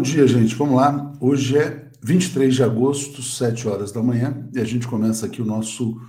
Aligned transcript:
Bom 0.00 0.04
dia, 0.04 0.26
gente. 0.26 0.54
Vamos 0.54 0.76
lá. 0.76 1.12
Hoje 1.20 1.58
é 1.58 1.90
23 2.02 2.54
de 2.54 2.62
agosto, 2.62 3.22
7 3.22 3.68
horas 3.68 3.92
da 3.92 4.02
manhã, 4.02 4.48
e 4.50 4.58
a 4.58 4.64
gente 4.64 4.88
começa 4.88 5.26
aqui 5.26 5.42
o 5.42 5.44
nosso 5.44 6.00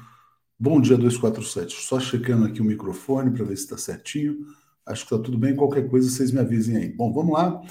Bom 0.58 0.80
Dia 0.80 0.98
247. 0.98 1.76
Só 1.76 2.00
checando 2.00 2.46
aqui 2.46 2.62
o 2.62 2.64
microfone 2.64 3.32
para 3.32 3.44
ver 3.44 3.58
se 3.58 3.64
está 3.64 3.78
certinho. 3.78 4.46
Acho 4.86 5.06
que 5.06 5.14
está 5.14 5.22
tudo 5.22 5.38
bem. 5.38 5.58
Qualquer 5.58 5.90
coisa, 5.90 6.10
vocês 6.10 6.32
me 6.32 6.40
avisem 6.40 6.78
aí. 6.78 6.88
Bom, 6.88 7.12
vamos 7.12 7.34
lá. 7.34 7.62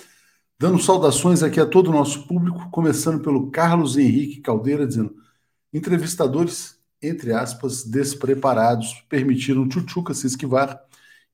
Dando 0.58 0.78
saudações 0.78 1.42
aqui 1.42 1.58
a 1.58 1.64
todo 1.64 1.88
o 1.88 1.94
nosso 1.94 2.26
público, 2.26 2.68
começando 2.70 3.22
pelo 3.22 3.50
Carlos 3.50 3.96
Henrique 3.96 4.42
Caldeira, 4.42 4.86
dizendo: 4.86 5.14
entrevistadores, 5.72 6.76
entre 7.00 7.32
aspas, 7.32 7.82
despreparados, 7.82 8.92
permitiram 9.08 9.66
Tchutchuca 9.66 10.12
se 10.12 10.26
esquivar 10.26 10.84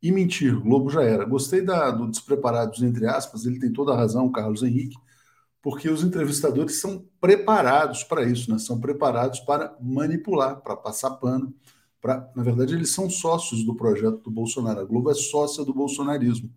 e 0.03 0.13
mentir. 0.13 0.59
Globo 0.61 0.91
já 0.91 1.03
era. 1.03 1.25
Gostei 1.25 1.63
da, 1.63 1.91
do 1.91 2.07
despreparados, 2.07 2.83
entre 2.83 3.07
aspas, 3.07 3.47
ele 3.47 3.59
tem 3.59 3.73
toda 3.73 3.93
a 3.93 3.97
razão, 3.97 4.31
Carlos 4.31 4.63
Henrique, 4.63 4.97
porque 5.63 5.89
os 5.89 6.05
entrevistadores 6.05 6.81
são 6.81 7.05
preparados 7.21 8.05
para 8.05 8.25
isso, 8.25 8.51
né? 8.51 8.59
são 8.59 8.79
preparados 8.81 9.41
para 9.41 9.77
manipular, 9.81 10.61
para 10.61 10.77
passar 10.77 11.11
pano. 11.13 11.55
Pra, 12.01 12.31
na 12.37 12.43
verdade, 12.43 12.75
eles 12.75 12.91
são 12.91 13.11
sócios 13.11 13.65
do 13.65 13.75
projeto 13.75 14.19
do 14.19 14.31
Bolsonaro. 14.31 14.81
A 14.81 14.85
Globo 14.85 15.11
é 15.11 15.15
sócia 15.15 15.65
do 15.65 15.75
bolsonarismo. 15.75 16.51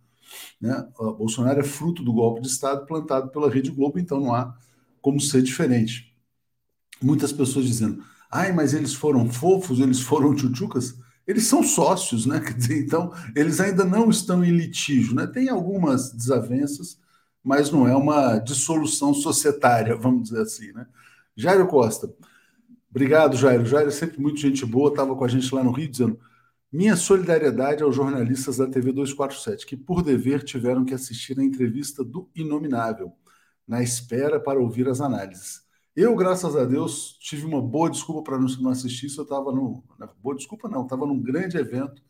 Né? 0.62 0.88
O 1.00 1.14
Bolsonaro 1.14 1.60
é 1.60 1.64
fruto 1.64 2.04
do 2.04 2.14
golpe 2.14 2.42
de 2.42 2.48
Estado 2.48 2.86
plantado 2.86 3.30
pela 3.30 3.50
Rede 3.50 3.72
Globo, 3.72 3.98
então 3.98 4.20
não 4.20 4.34
há 4.34 4.56
como 5.02 5.20
ser 5.20 5.42
diferente. 5.42 6.16
Muitas 7.02 7.32
pessoas 7.32 7.66
dizendo, 7.66 8.04
ai, 8.30 8.52
mas 8.52 8.74
eles 8.74 8.94
foram 8.94 9.28
fofos, 9.30 9.80
eles 9.80 10.02
foram 10.02 10.36
tchutchucas 10.36 11.00
eles 11.30 11.46
são 11.46 11.62
sócios, 11.62 12.26
né? 12.26 12.42
Então, 12.72 13.14
eles 13.36 13.60
ainda 13.60 13.86
não 13.86 14.10
estão 14.10 14.44
em 14.44 14.50
litígio, 14.50 15.14
né? 15.14 15.28
Tem 15.28 15.48
algumas 15.48 16.12
desavenças, 16.12 17.00
mas 17.44 17.72
não 17.72 17.88
é 17.88 17.96
uma 17.96 18.40
dissolução 18.40 19.14
societária, 19.14 19.96
vamos 19.98 20.24
dizer 20.30 20.42
assim, 20.42 20.72
né? 20.72 20.88
Jairo 21.36 21.68
Costa. 21.68 22.12
Obrigado, 22.90 23.38
Jairo. 23.38 23.64
Jairo 23.64 23.90
é 23.90 23.92
sempre 23.92 24.20
muito 24.20 24.40
gente 24.40 24.66
boa, 24.66 24.90
estava 24.90 25.16
com 25.16 25.24
a 25.24 25.28
gente 25.28 25.54
lá 25.54 25.64
no 25.64 25.72
Rio 25.72 25.88
dizendo: 25.88 26.20
minha 26.72 26.96
solidariedade 26.96 27.84
aos 27.84 27.96
jornalistas 27.96 28.58
da 28.58 28.66
TV 28.68 28.92
247, 28.92 29.68
que 29.68 29.78
por 29.78 30.02
dever 30.02 30.44
tiveram 30.44 30.84
que 30.84 30.96
assistir 30.96 31.40
a 31.40 31.44
entrevista 31.44 32.04
do 32.04 32.28
Inominável, 32.36 33.14
na 33.68 33.84
espera 33.84 34.40
para 34.40 34.60
ouvir 34.60 34.88
as 34.88 35.00
análises. 35.00 35.62
Eu, 35.96 36.16
graças 36.16 36.56
a 36.56 36.64
Deus, 36.66 37.18
tive 37.20 37.46
uma 37.46 37.62
boa 37.62 37.90
desculpa 37.90 38.24
para 38.24 38.40
não 38.40 38.70
assistir 38.70 39.08
isso. 39.08 39.20
Eu 39.20 39.24
estava 39.24 39.52
no. 39.52 39.84
Boa 40.22 40.36
desculpa, 40.36 40.70
não, 40.70 40.84
estava 40.84 41.06
num 41.06 41.22
grande 41.22 41.58
evento 41.58 42.02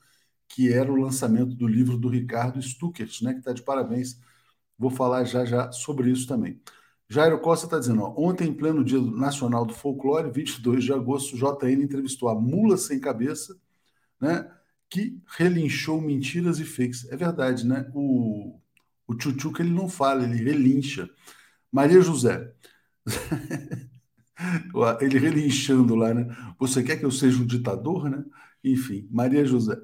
que 0.48 0.74
era 0.74 0.92
o 0.92 0.96
lançamento 0.96 1.56
do 1.56 1.68
livro 1.68 1.98
do 1.98 2.10
Ricardo 2.10 2.62
Stuckert, 2.62 3.24
né, 3.24 3.34
que 3.34 3.40
está 3.40 3.54
de 3.54 3.62
parabéns. 3.64 4.20
Vou 4.78 4.90
falar 4.90 5.24
já 5.26 5.46
já 5.46 5.72
sobre 5.72 6.12
isso 6.12 6.28
também. 6.28 6.62
Jairo 7.10 7.40
Costa 7.42 7.68
está 7.68 7.80
dizendo: 7.80 8.04
ó, 8.04 8.14
ontem, 8.18 8.50
em 8.50 8.54
pleno 8.54 8.84
Dia 8.84 9.02
Nacional 9.02 9.66
do 9.66 9.74
Folclore, 9.74 10.32
22 10.32 10.84
de 10.84 10.94
agosto, 10.94 11.38
JN 11.38 11.84
entrevistou 11.84 12.30
a 12.30 12.36
Mula 12.36 12.78
Sem 12.78 13.00
Cabeça, 13.00 13.60
né, 14.22 14.52
que 14.90 15.22
relinchou 15.38 16.02
mentiras 16.02 16.60
e 16.60 16.66
fakes. 16.66 17.08
É 17.12 17.18
verdade, 17.18 17.66
né? 17.68 17.90
O, 17.94 18.60
o 19.08 19.16
Tchutchuca 19.16 19.64
ele 19.64 19.72
não 19.72 19.90
fala, 19.90 20.24
ele 20.24 20.38
relincha. 20.44 21.10
Maria 21.72 22.02
José. 22.02 22.54
Ele 25.02 25.20
relinchando 25.20 25.96
lá, 25.96 26.14
né? 26.14 26.28
Você 26.58 26.82
quer 26.82 26.98
que 26.98 27.06
eu 27.06 27.12
seja 27.12 27.42
um 27.42 27.46
ditador, 27.46 28.10
né? 28.10 28.24
Enfim, 28.64 29.08
Maria 29.12 29.46
José. 29.46 29.78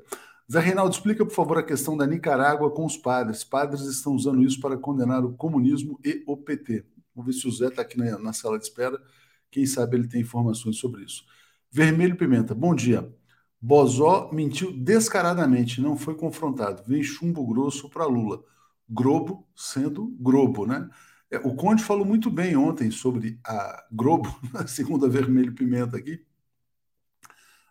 Zé 0.51 0.59
Reinaldo, 0.59 0.93
explica, 0.93 1.25
por 1.25 1.33
favor, 1.33 1.57
a 1.57 1.63
questão 1.63 1.97
da 1.97 2.05
Nicarágua 2.05 2.69
com 2.69 2.85
os 2.85 2.95
padres. 2.95 3.43
Padres 3.43 3.81
estão 3.81 4.13
usando 4.13 4.43
isso 4.43 4.59
para 4.59 4.77
condenar 4.77 5.25
o 5.25 5.33
comunismo 5.33 5.99
e 6.03 6.23
o 6.27 6.37
PT. 6.37 6.85
Vamos 7.15 7.33
ver 7.33 7.41
se 7.41 7.47
o 7.47 7.51
Zé 7.51 7.67
está 7.67 7.81
aqui 7.81 7.97
na, 7.97 8.19
na, 8.19 8.31
sala 8.31 8.57
de 8.57 8.65
espera. 8.65 9.01
Quem 9.49 9.65
sabe 9.65 9.97
ele 9.97 10.07
tem 10.07 10.21
informações 10.21 10.77
sobre 10.77 11.03
isso. 11.03 11.23
Vermelho 11.71 12.15
Pimenta, 12.15 12.53
bom 12.53 12.75
dia. 12.75 13.11
Bozó 13.59 14.29
mentiu 14.31 14.71
descaradamente, 14.71 15.81
não 15.81 15.97
foi 15.97 16.13
confrontado. 16.13 16.83
Vem 16.85 17.01
chumbo 17.01 17.45
grosso 17.47 17.89
para 17.89 18.05
Lula. 18.05 18.43
Grobo 18.87 19.47
sendo 19.55 20.15
Grobo, 20.19 20.67
né? 20.67 20.87
É, 21.35 21.39
o 21.43 21.53
Conde 21.53 21.83
falou 21.83 22.05
muito 22.05 22.29
bem 22.29 22.55
ontem 22.55 22.89
sobre 22.89 23.39
a 23.45 23.85
Globo, 23.91 24.33
a 24.55 24.65
segunda 24.67 25.09
vermelho 25.09 25.53
pimenta 25.53 25.97
aqui. 25.97 26.23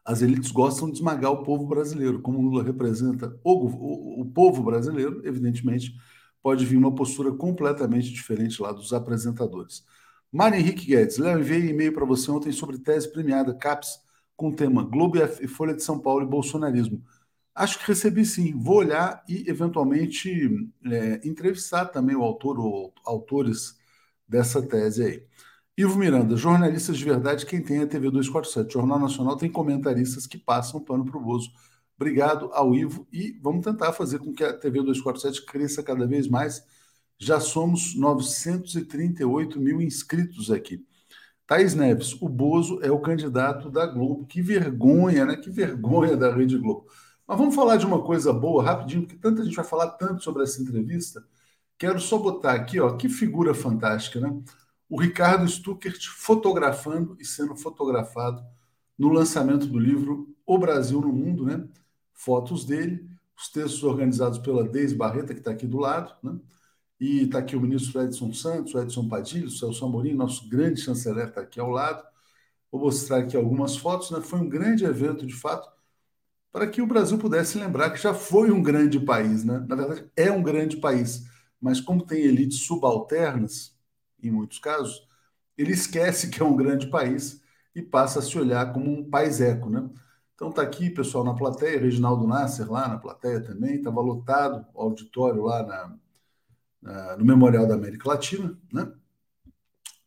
As 0.04 0.20
elites 0.20 0.50
gostam 0.50 0.90
de 0.90 0.96
esmagar 0.98 1.32
o 1.32 1.42
povo 1.42 1.66
brasileiro. 1.66 2.20
Como 2.20 2.42
Lula 2.42 2.62
representa 2.62 3.34
o, 3.42 3.66
o, 3.66 4.20
o 4.20 4.26
povo 4.26 4.62
brasileiro, 4.62 5.26
evidentemente, 5.26 5.94
pode 6.42 6.66
vir 6.66 6.76
uma 6.76 6.94
postura 6.94 7.32
completamente 7.32 8.12
diferente 8.12 8.60
lá 8.60 8.70
dos 8.70 8.92
apresentadores. 8.92 9.82
Mário 10.30 10.58
Henrique 10.58 10.86
Guedes, 10.86 11.16
Léo, 11.16 11.40
enviei 11.40 11.70
e-mail 11.70 11.94
para 11.94 12.04
você 12.04 12.30
ontem 12.30 12.52
sobre 12.52 12.78
tese 12.78 13.10
premiada 13.10 13.54
CAPES 13.54 14.00
com 14.36 14.48
o 14.48 14.54
tema 14.54 14.82
Globo 14.82 15.16
e 15.16 15.48
Folha 15.48 15.74
de 15.74 15.82
São 15.82 15.98
Paulo 15.98 16.26
e 16.26 16.28
bolsonarismo. 16.28 17.02
Acho 17.54 17.78
que 17.78 17.86
recebi 17.86 18.24
sim. 18.24 18.58
Vou 18.58 18.76
olhar 18.78 19.22
e, 19.28 19.48
eventualmente, 19.48 20.50
é, 20.86 21.20
entrevistar 21.26 21.86
também 21.86 22.16
o 22.16 22.22
autor 22.22 22.58
ou 22.58 22.92
autores 23.04 23.78
dessa 24.28 24.60
tese 24.62 25.04
aí. 25.04 25.26
Ivo 25.76 25.98
Miranda, 25.98 26.36
jornalistas 26.36 26.96
de 26.98 27.04
verdade, 27.04 27.46
quem 27.46 27.62
tem 27.62 27.78
é 27.78 27.82
a 27.82 27.86
TV 27.86 28.10
247. 28.10 28.72
Jornal 28.74 28.98
Nacional 28.98 29.36
tem 29.36 29.50
comentaristas 29.50 30.26
que 30.26 30.38
passam 30.38 30.80
pano 30.80 31.04
para 31.04 31.18
o 31.18 31.20
Bozo. 31.20 31.50
Obrigado 31.96 32.50
ao 32.52 32.74
Ivo 32.74 33.06
e 33.12 33.38
vamos 33.42 33.64
tentar 33.64 33.92
fazer 33.92 34.18
com 34.18 34.32
que 34.32 34.44
a 34.44 34.52
TV 34.52 34.80
247 34.80 35.44
cresça 35.46 35.82
cada 35.82 36.06
vez 36.06 36.28
mais. 36.28 36.64
Já 37.18 37.40
somos 37.40 37.94
938 37.96 39.60
mil 39.60 39.80
inscritos 39.80 40.50
aqui. 40.50 40.84
Thaís 41.46 41.74
Neves, 41.74 42.14
o 42.20 42.28
Bozo 42.28 42.80
é 42.82 42.90
o 42.90 43.00
candidato 43.00 43.70
da 43.70 43.86
Globo. 43.86 44.26
Que 44.26 44.42
vergonha, 44.42 45.24
né? 45.26 45.36
Que 45.36 45.50
vergonha 45.50 46.16
da 46.16 46.34
Rede 46.34 46.58
Globo. 46.58 46.86
Mas 47.26 47.38
vamos 47.38 47.54
falar 47.54 47.76
de 47.76 47.86
uma 47.86 48.02
coisa 48.02 48.32
boa, 48.32 48.62
rapidinho, 48.62 49.02
porque 49.02 49.16
tanta 49.16 49.44
gente 49.44 49.56
vai 49.56 49.64
falar 49.64 49.90
tanto 49.92 50.22
sobre 50.22 50.42
essa 50.42 50.60
entrevista. 50.60 51.26
Quero 51.78 51.98
só 52.00 52.18
botar 52.18 52.52
aqui, 52.52 52.78
ó, 52.80 52.96
que 52.96 53.08
figura 53.08 53.54
fantástica, 53.54 54.20
né? 54.20 54.42
O 54.88 55.00
Ricardo 55.00 55.48
Stuckert 55.48 56.06
fotografando 56.08 57.16
e 57.18 57.24
sendo 57.24 57.56
fotografado 57.56 58.44
no 58.98 59.08
lançamento 59.08 59.66
do 59.66 59.78
livro 59.78 60.34
O 60.46 60.58
Brasil 60.58 61.00
no 61.00 61.12
Mundo, 61.12 61.46
né? 61.46 61.66
Fotos 62.12 62.64
dele, 62.64 63.08
os 63.36 63.48
textos 63.48 63.82
organizados 63.82 64.38
pela 64.38 64.62
Deise 64.62 64.94
Barreta, 64.94 65.34
que 65.34 65.40
está 65.40 65.50
aqui 65.50 65.66
do 65.66 65.78
lado, 65.78 66.14
né? 66.22 66.38
E 67.00 67.22
está 67.22 67.38
aqui 67.38 67.56
o 67.56 67.60
ministro 67.60 68.00
Edson 68.02 68.32
Santos, 68.32 68.74
o 68.74 68.78
Edson 68.80 69.08
Padilha, 69.08 69.46
o 69.46 69.50
Celso 69.50 69.84
Amorim, 69.84 70.14
nosso 70.14 70.48
grande 70.48 70.80
chanceler 70.80 71.28
está 71.28 71.40
aqui 71.40 71.58
ao 71.58 71.70
lado. 71.70 72.04
Vou 72.70 72.80
mostrar 72.82 73.18
aqui 73.18 73.36
algumas 73.36 73.76
fotos, 73.76 74.10
né? 74.10 74.20
Foi 74.20 74.38
um 74.38 74.48
grande 74.48 74.84
evento, 74.84 75.26
de 75.26 75.34
fato 75.34 75.68
para 76.54 76.68
que 76.68 76.80
o 76.80 76.86
Brasil 76.86 77.18
pudesse 77.18 77.58
lembrar 77.58 77.90
que 77.90 78.00
já 78.00 78.14
foi 78.14 78.52
um 78.52 78.62
grande 78.62 79.00
país, 79.00 79.42
né? 79.42 79.66
Na 79.68 79.74
verdade, 79.74 80.08
é 80.16 80.30
um 80.30 80.40
grande 80.40 80.76
país, 80.76 81.28
mas 81.60 81.80
como 81.80 82.06
tem 82.06 82.22
elites 82.22 82.60
subalternas, 82.60 83.76
em 84.22 84.30
muitos 84.30 84.60
casos, 84.60 85.04
ele 85.58 85.72
esquece 85.72 86.30
que 86.30 86.40
é 86.40 86.44
um 86.44 86.54
grande 86.54 86.86
país 86.86 87.42
e 87.74 87.82
passa 87.82 88.20
a 88.20 88.22
se 88.22 88.38
olhar 88.38 88.72
como 88.72 88.88
um 88.88 89.10
país 89.10 89.40
eco, 89.40 89.68
né? 89.68 89.90
Então 90.36 90.52
tá 90.52 90.62
aqui, 90.62 90.88
pessoal, 90.90 91.24
na 91.24 91.34
plateia, 91.34 91.80
Reginaldo 91.80 92.24
Nasser 92.24 92.70
lá 92.70 92.86
na 92.86 92.98
plateia 92.98 93.40
também, 93.40 93.74
estava 93.74 94.00
lotado 94.00 94.64
o 94.72 94.80
auditório 94.80 95.42
lá 95.42 95.64
na, 95.64 95.96
na, 96.80 97.16
no 97.16 97.24
Memorial 97.24 97.66
da 97.66 97.74
América 97.74 98.08
Latina, 98.08 98.56
né? 98.72 98.92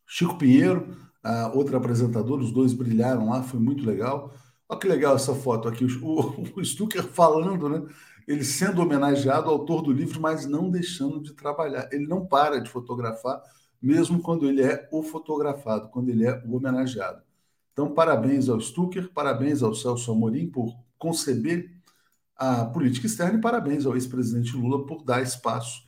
Chico 0.06 0.38
Pinheiro, 0.38 0.96
a 1.22 1.48
outra 1.48 1.76
apresentadora, 1.76 2.42
os 2.42 2.52
dois 2.52 2.72
brilharam 2.72 3.28
lá, 3.28 3.42
foi 3.42 3.60
muito 3.60 3.84
legal. 3.84 4.32
Olha 4.68 4.80
que 4.80 4.86
legal 4.88 5.16
essa 5.16 5.34
foto 5.34 5.66
aqui, 5.68 5.84
o, 5.84 6.60
o 6.60 6.64
Stucker 6.64 7.02
falando, 7.04 7.68
né? 7.68 7.86
Ele 8.26 8.44
sendo 8.44 8.82
homenageado, 8.82 9.48
autor 9.48 9.80
do 9.82 9.90
livro, 9.90 10.20
mas 10.20 10.44
não 10.44 10.70
deixando 10.70 11.20
de 11.22 11.32
trabalhar. 11.32 11.88
Ele 11.90 12.06
não 12.06 12.26
para 12.26 12.60
de 12.60 12.68
fotografar, 12.68 13.42
mesmo 13.80 14.20
quando 14.20 14.46
ele 14.46 14.62
é 14.62 14.86
o 14.92 15.02
fotografado, 15.02 15.88
quando 15.88 16.10
ele 16.10 16.26
é 16.26 16.42
o 16.44 16.54
homenageado. 16.56 17.22
Então, 17.72 17.94
parabéns 17.94 18.48
ao 18.48 18.60
Stucker, 18.60 19.10
parabéns 19.12 19.62
ao 19.62 19.74
Celso 19.74 20.12
Amorim 20.12 20.50
por 20.50 20.76
conceber 20.98 21.72
a 22.36 22.66
política 22.66 23.06
externa 23.06 23.38
e 23.38 23.40
parabéns 23.40 23.86
ao 23.86 23.94
ex-presidente 23.94 24.56
Lula 24.56 24.84
por 24.86 25.02
dar 25.02 25.22
espaço 25.22 25.82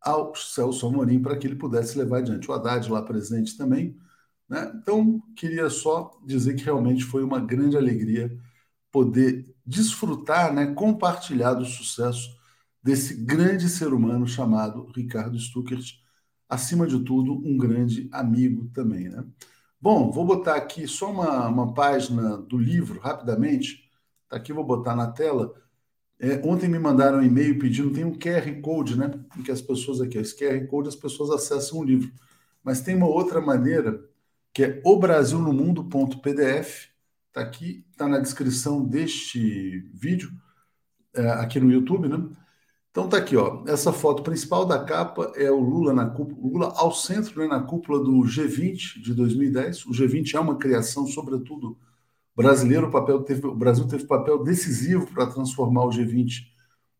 ao 0.00 0.34
Celso 0.34 0.86
Amorim 0.86 1.22
para 1.22 1.36
que 1.36 1.46
ele 1.46 1.56
pudesse 1.56 1.96
levar 1.96 2.18
adiante. 2.18 2.50
O 2.50 2.54
Haddad 2.54 2.90
lá 2.90 3.00
presente 3.02 3.56
também, 3.56 3.96
né? 4.50 4.72
Então, 4.74 5.22
queria 5.36 5.70
só 5.70 6.10
dizer 6.26 6.54
que 6.54 6.64
realmente 6.64 7.04
foi 7.04 7.22
uma 7.22 7.38
grande 7.38 7.76
alegria 7.76 8.36
poder 8.90 9.54
desfrutar, 9.64 10.52
né, 10.52 10.74
compartilhar 10.74 11.54
do 11.54 11.64
sucesso 11.64 12.36
desse 12.82 13.14
grande 13.14 13.68
ser 13.68 13.92
humano 13.92 14.26
chamado 14.26 14.90
Ricardo 14.94 15.38
Stuckert, 15.38 16.00
acima 16.48 16.86
de 16.86 16.98
tudo, 17.04 17.34
um 17.46 17.56
grande 17.56 18.08
amigo 18.10 18.68
também. 18.74 19.08
Né? 19.08 19.24
Bom, 19.80 20.10
vou 20.10 20.26
botar 20.26 20.56
aqui 20.56 20.88
só 20.88 21.10
uma, 21.12 21.46
uma 21.48 21.72
página 21.72 22.36
do 22.38 22.58
livro, 22.58 23.00
rapidamente. 23.00 23.88
Tá 24.28 24.36
aqui, 24.36 24.52
vou 24.52 24.64
botar 24.64 24.96
na 24.96 25.06
tela. 25.12 25.54
É, 26.18 26.42
ontem 26.44 26.68
me 26.68 26.78
mandaram 26.78 27.18
um 27.18 27.22
e-mail 27.22 27.58
pedindo, 27.58 27.92
tem 27.92 28.04
um 28.04 28.18
QR 28.18 28.60
Code, 28.62 28.98
né? 28.98 29.12
Em 29.38 29.42
que 29.42 29.50
as 29.52 29.62
pessoas 29.62 30.00
aqui, 30.00 30.18
esse 30.18 30.36
QR 30.36 30.66
Code, 30.66 30.88
as 30.88 30.96
pessoas 30.96 31.30
acessam 31.30 31.78
o 31.78 31.84
livro. 31.84 32.12
Mas 32.62 32.80
tem 32.82 32.96
uma 32.96 33.06
outra 33.06 33.40
maneira, 33.40 34.02
que 34.52 34.64
é 34.64 34.82
obrasilnomundo.pdf, 34.84 36.88
está 37.28 37.40
aqui, 37.40 37.84
está 37.90 38.08
na 38.08 38.18
descrição 38.18 38.84
deste 38.84 39.88
vídeo, 39.94 40.32
é, 41.14 41.28
aqui 41.30 41.60
no 41.60 41.70
YouTube, 41.70 42.08
né? 42.08 42.28
Então 42.90 43.08
tá 43.08 43.18
aqui, 43.18 43.36
ó. 43.36 43.62
Essa 43.68 43.92
foto 43.92 44.22
principal 44.22 44.66
da 44.66 44.84
capa 44.84 45.32
é 45.36 45.50
o 45.50 45.60
Lula 45.60 45.92
na 45.92 46.06
cúpula, 46.06 46.40
Lula 46.42 46.72
ao 46.76 46.92
centro, 46.92 47.40
né, 47.40 47.46
na 47.46 47.62
cúpula 47.62 48.02
do 48.02 48.22
G20 48.22 49.00
de 49.00 49.14
2010. 49.14 49.86
O 49.86 49.90
G20 49.90 50.34
é 50.34 50.40
uma 50.40 50.58
criação, 50.58 51.06
sobretudo 51.06 51.78
brasileiro, 52.34 52.88
o, 52.88 52.90
papel 52.90 53.22
teve, 53.22 53.46
o 53.46 53.54
Brasil 53.54 53.86
teve 53.86 54.06
papel 54.06 54.42
decisivo 54.42 55.06
para 55.06 55.26
transformar 55.26 55.84
o 55.84 55.90
G20 55.90 56.46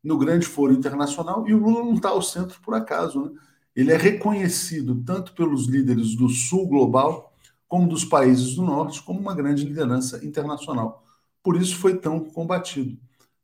no 0.02 0.16
grande 0.16 0.47
foro 0.47 0.73
internacional 0.73 1.47
e 1.49 1.54
o 1.54 1.59
Lula 1.59 1.85
não 1.85 1.95
está 1.95 2.11
ao 2.11 2.23
centro 2.23 2.61
por 2.61 2.75
acaso. 2.75 3.25
Né? 3.25 3.30
Ele 3.75 3.92
é 3.92 3.97
reconhecido 3.97 5.02
tanto 5.02 5.35
pelos 5.35 5.66
líderes 5.66 6.14
do 6.14 6.28
sul 6.28 6.69
global 6.69 7.29
como 7.71 7.89
dos 7.89 8.05
países 8.05 8.57
do 8.57 8.62
norte 8.62 9.00
como 9.00 9.21
uma 9.21 9.33
grande 9.33 9.65
liderança 9.65 10.25
internacional. 10.27 11.05
Por 11.41 11.57
isso 11.57 11.77
foi 11.77 11.97
tão 11.97 12.19
combatido. 12.19 12.99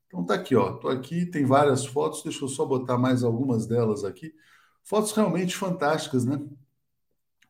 Então 0.09 0.25
tá 0.27 0.35
aqui, 0.35 0.57
ó. 0.57 0.73
Tô 0.79 0.89
aqui, 0.89 1.25
tem 1.27 1.47
várias 1.47 1.87
fotos, 1.87 2.25
deixa 2.25 2.45
eu 2.45 2.49
só 2.49 2.67
botar 2.67 2.99
mais 2.99 3.23
algumas 3.23 3.69
delas 3.69 4.03
aqui. 4.03 4.35
Fotos 4.83 5.13
realmente 5.13 5.57
fantásticas, 5.57 6.25
né? 6.25 6.45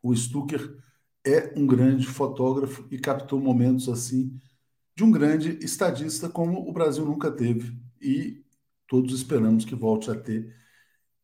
O 0.02 0.14
Stucker 0.14 0.76
é 1.24 1.54
um 1.56 1.66
grande 1.66 2.06
fotógrafo 2.06 2.86
e 2.90 2.98
captou 2.98 3.40
momentos 3.40 3.88
assim 3.88 4.38
de 4.94 5.02
um 5.02 5.10
grande 5.10 5.58
estadista 5.64 6.28
como 6.28 6.68
o 6.68 6.72
Brasil 6.74 7.06
nunca 7.06 7.30
teve 7.32 7.74
e 8.02 8.44
todos 8.86 9.14
esperamos 9.14 9.64
que 9.64 9.74
volte 9.74 10.10
a 10.10 10.14
ter 10.14 10.54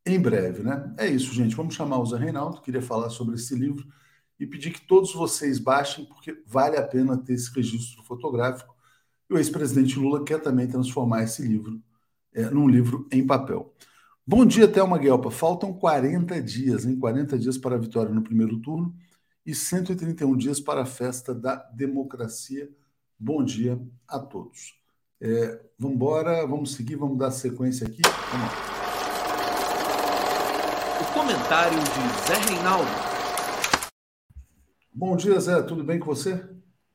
em 0.07 0.19
breve, 0.19 0.63
né? 0.63 0.95
É 0.99 1.07
isso, 1.07 1.35
gente. 1.35 1.55
Vamos 1.55 1.75
chamar 1.75 1.99
o 1.99 2.07
Zé 2.07 2.17
Reinaldo, 2.17 2.63
queria 2.63 2.81
falar 2.81 3.11
sobre 3.11 3.35
esse 3.35 3.55
livro 3.55 3.87
e 4.43 4.47
pedir 4.47 4.73
que 4.73 4.81
todos 4.81 5.15
vocês 5.15 5.61
baixem, 5.61 6.05
porque 6.05 6.43
vale 6.45 6.77
a 6.77 6.83
pena 6.83 7.17
ter 7.17 7.35
esse 7.35 7.49
registro 7.55 8.03
fotográfico. 8.03 8.75
E 9.31 9.35
o 9.35 9.39
ex-presidente 9.39 9.97
Lula 9.97 10.25
quer 10.25 10.43
também 10.43 10.67
transformar 10.67 11.23
esse 11.23 11.43
livro 11.43 11.81
é, 12.35 12.51
num 12.51 12.69
livro 12.69 13.07
em 13.13 13.25
papel. 13.25 13.73
Bom 14.27 14.45
dia, 14.45 14.67
Thelma 14.67 14.99
Guelpa. 14.99 15.31
Faltam 15.31 15.73
40 15.73 16.43
dias, 16.43 16.85
hein? 16.85 16.99
40 16.99 17.39
dias 17.39 17.57
para 17.57 17.77
a 17.77 17.79
vitória 17.79 18.13
no 18.13 18.21
primeiro 18.21 18.59
turno 18.59 18.93
e 19.47 19.55
131 19.55 20.37
dias 20.37 20.59
para 20.59 20.83
a 20.83 20.87
festa 20.87 21.33
da 21.33 21.55
democracia. 21.73 22.69
Bom 23.17 23.45
dia 23.45 23.81
a 24.09 24.19
todos. 24.19 24.75
É, 25.21 25.61
vamos 25.79 25.95
embora, 25.95 26.45
vamos 26.49 26.73
seguir, 26.75 26.97
vamos 26.97 27.17
dar 27.17 27.31
sequência 27.31 27.87
aqui. 27.87 28.03
O 31.01 31.15
comentário 31.15 31.79
de 31.79 32.27
Zé 32.27 32.53
Reinaldo. 32.53 33.12
Bom 34.95 35.17
dia, 35.17 35.39
Zé. 35.41 35.63
Tudo 35.63 35.85
bem 35.85 35.99
com 35.99 36.07
você? 36.07 36.49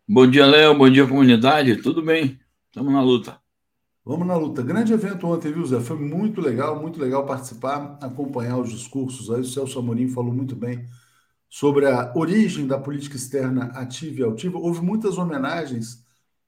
Bom 0.08 0.30
dia, 0.30 0.46
Léo. 0.46 0.78
Bom 0.78 0.90
dia, 0.90 1.08
comunidade. 1.08 1.82
Tudo 1.82 2.02
bem? 2.02 2.40
Estamos 2.70 2.92
na 2.92 3.02
luta. 3.02 3.42
Vamos 4.04 4.26
na 4.26 4.36
luta. 4.36 4.64
Grande 4.64 4.94
evento 4.94 5.28
ontem, 5.28 5.52
viu, 5.52 5.66
Zé? 5.66 5.80
Foi 5.82 5.98
muito 5.98 6.40
legal, 6.40 6.82
muito 6.82 7.00
legal 7.00 7.26
participar, 7.26 7.98
acompanhar 8.02 8.58
os 8.58 8.70
discursos. 8.72 9.30
Aí 9.30 9.42
o 9.42 9.46
Celso 9.46 9.80
Amorim 9.80 10.08
falou 10.08 10.34
muito 10.34 10.56
bem 10.56 10.86
sobre 11.50 11.88
a 11.88 12.14
origem 12.16 12.68
da 12.68 12.80
política 12.80 13.18
externa 13.18 13.66
ativa 13.74 14.22
e 14.22 14.24
altiva. 14.24 14.58
Houve 14.58 14.82
muitas 14.82 15.18
homenagens 15.18 16.06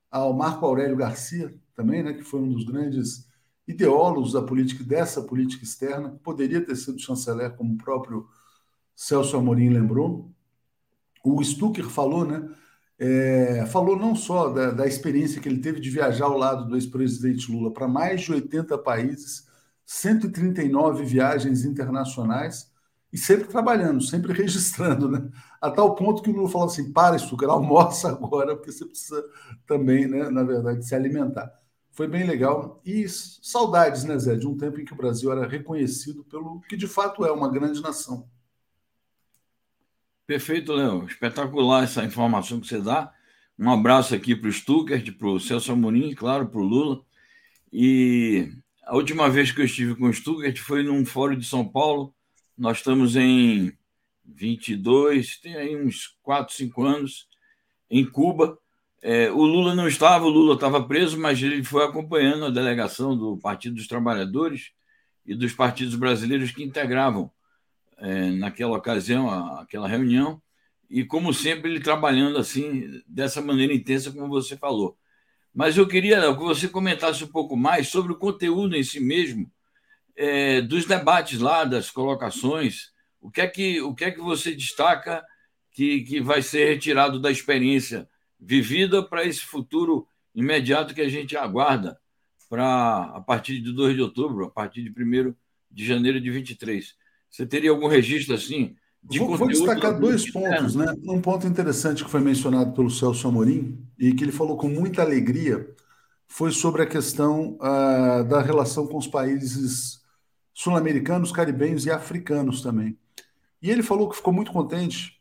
ao 0.10 0.34
Marco 0.34 0.66
Aurélio 0.66 0.98
Garcia, 0.98 1.54
também, 1.76 2.04
né, 2.04 2.14
que 2.14 2.24
foi 2.24 2.42
um 2.42 2.50
dos 2.50 2.64
grandes 2.66 3.28
ideólogos 3.68 4.34
da 4.34 4.42
política 4.42 4.84
dessa 4.84 5.22
política 5.22 5.64
externa, 5.64 6.20
poderia 6.24 6.66
ter 6.66 6.76
sido 6.76 7.00
chanceler, 7.00 7.56
como 7.56 7.74
o 7.74 7.78
próprio 7.78 8.28
Celso 8.96 9.38
Amorim 9.38 9.70
lembrou. 9.70 10.32
O 11.24 11.44
Stucker 11.44 11.90
falou, 11.90 12.26
né? 12.26 12.50
É, 12.98 13.66
falou 13.68 13.98
não 13.98 14.14
só 14.16 14.50
da, 14.50 14.72
da 14.72 14.88
experiência 14.88 15.42
que 15.42 15.48
ele 15.48 15.62
teve 15.62 15.80
de 15.80 15.90
viajar 15.90 16.26
ao 16.26 16.38
lado 16.38 16.68
do 16.68 16.76
ex-presidente 16.76 17.50
Lula 17.52 17.72
para 17.72 17.88
mais 17.88 18.22
de 18.22 18.34
80 18.34 18.78
países, 18.80 19.48
139 19.86 21.06
viagens 21.06 21.64
internacionais, 21.64 22.70
e 23.12 23.18
sempre 23.18 23.48
trabalhando, 23.48 24.02
sempre 24.02 24.34
registrando, 24.34 25.10
né? 25.10 25.30
A 25.62 25.72
tal 25.72 25.96
ponto 25.96 26.22
que 26.22 26.30
o 26.30 26.34
Lula 26.34 26.50
falou 26.50 26.68
assim: 26.68 26.92
para 26.92 27.16
isso, 27.16 27.36
almoça 27.46 28.10
agora, 28.10 28.56
porque 28.56 28.72
você 28.72 28.86
precisa 28.86 29.24
também, 29.66 30.08
né, 30.08 30.30
na 30.30 30.44
verdade, 30.44 30.86
se 30.86 30.94
alimentar. 30.96 31.52
Foi 31.92 32.08
bem 32.08 32.26
legal. 32.26 32.82
E 32.86 33.08
saudades, 33.10 34.04
né, 34.04 34.18
Zé, 34.18 34.36
de 34.36 34.48
um 34.48 34.56
tempo 34.58 34.80
em 34.80 34.86
que 34.86 34.94
o 34.94 34.96
Brasil 34.98 35.32
era 35.32 35.48
reconhecido 35.48 36.24
pelo 36.26 36.62
que 36.62 36.78
de 36.78 36.88
fato 36.88 37.26
é 37.26 37.32
uma 37.32 37.52
grande 37.52 37.82
nação. 37.82 38.30
Perfeito, 40.30 40.74
Léo. 40.74 41.08
Espetacular 41.08 41.86
essa 41.86 42.04
informação 42.04 42.60
que 42.60 42.68
você 42.68 42.80
dá. 42.80 43.12
Um 43.58 43.68
abraço 43.72 44.14
aqui 44.14 44.36
para 44.36 44.48
o 44.48 44.54
Stuckert, 44.54 45.12
para 45.14 45.28
o 45.28 45.40
Celso 45.40 45.72
Amorim, 45.72 46.14
claro, 46.14 46.48
para 46.48 46.60
o 46.60 46.64
Lula. 46.64 47.02
E 47.74 48.48
a 48.84 48.96
última 48.96 49.28
vez 49.28 49.52
que 49.52 49.60
eu 49.60 49.66
estive 49.66 49.96
com 49.96 50.06
o 50.06 50.14
Stuckert 50.14 50.60
foi 50.60 50.84
num 50.84 51.04
fórum 51.04 51.36
de 51.36 51.48
São 51.48 51.68
Paulo, 51.68 52.14
nós 52.56 52.78
estamos 52.78 53.16
em 53.16 53.76
22, 54.24 55.38
tem 55.38 55.56
aí 55.56 55.76
uns 55.76 56.16
4, 56.22 56.54
5 56.56 56.84
anos, 56.84 57.28
em 57.90 58.06
Cuba. 58.06 58.60
É, 59.02 59.32
o 59.32 59.42
Lula 59.42 59.74
não 59.74 59.88
estava, 59.88 60.26
o 60.26 60.30
Lula 60.30 60.54
estava 60.54 60.88
preso, 60.88 61.20
mas 61.20 61.42
ele 61.42 61.64
foi 61.64 61.84
acompanhando 61.84 62.46
a 62.46 62.52
delegação 62.52 63.18
do 63.18 63.36
Partido 63.38 63.78
dos 63.78 63.88
Trabalhadores 63.88 64.74
e 65.26 65.34
dos 65.34 65.54
partidos 65.54 65.96
brasileiros 65.96 66.52
que 66.52 66.62
integravam 66.62 67.32
é, 68.00 68.32
naquela 68.32 68.78
ocasião, 68.78 69.30
a, 69.30 69.62
aquela 69.62 69.88
reunião, 69.88 70.42
e 70.90 71.04
como 71.04 71.34
sempre 71.34 71.70
ele 71.70 71.80
trabalhando 71.80 72.38
assim, 72.38 73.02
dessa 73.08 73.42
maneira 73.42 73.74
intensa 73.74 74.12
como 74.12 74.28
você 74.28 74.58
falou. 74.58 74.98
Mas 75.54 75.78
eu 75.78 75.88
queria 75.88 76.22
que 76.34 76.44
você 76.44 76.68
comentasse 76.68 77.24
um 77.24 77.28
pouco 77.28 77.56
mais 77.56 77.88
sobre 77.90 78.12
o 78.12 78.18
conteúdo 78.18 78.76
em 78.76 78.84
si 78.84 79.00
mesmo 79.00 79.52
é, 80.16 80.62
dos 80.62 80.86
debates 80.86 81.40
lá, 81.40 81.64
das 81.64 81.90
colocações, 81.90 82.92
o 83.22 83.32
que 83.32 83.42
é 83.42 83.48
que, 83.48 83.82
o 83.82 83.94
que, 83.96 84.06
é 84.06 84.12
que 84.12 84.20
você 84.20 84.54
destaca 84.54 85.24
que, 85.72 86.02
que 86.02 86.22
vai 86.22 86.42
ser 86.42 86.66
retirado 86.68 87.20
da 87.20 87.32
experiência 87.32 88.08
vivida 88.40 89.02
para 89.02 89.24
esse 89.24 89.42
futuro 89.42 90.08
imediato 90.34 90.94
que 90.94 91.02
a 91.02 91.10
gente 91.10 91.38
aguarda 91.38 92.00
para 92.50 93.04
a 93.16 93.22
partir 93.22 93.62
de 93.62 93.72
2 93.72 93.96
de 93.96 94.02
outubro, 94.02 94.46
a 94.46 94.50
partir 94.50 94.84
de 94.84 94.90
1 94.90 95.34
de 95.72 95.86
janeiro 95.86 96.20
de 96.20 96.32
23. 96.32 96.96
Você 97.30 97.46
teria 97.46 97.70
algum 97.70 97.88
registro 97.88 98.36
assim? 98.36 98.76
De 99.04 99.20
vou, 99.20 99.38
vou 99.38 99.48
destacar 99.48 99.98
dois 99.98 100.30
pontos, 100.30 100.76
né? 100.76 100.94
Um 101.04 101.22
ponto 101.22 101.48
interessante 101.48 102.04
que 102.04 102.12
foi 102.12 102.20
mencionado 102.20 102.74
pelo 102.74 102.90
Celso 102.90 103.28
Amorim 103.28 103.82
e 103.98 104.14
que 104.14 104.24
ele 104.24 104.32
falou 104.32 104.58
com 104.58 104.68
muita 104.68 105.02
alegria 105.02 105.74
foi 106.28 106.52
sobre 106.52 106.84
a 106.84 106.86
questão 106.86 107.58
uh, 107.58 108.24
da 108.26 108.42
relação 108.42 108.86
com 108.88 108.98
os 108.98 109.08
países 109.08 110.00
sul-americanos, 110.54 111.32
caribenhos 111.32 111.86
e 111.86 111.92
africanos 111.92 112.62
também. 112.62 112.98
E 113.62 113.70
ele 113.70 113.82
falou 113.82 114.10
que 114.10 114.18
ficou 114.18 114.34
muito 114.34 114.52
contente 114.52 115.20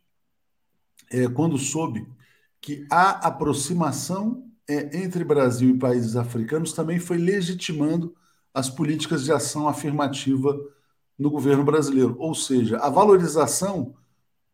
é, 1.10 1.28
quando 1.28 1.56
soube 1.56 2.06
que 2.60 2.86
a 2.90 3.28
aproximação 3.28 4.44
é, 4.68 4.98
entre 4.98 5.24
Brasil 5.24 5.70
e 5.70 5.78
países 5.78 6.16
africanos 6.16 6.72
também 6.72 6.98
foi 6.98 7.16
legitimando 7.16 8.14
as 8.52 8.68
políticas 8.68 9.24
de 9.24 9.32
ação 9.32 9.68
afirmativa 9.68 10.58
no 11.18 11.30
governo 11.30 11.64
brasileiro. 11.64 12.16
Ou 12.18 12.34
seja, 12.34 12.78
a 12.78 12.88
valorização 12.88 13.94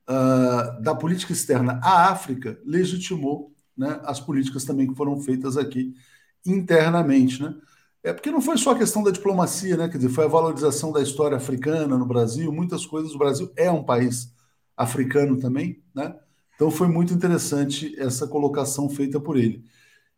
uh, 0.08 0.82
da 0.82 0.94
política 0.94 1.32
externa 1.32 1.80
à 1.82 2.10
África 2.10 2.58
legitimou 2.64 3.52
né, 3.76 4.00
as 4.04 4.20
políticas 4.20 4.64
também 4.64 4.86
que 4.86 4.94
foram 4.94 5.20
feitas 5.20 5.56
aqui 5.56 5.94
internamente. 6.46 7.42
Né? 7.42 7.54
É 8.02 8.12
porque 8.12 8.30
não 8.30 8.40
foi 8.40 8.56
só 8.56 8.72
a 8.72 8.78
questão 8.78 9.02
da 9.02 9.10
diplomacia, 9.10 9.76
né? 9.76 9.88
Quer 9.88 9.96
dizer, 9.96 10.10
foi 10.10 10.24
a 10.24 10.28
valorização 10.28 10.92
da 10.92 11.00
história 11.00 11.36
africana 11.36 11.96
no 11.96 12.04
Brasil, 12.04 12.52
muitas 12.52 12.84
coisas. 12.84 13.14
O 13.14 13.18
Brasil 13.18 13.50
é 13.56 13.70
um 13.70 13.82
país 13.82 14.30
africano 14.76 15.38
também, 15.38 15.82
né? 15.94 16.14
Então 16.54 16.70
foi 16.70 16.86
muito 16.86 17.14
interessante 17.14 17.98
essa 17.98 18.26
colocação 18.28 18.88
feita 18.88 19.18
por 19.18 19.36
ele. 19.36 19.64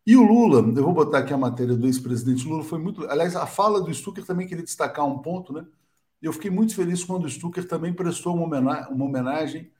E 0.05 0.15
o 0.15 0.23
Lula, 0.23 0.59
eu 0.59 0.83
vou 0.83 0.93
botar 0.93 1.19
aqui 1.19 1.33
a 1.33 1.37
matéria 1.37 1.75
do 1.75 1.87
ex-presidente 1.87 2.47
Lula, 2.47 2.63
foi 2.63 2.77
muito. 2.79 3.09
Aliás, 3.09 3.35
a 3.35 3.45
fala 3.45 3.81
do 3.81 3.93
Stucker 3.93 4.25
também 4.25 4.47
queria 4.47 4.63
destacar 4.63 5.05
um 5.05 5.19
ponto, 5.19 5.53
né? 5.53 5.65
Eu 6.21 6.33
fiquei 6.33 6.49
muito 6.49 6.75
feliz 6.75 7.03
quando 7.03 7.25
o 7.25 7.29
Stucker 7.29 7.67
também 7.67 7.93
prestou 7.93 8.35
uma 8.35 8.45
homenagem, 8.89 9.71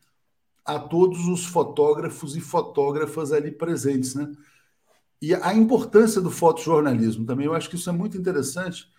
a 0.64 0.78
todos 0.78 1.28
os 1.28 1.46
fotógrafos 1.46 2.36
e 2.36 2.42
fotógrafas 2.42 3.32
ali 3.32 3.52
presentes, 3.52 4.14
né? 4.16 4.30
E 5.22 5.34
a 5.34 5.54
importância 5.54 6.22
do 6.22 6.30
fotojornalismo 6.30 7.26
também, 7.26 7.46
eu 7.46 7.54
acho 7.54 7.70
que 7.70 7.76
isso 7.76 7.90
é 7.90 7.94
muito 7.94 8.18
interessante, 8.18 8.92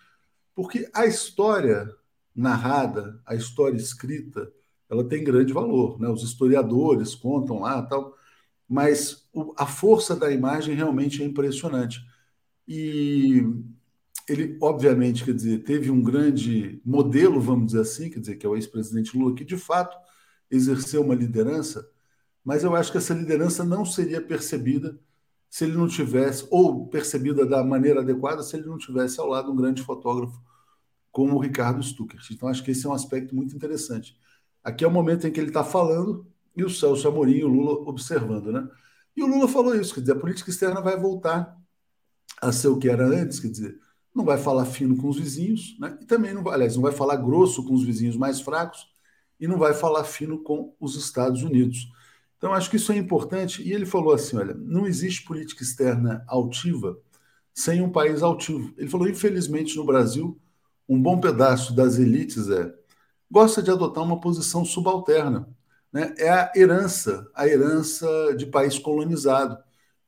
porque 0.55 0.89
a 0.93 1.05
história 1.05 1.95
narrada, 2.35 3.21
a 3.25 3.35
história 3.35 3.77
escrita, 3.77 4.51
ela 4.89 5.07
tem 5.07 5.23
grande 5.23 5.53
valor, 5.53 5.99
né? 5.99 6.09
Os 6.09 6.23
historiadores 6.23 7.13
contam 7.13 7.59
lá, 7.59 7.81
tal, 7.83 8.15
mas 8.67 9.29
a 9.55 9.65
força 9.65 10.15
da 10.15 10.31
imagem 10.31 10.75
realmente 10.75 11.21
é 11.21 11.25
impressionante. 11.25 12.01
E 12.67 13.43
ele, 14.29 14.57
obviamente, 14.61 15.25
quer 15.25 15.33
dizer, 15.33 15.63
teve 15.63 15.89
um 15.89 16.01
grande 16.01 16.81
modelo, 16.85 17.41
vamos 17.41 17.67
dizer 17.67 17.81
assim, 17.81 18.09
quer 18.09 18.19
dizer, 18.19 18.35
que 18.35 18.45
é 18.45 18.49
o 18.49 18.55
ex-presidente 18.55 19.17
Lula, 19.17 19.35
que 19.35 19.43
de 19.43 19.57
fato 19.57 19.97
exerceu 20.49 21.01
uma 21.01 21.15
liderança, 21.15 21.89
mas 22.43 22.63
eu 22.63 22.75
acho 22.75 22.91
que 22.91 22.97
essa 22.97 23.13
liderança 23.13 23.63
não 23.63 23.85
seria 23.85 24.21
percebida 24.21 24.99
se 25.49 25.65
ele 25.65 25.75
não 25.75 25.87
tivesse, 25.87 26.47
ou 26.51 26.87
percebida 26.87 27.45
da 27.45 27.63
maneira 27.63 28.01
adequada, 28.01 28.43
se 28.43 28.55
ele 28.55 28.67
não 28.67 28.77
tivesse 28.77 29.19
ao 29.19 29.27
lado 29.27 29.51
um 29.51 29.55
grande 29.55 29.81
fotógrafo 29.81 30.39
como 31.11 31.35
o 31.35 31.39
Ricardo 31.39 31.81
Stuckert. 31.81 32.23
Então, 32.31 32.47
acho 32.47 32.63
que 32.63 32.71
esse 32.71 32.85
é 32.85 32.89
um 32.89 32.93
aspecto 32.93 33.35
muito 33.35 33.55
interessante. 33.55 34.15
Aqui 34.63 34.83
é 34.85 34.87
o 34.87 34.91
momento 34.91 35.25
em 35.25 35.31
que 35.31 35.39
ele 35.39 35.47
está 35.47 35.63
falando 35.63 36.27
e 36.55 36.63
o 36.63 36.69
Celso 36.69 37.07
Amorim 37.07 37.37
e 37.37 37.43
o 37.43 37.47
Lula 37.47 37.71
observando, 37.89 38.51
né? 38.51 38.67
E 39.15 39.23
o 39.23 39.27
Lula 39.27 39.47
falou 39.47 39.75
isso, 39.75 39.93
quer 39.93 40.01
dizer, 40.01 40.13
a 40.13 40.19
política 40.19 40.49
externa 40.49 40.81
vai 40.81 40.97
voltar 40.97 41.57
a 42.41 42.51
ser 42.51 42.67
o 42.67 42.77
que 42.77 42.87
era 42.87 43.05
antes, 43.05 43.39
quer 43.39 43.49
dizer, 43.49 43.79
não 44.13 44.25
vai 44.25 44.37
falar 44.37 44.65
fino 44.65 44.97
com 44.97 45.07
os 45.07 45.17
vizinhos, 45.17 45.77
né? 45.79 45.97
E 46.01 46.05
também 46.05 46.33
não 46.33 46.43
vai, 46.43 46.55
aliás, 46.55 46.75
não 46.75 46.81
vai 46.81 46.91
falar 46.91 47.15
grosso 47.17 47.63
com 47.65 47.73
os 47.73 47.83
vizinhos 47.83 48.17
mais 48.17 48.41
fracos 48.41 48.87
e 49.39 49.47
não 49.47 49.57
vai 49.57 49.73
falar 49.73 50.03
fino 50.03 50.43
com 50.43 50.75
os 50.79 50.95
Estados 50.95 51.43
Unidos. 51.43 51.87
Então, 52.37 52.53
acho 52.53 52.69
que 52.69 52.77
isso 52.77 52.91
é 52.91 52.97
importante. 52.97 53.61
E 53.61 53.73
ele 53.73 53.85
falou 53.85 54.13
assim: 54.13 54.37
olha, 54.37 54.53
não 54.53 54.87
existe 54.87 55.23
política 55.23 55.63
externa 55.63 56.23
altiva 56.27 56.97
sem 57.53 57.81
um 57.81 57.91
país 57.91 58.23
altivo. 58.23 58.73
Ele 58.77 58.87
falou, 58.89 59.07
infelizmente, 59.09 59.75
no 59.75 59.85
Brasil, 59.85 60.39
um 60.87 61.01
bom 61.01 61.19
pedaço 61.19 61.75
das 61.75 61.97
elites 61.99 62.49
é 62.49 62.73
gosta 63.29 63.61
de 63.61 63.69
adotar 63.69 64.03
uma 64.03 64.19
posição 64.19 64.65
subalterna. 64.65 65.47
Né? 65.91 66.13
É 66.17 66.29
a 66.29 66.51
herança, 66.55 67.29
a 67.35 67.47
herança 67.47 68.07
de 68.37 68.45
país 68.45 68.79
colonizado. 68.79 69.57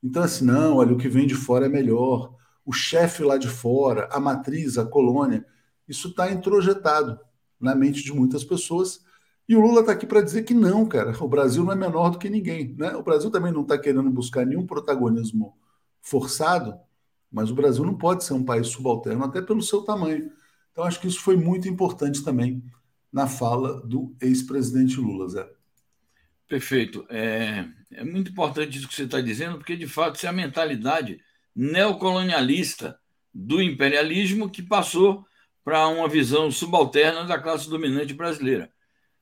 Então, 0.02 0.22
assim, 0.22 0.44
não, 0.44 0.76
olha, 0.76 0.92
o 0.92 0.98
que 0.98 1.08
vem 1.08 1.26
de 1.26 1.34
fora 1.34 1.66
é 1.66 1.68
melhor. 1.68 2.34
O 2.64 2.72
chefe 2.72 3.22
lá 3.22 3.36
de 3.36 3.48
fora, 3.48 4.08
a 4.12 4.20
matriz, 4.20 4.78
a 4.78 4.84
colônia, 4.86 5.44
isso 5.88 6.08
está 6.08 6.30
introjetado 6.30 7.18
na 7.60 7.74
mente 7.74 8.02
de 8.02 8.12
muitas 8.12 8.44
pessoas. 8.44 9.04
E 9.48 9.56
o 9.56 9.60
Lula 9.60 9.80
está 9.80 9.92
aqui 9.92 10.06
para 10.06 10.22
dizer 10.22 10.44
que 10.44 10.54
não, 10.54 10.86
cara, 10.86 11.12
o 11.22 11.28
Brasil 11.28 11.64
não 11.64 11.72
é 11.72 11.76
menor 11.76 12.10
do 12.10 12.18
que 12.18 12.30
ninguém. 12.30 12.74
Né? 12.76 12.94
O 12.96 13.02
Brasil 13.02 13.30
também 13.30 13.52
não 13.52 13.62
está 13.62 13.76
querendo 13.78 14.10
buscar 14.10 14.46
nenhum 14.46 14.66
protagonismo 14.66 15.56
forçado, 16.00 16.78
mas 17.30 17.50
o 17.50 17.54
Brasil 17.54 17.84
não 17.84 17.96
pode 17.96 18.24
ser 18.24 18.34
um 18.34 18.44
país 18.44 18.68
subalterno, 18.68 19.24
até 19.24 19.40
pelo 19.40 19.62
seu 19.62 19.82
tamanho. 19.82 20.30
Então, 20.70 20.84
acho 20.84 21.00
que 21.00 21.06
isso 21.06 21.20
foi 21.20 21.36
muito 21.36 21.68
importante 21.68 22.24
também 22.24 22.62
na 23.12 23.26
fala 23.26 23.80
do 23.86 24.14
ex-presidente 24.20 24.98
Lula, 24.98 25.28
Zé. 25.28 25.48
Perfeito. 26.48 27.04
É, 27.08 27.66
é 27.90 28.04
muito 28.04 28.30
importante 28.30 28.76
isso 28.76 28.88
que 28.88 28.94
você 28.94 29.04
está 29.04 29.20
dizendo, 29.20 29.58
porque, 29.58 29.76
de 29.76 29.86
fato, 29.86 30.24
é 30.24 30.28
a 30.28 30.32
mentalidade 30.32 31.20
neocolonialista 31.54 32.98
do 33.32 33.62
imperialismo 33.62 34.50
que 34.50 34.62
passou 34.62 35.24
para 35.64 35.86
uma 35.88 36.08
visão 36.08 36.50
subalterna 36.50 37.24
da 37.24 37.38
classe 37.38 37.68
dominante 37.68 38.14
brasileira. 38.14 38.70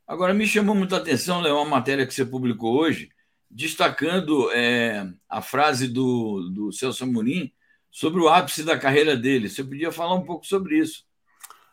Agora, 0.07 0.35
me 0.35 0.47
chamou 0.47 0.75
muita 0.75 0.97
atenção, 0.97 1.41
Léo, 1.41 1.57
uma 1.57 1.65
matéria 1.65 2.07
que 2.07 2.13
você 2.13 2.25
publicou 2.25 2.77
hoje, 2.77 3.11
destacando 3.49 4.51
é, 4.53 5.09
a 5.29 5.43
frase 5.43 5.87
do, 5.87 6.51
do 6.51 6.73
Celso 6.73 7.05
Amorim 7.05 7.53
sobre 7.91 8.21
o 8.21 8.29
ápice 8.29 8.63
da 8.63 8.79
carreira 8.79 9.17
dele. 9.17 9.49
Você 9.49 9.63
podia 9.63 9.93
falar 9.93 10.15
um 10.15 10.25
pouco 10.25 10.47
sobre 10.47 10.79
isso? 10.79 11.05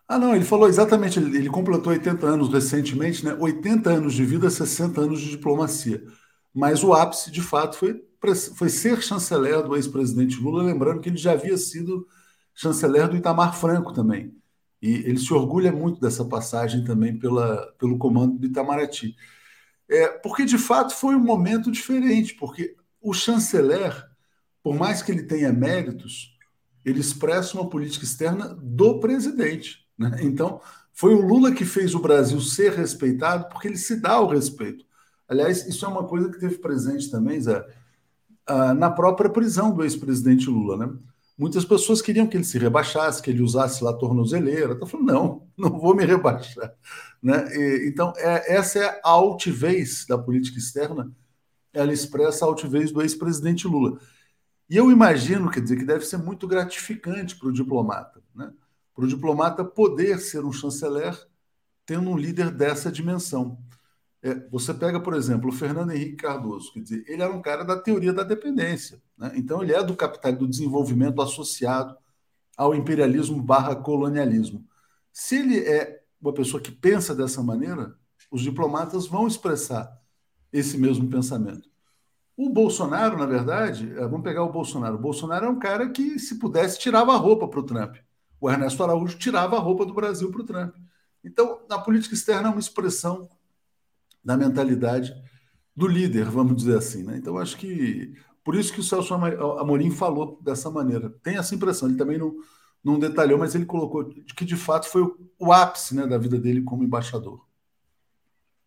Ah, 0.08 0.18
não, 0.18 0.36
ele 0.36 0.46
falou 0.46 0.70
exatamente, 0.70 1.20
ele, 1.20 1.38
ele, 1.38 1.50
completou 1.50 1.92
80 1.92 2.26
anos 2.26 2.50
recentemente, 2.50 3.26
né? 3.26 3.36
80 3.40 3.90
anos 3.90 4.14
de 4.14 4.24
vida, 4.24 4.50
60 4.50 5.02
anos 5.02 5.20
de 5.20 5.32
diplomacia. 5.32 6.02
Mas 6.54 6.84
o 6.84 6.94
ápice, 6.94 7.30
de 7.30 7.42
fato, 7.42 7.78
foi, 7.78 8.02
foi 8.56 8.70
ser 8.70 9.02
chanceler 9.02 9.64
do 9.64 9.76
ex-presidente 9.76 10.40
Lula, 10.40 10.64
lembrando 10.64 11.00
que 11.00 11.10
ele 11.10 11.18
já 11.18 11.34
havia 11.34 11.58
sido 11.58 12.08
chanceler 12.54 13.08
do 13.08 13.16
Itamar 13.16 13.56
Franco 13.58 13.94
também. 13.94 14.36
E 14.82 14.94
ele 14.94 15.18
se 15.18 15.34
orgulha 15.34 15.72
muito 15.72 16.00
dessa 16.00 16.26
passagem 16.26 16.84
também 16.84 17.18
pela, 17.18 17.74
pelo 17.80 17.98
comando 17.98 18.38
do 18.38 18.46
Itamaraty. 18.46 19.16
É, 19.90 20.08
porque, 20.08 20.46
de 20.46 20.58
fato, 20.58 20.94
foi 20.94 21.16
um 21.16 21.24
momento 21.24 21.72
diferente, 21.72 22.36
porque 22.36 22.76
o 23.02 23.14
chanceler, 23.14 23.94
por 24.62 24.76
mais 24.76 25.02
que 25.02 25.12
ele 25.12 25.24
tenha 25.24 25.54
méritos, 25.54 26.38
ele 26.84 27.00
expressa 27.00 27.58
uma 27.58 27.70
política 27.70 28.06
externa 28.06 28.56
do 28.62 29.00
presidente. 29.00 29.86
Né? 29.98 30.20
Então, 30.22 30.62
foi 30.94 31.14
o 31.14 31.22
Lula 31.22 31.52
que 31.52 31.66
fez 31.66 31.94
o 31.94 32.00
Brasil 32.00 32.40
ser 32.42 32.74
respeitado, 32.74 33.50
porque 33.50 33.68
ele 33.68 33.78
se 33.78 34.00
dá 34.00 34.20
o 34.20 34.28
respeito. 34.28 34.86
Aliás, 35.28 35.68
isso 35.68 35.86
é 35.86 35.88
uma 35.88 36.08
coisa 36.08 36.30
que 36.30 36.40
teve 36.40 36.58
presente 36.58 37.12
também, 37.12 37.40
Zé, 37.40 37.66
ah, 38.48 38.74
na 38.74 38.90
própria 38.90 39.30
prisão 39.30 39.72
do 39.72 39.84
ex-presidente 39.84 40.50
Lula. 40.50 40.78
Né? 40.78 40.94
Muitas 41.38 41.66
pessoas 41.66 42.02
queriam 42.02 42.28
que 42.28 42.38
ele 42.38 42.44
se 42.44 42.58
rebaixasse, 42.58 43.22
que 43.22 43.30
ele 43.30 43.42
usasse 43.42 43.84
lá 43.84 43.92
a 43.92 43.98
tornozeleira. 43.98 44.74
Então, 44.74 44.88
falando, 44.88 45.08
não, 45.08 45.48
não 45.58 45.80
vou 45.80 45.96
me 45.96 46.06
rebaixar. 46.06 46.74
Né? 47.22 47.48
E, 47.56 47.90
então, 47.90 48.14
é, 48.18 48.56
essa 48.56 48.80
é 48.80 49.02
a 49.04 49.10
altivez 49.10 50.06
da 50.08 50.18
política 50.18 50.58
externa, 50.58 51.12
ela 51.74 51.94
expressa 51.94 52.46
a 52.46 52.48
altivez 52.48 52.92
do 52.92 53.02
ex-presidente 53.02 53.68
Lula. 53.68 54.00
E 54.70 54.76
eu 54.76 54.92
imagino, 54.92 55.50
quer 55.50 55.62
dizer, 55.62 55.78
que 55.78 55.86
deve 55.86 56.06
ser 56.06 56.18
muito 56.18 56.48
gratificante 56.48 57.36
para 57.36 57.48
o 57.48 57.54
diplomata. 57.54 58.22
Né? 58.36 58.52
para 58.98 59.06
o 59.06 59.08
diplomata 59.08 59.64
poder 59.64 60.18
ser 60.18 60.44
um 60.44 60.52
chanceler 60.52 61.16
tendo 61.86 62.10
um 62.10 62.18
líder 62.18 62.50
dessa 62.50 62.92
dimensão. 62.92 63.60
É, 64.28 64.48
você 64.50 64.74
pega, 64.74 65.00
por 65.00 65.14
exemplo, 65.14 65.50
o 65.50 65.54
Fernando 65.54 65.92
Henrique 65.92 66.18
Cardoso, 66.18 66.74
quer 66.74 66.82
dizer, 66.82 67.04
ele 67.08 67.22
era 67.22 67.32
um 67.32 67.42
cara 67.42 67.64
da 67.64 67.78
teoria 67.78 68.12
da 68.12 68.24
dependência. 68.24 69.02
Né? 69.18 69.32
Então, 69.36 69.62
ele 69.62 69.74
é 69.74 69.84
do 69.84 69.96
capital 69.96 70.34
do 70.34 70.48
desenvolvimento 70.48 71.22
associado 71.22 71.96
ao 72.58 72.74
imperialismo 72.74 73.42
barra 73.42 73.76
colonialismo. 73.76 74.66
Se 75.12 75.38
ele 75.38 75.60
é 75.60 76.02
uma 76.20 76.34
pessoa 76.34 76.62
que 76.62 76.72
pensa 76.72 77.14
dessa 77.14 77.42
maneira, 77.44 77.96
os 78.32 78.42
diplomatas 78.42 79.08
vão 79.08 79.28
expressar 79.28 79.96
esse 80.52 80.78
mesmo 80.78 81.08
pensamento. 81.08 81.70
O 82.36 82.50
Bolsonaro, 82.50 83.18
na 83.18 83.26
verdade, 83.26 83.92
é, 83.94 84.02
vamos 84.02 84.24
pegar 84.24 84.44
o 84.44 84.52
Bolsonaro. 84.52 84.96
O 84.96 85.02
Bolsonaro 85.02 85.46
é 85.46 85.50
um 85.50 85.60
cara 85.60 85.90
que, 85.90 86.20
se 86.20 86.40
pudesse, 86.40 86.80
tirava 86.80 87.14
a 87.14 87.18
roupa 87.18 87.48
para 87.48 87.60
o 87.60 87.64
Trump 87.64 87.98
o 88.40 88.50
Ernesto 88.50 88.84
Araújo 88.84 89.18
tirava 89.18 89.58
a 89.58 89.60
roupa 89.60 89.86
do 89.86 89.94
Brasil 89.94 90.32
para 90.32 90.42
o 90.42 90.46
Trump. 90.46 90.76
Então, 91.24 91.62
na 91.70 91.80
política 91.80 92.14
externa 92.14 92.50
é 92.50 92.52
uma 92.52 92.60
expressão 92.60 93.30
da 94.28 94.36
mentalidade 94.36 95.16
do 95.74 95.88
líder, 95.88 96.26
vamos 96.26 96.58
dizer 96.58 96.78
assim. 96.78 97.02
Né? 97.02 97.16
Então, 97.16 97.38
acho 97.38 97.56
que 97.56 98.14
por 98.44 98.56
isso 98.56 98.74
que 98.74 98.82
o 98.82 98.84
Celso 98.84 99.14
Amorim 99.14 99.90
falou 99.90 100.38
dessa 100.44 100.70
maneira. 100.70 101.10
Tem 101.24 101.38
essa 101.38 101.56
impressão, 101.56 101.88
ele 101.88 101.98
também 101.98 102.18
não, 102.18 102.36
não 102.84 103.00
detalhou, 103.00 103.40
mas 103.40 103.56
ele 103.56 103.66
colocou 103.66 104.10
que 104.36 104.44
de 104.44 104.58
fato 104.58 104.90
foi 104.90 105.02
o, 105.02 105.18
o 105.40 105.54
ápice 105.54 105.96
né, 105.96 106.06
da 106.06 106.18
vida 106.18 106.38
dele 106.38 106.62
como 106.62 106.84
embaixador. 106.84 107.42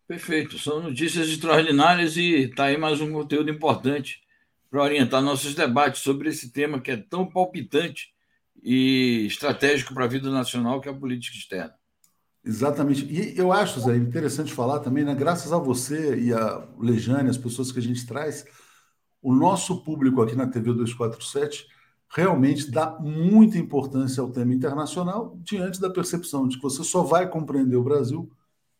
Perfeito, 0.07 0.57
são 0.57 0.81
notícias 0.81 1.29
extraordinárias 1.29 2.17
e 2.17 2.45
está 2.45 2.65
aí 2.65 2.77
mais 2.77 2.99
um 2.99 3.11
conteúdo 3.13 3.51
importante 3.51 4.19
para 4.67 4.81
orientar 4.81 5.21
nossos 5.21 5.53
debates 5.53 6.01
sobre 6.01 6.29
esse 6.29 6.51
tema 6.51 6.81
que 6.81 6.89
é 6.89 6.97
tão 6.97 7.23
palpitante 7.23 8.11
e 8.63 9.27
estratégico 9.27 9.93
para 9.93 10.05
a 10.05 10.07
vida 10.07 10.31
nacional, 10.31 10.81
que 10.81 10.89
é 10.89 10.91
a 10.91 10.95
política 10.95 11.37
externa. 11.37 11.80
Exatamente. 12.43 13.05
E 13.05 13.37
eu 13.37 13.51
acho, 13.51 13.79
Zé, 13.79 13.95
interessante 13.95 14.53
falar 14.53 14.79
também, 14.79 15.03
né? 15.03 15.13
graças 15.13 15.53
a 15.53 15.57
você 15.57 16.19
e 16.19 16.33
a 16.33 16.67
Lejane, 16.79 17.29
as 17.29 17.37
pessoas 17.37 17.71
que 17.71 17.79
a 17.79 17.81
gente 17.81 18.05
traz, 18.05 18.45
o 19.21 19.33
nosso 19.33 19.83
público 19.83 20.21
aqui 20.21 20.35
na 20.35 20.47
TV 20.47 20.73
247 20.73 21.67
realmente 22.09 22.69
dá 22.69 22.97
muita 22.99 23.57
importância 23.57 24.21
ao 24.21 24.31
tema 24.31 24.53
internacional 24.53 25.37
diante 25.41 25.79
da 25.79 25.89
percepção 25.89 26.47
de 26.47 26.57
que 26.57 26.63
você 26.63 26.83
só 26.83 27.03
vai 27.03 27.29
compreender 27.29 27.75
o 27.75 27.83
Brasil 27.83 28.29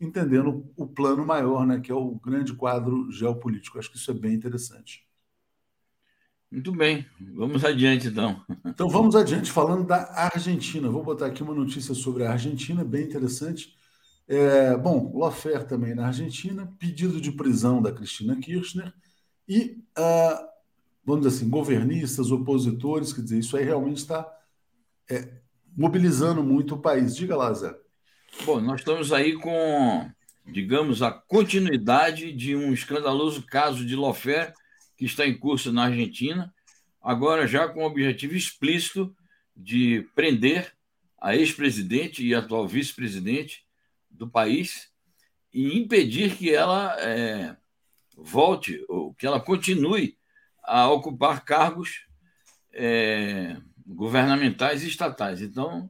entendendo 0.02 0.66
o 0.76 0.88
plano 0.88 1.24
maior, 1.24 1.66
né, 1.66 1.80
que 1.80 1.92
é 1.92 1.96
o 1.96 2.16
grande 2.16 2.54
quadro 2.54 3.12
geopolítico. 3.12 3.78
Acho 3.78 3.92
que 3.92 3.98
isso 3.98 4.10
é 4.10 4.14
bem 4.16 4.34
interessante. 4.34 5.08
Muito 6.52 6.74
bem, 6.74 7.06
vamos 7.34 7.64
adiante 7.64 8.10
então. 8.10 8.44
Então 8.66 8.90
vamos 8.90 9.16
adiante, 9.16 9.50
falando 9.50 9.88
da 9.88 10.12
Argentina. 10.14 10.90
Vou 10.90 11.02
botar 11.02 11.28
aqui 11.28 11.42
uma 11.42 11.56
notícia 11.56 11.96
sobre 11.96 12.26
a 12.26 12.32
Argentina, 12.34 12.84
bem 12.84 13.06
interessante. 13.06 13.74
É, 14.28 14.76
bom, 14.76 15.12
Lofer 15.16 15.66
também 15.66 15.96
na 15.96 16.08
Argentina, 16.08 16.70
pedido 16.78 17.22
de 17.22 17.32
prisão 17.32 17.82
da 17.82 17.94
Cristina 17.94 18.36
Kirchner 18.36 18.94
e, 19.48 19.82
uh, 19.98 20.48
vamos 21.06 21.26
dizer 21.26 21.38
assim, 21.38 21.50
governistas, 21.50 22.32
opositores, 22.32 23.14
quer 23.14 23.22
dizer, 23.22 23.40
isso 23.40 23.56
aí 23.56 23.64
realmente 23.64 23.98
está 23.98 24.30
é, 25.10 25.30
mobilizando 25.76 26.44
muito 26.44 26.76
o 26.76 26.82
país. 26.82 27.16
Diga 27.16 27.36
lá, 27.36 27.54
Zé. 27.54 27.74
Bom, 28.46 28.60
nós 28.60 28.82
estamos 28.82 29.14
aí 29.14 29.38
com, 29.40 30.10
digamos, 30.46 31.02
a 31.02 31.12
continuidade 31.12 32.34
de 32.34 32.58
um 32.58 32.74
escandaloso 32.74 33.42
caso 33.44 33.86
de 33.86 33.96
Lofer 33.96 34.54
que 35.02 35.06
está 35.06 35.26
em 35.26 35.36
curso 35.36 35.74
na 35.74 35.86
Argentina, 35.86 36.54
agora 37.02 37.48
já 37.48 37.68
com 37.68 37.82
o 37.82 37.88
objetivo 37.88 38.36
explícito 38.36 39.16
de 39.58 40.08
prender 40.14 40.76
a 41.20 41.36
ex-presidente 41.36 42.24
e 42.24 42.36
atual 42.36 42.68
vice-presidente 42.68 43.66
do 44.12 44.30
país 44.30 44.92
e 45.52 45.76
impedir 45.76 46.36
que 46.36 46.54
ela 46.54 46.96
é, 47.02 47.58
volte 48.16 48.86
ou 48.88 49.12
que 49.16 49.26
ela 49.26 49.40
continue 49.40 50.20
a 50.62 50.88
ocupar 50.92 51.44
cargos 51.44 52.06
é, 52.72 53.58
governamentais 53.84 54.84
e 54.84 54.88
estatais. 54.88 55.42
Então, 55.42 55.90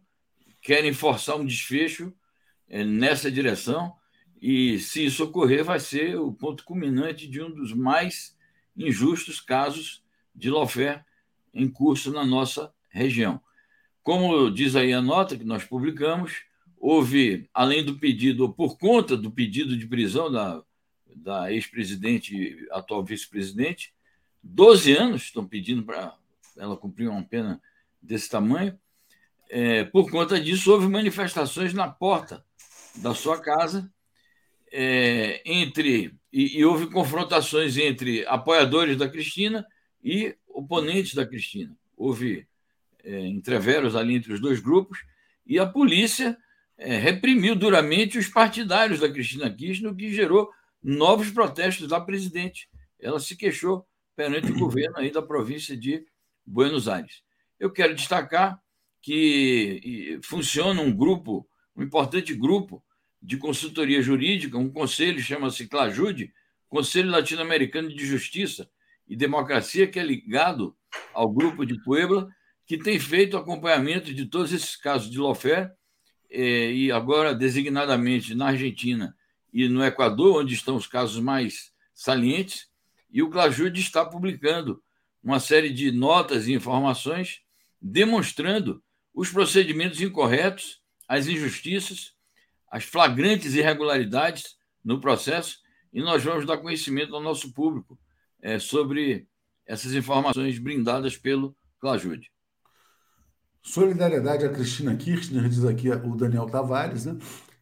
querem 0.62 0.94
forçar 0.94 1.36
um 1.36 1.46
desfecho 1.46 2.14
é, 2.70 2.86
nessa 2.86 3.30
direção, 3.30 3.94
e 4.42 4.80
se 4.80 5.06
isso 5.06 5.26
ocorrer, 5.26 5.66
vai 5.66 5.82
ser 5.82 6.18
o 6.18 6.32
ponto 6.32 6.64
culminante 6.64 7.28
de 7.28 7.42
um 7.42 7.52
dos 7.52 7.74
mais 7.74 8.40
injustos 8.88 9.40
casos 9.40 10.04
de 10.36 10.50
lawfare 10.50 11.04
em 11.54 11.70
curso 11.70 12.12
na 12.12 12.26
nossa 12.26 12.74
região. 12.90 13.42
Como 14.04 14.50
diz 14.50 14.76
aí 14.76 14.94
a 14.94 15.02
nota 15.02 15.38
que 15.38 15.44
nós 15.44 15.64
publicamos, 15.64 16.44
houve, 16.78 17.48
além 17.54 17.86
do 17.86 17.98
pedido, 17.98 18.44
ou 18.44 18.54
por 18.54 18.78
conta 18.78 19.16
do 19.16 19.30
pedido 19.30 19.78
de 19.78 19.88
prisão 19.88 20.32
da, 20.32 20.64
da 21.16 21.52
ex-presidente, 21.54 22.58
atual 22.72 23.04
vice-presidente, 23.04 23.94
12 24.44 24.94
anos 24.94 25.24
estão 25.24 25.46
pedindo 25.46 25.84
para 25.84 26.16
ela 26.58 26.76
cumprir 26.76 27.08
uma 27.08 27.24
pena 27.24 27.62
desse 28.02 28.30
tamanho. 28.30 28.78
É, 29.50 29.84
por 29.84 30.10
conta 30.10 30.40
disso, 30.40 30.72
houve 30.72 30.88
manifestações 30.88 31.74
na 31.74 31.88
porta 31.88 32.44
da 32.96 33.14
sua 33.14 33.40
casa 33.40 33.92
é, 34.72 35.42
entre 35.46 36.16
e, 36.32 36.60
e, 36.60 36.66
houve 36.66 36.90
confrontações 36.90 37.78
entre 37.78 38.26
apoiadores 38.26 38.98
da 38.98 39.10
Cristina 39.10 39.66
e 40.02 40.36
oponentes 40.48 41.14
da 41.14 41.26
Cristina. 41.26 41.76
Houve 41.98 42.48
é, 43.04 43.20
entreveros 43.28 43.96
ali 43.96 44.16
entre 44.16 44.34
os 44.34 44.40
dois 44.40 44.60
grupos 44.60 45.00
e 45.46 45.60
a 45.60 45.66
polícia 45.66 46.38
é, 46.78 46.98
reprimiu 46.98 47.56
duramente 47.56 48.18
os 48.18 48.28
partidários 48.28 49.00
da 49.00 49.12
Cristina 49.12 49.54
Kirchner, 49.54 49.92
o 49.92 49.96
que 49.96 50.14
gerou 50.14 50.50
novos 50.82 51.30
protestos 51.30 51.88
da 51.88 52.00
presidente. 52.00 52.70
Ela 53.00 53.20
se 53.20 53.36
queixou 53.36 53.86
perante 54.16 54.52
o 54.52 54.58
governo 54.58 54.98
aí 54.98 55.12
da 55.12 55.22
província 55.22 55.76
de 55.76 56.06
Buenos 56.46 56.88
Aires. 56.88 57.22
Eu 57.60 57.72
quero 57.72 57.94
destacar 57.94 58.60
que 59.02 60.20
funciona 60.24 60.82
um 60.82 60.96
grupo, 60.96 61.48
um 61.76 61.84
importante 61.84 62.34
grupo 62.34 62.84
de 63.22 63.38
consultoria 63.38 64.02
jurídica, 64.02 64.58
um 64.58 64.70
conselho 64.70 65.22
chama-se 65.22 65.68
CLAJUDE, 65.68 66.34
Conselho 66.68 67.12
Latino-Americano 67.12 67.90
de 67.90 68.06
Justiça 68.06 68.70
e 69.08 69.16
Democracia, 69.16 69.88
que 69.88 70.00
é 70.00 70.04
ligado 70.04 70.76
ao 71.14 71.30
grupo 71.30 71.66
de 71.66 71.80
Puebla, 71.84 72.30
que 72.66 72.78
tem 72.78 72.98
feito 73.00 73.38
acompanhamento 73.38 74.14
de 74.14 74.26
todos 74.26 74.54
esses 74.54 74.76
casos 74.76 75.12
de 75.12 75.20
lawfare, 75.20 75.72
eh, 76.30 76.72
e 76.72 76.92
agora 76.92 77.36
designadamente 77.36 78.34
na 78.34 78.48
Argentina 78.48 79.14
e 79.54 79.68
no 79.68 79.84
Equador, 79.84 80.42
onde 80.42 80.54
estão 80.54 80.78
os 80.78 80.88
casos 80.88 81.22
mais 81.22 81.74
salientes, 81.94 82.70
e 83.12 83.22
o 83.22 83.30
Clajude 83.30 83.82
está 83.82 84.06
publicando 84.06 84.82
uma 85.22 85.40
série 85.40 85.70
de 85.70 85.92
notas 85.92 86.48
e 86.48 86.54
informações 86.54 87.42
demonstrando 87.82 88.82
os 89.14 89.30
procedimentos 89.30 90.00
incorretos, 90.00 90.82
as 91.08 91.28
injustiças, 91.28 92.14
as 92.72 92.86
flagrantes 92.86 93.54
irregularidades 93.54 94.56
no 94.84 95.02
processo, 95.02 95.58
e 95.94 96.02
nós 96.02 96.24
vamos 96.24 96.46
dar 96.46 96.58
conhecimento 96.58 97.14
ao 97.14 97.22
nosso 97.22 97.54
público 97.54 98.00
é, 98.42 98.58
sobre 98.58 99.28
essas 99.66 99.94
informações 99.94 100.58
brindadas 100.58 101.18
pelo 101.18 101.56
Clajude. 101.80 102.32
Solidariedade 103.62 104.46
a 104.46 104.50
Cristina 104.50 104.96
Kirchner, 104.96 105.48
diz 105.48 105.66
aqui 105.66 105.90
o 105.90 106.16
Daniel 106.16 106.48
Tavares. 106.48 107.06
Né? 107.06 107.18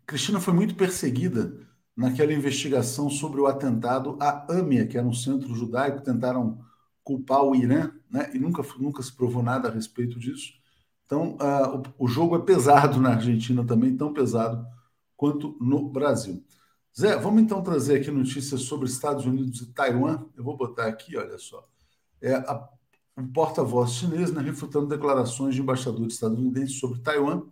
Cristina 0.06 0.40
foi 0.40 0.54
muito 0.54 0.76
perseguida 0.76 1.54
naquela 1.98 2.32
investigação 2.32 3.10
sobre 3.10 3.42
o 3.42 3.48
atentado 3.48 4.16
à 4.22 4.46
AMIA, 4.50 4.88
que 4.88 4.98
era 4.98 5.06
um 5.06 5.14
centro 5.14 5.54
judaico, 5.54 6.02
tentaram 6.02 6.60
culpar 7.04 7.44
o 7.44 7.56
Irã, 7.56 7.92
né? 8.10 8.30
e 8.34 8.40
nunca, 8.40 8.64
nunca 8.78 9.02
se 9.02 9.12
provou 9.12 9.44
nada 9.44 9.68
a 9.68 9.72
respeito 9.72 10.18
disso. 10.18 10.54
Então, 11.06 11.36
uh, 11.42 11.84
o, 11.98 12.06
o, 12.06 12.08
jogo 12.08 12.36
é 12.36 12.40
pesado 12.40 13.02
na 13.02 13.16
Argentina 13.16 13.66
também, 13.66 13.98
tão 13.98 14.14
pesado 14.14 14.66
quanto 15.20 15.58
no 15.60 15.90
Brasil. 15.90 16.42
Zé, 16.98 17.18
vamos 17.18 17.42
então 17.42 17.62
trazer 17.62 18.00
aqui 18.00 18.10
notícias 18.10 18.62
sobre 18.62 18.88
Estados 18.88 19.26
Unidos 19.26 19.60
e 19.60 19.74
Taiwan. 19.74 20.26
Eu 20.36 20.46
vou 20.46 20.56
botar 20.56 20.88
aqui, 20.88 21.18
olha 21.18 21.38
só. 21.38 21.68
É 22.22 22.36
a, 22.36 22.70
um 23.18 23.28
porta-voz 23.28 23.92
chinês 23.92 24.32
né, 24.32 24.42
refutando 24.42 24.88
declarações 24.88 25.54
de 25.54 25.62
embaixador 25.62 26.08
estadunidense 26.08 26.72
sobre 26.76 27.02
Taiwan. 27.02 27.44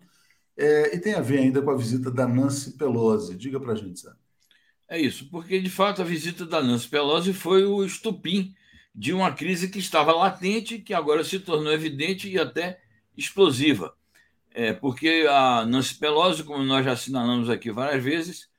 É, 0.55 0.95
e 0.95 0.99
tem 0.99 1.13
a 1.13 1.19
ver 1.19 1.39
ainda 1.39 1.61
com 1.61 1.69
a 1.69 1.75
visita 1.75 2.09
da 2.09 2.25
Nancy 2.25 2.71
Pelosi. 2.77 3.35
Diga 3.35 3.59
para 3.59 3.73
a 3.73 3.75
gente, 3.75 3.99
Zé. 3.99 4.13
É 4.87 4.97
isso, 4.97 5.29
porque 5.29 5.59
de 5.59 5.69
fato 5.69 6.01
a 6.01 6.05
visita 6.05 6.45
da 6.45 6.63
Nancy 6.63 6.87
Pelosi 6.87 7.33
foi 7.33 7.65
o 7.65 7.83
estupim 7.83 8.55
de 8.95 9.11
uma 9.11 9.33
crise 9.33 9.67
que 9.67 9.79
estava 9.79 10.13
latente, 10.13 10.79
que 10.79 10.93
agora 10.93 11.21
se 11.21 11.37
tornou 11.37 11.73
evidente 11.73 12.29
e 12.29 12.39
até 12.39 12.79
explosiva. 13.17 13.93
É, 14.59 14.73
porque 14.73 15.27
a 15.29 15.67
Nancy 15.67 15.93
Pelosi, 15.93 16.43
como 16.43 16.63
nós 16.63 16.83
já 16.83 16.93
assinalamos 16.93 17.47
aqui 17.47 17.71
várias 17.71 18.03
vezes, 18.03 18.49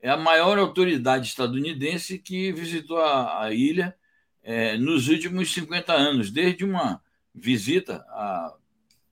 é 0.00 0.08
a 0.08 0.16
maior 0.16 0.56
autoridade 0.56 1.26
estadunidense 1.26 2.16
que 2.16 2.52
visitou 2.52 2.98
a, 2.98 3.42
a 3.42 3.52
ilha 3.52 3.92
é, 4.40 4.78
nos 4.78 5.08
últimos 5.08 5.52
50 5.52 5.92
anos, 5.92 6.30
desde 6.30 6.64
uma 6.64 7.02
visita 7.34 7.96
há 8.10 8.54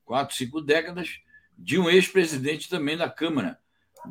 quatro, 0.04 0.36
cinco 0.36 0.60
décadas 0.60 1.18
de 1.58 1.80
um 1.80 1.90
ex-presidente 1.90 2.68
também 2.68 2.96
da 2.96 3.10
Câmara 3.10 3.58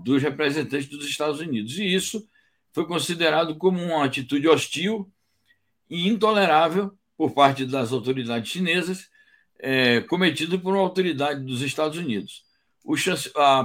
dos 0.04 0.22
Representantes 0.22 0.90
dos 0.90 1.06
Estados 1.06 1.40
Unidos. 1.40 1.80
E 1.80 1.86
isso 1.86 2.28
foi 2.74 2.86
considerado 2.86 3.56
como 3.56 3.82
uma 3.82 4.04
atitude 4.04 4.50
hostil 4.50 5.10
e 5.90 6.10
intolerável 6.10 6.98
por 7.16 7.32
parte 7.34 7.66
das 7.66 7.94
autoridades 7.94 8.52
chinesas, 8.52 9.10
é, 9.60 10.02
cometido 10.02 10.60
por 10.60 10.74
uma 10.74 10.82
autoridade 10.82 11.44
dos 11.44 11.62
Estados 11.62 11.98
Unidos. 11.98 12.44
O, 12.84 12.96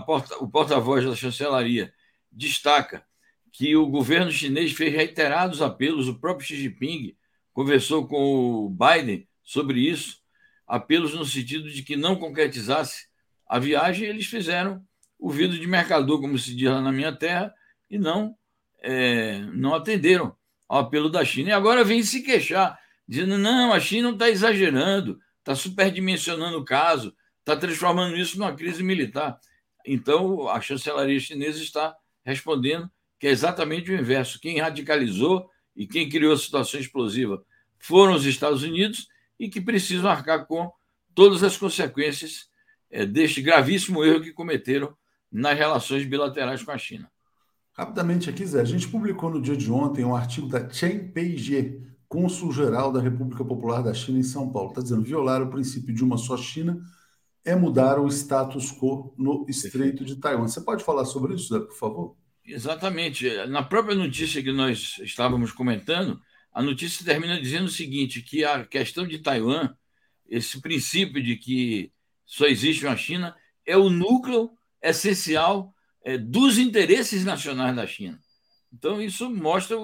porta, 0.07 0.37
o 0.39 0.49
porta-voz 0.49 1.05
da 1.05 1.15
chancelaria 1.15 1.93
destaca 2.31 3.05
que 3.53 3.77
o 3.77 3.87
governo 3.87 4.31
chinês 4.31 4.73
fez 4.73 4.95
reiterados 4.95 5.61
apelos, 5.61 6.09
o 6.09 6.19
próprio 6.19 6.47
Xi 6.47 6.57
Jinping 6.57 7.17
conversou 7.53 8.07
com 8.07 8.67
o 8.67 8.71
Biden 8.71 9.29
sobre 9.43 9.81
isso, 9.81 10.21
apelos 10.67 11.15
no 11.15 11.25
sentido 11.25 11.69
de 11.69 11.83
que 11.83 11.97
não 11.97 12.17
concretizasse 12.17 13.09
a 13.47 13.59
viagem, 13.59 14.09
eles 14.09 14.27
fizeram 14.27 14.83
o 15.19 15.29
vidro 15.29 15.59
de 15.59 15.67
mercador, 15.67 16.21
como 16.21 16.39
se 16.39 16.55
diz 16.55 16.71
lá 16.71 16.81
na 16.81 16.93
minha 16.93 17.13
terra, 17.13 17.53
e 17.91 17.99
não 17.99 18.37
é, 18.81 19.41
não 19.53 19.75
atenderam 19.75 20.35
ao 20.69 20.79
apelo 20.79 21.11
da 21.11 21.25
China. 21.25 21.51
E 21.51 21.53
agora 21.53 21.85
vem 21.85 22.03
se 22.03 22.23
queixar, 22.23 22.79
dizendo: 23.07 23.37
não, 23.37 23.73
a 23.73 23.81
China 23.81 24.11
está 24.11 24.31
exagerando, 24.31 25.19
está 25.41 25.55
superdimensionando 25.55 26.57
o 26.59 26.65
caso, 26.65 27.15
está 27.41 27.57
transformando 27.57 28.17
isso 28.17 28.39
numa 28.39 28.55
crise 28.55 28.83
militar. 28.83 29.39
Então, 29.85 30.49
a 30.49 30.61
chancelaria 30.61 31.19
chinesa 31.19 31.63
está 31.63 31.97
respondendo 32.25 32.91
que 33.19 33.27
é 33.27 33.31
exatamente 33.31 33.91
o 33.91 33.95
inverso. 33.95 34.41
Quem 34.41 34.59
radicalizou 34.59 35.49
e 35.75 35.87
quem 35.87 36.09
criou 36.09 36.33
a 36.33 36.39
situação 36.39 36.79
explosiva 36.79 37.45
foram 37.79 38.15
os 38.15 38.25
Estados 38.25 38.63
Unidos 38.63 39.09
e 39.39 39.49
que 39.49 39.61
precisam 39.61 40.11
arcar 40.11 40.47
com 40.47 40.71
todas 41.15 41.43
as 41.43 41.57
consequências 41.57 42.49
é, 42.91 43.07
deste 43.07 43.41
gravíssimo 43.41 44.05
erro 44.05 44.23
que 44.23 44.33
cometeram 44.33 44.95
nas 45.31 45.57
relações 45.57 46.05
bilaterais 46.05 46.63
com 46.63 46.73
a 46.73 46.79
China. 46.79 47.11
Rapidamente 47.73 48.29
aqui, 48.29 48.45
Zé, 48.45 48.61
a 48.61 48.65
gente 48.65 48.89
publicou 48.89 49.31
no 49.31 49.41
dia 49.41 49.57
de 49.57 49.71
ontem 49.71 50.05
um 50.05 50.15
artigo 50.15 50.49
da 50.49 50.69
Chen 50.69 51.09
Peijie, 51.09 51.81
cônsul-geral 52.11 52.93
da 52.93 53.01
República 53.01 53.45
Popular 53.45 53.83
da 53.83 53.95
China 53.95 54.19
em 54.19 54.25
São 54.25 54.51
Paulo. 54.51 54.71
Está 54.71 54.83
dizendo, 54.83 55.03
violar 55.03 55.41
o 55.41 55.49
princípio 55.49 55.95
de 55.95 56.03
uma 56.03 56.19
só 56.19 56.37
China 56.37 56.83
é 57.45 57.55
mudar 57.55 58.01
o 58.01 58.09
status 58.09 58.73
quo 58.73 59.15
no 59.17 59.47
Estreito 59.49 60.05
de 60.05 60.17
Taiwan. 60.17 60.49
Você 60.49 60.61
pode 60.61 60.83
falar 60.83 61.05
sobre 61.05 61.35
isso, 61.35 61.55
Zé, 61.55 61.61
por 61.61 61.77
favor? 61.77 62.17
Exatamente. 62.45 63.31
Na 63.47 63.63
própria 63.63 63.95
notícia 63.95 64.43
que 64.43 64.51
nós 64.51 64.99
estávamos 65.05 65.53
comentando, 65.53 66.21
a 66.53 66.61
notícia 66.61 67.07
termina 67.07 67.41
dizendo 67.41 67.67
o 67.67 67.71
seguinte, 67.71 68.23
que 68.23 68.45
a 68.45 68.67
questão 68.67 69.07
de 69.07 69.21
Taiwan, 69.21 69.73
esse 70.29 70.61
princípio 70.61 71.23
de 71.23 71.37
que 71.37 71.93
só 72.27 72.47
existe 72.47 72.85
uma 72.85 72.97
China, 72.97 73.37
é 73.65 73.77
o 73.77 73.89
núcleo 73.89 74.51
essencial 74.83 75.73
é, 76.05 76.19
dos 76.19 76.59
interesses 76.59 77.25
nacionais 77.25 77.77
da 77.77 77.87
China. 77.87 78.19
Então, 78.73 79.01
isso 79.01 79.31
mostra 79.31 79.77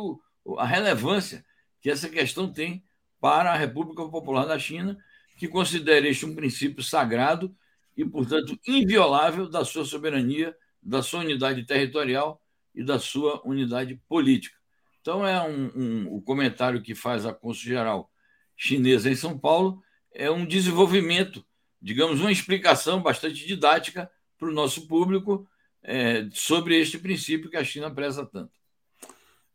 a 0.58 0.66
relevância 0.66 1.45
que 1.86 1.90
essa 1.90 2.08
questão 2.08 2.52
tem 2.52 2.82
para 3.20 3.52
a 3.52 3.56
República 3.56 4.04
Popular 4.08 4.44
da 4.44 4.58
China, 4.58 4.98
que 5.38 5.46
considera 5.46 6.08
este 6.08 6.26
um 6.26 6.34
princípio 6.34 6.82
sagrado 6.82 7.56
e, 7.96 8.04
portanto, 8.04 8.58
inviolável 8.66 9.48
da 9.48 9.64
sua 9.64 9.84
soberania, 9.84 10.52
da 10.82 11.00
sua 11.00 11.20
unidade 11.20 11.64
territorial 11.64 12.42
e 12.74 12.82
da 12.82 12.98
sua 12.98 13.40
unidade 13.46 14.02
política. 14.08 14.56
Então, 15.00 15.24
é 15.24 15.40
um, 15.40 15.70
um, 15.76 16.14
o 16.16 16.20
comentário 16.20 16.82
que 16.82 16.92
faz 16.92 17.24
a 17.24 17.32
Consul-Geral 17.32 18.10
chinesa 18.56 19.08
em 19.08 19.14
São 19.14 19.38
Paulo 19.38 19.80
é 20.12 20.28
um 20.28 20.44
desenvolvimento, 20.44 21.46
digamos, 21.80 22.18
uma 22.20 22.32
explicação 22.32 23.00
bastante 23.00 23.46
didática 23.46 24.10
para 24.36 24.48
o 24.48 24.52
nosso 24.52 24.88
público 24.88 25.48
é, 25.84 26.28
sobre 26.32 26.80
este 26.80 26.98
princípio 26.98 27.48
que 27.48 27.56
a 27.56 27.62
China 27.62 27.94
preza 27.94 28.26
tanto. 28.26 28.50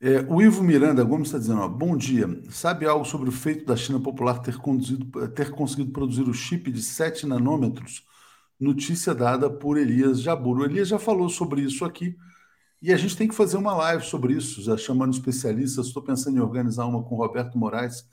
É, 0.04 0.22
o 0.28 0.42
Ivo 0.42 0.64
Miranda 0.64 1.04
Gomes 1.04 1.28
está 1.28 1.38
dizendo: 1.38 1.62
ó, 1.62 1.68
bom 1.68 1.96
dia. 1.96 2.28
Sabe 2.50 2.88
algo 2.88 3.06
sobre 3.06 3.30
o 3.30 3.32
feito 3.32 3.66
da 3.66 3.76
China 3.76 4.00
Popular 4.00 4.40
ter, 4.40 4.58
ter 5.36 5.52
conseguido 5.52 5.92
produzir 5.92 6.24
o 6.24 6.34
chip 6.34 6.72
de 6.72 6.82
7 6.82 7.28
nanômetros? 7.28 8.04
Notícia 8.60 9.14
dada 9.14 9.50
por 9.50 9.78
Elias 9.78 10.22
Jabur. 10.22 10.60
O 10.60 10.66
Elias 10.66 10.88
já 10.88 10.98
falou 11.00 11.30
sobre 11.30 11.62
isso 11.62 11.86
aqui 11.86 12.18
e 12.82 12.92
a 12.94 12.98
gente 12.98 13.18
tem 13.18 13.28
que 13.28 13.36
fazer 13.36 13.58
uma 13.58 13.76
live 13.76 14.04
sobre 14.06 14.34
isso, 14.34 14.62
já 14.64 14.78
chamando 14.78 15.14
especialistas. 15.14 15.88
Estou 15.88 16.04
pensando 16.04 16.38
em 16.38 16.42
organizar 16.42 16.86
uma 16.86 17.04
com 17.04 17.16
Roberto 17.16 17.58
Moraes 17.58 18.08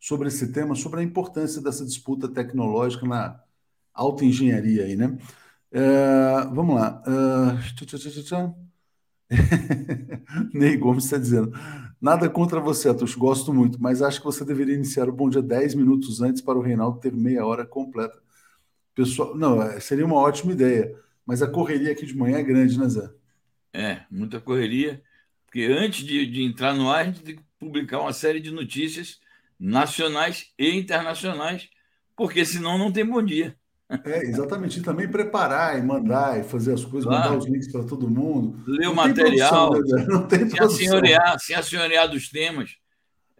sobre 0.00 0.28
esse 0.28 0.52
tema, 0.52 0.74
sobre 0.74 1.00
a 1.00 1.02
importância 1.02 1.60
dessa 1.62 1.84
disputa 1.84 2.28
tecnológica 2.28 3.06
na 3.06 3.40
alta 3.92 4.24
engenharia 4.24 4.84
aí, 4.84 4.96
né? 4.96 5.18
É, 5.72 6.46
vamos 6.52 6.76
lá. 6.76 7.02
Uh, 7.06 8.63
Ney 10.52 10.76
Gomes 10.76 11.04
está 11.04 11.18
dizendo: 11.18 11.52
nada 12.00 12.28
contra 12.28 12.60
você, 12.60 12.88
Atos, 12.88 13.14
gosto 13.14 13.52
muito, 13.52 13.80
mas 13.80 14.02
acho 14.02 14.20
que 14.20 14.26
você 14.26 14.44
deveria 14.44 14.74
iniciar 14.74 15.08
o 15.08 15.12
bom 15.12 15.28
dia 15.28 15.42
10 15.42 15.74
minutos 15.74 16.20
antes 16.20 16.42
para 16.42 16.58
o 16.58 16.62
Reinaldo 16.62 17.00
ter 17.00 17.12
meia 17.12 17.44
hora 17.44 17.66
completa. 17.66 18.18
Pessoal, 18.94 19.36
não, 19.36 19.62
é, 19.62 19.80
seria 19.80 20.06
uma 20.06 20.16
ótima 20.16 20.52
ideia, 20.52 20.94
mas 21.26 21.42
a 21.42 21.48
correria 21.48 21.92
aqui 21.92 22.06
de 22.06 22.16
manhã 22.16 22.38
é 22.38 22.42
grande, 22.42 22.78
né, 22.78 22.88
Zé? 22.88 23.10
É, 23.72 24.02
muita 24.10 24.40
correria, 24.40 25.02
porque 25.46 25.64
antes 25.64 26.04
de, 26.04 26.26
de 26.26 26.42
entrar 26.42 26.74
no 26.74 26.88
ar, 26.88 27.00
a 27.00 27.04
gente 27.04 27.22
tem 27.22 27.36
que 27.36 27.42
publicar 27.58 28.00
uma 28.00 28.12
série 28.12 28.40
de 28.40 28.50
notícias 28.50 29.18
nacionais 29.58 30.52
e 30.58 30.76
internacionais, 30.76 31.68
porque 32.16 32.44
senão 32.44 32.78
não 32.78 32.92
tem 32.92 33.04
bom 33.04 33.22
dia. 33.22 33.56
É, 34.04 34.22
exatamente. 34.22 34.80
E 34.80 34.82
também 34.82 35.08
preparar 35.08 35.78
e 35.78 35.82
mandar 35.82 36.40
e 36.40 36.42
fazer 36.42 36.72
as 36.72 36.84
coisas, 36.84 37.08
claro. 37.08 37.30
mandar 37.30 37.38
os 37.38 37.46
links 37.46 37.70
para 37.70 37.84
todo 37.84 38.08
mundo. 38.08 38.58
Ler 38.66 38.88
o 38.88 38.94
material, 38.94 39.70
produção, 39.70 39.98
né, 39.98 40.06
não 40.08 40.26
tem 40.26 40.48
se 40.48 40.62
assenhorear, 40.62 41.38
se 41.38 41.54
assenhorear 41.54 42.08
dos 42.08 42.28
temas. 42.28 42.76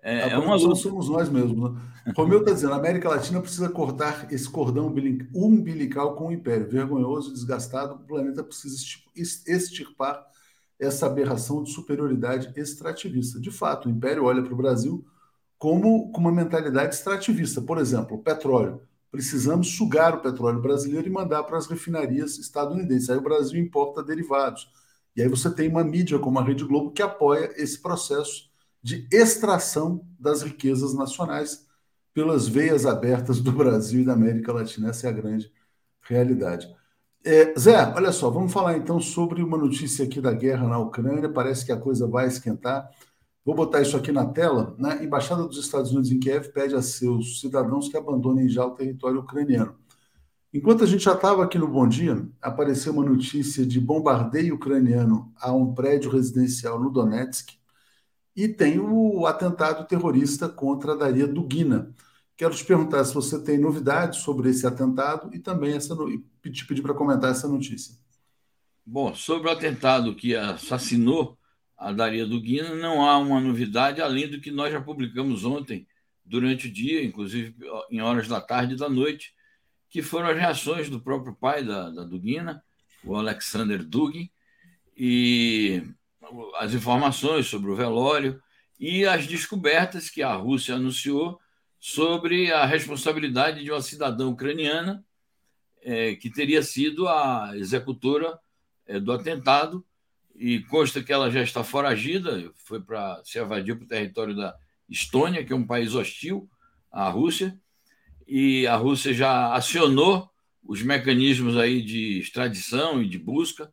É, 0.02 0.24
a 0.24 0.28
é 0.28 0.38
uma 0.38 0.54
luta. 0.54 0.74
somos 0.74 1.08
nós 1.08 1.30
mesmos. 1.30 1.72
Né? 1.72 1.80
Romeu 2.14 2.40
está 2.40 2.52
dizendo: 2.52 2.74
a 2.74 2.76
América 2.76 3.08
Latina 3.08 3.40
precisa 3.40 3.70
cortar 3.70 4.30
esse 4.30 4.48
cordão 4.48 4.94
umbilical 5.34 6.14
com 6.14 6.28
o 6.28 6.32
império. 6.32 6.68
Vergonhoso, 6.68 7.32
desgastado, 7.32 7.94
o 7.94 7.98
planeta 8.00 8.44
precisa 8.44 8.76
extirpar 9.16 10.22
essa 10.78 11.06
aberração 11.06 11.62
de 11.62 11.72
superioridade 11.72 12.52
extrativista. 12.54 13.40
De 13.40 13.50
fato, 13.50 13.88
o 13.88 13.90
império 13.90 14.24
olha 14.24 14.42
para 14.42 14.52
o 14.52 14.56
Brasil 14.56 15.04
como 15.56 16.12
com 16.12 16.20
uma 16.20 16.32
mentalidade 16.32 16.94
extrativista. 16.94 17.62
Por 17.62 17.78
exemplo, 17.78 18.18
o 18.18 18.22
petróleo 18.22 18.82
precisamos 19.14 19.76
sugar 19.76 20.12
o 20.12 20.20
petróleo 20.20 20.60
brasileiro 20.60 21.06
e 21.06 21.10
mandar 21.10 21.44
para 21.44 21.56
as 21.56 21.68
refinarias 21.68 22.36
estadunidenses. 22.36 23.08
Aí 23.08 23.16
o 23.16 23.22
Brasil 23.22 23.62
importa 23.62 24.02
derivados. 24.02 24.68
E 25.14 25.22
aí 25.22 25.28
você 25.28 25.48
tem 25.48 25.68
uma 25.68 25.84
mídia 25.84 26.18
como 26.18 26.36
a 26.40 26.42
Rede 26.42 26.64
Globo 26.64 26.90
que 26.90 27.00
apoia 27.00 27.52
esse 27.54 27.80
processo 27.80 28.50
de 28.82 29.06
extração 29.12 30.04
das 30.18 30.42
riquezas 30.42 30.94
nacionais 30.94 31.64
pelas 32.12 32.48
veias 32.48 32.86
abertas 32.86 33.38
do 33.38 33.52
Brasil 33.52 34.02
e 34.02 34.04
da 34.04 34.14
América 34.14 34.52
Latina. 34.52 34.90
Essa 34.90 35.06
é 35.06 35.10
a 35.10 35.12
grande 35.12 35.48
realidade. 36.02 36.68
É, 37.24 37.54
Zé, 37.56 37.94
olha 37.94 38.10
só, 38.10 38.28
vamos 38.30 38.52
falar 38.52 38.76
então 38.76 38.98
sobre 38.98 39.44
uma 39.44 39.56
notícia 39.56 40.04
aqui 40.04 40.20
da 40.20 40.32
guerra 40.32 40.66
na 40.66 40.78
Ucrânia. 40.80 41.28
Parece 41.28 41.64
que 41.64 41.70
a 41.70 41.76
coisa 41.76 42.08
vai 42.08 42.26
esquentar. 42.26 42.90
Vou 43.44 43.54
botar 43.54 43.82
isso 43.82 43.96
aqui 43.96 44.10
na 44.10 44.24
tela. 44.24 44.74
Né? 44.78 45.04
Embaixada 45.04 45.44
dos 45.44 45.58
Estados 45.58 45.90
Unidos 45.90 46.10
em 46.10 46.18
Kiev 46.18 46.48
pede 46.52 46.74
a 46.74 46.80
seus 46.80 47.40
cidadãos 47.40 47.88
que 47.88 47.96
abandonem 47.96 48.48
já 48.48 48.64
o 48.64 48.70
território 48.70 49.20
ucraniano. 49.20 49.76
Enquanto 50.52 50.84
a 50.84 50.86
gente 50.86 51.04
já 51.04 51.14
estava 51.14 51.44
aqui 51.44 51.58
no 51.58 51.66
Bom 51.66 51.86
Dia, 51.86 52.26
apareceu 52.40 52.92
uma 52.92 53.04
notícia 53.04 53.66
de 53.66 53.80
bombardeio 53.80 54.54
ucraniano 54.54 55.32
a 55.36 55.52
um 55.52 55.74
prédio 55.74 56.10
residencial 56.10 56.80
no 56.80 56.90
Donetsk 56.90 57.54
e 58.36 58.48
tem 58.48 58.78
o 58.78 59.26
atentado 59.26 59.86
terrorista 59.86 60.48
contra 60.48 60.92
a 60.92 60.96
Daria 60.96 61.26
Dugina. 61.26 61.92
Quero 62.36 62.54
te 62.54 62.64
perguntar 62.64 63.04
se 63.04 63.12
você 63.12 63.38
tem 63.42 63.58
novidades 63.58 64.20
sobre 64.20 64.50
esse 64.50 64.66
atentado 64.66 65.34
e 65.34 65.38
também 65.38 65.74
essa 65.74 65.94
te 66.42 66.66
pedir 66.66 66.82
para 66.82 66.94
comentar 66.94 67.30
essa 67.30 67.46
notícia. 67.46 67.96
Bom, 68.86 69.14
sobre 69.14 69.48
o 69.48 69.52
atentado 69.52 70.14
que 70.14 70.34
assassinou 70.34 71.36
a 71.76 71.92
Daria 71.92 72.26
Dugina, 72.26 72.74
não 72.74 73.06
há 73.06 73.18
uma 73.18 73.40
novidade 73.40 74.00
além 74.00 74.28
do 74.28 74.40
que 74.40 74.50
nós 74.50 74.72
já 74.72 74.80
publicamos 74.80 75.44
ontem, 75.44 75.86
durante 76.24 76.68
o 76.68 76.72
dia, 76.72 77.04
inclusive 77.04 77.54
em 77.90 78.00
horas 78.00 78.26
da 78.26 78.40
tarde 78.40 78.74
e 78.74 78.76
da 78.78 78.88
noite, 78.88 79.34
que 79.90 80.02
foram 80.02 80.28
as 80.28 80.36
reações 80.36 80.88
do 80.88 81.00
próprio 81.00 81.34
pai 81.34 81.62
da, 81.62 81.90
da 81.90 82.04
Dugina, 82.04 82.64
o 83.04 83.14
Alexander 83.14 83.84
Dugin, 83.84 84.30
e 84.96 85.82
as 86.56 86.72
informações 86.72 87.46
sobre 87.46 87.70
o 87.70 87.76
velório 87.76 88.42
e 88.78 89.04
as 89.04 89.26
descobertas 89.26 90.08
que 90.08 90.22
a 90.22 90.32
Rússia 90.34 90.76
anunciou 90.76 91.38
sobre 91.78 92.50
a 92.50 92.64
responsabilidade 92.64 93.62
de 93.62 93.70
uma 93.70 93.82
cidadã 93.82 94.26
ucraniana 94.26 95.04
é, 95.82 96.14
que 96.14 96.30
teria 96.30 96.62
sido 96.62 97.06
a 97.06 97.52
executora 97.54 98.38
é, 98.86 98.98
do 98.98 99.12
atentado 99.12 99.84
e 100.34 100.60
consta 100.60 101.02
que 101.02 101.12
ela 101.12 101.30
já 101.30 101.42
está 101.42 101.62
foragida, 101.62 102.52
foi 102.56 102.80
para 102.80 103.22
se 103.24 103.38
evadir 103.38 103.76
para 103.76 103.84
o 103.84 103.88
território 103.88 104.34
da 104.34 104.54
Estônia, 104.88 105.44
que 105.44 105.52
é 105.52 105.56
um 105.56 105.66
país 105.66 105.94
hostil 105.94 106.48
à 106.90 107.08
Rússia, 107.08 107.58
e 108.26 108.66
a 108.66 108.76
Rússia 108.76 109.12
já 109.14 109.52
acionou 109.54 110.28
os 110.62 110.82
mecanismos 110.82 111.56
aí 111.56 111.82
de 111.82 112.18
extradição 112.18 113.02
e 113.02 113.08
de 113.08 113.18
busca. 113.18 113.72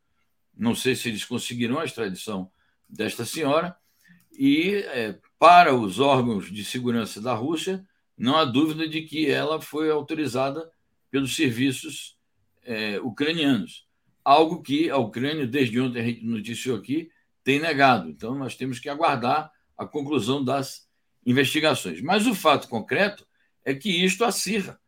Não 0.55 0.75
sei 0.75 0.95
se 0.95 1.09
eles 1.09 1.23
conseguirão 1.23 1.79
a 1.79 1.85
extradição 1.85 2.51
desta 2.87 3.25
senhora. 3.25 3.75
E 4.31 4.73
é, 4.87 5.17
para 5.39 5.73
os 5.73 5.99
órgãos 5.99 6.51
de 6.51 6.65
segurança 6.65 7.21
da 7.21 7.33
Rússia, 7.33 7.85
não 8.17 8.35
há 8.35 8.43
dúvida 8.43 8.87
de 8.87 9.01
que 9.03 9.29
ela 9.29 9.61
foi 9.61 9.89
autorizada 9.89 10.69
pelos 11.09 11.35
serviços 11.35 12.17
é, 12.63 12.99
ucranianos 12.99 13.87
algo 14.23 14.61
que 14.61 14.89
a 14.89 14.97
Ucrânia, 14.97 15.47
desde 15.47 15.79
ontem 15.79 15.99
a 15.99 16.03
gente 16.03 16.25
noticiou 16.25 16.77
aqui, 16.77 17.09
tem 17.43 17.59
negado. 17.59 18.09
Então, 18.09 18.35
nós 18.35 18.55
temos 18.55 18.79
que 18.79 18.89
aguardar 18.89 19.51
a 19.77 19.85
conclusão 19.85 20.43
das 20.43 20.87
investigações. 21.25 22.01
Mas 22.01 22.27
o 22.27 22.35
fato 22.35 22.67
concreto 22.67 23.25
é 23.65 23.73
que 23.73 23.89
isto 24.03 24.23
acirra, 24.23 24.79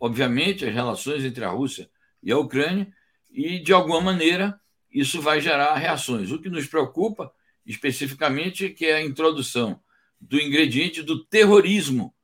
obviamente, 0.00 0.64
as 0.64 0.74
relações 0.74 1.24
entre 1.24 1.44
a 1.44 1.50
Rússia 1.50 1.90
e 2.22 2.32
a 2.32 2.38
Ucrânia, 2.38 2.92
e, 3.30 3.58
de 3.58 3.72
alguma 3.72 4.00
maneira, 4.00 4.58
isso 4.90 5.20
vai 5.20 5.40
gerar 5.40 5.74
reações. 5.76 6.30
O 6.30 6.40
que 6.40 6.48
nos 6.48 6.66
preocupa, 6.66 7.32
especificamente, 7.64 8.66
é 8.66 8.70
que 8.70 8.86
é 8.86 8.94
a 8.94 9.04
introdução 9.04 9.80
do 10.20 10.40
ingrediente 10.40 11.02
do 11.02 11.24
terrorismo 11.24 12.14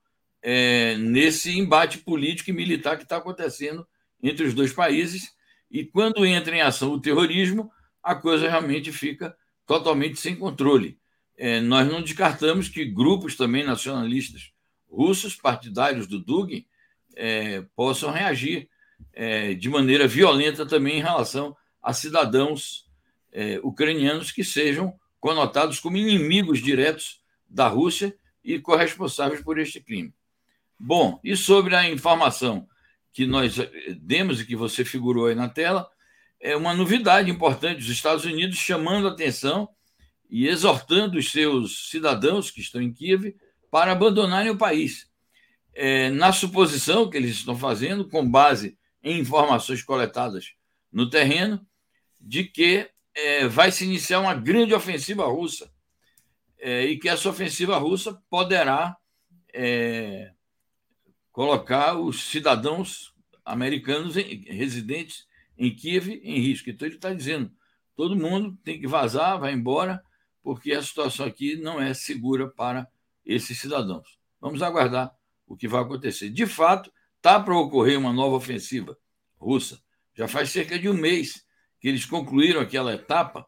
é, 0.42 0.96
nesse 0.96 1.56
embate 1.56 1.98
político 1.98 2.50
e 2.50 2.52
militar 2.52 2.96
que 2.96 3.04
está 3.04 3.18
acontecendo 3.18 3.86
entre 4.22 4.46
os 4.46 4.54
dois 4.54 4.72
países 4.72 5.33
e 5.74 5.84
quando 5.84 6.24
entra 6.24 6.54
em 6.54 6.60
ação 6.60 6.92
o 6.92 7.00
terrorismo, 7.00 7.68
a 8.00 8.14
coisa 8.14 8.48
realmente 8.48 8.92
fica 8.92 9.36
totalmente 9.66 10.20
sem 10.20 10.36
controle. 10.36 10.96
É, 11.36 11.60
nós 11.60 11.90
não 11.90 12.00
descartamos 12.00 12.68
que 12.68 12.84
grupos 12.84 13.34
também 13.34 13.64
nacionalistas 13.64 14.52
russos, 14.88 15.34
partidários 15.34 16.06
do 16.06 16.20
Dugin, 16.20 16.64
é, 17.16 17.62
possam 17.74 18.12
reagir 18.12 18.68
é, 19.12 19.52
de 19.54 19.68
maneira 19.68 20.06
violenta 20.06 20.64
também 20.64 20.98
em 20.98 21.02
relação 21.02 21.56
a 21.82 21.92
cidadãos 21.92 22.88
é, 23.32 23.58
ucranianos 23.64 24.30
que 24.30 24.44
sejam 24.44 24.94
conotados 25.18 25.80
como 25.80 25.96
inimigos 25.96 26.62
diretos 26.62 27.20
da 27.48 27.66
Rússia 27.66 28.16
e 28.44 28.60
corresponsáveis 28.60 29.42
por 29.42 29.58
este 29.58 29.80
crime. 29.80 30.14
Bom, 30.78 31.18
e 31.24 31.36
sobre 31.36 31.74
a 31.74 31.90
informação 31.90 32.68
que 33.14 33.26
nós 33.26 33.58
eh, 33.58 33.70
demos 33.96 34.40
e 34.40 34.44
que 34.44 34.56
você 34.56 34.84
figurou 34.84 35.26
aí 35.26 35.36
na 35.36 35.48
tela, 35.48 35.88
é 36.40 36.56
uma 36.56 36.74
novidade 36.74 37.30
importante. 37.30 37.80
Os 37.80 37.88
Estados 37.88 38.24
Unidos 38.24 38.58
chamando 38.58 39.06
a 39.06 39.12
atenção 39.12 39.68
e 40.28 40.48
exortando 40.48 41.16
os 41.16 41.30
seus 41.30 41.88
cidadãos 41.90 42.50
que 42.50 42.60
estão 42.60 42.82
em 42.82 42.92
Kiev 42.92 43.34
para 43.70 43.92
abandonarem 43.92 44.50
o 44.50 44.58
país. 44.58 45.08
É, 45.72 46.10
na 46.10 46.32
suposição 46.32 47.08
que 47.08 47.16
eles 47.16 47.36
estão 47.36 47.56
fazendo, 47.56 48.08
com 48.08 48.28
base 48.28 48.76
em 49.02 49.20
informações 49.20 49.82
coletadas 49.82 50.52
no 50.92 51.08
terreno, 51.08 51.64
de 52.20 52.44
que 52.44 52.90
é, 53.14 53.46
vai 53.46 53.70
se 53.70 53.84
iniciar 53.84 54.20
uma 54.20 54.34
grande 54.34 54.74
ofensiva 54.74 55.24
russa 55.26 55.70
é, 56.58 56.84
e 56.84 56.98
que 56.98 57.08
essa 57.08 57.28
ofensiva 57.28 57.76
russa 57.78 58.20
poderá 58.28 58.96
é, 59.52 60.32
colocar 61.34 61.98
os 61.98 62.30
cidadãos 62.30 63.12
americanos 63.44 64.16
em, 64.16 64.44
residentes 64.44 65.26
em 65.58 65.74
Kiev 65.74 66.08
em 66.22 66.38
risco. 66.38 66.70
Então, 66.70 66.86
ele 66.86 66.94
está 66.94 67.12
dizendo: 67.12 67.52
todo 67.96 68.16
mundo 68.16 68.56
tem 68.64 68.80
que 68.80 68.86
vazar, 68.86 69.38
vai 69.38 69.52
embora, 69.52 70.00
porque 70.42 70.72
a 70.72 70.80
situação 70.80 71.26
aqui 71.26 71.56
não 71.56 71.82
é 71.82 71.92
segura 71.92 72.48
para 72.48 72.88
esses 73.26 73.58
cidadãos. 73.58 74.16
Vamos 74.40 74.62
aguardar 74.62 75.12
o 75.44 75.56
que 75.56 75.66
vai 75.66 75.82
acontecer. 75.82 76.30
De 76.30 76.46
fato, 76.46 76.90
está 77.16 77.40
para 77.40 77.58
ocorrer 77.58 77.98
uma 77.98 78.12
nova 78.12 78.36
ofensiva 78.36 78.96
russa. 79.36 79.82
Já 80.14 80.28
faz 80.28 80.50
cerca 80.50 80.78
de 80.78 80.88
um 80.88 80.94
mês 80.94 81.44
que 81.80 81.88
eles 81.88 82.06
concluíram 82.06 82.60
aquela 82.60 82.94
etapa 82.94 83.44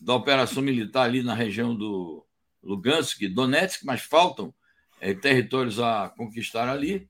da 0.00 0.14
operação 0.14 0.62
militar 0.62 1.02
ali 1.02 1.22
na 1.22 1.34
região 1.34 1.76
do 1.76 2.26
Lugansk, 2.62 3.28
Donetsk, 3.28 3.84
mas 3.84 4.00
faltam 4.00 4.54
é, 5.00 5.12
territórios 5.12 5.78
a 5.78 6.08
conquistar 6.08 6.68
ali. 6.68 7.08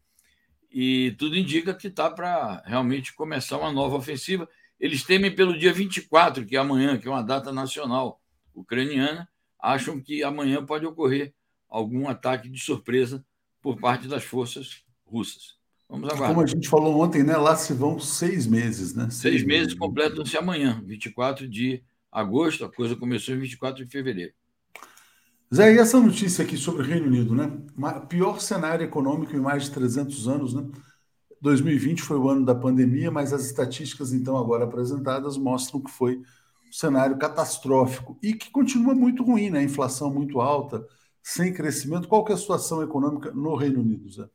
E 0.79 1.12
tudo 1.12 1.39
indica 1.39 1.73
que 1.73 1.87
está 1.87 2.11
para 2.11 2.62
realmente 2.67 3.15
começar 3.15 3.57
uma 3.57 3.73
nova 3.73 3.97
ofensiva. 3.97 4.47
Eles 4.79 5.03
temem 5.03 5.35
pelo 5.35 5.59
dia 5.59 5.73
24, 5.73 6.45
que 6.45 6.55
é 6.55 6.59
amanhã, 6.59 6.99
que 6.99 7.09
é 7.09 7.11
uma 7.11 7.23
data 7.23 7.51
nacional 7.51 8.21
ucraniana, 8.55 9.27
acham 9.59 9.99
que 9.99 10.23
amanhã 10.23 10.62
pode 10.67 10.85
ocorrer 10.85 11.33
algum 11.67 12.07
ataque 12.07 12.51
de 12.51 12.61
surpresa 12.61 13.25
por 13.62 13.81
parte 13.81 14.07
das 14.07 14.23
forças 14.23 14.85
russas. 15.07 15.57
Vamos 15.89 16.11
aguardar. 16.11 16.29
Como 16.29 16.43
a 16.43 16.47
gente 16.47 16.69
falou 16.69 17.01
ontem, 17.01 17.23
né? 17.23 17.39
Lá 17.39 17.57
se 17.57 17.73
vão 17.73 17.99
seis 17.99 18.47
meses, 18.47 18.95
né? 18.95 19.05
Seis, 19.05 19.37
seis 19.37 19.45
meses 19.45 19.73
completam-se 19.73 20.37
amanhã, 20.37 20.83
24 20.85 21.49
de 21.49 21.83
agosto. 22.12 22.67
A 22.67 22.71
coisa 22.71 22.95
começou 22.95 23.35
em 23.35 23.39
24 23.39 23.83
de 23.83 23.91
fevereiro. 23.91 24.35
Zé, 25.55 25.75
e 25.75 25.79
essa 25.79 26.01
notícia 26.01 26.45
aqui 26.45 26.57
sobre 26.57 26.83
o 26.83 26.85
Reino 26.85 27.07
Unido, 27.07 27.35
né? 27.35 27.51
Pior 28.09 28.41
cenário 28.41 28.85
econômico 28.85 29.35
em 29.37 29.41
mais 29.41 29.65
de 29.65 29.71
300 29.71 30.27
anos, 30.27 30.55
né? 30.55 30.69
2020 31.41 32.03
foi 32.03 32.19
o 32.19 32.29
ano 32.29 32.45
da 32.45 32.55
pandemia, 32.55 33.11
mas 33.11 33.33
as 33.33 33.45
estatísticas 33.45 34.13
então 34.13 34.37
agora 34.37 34.65
apresentadas 34.65 35.37
mostram 35.37 35.81
que 35.81 35.91
foi 35.91 36.17
um 36.17 36.73
cenário 36.73 37.17
catastrófico 37.17 38.19
e 38.21 38.35
que 38.35 38.51
continua 38.51 38.95
muito 38.95 39.23
ruim, 39.23 39.51
né? 39.51 39.63
Inflação 39.63 40.13
muito 40.13 40.41
alta, 40.41 40.85
sem 41.23 41.53
crescimento. 41.53 42.09
Qual 42.09 42.25
que 42.25 42.33
é 42.33 42.35
a 42.35 42.39
situação 42.39 42.83
econômica 42.83 43.31
no 43.31 43.55
Reino 43.55 43.81
Unido, 43.81 44.11
Zé? 44.11 44.29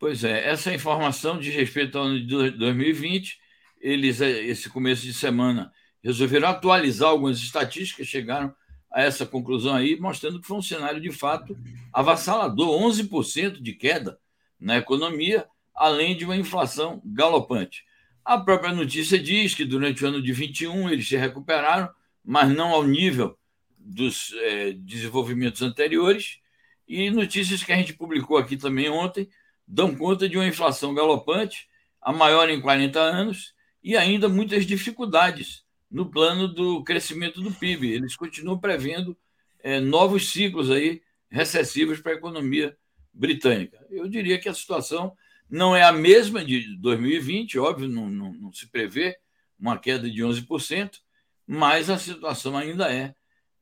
Pois 0.00 0.24
é, 0.24 0.48
essa 0.48 0.74
informação 0.74 1.38
diz 1.38 1.54
respeito 1.54 1.96
ao 1.96 2.04
ano 2.04 2.26
de 2.26 2.50
2020. 2.50 3.38
Eles, 3.80 4.20
é, 4.20 4.44
esse 4.44 4.68
começo 4.68 5.02
de 5.02 5.14
semana, 5.14 5.70
resolveram 6.02 6.48
atualizar 6.48 7.10
algumas 7.10 7.38
estatísticas, 7.38 8.08
chegaram 8.08 8.52
a 8.98 9.02
essa 9.02 9.24
conclusão 9.24 9.76
aí, 9.76 9.96
mostrando 9.96 10.40
que 10.40 10.46
foi 10.48 10.56
um 10.56 10.62
cenário 10.62 11.00
de 11.00 11.12
fato 11.12 11.56
avassalador 11.92 12.82
11% 12.82 13.62
de 13.62 13.72
queda 13.72 14.18
na 14.58 14.76
economia, 14.76 15.46
além 15.72 16.16
de 16.16 16.24
uma 16.24 16.36
inflação 16.36 17.00
galopante. 17.04 17.84
A 18.24 18.36
própria 18.36 18.74
notícia 18.74 19.16
diz 19.16 19.54
que 19.54 19.64
durante 19.64 20.04
o 20.04 20.08
ano 20.08 20.20
de 20.20 20.32
21 20.32 20.90
eles 20.90 21.06
se 21.06 21.16
recuperaram, 21.16 21.88
mas 22.24 22.50
não 22.50 22.70
ao 22.70 22.82
nível 22.82 23.38
dos 23.78 24.32
é, 24.34 24.72
desenvolvimentos 24.72 25.62
anteriores. 25.62 26.40
E 26.88 27.08
notícias 27.08 27.62
que 27.62 27.72
a 27.72 27.76
gente 27.76 27.92
publicou 27.92 28.36
aqui 28.36 28.56
também 28.56 28.88
ontem 28.88 29.28
dão 29.64 29.94
conta 29.94 30.28
de 30.28 30.36
uma 30.36 30.48
inflação 30.48 30.92
galopante, 30.92 31.68
a 32.02 32.12
maior 32.12 32.50
em 32.50 32.60
40 32.60 32.98
anos, 32.98 33.54
e 33.80 33.96
ainda 33.96 34.28
muitas 34.28 34.66
dificuldades 34.66 35.62
no 35.90 36.10
plano 36.10 36.48
do 36.48 36.82
crescimento 36.84 37.40
do 37.40 37.52
PIB. 37.52 37.92
Eles 37.92 38.16
continuam 38.16 38.58
prevendo 38.58 39.16
é, 39.60 39.80
novos 39.80 40.30
ciclos 40.30 40.70
aí 40.70 41.02
recessivos 41.30 42.00
para 42.00 42.12
a 42.12 42.16
economia 42.16 42.76
britânica. 43.12 43.78
Eu 43.90 44.08
diria 44.08 44.38
que 44.38 44.48
a 44.48 44.54
situação 44.54 45.16
não 45.48 45.74
é 45.74 45.82
a 45.82 45.92
mesma 45.92 46.44
de 46.44 46.76
2020, 46.78 47.58
óbvio, 47.58 47.88
não, 47.88 48.08
não, 48.08 48.32
não 48.32 48.52
se 48.52 48.66
prevê 48.66 49.18
uma 49.58 49.78
queda 49.78 50.08
de 50.08 50.22
11%, 50.22 50.98
mas 51.46 51.88
a 51.90 51.98
situação 51.98 52.56
ainda 52.56 52.92
é, 52.92 53.14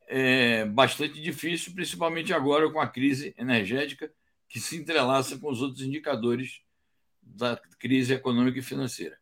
é 0.08 0.64
bastante 0.64 1.20
difícil, 1.20 1.72
principalmente 1.72 2.32
agora 2.32 2.70
com 2.70 2.80
a 2.80 2.88
crise 2.88 3.34
energética 3.38 4.12
que 4.48 4.60
se 4.60 4.76
entrelaça 4.76 5.38
com 5.38 5.50
os 5.50 5.62
outros 5.62 5.82
indicadores 5.82 6.60
da 7.22 7.56
crise 7.78 8.14
econômica 8.14 8.58
e 8.58 8.62
financeira. 8.62 9.18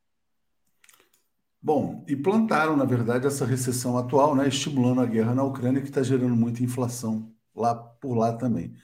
Bom, 1.64 2.04
e 2.06 2.14
plantaram, 2.14 2.76
na 2.76 2.84
verdade, 2.84 3.26
essa 3.26 3.46
recessão 3.46 3.96
atual, 3.96 4.36
né, 4.36 4.46
estimulando 4.46 5.00
a 5.00 5.06
guerra 5.06 5.34
na 5.34 5.42
Ucrânia, 5.42 5.80
que 5.80 5.88
está 5.88 6.02
gerando 6.02 6.36
muita 6.36 6.62
inflação 6.62 7.34
lá 7.56 7.74
por 7.74 8.18
lá 8.18 8.34
também. 8.36 8.74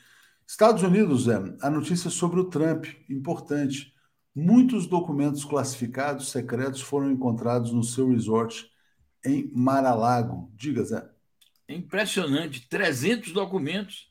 Estados 0.46 0.82
Unidos, 0.82 1.28
é, 1.28 1.34
a 1.60 1.68
notícia 1.68 2.08
sobre 2.08 2.40
o 2.40 2.48
Trump, 2.48 2.86
importante. 3.06 3.92
Muitos 4.34 4.86
documentos 4.86 5.44
classificados 5.44 6.30
secretos 6.30 6.80
foram 6.80 7.10
encontrados 7.10 7.70
no 7.70 7.84
seu 7.84 8.08
resort 8.08 8.66
em 9.26 9.52
Mar-a-Lago. 9.54 10.50
Diga, 10.56 10.82
Zé. 10.82 11.06
É 11.68 11.74
impressionante, 11.74 12.66
300 12.66 13.30
documentos, 13.32 14.10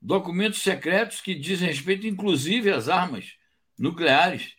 documentos 0.00 0.62
secretos 0.62 1.20
que 1.20 1.34
dizem 1.34 1.68
respeito, 1.68 2.06
inclusive, 2.06 2.70
às 2.70 2.88
armas 2.88 3.34
nucleares, 3.78 4.54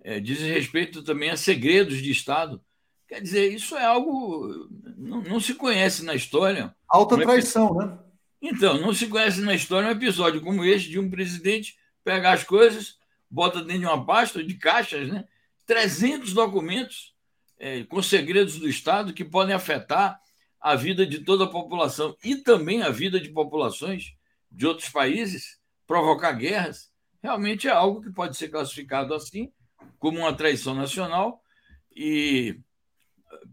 é, 0.00 0.20
dizem 0.20 0.52
respeito 0.52 1.02
também 1.02 1.30
a 1.30 1.36
segredos 1.36 2.00
de 2.00 2.12
Estado 2.12 2.64
Quer 3.10 3.20
dizer, 3.20 3.52
isso 3.52 3.76
é 3.76 3.84
algo. 3.84 4.68
Não, 4.96 5.20
não 5.22 5.40
se 5.40 5.52
conhece 5.54 6.04
na 6.04 6.14
história. 6.14 6.72
Alta 6.88 7.18
traição, 7.18 7.74
né? 7.74 7.98
Então, 8.40 8.80
não 8.80 8.94
se 8.94 9.08
conhece 9.08 9.40
na 9.40 9.52
história 9.52 9.88
um 9.88 9.90
episódio 9.90 10.40
como 10.40 10.64
este 10.64 10.88
de 10.88 11.00
um 11.00 11.10
presidente 11.10 11.76
pegar 12.04 12.34
as 12.34 12.44
coisas, 12.44 12.98
bota 13.28 13.64
dentro 13.64 13.80
de 13.80 13.86
uma 13.86 14.06
pasta 14.06 14.44
de 14.44 14.54
caixas, 14.54 15.08
né? 15.08 15.24
300 15.66 16.32
documentos 16.32 17.12
é, 17.58 17.82
com 17.82 18.00
segredos 18.00 18.60
do 18.60 18.68
Estado 18.68 19.12
que 19.12 19.24
podem 19.24 19.56
afetar 19.56 20.20
a 20.60 20.76
vida 20.76 21.04
de 21.04 21.18
toda 21.18 21.44
a 21.44 21.50
população 21.50 22.16
e 22.22 22.36
também 22.36 22.80
a 22.80 22.90
vida 22.90 23.18
de 23.18 23.30
populações 23.30 24.14
de 24.48 24.68
outros 24.68 24.88
países, 24.88 25.58
provocar 25.84 26.30
guerras, 26.34 26.92
realmente 27.20 27.66
é 27.66 27.72
algo 27.72 28.00
que 28.00 28.12
pode 28.12 28.36
ser 28.36 28.50
classificado 28.50 29.12
assim, 29.14 29.52
como 29.98 30.20
uma 30.20 30.32
traição 30.32 30.76
nacional 30.76 31.42
e 31.90 32.56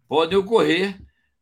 podem 0.07 0.37
ocorrer 0.37 0.99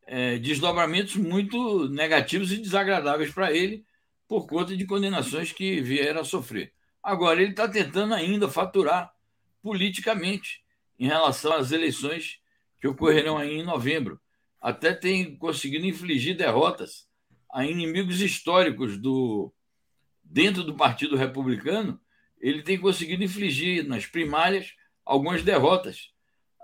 é, 0.07 0.37
desdobramentos 0.37 1.15
muito 1.15 1.89
negativos 1.89 2.51
e 2.51 2.57
desagradáveis 2.57 3.31
para 3.31 3.51
ele 3.51 3.85
por 4.27 4.47
conta 4.47 4.75
de 4.75 4.85
condenações 4.85 5.51
que 5.51 5.81
vieram 5.81 6.21
a 6.21 6.25
sofrer. 6.25 6.73
Agora, 7.01 7.41
ele 7.41 7.51
está 7.51 7.67
tentando 7.67 8.13
ainda 8.13 8.49
faturar 8.49 9.13
politicamente 9.61 10.63
em 10.97 11.07
relação 11.07 11.53
às 11.53 11.71
eleições 11.71 12.39
que 12.79 12.87
ocorrerão 12.87 13.37
aí 13.37 13.59
em 13.59 13.63
novembro. 13.63 14.19
Até 14.59 14.93
tem 14.93 15.35
conseguido 15.37 15.85
infligir 15.85 16.35
derrotas 16.35 17.07
a 17.53 17.65
inimigos 17.65 18.21
históricos 18.21 18.97
do 18.97 19.53
dentro 20.23 20.63
do 20.63 20.75
Partido 20.75 21.15
Republicano. 21.15 21.99
Ele 22.39 22.63
tem 22.63 22.79
conseguido 22.79 23.23
infligir 23.23 23.87
nas 23.87 24.05
primárias 24.05 24.73
algumas 25.05 25.43
derrotas 25.43 26.14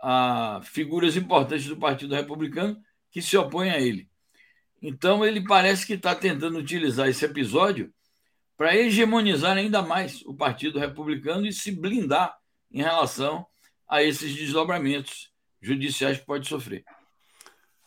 a 0.01 0.61
figuras 0.63 1.15
importantes 1.15 1.67
do 1.67 1.77
Partido 1.77 2.15
Republicano 2.15 2.77
que 3.11 3.21
se 3.21 3.37
opõem 3.37 3.69
a 3.69 3.79
ele. 3.79 4.09
Então, 4.81 5.23
ele 5.23 5.43
parece 5.43 5.85
que 5.85 5.93
está 5.93 6.15
tentando 6.15 6.57
utilizar 6.57 7.07
esse 7.07 7.23
episódio 7.23 7.93
para 8.57 8.75
hegemonizar 8.75 9.57
ainda 9.57 9.81
mais 9.81 10.21
o 10.25 10.33
Partido 10.33 10.79
Republicano 10.79 11.45
e 11.45 11.53
se 11.53 11.71
blindar 11.71 12.35
em 12.71 12.81
relação 12.81 13.45
a 13.87 14.01
esses 14.01 14.33
desdobramentos 14.35 15.31
judiciais 15.61 16.17
que 16.17 16.25
pode 16.25 16.47
sofrer. 16.47 16.83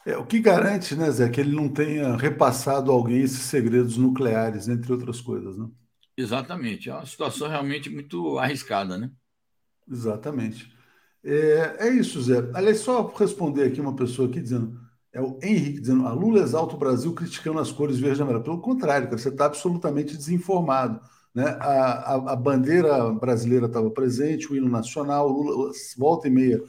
É, 0.07 0.17
o 0.19 0.27
que 0.27 0.39
garante, 0.39 0.95
né, 0.95 1.11
Zé, 1.11 1.31
que 1.31 1.41
ele 1.41 1.57
não 1.57 1.69
tenha 1.69 2.15
repassado 2.17 2.91
a 2.91 2.95
alguém 2.95 3.23
esses 3.23 3.41
segredos 3.41 3.97
nucleares, 3.97 4.69
entre 4.69 4.93
outras 4.93 5.21
coisas, 5.21 5.57
né? 5.57 5.67
Exatamente. 6.17 6.91
É 6.91 6.95
uma 6.95 7.07
situação 7.07 7.49
realmente 7.49 7.89
muito 7.89 8.39
arriscada, 8.39 8.99
né? 8.99 9.11
Exatamente. 9.91 10.74
É, 11.25 11.77
é 11.81 11.89
isso, 11.91 12.21
Zé. 12.21 12.51
Aliás, 12.53 12.81
só 12.81 13.07
responder 13.17 13.65
aqui 13.65 13.81
uma 13.81 13.97
pessoa 13.97 14.29
aqui 14.29 14.41
dizendo, 14.41 14.79
é 15.13 15.21
o 15.21 15.39
Henrique 15.43 15.81
dizendo, 15.81 16.07
a 16.07 16.13
Lula 16.13 16.41
exalta 16.41 16.75
o 16.75 16.79
Brasil 16.79 17.13
criticando 17.15 17.59
as 17.59 17.73
cores 17.73 17.99
verde 17.99 18.21
e 18.21 18.23
amarelo. 18.23 18.45
Pelo 18.45 18.61
contrário, 18.61 19.09
cara, 19.09 19.19
você 19.19 19.31
está 19.31 19.47
absolutamente 19.47 20.17
desinformado. 20.17 21.01
Né? 21.35 21.45
A, 21.61 22.15
a, 22.15 22.33
a 22.33 22.37
bandeira 22.37 23.11
brasileira 23.11 23.67
estava 23.67 23.91
presente, 23.91 24.53
o 24.53 24.57
hino 24.57 24.69
nacional, 24.69 25.29
Lula 25.29 25.73
volta 25.97 26.29
e 26.29 26.31
meia 26.31 26.63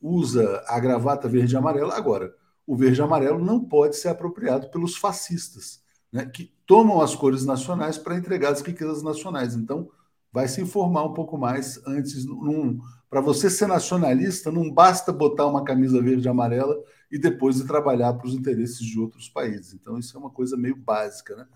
usa 0.00 0.62
a 0.66 0.78
gravata 0.78 1.28
verde 1.28 1.54
e 1.54 1.56
amarela. 1.56 1.96
Agora, 1.96 2.34
o 2.66 2.76
verde 2.76 3.00
e 3.00 3.02
amarelo 3.02 3.44
não 3.44 3.60
pode 3.60 3.96
ser 3.96 4.08
apropriado 4.08 4.70
pelos 4.70 4.96
fascistas, 4.96 5.82
né? 6.12 6.26
que 6.26 6.52
tomam 6.66 7.00
as 7.00 7.14
cores 7.14 7.44
nacionais 7.44 7.98
para 7.98 8.16
entregar 8.16 8.52
as 8.52 8.60
riquezas 8.60 9.02
nacionais. 9.02 9.54
Então, 9.54 9.88
vai 10.32 10.46
se 10.48 10.60
informar 10.60 11.04
um 11.04 11.14
pouco 11.14 11.36
mais 11.36 11.80
antes, 11.86 12.24
num, 12.24 12.78
para 13.12 13.20
você 13.20 13.50
ser 13.50 13.66
nacionalista, 13.66 14.50
não 14.50 14.70
basta 14.70 15.12
botar 15.12 15.46
uma 15.46 15.62
camisa 15.62 16.00
verde 16.00 16.26
e 16.26 16.30
amarela 16.30 16.82
e 17.10 17.18
depois 17.18 17.60
ir 17.60 17.66
trabalhar 17.66 18.14
para 18.14 18.26
os 18.26 18.32
interesses 18.32 18.78
de 18.78 18.98
outros 18.98 19.28
países. 19.28 19.74
Então, 19.74 19.98
isso 19.98 20.16
é 20.16 20.18
uma 20.18 20.30
coisa 20.30 20.56
meio 20.56 20.74
básica, 20.74 21.36
né? 21.36 21.46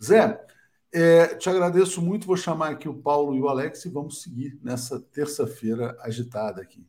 Zé, 0.00 0.40
é, 0.92 1.34
te 1.34 1.50
agradeço 1.50 2.00
muito. 2.00 2.28
Vou 2.28 2.36
chamar 2.36 2.70
aqui 2.70 2.88
o 2.88 2.94
Paulo 2.94 3.34
e 3.34 3.40
o 3.40 3.48
Alex 3.48 3.84
e 3.84 3.88
vamos 3.88 4.22
seguir 4.22 4.56
nessa 4.62 5.00
terça-feira 5.00 5.96
agitada 6.00 6.62
aqui. 6.62 6.86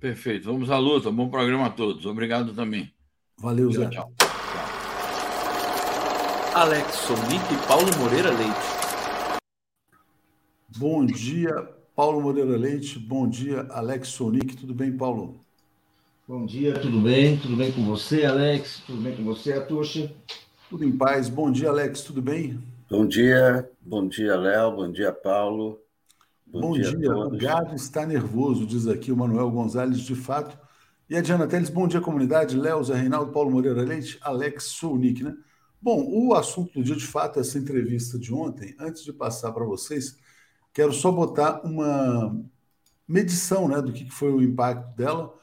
Perfeito. 0.00 0.50
Vamos 0.50 0.70
à 0.70 0.78
luta. 0.78 1.10
Bom 1.10 1.28
programa 1.28 1.66
a 1.66 1.70
todos. 1.70 2.06
Obrigado 2.06 2.54
também. 2.54 2.90
Valeu, 3.36 3.70
Zé. 3.70 3.86
Tchau. 3.90 4.10
Alex 6.54 6.94
Sonic 6.94 7.44
e 7.52 7.66
Paulo 7.68 7.94
Moreira 7.98 8.30
Leite. 8.30 8.78
Bom 10.78 11.04
dia, 11.04 11.68
Paulo 11.98 12.20
Moreira 12.20 12.56
Leite, 12.56 12.96
bom 12.96 13.28
dia, 13.28 13.62
Alex 13.70 14.10
Sonic, 14.10 14.56
tudo 14.56 14.72
bem, 14.72 14.96
Paulo? 14.96 15.40
Bom 16.28 16.46
dia, 16.46 16.78
tudo 16.78 17.00
bem? 17.00 17.36
Tudo 17.38 17.56
bem 17.56 17.72
com 17.72 17.84
você, 17.84 18.24
Alex? 18.24 18.84
Tudo 18.86 19.02
bem 19.02 19.16
com 19.16 19.24
você, 19.24 19.54
Atuxa? 19.54 20.08
Tudo 20.70 20.84
em 20.84 20.96
paz. 20.96 21.28
Bom 21.28 21.50
dia, 21.50 21.70
Alex, 21.70 22.02
tudo 22.02 22.22
bem? 22.22 22.62
Bom 22.88 23.04
dia, 23.04 23.68
bom 23.80 24.06
dia, 24.06 24.36
Léo, 24.36 24.76
bom 24.76 24.92
dia, 24.92 25.10
Paulo. 25.10 25.80
Bom, 26.46 26.60
bom 26.60 26.72
dia, 26.74 26.96
dia. 26.96 27.16
o 27.16 27.36
gado 27.36 27.74
está 27.74 28.06
nervoso, 28.06 28.64
diz 28.64 28.86
aqui 28.86 29.10
o 29.10 29.16
Manuel 29.16 29.50
Gonzalez, 29.50 29.98
de 29.98 30.14
fato. 30.14 30.56
E 31.10 31.16
a 31.16 31.20
Diana 31.20 31.48
Teles, 31.48 31.68
bom 31.68 31.88
dia, 31.88 32.00
comunidade. 32.00 32.56
Léo, 32.56 32.84
Zé 32.84 32.94
Reinaldo, 32.94 33.32
Paulo 33.32 33.50
Moreira 33.50 33.82
Leite, 33.82 34.18
Alex 34.20 34.66
Sounik, 34.66 35.24
né? 35.24 35.34
Bom, 35.82 36.08
o 36.08 36.32
assunto 36.32 36.74
do 36.74 36.84
dia, 36.84 36.94
de 36.94 37.04
fato, 37.04 37.40
essa 37.40 37.58
entrevista 37.58 38.16
de 38.16 38.32
ontem, 38.32 38.76
antes 38.78 39.02
de 39.02 39.12
passar 39.12 39.50
para 39.50 39.64
vocês, 39.64 40.16
quero 40.78 40.92
só 40.92 41.10
botar 41.10 41.60
uma 41.64 42.40
medição 43.06 43.66
né, 43.66 43.82
do 43.82 43.92
que 43.92 44.08
foi 44.12 44.30
o 44.30 44.40
impacto 44.40 44.96
dela. 44.96 45.34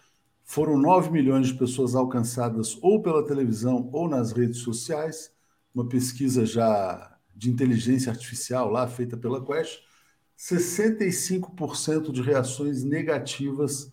Foram 0.45 0.77
9 0.77 1.11
milhões 1.11 1.47
de 1.47 1.55
pessoas 1.55 1.93
alcançadas 1.93 2.77
ou 2.81 3.01
pela 3.01 3.27
televisão 3.27 3.89
ou 3.91 4.07
nas 4.07 4.31
redes 4.31 4.59
sociais, 4.59 5.33
uma 5.73 5.85
pesquisa 5.89 6.45
já 6.45 7.17
de 7.35 7.49
inteligência 7.49 8.09
artificial 8.13 8.71
lá, 8.71 8.87
feita 8.87 9.17
pela 9.17 9.45
Quest. 9.45 9.81
65% 10.37 12.13
de 12.13 12.21
reações 12.21 12.85
negativas 12.85 13.91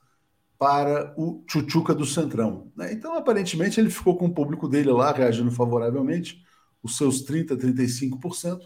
para 0.56 1.12
o 1.16 1.42
Chuchuca 1.48 1.92
do 1.92 2.06
Centrão. 2.06 2.70
Né? 2.76 2.92
Então, 2.92 3.16
aparentemente, 3.16 3.80
ele 3.80 3.90
ficou 3.90 4.16
com 4.16 4.26
o 4.26 4.34
público 4.34 4.68
dele 4.68 4.92
lá 4.92 5.10
reagindo 5.10 5.50
favoravelmente, 5.50 6.40
os 6.80 6.96
seus 6.96 7.24
30%, 7.24 7.56
35%, 7.56 8.60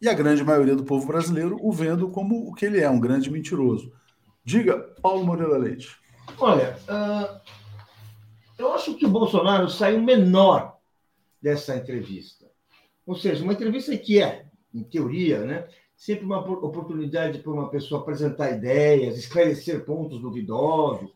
e 0.00 0.08
a 0.08 0.14
grande 0.14 0.42
maioria 0.42 0.74
do 0.74 0.84
povo 0.84 1.06
brasileiro 1.06 1.58
o 1.60 1.72
vendo 1.72 2.08
como 2.08 2.48
o 2.48 2.54
que 2.54 2.64
ele 2.64 2.80
é, 2.80 2.88
um 2.88 3.00
grande 3.00 3.30
mentiroso. 3.30 3.92
Diga, 4.44 4.78
Paulo 5.02 5.24
Moreira 5.24 5.58
Leite. 5.58 5.96
Olha, 6.38 6.78
uh, 6.88 7.40
eu 8.58 8.72
acho 8.72 8.94
que 8.94 9.04
o 9.04 9.10
Bolsonaro 9.10 9.68
saiu 9.68 10.00
menor 10.00 10.78
dessa 11.40 11.76
entrevista. 11.76 12.46
Ou 13.06 13.14
seja, 13.14 13.42
uma 13.42 13.52
entrevista 13.52 13.96
que 13.96 14.22
é, 14.22 14.46
em 14.72 14.82
teoria, 14.82 15.40
né, 15.40 15.68
sempre 15.96 16.24
uma 16.24 16.38
oportunidade 16.38 17.40
para 17.40 17.52
uma 17.52 17.68
pessoa 17.68 18.00
apresentar 18.00 18.50
ideias, 18.50 19.18
esclarecer 19.18 19.84
pontos 19.84 20.20
duvidosos, 20.20 21.10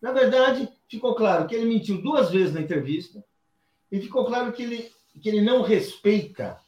na 0.00 0.12
verdade, 0.12 0.68
ficou 0.88 1.14
claro 1.14 1.46
que 1.46 1.54
ele 1.54 1.66
mentiu 1.66 2.00
duas 2.00 2.30
vezes 2.30 2.54
na 2.54 2.62
entrevista 2.62 3.22
e 3.92 4.00
ficou 4.00 4.24
claro 4.24 4.52
que 4.52 4.62
ele, 4.62 4.90
que 5.20 5.28
ele 5.28 5.42
não 5.42 5.60
respeita 5.60 6.58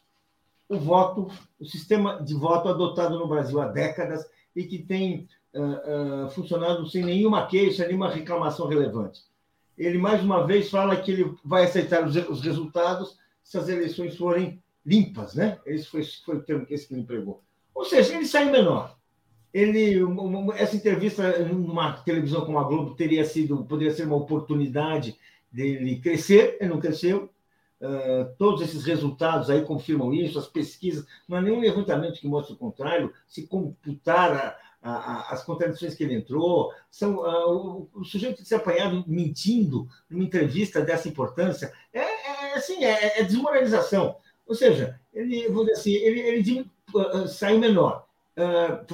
o 0.68 0.78
voto, 0.78 1.30
o 1.62 1.66
sistema 1.66 2.20
de 2.22 2.34
voto 2.34 2.68
adotado 2.68 3.18
no 3.18 3.28
Brasil 3.28 3.60
há 3.60 3.68
décadas 3.68 4.28
e 4.54 4.64
que 4.64 4.78
tem 4.78 5.28
uh, 5.54 6.26
uh, 6.26 6.30
funcionado 6.30 6.86
sem 6.88 7.04
nenhuma 7.04 7.46
queixa, 7.46 7.86
nenhuma 7.86 8.10
reclamação 8.10 8.66
relevante. 8.66 9.20
Ele, 9.78 9.96
mais 9.96 10.22
uma 10.22 10.46
vez, 10.46 10.68
fala 10.68 10.96
que 10.96 11.10
ele 11.10 11.34
vai 11.44 11.64
aceitar 11.64 12.06
os, 12.06 12.16
os 12.28 12.42
resultados 12.42 13.16
se 13.42 13.56
as 13.56 13.68
eleições 13.68 14.16
forem 14.16 14.62
limpas, 14.84 15.34
né? 15.34 15.58
Esse 15.64 15.86
foi, 15.86 16.02
foi 16.24 16.36
o 16.36 16.42
termo 16.42 16.66
que 16.66 16.74
esse 16.74 16.86
que 16.86 16.94
ele 16.94 17.02
empregou. 17.02 17.42
Ou 17.74 17.84
seja, 17.84 18.14
ele 18.14 18.26
sai 18.26 18.50
menor 18.50 18.94
ele 19.52 20.00
essa 20.54 20.74
entrevista 20.74 21.38
numa 21.44 21.92
televisão 21.92 22.44
como 22.44 22.58
a 22.58 22.64
Globo 22.64 22.94
teria 22.94 23.24
sido 23.24 23.64
poderia 23.64 23.92
ser 23.92 24.06
uma 24.06 24.16
oportunidade 24.16 25.16
dele 25.50 26.00
crescer 26.00 26.56
ele 26.58 26.70
não 26.70 26.80
cresceu 26.80 27.28
uh, 27.82 28.34
todos 28.38 28.62
esses 28.62 28.84
resultados 28.84 29.50
aí 29.50 29.62
confirmam 29.62 30.14
isso 30.14 30.38
as 30.38 30.46
pesquisas. 30.46 31.04
Não 31.28 31.36
há 31.36 31.40
nenhum 31.42 31.60
levantamento 31.60 32.20
que 32.20 32.28
mostre 32.28 32.54
o 32.54 32.58
contrário 32.58 33.12
se 33.26 33.46
computar 33.46 34.58
a, 34.80 34.90
a, 34.90 35.32
as 35.32 35.44
contradições 35.44 35.94
que 35.94 36.04
ele 36.04 36.14
entrou. 36.14 36.72
São 36.90 37.16
uh, 37.16 37.88
o, 37.94 38.00
o, 38.00 38.04
sujeito 38.04 38.42
de 38.42 38.48
ser 38.48 38.56
apanhado 38.56 39.04
mentindo 39.06 39.88
numa 40.08 40.24
entrevista 40.24 40.80
dessa 40.80 41.08
importância 41.08 41.72
é, 41.92 42.00
é 42.00 42.54
assim 42.54 42.84
é, 42.84 43.20
é, 43.20 43.24
desmoralização. 43.24 44.16
Ou 44.46 44.54
seja 44.54 45.00
ele 45.12 45.48
vou 45.48 45.64
dizer 45.64 45.78
assim 45.78 45.92
ele, 45.92 46.20
ele 46.20 46.70
uh, 46.94 47.28
saiu 47.28 47.58
menor. 47.58 48.06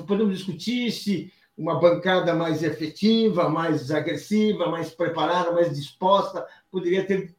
Podemos 0.06 0.36
discutir 0.36 0.90
se 0.90 1.32
uma 1.58 1.80
bancada 1.80 2.32
mais 2.34 2.62
efetiva, 2.62 3.48
mais 3.48 3.90
agressiva, 3.90 4.70
mais 4.70 4.90
preparada, 4.90 5.50
mais 5.50 5.74
disposta, 5.74 6.46
poderia 6.70 7.04
ter 7.04 7.34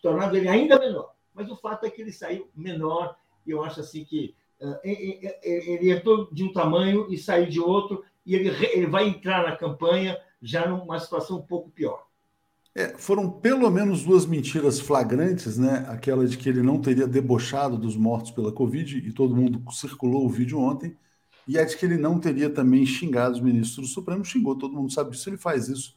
tornado 0.00 0.36
ele 0.36 0.48
ainda 0.48 0.78
menor. 0.78 1.12
Mas 1.34 1.50
o 1.50 1.56
fato 1.56 1.84
é 1.84 1.90
que 1.90 2.00
ele 2.00 2.12
saiu 2.12 2.48
menor, 2.54 3.16
e 3.44 3.50
eu 3.50 3.64
acho 3.64 3.80
assim 3.80 4.04
que 4.04 4.36
uh, 4.60 4.78
ele 4.84 5.90
entrou 5.90 6.28
de 6.30 6.44
um 6.44 6.52
tamanho 6.52 7.08
e 7.10 7.18
saiu 7.18 7.46
de 7.46 7.58
outro, 7.58 8.04
e 8.24 8.36
ele, 8.36 8.50
ele 8.72 8.86
vai 8.86 9.08
entrar 9.08 9.42
na 9.42 9.56
campanha 9.56 10.16
já 10.40 10.68
numa 10.68 11.00
situação 11.00 11.38
um 11.38 11.42
pouco 11.42 11.68
pior. 11.70 12.06
É, 12.72 12.96
foram 12.98 13.28
pelo 13.28 13.68
menos 13.70 14.04
duas 14.04 14.26
mentiras 14.26 14.78
flagrantes, 14.78 15.58
né? 15.58 15.86
Aquela 15.88 16.26
de 16.26 16.36
que 16.36 16.48
ele 16.48 16.62
não 16.62 16.80
teria 16.80 17.06
debochado 17.06 17.76
dos 17.76 17.96
mortos 17.96 18.30
pela 18.30 18.52
Covid, 18.52 18.98
e 18.98 19.12
todo 19.12 19.34
mundo 19.34 19.60
circulou 19.72 20.24
o 20.24 20.28
vídeo 20.28 20.60
ontem, 20.60 20.94
e 21.46 21.56
é 21.56 21.64
de 21.64 21.76
que 21.76 21.86
ele 21.86 21.96
não 21.96 22.18
teria 22.18 22.50
também 22.50 22.84
xingado 22.84 23.36
os 23.36 23.40
ministros 23.40 23.88
do 23.88 23.94
Supremo, 23.94 24.24
xingou, 24.24 24.56
todo 24.56 24.74
mundo 24.74 24.92
sabe 24.92 25.10
disso, 25.10 25.28
ele 25.28 25.36
faz 25.36 25.68
isso 25.68 25.94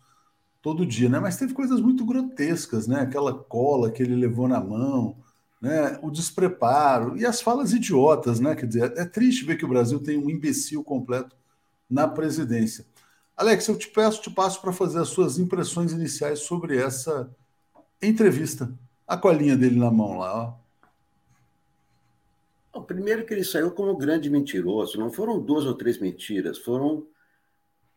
todo 0.62 0.86
dia, 0.86 1.10
né? 1.10 1.20
Mas 1.20 1.38
teve 1.38 1.54
coisas 1.54 1.80
muito 1.82 2.06
grotescas, 2.06 2.88
né? 2.88 3.02
Aquela 3.02 3.34
cola 3.34 3.91
que 3.91 4.04
ele 4.04 4.16
levou 4.16 4.47
na 4.47 4.60
mão, 4.60 5.18
né? 5.62 5.97
O 6.02 6.12
despreparo 6.12 7.18
e 7.18 7.26
as 7.26 7.41
falas 7.41 7.74
idiotas, 7.74 8.39
né? 8.39 8.56
Quer 8.56 8.68
dizer, 8.68 8.93
é 8.97 9.06
triste 9.06 9.45
ver 9.45 9.58
que 9.58 9.66
o 9.66 9.70
Brasil 9.70 10.00
tem 10.00 10.18
um 10.18 10.30
imbecil 10.30 10.84
completo 10.84 11.36
na 11.89 12.08
presidência. 12.08 12.86
Alex, 13.36 13.68
eu 13.68 13.78
te 13.78 13.88
peço, 13.88 14.22
te 14.22 14.30
passo 14.30 14.62
para 14.62 14.74
fazer 14.74 15.00
as 15.00 15.10
suas 15.10 15.39
impressões 15.39 15.93
iniciais 15.93 16.39
sobre 16.39 16.78
essa 16.78 17.34
entrevista. 18.02 18.72
A 19.08 19.18
colinha 19.18 19.58
dele 19.58 19.80
na 19.80 19.89
mão 19.89 20.18
lá, 20.18 20.36
ó. 20.36 20.68
Bom, 22.72 22.84
primeiro 22.84 23.26
que 23.26 23.34
ele 23.34 23.43
saiu 23.43 23.72
como 23.72 23.97
grande 23.97 24.30
mentiroso. 24.30 24.99
Não 24.99 25.11
foram 25.11 25.39
duas 25.39 25.65
ou 25.65 25.74
três 25.74 25.99
mentiras, 25.99 26.59
foram 26.59 27.07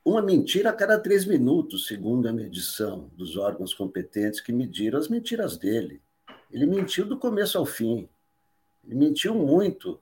uma 0.05 0.23
mentira 0.23 0.71
a 0.71 0.73
cada 0.73 0.99
três 0.99 1.25
minutos, 1.25 1.87
segundo 1.87 2.27
a 2.29 2.33
medição 2.33 3.11
dos 3.15 3.37
órgãos 3.37 3.75
competentes 3.75 4.41
que 4.41 4.53
mediram 4.53 4.99
as 4.99 5.09
mentiras 5.09 5.57
dele. 5.57 6.03
Ele 6.51 6.67
mentiu 6.67 7.07
do 7.07 7.19
começo 7.19 7.57
ao 7.57 7.67
fim. 7.67 8.09
Ele 8.85 8.95
mentiu 8.95 9.35
muito. 9.35 10.01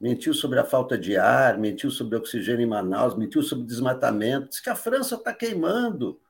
Mentiu 0.00 0.34
sobre 0.34 0.58
a 0.58 0.64
falta 0.64 0.96
de 0.98 1.16
ar, 1.16 1.58
mentiu 1.58 1.90
sobre 1.90 2.16
oxigênio 2.16 2.64
em 2.64 2.68
Manaus, 2.68 3.16
mentiu 3.16 3.42
sobre 3.42 3.66
desmatamento. 3.66 4.48
Diz 4.48 4.60
que 4.60 4.70
a 4.70 4.74
França 4.74 5.16
está 5.16 5.32
queimando. 5.32 6.20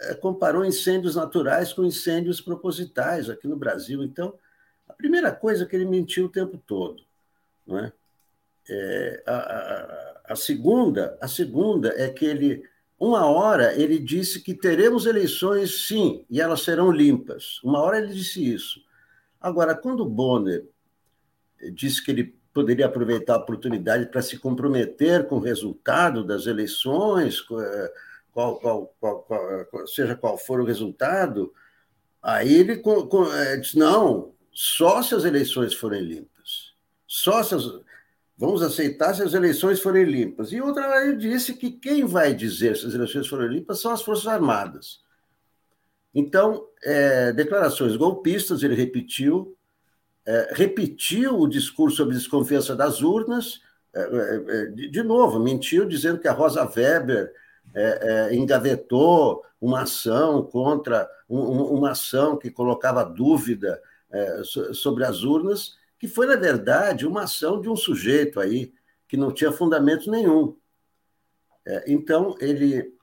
É, 0.00 0.14
comparou 0.14 0.64
incêndios 0.64 1.16
naturais 1.16 1.72
com 1.72 1.84
incêndios 1.84 2.40
propositais 2.40 3.28
aqui 3.28 3.48
no 3.48 3.56
Brasil. 3.56 4.02
Então, 4.02 4.38
primeira 4.98 5.32
coisa 5.32 5.62
é 5.64 5.66
que 5.66 5.76
ele 5.76 5.86
mentiu 5.86 6.26
o 6.26 6.28
tempo 6.28 6.58
todo. 6.58 7.02
Não 7.66 7.78
é? 7.78 7.92
É, 8.68 9.22
a, 9.26 9.34
a, 9.34 10.32
a, 10.32 10.36
segunda, 10.36 11.16
a 11.20 11.28
segunda 11.28 11.94
é 11.96 12.10
que 12.10 12.26
ele, 12.26 12.62
uma 13.00 13.24
hora, 13.24 13.74
ele 13.80 13.98
disse 13.98 14.40
que 14.42 14.52
teremos 14.52 15.06
eleições, 15.06 15.86
sim, 15.86 16.26
e 16.28 16.40
elas 16.40 16.62
serão 16.62 16.90
limpas. 16.90 17.62
Uma 17.62 17.80
hora 17.80 17.98
ele 17.98 18.12
disse 18.12 18.52
isso. 18.52 18.82
Agora, 19.40 19.74
quando 19.74 20.04
Bonner 20.04 20.68
disse 21.72 22.04
que 22.04 22.10
ele 22.10 22.38
poderia 22.52 22.86
aproveitar 22.86 23.34
a 23.34 23.38
oportunidade 23.38 24.06
para 24.06 24.20
se 24.20 24.36
comprometer 24.36 25.28
com 25.28 25.36
o 25.36 25.40
resultado 25.40 26.24
das 26.24 26.46
eleições, 26.46 27.44
eh, 27.52 27.92
qual, 28.32 28.58
qual, 28.58 28.94
qual, 28.98 29.86
seja 29.86 30.16
qual 30.16 30.36
for 30.36 30.60
o 30.60 30.64
resultado, 30.64 31.52
aí 32.20 32.52
ele 32.52 32.82
eh, 32.82 33.56
disse: 33.58 33.78
não, 33.78 34.34
só 34.60 35.00
se 35.04 35.14
as 35.14 35.24
eleições 35.24 35.72
forem 35.72 36.02
limpas. 36.02 36.72
Só 37.06 37.44
se 37.44 37.54
as... 37.54 37.62
Vamos 38.36 38.60
aceitar 38.60 39.14
se 39.14 39.22
as 39.22 39.32
eleições 39.32 39.80
forem 39.80 40.02
limpas. 40.02 40.50
E 40.50 40.60
outra, 40.60 41.06
ele 41.06 41.14
disse 41.14 41.54
que 41.54 41.70
quem 41.70 42.04
vai 42.04 42.34
dizer 42.34 42.76
se 42.76 42.84
as 42.84 42.92
eleições 42.92 43.28
forem 43.28 43.48
limpas 43.48 43.78
são 43.78 43.92
as 43.92 44.02
Forças 44.02 44.26
Armadas. 44.26 45.00
Então, 46.12 46.66
é, 46.82 47.32
declarações 47.32 47.94
golpistas, 47.94 48.64
ele 48.64 48.74
repetiu, 48.74 49.56
é, 50.26 50.50
repetiu 50.52 51.38
o 51.38 51.48
discurso 51.48 51.98
sobre 51.98 52.16
desconfiança 52.16 52.74
das 52.74 53.00
urnas, 53.00 53.60
é, 53.94 54.00
é, 54.00 54.56
é 54.56 54.66
de, 54.72 54.90
de, 54.90 55.02
novo, 55.04 55.38
mentiu 55.38 55.86
dizendo 55.86 56.18
que 56.18 56.26
a 56.26 56.32
Rosa 56.32 56.68
Weber 56.68 57.32
é, 57.72 58.34
engavetou 58.34 59.44
uma 59.60 59.82
ação 59.82 60.42
contra 60.42 61.08
um, 61.30 61.38
uma 61.38 61.92
ação 61.92 62.36
que 62.36 62.50
colocava 62.50 63.04
dúvida 63.04 63.80
é, 64.10 64.42
sobre 64.72 65.04
as 65.04 65.22
urnas, 65.22 65.76
que 65.98 66.08
foi, 66.08 66.26
na 66.26 66.36
verdade, 66.36 67.06
uma 67.06 67.24
ação 67.24 67.60
de 67.60 67.68
um 67.68 67.76
sujeito 67.76 68.40
aí 68.40 68.72
que 69.06 69.16
não 69.16 69.32
tinha 69.32 69.50
fundamento 69.50 70.10
nenhum. 70.10 70.56
É, 71.66 71.84
então, 71.92 72.36
ele 72.40 72.94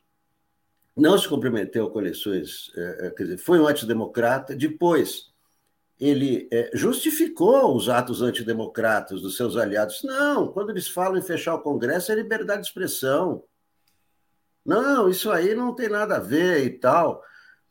não 0.95 1.17
se 1.17 1.27
comprometeu 1.27 1.89
com 1.89 1.99
eleições, 1.99 2.71
é, 2.75 3.07
é 3.07 3.11
quer 3.11 3.23
dizer, 3.23 3.37
foi 3.37 3.59
um 3.59 3.67
antidemocrata. 3.67 4.55
Depois, 4.55 5.33
ele 5.99 6.47
é, 6.51 6.71
justificou 6.73 7.75
os 7.75 7.89
atos 7.89 8.21
antidemocratas 8.21 9.21
dos 9.21 9.35
seus 9.35 9.57
aliados. 9.57 10.03
Não, 10.03 10.47
quando 10.47 10.69
eles 10.69 10.87
falam 10.87 11.17
em 11.17 11.21
fechar 11.21 11.55
o 11.55 11.61
Congresso, 11.61 12.11
é 12.11 12.15
liberdade 12.15 12.61
de 12.61 12.67
expressão. 12.67 13.43
Não, 14.65 15.09
isso 15.09 15.29
aí 15.31 15.53
não 15.53 15.75
tem 15.75 15.89
nada 15.89 16.15
a 16.17 16.19
ver 16.19 16.65
e 16.65 16.71
tal. 16.71 17.21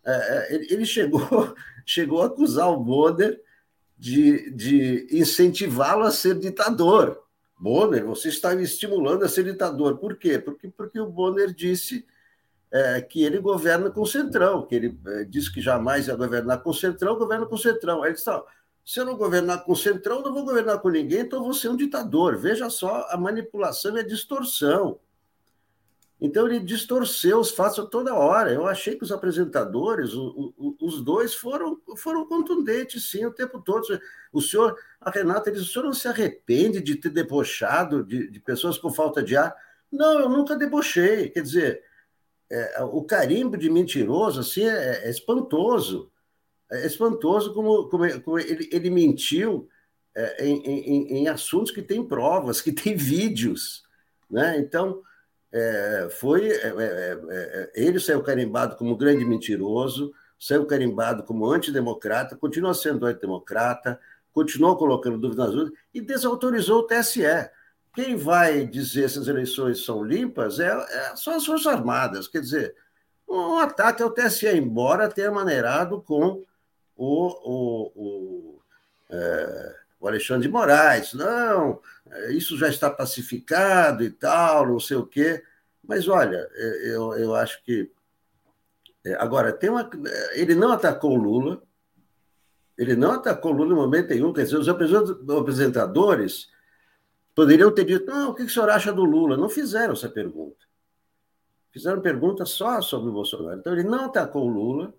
É, 0.07 0.55
ele 0.71 0.85
chegou 0.85 1.55
chegou 1.85 2.23
a 2.23 2.27
acusar 2.27 2.69
o 2.71 2.79
Boder 2.79 3.41
de, 3.99 4.51
de 4.51 5.07
incentivá-lo 5.11 6.05
a 6.05 6.11
ser 6.11 6.39
ditador. 6.39 7.23
Bonner, 7.59 8.05
você 8.05 8.29
está 8.29 8.55
me 8.55 8.63
estimulando 8.63 9.25
a 9.25 9.29
ser 9.29 9.45
ditador. 9.45 9.99
Por 9.99 10.17
quê? 10.17 10.39
Porque, 10.39 10.69
porque 10.69 11.01
o 11.01 11.07
Bonner 11.07 11.53
disse 11.53 12.05
é, 12.71 13.01
que 13.01 13.23
ele 13.23 13.39
governa 13.39 13.91
com 13.91 14.03
o 14.03 14.07
Centrão, 14.07 14.67
que 14.67 14.75
ele 14.75 14.99
é, 15.07 15.25
disse 15.25 15.53
que 15.53 15.61
jamais 15.61 16.09
ia 16.09 16.17
governar 16.17 16.63
com 16.63 16.71
o 16.71 16.75
Centrão, 16.75 17.17
governa 17.17 17.47
com 17.47 17.55
o 17.55 17.59
Centrão. 17.59 18.03
Aí 18.03 18.11
ele 18.11 18.17
disse, 18.17 18.31
se 18.85 19.01
eu 19.01 19.07
não 19.07 19.17
governar 19.17 19.65
com 19.65 19.73
o 19.73 19.77
Centrão, 19.77 20.21
não 20.21 20.35
vou 20.35 20.45
governar 20.45 20.79
com 20.81 20.91
ninguém, 20.91 21.21
então 21.21 21.43
vou 21.43 21.55
ser 21.55 21.69
um 21.69 21.77
ditador. 21.77 22.37
Veja 22.37 22.69
só 22.69 23.07
a 23.09 23.17
manipulação 23.17 23.97
e 23.97 24.01
a 24.01 24.07
distorção. 24.07 24.99
Então 26.25 26.47
ele 26.47 26.59
distorceu 26.59 27.39
os 27.39 27.51
fatos 27.51 27.87
toda 27.91 28.15
hora. 28.15 28.51
Eu 28.51 28.67
achei 28.67 28.97
que 28.97 29.05
os 29.05 29.13
apresentadores, 29.13 30.15
o, 30.15 30.55
o, 30.57 30.75
os 30.81 31.03
dois, 31.03 31.35
foram, 31.35 31.79
foram 31.99 32.25
contundentes, 32.25 33.11
sim, 33.11 33.27
o 33.27 33.31
tempo 33.31 33.61
todo. 33.61 34.01
O 34.33 34.41
senhor, 34.41 34.75
a 34.99 35.11
Renata 35.11 35.53
disse: 35.53 35.67
o 35.67 35.69
senhor 35.69 35.85
não 35.85 35.93
se 35.93 36.09
arrepende 36.09 36.81
de 36.81 36.97
ter 36.97 37.11
debochado 37.11 38.03
de, 38.03 38.31
de 38.31 38.41
pessoas 38.41 38.79
com 38.79 38.91
falta 38.91 39.23
de 39.23 39.37
ar? 39.37 39.55
Não, 39.93 40.19
eu 40.19 40.31
nunca 40.31 40.57
debochei. 40.57 41.29
Quer 41.29 41.43
dizer, 41.43 41.83
é, 42.51 42.83
o 42.85 43.05
carimbo 43.05 43.59
de 43.59 43.69
mentiroso 43.69 44.41
assim 44.41 44.65
é, 44.65 45.05
é 45.05 45.11
espantoso. 45.11 46.11
É 46.73 46.87
espantoso 46.87 47.53
como, 47.53 47.87
como, 47.91 48.21
como 48.23 48.39
ele, 48.39 48.67
ele 48.73 48.89
mentiu 48.89 49.69
é, 50.15 50.47
em, 50.47 50.57
em, 50.65 51.19
em 51.19 51.29
assuntos 51.29 51.71
que 51.71 51.83
têm 51.83 52.03
provas, 52.03 52.63
que 52.65 52.73
têm 52.73 52.97
vídeos. 52.97 53.85
Né? 54.31 54.59
Então 54.59 55.03
é, 55.57 56.09
foi 56.11 56.49
é, 56.49 56.67
é, 56.67 56.69
é, 56.69 57.21
é, 57.31 57.73
ele 57.77 58.01
saiu 58.01 58.21
carimbado 58.25 58.75
como 58.75 58.97
grande 58.97 59.25
mentiroso, 59.25 60.13
saiu 60.37 60.67
carimbado 60.67 61.23
como 61.23 61.49
antidemocrata, 61.49 62.37
continua 62.37 62.75
sendo 62.75 63.07
antidemocrata, 63.07 64.01
continuou 64.33 64.77
colocando 64.77 65.17
dúvidas 65.17 65.47
nas 65.47 65.55
urnas 65.55 65.73
e 65.95 66.01
desautorizou 66.01 66.81
o 66.81 66.87
TSE. 66.89 67.23
Quem 67.95 68.17
vai 68.17 68.67
dizer 68.67 69.09
se 69.09 69.21
as 69.21 69.29
eleições 69.29 69.85
são 69.85 70.03
limpas 70.03 70.59
é, 70.59 70.67
é, 70.67 71.15
são 71.15 71.37
as 71.37 71.47
Forças 71.47 71.69
Armadas. 71.69 72.27
Quer 72.27 72.41
dizer, 72.41 72.75
um 73.29 73.59
ataque 73.59 74.03
ao 74.03 74.11
TSE, 74.11 74.49
embora 74.49 75.09
tenha 75.09 75.31
maneirado 75.31 76.03
com 76.03 76.43
o, 76.97 77.29
o, 77.45 77.93
o, 77.95 78.61
é, 79.09 79.77
o 80.05 80.09
Alexandre 80.09 80.47
de 80.47 80.53
Moraes. 80.53 81.15
Não, 81.15 81.81
é, 82.11 82.33
isso 82.33 82.57
já 82.59 82.69
está 82.69 82.91
pacificado 82.91 84.05
e 84.05 84.11
tal, 84.11 84.67
não 84.69 84.79
sei 84.79 84.97
o 84.97 85.07
quê. 85.07 85.43
Mas 85.83 86.09
olha, 86.09 86.49
é, 86.53 86.95
eu, 86.95 87.15
eu 87.15 87.35
acho 87.35 87.63
que. 87.65 87.91
É, 89.05 89.15
agora, 89.15 89.53
tem 89.53 89.71
uma, 89.71 89.89
ele 90.33 90.55
não 90.55 90.73
atacou 90.73 91.13
o 91.13 91.17
Lula, 91.17 91.63
ele 92.77 92.95
não 92.95 93.13
atacou 93.13 93.53
o 93.53 93.55
Lula 93.55 93.73
em 93.73 93.77
momento 93.77 94.11
nenhum. 94.11 94.33
Quer 94.33 94.45
dizer, 94.45 94.59
os 94.59 94.69
apresentadores 94.69 96.49
poderiam 97.35 97.73
ter 97.73 97.85
dito: 97.85 98.07
não, 98.07 98.31
o 98.31 98.35
que 98.35 98.43
o 98.43 98.49
senhor 98.49 98.71
acha 98.71 98.93
do 98.93 99.05
Lula? 99.05 99.37
Não 99.37 99.49
fizeram 99.49 99.95
essa 99.95 100.09
pergunta. 100.09 100.65
Fizeram 101.73 102.01
pergunta 102.01 102.45
só 102.45 102.81
sobre 102.81 103.09
o 103.09 103.13
Bolsonaro. 103.13 103.59
Então, 103.59 103.73
ele 103.73 103.83
não 103.83 104.05
atacou 104.05 104.47
o 104.47 104.49
Lula 104.49 104.95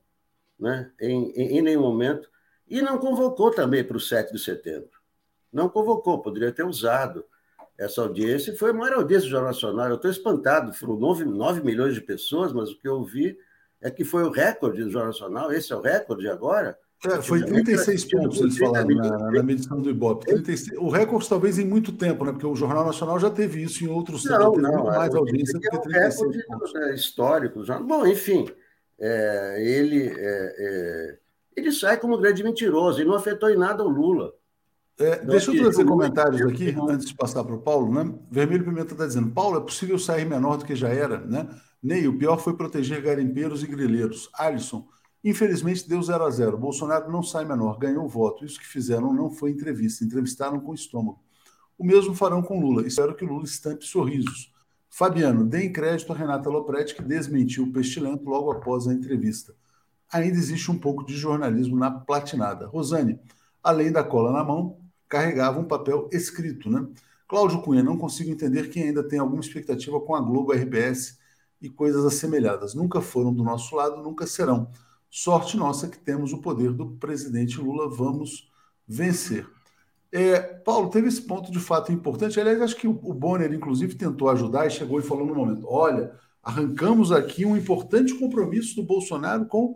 né, 0.60 0.92
em, 1.00 1.32
em, 1.32 1.58
em 1.60 1.62
nenhum 1.62 1.82
momento 1.82 2.30
e 2.68 2.82
não 2.82 2.98
convocou 2.98 3.52
também 3.52 3.84
para 3.84 3.98
o 3.98 4.00
7 4.00 4.32
de 4.32 4.40
setembro 4.40 4.96
não 5.56 5.70
convocou, 5.70 6.22
poderia 6.22 6.52
ter 6.52 6.66
usado 6.66 7.24
essa 7.78 8.02
audiência, 8.02 8.52
e 8.52 8.58
foi 8.58 8.72
a 8.72 8.74
maior 8.74 8.98
audiência 8.98 9.28
do 9.28 9.32
Jornal 9.32 9.52
Nacional. 9.52 9.90
Eu 9.90 9.96
estou 9.96 10.12
espantado, 10.12 10.74
foram 10.74 10.98
9, 10.98 11.26
9 11.26 11.64
milhões 11.64 11.94
de 11.94 12.02
pessoas, 12.02 12.52
mas 12.52 12.70
o 12.72 12.78
que 12.78 12.88
eu 12.88 13.04
vi 13.04 13.38
é 13.82 13.90
que 13.90 14.04
foi 14.04 14.24
o 14.24 14.30
recorde 14.30 14.84
do 14.84 14.90
Jornal 14.90 15.12
Nacional, 15.12 15.52
esse 15.52 15.72
é 15.72 15.76
o 15.76 15.82
recorde 15.82 16.28
agora. 16.28 16.78
É, 17.06 17.22
foi 17.22 17.44
36 17.44 18.06
pontos, 18.06 18.40
eles 18.40 18.58
falaram 18.58 18.88
na, 18.88 19.32
na, 19.32 19.44
medição 19.44 19.80
do 19.82 19.90
Ibope. 19.90 20.26
36, 20.26 20.78
o 20.80 20.90
recorde 20.90 21.30
talvez 21.30 21.60
em 21.60 21.66
muito 21.66 21.92
tempo, 21.92 22.26
né? 22.26 22.32
Porque 22.32 22.48
o 22.48 22.56
Jornal 22.56 22.86
Nacional 22.86 23.20
já 23.20 23.30
teve 23.30 23.62
isso 23.62 23.84
em 23.84 23.88
outros 23.88 24.24
não, 24.26 24.40
tempos, 24.40 24.64
não, 24.64 24.86
mais 24.86 25.14
audiência 25.14 25.60
do 25.60 25.70
que 25.70 25.78
36 25.82 26.36
é 26.36 26.44
pontos. 26.46 26.76
É 26.76 26.96
histórico. 26.96 27.64
Já. 27.64 27.80
Bom, 27.80 28.08
enfim, 28.08 28.50
é, 28.98 29.58
ele, 29.60 30.08
é, 30.08 30.56
é, 30.58 31.18
ele 31.56 31.72
sai 31.72 31.98
como 32.00 32.18
grande 32.18 32.44
mentiroso 32.44 33.02
e 33.02 33.06
não 33.06 33.14
afetou 33.14 33.50
em 33.50 33.58
nada 33.58 33.84
o 33.84 33.90
Lula. 33.90 34.34
É, 34.98 35.20
deixa 35.26 35.52
eu 35.52 35.62
trazer 35.62 35.86
comentários 35.86 36.42
aqui, 36.42 36.74
antes 36.90 37.08
de 37.08 37.16
passar 37.16 37.44
para 37.44 37.56
o 37.56 37.62
Paulo. 37.62 37.94
Né? 37.94 38.14
Vermelho 38.32 38.64
Pimenta 38.64 38.94
está 38.94 39.06
dizendo: 39.06 39.32
Paulo, 39.32 39.58
é 39.58 39.62
possível 39.62 40.00
sair 40.00 40.26
menor 40.26 40.58
do 40.58 40.66
que 40.66 40.76
já 40.76 40.90
era? 40.90 41.20
Né? 41.20 41.48
Ney, 41.84 42.08
o 42.08 42.18
pior 42.18 42.38
foi 42.38 42.56
proteger 42.56 43.02
garimpeiros 43.02 43.62
e 43.62 43.68
grileiros. 43.68 44.30
Alisson, 44.34 44.88
infelizmente 45.24 45.88
deu 45.88 46.02
0 46.02 46.24
a 46.24 46.30
0 46.30 46.58
Bolsonaro 46.58 47.12
não 47.12 47.22
sai 47.22 47.46
menor, 47.46 47.78
ganhou 47.78 48.06
o 48.06 48.10
voto. 48.10 48.46
Isso 48.46 48.60
que 48.60 48.66
fizeram 48.66 49.14
não 49.14 49.30
foi 49.30 49.52
entrevista, 49.52 50.04
entrevistaram 50.04 50.60
com 50.60 50.72
o 50.72 50.76
estômago. 50.76 51.20
O 51.78 51.86
mesmo 51.86 52.16
farão 52.16 52.42
com 52.42 52.60
Lula. 52.60 52.88
Espero 52.88 53.14
que 53.16 53.26
Lula 53.26 53.44
estampe 53.44 53.86
sorrisos. 53.86 54.54
Fabiano, 54.90 55.46
deem 55.46 55.74
crédito 55.74 56.14
a 56.14 56.16
Renata 56.16 56.50
Lopretti, 56.50 56.96
que 56.96 57.04
desmentiu 57.04 57.66
o 57.66 57.72
pestilento 57.74 58.24
logo 58.30 58.50
após 58.50 58.88
a 58.88 58.94
entrevista. 58.94 59.54
Ainda 60.12 60.38
existe 60.38 60.72
um 60.72 60.78
pouco 60.78 61.06
de 61.06 61.16
jornalismo 61.16 61.76
na 61.76 61.92
platinada. 61.92 62.68
Rosane, 62.68 63.20
além 63.64 63.92
da 63.92 64.04
cola 64.04 64.32
na 64.32 64.44
mão, 64.44 64.78
carregava 65.08 65.60
um 65.60 65.66
papel 65.66 66.10
escrito. 66.12 66.70
Né? 66.70 66.88
Cláudio 67.28 67.62
Cunha, 67.62 67.84
não 67.84 67.98
consigo 67.98 68.30
entender 68.30 68.70
quem 68.70 68.84
ainda 68.84 69.04
tem 69.04 69.20
alguma 69.20 69.42
expectativa 69.42 70.00
com 70.00 70.16
a 70.16 70.22
Globo, 70.22 70.52
a 70.52 70.56
RBS 70.56 71.18
e 71.62 71.70
coisas 71.70 72.06
assemelhadas. 72.06 72.74
Nunca 72.74 73.02
foram 73.02 73.34
do 73.34 73.44
nosso 73.44 73.76
lado, 73.76 74.02
nunca 74.02 74.28
serão. 74.28 74.70
Sorte 75.10 75.58
nossa 75.58 75.88
que 75.88 75.98
temos 75.98 76.34
o 76.34 76.40
poder 76.40 76.72
do 76.72 76.92
presidente 76.92 77.60
Lula, 77.60 77.90
vamos 77.90 78.52
vencer. 78.88 79.48
É, 80.12 80.40
Paulo, 80.40 80.90
teve 80.90 81.08
esse 81.08 81.22
ponto 81.22 81.52
de 81.52 81.60
fato 81.60 81.92
importante. 81.92 82.40
Aliás, 82.40 82.62
acho 82.62 82.76
que 82.76 82.88
o 82.88 82.94
Bonner, 82.94 83.52
inclusive, 83.52 83.96
tentou 83.96 84.30
ajudar 84.30 84.68
e 84.68 84.70
chegou 84.70 85.00
e 85.00 85.04
falou 85.04 85.26
no 85.26 85.36
momento: 85.36 85.66
olha, 85.68 86.14
arrancamos 86.44 87.12
aqui 87.12 87.46
um 87.46 87.58
importante 87.58 88.14
compromisso 88.14 88.76
do 88.76 88.84
Bolsonaro 88.84 89.46
com 89.46 89.76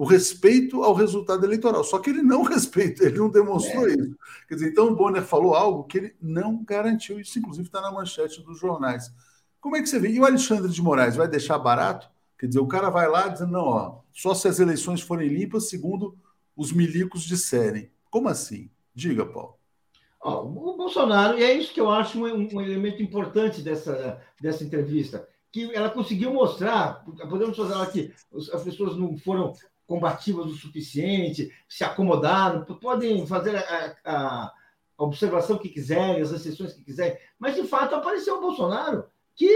o 0.00 0.04
respeito 0.06 0.82
ao 0.82 0.94
resultado 0.94 1.44
eleitoral. 1.44 1.84
Só 1.84 1.98
que 1.98 2.08
ele 2.08 2.22
não 2.22 2.40
respeita, 2.42 3.04
ele 3.04 3.18
não 3.18 3.28
demonstrou 3.28 3.86
é. 3.86 3.92
isso. 3.92 4.16
Quer 4.48 4.54
dizer, 4.54 4.70
então 4.70 4.86
o 4.86 4.96
Bonner 4.96 5.22
falou 5.22 5.54
algo 5.54 5.84
que 5.84 5.98
ele 5.98 6.16
não 6.18 6.64
garantiu. 6.64 7.20
Isso, 7.20 7.38
inclusive, 7.38 7.68
está 7.68 7.82
na 7.82 7.92
manchete 7.92 8.42
dos 8.42 8.58
jornais. 8.58 9.12
Como 9.60 9.76
é 9.76 9.82
que 9.82 9.86
você 9.86 9.98
vê? 9.98 10.08
E 10.08 10.18
o 10.18 10.24
Alexandre 10.24 10.72
de 10.72 10.80
Moraes 10.80 11.16
vai 11.16 11.28
deixar 11.28 11.58
barato? 11.58 12.08
Quer 12.38 12.46
dizer, 12.46 12.60
o 12.60 12.66
cara 12.66 12.88
vai 12.88 13.10
lá 13.10 13.28
dizendo, 13.28 13.52
não, 13.52 13.64
ó, 13.64 13.98
só 14.10 14.32
se 14.32 14.48
as 14.48 14.58
eleições 14.58 15.02
forem 15.02 15.28
limpas, 15.28 15.68
segundo 15.68 16.16
os 16.56 16.72
milicos 16.72 17.20
disserem. 17.20 17.90
Como 18.10 18.26
assim? 18.26 18.70
Diga, 18.94 19.26
Paulo. 19.26 19.56
Oh, 20.24 20.46
o 20.46 20.76
Bolsonaro, 20.78 21.38
e 21.38 21.42
é 21.42 21.52
isso 21.52 21.74
que 21.74 21.80
eu 21.80 21.90
acho 21.90 22.18
um, 22.18 22.48
um 22.54 22.60
elemento 22.62 23.02
importante 23.02 23.60
dessa, 23.60 24.18
dessa 24.40 24.64
entrevista, 24.64 25.28
que 25.52 25.74
ela 25.74 25.90
conseguiu 25.90 26.32
mostrar, 26.32 27.04
podemos 27.28 27.56
falar 27.56 27.84
que 27.86 28.12
as 28.54 28.62
pessoas 28.62 28.96
não 28.96 29.18
foram 29.18 29.52
combativas 29.90 30.46
o 30.46 30.54
suficiente, 30.54 31.52
se 31.68 31.82
acomodaram, 31.82 32.64
podem 32.64 33.26
fazer 33.26 33.56
a, 33.56 33.96
a, 34.04 34.52
observação 34.96 35.58
que 35.58 35.68
quiserem, 35.68 36.22
as 36.22 36.30
exceções 36.30 36.74
que 36.74 36.84
quiserem, 36.84 37.18
mas 37.36 37.56
de 37.56 37.64
fato 37.64 37.96
apareceu 37.96 38.36
o 38.36 38.40
Bolsonaro, 38.40 39.06
que 39.34 39.50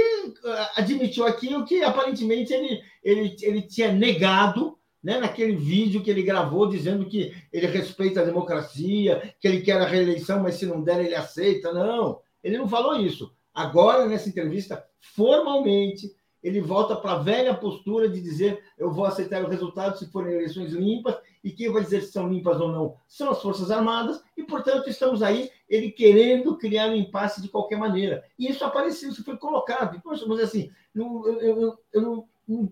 admitiu 0.76 1.24
aquilo 1.24 1.64
que 1.64 1.85
aparentemente 1.85 2.53
ele, 2.53 2.82
ele, 3.05 3.37
ele 3.43 3.62
tinha 3.62 3.93
negado 3.93 4.76
né, 5.01 5.20
naquele 5.20 5.55
vídeo 5.55 6.03
que 6.03 6.11
ele 6.11 6.24
gravou 6.24 6.68
dizendo 6.68 7.07
que 7.07 7.32
ele 7.53 7.66
respeita 7.68 8.20
a 8.20 8.24
democracia, 8.24 9.35
que 9.39 9.47
ele 9.47 9.61
quer 9.61 9.80
a 9.80 9.87
reeleição, 9.87 10.43
mas 10.43 10.57
se 10.57 10.66
não 10.66 10.82
der, 10.82 11.05
ele 11.05 11.14
aceita. 11.14 11.72
Não, 11.72 12.18
ele 12.43 12.59
não 12.59 12.66
falou 12.66 12.97
isso. 12.97 13.32
Agora, 13.55 14.07
nessa 14.07 14.28
entrevista, 14.28 14.85
formalmente, 14.99 16.12
ele 16.45 16.61
volta 16.61 16.95
para 16.95 17.12
a 17.12 17.18
velha 17.18 17.55
postura 17.55 18.07
de 18.07 18.20
dizer 18.20 18.62
eu 18.76 18.92
vou 18.92 19.07
aceitar 19.07 19.42
o 19.42 19.49
resultado 19.49 19.99
se 19.99 20.12
forem 20.12 20.34
eleições 20.34 20.74
limpas, 20.74 21.16
e 21.42 21.51
quem 21.51 21.72
vai 21.72 21.82
dizer 21.82 22.03
se 22.03 22.12
são 22.12 22.28
limpas 22.28 22.61
ou 22.61 22.68
não 22.68 22.97
são 23.09 23.30
as 23.30 23.40
Forças 23.40 23.70
Armadas, 23.70 24.22
e, 24.36 24.42
portanto, 24.42 24.88
estamos 24.88 25.22
aí, 25.22 25.51
ele 25.68 25.90
querendo 25.90 26.57
criar 26.59 26.90
um 26.90 26.95
impasse 26.95 27.40
de 27.40 27.49
qualquer 27.49 27.78
maneira. 27.78 28.22
E 28.38 28.49
isso 28.49 28.62
apareceu, 28.62 29.09
isso 29.09 29.24
foi 29.24 29.38
colocado. 29.38 30.01
Vamos 30.05 30.20
dizer 30.20 30.42
assim, 30.42 30.70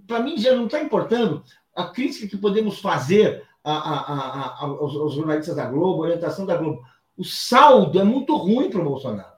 para 0.07 0.21
mim 0.21 0.37
já 0.37 0.55
não 0.55 0.67
está 0.67 0.83
importando 0.83 1.43
a 1.75 1.85
crítica 1.85 2.29
que 2.29 2.37
podemos 2.37 2.79
fazer 2.79 3.43
a, 3.65 3.73
a, 3.73 3.99
a, 4.01 4.65
aos, 4.65 4.95
aos 4.97 5.15
jornalistas 5.15 5.57
da 5.57 5.65
Globo, 5.65 6.03
a 6.03 6.07
orientação 6.07 6.45
da 6.45 6.57
Globo. 6.57 6.85
O 7.17 7.25
saldo 7.25 7.99
é 7.99 8.05
muito 8.05 8.37
ruim 8.37 8.69
para 8.69 8.81
o 8.81 8.85
Bolsonaro 8.85 9.32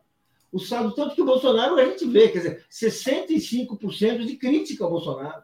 o 0.54 0.60
saldo, 0.60 0.94
tanto 0.94 1.16
que 1.16 1.20
o 1.20 1.24
Bolsonaro 1.24 1.74
a 1.74 1.84
gente 1.84 2.06
vê, 2.06 2.28
quer 2.28 2.38
dizer, 2.38 2.66
65% 2.70 4.24
de 4.24 4.36
crítica 4.36 4.84
ao 4.84 4.90
Bolsonaro. 4.90 5.42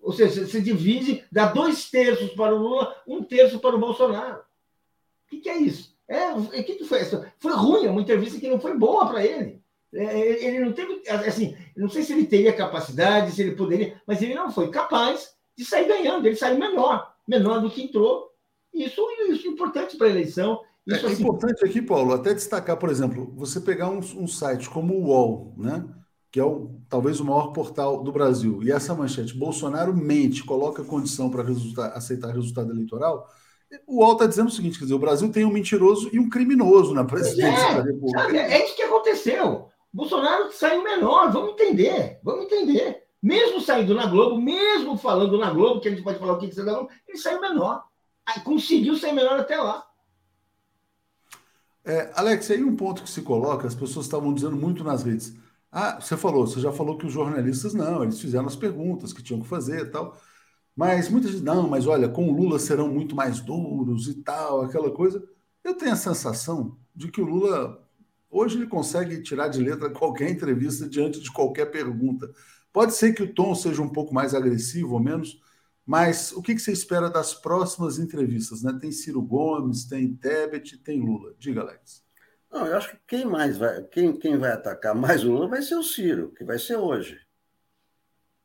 Ou 0.00 0.10
seja, 0.10 0.46
se 0.46 0.62
divide, 0.62 1.22
dá 1.30 1.52
dois 1.52 1.90
terços 1.90 2.30
para 2.30 2.54
o 2.54 2.58
Lula, 2.58 2.96
um 3.06 3.22
terço 3.22 3.58
para 3.58 3.76
o 3.76 3.78
Bolsonaro. 3.78 4.38
O 4.38 5.28
que, 5.28 5.40
que 5.40 5.50
é 5.50 5.58
isso? 5.58 5.94
É, 6.08 6.30
o 6.30 6.48
que, 6.48 6.76
que 6.76 6.84
foi 6.84 7.02
isso? 7.02 7.22
Foi 7.36 7.52
ruim, 7.52 7.84
é 7.84 7.90
uma 7.90 8.00
entrevista 8.00 8.40
que 8.40 8.48
não 8.48 8.58
foi 8.58 8.74
boa 8.74 9.06
para 9.06 9.22
ele. 9.22 9.62
É, 9.92 10.46
ele 10.46 10.60
não 10.60 10.72
teve, 10.72 11.02
assim, 11.06 11.54
não 11.76 11.90
sei 11.90 12.02
se 12.04 12.14
ele 12.14 12.24
teria 12.24 12.54
capacidade, 12.54 13.32
se 13.32 13.42
ele 13.42 13.54
poderia, 13.54 14.00
mas 14.06 14.22
ele 14.22 14.34
não 14.34 14.50
foi 14.50 14.70
capaz 14.70 15.36
de 15.54 15.66
sair 15.66 15.86
ganhando, 15.86 16.26
ele 16.26 16.36
saiu 16.36 16.58
menor, 16.58 17.14
menor 17.26 17.60
do 17.60 17.70
que 17.70 17.82
entrou. 17.82 18.32
Isso, 18.72 19.06
isso 19.28 19.46
importante 19.46 19.98
para 19.98 20.06
a 20.06 20.10
eleição. 20.10 20.62
Isso, 20.88 21.06
é, 21.06 21.12
assim... 21.12 21.22
importante 21.22 21.64
aqui, 21.64 21.82
Paulo, 21.82 22.14
até 22.14 22.32
destacar, 22.32 22.76
por 22.76 22.88
exemplo, 22.88 23.32
você 23.36 23.60
pegar 23.60 23.90
um, 23.90 23.98
um 23.98 24.26
site 24.26 24.70
como 24.70 24.94
o 24.94 25.08
UOL, 25.08 25.54
né? 25.58 25.84
que 26.30 26.38
é 26.38 26.44
o, 26.44 26.80
talvez 26.88 27.20
o 27.20 27.24
maior 27.24 27.52
portal 27.52 28.02
do 28.02 28.12
Brasil, 28.12 28.62
e 28.62 28.70
essa 28.70 28.94
manchete, 28.94 29.36
Bolsonaro 29.36 29.96
mente, 29.96 30.44
coloca 30.44 30.84
condição 30.84 31.30
para 31.30 31.44
aceitar 31.94 32.34
resultado 32.34 32.70
eleitoral, 32.70 33.26
o 33.86 34.00
UOL 34.00 34.12
está 34.12 34.26
dizendo 34.26 34.48
o 34.48 34.52
seguinte: 34.52 34.78
quer 34.78 34.84
dizer, 34.84 34.94
o 34.94 34.98
Brasil 34.98 35.30
tem 35.30 35.44
um 35.44 35.52
mentiroso 35.52 36.08
e 36.12 36.18
um 36.18 36.28
criminoso 36.28 36.94
na 36.94 37.04
presidência 37.04 37.66
é, 37.66 37.74
da 37.74 37.82
República. 37.82 38.20
Sabe, 38.20 38.38
é 38.38 38.64
isso 38.64 38.76
que 38.76 38.82
aconteceu. 38.82 39.68
Bolsonaro 39.92 40.52
saiu 40.52 40.82
menor, 40.82 41.30
vamos 41.32 41.52
entender, 41.52 42.18
vamos 42.22 42.46
entender. 42.46 43.02
Mesmo 43.22 43.60
saindo 43.60 43.94
na 43.94 44.06
Globo, 44.06 44.40
mesmo 44.40 44.96
falando 44.96 45.36
na 45.38 45.50
Globo, 45.50 45.80
que 45.80 45.88
a 45.88 45.90
gente 45.90 46.02
pode 46.02 46.18
falar 46.18 46.34
o 46.34 46.38
que 46.38 46.48
quiser 46.48 46.64
da 46.64 46.72
Globo, 46.72 46.90
ele 47.06 47.18
saiu 47.18 47.40
menor. 47.40 47.82
Conseguiu 48.44 48.94
ser 48.96 49.12
menor 49.12 49.40
até 49.40 49.56
lá. 49.56 49.87
É, 51.88 52.10
Alex, 52.14 52.50
aí 52.50 52.62
um 52.62 52.76
ponto 52.76 53.02
que 53.02 53.08
se 53.08 53.22
coloca, 53.22 53.66
as 53.66 53.74
pessoas 53.74 54.04
estavam 54.04 54.34
dizendo 54.34 54.54
muito 54.56 54.84
nas 54.84 55.04
redes. 55.04 55.34
Ah, 55.72 55.98
você 55.98 56.18
falou, 56.18 56.46
você 56.46 56.60
já 56.60 56.70
falou 56.70 56.98
que 56.98 57.06
os 57.06 57.12
jornalistas 57.14 57.72
não, 57.72 58.02
eles 58.04 58.20
fizeram 58.20 58.46
as 58.46 58.56
perguntas 58.56 59.10
que 59.10 59.22
tinham 59.22 59.40
que 59.40 59.48
fazer 59.48 59.86
e 59.86 59.90
tal. 59.90 60.14
Mas 60.76 61.08
muitas 61.08 61.30
vezes, 61.30 61.44
não, 61.44 61.66
mas 61.66 61.86
olha, 61.86 62.08
com 62.08 62.28
o 62.30 62.36
Lula 62.36 62.58
serão 62.58 62.88
muito 62.92 63.16
mais 63.16 63.40
duros 63.40 64.06
e 64.06 64.14
tal, 64.22 64.62
aquela 64.62 64.90
coisa. 64.90 65.26
Eu 65.64 65.74
tenho 65.74 65.92
a 65.92 65.96
sensação 65.96 66.76
de 66.94 67.10
que 67.10 67.22
o 67.22 67.24
Lula, 67.24 67.82
hoje, 68.30 68.58
ele 68.58 68.66
consegue 68.66 69.22
tirar 69.22 69.48
de 69.48 69.60
letra 69.60 69.90
qualquer 69.90 70.30
entrevista 70.30 70.88
diante 70.88 71.20
de 71.20 71.32
qualquer 71.32 71.66
pergunta. 71.70 72.30
Pode 72.72 72.94
ser 72.94 73.14
que 73.14 73.22
o 73.22 73.34
tom 73.34 73.54
seja 73.54 73.82
um 73.82 73.88
pouco 73.88 74.14
mais 74.14 74.34
agressivo 74.34 74.94
ou 74.94 75.00
menos, 75.00 75.40
mas 75.88 76.32
o 76.32 76.42
que, 76.42 76.58
você 76.58 76.70
espera 76.70 77.08
das 77.08 77.32
próximas 77.32 77.98
entrevistas? 77.98 78.62
Né? 78.62 78.76
Tem 78.78 78.92
Ciro 78.92 79.22
Gomes, 79.22 79.86
tem 79.86 80.14
Tebet, 80.14 80.76
tem 80.76 81.00
Lula. 81.00 81.34
Diga, 81.38 81.62
Alex. 81.62 82.04
Não, 82.52 82.66
eu 82.66 82.76
acho 82.76 82.90
que 82.90 82.98
quem 83.06 83.24
mais 83.24 83.56
vai, 83.56 83.82
quem, 83.84 84.14
quem 84.14 84.36
vai 84.36 84.52
atacar 84.52 84.94
mais 84.94 85.24
o 85.24 85.32
Lula 85.32 85.48
vai 85.48 85.62
ser 85.62 85.76
o 85.76 85.82
Ciro, 85.82 86.30
que 86.36 86.44
vai 86.44 86.58
ser 86.58 86.76
hoje. 86.76 87.18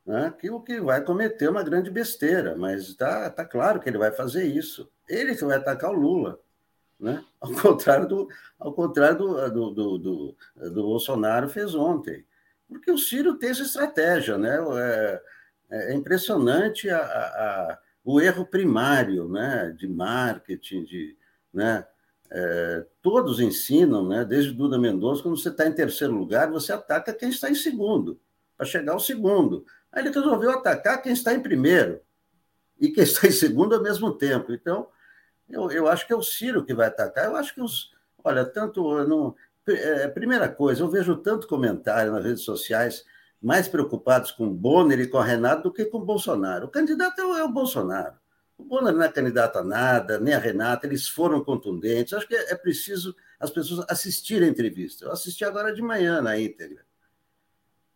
Né? 0.06 0.32
Que 0.40 0.48
que 0.60 0.80
vai 0.80 1.04
cometer 1.04 1.50
uma 1.50 1.62
grande 1.62 1.90
besteira, 1.90 2.56
mas 2.56 2.84
está 2.84 3.28
tá 3.28 3.44
claro 3.44 3.78
que 3.78 3.90
ele 3.90 3.98
vai 3.98 4.10
fazer 4.10 4.46
isso. 4.46 4.90
Ele 5.06 5.34
que 5.34 5.44
vai 5.44 5.58
atacar 5.58 5.90
o 5.90 6.00
Lula. 6.00 6.40
Né? 6.98 7.22
Ao 7.38 7.52
contrário 7.60 8.08
do, 8.08 8.26
ao 8.58 8.72
contrário 8.72 9.18
do, 9.18 9.50
do, 9.50 9.70
do, 9.70 9.98
do, 9.98 10.36
do 10.70 10.82
Bolsonaro 10.82 11.46
fez 11.50 11.74
ontem. 11.74 12.24
Porque 12.66 12.90
o 12.90 12.96
Ciro 12.96 13.34
tem 13.34 13.50
essa 13.50 13.64
estratégia, 13.64 14.38
né? 14.38 14.56
É, 14.78 15.22
é 15.74 15.94
impressionante 15.94 16.88
a, 16.88 16.98
a, 16.98 17.78
o 18.04 18.20
erro 18.20 18.46
primário 18.46 19.28
né, 19.28 19.74
de 19.76 19.88
marketing, 19.88 20.84
de, 20.84 21.16
né, 21.52 21.86
é, 22.30 22.86
todos 23.02 23.40
ensinam, 23.40 24.08
né, 24.08 24.24
desde 24.24 24.52
Duda 24.52 24.78
Mendonça, 24.78 25.22
quando 25.22 25.38
você 25.38 25.48
está 25.48 25.66
em 25.66 25.72
terceiro 25.72 26.12
lugar, 26.12 26.50
você 26.50 26.72
ataca 26.72 27.12
quem 27.12 27.30
está 27.30 27.50
em 27.50 27.54
segundo, 27.54 28.20
para 28.56 28.66
chegar 28.66 28.92
ao 28.92 29.00
segundo. 29.00 29.64
Aí 29.92 30.02
ele 30.02 30.14
resolveu 30.14 30.50
atacar 30.50 31.00
quem 31.02 31.12
está 31.12 31.32
em 31.32 31.40
primeiro 31.40 32.00
e 32.80 32.90
quem 32.90 33.02
está 33.04 33.26
em 33.26 33.32
segundo 33.32 33.74
ao 33.74 33.82
mesmo 33.82 34.12
tempo. 34.12 34.52
Então, 34.52 34.88
eu, 35.48 35.70
eu 35.70 35.88
acho 35.88 36.06
que 36.06 36.12
é 36.12 36.16
o 36.16 36.22
Ciro 36.22 36.64
que 36.64 36.74
vai 36.74 36.88
atacar. 36.88 37.26
Eu 37.26 37.36
acho 37.36 37.54
que 37.54 37.60
os. 37.60 37.92
Olha, 38.22 38.44
tanto. 38.44 39.04
Não, 39.04 39.34
é, 39.68 40.08
primeira 40.08 40.48
coisa, 40.48 40.82
eu 40.82 40.90
vejo 40.90 41.16
tanto 41.16 41.46
comentário 41.46 42.12
nas 42.12 42.24
redes 42.24 42.42
sociais 42.42 43.04
mais 43.44 43.68
preocupados 43.68 44.30
com 44.30 44.48
Bonner 44.48 44.98
e 45.00 45.06
com 45.06 45.18
a 45.18 45.24
Renata 45.24 45.64
do 45.64 45.72
que 45.72 45.84
com 45.84 46.00
Bolsonaro. 46.00 46.64
O 46.64 46.70
candidato 46.70 47.20
é 47.20 47.26
o, 47.26 47.36
é 47.36 47.44
o 47.44 47.52
Bolsonaro. 47.52 48.14
O 48.56 48.64
Bonner 48.64 48.94
não 48.94 49.02
é 49.02 49.08
candidato 49.10 49.58
a 49.58 49.62
nada, 49.62 50.18
nem 50.18 50.32
a 50.32 50.38
Renata, 50.38 50.86
eles 50.86 51.06
foram 51.06 51.44
contundentes. 51.44 52.14
Acho 52.14 52.26
que 52.26 52.34
é, 52.34 52.52
é 52.52 52.54
preciso 52.54 53.14
as 53.38 53.50
pessoas 53.50 53.84
assistirem 53.90 54.48
a 54.48 54.50
entrevista. 54.50 55.04
Eu 55.04 55.12
assisti 55.12 55.44
agora 55.44 55.74
de 55.74 55.82
manhã 55.82 56.22
na 56.22 56.38
íntegra. 56.38 56.86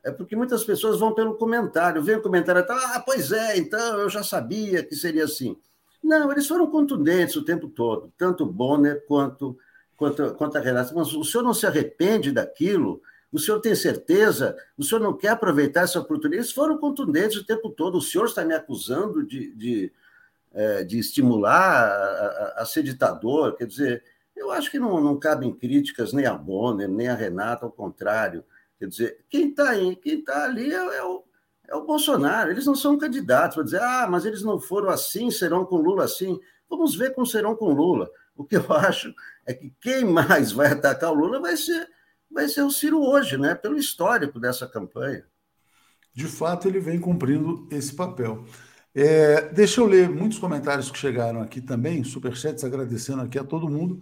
É 0.05 0.11
porque 0.11 0.37
muitas 0.37 0.63
pessoas 0.65 1.01
vão 1.01 1.15
pelo 1.15 1.37
comentário, 1.37 2.03
vem 2.03 2.17
o 2.17 2.23
comentário 2.23 2.61
e 2.61 2.65
tá, 2.65 2.75
ah, 2.95 3.01
pois 3.01 3.33
é, 3.33 3.57
então 3.57 4.01
eu 4.01 4.11
já 4.11 4.23
sabia 4.23 4.85
que 4.85 4.95
seria 4.95 5.25
assim. 5.25 5.57
Não, 6.05 6.31
eles 6.31 6.47
foram 6.47 6.71
contundentes 6.71 7.37
o 7.37 7.45
tempo 7.45 7.69
todo, 7.69 8.13
tanto 8.19 8.45
Bonner 8.45 9.03
quanto, 9.07 9.59
quanto, 9.97 10.35
quanto 10.35 10.59
a 10.59 10.61
Renata. 10.61 10.93
Mas 10.95 11.15
o 11.15 11.25
senhor 11.25 11.43
não 11.43 11.55
se 11.55 11.67
arrepende 11.67 12.33
daquilo? 12.33 13.01
O 13.31 13.39
senhor 13.39 13.61
tem 13.61 13.75
certeza? 13.75 14.57
O 14.77 14.83
senhor 14.83 15.01
não 15.01 15.17
quer 15.17 15.29
aproveitar 15.29 15.83
essa 15.83 16.01
oportunidade? 16.01 16.43
Eles 16.43 16.53
foram 16.53 16.79
contundentes 16.79 17.37
o 17.37 17.45
tempo 17.45 17.71
todo. 17.71 17.99
O 17.99 18.03
senhor 18.03 18.25
está 18.25 18.45
me 18.45 18.55
acusando 18.55 19.25
de, 19.25 19.55
de, 19.55 19.93
é, 20.53 20.83
de 20.85 20.99
estimular 20.99 21.89
a, 21.89 22.63
a, 22.63 22.65
ser 22.65 22.83
ditador? 22.83 23.55
Quer 23.57 23.67
dizer, 23.67 24.03
eu 24.35 24.51
acho 24.51 24.71
que 24.71 24.79
não, 24.79 24.99
não 25.01 25.19
cabem 25.19 25.53
críticas 25.53 26.13
nem 26.13 26.25
a 26.25 26.35
Bonner, 26.35 26.89
nem 26.89 27.09
a 27.09 27.15
Renata, 27.15 27.67
ao 27.67 27.73
contrário. 27.73 28.43
Quer 28.79 28.87
dizer, 28.87 29.19
quem 29.29 29.51
está 29.51 29.75
tá 30.25 30.45
ali 30.45 30.73
é, 30.73 30.77
é, 30.77 31.05
o, 31.05 31.25
é 31.69 31.75
o 31.75 31.85
Bolsonaro. 31.85 32.51
Eles 32.51 32.65
não 32.65 32.75
são 32.75 32.97
candidatos 32.97 33.57
para 33.57 33.65
dizer, 33.65 33.83
ah, 33.83 34.07
mas 34.09 34.25
eles 34.25 34.43
não 34.43 34.59
foram 34.59 34.89
assim, 34.89 35.31
serão 35.31 35.67
com 35.67 35.77
Lula 35.77 36.05
assim. 36.05 36.41
Vamos 36.71 36.97
ver 36.97 37.15
como 37.15 37.27
serão 37.27 37.55
com 37.55 37.75
Lula. 37.75 38.11
O 38.35 38.43
que 38.43 38.57
eu 38.57 38.65
acho 38.73 39.13
é 39.45 39.53
que 39.53 39.71
quem 39.83 40.07
mais 40.07 40.51
vai 40.51 40.69
atacar 40.73 41.11
o 41.11 41.15
Lula 41.15 41.41
vai 41.41 41.59
ser 41.59 41.87
vai 42.31 42.49
ser 42.49 42.63
o 42.63 42.71
Ciro 42.71 43.01
hoje, 43.01 43.37
né? 43.37 43.55
Pelo 43.55 43.77
histórico 43.77 44.39
dessa 44.39 44.67
campanha. 44.67 45.25
De 46.15 46.27
fato, 46.27 46.67
ele 46.67 46.81
vem 46.81 47.01
cumprindo 47.01 47.69
esse 47.71 47.95
papel. 47.95 48.45
É, 48.95 49.53
deixa 49.53 49.81
eu 49.81 49.87
ler 49.87 50.11
muitos 50.11 50.39
comentários 50.39 50.91
que 50.91 50.99
chegaram 50.99 51.41
aqui 51.41 51.61
também, 51.61 52.03
superchats 52.03 52.65
agradecendo 52.65 53.23
aqui 53.23 53.39
a 53.39 53.45
todo 53.45 53.69
mundo 53.69 54.01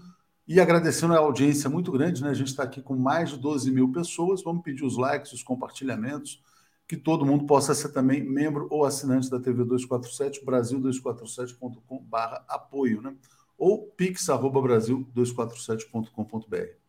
e 0.48 0.60
agradecendo 0.60 1.12
a 1.12 1.18
audiência 1.18 1.68
muito 1.68 1.92
grande, 1.92 2.22
né? 2.22 2.30
A 2.30 2.34
gente 2.34 2.48
está 2.48 2.62
aqui 2.62 2.80
com 2.80 2.96
mais 2.96 3.28
de 3.30 3.38
12 3.38 3.70
mil 3.70 3.92
pessoas. 3.92 4.42
Vamos 4.42 4.62
pedir 4.62 4.84
os 4.84 4.96
likes, 4.96 5.32
os 5.32 5.42
compartilhamentos, 5.42 6.42
que 6.86 6.96
todo 6.96 7.26
mundo 7.26 7.46
possa 7.46 7.74
ser 7.74 7.88
também 7.90 8.22
membro 8.22 8.68
ou 8.70 8.84
assinante 8.84 9.28
da 9.28 9.40
TV 9.40 9.64
247, 9.64 10.46
brasil247.com.br 10.46 12.44
apoio, 12.48 13.02
né? 13.02 13.12
Ou 13.58 13.88
pix.brasil247.com.br. 13.88 16.85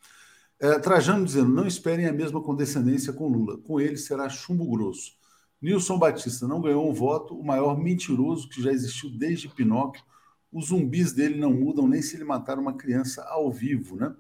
É, 0.59 0.79
Trajano 0.79 1.25
dizendo: 1.25 1.49
não 1.49 1.67
esperem 1.67 2.07
a 2.07 2.13
mesma 2.13 2.41
condescendência 2.41 3.13
com 3.13 3.27
Lula. 3.27 3.57
Com 3.59 3.79
ele 3.79 3.97
será 3.97 4.27
chumbo 4.29 4.69
grosso. 4.69 5.13
Nilson 5.61 5.97
Batista 5.97 6.47
não 6.47 6.61
ganhou 6.61 6.87
um 6.89 6.93
voto, 6.93 7.37
o 7.37 7.43
maior 7.43 7.77
mentiroso 7.77 8.47
que 8.49 8.61
já 8.61 8.71
existiu 8.71 9.09
desde 9.09 9.49
Pinóquio. 9.49 10.03
Os 10.51 10.67
zumbis 10.67 11.13
dele 11.13 11.39
não 11.39 11.53
mudam 11.53 11.87
nem 11.87 12.01
se 12.01 12.15
ele 12.15 12.23
matar 12.23 12.57
uma 12.59 12.73
criança 12.73 13.23
ao 13.23 13.51
vivo, 13.51 13.95
né? 13.95 14.15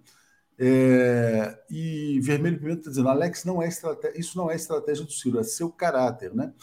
É, 0.59 1.63
e 1.69 2.19
Vermelho 2.21 2.59
Pimenta 2.59 2.79
está 2.79 2.89
dizendo: 2.89 3.09
Alex, 3.09 3.45
não 3.45 3.61
é 3.61 3.69
isso 4.15 4.37
não 4.37 4.49
é 4.49 4.55
estratégia 4.55 5.05
do 5.05 5.11
Ciro, 5.11 5.39
é 5.39 5.43
seu 5.43 5.69
caráter, 5.71 6.33
né? 6.33 6.53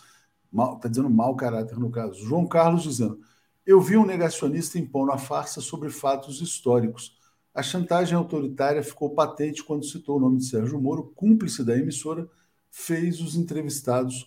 Está 0.77 0.89
dizendo 0.89 1.11
mau 1.11 1.35
caráter 1.37 1.79
no 1.79 1.91
caso. 1.91 2.25
João 2.25 2.47
Carlos 2.47 2.83
dizendo: 2.85 3.21
Eu 3.67 3.81
vi 3.81 3.97
um 3.97 4.07
negacionista 4.07 4.79
impondo 4.79 5.13
a 5.13 5.19
farsa 5.19 5.61
sobre 5.61 5.91
fatos 5.91 6.41
históricos 6.41 7.17
a 7.55 7.63
chantagem 7.63 8.17
autoritária 8.17 8.83
ficou 8.83 9.15
patente 9.15 9.63
quando 9.63 9.85
citou 9.85 10.17
o 10.17 10.21
nome 10.21 10.39
de 10.39 10.47
Sérgio 10.47 10.81
Moro, 10.81 11.13
cúmplice 11.15 11.65
da 11.65 11.79
emissora, 11.79 12.29
fez 12.69 13.21
os 13.21 13.37
entrevistados 13.37 14.27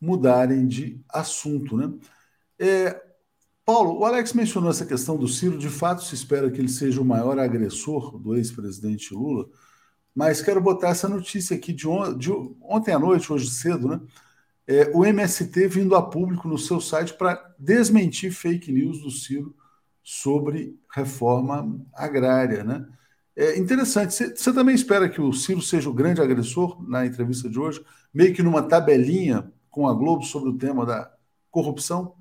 mudarem 0.00 0.66
de 0.66 1.02
assunto. 1.08 1.76
Né? 1.76 1.92
É, 2.56 3.02
Paulo, 3.64 3.98
o 3.98 4.04
Alex 4.04 4.32
mencionou 4.32 4.70
essa 4.70 4.86
questão 4.86 5.16
do 5.16 5.26
Ciro, 5.26 5.58
de 5.58 5.68
fato 5.68 6.04
se 6.04 6.14
espera 6.14 6.50
que 6.50 6.60
ele 6.60 6.68
seja 6.68 7.00
o 7.00 7.04
maior 7.04 7.38
agressor 7.40 8.16
do 8.16 8.36
ex-presidente 8.36 9.12
Lula, 9.12 9.48
mas 10.14 10.40
quero 10.40 10.60
botar 10.60 10.90
essa 10.90 11.08
notícia 11.08 11.56
aqui 11.56 11.72
de, 11.72 11.88
on 11.88 12.16
de 12.16 12.30
ontem 12.62 12.92
à 12.92 12.98
noite, 12.98 13.32
hoje 13.32 13.50
cedo, 13.50 13.88
né? 13.88 14.00
É, 14.66 14.90
o 14.94 15.04
MST 15.04 15.66
vindo 15.66 15.96
a 15.96 16.02
público 16.02 16.46
no 16.46 16.58
seu 16.58 16.80
site 16.80 17.14
para 17.14 17.54
desmentir 17.58 18.30
fake 18.30 18.70
news 18.70 19.00
do 19.00 19.10
Ciro 19.10 19.56
sobre 20.02 20.77
reforma 20.92 21.80
agrária. 21.94 22.64
Né? 22.64 22.86
É 23.36 23.58
interessante. 23.58 24.14
Você 24.14 24.52
também 24.52 24.74
espera 24.74 25.08
que 25.08 25.20
o 25.20 25.32
Ciro 25.32 25.62
seja 25.62 25.88
o 25.88 25.94
grande 25.94 26.20
agressor 26.20 26.82
na 26.88 27.06
entrevista 27.06 27.48
de 27.48 27.58
hoje, 27.58 27.84
meio 28.12 28.34
que 28.34 28.42
numa 28.42 28.62
tabelinha 28.62 29.52
com 29.70 29.86
a 29.86 29.94
Globo 29.94 30.24
sobre 30.24 30.50
o 30.50 30.58
tema 30.58 30.84
da 30.84 31.12
corrupção? 31.50 32.14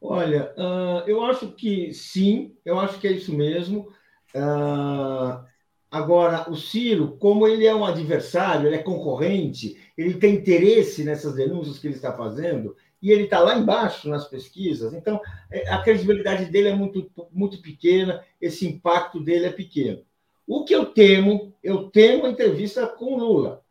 Olha, 0.00 0.52
uh, 0.56 1.08
eu 1.08 1.22
acho 1.22 1.52
que 1.52 1.92
sim, 1.92 2.56
eu 2.64 2.80
acho 2.80 2.98
que 2.98 3.06
é 3.06 3.12
isso 3.12 3.32
mesmo. 3.36 3.88
Uh, 4.34 5.44
agora, 5.90 6.50
o 6.50 6.56
Ciro, 6.56 7.16
como 7.18 7.46
ele 7.46 7.66
é 7.66 7.74
um 7.74 7.84
adversário, 7.84 8.66
ele 8.66 8.76
é 8.76 8.82
concorrente, 8.82 9.78
ele 9.96 10.14
tem 10.14 10.34
interesse 10.34 11.04
nessas 11.04 11.34
denúncias 11.34 11.78
que 11.78 11.86
ele 11.86 11.94
está 11.94 12.12
fazendo, 12.12 12.74
e 13.02 13.10
ele 13.10 13.24
está 13.24 13.40
lá 13.40 13.58
embaixo 13.58 14.08
nas 14.08 14.28
pesquisas, 14.28 14.94
então 14.94 15.20
é, 15.50 15.68
a 15.68 15.82
credibilidade 15.82 16.44
dele 16.46 16.68
é 16.68 16.74
muito, 16.74 17.10
muito 17.32 17.60
pequena, 17.60 18.24
esse 18.40 18.66
impacto 18.66 19.18
dele 19.18 19.46
é 19.46 19.50
pequeno. 19.50 20.04
O 20.46 20.64
que 20.64 20.74
eu 20.74 20.86
temo, 20.86 21.52
eu 21.62 21.90
temo 21.90 22.26
a 22.26 22.30
entrevista 22.30 22.86
com 22.86 23.16
Lula. 23.16 23.62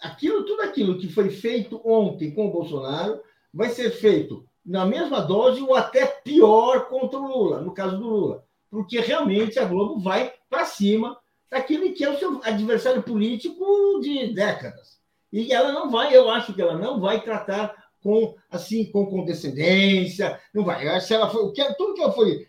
Aquilo, 0.00 0.44
tudo 0.44 0.62
aquilo 0.62 0.98
que 0.98 1.08
foi 1.08 1.30
feito 1.30 1.80
ontem 1.84 2.32
com 2.32 2.48
o 2.48 2.50
Bolsonaro 2.50 3.20
vai 3.52 3.70
ser 3.70 3.90
feito 3.90 4.44
na 4.66 4.84
mesma 4.84 5.20
dose 5.20 5.60
ou 5.60 5.74
até 5.74 6.06
pior 6.06 6.88
contra 6.88 7.18
o 7.18 7.26
Lula, 7.26 7.60
no 7.60 7.72
caso 7.72 7.96
do 7.98 8.08
Lula. 8.08 8.44
porque 8.70 8.98
realmente 8.98 9.56
a 9.58 9.64
Globo 9.64 10.00
vai 10.00 10.32
para 10.50 10.64
cima 10.64 11.16
daquele 11.48 11.90
que 11.90 12.02
é 12.02 12.10
o 12.10 12.18
seu 12.18 12.40
adversário 12.42 13.04
político 13.04 14.00
de 14.00 14.34
décadas. 14.34 14.98
E 15.32 15.52
ela 15.52 15.70
não 15.72 15.90
vai, 15.90 16.14
eu 16.14 16.28
acho 16.28 16.52
que 16.52 16.60
ela 16.60 16.76
não 16.76 17.00
vai 17.00 17.20
tratar 17.20 17.83
com 18.04 18.34
assim 18.50 18.84
com 18.84 19.06
condescendência, 19.06 20.38
não 20.52 20.62
vai. 20.62 20.82
Que 20.82 21.14
ela 21.14 21.30
foi, 21.30 21.52
tudo 21.78 21.94
que 21.94 22.02
ela 22.02 22.12
foi, 22.12 22.46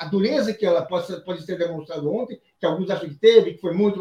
a 0.00 0.06
dureza 0.06 0.52
que 0.52 0.66
ela 0.66 0.82
pode, 0.82 1.24
pode 1.24 1.46
ter 1.46 1.56
demonstrado 1.56 2.12
ontem, 2.12 2.40
que 2.58 2.66
alguns 2.66 2.90
acham 2.90 3.08
que 3.08 3.14
teve, 3.14 3.54
que 3.54 3.60
foi 3.60 3.72
muito, 3.72 4.00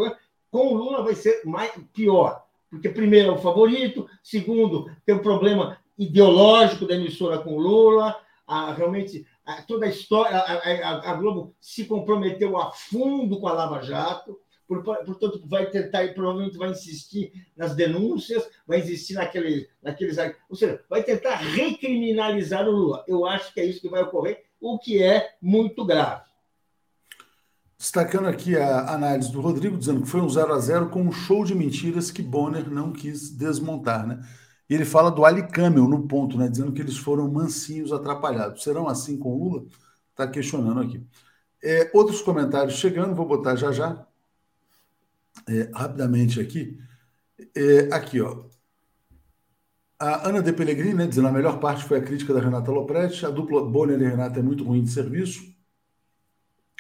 com 0.50 0.74
o 0.74 0.74
Lula 0.74 1.04
vai 1.04 1.14
ser 1.14 1.44
mais 1.46 1.72
pior, 1.94 2.44
porque 2.72 2.90
primeiro 2.90 3.30
é 3.30 3.32
o 3.32 3.38
favorito, 3.38 4.10
segundo 4.24 4.90
tem 5.06 5.14
o 5.14 5.20
um 5.20 5.22
problema 5.22 5.78
ideológico 5.96 6.88
da 6.88 6.96
emissora 6.96 7.38
com 7.38 7.56
o 7.56 7.60
Lula, 7.60 8.20
a, 8.48 8.74
realmente 8.74 9.28
a, 9.46 9.62
toda 9.62 9.86
a 9.86 9.90
história, 9.90 10.36
a, 10.36 10.54
a, 10.90 11.12
a 11.12 11.14
Globo 11.14 11.56
se 11.62 11.86
comprometeu 11.86 12.58
a 12.58 12.72
fundo 12.72 13.40
com 13.40 13.48
a 13.48 13.54
Lava 13.54 13.84
Jato, 13.84 14.40
portanto, 14.68 15.42
vai 15.46 15.70
tentar, 15.70 16.14
provavelmente 16.14 16.58
vai 16.58 16.72
insistir 16.72 17.32
nas 17.56 17.76
denúncias, 17.76 18.44
vai 18.68 18.80
insistir 18.80 19.14
naquele, 19.14 19.70
naqueles. 19.82 20.18
Ou 20.50 20.56
seja, 20.56 20.84
vai 20.90 21.04
tentar 21.04 21.36
recriminalizar 21.36 22.68
o 22.68 22.72
Lula. 22.72 23.04
Eu 23.08 23.26
acho 23.26 23.54
que 23.54 23.60
é 23.60 23.66
isso 23.66 23.82
que 23.82 23.90
vai 23.90 24.02
ocorrer, 24.02 24.44
o 24.60 24.80
que 24.80 25.02
é 25.02 25.36
muito 25.42 25.86
grave. 25.86 26.24
Destacando 27.78 28.28
aqui 28.28 28.58
a 28.58 28.94
análise 28.94 29.32
do 29.32 29.42
Rodrigo, 29.42 29.78
dizendo 29.78 30.02
que 30.02 30.08
foi 30.08 30.22
um 30.22 30.30
0 30.30 30.54
a 30.54 30.60
0 30.60 30.90
com 30.90 31.02
um 31.02 31.12
show 31.12 31.44
de 31.44 31.54
mentiras 31.54 32.10
que 32.10 32.22
Bonner 32.22 32.70
não 32.70 32.92
quis 32.92 33.30
desmontar, 33.30 34.08
né? 34.08 34.20
E 34.68 34.74
ele 34.74 34.86
fala 34.86 35.12
do 35.12 35.24
Ali 35.24 35.48
Camel 35.48 35.88
no 35.88 36.08
ponto, 36.08 36.38
né? 36.38 36.48
Dizendo 36.48 36.72
que 36.72 36.82
eles 36.82 36.98
foram 36.98 37.30
mansinhos, 37.32 37.94
atrapalhados. 37.94 38.64
Serão 38.64 38.88
assim 38.88 39.20
com 39.20 39.38
Lula? 39.38 39.66
Está 40.12 40.26
questionando 40.28 40.80
aqui. 40.80 41.06
É, 41.64 41.92
outros 41.94 42.22
comentários 42.22 42.76
chegando, 42.76 43.14
vou 43.14 43.28
botar 43.28 43.56
já 43.56 43.72
já 43.72 44.06
é, 45.48 45.70
rapidamente 45.74 46.40
aqui. 46.40 46.78
É, 47.56 47.90
aqui, 47.92 48.22
ó. 48.22 48.46
A 50.00 50.28
Ana 50.28 50.42
De 50.42 50.52
Pellegrini, 50.52 50.94
né, 50.94 51.08
dizendo 51.08 51.28
a 51.28 51.32
melhor 51.32 51.60
parte 51.60 51.86
foi 51.86 52.00
a 52.00 52.04
crítica 52.04 52.34
da 52.34 52.42
Renata 52.42 52.72
Lopretti, 52.72 53.26
a 53.26 53.30
dupla 53.30 53.64
Bonner 53.64 54.02
e 54.02 54.06
Renata 54.06 54.40
é 54.40 54.44
muito 54.44 54.64
ruim 54.64 54.84
de 54.84 54.92
serviço. 54.92 55.44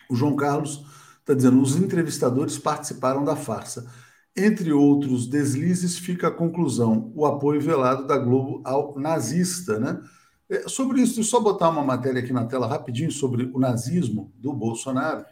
O 0.10 0.16
João 0.16 0.36
Carlos 0.36 0.84
está 1.22 1.34
dizendo, 1.34 1.62
os 1.62 1.76
entrevistadores 1.76 2.58
participaram 2.58 3.24
da 3.24 3.36
farsa. 3.36 3.90
Entre 4.36 4.74
outros 4.74 5.28
deslizes, 5.28 5.98
fica 5.98 6.28
a 6.28 6.32
conclusão, 6.32 7.12
o 7.16 7.26
apoio 7.26 7.62
velado 7.62 8.06
da 8.06 8.18
Globo 8.18 8.62
ao 8.66 9.00
nazista, 9.00 9.80
né? 9.80 10.02
É, 10.50 10.68
sobre 10.68 11.02
isso, 11.02 11.24
só 11.24 11.40
botar 11.40 11.70
uma 11.70 11.84
matéria 11.84 12.22
aqui 12.22 12.32
na 12.32 12.46
tela 12.46 12.68
rapidinho 12.68 13.12
sobre 13.12 13.50
o 13.54 13.60
nazismo 13.60 14.32
do 14.36 14.54
Bolsonaro 14.54 15.26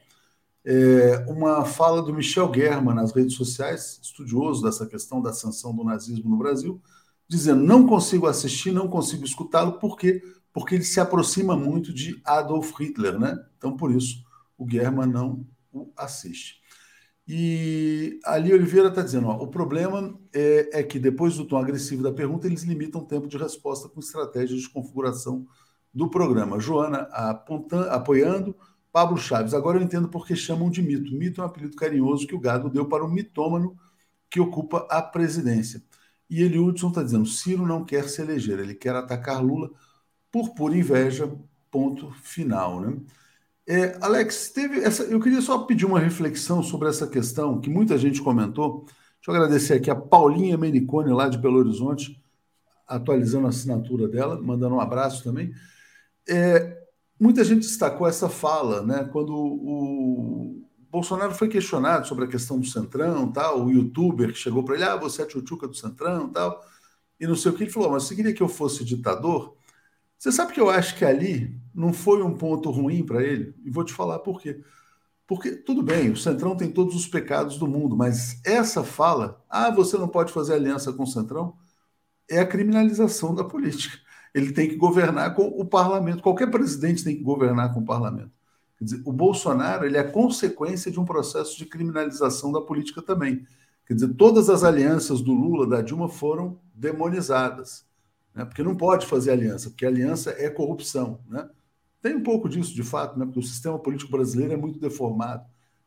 é, 0.66 1.26
uma 1.28 1.66
fala 1.66 2.02
do 2.02 2.14
Michel 2.14 2.52
German 2.54 2.96
nas 2.96 3.12
redes 3.12 3.36
sociais, 3.36 4.00
estudioso 4.02 4.64
dessa 4.64 4.86
questão 4.86 5.22
da 5.22 5.34
sanção 5.34 5.76
do 5.76 5.84
nazismo 5.84 6.30
no 6.30 6.38
Brasil, 6.38 6.82
dizendo: 7.28 7.64
não 7.64 7.86
consigo 7.86 8.28
assistir, 8.28 8.72
não 8.72 8.88
consigo 8.88 9.26
escutá-lo, 9.26 9.74
por 9.80 9.98
quê? 9.98 10.22
Porque 10.54 10.76
ele 10.76 10.84
se 10.84 11.00
aproxima 11.00 11.56
muito 11.58 11.94
de 11.94 12.22
Adolf 12.24 12.72
Hitler, 12.80 13.20
né? 13.20 13.38
Então, 13.58 13.76
por 13.76 13.92
isso, 13.92 14.24
o 14.58 14.70
German 14.70 15.08
não 15.08 15.46
o 15.72 15.92
assiste. 15.98 16.62
E 17.28 18.20
ali 18.26 18.54
Oliveira 18.54 18.90
está 18.90 19.02
dizendo: 19.02 19.28
ó, 19.28 19.36
o 19.44 19.48
problema 19.48 20.18
é, 20.34 20.80
é, 20.80 20.84
que 20.84 21.00
depois 21.00 21.36
do 21.36 21.46
tom 21.46 21.58
agressivo 21.58 22.04
da 22.04 22.12
pergunta, 22.12 22.48
eles 22.48 22.64
limitam 22.64 23.02
o 23.02 23.06
tempo 23.06 23.28
de 23.28 23.38
resposta 23.38 23.90
com 23.90 24.00
estratégias 24.00 24.62
de 24.62 24.70
configuração 24.70 25.46
do 25.94 26.10
programa. 26.10 26.60
Joana 26.60 27.08
apontando, 27.12 27.90
apoiando, 27.90 28.56
Pablo 28.94 29.18
Chaves, 29.18 29.56
agora 29.56 29.80
eu 29.80 29.82
entendo 29.82 30.08
por 30.08 30.28
que 30.28 30.36
chamam 30.36 30.70
de 30.70 30.80
mito. 30.80 31.16
Mito 31.16 31.42
é 31.42 31.44
um 31.44 31.48
apelido 31.48 31.76
carinhoso 31.76 32.28
que 32.28 32.36
o 32.36 32.40
gado 32.40 32.70
deu 32.70 32.88
para 32.88 33.04
o 33.04 33.12
mitômano 33.12 33.76
que 34.30 34.40
ocupa 34.40 34.88
a 34.88 35.02
presidência. 35.02 35.82
E 36.30 36.44
ele 36.44 36.60
Hudson 36.60 36.90
está 36.90 37.02
dizendo: 37.02 37.26
Ciro 37.26 37.66
não 37.66 37.84
quer 37.84 38.08
se 38.08 38.22
eleger, 38.22 38.60
ele 38.60 38.76
quer 38.76 38.96
atacar 38.96 39.44
Lula 39.44 39.72
por 40.32 40.54
pura 40.54 40.78
inveja. 40.78 41.30
Ponto 41.72 42.12
final. 42.22 42.80
Né? 42.82 42.98
É, 43.66 43.98
Alex, 44.00 44.50
teve 44.50 44.80
essa. 44.80 45.04
Eu 45.06 45.20
queria 45.20 45.42
só 45.42 45.58
pedir 45.64 45.86
uma 45.88 46.00
reflexão 46.00 46.62
sobre 46.62 46.88
essa 46.88 47.08
questão 47.08 47.60
que 47.60 47.72
muita 47.72 47.98
gente 47.98 48.22
comentou. 48.22 48.86
Deixa 48.86 49.32
eu 49.32 49.34
agradecer 49.34 49.74
aqui 49.74 49.90
a 49.90 49.96
Paulinha 49.96 50.56
Menicone, 50.56 51.12
lá 51.12 51.28
de 51.28 51.40
Belo 51.40 51.58
Horizonte, 51.58 52.22
atualizando 52.88 53.48
a 53.48 53.50
assinatura 53.50 54.08
dela, 54.08 54.40
mandando 54.40 54.76
um 54.76 54.80
abraço 54.80 55.24
também. 55.24 55.52
É, 56.30 56.83
Muita 57.24 57.42
gente 57.42 57.62
destacou 57.62 58.06
essa 58.06 58.28
fala, 58.28 58.82
né? 58.82 59.06
Quando 59.06 59.34
o 59.34 60.68
Bolsonaro 60.92 61.34
foi 61.34 61.48
questionado 61.48 62.06
sobre 62.06 62.26
a 62.26 62.28
questão 62.28 62.60
do 62.60 62.66
Centrão, 62.66 63.32
tal, 63.32 63.64
o 63.64 63.72
youtuber 63.72 64.34
que 64.34 64.38
chegou 64.38 64.62
para 64.62 64.76
ele, 64.76 64.84
ah, 64.84 64.98
você 64.98 65.22
é 65.22 65.26
tchutchuca 65.26 65.66
do 65.66 65.74
Centrão, 65.74 66.28
tal, 66.28 66.62
e 67.18 67.26
não 67.26 67.34
sei 67.34 67.54
o 67.54 67.56
que, 67.56 67.64
ele 67.64 67.72
falou, 67.72 67.92
mas 67.92 68.04
você 68.04 68.14
queria 68.14 68.34
que 68.34 68.44
eu 68.44 68.50
fosse 68.50 68.84
ditador? 68.84 69.56
Você 70.20 70.34
sabe 70.34 70.52
que 70.52 70.60
eu 70.60 70.70
acho 70.70 70.98
que 70.98 71.06
ali 71.06 71.58
não 71.74 71.94
foi 71.94 72.22
um 72.22 72.36
ponto 72.36 72.70
ruim 72.70 73.06
para 73.06 73.24
ele? 73.24 73.56
E 73.64 73.70
vou 73.70 73.86
te 73.86 73.94
falar 73.94 74.20
por 74.20 74.42
quê. 74.42 74.62
Porque, 75.26 75.52
tudo 75.52 75.82
bem, 75.82 76.12
o 76.12 76.18
Centrão 76.18 76.58
tem 76.58 76.70
todos 76.70 76.94
os 76.94 77.08
pecados 77.08 77.58
do 77.58 77.66
mundo, 77.66 77.96
mas 77.96 78.42
essa 78.46 78.84
fala, 78.84 79.42
ah, 79.50 79.72
você 79.72 79.98
não 79.98 80.10
pode 80.10 80.34
fazer 80.34 80.56
aliança 80.56 80.92
com 80.92 81.04
o 81.04 81.08
Centrão, 81.08 81.56
é 82.30 82.40
a 82.40 82.46
criminalização 82.46 83.34
da 83.34 83.46
política 83.46 84.03
ele 84.34 84.52
tem 84.52 84.68
que 84.68 84.76
governar 84.76 85.36
com 85.36 85.44
o 85.44 85.66
parlamento. 85.66 86.24
Qualquer 86.24 86.50
presidente 86.50 87.04
tem 87.04 87.16
que 87.16 87.24
governar 87.24 87.74
com 87.74 87.82
o 87.82 87.86
parlamento. 87.86 88.32
Quer 88.78 88.86
dizer, 88.86 89.02
o 89.06 89.14
Bolsonaro 89.14 89.86
ele 89.86 89.98
é 89.98 90.04
consequência 90.04 90.92
de 90.92 91.00
um 91.00 91.06
processo 91.06 91.58
de 91.58 91.66
criminalização 91.66 92.52
da 92.52 92.60
política 92.60 93.02
também. 93.02 93.46
Quer 93.86 93.94
dizer, 93.94 94.14
todas 94.16 94.50
as 94.50 94.64
alianças 94.64 95.22
do 95.22 95.34
Lula, 95.34 95.68
da 95.68 95.82
Dilma, 95.82 96.10
foram 96.10 96.60
demonizadas. 96.74 97.86
Né? 98.34 98.44
Porque 98.44 98.64
não 98.64 98.76
pode 98.76 99.06
fazer 99.06 99.32
aliança, 99.32 99.70
porque 99.70 99.86
aliança 99.86 100.32
é 100.32 100.50
corrupção. 100.50 101.20
Né? 101.28 101.48
Tem 102.02 102.16
um 102.16 102.24
pouco 102.24 102.50
disso, 102.50 102.74
de 102.74 102.84
fato, 102.84 103.20
né? 103.20 103.26
porque 103.26 103.40
o 103.40 103.44
sistema 103.44 103.78
político 103.78 104.12
brasileiro 104.12 104.54
é 104.54 104.58
muito 104.58 104.80
deformado. 104.80 105.46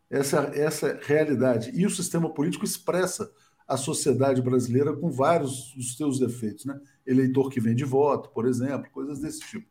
Essa, 0.09 0.51
essa 0.55 0.88
é 0.88 1.01
realidade. 1.03 1.72
E 1.74 1.84
o 1.84 1.90
sistema 1.90 2.32
político 2.32 2.64
expressa 2.64 3.30
a 3.67 3.77
sociedade 3.77 4.41
brasileira 4.41 4.95
com 4.95 5.11
vários 5.11 5.73
dos 5.75 5.97
seus 5.97 6.19
defeitos, 6.19 6.64
né? 6.64 6.81
Eleitor 7.07 7.51
que 7.51 7.61
vende 7.61 7.85
voto, 7.85 8.31
por 8.31 8.47
exemplo, 8.47 8.91
coisas 8.93 9.21
desse 9.21 9.41
tipo. 9.41 9.67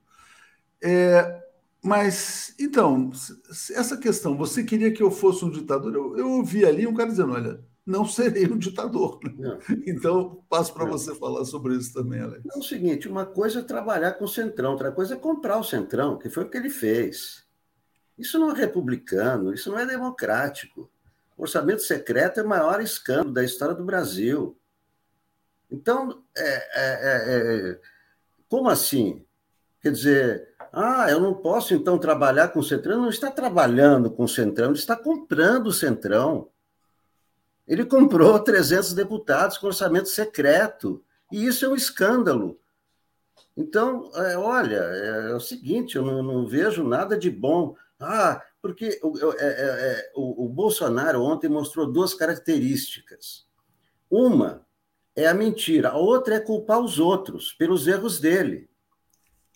É, 0.83 1.43
mas, 1.83 2.55
então, 2.59 3.11
essa 3.73 3.95
questão, 3.95 4.35
você 4.35 4.63
queria 4.63 4.91
que 4.91 5.03
eu 5.03 5.11
fosse 5.11 5.45
um 5.45 5.51
ditador? 5.51 5.93
Eu, 5.93 6.17
eu 6.17 6.31
ouvi 6.31 6.65
ali 6.65 6.87
um 6.87 6.93
cara 6.93 7.09
dizendo: 7.09 7.33
olha, 7.33 7.63
não 7.85 8.05
serei 8.05 8.47
um 8.47 8.57
ditador. 8.57 9.19
Não. 9.37 9.59
Então, 9.85 10.43
passo 10.49 10.73
para 10.73 10.85
você 10.85 11.13
falar 11.13 11.45
sobre 11.45 11.75
isso 11.75 11.93
também, 11.93 12.19
Alex. 12.19 12.43
É 12.53 12.57
o 12.57 12.63
seguinte: 12.63 13.07
uma 13.07 13.25
coisa 13.25 13.59
é 13.59 13.63
trabalhar 13.63 14.13
com 14.13 14.25
o 14.25 14.27
Centrão, 14.27 14.71
outra 14.71 14.91
coisa 14.91 15.13
é 15.13 15.17
comprar 15.17 15.59
o 15.59 15.63
Centrão, 15.63 16.17
que 16.17 16.29
foi 16.29 16.43
o 16.43 16.49
que 16.49 16.57
ele 16.57 16.69
fez. 16.69 17.45
Isso 18.17 18.39
não 18.39 18.51
é 18.51 18.55
republicano, 18.55 19.53
isso 19.53 19.69
não 19.69 19.77
é 19.77 19.85
democrático. 19.85 20.89
Orçamento 21.37 21.81
secreto 21.81 22.39
é 22.39 22.43
o 22.43 22.47
maior 22.47 22.81
escândalo 22.81 23.33
da 23.33 23.43
história 23.43 23.75
do 23.75 23.83
Brasil. 23.83 24.57
Então, 25.69 26.23
é, 26.37 26.47
é, 26.47 26.61
é, 26.83 27.71
é, 27.71 27.79
como 28.47 28.69
assim? 28.69 29.25
Quer 29.81 29.91
dizer, 29.91 30.55
ah, 30.71 31.09
eu 31.09 31.19
não 31.19 31.33
posso 31.33 31.73
então 31.73 31.97
trabalhar 31.97 32.49
com 32.49 32.59
o 32.59 32.63
Centrão. 32.63 33.01
Não 33.01 33.09
está 33.09 33.29
trabalhando 33.29 34.09
com 34.09 34.23
o 34.23 34.29
Centrão, 34.29 34.67
ele 34.67 34.77
está 34.77 34.95
comprando 34.95 35.67
o 35.67 35.73
Centrão. 35.73 36.49
Ele 37.67 37.85
comprou 37.85 38.37
300 38.43 38.93
deputados 38.93 39.57
com 39.57 39.67
orçamento 39.67 40.09
secreto. 40.09 41.03
E 41.31 41.45
isso 41.45 41.65
é 41.65 41.69
um 41.69 41.75
escândalo. 41.75 42.59
Então, 43.57 44.11
é, 44.15 44.37
olha, 44.37 44.75
é, 44.75 45.31
é, 45.31 45.33
o 45.35 45.39
seguinte: 45.39 45.95
eu 45.95 46.03
não, 46.03 46.21
não 46.21 46.47
vejo 46.47 46.83
nada 46.83 47.17
de 47.17 47.29
bom. 47.29 47.75
Ah, 47.99 48.41
porque 48.65 48.99
o, 49.03 49.15
é, 49.33 49.45
é, 49.45 49.47
é, 49.91 50.11
o, 50.15 50.45
o 50.45 50.49
Bolsonaro 50.49 51.21
ontem 51.21 51.47
mostrou 51.47 51.85
duas 51.85 52.15
características. 52.15 53.45
Uma 54.09 54.65
é 55.15 55.27
a 55.27 55.35
mentira, 55.35 55.89
a 55.89 55.97
outra 55.97 56.33
é 56.33 56.39
culpar 56.39 56.79
os 56.79 56.97
outros 56.97 57.53
pelos 57.53 57.85
erros 57.85 58.19
dele. 58.19 58.67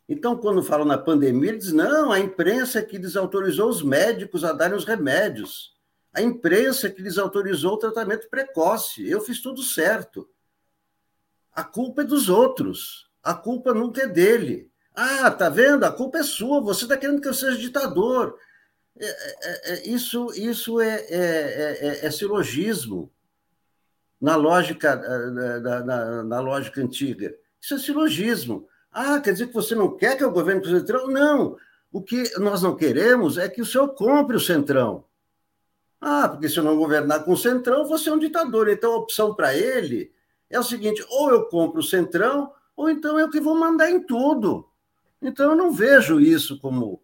Então, 0.08 0.38
quando 0.38 0.62
falam 0.62 0.86
na 0.86 0.96
pandemia, 0.96 1.50
ele 1.50 1.58
diz: 1.58 1.74
não, 1.74 2.12
a 2.12 2.20
imprensa 2.20 2.84
que 2.84 3.00
desautorizou 3.00 3.68
os 3.68 3.82
médicos 3.82 4.44
a 4.44 4.54
darem 4.54 4.78
os 4.78 4.86
remédios. 4.86 5.74
A 6.14 6.22
imprensa 6.22 6.88
que 6.88 7.02
desautorizou 7.02 7.74
o 7.74 7.78
tratamento 7.78 8.30
precoce. 8.30 9.10
Eu 9.10 9.22
fiz 9.22 9.42
tudo 9.42 9.64
certo. 9.64 10.30
A 11.52 11.64
culpa 11.64 12.04
é 12.04 12.06
dos 12.06 12.30
outros. 12.30 13.10
A 13.24 13.34
culpa 13.34 13.74
nunca 13.74 14.04
é 14.04 14.08
dele. 14.08 14.72
Ah, 14.94 15.32
tá 15.32 15.50
vendo? 15.50 15.84
A 15.84 15.92
culpa 15.92 16.20
é 16.20 16.24
sua. 16.24 16.62
Você 16.62 16.84
está 16.84 16.96
querendo 16.96 17.22
que 17.22 17.28
eu 17.28 17.34
seja 17.34 17.58
ditador. 17.58 18.38
É, 19.00 19.06
é, 19.08 19.74
é, 19.74 19.88
isso, 19.88 20.28
isso 20.36 20.82
é, 20.82 22.06
é, 22.06 22.12
silogismo 22.12 23.10
na 24.20 24.36
lógica, 24.36 24.94
na, 25.32 25.80
na, 25.82 26.24
na, 26.24 26.40
lógica 26.42 26.82
antiga. 26.82 27.34
Isso 27.62 27.76
é 27.76 27.80
silogismo. 27.80 28.68
Ah, 28.92 29.22
quer 29.22 29.32
dizer 29.32 29.48
que 29.48 29.54
você 29.54 29.74
não 29.74 29.96
quer 29.96 30.18
que 30.18 30.26
o 30.26 30.32
governo 30.32 30.66
central? 30.66 31.08
Não. 31.08 31.56
O 31.90 32.02
que 32.02 32.38
nós 32.38 32.62
não 32.62 32.76
queremos 32.76 33.38
é 33.38 33.48
que 33.48 33.62
o 33.62 33.66
senhor 33.66 33.90
compre 33.90 34.36
o 34.36 34.40
Centrão. 34.40 35.06
Ah, 36.02 36.28
porque 36.28 36.50
se 36.50 36.58
eu 36.58 36.64
não 36.64 36.78
governar 36.78 37.24
com 37.24 37.32
o 37.32 37.38
Centrão, 37.38 37.86
você 37.86 38.10
é 38.10 38.14
um 38.14 38.20
ditador. 38.20 38.68
Então 38.68 38.94
a 38.94 38.98
opção 38.98 39.34
para 39.34 39.56
ele 39.56 40.12
é 40.50 40.60
o 40.60 40.64
seguinte: 40.64 41.04
ou 41.10 41.30
eu 41.30 41.46
compro 41.46 41.80
o 41.80 41.84
Centrão, 41.84 42.52
ou 42.76 42.90
então 42.90 43.18
eu 43.18 43.30
que 43.30 43.40
vou 43.40 43.56
mandar 43.56 43.90
em 43.90 44.02
tudo. 44.02 44.68
Então 45.22 45.52
eu 45.52 45.56
não 45.56 45.72
vejo 45.72 46.20
isso 46.20 46.60
como 46.60 47.02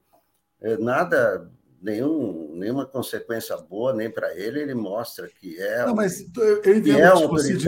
nada, 0.79 1.51
nenhum, 1.85 2.55
nenhuma 2.55 2.85
consequência 2.85 3.55
boa, 3.57 3.93
nem 3.93 4.09
para 4.09 4.35
ele. 4.35 4.59
Ele 4.59 4.73
mostra 4.73 5.27
que 5.39 5.55
é. 5.61 5.85
Não, 5.85 5.95
mas 5.95 6.19
eu 6.65 6.75
entendo 6.77 6.97
é 6.99 7.13
o 7.13 7.21
que 7.21 7.27
você 7.27 7.53
diz. 7.55 7.67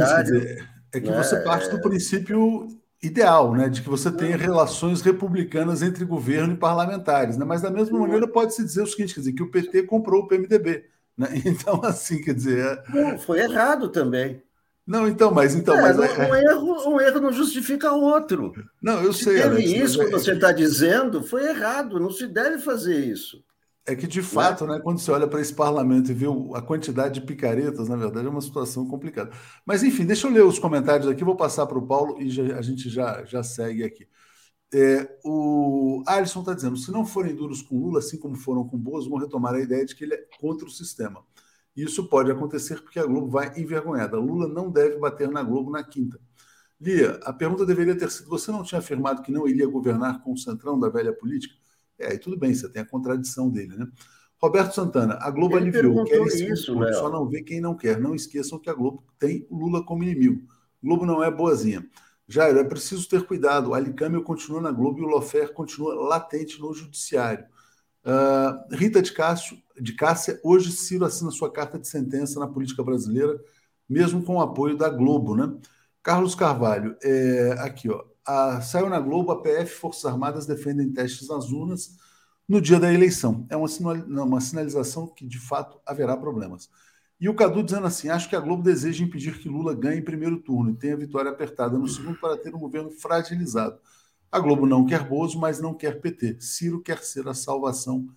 É 0.93 0.99
que 0.99 1.09
né? 1.09 1.23
você 1.23 1.39
parte 1.41 1.69
do 1.69 1.79
princípio 1.79 2.67
ideal, 3.03 3.53
né, 3.53 3.69
de 3.69 3.81
que 3.83 3.89
você 3.89 4.09
tenha 4.09 4.35
Uhum. 4.35 4.41
relações 4.41 5.01
republicanas 5.01 5.83
entre 5.83 6.03
governo 6.03 6.53
e 6.53 6.57
parlamentares, 6.57 7.37
né? 7.37 7.45
Mas 7.45 7.61
da 7.61 7.69
mesma 7.69 7.99
maneira 7.99 8.27
pode-se 8.27 8.63
dizer 8.63 8.81
o 8.81 8.87
seguinte, 8.87 9.13
quer 9.13 9.19
dizer, 9.19 9.33
que 9.33 9.43
o 9.43 9.51
PT 9.51 9.83
comprou 9.83 10.23
o 10.23 10.27
PMDB, 10.27 10.85
né? 11.15 11.27
Então 11.45 11.79
assim, 11.83 12.19
quer 12.23 12.33
dizer, 12.33 12.81
é- 12.95 13.17
foi 13.19 13.39
errado 13.41 13.89
também. 13.89 14.41
não, 14.87 15.07
então, 15.07 15.29
mas 15.31 15.53
então, 15.53 15.77
É, 15.77 15.81
mas 15.81 15.99
um, 15.99 16.03
é- 16.03 16.27
um 16.31 16.35
erro, 16.35 16.89
um 16.95 16.99
erro 17.01 17.19
não 17.19 17.31
justifica 17.31 17.91
outro. 17.91 18.51
não, 18.81 19.03
eu 19.03 19.13
Se 19.13 19.25
sei, 19.25 19.33
teve 19.35 19.47
Alex, 19.47 19.69
isso 19.71 20.01
é- 20.01 20.05
que 20.05 20.11
você 20.11 20.31
está 20.31 20.51
dizendo, 20.51 21.21
foi 21.21 21.47
errado. 21.49 21.99
Não 21.99 22.09
se 22.09 22.25
deve 22.25 22.57
fazer 22.57 22.97
isso. 23.05 23.43
É 23.89 23.95
que, 23.95 24.05
de 24.05 24.21
fato, 24.21 24.67
né, 24.67 24.79
quando 24.83 24.99
você 24.99 25.09
olha 25.11 25.27
para 25.27 25.39
esse 25.39 25.53
parlamento 25.53 26.11
e 26.11 26.13
vê 26.13 26.25
a 26.53 26.61
quantidade 26.61 27.21
de 27.21 27.25
picaretas, 27.25 27.87
na 27.87 27.95
verdade, 27.95 28.27
é 28.27 28.29
uma 28.29 28.41
situação 28.41 28.85
complicada. 28.85 29.31
Mas, 29.65 29.81
enfim, 29.81 30.05
deixa 30.05 30.27
eu 30.27 30.31
ler 30.31 30.43
os 30.43 30.59
comentários 30.59 31.07
aqui, 31.07 31.23
vou 31.23 31.37
passar 31.37 31.65
para 31.67 31.77
o 31.77 31.87
Paulo 31.87 32.21
e 32.21 32.29
já- 32.29 32.57
a 32.57 32.61
gente 32.61 32.89
já, 32.89 33.23
já 33.23 33.41
segue 33.43 33.85
aqui. 33.85 34.05
É, 34.73 35.09
o 35.25 36.03
Alisson 36.07 36.41
está 36.41 36.53
dizendo: 36.53 36.77
se 36.77 36.91
não 36.91 37.05
forem 37.05 37.35
duros 37.35 37.61
com 37.61 37.79
Lula, 37.79 37.99
assim 37.99 38.17
como 38.19 38.35
foram 38.35 38.67
com 38.67 38.77
Boas, 38.77 39.07
vão 39.07 39.19
retomar 39.19 39.55
a 39.55 39.61
ideia 39.61 39.85
de 39.85 39.95
que 39.95 40.03
ele 40.05 40.15
é 40.15 40.27
contra 40.39 40.67
o 40.67 40.71
sistema. 40.71 41.23
Isso 41.75 42.09
pode 42.09 42.31
acontecer 42.31 42.81
porque 42.81 42.99
a 42.99 43.05
Globo 43.05 43.29
vai 43.29 43.53
envergonhada. 43.59 44.17
Lula 44.19 44.47
não 44.47 44.71
deve 44.71 44.97
bater 44.99 45.29
na 45.29 45.43
Globo 45.43 45.71
na 45.71 45.83
quinta. 45.83 46.19
Lia, 46.81 47.19
a 47.23 47.33
pergunta 47.33 47.65
deveria 47.65 47.97
ter 47.97 48.11
sido: 48.11 48.29
você 48.29 48.51
não 48.51 48.63
tinha 48.63 48.79
afirmado 48.79 49.21
que 49.23 49.31
não 49.31 49.47
iria 49.47 49.67
governar 49.67 50.21
com 50.23 50.33
o 50.33 50.37
centrão 50.37 50.79
da 50.79 50.89
velha 50.89 51.13
política? 51.13 51.55
É, 51.99 52.11
aí 52.11 52.19
tudo 52.19 52.37
bem, 52.37 52.53
você 52.53 52.69
tem 52.69 52.81
a 52.81 52.85
contradição 52.85 53.49
dele, 53.49 53.75
né? 53.75 53.87
Roberto 54.39 54.73
Santana, 54.73 55.17
a 55.19 55.31
Globo 55.31 55.57
Ele 55.57 55.69
aliviou, 55.69 56.05
perguntou 56.05 56.27
quer 56.27 56.51
isso, 56.51 56.77
Léo. 56.77 56.93
só 56.93 57.09
não 57.09 57.27
vê 57.27 57.41
quem 57.41 57.59
não 57.59 57.75
quer. 57.75 57.99
Não 57.99 58.13
esqueçam 58.13 58.59
que 58.59 58.69
a 58.69 58.73
Globo 58.73 59.03
tem 59.17 59.47
o 59.49 59.57
Lula 59.57 59.83
como 59.83 60.03
inimigo. 60.03 60.47
Globo 60.81 61.05
não 61.05 61.23
é 61.23 61.31
boazinha. 61.31 61.83
Jairo, 62.27 62.59
é 62.59 62.63
preciso 62.63 63.09
ter 63.09 63.25
cuidado. 63.25 63.71
O 63.71 63.73
Alicâmio 63.73 64.21
continua 64.21 64.61
na 64.61 64.71
Globo 64.71 64.99
e 64.99 65.03
o 65.03 65.07
Lofer 65.07 65.53
continua 65.53 65.95
latente 65.95 66.59
no 66.59 66.71
judiciário. 66.73 67.45
Ah, 68.09 68.65
Rita 68.71 69.01
de, 69.01 69.11
Cássio, 69.11 69.57
de 69.79 69.93
Cássia, 69.93 70.39
hoje 70.41 70.71
Ciro 70.71 71.03
assina 71.03 71.29
sua 71.29 71.51
carta 71.51 71.77
de 71.77 71.89
sentença 71.89 72.39
na 72.39 72.47
política 72.47 72.81
brasileira, 72.81 73.37
mesmo 73.87 74.23
com 74.23 74.37
o 74.37 74.41
apoio 74.41 74.77
da 74.77 74.89
Globo, 74.89 75.35
né? 75.35 75.53
Carlos 76.01 76.33
Carvalho, 76.33 76.95
é, 77.03 77.55
aqui, 77.59 77.89
ó. 77.89 78.05
Saiu 78.61 78.89
na 78.89 78.99
Globo, 78.99 79.31
a 79.31 79.41
PF 79.41 79.75
Forças 79.75 80.05
Armadas 80.05 80.45
defendem 80.45 80.91
testes 80.91 81.29
nas 81.29 81.49
urnas 81.51 81.97
no 82.47 82.61
dia 82.61 82.79
da 82.79 82.93
eleição. 82.93 83.45
É 83.49 83.55
uma, 83.57 83.67
sinal, 83.67 83.95
uma 83.95 84.41
sinalização 84.41 85.07
que, 85.07 85.25
de 85.25 85.39
fato, 85.39 85.79
haverá 85.85 86.15
problemas. 86.15 86.69
E 87.19 87.27
o 87.29 87.35
Cadu 87.35 87.63
dizendo 87.63 87.87
assim: 87.87 88.09
acho 88.09 88.29
que 88.29 88.35
a 88.35 88.39
Globo 88.39 88.63
deseja 88.63 89.03
impedir 89.03 89.39
que 89.39 89.49
Lula 89.49 89.73
ganhe 89.73 89.99
em 89.99 90.03
primeiro 90.03 90.39
turno 90.39 90.71
e 90.71 90.75
tenha 90.75 90.95
vitória 90.95 91.31
apertada 91.31 91.77
no 91.77 91.87
segundo 91.87 92.19
para 92.19 92.37
ter 92.37 92.53
um 92.53 92.59
governo 92.59 92.91
fragilizado. 92.91 93.79
A 94.31 94.39
Globo 94.39 94.65
não 94.65 94.85
quer 94.85 95.07
Bozo, 95.07 95.39
mas 95.39 95.59
não 95.59 95.73
quer 95.73 96.01
PT. 96.01 96.37
Ciro 96.41 96.81
quer 96.81 96.99
ser 96.99 97.27
a 97.27 97.33
salvação 97.33 98.07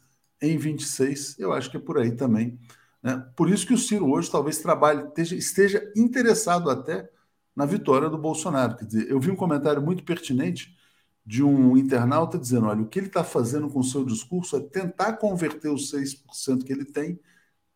em 0.43 0.59
26. 0.59 1.39
Eu 1.39 1.53
acho 1.53 1.71
que 1.71 1.77
é 1.77 1.81
por 1.81 1.99
aí 1.99 2.13
também. 2.13 2.59
Né? 3.03 3.17
Por 3.37 3.49
isso 3.49 3.67
que 3.67 3.75
o 3.75 3.79
Ciro 3.79 4.11
hoje 4.11 4.31
talvez 4.31 4.59
trabalhe, 4.59 5.07
esteja, 5.09 5.37
esteja 5.37 5.93
interessado 5.97 6.69
até 6.69 7.09
na 7.55 7.67
vitória 7.67 8.09
do 8.09 8.19
Bolsonaro. 8.19 8.77
Quer 8.77 8.85
dizer, 8.85 9.11
eu 9.11 9.21
vi 9.21 9.31
um 9.31 9.37
comentário 9.37 9.83
muito 9.83 10.05
pertinente 10.05 10.77
de 11.25 11.43
um 11.43 11.77
internauta 11.77 12.39
dizendo: 12.39 12.67
olha, 12.67 12.83
o 12.83 12.89
que 12.89 12.99
ele 12.99 13.07
está 13.07 13.23
fazendo 13.23 13.69
com 13.69 13.81
o 13.81 13.85
seu 13.85 14.05
discurso 14.05 14.57
é 14.57 14.61
tentar 14.61 15.15
converter 15.15 15.69
os 15.69 15.91
6% 15.91 16.65
que 16.65 16.73
ele 16.73 16.85
tem 16.85 17.19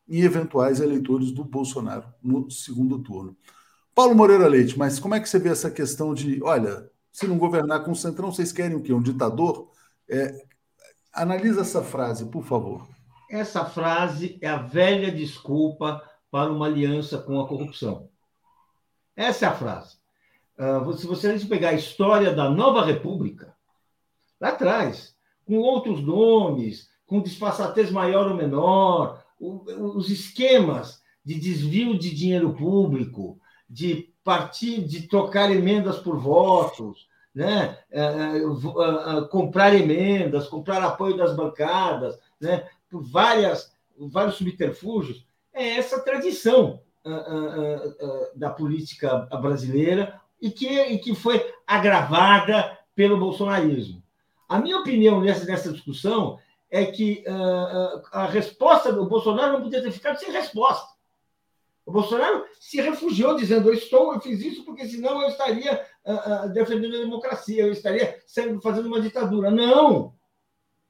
em 0.09 0.21
eventuais 0.21 0.81
eleitores 0.81 1.31
do 1.31 1.45
Bolsonaro 1.45 2.13
no 2.23 2.51
segundo 2.51 2.99
turno. 2.99 3.37
Paulo 3.95 4.15
Moreira 4.15 4.49
Leite, 4.49 4.79
mas 4.79 4.99
como 4.99 5.15
é 5.15 5.21
que 5.21 5.29
você 5.29 5.39
vê 5.39 5.51
essa 5.51 5.71
questão 5.71 6.13
de, 6.13 6.43
olha, 6.43 6.91
se 7.13 7.27
não 7.29 7.39
governar 7.39 7.85
com 7.85 7.93
o 7.93 7.97
Centrão, 7.97 8.33
vocês 8.33 8.51
querem 8.51 8.77
o 8.77 8.83
quê? 8.83 8.93
Um 8.93 9.01
ditador? 9.01 9.71
É, 10.09 10.35
analisa 11.13 11.61
essa 11.61 11.83
frase, 11.83 12.27
por 12.27 12.45
favor. 12.45 12.87
Essa 13.31 13.65
frase 13.65 14.37
é 14.43 14.49
a 14.49 14.59
velha 14.59 15.13
desculpa 15.13 16.03
para 16.31 16.53
uma 16.53 16.67
aliança 16.67 17.19
com 17.19 17.41
a 17.41 17.47
corrupção. 17.47 18.09
Essa 19.17 19.47
é 19.47 19.49
a 19.49 19.55
frase. 19.55 19.97
Uh, 20.59 20.93
se 20.95 21.07
você 21.07 21.37
pegar 21.47 21.71
a 21.71 21.75
história 21.75 22.33
da 22.33 22.49
nova 22.49 22.85
república, 22.85 23.55
lá 24.41 24.49
atrás, 24.49 25.15
com 25.45 25.59
outros 25.59 26.01
nomes, 26.01 26.89
com 27.07 27.23
disfarçatez 27.23 27.91
maior 27.91 28.29
ou 28.29 28.37
menor, 28.37 29.25
os 29.39 30.11
esquemas 30.11 31.03
de 31.25 31.35
desvio 31.39 31.99
de 31.99 32.15
dinheiro 32.15 32.55
público, 32.55 33.39
de 33.69 34.13
partir, 34.23 34.85
de 34.85 35.09
trocar 35.09 35.51
emendas 35.51 35.99
por 35.99 36.19
votos, 36.19 37.09
né? 37.35 37.79
Uh, 37.91 38.69
uh, 38.69 39.29
comprar 39.29 39.75
emendas, 39.75 40.49
comprar 40.49 40.83
apoio 40.83 41.17
das 41.17 41.35
bancadas, 41.35 42.19
né? 42.41 42.69
por 42.89 43.03
várias, 43.03 43.73
vários 43.99 44.37
subterfúgios, 44.37 45.27
é 45.53 45.77
essa 45.77 46.01
tradição 46.01 46.81
da 48.35 48.51
política 48.51 49.19
brasileira 49.41 50.21
e 50.41 50.51
que, 50.51 50.69
e 50.69 50.99
que 50.99 51.15
foi 51.15 51.53
agravada 51.67 52.79
pelo 52.95 53.19
bolsonarismo. 53.19 54.03
A 54.49 54.59
minha 54.59 54.79
opinião 54.79 55.21
nessa, 55.21 55.45
nessa 55.45 55.73
discussão 55.73 56.39
é 56.71 56.87
que 56.87 57.25
a 58.13 58.27
resposta 58.27 58.93
do 58.93 59.07
Bolsonaro 59.07 59.55
não 59.55 59.63
podia 59.63 59.83
ter 59.83 59.93
ficado 59.93 60.19
sem 60.19 60.31
resposta. 60.31 60.95
O 61.87 61.93
Bolsonaro 61.93 62.47
se 62.59 62.81
refugiou 62.81 63.37
dizendo: 63.37 63.69
Eu 63.69 63.75
estou, 63.75 64.15
eu 64.15 64.21
fiz 64.21 64.41
isso 64.41 64.65
porque 64.65 64.87
senão 64.87 65.21
eu 65.21 65.29
estaria 65.29 65.85
uh, 66.05 66.47
uh, 66.47 66.53
defendendo 66.53 66.97
a 66.97 67.01
democracia, 67.01 67.63
eu 67.63 67.73
estaria 67.73 68.19
fazendo 68.63 68.87
uma 68.87 69.01
ditadura. 69.01 69.51
Não! 69.51 70.15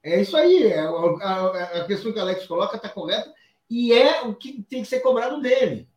É 0.03 0.21
isso 0.21 0.37
aí. 0.37 0.69
É, 0.69 0.81
a, 0.81 1.81
a, 1.81 1.85
questão 1.87 2.13
que 2.13 2.19
o 2.19 2.23
Alex 2.23 2.47
coloca 2.47 2.77
está 2.77 2.89
correta 2.89 3.33
e 3.69 3.93
é 3.93 4.23
o 4.23 4.35
que 4.35 4.63
tem 4.63 4.83
que 4.83 4.89
ser 4.89 5.01
cobrado 5.01 5.41
dele. 5.41 5.89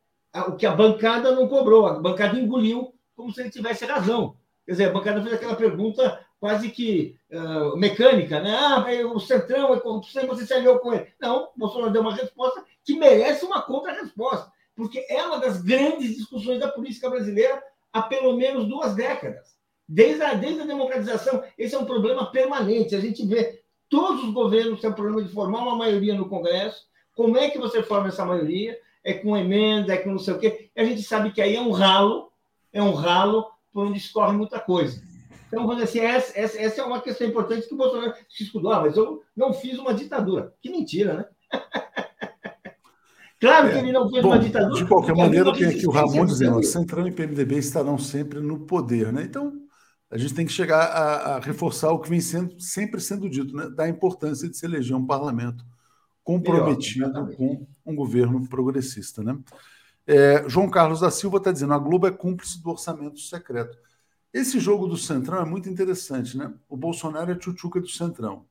O 0.41 0.55
que 0.55 0.65
a 0.65 0.75
bancada 0.75 1.31
não 1.31 1.47
cobrou. 1.47 1.87
A 1.87 1.93
bancada 1.93 2.37
engoliu 2.39 2.93
como 3.15 3.31
se 3.33 3.41
ele 3.41 3.49
tivesse 3.49 3.85
razão. 3.85 4.35
Quer 4.65 4.73
dizer, 4.73 4.89
a 4.89 4.93
bancada 4.93 5.21
fez 5.21 5.33
aquela 5.33 5.55
pergunta 5.55 6.19
quase 6.39 6.69
que 6.69 7.17
uh, 7.31 7.75
mecânica, 7.77 8.39
né? 8.39 8.55
Ah, 8.55 8.85
o 9.07 9.19
Centrão 9.19 9.73
é 9.73 9.79
corrupção, 9.79 10.27
você 10.27 10.45
se 10.45 10.53
aliou 10.53 10.79
com 10.79 10.93
ele. 10.93 11.07
Não, 11.19 11.49
Bolsonaro 11.55 11.91
deu 11.91 12.01
uma 12.01 12.13
resposta 12.13 12.63
que 12.83 12.95
merece 12.95 13.43
uma 13.43 13.61
contra-resposta 13.61 14.51
porque 14.77 15.03
é 15.09 15.23
uma 15.23 15.39
das 15.39 15.59
grandes 15.61 16.15
discussões 16.15 16.59
da 16.59 16.67
política 16.67 17.09
brasileira 17.09 17.61
há 17.91 18.03
pelo 18.03 18.37
menos 18.37 18.67
duas 18.67 18.93
décadas. 18.93 19.57
Desde 19.89 20.21
a, 20.21 20.35
desde 20.35 20.61
a 20.61 20.65
democratização, 20.65 21.43
esse 21.57 21.73
é 21.73 21.79
um 21.79 21.85
problema 21.85 22.31
permanente. 22.31 22.95
A 22.95 22.99
gente 22.99 23.25
vê 23.25 23.63
todos 23.89 24.23
os 24.23 24.31
governos 24.31 24.79
têm 24.79 24.91
um 24.91 24.93
problema 24.93 25.23
de 25.23 25.33
formar 25.33 25.63
uma 25.63 25.75
maioria 25.75 26.13
no 26.13 26.29
Congresso. 26.29 26.85
Como 27.15 27.37
é 27.37 27.49
que 27.49 27.57
você 27.57 27.81
forma 27.81 28.09
essa 28.09 28.23
maioria? 28.23 28.77
É 29.07 29.13
com 29.13 29.37
emenda, 29.37 29.93
é 29.93 29.97
com 29.97 30.11
não 30.11 30.19
sei 30.19 30.33
o 30.33 30.37
quê. 30.37 30.69
E 30.75 30.81
a 30.81 30.83
gente 30.83 31.01
sabe 31.01 31.31
que 31.31 31.41
aí 31.41 31.55
é 31.55 31.61
um 31.61 31.71
ralo, 31.71 32.29
é 32.73 32.83
um 32.83 32.93
ralo 32.93 33.45
por 33.71 33.87
onde 33.87 33.97
escorre 33.97 34.35
muita 34.35 34.59
coisa. 34.59 35.01
Então, 35.47 35.65
quando 35.65 35.81
assim, 35.81 35.99
essa, 35.99 36.37
essa, 36.37 36.59
essa 36.59 36.81
é 36.81 36.83
uma 36.83 36.99
questão 37.01 37.25
importante 37.25 37.69
que 37.69 37.73
o 37.73 37.77
Bolsonaro 37.77 38.13
se 38.27 38.43
escudou. 38.43 38.69
Ah, 38.73 38.81
mas 38.81 38.97
eu 38.97 39.23
não 39.33 39.53
fiz 39.53 39.79
uma 39.79 39.93
ditadura. 39.93 40.53
Que 40.61 40.69
mentira, 40.69 41.13
né? 41.13 41.25
Claro 43.39 43.69
que 43.69 43.77
ele 43.77 43.91
não 43.91 44.09
fez 44.09 44.23
Bom, 44.23 44.29
uma 44.29 44.39
ditadura. 44.39 44.83
De 44.83 44.89
qualquer 44.89 45.15
maneira, 45.15 45.53
tem 45.53 45.67
aqui 45.67 45.87
o 45.87 45.91
Ramon 45.91 46.25
dizendo: 46.25 46.63
Centrão 46.63 47.07
e 47.07 47.11
PMDB 47.11 47.57
estarão 47.57 47.95
sempre 47.95 48.39
no 48.39 48.61
poder, 48.61 49.13
né? 49.13 49.21
Então, 49.21 49.53
a 50.09 50.17
gente 50.17 50.33
tem 50.33 50.43
que 50.43 50.51
chegar 50.51 50.83
a, 50.85 51.35
a 51.35 51.39
reforçar 51.39 51.91
o 51.91 51.99
que 51.99 52.09
vem 52.09 52.19
sendo, 52.19 52.59
sempre 52.59 52.99
sendo 52.99 53.29
dito, 53.29 53.55
né? 53.55 53.69
Da 53.69 53.87
importância 53.87 54.49
de 54.49 54.57
se 54.57 54.65
eleger 54.65 54.97
um 54.97 55.05
parlamento 55.05 55.63
comprometido 56.27 57.07
Melhor, 57.07 57.35
com 57.37 57.67
um 57.85 57.95
governo 57.95 58.45
progressista, 58.49 59.23
né? 59.23 59.39
É, 60.05 60.43
João 60.49 60.69
Carlos 60.69 60.99
da 60.99 61.09
Silva 61.09 61.37
está 61.37 61.53
dizendo: 61.53 61.73
a 61.73 61.77
Globo 61.77 62.05
é 62.05 62.11
cúmplice 62.11 62.61
do 62.61 62.69
orçamento 62.69 63.17
secreto. 63.21 63.77
Esse 64.33 64.59
jogo 64.59 64.87
do 64.87 64.97
Centrão 64.97 65.41
é 65.41 65.45
muito 65.45 65.69
interessante, 65.69 66.37
né? 66.37 66.53
O 66.67 66.75
Bolsonaro 66.75 67.31
é 67.31 67.35
tchutchuca 67.35 67.79
do 67.79 67.87
Centrão, 67.87 68.45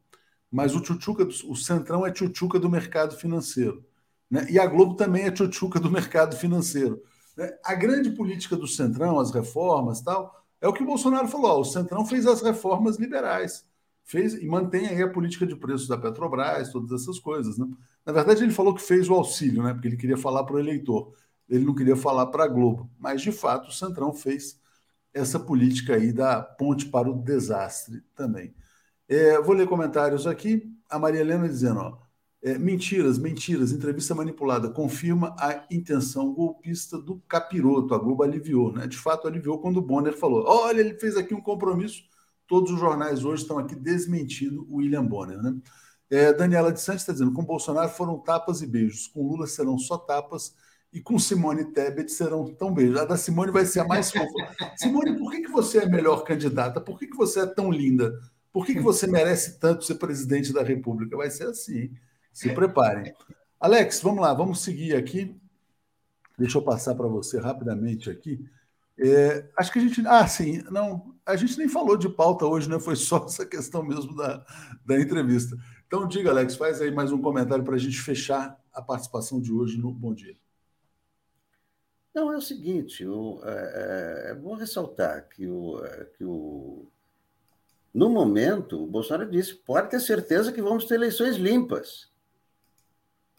mas 0.50 0.74
o 0.74 0.80
tchutchuca 0.80 1.22
do, 1.26 1.34
o 1.50 1.54
Centrão 1.54 2.06
é 2.06 2.10
tchutchuca 2.10 2.58
do 2.58 2.70
mercado 2.70 3.14
financeiro. 3.14 3.84
Né? 4.30 4.46
E 4.48 4.58
a 4.58 4.66
Globo 4.66 4.94
também 4.94 5.24
é 5.24 5.30
tchutchuca 5.30 5.78
do 5.78 5.90
mercado 5.90 6.34
financeiro. 6.34 7.02
Né? 7.36 7.52
A 7.62 7.74
grande 7.74 8.10
política 8.10 8.56
do 8.56 8.66
Centrão, 8.66 9.20
as 9.20 9.30
reformas 9.32 10.00
tal, 10.00 10.34
é 10.62 10.66
o 10.66 10.72
que 10.72 10.82
o 10.82 10.86
Bolsonaro 10.86 11.28
falou: 11.28 11.58
ó, 11.58 11.60
o 11.60 11.64
Centrão 11.64 12.06
fez 12.06 12.26
as 12.26 12.40
reformas 12.40 12.96
liberais, 12.96 13.66
fez 14.06 14.34
e 14.34 14.46
mantém 14.46 14.86
aí 14.86 15.02
a 15.02 15.10
política 15.10 15.44
de 15.44 15.56
preços 15.56 15.88
da 15.88 15.98
Petrobras, 15.98 16.70
todas 16.70 17.02
essas 17.02 17.18
coisas. 17.18 17.58
Né? 17.58 17.66
Na 18.06 18.12
verdade, 18.12 18.44
ele 18.44 18.52
falou 18.52 18.74
que 18.74 18.80
fez 18.80 19.10
o 19.10 19.14
auxílio, 19.14 19.62
né? 19.62 19.74
porque 19.74 19.88
ele 19.88 19.96
queria 19.96 20.16
falar 20.16 20.44
para 20.44 20.56
o 20.56 20.58
eleitor, 20.60 21.12
ele 21.48 21.64
não 21.64 21.74
queria 21.74 21.96
falar 21.96 22.26
para 22.26 22.44
a 22.44 22.48
Globo. 22.48 22.90
Mas, 22.98 23.20
de 23.20 23.32
fato, 23.32 23.68
o 23.68 23.72
Centrão 23.72 24.12
fez 24.14 24.58
essa 25.12 25.40
política 25.40 25.94
aí 25.96 26.12
da 26.12 26.40
ponte 26.40 26.86
para 26.86 27.10
o 27.10 27.22
desastre 27.22 28.02
também. 28.14 28.54
É, 29.08 29.40
vou 29.40 29.54
ler 29.54 29.66
comentários 29.68 30.26
aqui. 30.26 30.62
A 30.88 30.98
Maria 30.98 31.20
Helena 31.20 31.48
dizendo: 31.48 31.80
ó, 31.80 31.98
é, 32.42 32.58
mentiras, 32.58 33.18
mentiras, 33.18 33.72
entrevista 33.72 34.14
manipulada 34.14 34.70
confirma 34.70 35.34
a 35.38 35.64
intenção 35.70 36.32
golpista 36.32 36.98
do 36.98 37.18
capiroto. 37.28 37.94
A 37.94 37.98
Globo 37.98 38.22
aliviou, 38.22 38.72
né? 38.72 38.86
De 38.86 38.96
fato, 38.96 39.26
aliviou 39.26 39.58
quando 39.58 39.78
o 39.78 39.82
Bonner 39.82 40.16
falou: 40.16 40.44
olha, 40.46 40.80
ele 40.80 40.94
fez 40.94 41.16
aqui 41.16 41.34
um 41.34 41.40
compromisso. 41.40 42.04
Todos 42.46 42.70
os 42.70 42.78
jornais 42.78 43.24
hoje 43.24 43.42
estão 43.42 43.58
aqui 43.58 43.74
desmentindo 43.74 44.66
o 44.70 44.76
William 44.76 45.04
Bonner, 45.04 45.42
né? 45.42 45.54
É, 46.08 46.32
Daniela 46.32 46.72
de 46.72 46.80
Santos 46.80 47.02
está 47.02 47.12
dizendo: 47.12 47.32
com 47.32 47.44
Bolsonaro 47.44 47.88
foram 47.88 48.18
tapas 48.18 48.62
e 48.62 48.66
beijos, 48.66 49.08
com 49.08 49.26
Lula 49.26 49.46
serão 49.46 49.78
só 49.78 49.98
tapas 49.98 50.54
e 50.92 51.00
com 51.00 51.18
Simone 51.18 51.72
Tebet 51.72 52.10
serão 52.10 52.46
tão 52.54 52.72
beijos. 52.72 52.96
A 52.98 53.04
da 53.04 53.16
Simone 53.16 53.50
vai 53.50 53.66
ser 53.66 53.80
a 53.80 53.84
mais 53.84 54.10
fofa. 54.10 54.32
Simone, 54.78 55.18
por 55.18 55.30
que, 55.30 55.42
que 55.42 55.50
você 55.50 55.78
é 55.78 55.84
a 55.84 55.88
melhor 55.88 56.22
candidata? 56.24 56.80
Por 56.80 56.98
que, 56.98 57.06
que 57.06 57.16
você 57.16 57.40
é 57.40 57.46
tão 57.46 57.70
linda? 57.70 58.18
Por 58.52 58.64
que, 58.64 58.74
que 58.74 58.80
você 58.80 59.06
merece 59.06 59.58
tanto 59.58 59.84
ser 59.84 59.96
presidente 59.96 60.52
da 60.52 60.62
República? 60.62 61.16
Vai 61.16 61.30
ser 61.30 61.48
assim. 61.48 61.92
Se 62.32 62.50
preparem. 62.54 63.12
Alex, 63.60 64.00
vamos 64.00 64.22
lá, 64.22 64.32
vamos 64.32 64.62
seguir 64.62 64.94
aqui. 64.94 65.38
Deixa 66.38 66.58
eu 66.58 66.62
passar 66.62 66.94
para 66.94 67.08
você 67.08 67.38
rapidamente 67.38 68.08
aqui. 68.08 68.42
É, 68.98 69.48
acho 69.56 69.72
que 69.72 69.78
a 69.78 69.82
gente. 69.82 70.06
Ah, 70.06 70.26
sim, 70.26 70.62
não. 70.70 71.14
A 71.24 71.36
gente 71.36 71.58
nem 71.58 71.68
falou 71.68 71.96
de 71.96 72.08
pauta 72.08 72.46
hoje, 72.46 72.68
né? 72.68 72.78
Foi 72.80 72.96
só 72.96 73.24
essa 73.26 73.44
questão 73.44 73.82
mesmo 73.82 74.16
da, 74.16 74.44
da 74.84 74.98
entrevista. 74.98 75.56
Então, 75.86 76.06
diga, 76.08 76.30
Alex, 76.30 76.56
faz 76.56 76.80
aí 76.80 76.90
mais 76.90 77.12
um 77.12 77.20
comentário 77.20 77.64
para 77.64 77.74
a 77.74 77.78
gente 77.78 78.00
fechar 78.00 78.58
a 78.72 78.82
participação 78.82 79.40
de 79.40 79.52
hoje 79.52 79.78
no 79.78 79.92
Bom 79.92 80.14
Dia. 80.14 80.36
Não, 82.14 82.32
é 82.32 82.36
o 82.36 82.40
seguinte: 82.40 83.06
o, 83.06 83.40
é, 83.44 84.28
é, 84.28 84.30
é 84.30 84.34
bom 84.34 84.54
ressaltar 84.54 85.28
que, 85.28 85.46
o, 85.46 85.84
é, 85.84 86.04
que 86.16 86.24
o, 86.24 86.86
no 87.92 88.08
momento, 88.08 88.82
o 88.82 88.86
Bolsonaro 88.86 89.30
disse: 89.30 89.54
pode 89.54 89.90
ter 89.90 90.00
certeza 90.00 90.52
que 90.52 90.62
vamos 90.62 90.86
ter 90.86 90.94
eleições 90.94 91.36
limpas. 91.36 92.10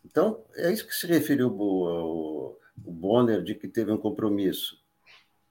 Então, 0.05 0.43
é 0.55 0.71
isso 0.71 0.87
que 0.87 0.93
se 0.93 1.07
referiu 1.07 1.49
o, 1.49 2.57
o 2.85 2.91
Bonner 2.91 3.41
de 3.41 3.55
que 3.55 3.67
teve 3.67 3.91
um 3.91 3.97
compromisso. 3.97 4.79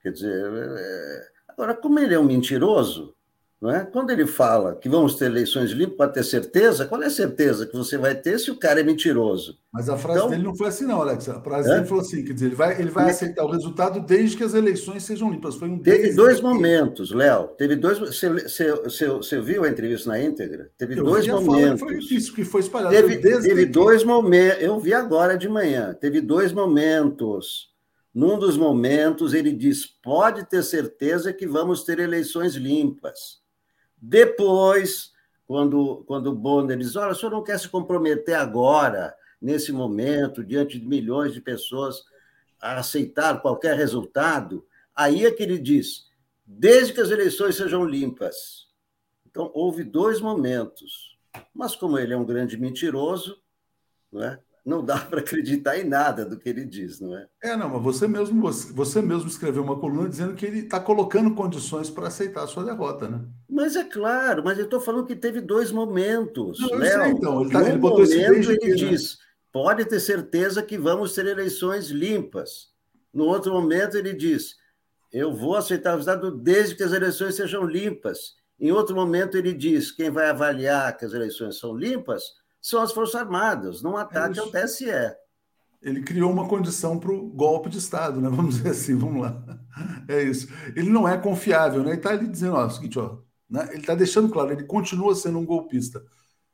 Quer 0.07 0.13
dizer, 0.13 0.53
é... 0.79 1.23
agora, 1.49 1.75
como 1.75 1.99
ele 1.99 2.15
é 2.15 2.19
um 2.19 2.23
mentiroso, 2.23 3.13
não 3.61 3.73
é? 3.73 3.85
Quando 3.85 4.11
ele 4.11 4.25
fala 4.25 4.77
que 4.77 4.89
vamos 4.89 5.17
ter 5.17 5.25
eleições 5.25 5.73
limpas 5.73 5.97
para 5.97 6.13
ter 6.13 6.23
certeza, 6.23 6.87
qual 6.87 7.03
é 7.03 7.07
a 7.07 7.11
certeza 7.11 7.67
que 7.67 7.77
você 7.77 7.99
vai 7.99 8.15
ter 8.15 8.39
se 8.39 8.49
o 8.49 8.57
cara 8.57 8.79
é 8.79 8.85
mentiroso? 8.85 9.59
Mas 9.73 9.89
a 9.89 9.97
frase 9.97 10.21
então, 10.21 10.31
dele 10.31 10.45
não 10.45 10.55
foi 10.55 10.69
assim, 10.69 10.87
não, 10.87 11.03
Alex. 11.03 11.29
A 11.29 11.41
frase 11.41 11.69
é? 11.69 11.75
dele 11.75 11.87
falou 11.87 12.05
assim: 12.05 12.25
quer 12.25 12.35
dizer, 12.35 12.47
ele 12.47 12.55
vai, 12.55 12.81
ele 12.81 12.91
vai 12.91 13.11
aceitar 13.11 13.45
o 13.45 13.51
resultado 13.51 13.99
desde 13.99 14.37
que 14.37 14.45
as 14.45 14.55
eleições 14.55 15.03
sejam 15.03 15.29
limpas. 15.29 15.57
Foi 15.57 15.69
um 15.69 15.81
Teve 15.81 16.15
dois 16.15 16.41
momentos, 16.41 17.11
Léo. 17.11 17.49
Teve 17.59 17.75
dois. 17.75 17.99
Você, 17.99 18.29
você, 18.29 18.73
você, 18.75 19.09
você, 19.09 19.41
viu 19.41 19.65
a 19.65 19.69
entrevista 19.69 20.09
na 20.09 20.23
íntegra? 20.23 20.71
Teve 20.79 21.01
eu 21.01 21.03
dois 21.03 21.27
momentos. 21.27 21.81
Foi 21.81 21.99
isso 21.99 22.33
que 22.33 22.45
foi 22.45 22.61
espalhado. 22.61 22.95
Teve, 22.95 23.17
teve 23.17 23.67
dois 23.67 24.05
momentos. 24.05 24.63
Eu 24.63 24.79
vi 24.79 24.95
agora 24.95 25.37
de 25.37 25.49
manhã. 25.49 25.93
Teve 26.01 26.21
dois 26.21 26.53
momentos. 26.53 27.75
Num 28.17 28.39
dos 28.39 28.57
momentos, 28.57 29.35
ele 29.35 29.53
diz: 29.53 29.85
pode 29.85 30.49
ter 30.49 30.63
certeza 30.63 31.35
que 31.35 31.47
vamos 31.47 31.85
ter 31.85 31.99
eleições 31.99 32.55
limpas. 32.55 33.43
Depois, 33.95 35.13
quando, 35.47 36.03
quando 36.07 36.29
o 36.29 36.35
Bonner 36.35 36.79
diz: 36.79 36.97
olha, 36.97 37.13
o 37.13 37.15
senhor 37.15 37.31
não 37.31 37.45
quer 37.45 37.61
se 37.61 37.69
comprometer 37.69 38.37
agora, 38.37 39.15
nesse 39.39 39.71
momento, 39.71 40.43
diante 40.43 40.81
de 40.81 40.87
milhões 40.87 41.35
de 41.35 41.43
pessoas, 41.43 42.07
a 42.59 42.79
aceitar 42.79 43.43
qualquer 43.43 43.77
resultado, 43.77 44.67
aí 44.95 45.27
é 45.27 45.31
que 45.31 45.43
ele 45.43 45.59
diz: 45.59 46.11
desde 46.47 46.95
que 46.95 47.03
as 47.03 47.11
eleições 47.11 47.57
sejam 47.57 47.85
limpas. 47.85 48.67
Então, 49.27 49.51
houve 49.53 49.85
dois 49.85 50.23
momentos. 50.23 51.19
Mas, 51.53 51.77
como 51.77 51.99
ele 51.99 52.15
é 52.15 52.17
um 52.17 52.25
grande 52.25 52.57
mentiroso, 52.57 53.39
não 54.11 54.23
é? 54.23 54.41
Não 54.67 54.85
dá 54.85 54.99
para 54.99 55.21
acreditar 55.21 55.79
em 55.79 55.85
nada 55.85 56.25
do 56.25 56.37
que 56.37 56.49
ele 56.49 56.65
diz, 56.65 56.99
não 57.01 57.17
é? 57.17 57.29
É, 57.41 57.57
não, 57.57 57.69
mas 57.71 57.83
você 57.83 58.09
mesmo, 58.09 58.51
você 58.75 59.01
mesmo 59.01 59.29
escreveu 59.29 59.63
uma 59.63 59.79
coluna 59.79 60.09
dizendo 60.09 60.35
que 60.35 60.45
ele 60.45 60.59
está 60.59 60.81
colocando 60.81 61.33
condições 61.37 61.89
para 61.89 62.09
aceitar 62.09 62.43
a 62.43 62.47
sua 62.49 62.65
derrota, 62.65 63.09
né? 63.09 63.25
Mas 63.49 63.77
é 63.77 63.85
claro, 63.85 64.43
mas 64.45 64.59
eu 64.59 64.65
estou 64.65 64.81
falando 64.81 65.07
que 65.07 65.15
teve 65.15 65.41
dois 65.41 65.71
momentos. 65.71 66.59
Não, 66.59 66.79
Léo, 66.79 67.03
sei, 67.03 67.13
então. 67.13 67.43
Ele, 67.43 67.53
tá, 67.53 67.69
ele 67.69 67.79
botou 67.79 68.01
momento, 68.01 68.33
esse 68.33 68.51
ele 68.51 68.75
diz: 68.75 69.19
pode 69.53 69.85
ter 69.85 70.01
certeza 70.01 70.61
que 70.61 70.77
vamos 70.77 71.15
ter 71.15 71.27
eleições 71.27 71.89
limpas. 71.91 72.75
No 73.15 73.25
outro 73.25 73.53
momento, 73.53 73.97
ele 73.97 74.15
diz: 74.15 74.57
eu 75.13 75.33
vou 75.33 75.55
aceitar 75.55 75.93
o 75.93 75.97
resultado 75.99 76.33
desde 76.33 76.75
que 76.75 76.83
as 76.83 76.93
eleições 76.93 77.37
sejam 77.37 77.65
limpas. 77.65 78.35
Em 78.59 78.73
outro 78.73 78.97
momento, 78.97 79.37
ele 79.37 79.55
diz: 79.55 79.93
quem 79.93 80.11
vai 80.11 80.29
avaliar 80.29 80.97
que 80.97 81.05
as 81.05 81.13
eleições 81.13 81.57
são 81.57 81.77
limpas 81.77 82.23
são 82.67 82.83
as 82.83 82.91
Forças 82.91 83.15
Armadas, 83.15 83.81
não 83.81 83.97
ataque 83.97 84.41
é 84.41 84.43
ao 84.43 84.51
TSE. 84.51 84.87
Ele 85.81 86.03
criou 86.03 86.33
uma 86.33 86.49
condição 86.49 86.99
para 86.99 87.13
o 87.13 87.29
golpe 87.29 87.71
de 87.71 87.79
Estado, 87.79 88.21
né? 88.21 88.27
Vamos 88.35 88.57
dizer 88.57 88.71
assim, 88.71 88.97
vamos 88.97 89.23
lá. 89.23 89.41
É 90.09 90.21
isso. 90.25 90.49
Ele 90.75 90.91
não 90.91 91.07
é 91.07 91.17
confiável, 91.17 91.85
né? 91.85 91.91
Ele 91.91 91.99
está 91.99 92.11
ali 92.11 92.27
dizendo, 92.27 92.57
ó, 92.57 92.67
o 92.67 92.71
seguinte, 92.71 92.99
ó, 92.99 93.19
né? 93.49 93.69
ele 93.71 93.83
está 93.83 93.95
deixando 93.95 94.29
claro, 94.29 94.51
ele 94.51 94.65
continua 94.65 95.15
sendo 95.15 95.39
um 95.39 95.47
golpista. 95.47 96.05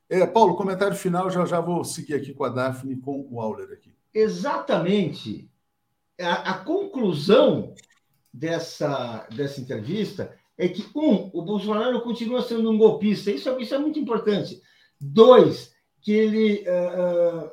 É, 0.07 0.23
Paulo, 0.27 0.55
comentário 0.55 0.95
final, 0.95 1.31
já 1.31 1.45
já 1.45 1.59
vou 1.59 1.83
seguir 1.83 2.13
aqui 2.13 2.31
com 2.31 2.43
a 2.43 2.49
Daphne 2.49 2.97
com 2.97 3.27
o 3.31 3.41
Auler 3.41 3.71
aqui. 3.71 3.91
Exatamente. 4.13 5.49
A, 6.21 6.51
a 6.51 6.57
conclusão 6.59 7.73
dessa, 8.31 9.27
dessa 9.35 9.59
entrevista 9.59 10.31
é 10.59 10.67
que, 10.67 10.85
um, 10.95 11.31
o 11.33 11.41
Bolsonaro 11.41 12.01
continua 12.01 12.43
sendo 12.43 12.69
um 12.69 12.77
golpista, 12.77 13.31
isso, 13.31 13.49
é, 13.49 13.59
isso 13.59 13.73
é 13.73 13.79
muito 13.79 13.97
importante. 13.97 14.61
Dois, 15.01 15.72
que 16.03 16.11
ele. 16.11 16.65
Uh, 16.67 17.51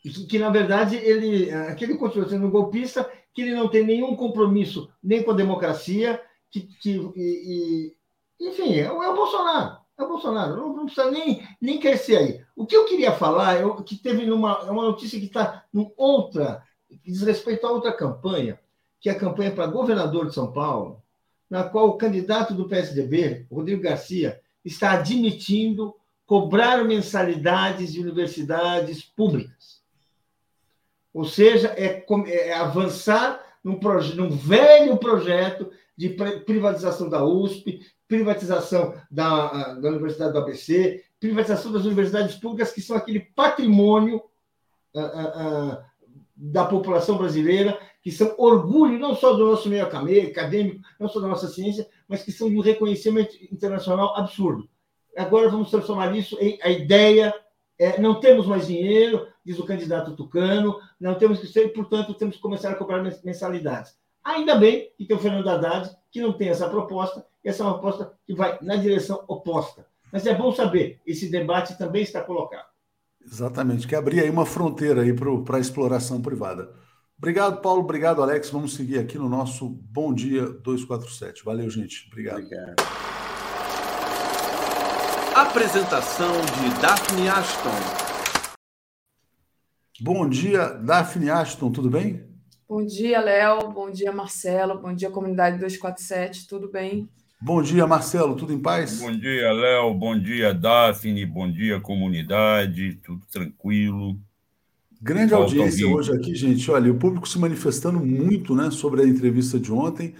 que, 0.00 0.26
que, 0.26 0.38
na 0.38 0.48
verdade, 0.48 0.96
ele, 0.96 1.52
uh, 1.52 1.74
que 1.74 1.84
ele 1.84 1.96
continua 1.96 2.28
sendo 2.28 2.48
golpista, 2.48 3.10
que 3.34 3.42
ele 3.42 3.54
não 3.54 3.68
tem 3.68 3.84
nenhum 3.84 4.14
compromisso 4.14 4.88
nem 5.02 5.22
com 5.22 5.32
a 5.32 5.34
democracia, 5.34 6.22
que, 6.50 6.60
que 6.80 6.90
e, 7.16 7.92
e, 8.40 8.48
enfim, 8.48 8.74
é, 8.74 8.84
é, 8.84 8.90
o 8.90 9.14
Bolsonaro. 9.14 9.78
É 9.98 10.02
o 10.02 10.08
Bolsonaro, 10.08 10.56
não, 10.56 10.76
não, 10.76 10.84
precisa 10.84 11.10
nem, 11.10 11.46
nem 11.60 11.80
crescer 11.80 12.16
aí. 12.16 12.44
O 12.54 12.66
que 12.66 12.76
eu 12.76 12.84
queria 12.84 13.12
falar 13.12 13.54
é 13.54 13.82
que 13.82 13.96
teve 13.96 14.26
numa, 14.26 14.60
é 14.66 14.70
uma 14.70 14.84
notícia 14.84 15.18
que 15.18 15.26
está 15.26 15.64
em 15.72 15.90
outra, 15.96 16.62
que 16.86 17.10
diz 17.10 17.22
respeito 17.22 17.66
a 17.66 17.70
outra 17.70 17.92
campanha, 17.92 18.60
que 19.00 19.08
é 19.08 19.12
a 19.12 19.18
campanha 19.18 19.52
para 19.52 19.66
governador 19.66 20.26
de 20.26 20.34
São 20.34 20.52
Paulo, 20.52 21.02
na 21.48 21.64
qual 21.64 21.88
o 21.88 21.96
candidato 21.96 22.52
do 22.52 22.68
PSDB, 22.68 23.46
Rodrigo 23.50 23.82
Garcia, 23.82 24.40
está 24.64 24.92
admitindo 24.92 25.94
cobrar 26.26 26.84
mensalidades 26.84 27.92
de 27.92 28.00
universidades 28.00 29.02
públicas. 29.02 29.80
Ou 31.14 31.24
seja, 31.24 31.68
é, 31.68 32.04
é 32.26 32.52
avançar 32.52 33.40
num, 33.62 33.78
num, 34.14 34.30
velho 34.36 34.98
projeto 34.98 35.70
de 35.96 36.10
privatização 36.44 37.08
da 37.08 37.24
USP, 37.24 37.80
privatização 38.06 38.94
da, 39.10 39.74
da 39.74 39.88
Universidade 39.88 40.32
do 40.32 40.38
ABC, 40.38 41.02
privatização 41.18 41.72
das 41.72 41.84
universidades 41.84 42.36
públicas, 42.36 42.72
que 42.72 42.82
são 42.82 42.96
aquele 42.96 43.20
patrimônio 43.20 44.22
uh, 44.94 45.00
uh, 45.00 45.72
uh, 45.72 45.84
da 46.36 46.66
população 46.66 47.16
brasileira, 47.16 47.78
que 48.02 48.12
são 48.12 48.34
orgulho 48.36 48.98
não 48.98 49.14
só 49.14 49.32
do 49.32 49.46
nosso 49.46 49.68
meio 49.68 49.84
acadêmico, 49.84 50.82
não 51.00 51.08
só 51.08 51.18
da 51.18 51.28
nossa 51.28 51.48
ciência, 51.48 51.88
mas 52.06 52.22
que 52.22 52.30
são 52.30 52.50
de 52.50 52.56
um 52.56 52.60
reconhecimento 52.60 53.34
internacional 53.50 54.14
absurdo 54.16 54.68
agora 55.16 55.48
vamos 55.48 55.70
transformar 55.70 56.14
isso 56.16 56.36
em 56.40 56.58
a 56.62 56.70
ideia. 56.70 57.34
É, 57.78 58.00
não 58.00 58.20
temos 58.20 58.46
mais 58.46 58.66
dinheiro, 58.66 59.26
diz 59.44 59.58
o 59.58 59.66
candidato 59.66 60.16
Tucano, 60.16 60.78
não 60.98 61.14
temos 61.14 61.38
que 61.40 61.46
ser, 61.46 61.68
portanto, 61.74 62.14
temos 62.14 62.36
que 62.36 62.42
começar 62.42 62.70
a 62.70 62.74
cobrar 62.74 63.02
mensalidades. 63.22 63.94
Ainda 64.24 64.56
bem 64.56 64.90
que 64.96 65.04
tem 65.04 65.16
o 65.16 65.20
Fernando 65.20 65.48
Haddad, 65.48 65.90
que 66.10 66.20
não 66.20 66.32
tem 66.32 66.48
essa 66.48 66.68
proposta, 66.68 67.24
e 67.44 67.48
essa 67.48 67.62
é 67.62 67.66
uma 67.66 67.74
proposta 67.74 68.12
que 68.26 68.34
vai 68.34 68.58
na 68.62 68.76
direção 68.76 69.22
oposta. 69.28 69.86
Mas 70.10 70.26
é 70.26 70.34
bom 70.34 70.52
saber, 70.52 71.00
esse 71.06 71.30
debate 71.30 71.76
também 71.76 72.02
está 72.02 72.22
colocado. 72.22 72.66
Exatamente, 73.24 73.86
que 73.86 73.94
abrir 73.94 74.20
aí 74.20 74.30
uma 74.30 74.46
fronteira 74.46 75.02
aí 75.02 75.12
para 75.12 75.56
a 75.56 75.60
exploração 75.60 76.22
privada. 76.22 76.72
Obrigado, 77.18 77.60
Paulo. 77.60 77.80
Obrigado, 77.80 78.22
Alex. 78.22 78.50
Vamos 78.50 78.74
seguir 78.74 78.98
aqui 78.98 79.16
no 79.18 79.28
nosso 79.28 79.68
Bom 79.68 80.12
Dia 80.12 80.46
247. 80.46 81.44
Valeu, 81.44 81.68
gente. 81.70 82.06
Obrigado. 82.08 82.44
Obrigado. 82.44 83.05
Apresentação 85.36 86.32
de 86.32 86.80
Daphne 86.80 87.28
Ashton. 87.28 87.68
Bom 90.00 90.26
dia, 90.26 90.68
Daphne 90.68 91.28
Ashton, 91.28 91.70
tudo 91.70 91.90
bem? 91.90 92.24
Bom 92.66 92.82
dia, 92.82 93.20
Léo. 93.20 93.70
Bom 93.70 93.90
dia, 93.90 94.10
Marcelo. 94.10 94.80
Bom 94.80 94.94
dia, 94.94 95.10
comunidade 95.10 95.58
247. 95.58 96.48
Tudo 96.48 96.70
bem? 96.70 97.06
Bom 97.38 97.60
dia, 97.60 97.86
Marcelo, 97.86 98.34
tudo 98.34 98.54
em 98.54 98.58
paz? 98.58 98.98
Bom 98.98 99.12
dia, 99.12 99.52
Léo, 99.52 99.92
bom 99.92 100.18
dia, 100.18 100.54
Daphne, 100.54 101.26
bom 101.26 101.52
dia, 101.52 101.78
comunidade, 101.80 102.94
tudo 103.04 103.20
tranquilo. 103.30 104.18
Grande 105.02 105.34
audiência 105.34 105.86
hoje 105.86 106.14
aqui, 106.14 106.34
gente. 106.34 106.70
Olha, 106.70 106.90
o 106.90 106.98
público 106.98 107.28
se 107.28 107.38
manifestando 107.38 108.00
muito 108.00 108.54
né, 108.54 108.70
sobre 108.70 109.02
a 109.02 109.06
entrevista 109.06 109.60
de 109.60 109.70
ontem. 109.70 110.14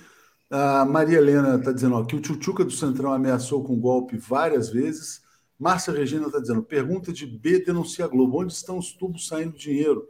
A 0.50 0.84
Maria 0.84 1.18
Helena 1.18 1.56
está 1.56 1.72
dizendo 1.72 1.96
ó, 1.96 2.04
que 2.04 2.14
o 2.14 2.20
Tchutchuca 2.20 2.64
do 2.64 2.70
Centrão 2.70 3.12
ameaçou 3.12 3.64
com 3.64 3.78
golpe 3.78 4.16
várias 4.16 4.70
vezes. 4.70 5.20
Márcia 5.58 5.92
Regina 5.92 6.26
está 6.26 6.38
dizendo: 6.38 6.62
pergunta 6.62 7.12
de 7.12 7.26
B 7.26 7.64
denuncia 7.64 8.06
Globo. 8.06 8.40
Onde 8.40 8.52
estão 8.52 8.78
os 8.78 8.92
tubos 8.92 9.26
saindo 9.26 9.56
dinheiro? 9.56 10.08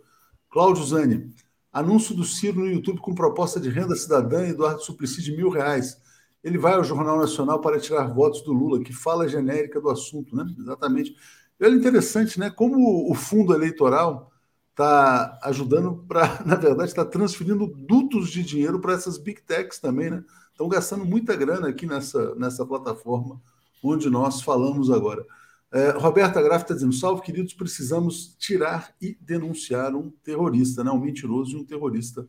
Cláudio 0.50 0.84
Zani, 0.84 1.34
anúncio 1.72 2.14
do 2.14 2.24
Ciro 2.24 2.60
no 2.60 2.66
YouTube 2.66 3.00
com 3.00 3.14
proposta 3.14 3.58
de 3.58 3.68
renda 3.68 3.96
cidadã 3.96 4.46
Eduardo 4.46 4.82
Suplicy 4.82 5.22
de 5.22 5.36
mil 5.36 5.48
reais. 5.48 5.96
Ele 6.44 6.58
vai 6.58 6.74
ao 6.74 6.84
Jornal 6.84 7.18
Nacional 7.18 7.60
para 7.60 7.80
tirar 7.80 8.12
votos 8.12 8.42
do 8.42 8.52
Lula, 8.52 8.82
que 8.82 8.92
fala 8.92 9.28
genérica 9.28 9.80
do 9.80 9.90
assunto, 9.90 10.36
né? 10.36 10.44
Exatamente. 10.58 11.16
E 11.58 11.64
olha 11.64 11.74
interessante, 11.74 12.38
né? 12.38 12.50
Como 12.50 13.10
o 13.10 13.14
fundo 13.14 13.54
eleitoral 13.54 14.30
está 14.76 15.38
ajudando 15.42 16.04
para, 16.06 16.42
na 16.44 16.54
verdade, 16.54 16.90
está 16.90 17.04
transferindo 17.04 17.66
dutos 17.66 18.28
de 18.28 18.42
dinheiro 18.42 18.78
para 18.78 18.92
essas 18.92 19.16
big 19.16 19.40
techs 19.40 19.78
também, 19.78 20.10
né? 20.10 20.22
Estão 20.50 20.68
gastando 20.68 21.04
muita 21.04 21.34
grana 21.34 21.68
aqui 21.68 21.86
nessa, 21.86 22.34
nessa 22.34 22.64
plataforma 22.64 23.40
onde 23.82 24.08
nós 24.08 24.42
falamos 24.42 24.90
agora. 24.90 25.24
É, 25.72 25.90
Roberta 25.90 26.40
Graff 26.42 26.64
está 26.64 26.74
dizendo: 26.74 26.92
salve, 26.92 27.22
queridos, 27.22 27.52
precisamos 27.52 28.34
tirar 28.38 28.94
e 29.00 29.16
denunciar 29.20 29.94
um 29.94 30.10
terrorista, 30.22 30.84
né? 30.84 30.90
um 30.90 31.00
mentiroso 31.00 31.56
e 31.56 31.60
um 31.60 31.64
terrorista 31.64 32.26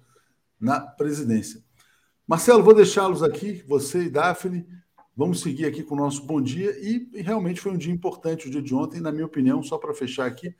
na 0.59 0.79
presidência. 0.79 1.61
Marcelo, 2.25 2.63
vou 2.63 2.73
deixá-los 2.73 3.23
aqui, 3.23 3.63
você 3.67 4.03
e 4.03 4.09
Daphne. 4.09 4.65
Vamos 5.15 5.39
seguir 5.39 5.65
aqui 5.65 5.83
com 5.83 5.95
o 5.95 5.97
nosso 5.97 6.23
bom 6.23 6.41
dia. 6.41 6.77
E, 6.79 7.09
e 7.13 7.21
realmente 7.21 7.59
foi 7.61 7.71
um 7.71 7.77
dia 7.77 7.93
importante 7.93 8.47
o 8.47 8.51
dia 8.51 8.61
de 8.61 8.75
ontem, 8.75 9.01
na 9.01 9.11
minha 9.11 9.25
opinião, 9.25 9.63
só 9.63 9.77
para 9.77 9.93
fechar 9.93 10.27
aqui. 10.27 10.53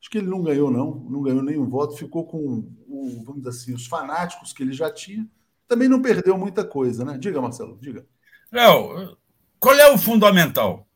Acho 0.00 0.10
que 0.10 0.18
ele 0.18 0.28
não 0.28 0.42
ganhou, 0.42 0.70
não, 0.70 0.94
não 0.94 1.22
ganhou 1.22 1.42
nenhum 1.42 1.68
voto, 1.68 1.96
ficou 1.96 2.24
com, 2.24 2.64
o, 2.88 3.22
vamos 3.24 3.42
dizer 3.42 3.50
assim, 3.50 3.74
os 3.74 3.86
fanáticos 3.86 4.52
que 4.52 4.62
ele 4.62 4.72
já 4.72 4.90
tinha. 4.92 5.26
Também 5.66 5.88
não 5.88 6.00
perdeu 6.00 6.38
muita 6.38 6.64
coisa, 6.64 7.04
né? 7.04 7.18
Diga, 7.18 7.42
Marcelo, 7.42 7.76
diga. 7.80 8.06
Léo, 8.50 9.16
qual 9.58 9.74
é 9.74 9.92
o 9.92 9.98
fundamental? 9.98 10.86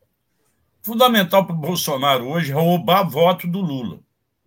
Fundamental 0.81 1.45
para 1.45 1.55
o 1.55 1.59
Bolsonaro 1.59 2.27
hoje 2.27 2.51
é 2.51 2.55
roubar 2.55 3.07
voto 3.07 3.47
do 3.47 3.59
Lula. 3.59 3.99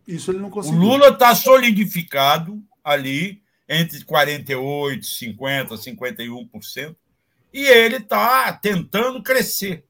Isso 0.06 0.30
ele 0.30 0.38
não 0.38 0.48
O 0.48 0.50
conseguiu. 0.50 0.80
Lula 0.80 1.08
está 1.08 1.34
solidificado 1.34 2.62
ali 2.82 3.42
entre 3.68 3.98
48%, 4.04 5.00
50%, 5.00 5.68
51%, 5.76 6.96
e 7.52 7.64
ele 7.64 7.96
está 7.96 8.52
tentando 8.52 9.22
crescer. 9.22 9.84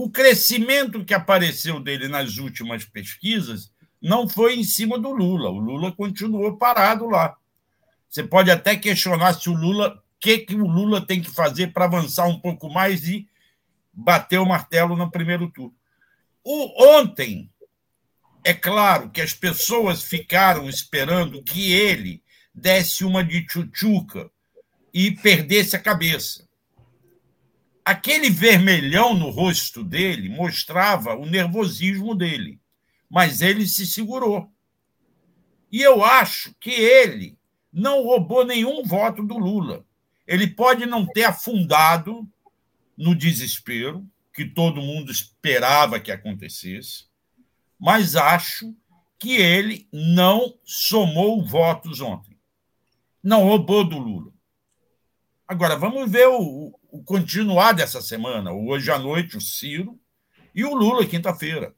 O 0.00 0.08
crescimento 0.08 1.04
que 1.04 1.12
apareceu 1.12 1.80
dele 1.80 2.06
nas 2.06 2.36
últimas 2.36 2.84
pesquisas 2.84 3.72
não 4.00 4.28
foi 4.28 4.54
em 4.54 4.62
cima 4.62 4.96
do 4.96 5.10
Lula. 5.10 5.50
O 5.50 5.58
Lula 5.58 5.90
continuou 5.90 6.56
parado 6.56 7.06
lá. 7.06 7.36
Você 8.08 8.22
pode 8.22 8.48
até 8.48 8.76
questionar 8.76 9.32
se 9.32 9.50
o 9.50 9.54
Lula, 9.54 9.96
o 9.96 10.00
que, 10.20 10.38
que 10.38 10.54
o 10.54 10.68
Lula 10.68 11.04
tem 11.04 11.20
que 11.20 11.28
fazer 11.28 11.72
para 11.72 11.86
avançar 11.86 12.28
um 12.28 12.38
pouco 12.38 12.72
mais 12.72 13.08
e 13.08 13.28
bater 13.92 14.38
o 14.38 14.46
martelo 14.46 14.94
no 14.94 15.10
primeiro 15.10 15.50
turno. 15.50 15.74
O, 16.44 17.00
ontem, 17.00 17.50
é 18.44 18.54
claro 18.54 19.10
que 19.10 19.20
as 19.20 19.34
pessoas 19.34 20.04
ficaram 20.04 20.68
esperando 20.68 21.42
que 21.42 21.72
ele 21.72 22.22
desse 22.54 23.04
uma 23.04 23.24
de 23.24 23.44
tchutchuca 23.44 24.30
e 24.94 25.10
perdesse 25.10 25.74
a 25.74 25.80
cabeça. 25.80 26.47
Aquele 27.88 28.28
vermelhão 28.28 29.14
no 29.14 29.30
rosto 29.30 29.82
dele 29.82 30.28
mostrava 30.28 31.16
o 31.16 31.24
nervosismo 31.24 32.14
dele, 32.14 32.60
mas 33.08 33.40
ele 33.40 33.66
se 33.66 33.86
segurou. 33.86 34.52
E 35.72 35.80
eu 35.80 36.04
acho 36.04 36.54
que 36.60 36.68
ele 36.68 37.38
não 37.72 38.02
roubou 38.02 38.44
nenhum 38.44 38.82
voto 38.84 39.22
do 39.24 39.38
Lula. 39.38 39.86
Ele 40.26 40.46
pode 40.46 40.84
não 40.84 41.06
ter 41.06 41.24
afundado 41.24 42.28
no 42.94 43.14
desespero, 43.14 44.06
que 44.34 44.44
todo 44.44 44.82
mundo 44.82 45.10
esperava 45.10 45.98
que 45.98 46.12
acontecesse, 46.12 47.06
mas 47.80 48.16
acho 48.16 48.76
que 49.18 49.32
ele 49.36 49.88
não 49.90 50.58
somou 50.62 51.42
votos 51.42 52.02
ontem. 52.02 52.36
Não 53.22 53.44
roubou 53.44 53.82
do 53.82 53.96
Lula. 53.96 54.30
Agora, 55.48 55.74
vamos 55.74 56.10
ver 56.10 56.28
o, 56.28 56.77
o 56.90 57.02
continuar 57.02 57.72
dessa 57.72 58.00
semana. 58.00 58.52
Hoje 58.52 58.90
à 58.90 58.98
noite, 58.98 59.36
o 59.36 59.40
Ciro 59.40 59.98
e 60.54 60.64
o 60.64 60.74
Lula, 60.74 61.04
quinta-feira. 61.06 61.74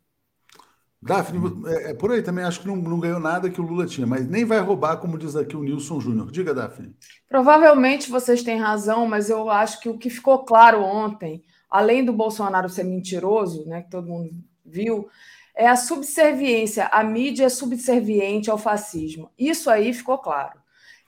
Daphne, 1.03 1.41
é, 1.67 1.91
é 1.91 1.95
por 1.95 2.13
aí 2.13 2.23
também 2.23 2.45
acho 2.45 2.61
que 2.61 2.67
não, 2.67 2.77
não 2.77 3.01
ganhou 3.01 3.19
nada 3.19 3.49
que 3.49 3.61
o 3.61 3.65
Lula 3.65 3.87
tinha, 3.87 4.07
mas 4.07 4.29
nem 4.29 4.45
vai 4.45 4.61
roubar, 4.61 4.99
como 4.99 5.17
diz 5.17 5.35
aqui 5.35 5.57
o 5.57 5.63
Nilson 5.63 5.99
Júnior. 5.99 6.31
Diga, 6.31 6.53
Daphne. 6.53 6.95
Provavelmente 7.29 8.11
vocês 8.11 8.43
têm 8.43 8.59
razão, 8.59 9.07
mas 9.07 9.31
eu 9.31 9.49
acho 9.49 9.81
que 9.81 9.89
o 9.89 9.97
que 9.97 10.11
ficou 10.11 10.45
claro 10.45 10.83
ontem, 10.83 11.43
além 11.71 12.05
do 12.05 12.13
Bolsonaro 12.13 12.69
ser 12.69 12.85
mentiroso, 12.85 13.67
né, 13.67 13.83
que 13.83 13.91
todo 13.91 14.09
mundo 14.09 14.31
viu, 14.65 15.09
é 15.55 15.67
a 15.67 15.77
subserviência. 15.77 16.87
A 16.87 17.03
mídia 17.03 17.47
é 17.47 17.49
subserviente 17.49 18.51
ao 18.51 18.59
fascismo. 18.59 19.31
Isso 19.39 19.71
aí 19.71 19.95
ficou 19.95 20.19
claro. 20.19 20.60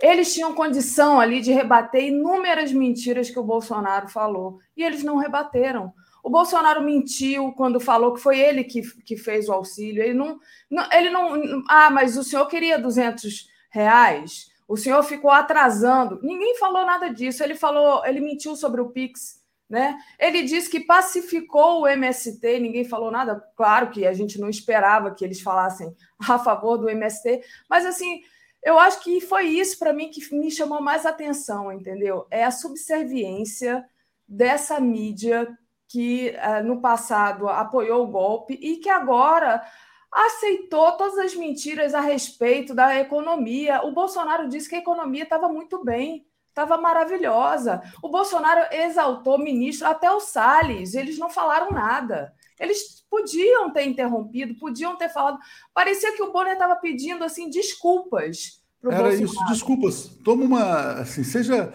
Eles 0.02 0.34
tinham 0.34 0.52
condição 0.52 1.20
ali 1.20 1.40
de 1.40 1.52
rebater 1.52 2.02
inúmeras 2.02 2.72
mentiras 2.72 3.30
que 3.30 3.38
o 3.38 3.44
Bolsonaro 3.44 4.08
falou, 4.08 4.58
e 4.76 4.82
eles 4.82 5.04
não 5.04 5.16
rebateram. 5.16 5.94
O 6.24 6.28
Bolsonaro 6.28 6.82
mentiu 6.82 7.52
quando 7.52 7.78
falou 7.78 8.12
que 8.12 8.20
foi 8.20 8.38
ele 8.38 8.64
que, 8.64 8.82
que 9.02 9.16
fez 9.16 9.48
o 9.48 9.52
auxílio. 9.52 10.02
Ele 10.02 10.14
não, 10.14 10.38
não, 10.68 10.92
ele 10.92 11.10
não. 11.10 11.62
Ah, 11.68 11.90
mas 11.90 12.16
o 12.16 12.24
senhor 12.24 12.46
queria 12.46 12.78
200 12.78 13.48
reais? 13.70 14.48
O 14.68 14.76
senhor 14.76 15.02
ficou 15.02 15.30
atrasando. 15.30 16.20
Ninguém 16.22 16.56
falou 16.58 16.86
nada 16.86 17.12
disso. 17.12 17.42
Ele 17.42 17.54
falou, 17.54 18.04
ele 18.06 18.20
mentiu 18.20 18.54
sobre 18.54 18.80
o 18.80 18.90
Pix. 18.90 19.42
Né? 19.68 19.98
Ele 20.18 20.42
disse 20.42 20.68
que 20.68 20.80
pacificou 20.80 21.80
o 21.80 21.88
MST, 21.88 22.60
ninguém 22.60 22.84
falou 22.84 23.10
nada. 23.10 23.42
Claro 23.56 23.88
que 23.88 24.06
a 24.06 24.12
gente 24.12 24.38
não 24.38 24.50
esperava 24.50 25.14
que 25.14 25.24
eles 25.24 25.40
falassem 25.40 25.96
a 26.28 26.38
favor 26.38 26.76
do 26.76 26.90
MST, 26.90 27.40
mas 27.70 27.86
assim, 27.86 28.20
eu 28.62 28.78
acho 28.78 29.00
que 29.00 29.20
foi 29.20 29.46
isso 29.46 29.78
para 29.78 29.92
mim 29.92 30.10
que 30.10 30.34
me 30.34 30.50
chamou 30.50 30.80
mais 30.80 31.04
atenção, 31.04 31.72
entendeu? 31.72 32.26
É 32.30 32.44
a 32.44 32.50
subserviência 32.50 33.84
dessa 34.26 34.78
mídia 34.78 35.48
que 35.88 36.30
uh, 36.30 36.64
no 36.64 36.80
passado 36.80 37.48
apoiou 37.48 38.04
o 38.04 38.10
golpe 38.10 38.54
e 38.54 38.76
que 38.76 38.88
agora 38.88 39.62
aceitou 40.10 40.92
todas 40.92 41.18
as 41.18 41.34
mentiras 41.34 41.92
a 41.92 42.00
respeito 42.00 42.74
da 42.74 42.98
economia. 42.98 43.82
O 43.82 43.92
Bolsonaro 43.92 44.48
disse 44.48 44.68
que 44.68 44.76
a 44.76 44.80
economia 44.80 45.24
estava 45.24 45.48
muito 45.48 45.82
bem, 45.82 46.26
estava 46.48 46.76
maravilhosa. 46.76 47.82
O 48.02 48.08
Bolsonaro 48.08 48.74
exaltou 48.74 49.38
ministro, 49.38 49.88
até 49.88 50.10
o 50.10 50.20
Salles, 50.20 50.94
eles 50.94 51.18
não 51.18 51.28
falaram 51.30 51.70
nada. 51.70 52.32
Eles 52.62 53.04
podiam 53.10 53.72
ter 53.72 53.84
interrompido, 53.84 54.54
podiam 54.54 54.96
ter 54.96 55.08
falado. 55.08 55.38
Parecia 55.74 56.16
que 56.16 56.22
o 56.22 56.32
Bonner 56.32 56.52
estava 56.52 56.76
pedindo 56.76 57.24
assim 57.24 57.50
desculpas. 57.50 58.62
Era 58.82 59.02
Bolsonaro. 59.02 59.24
isso, 59.24 59.46
desculpas. 59.48 60.04
Toma 60.24 60.44
uma. 60.44 60.92
Assim, 61.00 61.24
seja. 61.24 61.74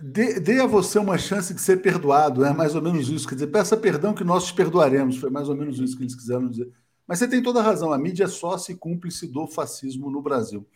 Dê, 0.00 0.40
dê, 0.40 0.60
a 0.60 0.66
você 0.66 0.98
uma 0.98 1.18
chance 1.18 1.52
de 1.52 1.60
ser 1.60 1.82
perdoado, 1.82 2.44
é 2.44 2.52
mais 2.54 2.74
ou 2.74 2.80
menos 2.80 3.08
isso. 3.08 3.28
Quer 3.28 3.34
dizer, 3.34 3.48
peça 3.48 3.76
perdão 3.76 4.14
que 4.14 4.24
nós 4.24 4.46
te 4.46 4.54
perdoaremos. 4.54 5.18
Foi 5.18 5.28
mais 5.28 5.48
ou 5.48 5.56
menos 5.56 5.78
isso 5.78 5.96
que 5.96 6.04
eles 6.04 6.14
quiseram 6.14 6.48
dizer. 6.48 6.72
Mas 7.06 7.18
você 7.18 7.28
tem 7.28 7.42
toda 7.42 7.60
a 7.60 7.62
razão, 7.62 7.92
a 7.92 7.98
mídia 7.98 8.24
é 8.24 8.28
sócia 8.28 8.72
e 8.72 8.76
cúmplice 8.76 9.26
do 9.26 9.46
fascismo 9.46 10.10
no 10.10 10.22
Brasil. 10.22 10.66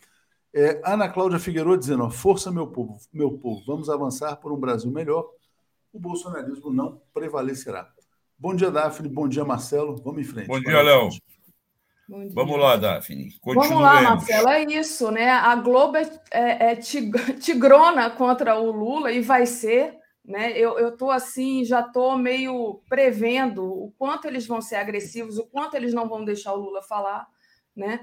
É, 0.52 0.82
Ana 0.84 1.08
Cláudia 1.08 1.38
Figueiredo 1.38 1.78
dizendo: 1.78 2.02
ó, 2.02 2.10
força, 2.10 2.50
meu 2.50 2.66
povo, 2.66 2.98
meu 3.12 3.38
povo, 3.38 3.62
vamos 3.66 3.88
avançar 3.88 4.36
por 4.36 4.52
um 4.52 4.58
Brasil 4.58 4.90
melhor. 4.90 5.30
O 5.92 5.98
bolsonarismo 5.98 6.72
não 6.72 7.00
prevalecerá. 7.14 7.90
Bom 8.38 8.54
dia, 8.54 8.70
Daphne. 8.70 9.08
Bom 9.08 9.28
dia, 9.28 9.44
Marcelo. 9.44 9.96
Vamos 9.96 10.20
em 10.20 10.24
frente. 10.24 10.46
Bom 10.46 10.60
dia, 10.60 10.82
Léo. 10.82 11.08
Vamos 12.32 12.58
lá, 12.58 12.76
Daphne. 12.76 13.30
Vamos 13.44 13.70
lá, 13.70 14.02
Marcelo. 14.02 14.48
É 14.48 14.62
isso, 14.62 15.10
né? 15.10 15.30
A 15.30 15.56
Globo 15.56 15.96
é, 15.96 16.02
é, 16.30 16.72
é 16.72 16.76
tigrona 17.40 18.10
contra 18.10 18.56
o 18.56 18.70
Lula 18.70 19.10
e 19.10 19.20
vai 19.20 19.46
ser. 19.46 19.98
Né? 20.24 20.58
Eu 20.58 20.88
estou 20.88 21.10
assim, 21.10 21.64
já 21.64 21.80
estou 21.80 22.18
meio 22.18 22.82
prevendo 22.88 23.64
o 23.64 23.92
quanto 23.96 24.26
eles 24.26 24.44
vão 24.44 24.60
ser 24.60 24.74
agressivos, 24.74 25.38
o 25.38 25.46
quanto 25.46 25.74
eles 25.74 25.94
não 25.94 26.08
vão 26.08 26.24
deixar 26.24 26.52
o 26.52 26.60
Lula 26.60 26.82
falar, 26.82 27.28
né? 27.76 28.00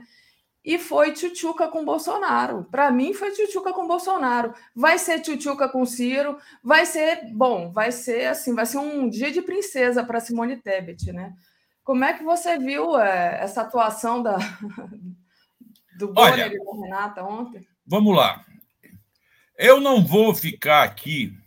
E 0.64 0.80
foi 0.80 1.12
tchutchuca 1.12 1.68
com 1.68 1.84
Bolsonaro. 1.84 2.66
Para 2.72 2.90
mim, 2.90 3.14
foi 3.14 3.32
tchutchuca 3.32 3.74
com 3.74 3.86
Bolsonaro. 3.86 4.54
Vai 4.74 4.98
ser 4.98 5.20
tchutchuca 5.20 5.68
com 5.68 5.86
Ciro. 5.86 6.38
Vai 6.64 6.86
ser, 6.86 7.26
bom, 7.34 7.70
vai 7.70 7.92
ser 7.92 8.28
assim, 8.28 8.56
vai 8.56 8.66
ser 8.66 8.78
um 8.78 9.10
dia 9.10 9.30
de 9.30 9.42
princesa 9.42 10.06
para 10.06 10.22
Simone 10.22 10.56
Tebet, 10.56 11.12
né? 11.12 11.34
Como 11.84 12.06
é 12.06 12.14
que 12.14 12.24
você 12.24 12.58
viu 12.58 12.98
é, 12.98 13.44
essa 13.44 13.62
atuação 13.62 14.24
da, 14.24 14.38
do 16.00 16.14
Bonner 16.14 16.54
e 16.54 16.58
da 16.58 16.82
Renata 16.82 17.24
ontem? 17.24 17.68
Vamos 17.86 18.16
lá. 18.16 18.46
Eu 19.58 19.82
não 19.82 20.02
vou 20.02 20.34
ficar 20.34 20.84
aqui 20.84 21.38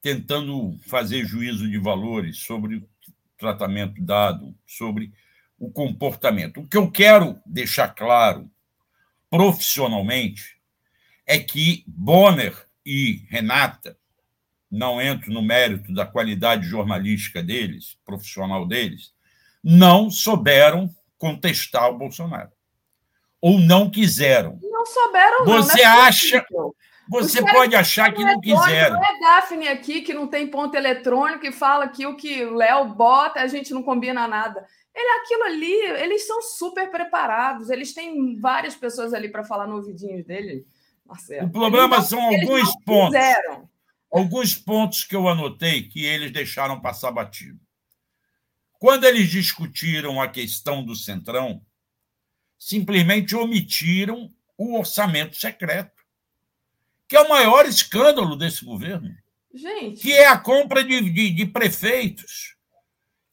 tentando 0.00 0.78
fazer 0.86 1.26
juízo 1.26 1.70
de 1.70 1.78
valores 1.78 2.38
sobre 2.38 2.76
o 2.76 2.88
tratamento 3.36 4.02
dado, 4.02 4.54
sobre 4.66 5.12
o 5.62 5.70
comportamento. 5.70 6.60
O 6.60 6.66
que 6.66 6.76
eu 6.76 6.90
quero 6.90 7.40
deixar 7.46 7.94
claro 7.94 8.50
profissionalmente 9.30 10.56
é 11.24 11.38
que 11.38 11.84
Bonner 11.86 12.66
e 12.84 13.24
Renata, 13.30 13.96
não 14.68 15.00
entro 15.00 15.32
no 15.32 15.40
mérito 15.40 15.94
da 15.94 16.04
qualidade 16.04 16.66
jornalística 16.66 17.40
deles, 17.40 17.96
profissional 18.04 18.66
deles, 18.66 19.12
não 19.62 20.10
souberam 20.10 20.92
contestar 21.16 21.90
o 21.90 21.96
Bolsonaro. 21.96 22.50
Ou 23.40 23.60
não 23.60 23.88
quiseram. 23.88 24.58
Não 24.60 24.84
souberam, 24.84 25.44
Você 25.44 25.84
não, 25.84 25.92
não 25.92 26.00
é 26.00 26.08
acha. 26.08 26.44
Você 27.12 27.44
pode 27.44 27.76
achar 27.76 28.12
que 28.12 28.24
não 28.24 28.40
quiseram. 28.40 28.96
Não 28.96 29.04
é 29.04 29.20
Daphne 29.20 29.68
aqui 29.68 30.02
que 30.02 30.14
não 30.14 30.26
tem 30.26 30.46
ponto 30.46 30.74
eletrônico 30.74 31.46
e 31.46 31.52
fala 31.52 31.88
que 31.88 32.06
o 32.06 32.16
que 32.16 32.44
o 32.44 32.54
Léo 32.54 32.94
bota, 32.94 33.40
a 33.40 33.46
gente 33.46 33.72
não 33.72 33.82
combina 33.82 34.26
nada. 34.26 34.66
Ele, 34.94 35.20
aquilo 35.20 35.44
ali, 35.44 35.72
eles 36.02 36.26
são 36.26 36.42
super 36.42 36.90
preparados, 36.90 37.70
eles 37.70 37.94
têm 37.94 38.38
várias 38.38 38.74
pessoas 38.74 39.14
ali 39.14 39.28
para 39.28 39.44
falar 39.44 39.66
no 39.66 39.76
ouvidinho 39.76 40.24
dele. 40.24 40.66
Marcelo. 41.06 41.46
O 41.46 41.50
problema 41.50 42.00
são 42.02 42.20
alguns 42.20 42.74
pontos. 42.84 43.16
Quiseram. 43.16 43.68
Alguns 44.10 44.54
pontos 44.54 45.04
que 45.04 45.16
eu 45.16 45.28
anotei 45.28 45.88
que 45.88 46.04
eles 46.04 46.30
deixaram 46.30 46.80
passar 46.80 47.10
batido. 47.10 47.58
Quando 48.78 49.04
eles 49.04 49.30
discutiram 49.30 50.20
a 50.20 50.28
questão 50.28 50.84
do 50.84 50.94
Centrão, 50.94 51.62
simplesmente 52.58 53.34
omitiram 53.34 54.28
o 54.58 54.78
orçamento 54.78 55.36
secreto, 55.36 56.01
que 57.12 57.16
é 57.16 57.20
o 57.20 57.28
maior 57.28 57.66
escândalo 57.66 58.34
desse 58.34 58.64
governo. 58.64 59.10
Gente. 59.52 60.00
Que 60.00 60.14
é 60.14 60.28
a 60.28 60.38
compra 60.38 60.82
de, 60.82 60.98
de, 61.10 61.28
de 61.28 61.44
prefeitos 61.44 62.56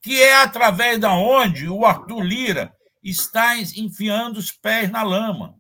que 0.02 0.22
é 0.22 0.36
através 0.36 1.00
da 1.00 1.14
onde 1.14 1.70
o 1.70 1.86
Arthur 1.86 2.22
Lira 2.22 2.76
está 3.02 3.58
enfiando 3.58 4.36
os 4.36 4.52
pés 4.52 4.92
na 4.92 5.02
lama. 5.02 5.56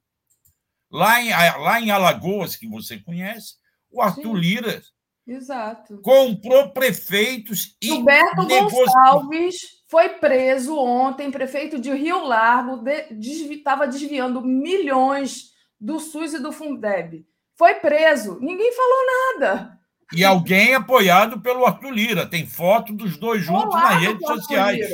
Lá 0.91 1.21
em, 1.21 1.29
lá 1.29 1.79
em 1.79 1.91
Alagoas, 1.91 2.57
que 2.57 2.67
você 2.67 2.99
conhece, 2.99 3.53
o 3.89 4.01
Arthur 4.01 4.35
Sim. 4.35 4.41
Lira 4.41 4.81
Exato. 5.25 6.01
comprou 6.01 6.71
prefeitos 6.71 7.77
e 7.81 7.87
Gilberto 7.87 8.43
negociou... 8.43 8.85
Gonçalves 8.85 9.55
foi 9.87 10.09
preso 10.09 10.77
ontem, 10.77 11.31
prefeito 11.31 11.79
de 11.79 11.89
Rio 11.93 12.25
Largo, 12.25 12.83
estava 13.09 13.87
de, 13.87 13.97
desviando 13.97 14.41
milhões 14.41 15.53
do 15.79 16.01
SUS 16.01 16.33
e 16.33 16.39
do 16.39 16.51
Fundeb. 16.51 17.25
Foi 17.59 17.75
preso, 17.75 18.39
ninguém 18.39 18.71
falou 18.71 19.05
nada. 19.05 19.77
E 20.13 20.23
alguém 20.23 20.73
apoiado 20.73 21.41
pelo 21.41 21.65
Arthur 21.65 21.91
Lira. 21.91 22.25
Tem 22.25 22.47
foto 22.47 22.93
dos 22.93 23.17
dois 23.17 23.43
juntos 23.43 23.75
Olá, 23.75 23.95
nas 23.95 24.01
redes 24.01 24.25
sociais. 24.25 24.87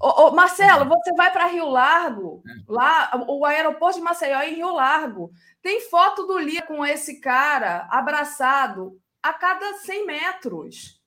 Ô, 0.00 0.22
ô, 0.22 0.30
Marcelo, 0.32 0.86
você 0.86 1.12
vai 1.12 1.30
para 1.30 1.48
Rio 1.48 1.68
Largo, 1.68 2.42
lá, 2.66 3.10
o 3.28 3.44
aeroporto 3.44 3.98
de 3.98 4.04
Maceió 4.04 4.40
é 4.40 4.50
em 4.50 4.54
Rio 4.54 4.72
Largo. 4.72 5.30
Tem 5.60 5.82
foto 5.82 6.26
do 6.26 6.38
Lira 6.38 6.64
com 6.64 6.82
esse 6.86 7.20
cara 7.20 7.86
abraçado 7.90 8.98
a 9.22 9.34
cada 9.34 9.74
100 9.74 10.06
metros. 10.06 11.02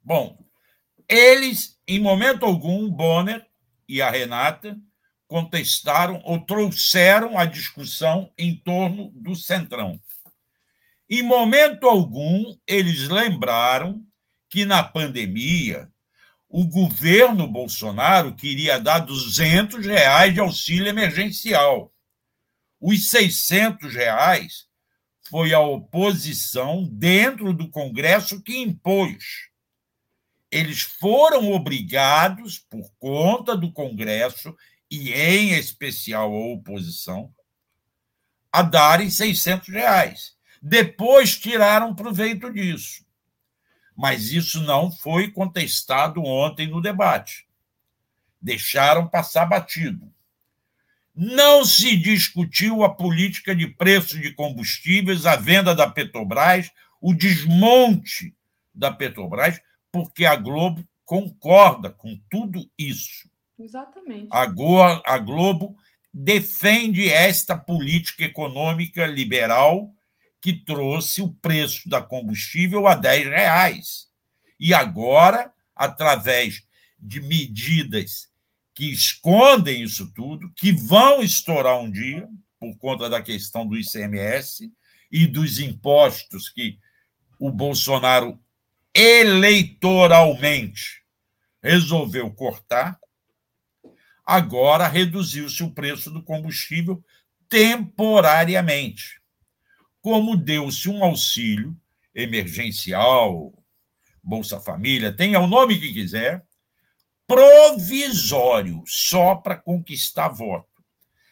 Bom, 0.00 0.38
eles, 1.08 1.80
em 1.84 1.98
momento 1.98 2.46
algum, 2.46 2.88
Bonner 2.88 3.44
e 3.88 4.00
a 4.00 4.08
Renata 4.08 4.78
contestaram 5.26 6.20
ou 6.24 6.40
trouxeram 6.40 7.38
a 7.38 7.44
discussão 7.44 8.32
em 8.38 8.54
torno 8.54 9.10
do 9.14 9.34
Centrão. 9.34 10.00
Em 11.08 11.22
momento 11.22 11.88
algum, 11.88 12.56
eles 12.66 13.08
lembraram 13.08 14.04
que 14.48 14.64
na 14.64 14.82
pandemia 14.82 15.88
o 16.48 16.64
governo 16.64 17.46
Bolsonaro 17.46 18.34
queria 18.34 18.78
dar 18.78 19.00
200 19.00 19.84
reais 19.84 20.32
de 20.32 20.40
auxílio 20.40 20.86
emergencial. 20.86 21.92
Os 22.80 23.10
600 23.10 23.94
reais 23.94 24.66
foi 25.28 25.52
a 25.52 25.60
oposição 25.60 26.84
dentro 26.90 27.52
do 27.52 27.68
Congresso 27.68 28.42
que 28.42 28.56
impôs. 28.56 29.48
Eles 30.50 30.82
foram 30.82 31.50
obrigados, 31.52 32.58
por 32.58 32.88
conta 32.98 33.56
do 33.56 33.72
Congresso, 33.72 34.54
e 34.90 35.12
em 35.12 35.52
especial 35.52 36.32
a 36.32 36.52
oposição, 36.52 37.32
a 38.52 38.62
darem 38.62 39.10
600 39.10 39.68
reais. 39.68 40.36
Depois 40.62 41.38
tiraram 41.38 41.94
proveito 41.94 42.52
disso. 42.52 43.04
Mas 43.96 44.30
isso 44.30 44.62
não 44.62 44.90
foi 44.90 45.30
contestado 45.30 46.22
ontem 46.22 46.66
no 46.66 46.80
debate. 46.80 47.46
Deixaram 48.40 49.08
passar 49.08 49.46
batido. 49.46 50.12
Não 51.14 51.64
se 51.64 51.96
discutiu 51.96 52.84
a 52.84 52.94
política 52.94 53.56
de 53.56 53.66
preço 53.66 54.20
de 54.20 54.32
combustíveis, 54.32 55.24
a 55.24 55.34
venda 55.34 55.74
da 55.74 55.88
Petrobras, 55.88 56.70
o 57.00 57.14
desmonte 57.14 58.34
da 58.74 58.92
Petrobras, 58.92 59.58
porque 59.90 60.26
a 60.26 60.36
Globo 60.36 60.86
concorda 61.06 61.88
com 61.90 62.20
tudo 62.28 62.70
isso. 62.76 63.30
Exatamente. 63.58 64.28
A, 64.30 64.42
a 64.42 65.18
Globo 65.18 65.76
defende 66.12 67.08
esta 67.08 67.56
política 67.56 68.24
econômica 68.24 69.06
liberal 69.06 69.92
que 70.40 70.52
trouxe 70.52 71.20
o 71.20 71.32
preço 71.34 71.88
da 71.88 72.00
combustível 72.00 72.86
a 72.86 72.94
10 72.94 73.26
reais. 73.26 74.06
E 74.58 74.72
agora, 74.72 75.52
através 75.74 76.64
de 76.98 77.20
medidas 77.20 78.30
que 78.74 78.92
escondem 78.92 79.82
isso 79.82 80.12
tudo, 80.12 80.52
que 80.54 80.72
vão 80.72 81.22
estourar 81.22 81.80
um 81.80 81.90
dia, 81.90 82.28
por 82.58 82.76
conta 82.78 83.08
da 83.08 83.22
questão 83.22 83.66
do 83.66 83.76
ICMS 83.76 84.72
e 85.10 85.26
dos 85.26 85.58
impostos 85.58 86.48
que 86.48 86.78
o 87.38 87.50
Bolsonaro 87.50 88.38
eleitoralmente 88.94 91.02
resolveu 91.62 92.30
cortar, 92.30 92.98
agora 94.26 94.88
reduziu-se 94.88 95.62
o 95.62 95.70
preço 95.70 96.10
do 96.10 96.22
combustível 96.22 97.02
temporariamente 97.48 99.20
como 100.06 100.36
deu-se 100.36 100.88
um 100.88 101.02
auxílio 101.02 101.76
emergencial, 102.14 103.52
Bolsa 104.22 104.60
Família, 104.60 105.12
tenha 105.12 105.40
o 105.40 105.48
nome 105.48 105.80
que 105.80 105.92
quiser, 105.92 106.44
provisório, 107.26 108.84
só 108.86 109.34
para 109.34 109.56
conquistar 109.56 110.28
voto. 110.28 110.68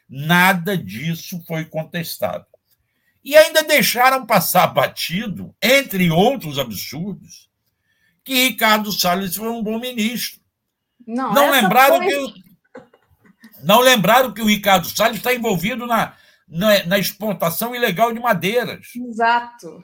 Nada 0.08 0.76
disso 0.76 1.40
foi 1.46 1.64
contestado. 1.64 2.46
E 3.22 3.36
ainda 3.36 3.62
deixaram 3.62 4.26
passar 4.26 4.66
batido, 4.66 5.54
entre 5.62 6.10
outros 6.10 6.58
absurdos, 6.58 7.48
que 8.24 8.48
Ricardo 8.48 8.90
Salles 8.90 9.36
foi 9.36 9.50
um 9.50 9.62
bom 9.62 9.78
ministro. 9.78 10.40
Não, 11.06 11.32
não 11.32 11.52
lembraram 11.52 11.98
foi... 11.98 12.08
que 12.08 12.53
não 13.64 13.80
lembraram 13.80 14.32
que 14.32 14.42
o 14.42 14.46
Ricardo 14.46 14.86
Salles 14.88 15.16
está 15.16 15.34
envolvido 15.34 15.86
na 15.86 16.14
na, 16.48 16.84
na 16.84 16.98
exportação 16.98 17.74
ilegal 17.74 18.12
de 18.12 18.20
madeiras. 18.20 18.88
Exato. 18.94 19.82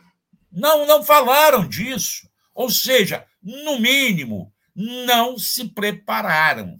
Não, 0.52 0.86
não 0.86 1.02
falaram 1.02 1.66
disso. 1.66 2.28
Ou 2.54 2.70
seja, 2.70 3.24
no 3.42 3.78
mínimo, 3.78 4.52
não 4.74 5.38
se 5.38 5.68
prepararam 5.68 6.76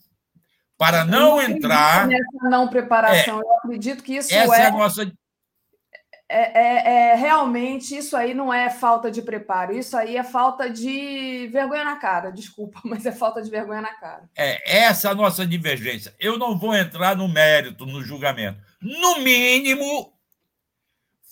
para 0.76 1.04
não, 1.04 1.36
não 1.36 1.42
entrar. 1.42 2.06
Nessa 2.06 2.48
não 2.48 2.68
preparação, 2.68 3.38
é, 3.38 3.42
eu 3.42 3.56
acredito 3.58 4.02
que 4.02 4.16
isso 4.16 4.32
essa 4.34 4.56
é. 4.56 4.66
é 4.66 4.70
nossa 4.70 5.12
é, 6.32 6.52
é, 6.54 7.10
é, 7.10 7.14
realmente 7.16 7.96
isso 7.96 8.16
aí 8.16 8.32
não 8.32 8.54
é 8.54 8.70
falta 8.70 9.10
de 9.10 9.20
preparo, 9.20 9.76
isso 9.76 9.96
aí 9.96 10.16
é 10.16 10.22
falta 10.22 10.70
de 10.70 11.48
vergonha 11.48 11.84
na 11.84 11.96
cara, 11.96 12.30
desculpa, 12.30 12.80
mas 12.86 13.04
é 13.04 13.10
falta 13.10 13.42
de 13.42 13.50
vergonha 13.50 13.80
na 13.80 13.92
cara. 13.94 14.30
É 14.36 14.78
essa 14.78 15.08
é 15.08 15.10
a 15.10 15.14
nossa 15.14 15.44
divergência. 15.44 16.14
Eu 16.20 16.38
não 16.38 16.56
vou 16.56 16.72
entrar 16.72 17.16
no 17.16 17.26
mérito, 17.26 17.84
no 17.84 18.00
julgamento. 18.00 18.60
No 18.80 19.18
mínimo, 19.18 20.14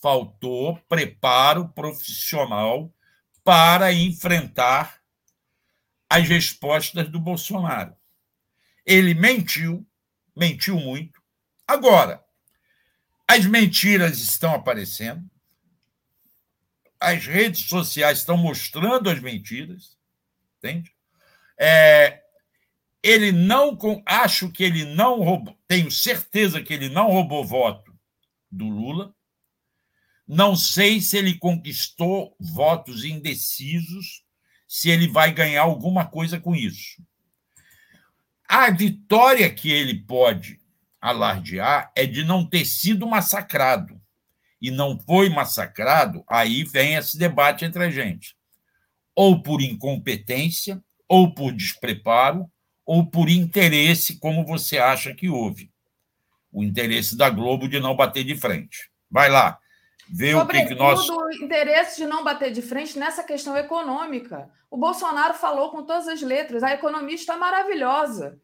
faltou 0.02 0.76
preparo 0.88 1.68
profissional 1.68 2.92
para 3.44 3.92
enfrentar 3.92 4.98
as 6.10 6.28
respostas 6.28 7.08
do 7.08 7.20
Bolsonaro. 7.20 7.94
Ele 8.84 9.14
mentiu, 9.14 9.86
mentiu 10.36 10.76
muito. 10.76 11.20
Agora, 11.68 12.24
as 13.28 13.44
mentiras 13.44 14.18
estão 14.20 14.54
aparecendo, 14.54 15.22
as 16.98 17.26
redes 17.26 17.68
sociais 17.68 18.18
estão 18.18 18.38
mostrando 18.38 19.10
as 19.10 19.20
mentiras, 19.20 19.98
entende? 20.56 20.92
É, 21.58 22.22
ele 23.02 23.30
não, 23.30 23.78
acho 24.06 24.50
que 24.50 24.64
ele 24.64 24.84
não 24.86 25.22
roubou, 25.22 25.56
tenho 25.68 25.90
certeza 25.90 26.62
que 26.62 26.72
ele 26.72 26.88
não 26.88 27.08
roubou 27.08 27.44
voto 27.44 27.96
do 28.50 28.66
Lula, 28.66 29.14
Não 30.26 30.56
sei 30.56 31.00
se 31.00 31.16
ele 31.16 31.38
conquistou 31.38 32.36
votos 32.38 33.04
indecisos, 33.04 34.24
se 34.66 34.90
ele 34.90 35.08
vai 35.08 35.32
ganhar 35.32 35.62
alguma 35.62 36.06
coisa 36.06 36.38
com 36.40 36.54
isso. 36.54 37.02
A 38.46 38.70
vitória 38.70 39.52
que 39.52 39.70
ele 39.70 40.02
pode 40.02 40.60
alardear 41.00 41.90
é 41.94 42.06
de 42.06 42.24
não 42.24 42.44
ter 42.44 42.64
sido 42.64 43.06
massacrado. 43.06 44.00
E 44.60 44.70
não 44.70 44.98
foi 44.98 45.28
massacrado, 45.28 46.24
aí 46.28 46.64
vem 46.64 46.94
esse 46.94 47.16
debate 47.16 47.64
entre 47.64 47.84
a 47.84 47.90
gente. 47.90 48.36
Ou 49.14 49.40
por 49.40 49.62
incompetência, 49.62 50.82
ou 51.08 51.32
por 51.32 51.52
despreparo, 51.52 52.50
ou 52.84 53.06
por 53.06 53.28
interesse, 53.28 54.18
como 54.18 54.44
você 54.44 54.78
acha 54.78 55.14
que 55.14 55.28
houve. 55.28 55.70
O 56.52 56.64
interesse 56.64 57.16
da 57.16 57.30
Globo 57.30 57.68
de 57.68 57.78
não 57.78 57.94
bater 57.94 58.24
de 58.24 58.34
frente. 58.34 58.90
Vai 59.10 59.28
lá, 59.28 59.58
vê 60.08 60.34
o 60.34 60.46
que, 60.46 60.64
que 60.64 60.74
nós. 60.74 61.08
o 61.08 61.30
interesse 61.32 61.98
de 61.98 62.06
não 62.06 62.24
bater 62.24 62.50
de 62.50 62.62
frente 62.62 62.98
nessa 62.98 63.22
questão 63.22 63.56
econômica. 63.56 64.50
O 64.70 64.76
Bolsonaro 64.76 65.34
falou 65.34 65.70
com 65.70 65.82
todas 65.82 66.08
as 66.08 66.20
letras: 66.20 66.62
a 66.62 66.72
economia 66.72 67.14
está 67.14 67.36
maravilhosa. 67.36 68.38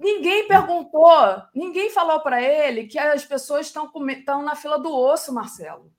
Ninguém 0.00 0.48
perguntou, 0.48 1.42
ninguém 1.54 1.90
falou 1.90 2.20
para 2.20 2.42
ele 2.42 2.86
que 2.86 2.98
as 2.98 3.22
pessoas 3.22 3.66
estão, 3.66 3.92
na 4.42 4.56
fila 4.56 4.78
do 4.78 4.90
osso, 4.90 5.32
Marcelo. 5.32 5.92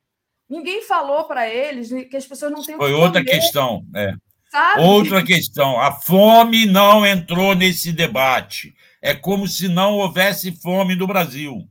Ninguém 0.49 0.82
falou 0.82 1.26
para 1.26 1.48
eles 1.48 1.90
que 2.10 2.18
as 2.18 2.26
pessoas 2.26 2.52
não 2.52 2.64
têm 2.64 2.76
Foi 2.78 2.94
outra 2.94 3.23
questão, 3.23 3.86
é. 3.95 4.15
Sabe? 4.49 4.82
Outra 4.82 5.23
questão. 5.23 5.80
A 5.80 5.91
fome 5.91 6.65
não 6.65 7.06
entrou 7.06 7.56
nesse 7.56 7.94
debate. 7.94 8.76
É 9.02 9.14
como 9.14 9.48
se 9.48 9.68
não 9.68 9.94
houvesse 9.94 10.52
fome 10.52 10.95
no 10.95 11.06
Brasil. 11.06 11.69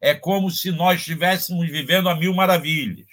É 0.00 0.12
como 0.12 0.50
se 0.50 0.72
nós 0.72 0.98
estivéssemos 0.98 1.70
vivendo 1.70 2.08
a 2.08 2.16
mil 2.16 2.34
maravilhas. 2.34 3.06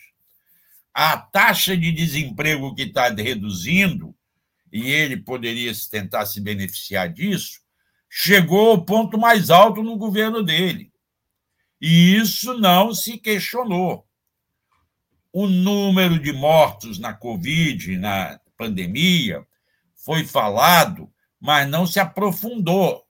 A 0.93 1.15
taxa 1.15 1.77
de 1.77 1.91
desemprego 1.91 2.73
que 2.73 2.83
está 2.83 3.07
reduzindo, 3.09 4.15
e 4.73 4.89
ele 4.89 5.15
poderia 5.15 5.71
tentar 5.89 6.25
se 6.25 6.41
beneficiar 6.41 7.07
disso, 7.07 7.61
chegou 8.09 8.71
ao 8.71 8.85
ponto 8.85 9.17
mais 9.17 9.49
alto 9.49 9.83
no 9.83 9.97
governo 9.97 10.43
dele. 10.43 10.91
E 11.79 12.15
isso 12.15 12.57
não 12.57 12.93
se 12.93 13.17
questionou. 13.17 14.07
O 15.31 15.47
número 15.47 16.19
de 16.19 16.33
mortos 16.33 16.97
na 16.97 17.13
Covid, 17.13 17.97
na 17.97 18.39
pandemia, 18.57 19.45
foi 19.93 20.25
falado, 20.25 21.11
mas 21.39 21.69
não 21.69 21.85
se 21.85 21.99
aprofundou. 21.99 23.05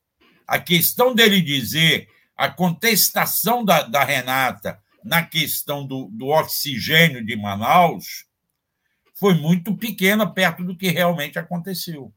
A 0.46 0.60
questão 0.60 1.14
dele 1.16 1.42
dizer, 1.42 2.10
a 2.36 2.50
contestação 2.50 3.64
da, 3.64 3.84
da 3.84 4.04
Renata 4.04 4.82
na 5.04 5.24
questão 5.24 5.88
do, 5.88 6.10
do 6.12 6.28
oxigênio 6.28 7.26
de 7.26 7.36
Manaus 7.36 8.26
foi 9.16 9.34
muito 9.34 9.76
pequena 9.76 10.32
perto 10.32 10.64
do 10.64 10.76
que 10.76 10.90
realmente 10.90 11.40
aconteceu. 11.40 12.14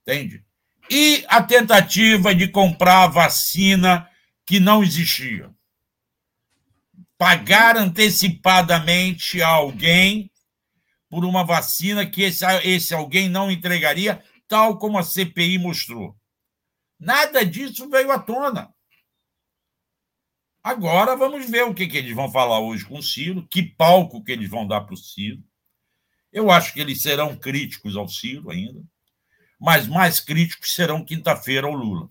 Entende? 0.00 0.44
E 0.90 1.24
a 1.28 1.42
tentativa 1.42 2.34
de 2.34 2.48
comprar 2.48 3.06
vacina 3.06 4.08
que 4.44 4.60
não 4.60 4.82
existia. 4.82 5.50
Pagar 7.16 7.76
antecipadamente 7.76 9.42
a 9.42 9.48
alguém 9.48 10.30
por 11.08 11.24
uma 11.24 11.44
vacina 11.44 12.04
que 12.04 12.22
esse, 12.22 12.44
esse 12.64 12.94
alguém 12.94 13.28
não 13.28 13.50
entregaria, 13.50 14.22
tal 14.48 14.78
como 14.78 14.98
a 14.98 15.02
CPI 15.02 15.58
mostrou. 15.58 16.16
Nada 16.98 17.44
disso 17.44 17.88
veio 17.88 18.10
à 18.10 18.18
tona. 18.18 18.72
Agora 20.62 21.16
vamos 21.16 21.48
ver 21.48 21.64
o 21.64 21.74
que, 21.74 21.86
que 21.86 21.98
eles 21.98 22.14
vão 22.14 22.30
falar 22.30 22.58
hoje 22.58 22.84
com 22.84 22.98
o 22.98 23.02
Ciro, 23.02 23.46
que 23.48 23.62
palco 23.62 24.22
que 24.24 24.32
eles 24.32 24.48
vão 24.48 24.66
dar 24.66 24.80
para 24.82 24.94
o 24.94 24.98
Ciro. 24.98 25.42
Eu 26.32 26.50
acho 26.50 26.72
que 26.72 26.80
eles 26.80 27.00
serão 27.00 27.36
críticos 27.36 27.96
ao 27.96 28.08
Ciro 28.08 28.50
ainda 28.50 28.82
mas 29.60 29.86
mais 29.86 30.20
críticos 30.20 30.74
serão 30.74 31.04
quinta-feira 31.04 31.66
ao 31.66 31.72
Lula. 31.72 32.08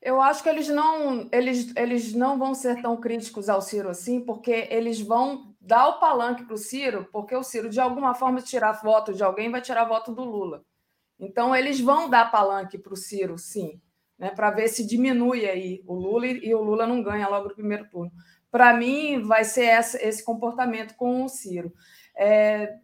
Eu 0.00 0.20
acho 0.20 0.42
que 0.42 0.48
eles 0.48 0.68
não, 0.68 1.28
eles, 1.32 1.74
eles 1.74 2.12
não 2.12 2.38
vão 2.38 2.54
ser 2.54 2.80
tão 2.80 2.96
críticos 2.96 3.48
ao 3.48 3.60
Ciro 3.60 3.88
assim, 3.88 4.20
porque 4.20 4.68
eles 4.70 5.00
vão 5.00 5.52
dar 5.60 5.88
o 5.88 5.98
palanque 5.98 6.44
para 6.44 6.54
o 6.54 6.58
Ciro, 6.58 7.08
porque 7.10 7.34
o 7.34 7.42
Ciro, 7.42 7.68
de 7.68 7.80
alguma 7.80 8.14
forma, 8.14 8.40
tirar 8.40 8.72
voto 8.72 9.12
de 9.12 9.24
alguém, 9.24 9.50
vai 9.50 9.60
tirar 9.60 9.84
voto 9.84 10.12
do 10.14 10.22
Lula. 10.22 10.64
Então, 11.18 11.56
eles 11.56 11.80
vão 11.80 12.08
dar 12.08 12.30
palanque 12.30 12.78
para 12.78 12.92
o 12.92 12.96
Ciro, 12.96 13.36
sim, 13.36 13.80
né, 14.16 14.30
para 14.30 14.50
ver 14.52 14.68
se 14.68 14.86
diminui 14.86 15.44
aí 15.44 15.82
o 15.84 15.94
Lula 15.94 16.26
e, 16.28 16.46
e 16.46 16.54
o 16.54 16.62
Lula 16.62 16.86
não 16.86 17.02
ganha 17.02 17.26
logo 17.26 17.48
no 17.48 17.54
primeiro 17.54 17.88
turno. 17.88 18.12
Para 18.48 18.74
mim, 18.74 19.22
vai 19.22 19.42
ser 19.42 19.64
essa, 19.64 20.00
esse 20.00 20.24
comportamento 20.24 20.94
com 20.94 21.24
o 21.24 21.28
Ciro. 21.28 21.72
É, 22.16 22.76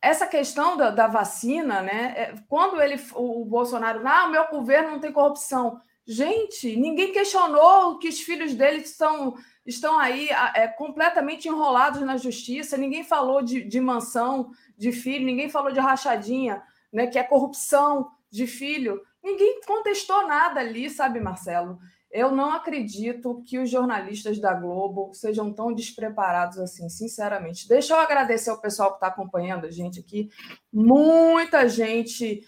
essa 0.00 0.26
questão 0.26 0.76
da, 0.76 0.90
da, 0.90 1.06
vacina, 1.06 1.82
né? 1.82 2.14
É, 2.16 2.34
quando 2.48 2.80
ele, 2.80 3.00
o 3.14 3.44
Bolsonaro, 3.44 4.06
ah, 4.06 4.26
o 4.26 4.30
meu 4.30 4.46
governo 4.48 4.92
não 4.92 5.00
tem 5.00 5.12
corrupção. 5.12 5.80
Gente, 6.06 6.76
ninguém 6.76 7.12
questionou 7.12 7.98
que 7.98 8.08
os 8.08 8.20
filhos 8.20 8.54
dele 8.54 8.78
estão, 8.78 9.34
estão 9.66 9.98
aí 9.98 10.28
é, 10.54 10.66
completamente 10.68 11.48
enrolados 11.48 12.00
na 12.00 12.16
justiça, 12.16 12.76
ninguém 12.76 13.04
falou 13.04 13.42
de, 13.42 13.62
de 13.62 13.80
mansão 13.80 14.50
de 14.76 14.92
filho, 14.92 15.26
ninguém 15.26 15.50
falou 15.50 15.72
de 15.72 15.80
rachadinha, 15.80 16.62
né? 16.92 17.06
Que 17.08 17.18
é 17.18 17.22
corrupção 17.22 18.10
de 18.30 18.46
filho. 18.46 19.02
Ninguém 19.22 19.60
contestou 19.66 20.26
nada 20.26 20.60
ali, 20.60 20.88
sabe, 20.88 21.20
Marcelo? 21.20 21.78
Eu 22.10 22.32
não 22.32 22.52
acredito 22.52 23.42
que 23.46 23.58
os 23.58 23.68
jornalistas 23.68 24.38
da 24.38 24.54
Globo 24.54 25.10
sejam 25.12 25.52
tão 25.52 25.74
despreparados 25.74 26.58
assim, 26.58 26.88
sinceramente. 26.88 27.68
Deixa 27.68 27.94
eu 27.94 27.98
agradecer 27.98 28.50
ao 28.50 28.60
pessoal 28.60 28.90
que 28.90 28.96
está 28.96 29.08
acompanhando 29.08 29.66
a 29.66 29.70
gente 29.70 30.00
aqui. 30.00 30.30
Muita 30.72 31.68
gente 31.68 32.42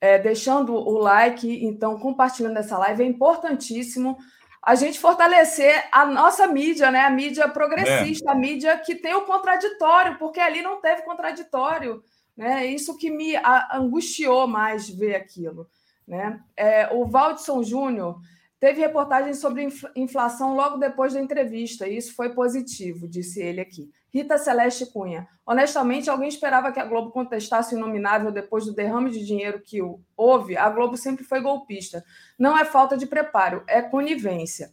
é, 0.00 0.18
deixando 0.18 0.74
o 0.74 0.98
like, 0.98 1.64
então 1.64 1.98
compartilhando 1.98 2.58
essa 2.58 2.76
live. 2.78 3.02
É 3.02 3.06
importantíssimo 3.06 4.18
a 4.62 4.74
gente 4.74 4.98
fortalecer 4.98 5.88
a 5.90 6.04
nossa 6.04 6.46
mídia, 6.46 6.90
né? 6.90 7.00
A 7.00 7.10
mídia 7.10 7.48
progressista, 7.48 8.30
é. 8.30 8.32
a 8.32 8.34
mídia 8.34 8.78
que 8.78 8.94
tem 8.94 9.14
o 9.14 9.24
contraditório, 9.24 10.18
porque 10.18 10.40
ali 10.40 10.60
não 10.60 10.80
teve 10.80 11.02
contraditório. 11.02 12.02
Né? 12.36 12.66
Isso 12.66 12.96
que 12.96 13.10
me 13.10 13.34
angustiou 13.72 14.46
mais 14.46 14.88
ver 14.88 15.14
aquilo. 15.14 15.68
Né? 16.06 16.40
É, 16.56 16.88
o 16.92 17.06
Valdson 17.06 17.62
Júnior 17.62 18.20
Teve 18.60 18.82
reportagem 18.82 19.32
sobre 19.32 19.66
inflação 19.96 20.54
logo 20.54 20.76
depois 20.76 21.14
da 21.14 21.20
entrevista, 21.20 21.88
e 21.88 21.96
isso 21.96 22.14
foi 22.14 22.34
positivo, 22.34 23.08
disse 23.08 23.40
ele 23.40 23.58
aqui. 23.58 23.90
Rita 24.12 24.36
Celeste 24.36 24.84
Cunha. 24.92 25.26
Honestamente, 25.46 26.10
alguém 26.10 26.28
esperava 26.28 26.70
que 26.70 26.78
a 26.78 26.84
Globo 26.84 27.10
contestasse 27.10 27.74
o 27.74 27.78
inominável 27.78 28.30
depois 28.30 28.66
do 28.66 28.74
derrame 28.74 29.10
de 29.10 29.24
dinheiro 29.24 29.62
que 29.64 29.78
houve? 30.14 30.58
A 30.58 30.68
Globo 30.68 30.94
sempre 30.98 31.24
foi 31.24 31.40
golpista. 31.40 32.04
Não 32.38 32.56
é 32.56 32.66
falta 32.66 32.98
de 32.98 33.06
preparo, 33.06 33.64
é 33.66 33.80
conivência. 33.80 34.70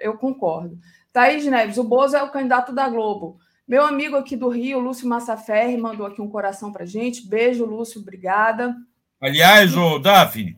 Eu 0.00 0.18
concordo. 0.18 0.76
Thaís 1.12 1.46
Neves, 1.46 1.78
o 1.78 1.84
Bozo 1.84 2.16
é 2.16 2.22
o 2.22 2.32
candidato 2.32 2.72
da 2.72 2.88
Globo. 2.88 3.38
Meu 3.68 3.84
amigo 3.84 4.16
aqui 4.16 4.34
do 4.34 4.48
Rio, 4.48 4.80
Lúcio 4.80 5.08
Massaferri, 5.08 5.76
mandou 5.76 6.06
aqui 6.06 6.20
um 6.20 6.28
coração 6.28 6.72
para 6.72 6.84
gente. 6.84 7.28
Beijo, 7.28 7.64
Lúcio, 7.64 8.00
obrigada. 8.00 8.74
Aliás, 9.20 9.76
o 9.76 9.98
Daphne, 10.00 10.56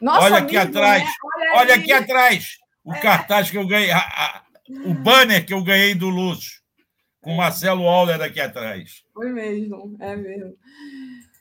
nossa, 0.00 0.26
olha 0.26 0.38
aqui 0.38 0.56
amigo, 0.56 0.78
atrás, 0.78 1.02
né? 1.02 1.10
olha, 1.24 1.60
olha 1.60 1.74
aqui 1.74 1.92
atrás, 1.92 2.58
o 2.84 2.94
é. 2.94 3.00
cartaz 3.00 3.50
que 3.50 3.58
eu 3.58 3.66
ganhei, 3.66 3.90
a, 3.90 3.98
a, 3.98 4.42
o 4.86 4.94
banner 4.94 5.44
que 5.44 5.52
eu 5.52 5.62
ganhei 5.62 5.94
do 5.94 6.08
Lúcio, 6.08 6.60
com 7.20 7.34
Marcelo 7.34 7.86
Auler 7.88 8.20
aqui 8.20 8.40
atrás. 8.40 9.02
Foi 9.12 9.30
mesmo, 9.32 9.96
é 10.00 10.16
mesmo. 10.16 10.56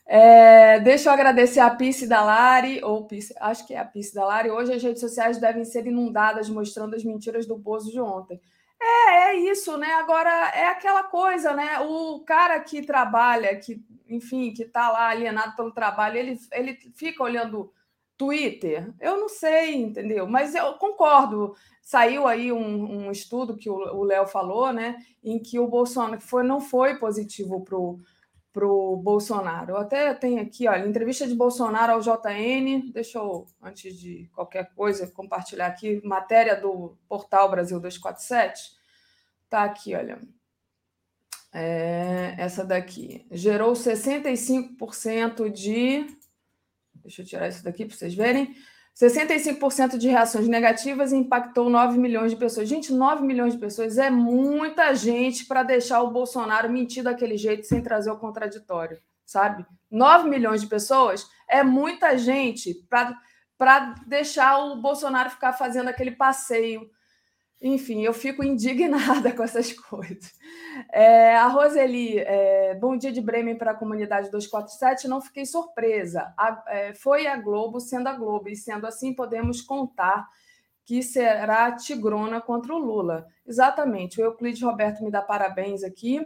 É, 0.10 0.80
deixa 0.80 1.10
eu 1.10 1.14
agradecer 1.14 1.60
a 1.60 1.70
Pice 1.70 2.08
da 2.08 2.24
Lari, 2.24 2.82
ou 2.82 3.06
Pice, 3.06 3.36
acho 3.42 3.68
que 3.68 3.74
é 3.74 3.80
a 3.80 3.86
Pice 3.86 4.16
da 4.16 4.26
Lari. 4.26 4.50
Hoje 4.50 4.74
as 4.74 4.82
redes 4.82 5.02
sociais 5.02 5.38
devem 5.38 5.66
ser 5.66 5.86
inundadas 5.86 6.50
mostrando 6.50 6.96
as 6.96 7.04
mentiras 7.04 7.46
do 7.46 7.58
Bozo 7.58 7.92
de 7.92 8.00
ontem. 8.00 8.40
É, 8.82 9.32
é 9.32 9.36
isso, 9.36 9.78
né? 9.78 9.92
Agora 9.96 10.30
é 10.56 10.68
aquela 10.68 11.04
coisa, 11.04 11.54
né? 11.54 11.80
O 11.82 12.22
cara 12.22 12.58
que 12.62 12.82
trabalha, 12.82 13.56
que, 13.58 13.84
enfim, 14.08 14.54
que 14.54 14.64
está 14.64 14.90
lá 14.90 15.10
alienado 15.10 15.56
pelo 15.58 15.72
trabalho, 15.72 16.18
ele, 16.18 16.40
ele 16.54 16.78
fica 16.96 17.22
olhando 17.22 17.74
Twitter, 18.18 18.92
eu 19.00 19.20
não 19.20 19.30
sei, 19.30 19.76
entendeu? 19.76 20.28
Mas 20.28 20.56
eu 20.56 20.74
concordo. 20.74 21.56
Saiu 21.82 22.28
aí 22.28 22.52
um, 22.52 23.06
um 23.08 23.12
estudo 23.12 23.56
que 23.56 23.70
o 23.70 24.04
Léo 24.04 24.26
falou, 24.26 24.74
né? 24.74 24.98
Em 25.24 25.40
que 25.40 25.60
o 25.60 25.68
Bolsonaro 25.68 26.20
foi, 26.20 26.44
não 26.44 26.60
foi 26.60 26.98
positivo 26.98 27.64
para 27.64 28.68
o 28.68 28.98
Bolsonaro. 28.98 29.72
Eu 29.72 29.78
até 29.78 30.14
tenho 30.16 30.42
aqui, 30.42 30.68
olha, 30.68 30.88
entrevista 30.88 31.28
de 31.28 31.36
Bolsonaro 31.36 31.94
ao 31.94 32.02
JN. 32.02 32.92
Deixa 32.92 33.20
eu, 33.20 33.46
antes 33.62 33.96
de 33.98 34.28
qualquer 34.34 34.74
coisa, 34.74 35.08
compartilhar 35.08 35.68
aqui, 35.68 36.02
matéria 36.04 36.60
do 36.60 36.98
portal 37.08 37.50
Brasil 37.50 37.80
247. 37.80 38.76
Tá 39.50 39.64
aqui, 39.64 39.96
olha. 39.96 40.20
É, 41.54 42.36
essa 42.38 42.66
daqui. 42.66 43.26
Gerou 43.32 43.74
65% 43.74 45.50
de 45.50 46.17
Deixa 47.08 47.22
eu 47.22 47.26
tirar 47.26 47.48
isso 47.48 47.64
daqui 47.64 47.86
para 47.86 47.96
vocês 47.96 48.14
verem. 48.14 48.54
65% 48.94 49.98
de 49.98 50.10
reações 50.10 50.46
negativas 50.48 51.14
impactou 51.14 51.70
9 51.70 51.98
milhões 51.98 52.32
de 52.32 52.38
pessoas. 52.38 52.68
Gente, 52.68 52.92
9 52.92 53.26
milhões 53.26 53.54
de 53.54 53.60
pessoas 53.60 53.98
é 53.98 54.10
muita 54.10 54.94
gente 54.94 55.46
para 55.46 55.64
deixar 55.64 56.02
o 56.02 56.12
Bolsonaro 56.12 56.70
mentir 56.70 57.04
daquele 57.04 57.38
jeito 57.38 57.66
sem 57.66 57.82
trazer 57.82 58.12
o 58.12 58.18
contraditório, 58.18 59.00
sabe? 59.26 59.66
9 59.90 60.28
milhões 60.30 60.60
de 60.60 60.68
pessoas 60.68 61.30
é 61.48 61.64
muita 61.64 62.18
gente 62.18 62.74
para 62.90 63.96
deixar 64.06 64.58
o 64.58 64.82
Bolsonaro 64.82 65.30
ficar 65.30 65.54
fazendo 65.54 65.88
aquele 65.88 66.12
passeio 66.12 66.90
enfim, 67.60 68.04
eu 68.04 68.14
fico 68.14 68.44
indignada 68.44 69.32
com 69.36 69.44
essas 69.44 69.74
coisas. 69.74 70.32
É, 70.92 71.36
a 71.36 71.48
Roseli, 71.48 72.20
é, 72.20 72.76
bom 72.76 72.96
dia 72.96 73.12
de 73.12 73.20
Bremen 73.20 73.58
para 73.58 73.72
a 73.72 73.76
comunidade 73.76 74.30
247. 74.30 75.08
Não 75.08 75.20
fiquei 75.20 75.46
surpresa. 75.46 76.34
A, 76.38 76.64
é, 76.68 76.94
foi 76.94 77.26
a 77.26 77.36
Globo 77.36 77.80
sendo 77.80 78.08
a 78.08 78.14
Globo, 78.14 78.48
e 78.50 78.56
sendo 78.56 78.86
assim, 78.86 79.14
podemos 79.14 79.62
contar 79.62 80.28
que 80.86 81.02
será 81.02 81.72
Tigrona 81.76 82.40
contra 82.40 82.74
o 82.74 82.78
Lula. 82.78 83.26
Exatamente. 83.46 84.22
O 84.22 84.24
Euclides 84.24 84.62
Roberto 84.62 85.04
me 85.04 85.12
dá 85.12 85.22
parabéns 85.22 85.84
aqui. 85.84 86.26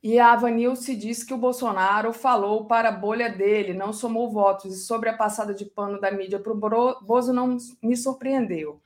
E 0.00 0.20
a 0.20 0.36
Vanilce 0.36 0.94
disse 0.94 1.26
que 1.26 1.34
o 1.34 1.38
Bolsonaro 1.38 2.12
falou 2.12 2.66
para 2.66 2.90
a 2.90 2.92
bolha 2.92 3.28
dele, 3.28 3.74
não 3.74 3.92
somou 3.92 4.30
votos. 4.30 4.72
E 4.72 4.84
sobre 4.84 5.08
a 5.08 5.16
passada 5.16 5.52
de 5.52 5.64
pano 5.64 5.98
da 5.98 6.12
mídia 6.12 6.38
para 6.38 6.52
o 6.52 7.00
Bozo, 7.00 7.32
não 7.32 7.56
me 7.82 7.96
surpreendeu 7.96 8.80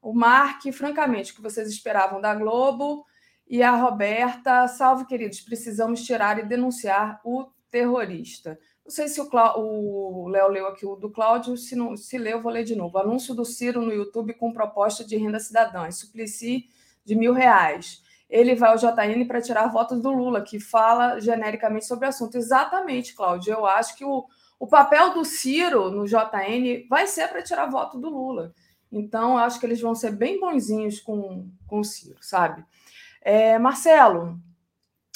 o 0.00 0.12
Mark, 0.12 0.62
francamente, 0.72 1.32
o 1.32 1.36
que 1.36 1.42
vocês 1.42 1.68
esperavam 1.68 2.20
da 2.20 2.34
Globo, 2.34 3.04
e 3.46 3.62
a 3.62 3.74
Roberta, 3.74 4.68
salve, 4.68 5.06
queridos, 5.06 5.40
precisamos 5.40 6.04
tirar 6.04 6.38
e 6.38 6.46
denunciar 6.46 7.20
o 7.24 7.46
terrorista. 7.70 8.58
Não 8.84 8.90
sei 8.90 9.08
se 9.08 9.20
o 9.20 10.28
Léo 10.28 10.48
leu 10.48 10.66
aqui 10.66 10.86
o 10.86 10.96
do 10.96 11.10
Cláudio, 11.10 11.56
se, 11.56 11.76
não, 11.76 11.96
se 11.96 12.16
leu, 12.16 12.40
vou 12.40 12.52
ler 12.52 12.64
de 12.64 12.74
novo. 12.74 12.98
Anúncio 12.98 13.34
do 13.34 13.44
Ciro 13.44 13.82
no 13.82 13.92
YouTube 13.92 14.34
com 14.34 14.52
proposta 14.52 15.04
de 15.04 15.16
renda 15.16 15.38
cidadã, 15.38 15.90
suplici 15.90 16.66
de 17.04 17.14
mil 17.14 17.32
reais. 17.32 18.02
Ele 18.28 18.54
vai 18.54 18.70
ao 18.70 18.76
JN 18.76 19.26
para 19.26 19.40
tirar 19.40 19.68
votos 19.68 20.00
do 20.00 20.10
Lula, 20.10 20.42
que 20.42 20.60
fala 20.60 21.18
genericamente 21.18 21.86
sobre 21.86 22.06
o 22.06 22.08
assunto. 22.08 22.36
Exatamente, 22.36 23.14
Cláudio. 23.14 23.54
Eu 23.54 23.66
acho 23.66 23.96
que 23.96 24.04
o, 24.04 24.26
o 24.58 24.66
papel 24.66 25.14
do 25.14 25.24
Ciro 25.24 25.90
no 25.90 26.06
JN 26.06 26.86
vai 26.88 27.06
ser 27.06 27.28
para 27.28 27.42
tirar 27.42 27.70
voto 27.70 27.98
do 27.98 28.10
Lula. 28.10 28.52
Então, 28.90 29.36
acho 29.36 29.60
que 29.60 29.66
eles 29.66 29.80
vão 29.80 29.94
ser 29.94 30.12
bem 30.12 30.40
bonzinhos 30.40 31.00
com, 31.00 31.48
com 31.66 31.80
o 31.80 31.84
Ciro, 31.84 32.18
sabe? 32.20 32.64
É, 33.20 33.58
Marcelo, 33.58 34.40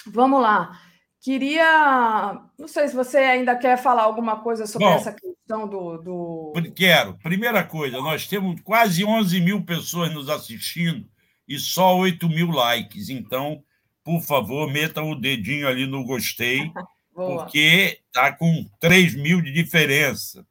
vamos 0.07 0.41
lá. 0.41 0.79
Queria. 1.23 2.43
Não 2.59 2.67
sei 2.67 2.89
se 2.89 2.95
você 2.97 3.19
ainda 3.19 3.57
quer 3.57 3.79
falar 3.79 4.03
alguma 4.03 4.41
coisa 4.41 4.67
sobre 4.67 4.89
Bom, 4.89 4.95
essa 4.95 5.13
questão 5.13 5.69
do, 5.69 5.99
do. 5.99 6.53
Quero. 6.75 7.17
Primeira 7.23 7.63
coisa, 7.63 7.99
nós 7.99 8.27
temos 8.27 8.61
quase 8.63 9.05
11 9.05 9.41
mil 9.41 9.65
pessoas 9.65 10.13
nos 10.13 10.29
assistindo 10.29 11.09
e 11.47 11.59
só 11.59 11.97
8 11.97 12.29
mil 12.29 12.51
likes. 12.51 13.09
Então, 13.09 13.63
por 14.03 14.21
favor, 14.21 14.69
metam 14.69 15.11
o 15.13 15.15
dedinho 15.15 15.69
ali 15.69 15.87
no 15.87 16.05
gostei, 16.05 16.73
porque 17.15 18.01
tá 18.13 18.33
com 18.33 18.67
3 18.81 19.15
mil 19.15 19.41
de 19.41 19.53
diferença. 19.53 20.45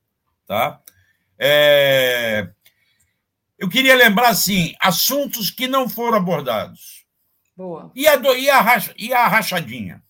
Tá? 0.47 0.79
É... 1.37 2.49
Eu 3.61 3.69
queria 3.69 3.95
lembrar, 3.95 4.29
assim, 4.29 4.73
assuntos 4.79 5.51
que 5.51 5.67
não 5.67 5.87
foram 5.87 6.17
abordados. 6.17 7.05
Boa. 7.55 7.91
E 7.93 8.07
a, 8.07 8.15
do, 8.15 8.35
e 8.35 8.49
a, 8.49 8.65
e 8.97 9.13
a 9.13 9.27
rachadinha? 9.27 10.03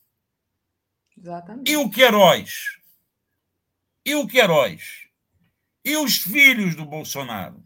Exatamente. 1.18 1.70
E 1.70 1.76
o 1.76 1.90
Queiroz? 1.90 2.80
E 4.06 4.16
o 4.16 4.26
Queiroz? 4.26 4.82
E 5.84 5.98
os 5.98 6.16
filhos 6.16 6.76
do 6.76 6.86
Bolsonaro? 6.86 7.62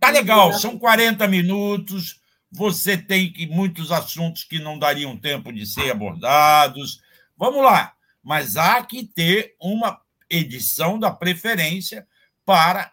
Tá 0.00 0.08
legal, 0.08 0.54
são 0.54 0.78
40 0.78 1.28
minutos. 1.28 2.18
Você 2.50 2.96
tem 2.96 3.30
que 3.30 3.46
muitos 3.46 3.92
assuntos 3.92 4.42
que 4.42 4.58
não 4.58 4.78
dariam 4.78 5.18
tempo 5.18 5.52
de 5.52 5.66
ser 5.66 5.90
abordados. 5.90 7.02
Vamos 7.36 7.62
lá, 7.62 7.94
mas 8.22 8.56
há 8.56 8.82
que 8.82 9.04
ter 9.04 9.54
uma 9.60 10.00
edição 10.30 10.98
da 10.98 11.10
preferência 11.10 12.08
para 12.42 12.90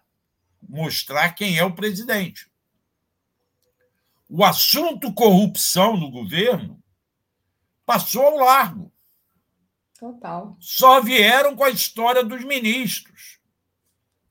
mostrar 0.68 1.32
quem 1.32 1.58
é 1.58 1.64
o 1.64 1.74
presidente. 1.74 2.50
O 4.30 4.44
assunto 4.44 5.12
corrupção 5.14 5.98
no 5.98 6.12
governo 6.12 6.82
passou 7.86 8.24
ao 8.24 8.38
largo. 8.38 8.94
Total. 10.00 10.56
Só 10.60 11.02
vieram 11.02 11.56
com 11.56 11.64
a 11.64 11.70
história 11.70 12.24
dos 12.24 12.44
ministros, 12.44 13.40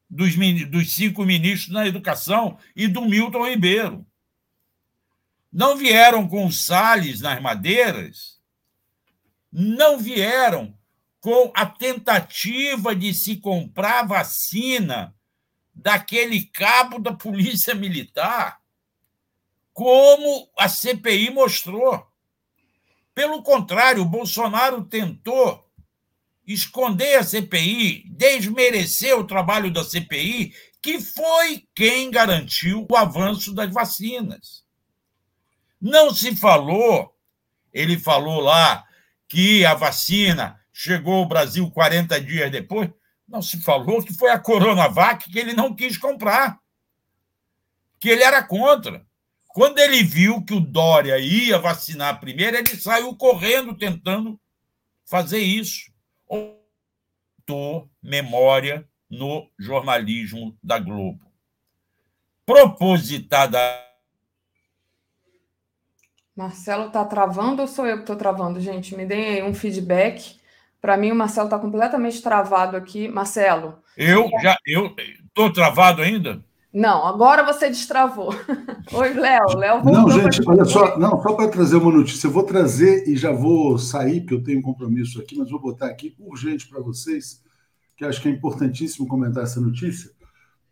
dos, 0.09 0.35
dos 0.71 0.95
cinco 0.95 1.25
ministros 1.25 1.73
na 1.73 1.87
educação 1.87 2.57
e 2.75 2.87
do 2.87 3.03
Milton 3.03 3.49
Ribeiro. 3.49 4.07
Não 5.53 5.77
vieram 5.77 6.29
com 6.29 6.47
o 6.47 6.53
Salles 6.53 7.21
nas 7.21 7.43
madeiras, 7.43 8.41
não 9.51 9.99
vieram 9.99 10.79
com 11.21 11.51
a 11.55 11.67
tentativa 11.67 12.95
de 12.95 13.13
se 13.13 13.37
comprar 13.37 14.07
vacina 14.07 15.15
daquele 15.79 16.43
cabo 16.43 16.99
da 16.99 17.13
Polícia 17.13 17.73
Militar, 17.73 18.61
como 19.73 20.51
a 20.59 20.69
CPI 20.69 21.31
mostrou. 21.31 22.05
Pelo 23.15 23.43
contrário, 23.45 24.03
o 24.03 24.09
Bolsonaro 24.09 24.85
tentou 24.85 25.65
esconder 26.45 27.17
a 27.17 27.23
CPI, 27.23 28.05
desmerecer 28.09 29.17
o 29.17 29.27
trabalho 29.27 29.73
da 29.73 29.85
CPI, 29.85 30.53
que 30.83 31.01
foi 31.01 31.65
quem 31.75 32.11
garantiu 32.11 32.87
o 32.91 32.97
avanço 32.97 33.55
das 33.55 33.73
vacinas. 33.73 34.65
Não 35.81 36.13
se 36.13 36.35
falou, 36.35 37.15
ele 37.73 37.99
falou 37.99 38.41
lá 38.41 38.85
que 39.29 39.65
a 39.65 39.75
vacina 39.75 40.61
chegou 40.73 41.15
ao 41.15 41.29
Brasil 41.29 41.71
40 41.71 42.21
dias 42.21 42.51
depois. 42.51 42.91
Não 43.29 43.43
se 43.43 43.61
falou 43.61 44.03
que 44.03 44.15
foi 44.15 44.31
a 44.31 44.39
Coronavac 44.39 45.31
que 45.31 45.39
ele 45.39 45.53
não 45.53 45.75
quis 45.75 45.99
comprar, 45.99 46.59
que 48.01 48.09
ele 48.09 48.23
era 48.23 48.43
contra. 48.43 49.07
Quando 49.49 49.79
ele 49.79 50.03
viu 50.03 50.43
que 50.43 50.55
o 50.55 50.61
Dória 50.61 51.19
ia 51.19 51.59
vacinar 51.59 52.21
primeiro, 52.21 52.57
ele 52.57 52.77
saiu 52.77 53.15
correndo 53.17 53.75
tentando 53.75 54.41
fazer 55.05 55.41
isso. 55.41 55.93
Ou 56.27 56.59
memória 58.03 58.87
no 59.09 59.51
jornalismo 59.59 60.57
da 60.63 60.79
Globo. 60.79 61.33
Propositada. 62.45 63.59
Marcelo 66.37 66.89
está 66.89 67.05
travando 67.05 67.63
ou 67.63 67.69
sou 67.69 67.87
eu 67.87 67.97
que 67.97 68.03
estou 68.03 68.17
travando, 68.17 68.61
gente? 68.61 68.95
Me 68.95 69.07
deem 69.07 69.29
aí 69.29 69.43
um 69.43 69.55
feedback. 69.55 70.38
Para 70.81 70.97
mim, 70.97 71.11
o 71.11 71.17
Marcelo 71.17 71.47
está 71.47 71.59
completamente 71.59 72.23
travado 72.23 72.77
aqui. 72.77 73.09
Marcelo. 73.09 73.79
Eu 73.97 74.29
já 74.41 74.57
eu 74.67 74.95
estou 75.27 75.53
travado 75.53 76.03
ainda? 76.03 76.43
Não, 76.73 77.07
agora 77.07 77.45
você 77.45 77.69
destravou. 77.69 78.33
Oi, 78.93 79.15
Léo. 79.15 79.57
Léo 79.57 79.85
Não, 79.85 80.11
gente, 80.11 80.41
olha 80.47 80.65
só, 80.65 80.99
não, 80.99 81.21
só 81.23 81.33
para 81.35 81.49
trazer 81.49 81.77
uma 81.77 81.91
notícia, 81.91 82.27
eu 82.27 82.31
vou 82.31 82.43
trazer 82.43 83.09
e 83.09 83.17
já 83.17 83.33
vou 83.33 83.79
sair, 83.79 84.21
porque 84.21 84.35
eu 84.35 84.43
tenho 84.45 84.59
um 84.59 84.63
compromisso 84.63 85.21
aqui, 85.21 85.37
mas 85.37 85.51
vou 85.51 85.61
botar 85.61 85.87
aqui 85.87 86.15
urgente 86.21 86.69
para 86.69 86.81
vocês, 86.81 87.43
que 87.97 88.05
acho 88.05 88.21
que 88.21 88.29
é 88.29 88.31
importantíssimo 88.31 89.09
comentar 89.09 89.45
essa 89.45 89.61
notícia. 89.61 90.11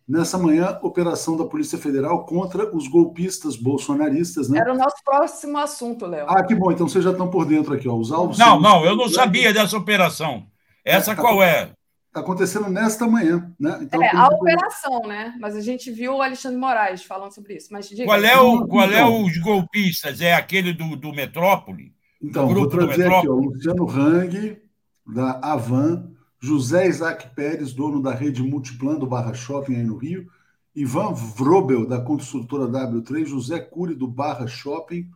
Nessa 0.07 0.37
manhã, 0.37 0.79
operação 0.81 1.35
da 1.35 1.43
Polícia 1.43 1.77
Federal 1.77 2.25
contra 2.25 2.73
os 2.73 2.87
golpistas 2.87 3.57
bolsonaristas, 3.57 4.47
né? 4.47 4.59
Era 4.59 4.73
o 4.73 4.77
nosso 4.77 5.03
próximo 5.03 5.57
assunto, 5.57 6.05
Léo. 6.05 6.27
Ah, 6.29 6.41
que 6.43 6.55
bom. 6.55 6.71
Então 6.71 6.87
vocês 6.87 7.03
já 7.03 7.11
estão 7.11 7.29
por 7.29 7.45
dentro 7.45 7.73
aqui, 7.73 7.89
ó. 7.89 7.95
Os 7.95 8.09
alvos. 8.09 8.37
Não, 8.37 8.57
não, 8.57 8.85
eu 8.85 8.95
não 8.95 9.09
sabia 9.09 9.53
dessa 9.53 9.75
operação. 9.75 10.45
Essa 10.85 11.11
é, 11.11 11.15
tá, 11.15 11.21
qual 11.21 11.43
é? 11.43 11.73
Está 12.07 12.21
acontecendo 12.21 12.69
nesta 12.69 13.05
manhã, 13.05 13.53
né? 13.59 13.79
Então, 13.81 14.01
é, 14.01 14.09
a 14.15 14.27
operação, 14.27 15.01
né? 15.01 15.35
Mas 15.41 15.57
a 15.57 15.61
gente 15.61 15.91
viu 15.91 16.15
o 16.15 16.21
Alexandre 16.21 16.57
Moraes 16.57 17.03
falando 17.03 17.33
sobre 17.33 17.57
isso. 17.57 17.67
Mas 17.71 17.89
diga, 17.89 18.05
qual 18.05 18.23
é 18.23 18.39
o 18.39 18.65
qual 18.65 18.89
é 18.89 19.01
então, 19.01 19.25
os 19.25 19.37
golpistas? 19.39 20.21
É 20.21 20.33
aquele 20.33 20.71
do, 20.71 20.95
do 20.95 21.11
Metrópole? 21.11 21.93
Então, 22.23 22.47
vou 22.47 22.67
trazer 22.69 23.11
aqui, 23.11 23.27
ó, 23.27 23.33
Luciano 23.33 23.89
Hang, 23.89 24.57
da 25.05 25.37
Avan 25.43 26.16
José 26.39 26.87
Isaac 26.87 27.33
Pérez, 27.35 27.73
dono 27.73 28.01
da 28.01 28.13
rede 28.13 28.43
Multiplan 28.43 28.99
do 28.99 29.07
Barra 29.07 29.33
Shopping 29.33 29.75
aí 29.75 29.83
no 29.83 29.97
Rio, 29.97 30.27
Ivan 30.75 31.13
Vrobel, 31.13 31.87
da 31.87 31.99
construtora 31.99 32.67
W3, 32.67 33.25
José 33.25 33.59
Cury, 33.59 33.95
do 33.95 34.07
Barra 34.07 34.45
Shopping, 34.45 35.09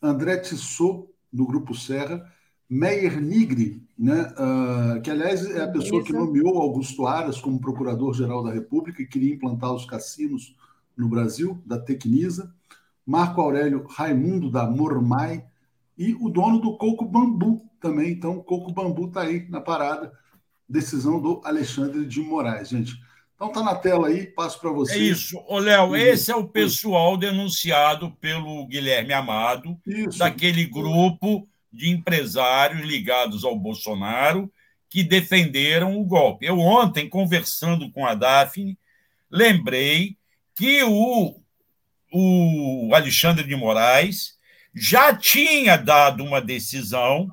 André 0.00 0.38
Tissot, 0.38 1.06
do 1.30 1.46
Grupo 1.46 1.74
Serra, 1.74 2.26
Meyer 2.68 3.20
Nigri, 3.20 3.82
né, 3.98 4.32
uh, 4.32 5.02
que 5.02 5.10
aliás 5.10 5.44
é 5.50 5.62
a 5.62 5.68
pessoa 5.68 6.00
Isso. 6.00 6.06
que 6.06 6.12
nomeou 6.12 6.58
Augusto 6.58 7.06
Aras 7.06 7.38
como 7.38 7.60
Procurador-Geral 7.60 8.42
da 8.42 8.52
República 8.52 9.02
e 9.02 9.06
queria 9.06 9.34
implantar 9.34 9.74
os 9.74 9.84
cassinos 9.84 10.56
no 10.96 11.08
Brasil, 11.08 11.60
da 11.66 11.78
Tecnisa, 11.78 12.54
Marco 13.04 13.40
Aurélio 13.40 13.84
Raimundo, 13.86 14.50
da 14.50 14.66
Mormai, 14.66 15.44
e 15.98 16.14
o 16.14 16.30
dono 16.30 16.58
do 16.60 16.76
Coco 16.78 17.04
Bambu 17.04 17.62
também. 17.80 18.12
Então, 18.12 18.38
o 18.38 18.42
Coco 18.42 18.72
Bambu 18.72 19.06
está 19.06 19.20
aí 19.20 19.46
na 19.48 19.60
parada 19.60 20.12
decisão 20.68 21.20
do 21.20 21.40
Alexandre 21.44 22.04
de 22.06 22.20
Moraes, 22.20 22.68
gente. 22.68 22.94
Então 23.34 23.50
tá 23.50 23.62
na 23.62 23.74
tela 23.74 24.08
aí, 24.08 24.26
passo 24.26 24.60
para 24.60 24.70
você. 24.70 24.94
É 24.94 24.98
isso. 24.98 25.42
Ô, 25.48 25.58
Léo, 25.58 25.96
esse 25.96 26.30
é 26.30 26.36
o 26.36 26.46
pessoal 26.46 27.16
denunciado 27.16 28.10
pelo 28.20 28.66
Guilherme 28.66 29.12
Amado, 29.12 29.78
isso. 29.86 30.18
daquele 30.18 30.64
grupo 30.64 31.46
de 31.72 31.90
empresários 31.90 32.86
ligados 32.86 33.44
ao 33.44 33.58
Bolsonaro 33.58 34.50
que 34.88 35.02
defenderam 35.02 35.98
o 35.98 36.04
golpe. 36.04 36.46
Eu 36.46 36.60
ontem, 36.60 37.08
conversando 37.08 37.90
com 37.90 38.06
a 38.06 38.14
Daphne, 38.14 38.78
lembrei 39.28 40.16
que 40.54 40.84
o, 40.84 41.40
o 42.12 42.94
Alexandre 42.94 43.44
de 43.44 43.56
Moraes 43.56 44.38
já 44.72 45.14
tinha 45.14 45.76
dado 45.76 46.22
uma 46.22 46.40
decisão 46.40 47.28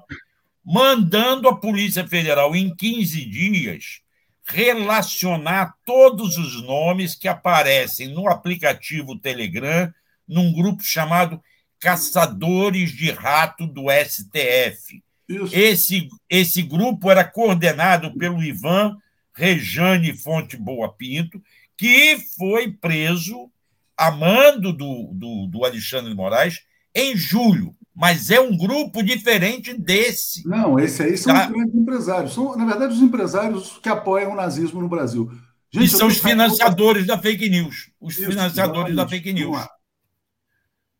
mandando 0.64 1.48
a 1.48 1.56
Polícia 1.56 2.08
Federal, 2.08 2.56
em 2.56 2.74
15 2.76 3.26
dias, 3.26 4.02
relacionar 4.46 5.76
todos 5.86 6.38
os 6.38 6.62
nomes 6.64 7.16
que 7.16 7.28
aparecem 7.28 8.10
no 8.10 8.28
aplicativo 8.28 9.18
Telegram, 9.18 9.92
num 10.28 10.52
grupo 10.54 10.84
chamado 10.84 11.42
Caçadores 11.80 12.92
de 12.92 13.12
Rato 13.12 13.66
do 13.66 13.86
STF. 13.90 15.04
Esse, 15.52 16.10
esse 16.30 16.62
grupo 16.62 17.10
era 17.10 17.24
coordenado 17.24 18.16
pelo 18.18 18.44
Ivan 18.44 18.98
Rejane 19.34 20.14
Fonte 20.14 20.58
Boa 20.58 20.94
Pinto, 20.94 21.42
que 21.78 22.18
foi 22.38 22.72
preso 22.72 23.50
a 23.98 24.12
mando 24.12 24.74
do, 24.74 25.12
do, 25.14 25.48
do 25.48 25.66
Alexandre 25.66 26.10
de 26.10 26.16
Moraes 26.16 26.62
em 26.94 27.16
julho 27.16 27.76
mas 27.94 28.32
é 28.32 28.40
um 28.40 28.56
grupo 28.56 29.04
diferente 29.04 29.74
desse. 29.74 30.48
Não, 30.48 30.80
esse 30.80 31.04
aí 31.04 31.18
são 31.18 31.34
tá? 31.34 31.48
os 31.48 31.52
grandes 31.52 31.76
empresários. 31.76 32.34
São, 32.34 32.56
na 32.56 32.66
verdade, 32.66 32.94
os 32.94 33.02
empresários 33.02 33.80
que 33.82 33.90
apoiam 33.90 34.32
o 34.32 34.36
nazismo 34.36 34.82
no 34.82 34.90
Brasil. 34.90 35.30
Gente, 35.72 35.86
e 35.86 35.90
são 35.90 36.08
os 36.08 36.18
financiadores 36.18 37.06
da 37.06 37.18
fake 37.18 37.50
news. 37.50 37.92
Os 38.00 38.18
Isso, 38.18 38.30
financiadores 38.30 38.96
da 38.96 39.08
fake 39.08 39.32
news. 39.32 39.58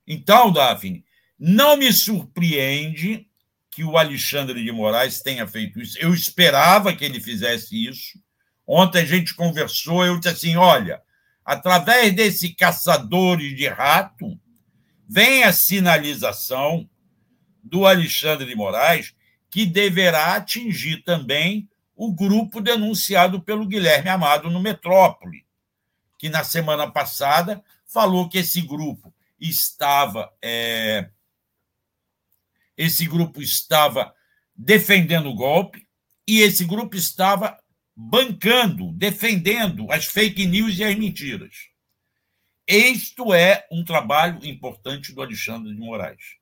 Então, 0.08 0.52
Daphne, 0.52 1.04
não 1.38 1.76
me 1.76 1.92
surpreende 1.92 3.28
que 3.70 3.84
o 3.84 3.98
Alexandre 3.98 4.64
de 4.64 4.72
Moraes 4.72 5.22
tenha 5.22 5.48
feito 5.48 5.80
isso. 5.80 5.98
Eu 6.00 6.14
esperava 6.14 6.94
que 6.94 7.04
ele 7.04 7.20
fizesse 7.20 7.88
isso. 7.88 8.20
Ontem 8.68 9.00
a 9.00 9.06
gente 9.06 9.34
conversou, 9.34 10.06
eu 10.06 10.18
disse 10.18 10.30
assim: 10.30 10.56
olha, 10.56 11.02
através 11.44 12.14
desse 12.14 12.54
caçadores 12.54 13.56
de 13.56 13.68
rato, 13.68 14.38
vem 15.14 15.44
a 15.44 15.52
sinalização 15.52 16.90
do 17.62 17.86
Alexandre 17.86 18.46
de 18.48 18.56
Moraes 18.56 19.14
que 19.50 19.66
deverá 19.66 20.36
atingir 20.36 21.04
também 21.04 21.70
o 21.94 22.14
grupo 22.14 22.62
denunciado 22.62 23.42
pelo 23.42 23.68
Guilherme 23.68 24.08
Amado 24.08 24.50
no 24.50 24.62
Metrópole, 24.62 25.46
que 26.18 26.30
na 26.30 26.46
semana 26.46 26.90
passada 26.90 27.62
falou 27.86 28.30
que 28.30 28.38
esse 28.38 28.62
grupo 28.62 29.14
estava 29.38 30.32
é, 30.42 31.10
esse 32.78 33.06
grupo 33.06 33.42
estava 33.42 34.16
defendendo 34.56 35.28
o 35.28 35.36
golpe 35.36 35.86
e 36.26 36.40
esse 36.40 36.64
grupo 36.64 36.96
estava 36.96 37.60
bancando, 37.94 38.94
defendendo 38.94 39.92
as 39.92 40.06
fake 40.06 40.46
news 40.46 40.78
e 40.78 40.86
as 40.86 40.96
mentiras. 40.96 41.71
Isto 42.72 43.34
é 43.34 43.68
um 43.70 43.84
trabalho 43.84 44.40
importante 44.46 45.12
do 45.12 45.22
Alexandre 45.22 45.74
de 45.74 45.78
Moraes. 45.78 46.38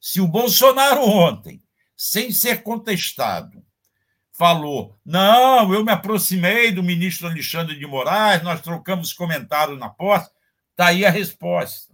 Se 0.00 0.18
o 0.18 0.26
Bolsonaro 0.26 1.02
ontem, 1.02 1.62
sem 1.94 2.32
ser 2.32 2.62
contestado, 2.62 3.62
falou: 4.32 4.98
não, 5.04 5.74
eu 5.74 5.84
me 5.84 5.92
aproximei 5.92 6.72
do 6.72 6.82
ministro 6.82 7.26
Alexandre 7.26 7.78
de 7.78 7.86
Moraes, 7.86 8.42
nós 8.42 8.62
trocamos 8.62 9.12
comentários 9.12 9.78
na 9.78 9.90
porta, 9.90 10.32
está 10.70 10.86
aí 10.86 11.04
a 11.04 11.10
resposta. 11.10 11.92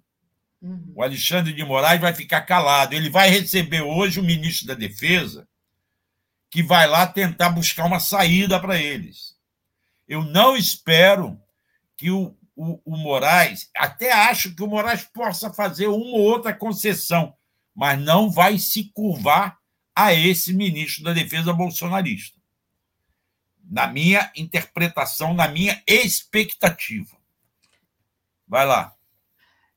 Uhum. 0.63 0.93
O 0.95 1.03
Alexandre 1.03 1.53
de 1.53 1.65
Moraes 1.65 2.01
vai 2.01 2.15
ficar 2.15 2.43
calado. 2.43 2.95
Ele 2.95 3.11
vai 3.11 3.29
receber 3.31 3.83
hoje 3.83 4.21
o 4.21 4.25
ministro 4.25 4.69
da 4.69 4.75
Defesa, 4.75 5.49
que 6.49 6.63
vai 6.63 6.87
lá 6.87 7.05
tentar 7.05 7.49
buscar 7.49 7.85
uma 7.85 7.99
saída 7.99 8.61
para 8.61 8.81
eles. 8.81 9.35
Eu 10.07 10.23
não 10.23 10.57
espero 10.57 11.37
que 11.97 12.13
o 12.13 12.33
o, 12.57 12.81
o 12.85 12.97
Moraes, 12.97 13.71
até 13.77 14.11
acho 14.11 14.55
que 14.55 14.63
o 14.63 14.67
Moraes 14.67 15.05
possa 15.05 15.53
fazer 15.53 15.89
uma 15.89 16.17
ou 16.17 16.23
outra 16.23 16.55
concessão, 16.55 17.35
mas 17.75 18.01
não 18.01 18.31
vai 18.31 18.59
se 18.59 18.85
curvar 18.95 19.59
a 19.95 20.15
esse 20.15 20.55
ministro 20.55 21.05
da 21.05 21.13
Defesa 21.13 21.53
bolsonarista. 21.53 22.41
Na 23.63 23.87
minha 23.87 24.31
interpretação, 24.35 25.35
na 25.35 25.49
minha 25.49 25.83
expectativa. 25.87 27.17
Vai 28.49 28.65
lá. 28.65 28.95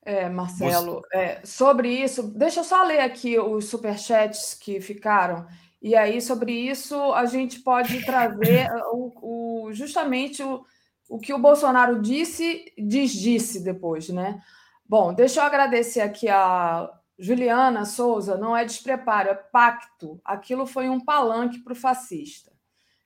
É, 0.02 0.30
Marcelo, 0.30 1.02
Você... 1.02 1.18
é, 1.18 1.42
sobre 1.44 1.90
isso, 1.90 2.24
deixa 2.24 2.62
eu 2.62 2.64
só 2.64 2.84
ler 2.84 3.00
aqui 3.00 3.38
os 3.38 3.66
superchats 3.66 4.54
que 4.54 4.80
ficaram. 4.80 5.46
E 5.82 5.96
aí, 5.96 6.22
sobre 6.22 6.52
isso, 6.52 6.96
a 7.14 7.26
gente 7.26 7.60
pode 7.60 8.06
trazer 8.06 8.70
o, 8.92 9.68
o 9.68 9.74
justamente 9.74 10.42
o, 10.42 10.66
o 11.10 11.18
que 11.20 11.34
o 11.34 11.40
Bolsonaro 11.40 12.00
disse, 12.00 12.72
desdisse 12.78 13.64
depois, 13.64 14.10
né? 14.10 14.42
Bom, 14.88 15.12
deixa 15.12 15.42
eu 15.42 15.44
agradecer 15.44 16.02
aqui 16.02 16.30
a 16.30 16.90
Juliana 17.18 17.84
Souza, 17.84 18.38
não 18.38 18.56
é 18.56 18.64
despreparo, 18.64 19.30
é 19.30 19.34
pacto. 19.34 20.22
Aquilo 20.24 20.68
foi 20.68 20.88
um 20.88 21.00
palanque 21.00 21.60
para 21.60 21.74
o 21.74 21.76
fascista. 21.76 22.52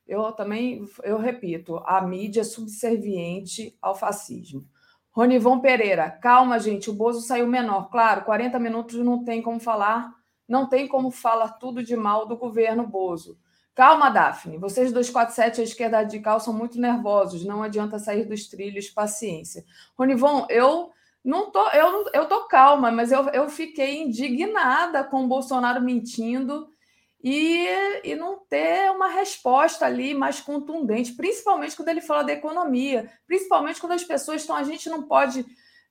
Eu 0.06 0.34
também, 0.34 0.86
eu 1.04 1.18
repito, 1.18 1.78
a 1.86 2.02
mídia 2.02 2.42
é 2.42 2.44
subserviente 2.44 3.76
ao 3.82 3.96
fascismo. 3.96 4.68
Ronivon 5.12 5.60
Pereira, 5.60 6.12
calma, 6.12 6.60
gente, 6.60 6.90
o 6.90 6.94
Bozo 6.94 7.22
saiu 7.22 7.48
menor. 7.48 7.90
Claro, 7.90 8.26
40 8.26 8.60
minutos 8.60 8.96
não 8.98 9.24
tem 9.24 9.42
como 9.42 9.60
falar, 9.60 10.14
não 10.48 10.68
tem 10.68 10.88
como 10.88 11.10
falar 11.10 11.54
tudo 11.54 11.82
de 11.82 11.96
mal 11.96 12.26
do 12.26 12.36
governo 12.36 12.86
Bozo. 12.86 13.38
Calma, 13.76 14.10
Daphne. 14.10 14.58
Vocês 14.58 14.92
247 14.92 15.62
a 15.62 15.64
esquerda 15.64 15.98
radical 15.98 16.40
são 16.40 16.54
muito 16.54 16.80
nervosos. 16.80 17.44
Não 17.44 17.64
adianta 17.64 17.98
sair 17.98 18.26
dos 18.26 18.48
trilhos. 18.48 18.90
Paciência. 18.90 19.66
Ronivon, 19.98 20.46
eu 20.50 20.92
não 21.24 21.50
tô, 21.50 21.68
eu, 21.70 22.06
eu 22.14 22.28
tô 22.28 22.48
calma, 22.48 22.92
mas 22.92 23.12
eu, 23.12 23.30
eu 23.30 23.50
fiquei 23.50 24.04
indignada 24.04 25.04
com 25.04 25.24
o 25.24 25.28
Bolsonaro 25.28 25.82
mentindo 25.82 26.68
e, 27.24 27.66
e 28.04 28.16
não 28.16 28.40
ter 28.50 28.92
uma 28.92 29.08
resposta 29.08 29.86
ali 29.86 30.14
mais 30.14 30.42
contundente, 30.42 31.14
principalmente 31.14 31.76
quando 31.76 31.88
ele 31.88 32.02
fala 32.02 32.24
da 32.24 32.34
economia, 32.34 33.10
principalmente 33.26 33.80
quando 33.80 33.94
as 33.94 34.04
pessoas 34.04 34.42
estão. 34.42 34.56
A 34.56 34.64
gente 34.64 34.90
não 34.90 35.04
pode 35.04 35.46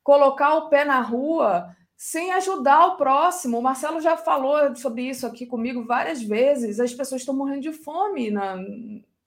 colocar 0.05 0.55
o 0.57 0.69
pé 0.69 0.85
na 0.85 1.01
rua 1.01 1.75
sem 2.03 2.33
ajudar 2.33 2.85
o 2.87 2.97
próximo. 2.97 3.57
O 3.57 3.63
Marcelo 3.63 4.01
já 4.01 4.17
falou 4.17 4.75
sobre 4.75 5.09
isso 5.09 5.25
aqui 5.25 5.47
comigo 5.47 5.85
várias 5.85 6.21
vezes. 6.21 6.81
As 6.81 6.93
pessoas 6.93 7.21
estão 7.21 7.33
morrendo 7.33 7.61
de 7.61 7.73
fome 7.73 8.29
na, 8.29 8.57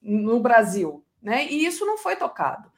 no 0.01 0.41
Brasil, 0.41 1.01
né? 1.21 1.45
E 1.45 1.65
isso 1.65 1.85
não 1.85 1.97
foi 1.97 2.17
tocado. 2.17 2.69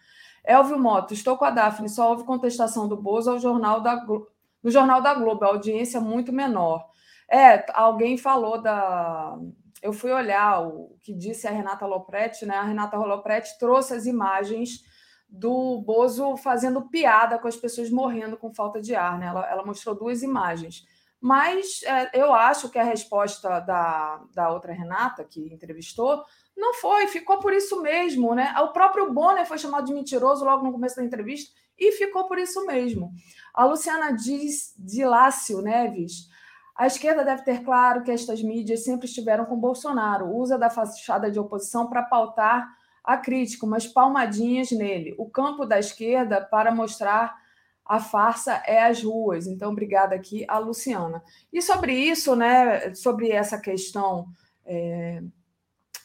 Elvio 0.45 0.78
Moto, 0.78 1.15
estou 1.15 1.36
com 1.36 1.45
a 1.45 1.49
Daphne, 1.49 1.90
só 1.90 2.11
houve 2.11 2.26
contestação 2.26 2.88
do 2.88 2.95
Bozo 2.95 3.32
ao 3.32 3.40
jornal 3.40 3.82
da, 3.82 4.06
no 4.06 4.69
Jornal 4.69 5.02
da 5.02 5.15
Globo, 5.15 5.44
a 5.44 5.48
audiência 5.48 5.99
muito 5.99 6.32
menor. 6.32 6.88
É, 7.28 7.65
alguém 7.74 8.19
falou 8.19 8.61
da. 8.61 9.36
Eu 9.82 9.94
fui 9.94 10.11
olhar 10.11 10.61
o 10.61 10.95
que 11.02 11.11
disse 11.11 11.48
a 11.48 11.52
Renata 11.52 11.88
Lopretti, 11.88 12.45
né? 12.45 12.56
A 12.56 12.64
Renata 12.64 12.98
Lopretti 12.98 13.57
trouxe 13.57 13.95
as 13.95 14.06
imagens 14.06 14.84
do 15.29 15.81
Bozo 15.81 16.37
fazendo 16.37 16.89
piada 16.89 17.37
com 17.37 17.47
as 17.47 17.55
pessoas 17.55 17.89
morrendo 17.89 18.37
com 18.37 18.53
falta 18.53 18.81
de 18.81 18.95
ar. 18.95 19.19
Né? 19.19 19.27
Ela, 19.27 19.49
ela 19.49 19.65
mostrou 19.65 19.95
duas 19.95 20.23
imagens. 20.23 20.85
Mas 21.19 21.81
é, 21.83 22.11
eu 22.13 22.33
acho 22.33 22.69
que 22.69 22.77
a 22.77 22.83
resposta 22.83 23.59
da, 23.59 24.21
da 24.33 24.49
outra 24.51 24.71
Renata, 24.71 25.23
que 25.23 25.51
entrevistou, 25.53 26.23
não 26.55 26.75
foi, 26.75 27.07
ficou 27.07 27.39
por 27.39 27.53
isso 27.53 27.81
mesmo. 27.81 28.33
Né? 28.33 28.53
O 28.59 28.69
próprio 28.69 29.11
Bonner 29.11 29.45
foi 29.45 29.57
chamado 29.57 29.85
de 29.85 29.93
mentiroso 29.93 30.45
logo 30.45 30.63
no 30.63 30.71
começo 30.71 30.95
da 30.95 31.03
entrevista 31.03 31.51
e 31.77 31.91
ficou 31.91 32.27
por 32.27 32.37
isso 32.37 32.65
mesmo. 32.65 33.11
A 33.53 33.65
Luciana 33.65 34.11
diz 34.11 34.73
de 34.77 35.03
Lácio 35.05 35.61
Neves. 35.61 36.29
A 36.75 36.85
esquerda 36.85 37.25
deve 37.25 37.43
ter 37.43 37.63
claro 37.63 38.03
que 38.03 38.11
estas 38.11 38.41
mídias 38.41 38.83
sempre 38.83 39.07
estiveram 39.07 39.45
com 39.45 39.59
Bolsonaro, 39.59 40.35
usa 40.35 40.59
da 40.59 40.69
fachada 40.69 41.29
de 41.31 41.39
oposição 41.39 41.87
para 41.87 42.03
pautar 42.03 42.76
a 43.07 43.15
crítica, 43.15 43.65
umas 43.65 43.88
palmadinhas 43.88 44.69
nele. 44.71 45.15
O 45.17 45.29
campo 45.29 45.65
da 45.65 45.79
esquerda 45.79 46.41
para 46.41 46.75
mostrar 46.75 47.38
a 47.85 48.01
farsa 48.01 48.61
é 48.67 48.84
as 48.84 49.01
ruas. 49.01 49.47
Então, 49.47 49.71
obrigada 49.71 50.13
aqui 50.13 50.43
a 50.45 50.57
Luciana. 50.59 51.23
E 51.53 51.61
sobre 51.61 51.93
isso, 51.93 52.35
né, 52.35 52.93
sobre 52.93 53.31
essa 53.31 53.57
questão 53.57 54.27
é, 54.65 55.23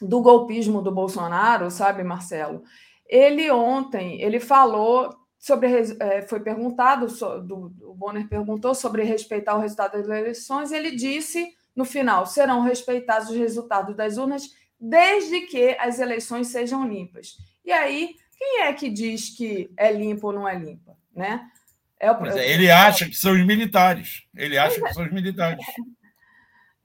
do 0.01 0.21
golpismo 0.21 0.81
do 0.81 0.93
Bolsonaro, 0.93 1.69
sabe, 1.69 2.05
Marcelo? 2.05 2.63
Ele 3.05 3.51
ontem, 3.51 4.21
ele 4.21 4.39
falou 4.39 5.13
sobre, 5.37 5.67
é, 5.99 6.21
foi 6.21 6.39
perguntado, 6.39 7.07
do, 7.41 7.73
o 7.81 7.93
Bonner 7.93 8.29
perguntou 8.29 8.73
sobre 8.73 9.03
respeitar 9.03 9.57
o 9.57 9.59
resultado 9.59 9.97
das 9.97 10.07
eleições, 10.07 10.71
ele 10.71 10.95
disse, 10.95 11.53
no 11.75 11.83
final, 11.83 12.25
serão 12.25 12.61
respeitados 12.61 13.29
os 13.29 13.35
resultados 13.35 13.93
das 13.93 14.17
urnas 14.17 14.62
desde 14.85 15.41
que 15.41 15.77
as 15.79 15.97
eleições 15.97 16.47
sejam 16.47 16.85
limpas. 16.85 17.37
E 17.63 17.71
aí, 17.71 18.17
quem 18.37 18.63
é 18.63 18.73
que 18.73 18.89
diz 18.89 19.29
que 19.29 19.71
é 19.77 19.89
limpa 19.93 20.27
ou 20.27 20.33
não 20.33 20.45
é 20.47 20.59
limpa? 20.59 20.97
Né? 21.15 21.49
É 21.97 22.11
o... 22.11 22.25
é, 22.25 22.51
ele 22.51 22.69
acha 22.69 23.07
que 23.07 23.15
são 23.15 23.31
os 23.31 23.45
militares. 23.45 24.23
Ele 24.35 24.57
acha 24.57 24.81
que 24.81 24.93
são 24.93 25.05
os 25.05 25.11
militares. 25.11 25.65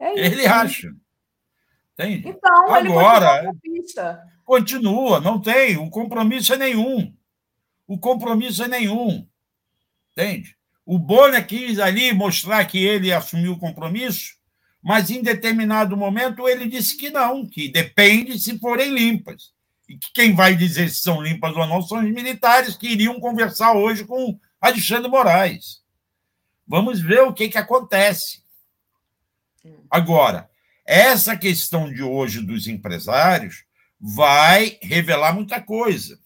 É 0.01 0.16
ele 0.16 0.47
acha. 0.47 0.95
Entende? 1.95 2.29
Então, 2.29 2.73
Agora, 2.73 3.51
continua, 4.45 5.20
não 5.20 5.43
tem. 5.43 5.77
O 5.77 5.91
compromisso 5.91 6.55
é 6.55 6.57
nenhum. 6.57 7.12
O 7.85 7.99
compromisso 7.99 8.62
é 8.62 8.69
nenhum. 8.69 9.27
Entende? 10.12 10.57
O 10.87 11.01
Bonner 11.01 11.45
quis 11.45 11.81
ali 11.81 12.12
mostrar 12.12 12.65
que 12.66 12.79
ele 12.79 13.12
assumiu 13.12 13.55
o 13.55 13.59
compromisso, 13.59 14.38
mas 14.83 15.11
em 15.11 15.23
determinado 15.23 15.97
momento 15.97 16.49
ele 16.49 16.69
disse 16.69 16.97
que 16.97 17.11
não, 17.11 17.47
que 17.47 17.69
depende 17.69 18.39
se 18.39 18.59
forem 18.59 18.93
limpas. 18.93 19.53
E 19.89 19.97
que 19.97 20.13
quem 20.13 20.35
vai 20.35 20.55
dizer 20.55 20.91
se 20.91 21.01
são 21.03 21.23
limpas 21.23 21.57
ou 21.57 21.67
não 21.67 21.83
são 21.83 21.99
os 21.99 22.11
militares 22.11 22.77
que 22.77 22.89
iriam 22.89 23.19
conversar 23.19 23.73
hoje 23.73 24.05
com 24.05 24.39
Alexandre 24.61 25.11
Moraes. 25.11 25.83
Vamos 26.67 27.01
ver 27.01 27.23
o 27.23 27.33
que, 27.33 27.49
que 27.49 27.59
acontece. 27.59 28.43
Agora, 29.91 30.49
essa 30.87 31.37
questão 31.37 31.93
de 31.93 32.03
hoje 32.03 32.41
dos 32.41 32.67
empresários 32.67 33.65
vai 34.01 34.79
revelar 34.83 35.35
muita 35.35 35.61
coisa. 35.61 36.19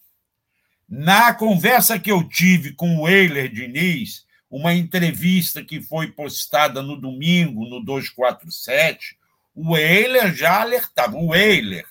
Na 0.87 1.33
conversa 1.33 1.97
que 1.97 2.11
eu 2.11 2.27
tive 2.27 2.73
com 2.73 2.97
o 2.99 3.09
Eiler 3.09 3.51
Diniz, 3.51 4.25
uma 4.55 4.71
entrevista 4.71 5.65
que 5.65 5.81
foi 5.81 6.11
postada 6.11 6.83
no 6.83 6.95
domingo, 6.95 7.67
no 7.67 7.83
247, 7.83 9.17
o 9.55 9.75
Eiler 9.75 10.31
já 10.35 10.61
alertava. 10.61 11.17
O 11.17 11.33
Eiler 11.33 11.87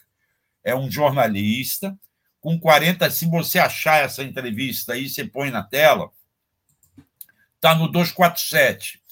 é 0.62 0.72
um 0.72 0.88
jornalista 0.88 1.98
com 2.40 2.56
40. 2.60 3.10
Se 3.10 3.26
você 3.26 3.58
achar 3.58 4.04
essa 4.04 4.22
entrevista 4.22 4.92
aí, 4.92 5.08
você 5.08 5.24
põe 5.24 5.50
na 5.50 5.64
tela. 5.64 6.12
Está 7.56 7.74
no 7.74 7.88
247. 7.88 9.02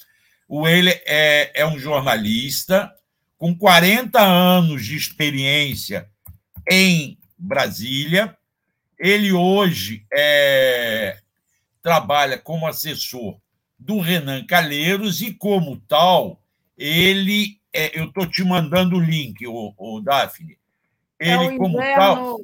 O 0.46 0.68
Eiler 0.68 1.02
é, 1.04 1.50
é 1.52 1.66
um 1.66 1.76
jornalista 1.76 2.94
com 3.36 3.52
40 3.52 4.20
anos 4.20 4.86
de 4.86 4.96
experiência 4.96 6.08
em 6.70 7.18
Brasília. 7.36 8.36
Ele 8.96 9.32
hoje 9.32 10.06
é, 10.12 11.18
trabalha 11.82 12.38
como 12.38 12.66
assessor 12.66 13.38
do 13.78 13.98
Renan 14.00 14.44
Calheiros 14.44 15.22
e, 15.22 15.32
como 15.32 15.78
tal, 15.80 16.40
ele. 16.76 17.58
É, 17.72 17.98
eu 17.98 18.06
estou 18.06 18.28
te 18.28 18.42
mandando 18.42 18.96
o 18.96 19.00
link, 19.00 19.46
o, 19.46 19.72
o 19.76 20.00
Daphne. 20.00 20.58
É 21.18 21.34
ele, 21.34 21.54
é 21.54 21.56
como 21.56 21.78
tal. 21.78 22.38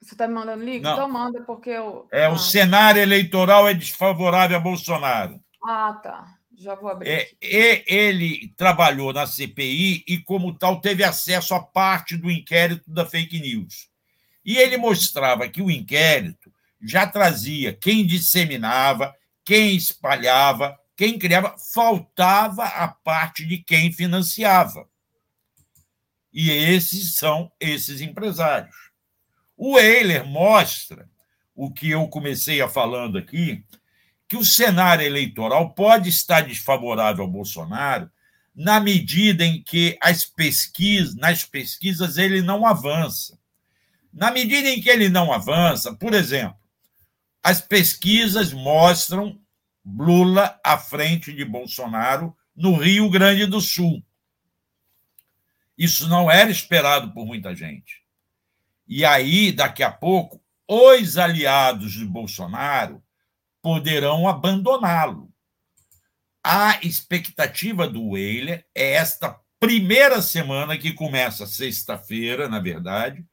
Você 0.00 0.14
está 0.14 0.26
me 0.26 0.34
mandando 0.34 0.64
link? 0.64 0.82
Não. 0.82 0.92
Então 0.92 1.08
manda, 1.08 1.40
porque 1.42 1.70
eu. 1.70 2.08
É, 2.10 2.24
ah. 2.24 2.30
o 2.30 2.38
cenário 2.38 3.00
eleitoral 3.00 3.68
é 3.68 3.74
desfavorável 3.74 4.56
a 4.56 4.60
Bolsonaro. 4.60 5.40
Ah, 5.64 6.00
tá. 6.02 6.26
Já 6.58 6.74
vou 6.74 6.90
abrir. 6.90 7.08
É, 7.08 7.84
ele 7.86 8.52
trabalhou 8.56 9.12
na 9.12 9.26
CPI 9.26 10.04
e, 10.06 10.18
como 10.18 10.56
tal, 10.56 10.80
teve 10.80 11.04
acesso 11.04 11.54
a 11.54 11.62
parte 11.62 12.16
do 12.16 12.30
inquérito 12.30 12.90
da 12.90 13.06
fake 13.06 13.40
news. 13.40 13.88
E 14.44 14.56
ele 14.56 14.76
mostrava 14.76 15.48
que 15.48 15.62
o 15.62 15.70
inquérito 15.70 16.41
já 16.82 17.06
trazia 17.06 17.72
quem 17.72 18.04
disseminava, 18.04 19.14
quem 19.44 19.76
espalhava, 19.76 20.76
quem 20.96 21.18
criava, 21.18 21.54
faltava 21.72 22.64
a 22.64 22.88
parte 22.88 23.46
de 23.46 23.58
quem 23.58 23.92
financiava. 23.92 24.88
E 26.32 26.50
esses 26.50 27.14
são 27.14 27.52
esses 27.60 28.00
empresários. 28.00 28.74
O 29.56 29.78
Euler 29.78 30.26
mostra 30.26 31.08
o 31.54 31.72
que 31.72 31.90
eu 31.90 32.08
comecei 32.08 32.60
a 32.60 32.68
falando 32.68 33.18
aqui, 33.18 33.64
que 34.26 34.36
o 34.36 34.44
cenário 34.44 35.04
eleitoral 35.04 35.74
pode 35.74 36.08
estar 36.08 36.40
desfavorável 36.40 37.24
ao 37.24 37.30
Bolsonaro 37.30 38.10
na 38.54 38.80
medida 38.80 39.44
em 39.44 39.62
que 39.62 39.96
as 40.00 40.24
pesquisas, 40.24 41.14
nas 41.14 41.44
pesquisas 41.44 42.16
ele 42.16 42.42
não 42.42 42.66
avança. 42.66 43.38
Na 44.12 44.30
medida 44.30 44.68
em 44.68 44.80
que 44.80 44.90
ele 44.90 45.08
não 45.08 45.32
avança, 45.32 45.94
por 45.94 46.12
exemplo, 46.12 46.56
as 47.42 47.60
pesquisas 47.60 48.52
mostram 48.52 49.40
Lula 49.84 50.60
à 50.64 50.78
frente 50.78 51.32
de 51.32 51.44
Bolsonaro 51.44 52.36
no 52.54 52.76
Rio 52.76 53.10
Grande 53.10 53.46
do 53.46 53.60
Sul. 53.60 54.02
Isso 55.76 56.08
não 56.08 56.30
era 56.30 56.50
esperado 56.50 57.12
por 57.12 57.26
muita 57.26 57.54
gente. 57.54 58.02
E 58.86 59.04
aí, 59.04 59.50
daqui 59.50 59.82
a 59.82 59.90
pouco, 59.90 60.40
os 60.68 61.18
aliados 61.18 61.92
de 61.92 62.04
Bolsonaro 62.04 63.02
poderão 63.60 64.28
abandoná-lo. 64.28 65.32
A 66.44 66.78
expectativa 66.82 67.88
do 67.88 68.10
Weiler 68.10 68.66
é 68.74 68.92
esta 68.92 69.36
primeira 69.58 70.20
semana 70.20 70.76
que 70.76 70.92
começa 70.92 71.46
sexta-feira, 71.46 72.48
na 72.48 72.60
verdade, 72.60 73.24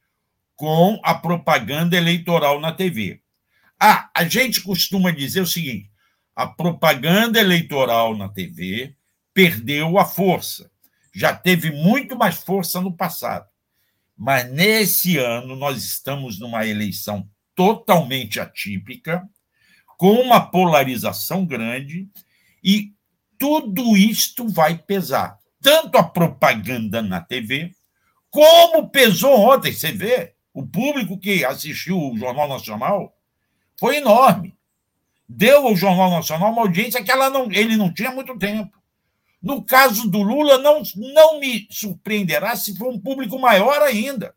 com 0.56 1.00
a 1.04 1.14
propaganda 1.14 1.98
eleitoral 1.98 2.60
na 2.60 2.72
TV. 2.72 3.22
Ah, 3.80 4.10
a 4.14 4.26
gente 4.26 4.62
costuma 4.62 5.12
dizer 5.12 5.42
o 5.42 5.48
seguinte: 5.48 5.90
a 6.36 6.46
propaganda 6.46 7.40
eleitoral 7.40 8.18
na 8.18 8.28
TV 8.28 8.96
perdeu 9.34 9.98
a 9.98 10.06
força. 10.06 10.70
Já 11.16 11.34
teve 11.36 11.72
muito 11.72 12.18
mais 12.18 12.36
força 12.36 12.82
no 12.82 12.96
passado. 12.96 13.48
Mas 14.18 14.52
nesse 14.52 15.18
ano 15.18 15.56
nós 15.56 15.84
estamos 15.84 16.40
numa 16.40 16.68
eleição 16.68 17.30
totalmente 17.56 18.40
atípica, 18.40 19.28
com 19.98 20.14
uma 20.14 20.40
polarização 20.40 21.46
grande, 21.46 22.10
e 22.64 22.94
tudo 23.38 23.96
isto 23.96 24.48
vai 24.48 24.78
pesar. 24.78 25.38
Tanto 25.62 25.98
a 25.98 26.04
propaganda 26.04 27.02
na 27.02 27.22
TV, 27.22 27.74
como 28.30 28.90
pesou 28.90 29.40
ontem. 29.40 29.74
Você 29.74 29.92
vê, 29.92 30.34
o 30.54 30.66
público 30.66 31.18
que 31.18 31.44
assistiu 31.46 31.98
o 31.98 32.18
Jornal 32.18 32.48
Nacional 32.48 33.14
foi 33.80 33.98
enorme. 33.98 34.56
Deu 35.28 35.68
ao 35.68 35.76
Jornal 35.76 36.10
Nacional 36.10 36.52
uma 36.52 36.64
audiência 36.64 37.04
que 37.04 37.12
ela 37.12 37.30
não, 37.30 37.52
ele 37.52 37.78
não 37.78 37.94
tinha 37.94 38.12
muito 38.12 38.38
tempo. 38.38 38.78
No 39.42 39.64
caso 39.64 40.10
do 40.10 40.22
Lula, 40.22 40.58
não, 40.58 40.82
não 40.96 41.40
me 41.40 41.68
surpreenderá 41.72 42.56
se 42.56 42.76
for 42.78 42.92
um 42.92 43.00
público 43.00 43.40
maior 43.40 43.82
ainda. 43.82 44.36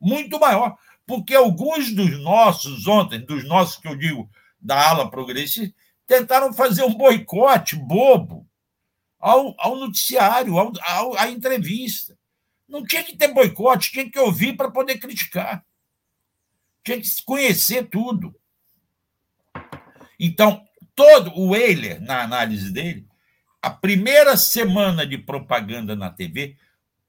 Muito 0.00 0.40
maior. 0.40 0.76
Porque 1.06 1.34
alguns 1.34 1.92
dos 1.92 2.18
nossos, 2.22 2.86
ontem, 2.86 3.20
dos 3.20 3.44
nossos 3.44 3.76
que 3.76 3.86
eu 3.86 3.96
digo, 3.96 4.28
da 4.60 4.88
ala 4.88 5.10
progressista, 5.10 5.74
tentaram 6.06 6.52
fazer 6.52 6.82
um 6.84 6.94
boicote 6.94 7.76
bobo 7.76 8.46
ao, 9.18 9.54
ao 9.58 9.76
noticiário, 9.76 10.58
ao, 10.58 10.72
ao, 10.82 11.18
à 11.18 11.28
entrevista. 11.28 12.16
Não 12.68 12.84
tinha 12.84 13.04
que 13.04 13.16
ter 13.16 13.32
boicote, 13.32 13.92
tinha 13.92 14.10
que 14.10 14.18
ouvir 14.18 14.56
para 14.56 14.70
poder 14.70 14.98
criticar. 14.98 15.64
Tinha 16.82 17.00
que 17.00 17.08
conhecer 17.24 17.88
tudo. 17.88 18.34
Então, 20.18 20.64
todo 20.94 21.32
o 21.38 21.54
Euler, 21.54 22.00
na 22.00 22.22
análise 22.22 22.72
dele, 22.72 23.06
a 23.60 23.70
primeira 23.70 24.36
semana 24.36 25.06
de 25.06 25.18
propaganda 25.18 25.96
na 25.96 26.10
TV 26.10 26.56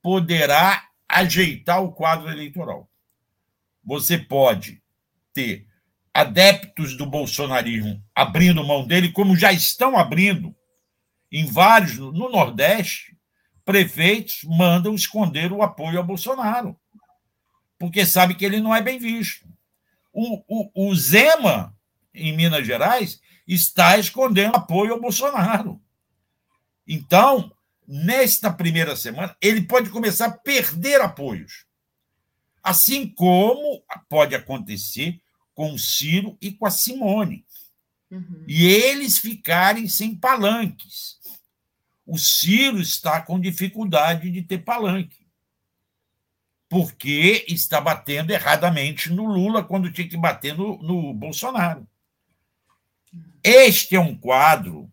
poderá 0.02 0.88
ajeitar 1.08 1.84
o 1.84 1.92
quadro 1.92 2.30
eleitoral. 2.30 2.90
Você 3.84 4.18
pode 4.18 4.82
ter 5.34 5.68
adeptos 6.14 6.98
do 6.98 7.06
bolsonarismo 7.06 8.04
abrindo 8.14 8.66
mão 8.66 8.86
dele, 8.86 9.12
como 9.12 9.36
já 9.36 9.52
estão 9.54 9.96
abrindo 9.96 10.56
em 11.32 11.46
vários, 11.46 11.98
no 11.98 12.30
Nordeste, 12.30 13.16
prefeitos 13.64 14.44
mandam 14.44 14.96
esconder 14.96 15.52
o 15.52 15.62
apoio 15.62 16.00
a 16.00 16.04
Bolsonaro, 16.04 16.76
porque 17.78 18.06
sabe 18.06 18.34
que 18.34 18.44
ele 18.44 18.60
não 18.60 18.76
é 18.76 18.82
bem 18.82 18.98
visto. 18.98 19.48
O, 20.12 20.42
o, 20.48 20.90
o 20.90 20.96
Zema 20.96 21.77
em 22.18 22.36
Minas 22.36 22.66
Gerais, 22.66 23.22
está 23.48 23.98
escondendo 23.98 24.56
apoio 24.56 24.94
ao 24.94 25.02
Bolsonaro. 25.02 25.82
Então, 26.88 27.52
nesta 27.88 28.52
primeira 28.52 28.96
semana, 28.96 29.36
ele 29.42 29.62
pode 29.62 29.90
começar 29.90 30.26
a 30.26 30.32
perder 30.32 31.02
apoios. 31.02 31.66
Assim 32.62 33.08
como 33.08 33.84
pode 34.10 34.36
acontecer 34.36 35.22
com 35.54 35.74
o 35.74 35.80
Ciro 35.80 36.38
e 36.42 36.52
com 36.52 36.66
a 36.66 36.72
Simone. 36.72 37.46
Uhum. 38.12 38.44
E 38.48 38.66
eles 38.66 39.18
ficarem 39.18 39.88
sem 39.88 40.16
palanques. 40.16 41.18
O 42.06 42.18
Ciro 42.18 42.80
está 42.80 43.22
com 43.22 43.40
dificuldade 43.40 44.30
de 44.32 44.42
ter 44.42 44.60
palanque 44.60 45.28
porque 46.70 47.46
está 47.48 47.80
batendo 47.80 48.32
erradamente 48.32 49.12
no 49.12 49.26
Lula 49.26 49.64
quando 49.64 49.92
tinha 49.92 50.08
que 50.08 50.18
bater 50.18 50.56
no, 50.58 50.78
no 50.82 51.14
Bolsonaro. 51.14 51.88
Este 53.50 53.96
é 53.96 54.00
um 54.00 54.14
quadro 54.14 54.92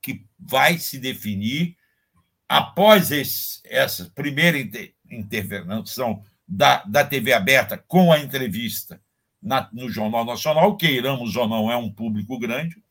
que 0.00 0.26
vai 0.36 0.78
se 0.78 0.98
definir 0.98 1.76
após 2.48 3.12
esse, 3.12 3.60
essa 3.64 4.10
primeira 4.12 4.58
intervenção 5.08 6.24
da, 6.46 6.82
da 6.82 7.04
TV 7.04 7.32
aberta 7.32 7.78
com 7.78 8.12
a 8.12 8.18
entrevista 8.18 9.00
na, 9.40 9.70
no 9.72 9.88
Jornal 9.88 10.24
Nacional, 10.24 10.76
queiramos 10.76 11.36
ou 11.36 11.46
não, 11.46 11.70
é 11.70 11.76
um 11.76 11.88
público 11.88 12.36
grande, 12.36 12.82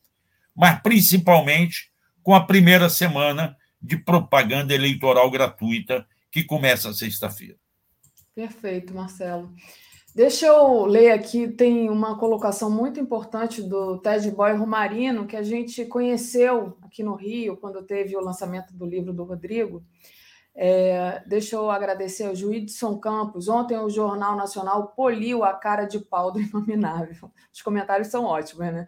mas 0.55 0.81
principalmente 0.81 1.91
com 2.23 2.33
a 2.33 2.45
primeira 2.45 2.89
semana 2.89 3.57
de 3.81 3.97
propaganda 3.97 4.73
eleitoral 4.73 5.29
gratuita 5.29 6.07
que 6.31 6.45
começa 6.45 6.93
sexta-feira. 6.93 7.57
Perfeito, 8.33 8.93
Marcelo. 8.93 9.53
Deixa 10.13 10.45
eu 10.45 10.85
ler 10.85 11.11
aqui, 11.11 11.47
tem 11.47 11.89
uma 11.89 12.17
colocação 12.17 12.69
muito 12.69 12.99
importante 12.99 13.61
do 13.61 13.97
Ted 13.99 14.29
Boy 14.29 14.53
Romarino, 14.53 15.25
que 15.25 15.37
a 15.37 15.43
gente 15.43 15.85
conheceu 15.85 16.77
aqui 16.81 17.01
no 17.01 17.15
Rio, 17.15 17.55
quando 17.55 17.81
teve 17.81 18.17
o 18.17 18.21
lançamento 18.21 18.73
do 18.73 18.85
livro 18.85 19.13
do 19.13 19.23
Rodrigo. 19.23 19.81
É, 20.53 21.23
deixa 21.25 21.55
eu 21.55 21.71
agradecer 21.71 22.25
ao 22.25 22.35
Juídson 22.35 22.97
Campos. 22.99 23.47
Ontem 23.47 23.77
o 23.77 23.89
Jornal 23.89 24.35
Nacional 24.35 24.87
poliu 24.87 25.45
a 25.45 25.53
cara 25.53 25.85
de 25.85 25.99
pau 25.99 26.29
do 26.29 26.41
inominável. 26.41 27.31
Os 27.53 27.61
comentários 27.61 28.09
são 28.09 28.25
ótimos, 28.25 28.65
né? 28.65 28.85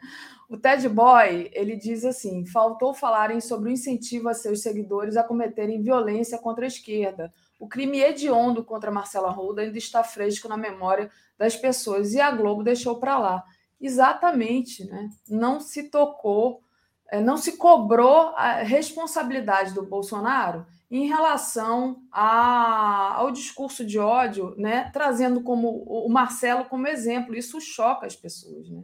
O 0.50 0.58
Ted 0.58 0.88
Boy 0.90 1.50
ele 1.54 1.78
diz 1.78 2.04
assim: 2.04 2.46
faltou 2.46 2.94
falarem 2.94 3.40
sobre 3.40 3.70
o 3.70 3.72
incentivo 3.72 4.28
a 4.28 4.34
seus 4.34 4.62
seguidores 4.62 5.16
a 5.16 5.24
cometerem 5.24 5.82
violência 5.82 6.38
contra 6.38 6.66
a 6.66 6.68
esquerda. 6.68 7.34
O 7.64 7.68
crime 7.70 8.02
hediondo 8.02 8.62
contra 8.62 8.92
Marcelo 8.92 9.28
Arruda 9.28 9.62
ainda 9.62 9.78
está 9.78 10.04
fresco 10.04 10.50
na 10.50 10.58
memória 10.58 11.10
das 11.38 11.56
pessoas 11.56 12.14
e 12.14 12.20
a 12.20 12.30
Globo 12.30 12.62
deixou 12.62 13.00
para 13.00 13.18
lá. 13.18 13.44
Exatamente, 13.80 14.84
né? 14.84 15.10
Não 15.30 15.62
se 15.62 15.84
tocou, 15.84 16.62
é, 17.10 17.22
não 17.22 17.38
se 17.38 17.56
cobrou 17.56 18.34
a 18.36 18.64
responsabilidade 18.64 19.74
do 19.74 19.82
Bolsonaro 19.82 20.66
em 20.92 21.08
relação 21.08 22.04
a, 22.12 23.14
ao 23.16 23.32
discurso 23.32 23.86
de 23.86 23.98
ódio, 23.98 24.54
né, 24.58 24.90
trazendo 24.92 25.42
como 25.42 25.86
o 25.88 26.10
Marcelo 26.10 26.66
como 26.66 26.86
exemplo. 26.86 27.34
Isso 27.34 27.62
choca 27.62 28.06
as 28.06 28.16
pessoas. 28.18 28.70
Né? 28.70 28.84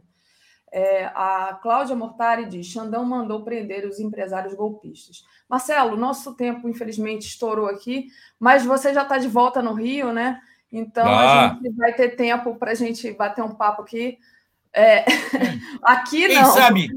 É, 0.72 1.06
a 1.06 1.58
Cláudia 1.60 1.96
Mortari 1.96 2.46
diz: 2.46 2.66
Xandão 2.66 3.04
mandou 3.04 3.42
prender 3.42 3.84
os 3.84 3.98
empresários 3.98 4.54
golpistas. 4.54 5.24
Marcelo, 5.48 5.96
nosso 5.96 6.34
tempo, 6.34 6.68
infelizmente, 6.68 7.26
estourou 7.26 7.66
aqui, 7.66 8.06
mas 8.38 8.64
você 8.64 8.94
já 8.94 9.02
está 9.02 9.18
de 9.18 9.26
volta 9.26 9.60
no 9.60 9.74
Rio, 9.74 10.12
né? 10.12 10.40
Então 10.72 11.06
ah. 11.06 11.50
a 11.50 11.54
gente 11.54 11.74
vai 11.76 11.92
ter 11.92 12.10
tempo 12.10 12.54
para 12.54 12.70
a 12.70 12.74
gente 12.74 13.10
bater 13.12 13.42
um 13.42 13.54
papo 13.54 13.82
aqui. 13.82 14.18
É, 14.72 15.04
aqui 15.82 16.28
Quem 16.28 16.36
não. 16.36 16.52
Sabe, 16.52 16.88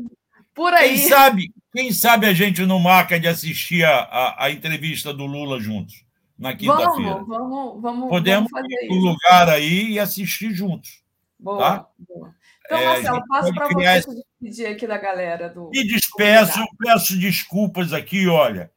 por 0.53 0.71
aí. 0.71 0.89
Quem 0.89 1.09
sabe, 1.09 1.53
quem 1.71 1.91
sabe 1.91 2.27
a 2.27 2.33
gente 2.33 2.63
não 2.67 2.77
marca 2.77 3.19
de 3.19 3.27
assistir 3.27 3.83
a, 3.83 4.01
a, 4.01 4.45
a 4.45 4.51
entrevista 4.51 5.11
do 5.11 5.25
Lula 5.25 5.59
juntos, 5.59 6.05
na 6.37 6.55
quinta-feira. 6.55 7.23
Vamos, 7.23 7.27
vamos, 7.27 7.81
vamos. 7.81 8.09
Podemos 8.09 8.51
vamos 8.51 8.71
ir 8.71 8.87
para 8.87 8.95
lugar 8.97 9.49
aí 9.49 9.93
e 9.93 9.99
assistir 9.99 10.53
juntos. 10.53 11.01
Boa, 11.39 11.57
tá? 11.57 11.87
boa. 12.07 12.35
Então, 12.65 12.77
É, 12.77 12.85
Marcelo, 12.85 13.27
passo 13.27 13.53
para 13.53 13.67
criar 13.67 14.01
você 14.01 14.11
se 14.11 14.23
despedir 14.41 14.67
aqui 14.67 14.87
da 14.87 14.97
galera 14.97 15.49
do. 15.49 15.69
Me 15.69 15.83
despeço, 15.85 16.59
peço 16.79 17.17
desculpas 17.19 17.93
aqui, 17.93 18.27
olha. 18.27 18.71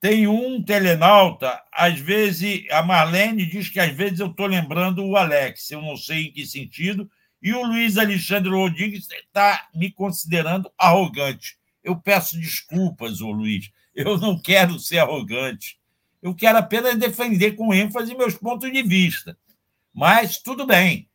Tem 0.00 0.26
um 0.26 0.60
telenauta, 0.62 1.62
às 1.72 1.98
vezes, 1.98 2.64
a 2.72 2.82
Marlene 2.82 3.46
diz 3.46 3.68
que 3.68 3.78
às 3.78 3.92
vezes 3.92 4.18
eu 4.18 4.26
estou 4.26 4.46
lembrando 4.46 5.04
o 5.04 5.16
Alex, 5.16 5.70
eu 5.70 5.80
não 5.80 5.96
sei 5.96 6.24
em 6.26 6.32
que 6.32 6.44
sentido, 6.44 7.08
e 7.40 7.52
o 7.52 7.64
Luiz 7.64 7.96
Alexandre 7.96 8.50
Rodrigues 8.50 9.08
está 9.10 9.68
me 9.72 9.92
considerando 9.92 10.70
arrogante. 10.76 11.56
Eu 11.84 11.96
peço 11.96 12.38
desculpas, 12.38 13.20
ô 13.20 13.30
Luiz, 13.30 13.70
eu 13.94 14.18
não 14.18 14.36
quero 14.40 14.78
ser 14.78 14.98
arrogante. 14.98 15.78
Eu 16.20 16.34
quero 16.34 16.58
apenas 16.58 16.96
defender 16.96 17.52
com 17.52 17.74
ênfase 17.74 18.14
meus 18.14 18.34
pontos 18.34 18.72
de 18.72 18.82
vista. 18.82 19.36
Mas 19.92 20.38
tudo 20.38 20.66
bem, 20.66 21.08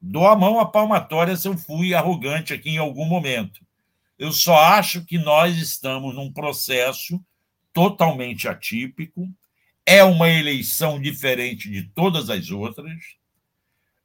dou 0.00 0.26
a 0.26 0.36
mão 0.36 0.60
à 0.60 0.66
palmatória 0.66 1.36
se 1.36 1.48
eu 1.48 1.56
fui 1.56 1.94
arrogante 1.94 2.52
aqui 2.52 2.70
em 2.70 2.78
algum 2.78 3.04
momento. 3.04 3.60
Eu 4.18 4.32
só 4.32 4.56
acho 4.56 5.04
que 5.04 5.18
nós 5.18 5.56
estamos 5.56 6.14
num 6.14 6.32
processo 6.32 7.20
totalmente 7.72 8.48
atípico, 8.48 9.28
é 9.86 10.02
uma 10.02 10.28
eleição 10.28 11.00
diferente 11.00 11.70
de 11.70 11.82
todas 11.82 12.28
as 12.28 12.50
outras, 12.50 13.16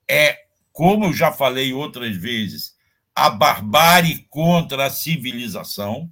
é, 0.07 0.37
como 0.71 1.05
eu 1.05 1.13
já 1.13 1.31
falei 1.31 1.73
outras 1.73 2.15
vezes, 2.15 2.75
a 3.15 3.29
barbárie 3.29 4.25
contra 4.29 4.85
a 4.85 4.89
civilização. 4.89 6.11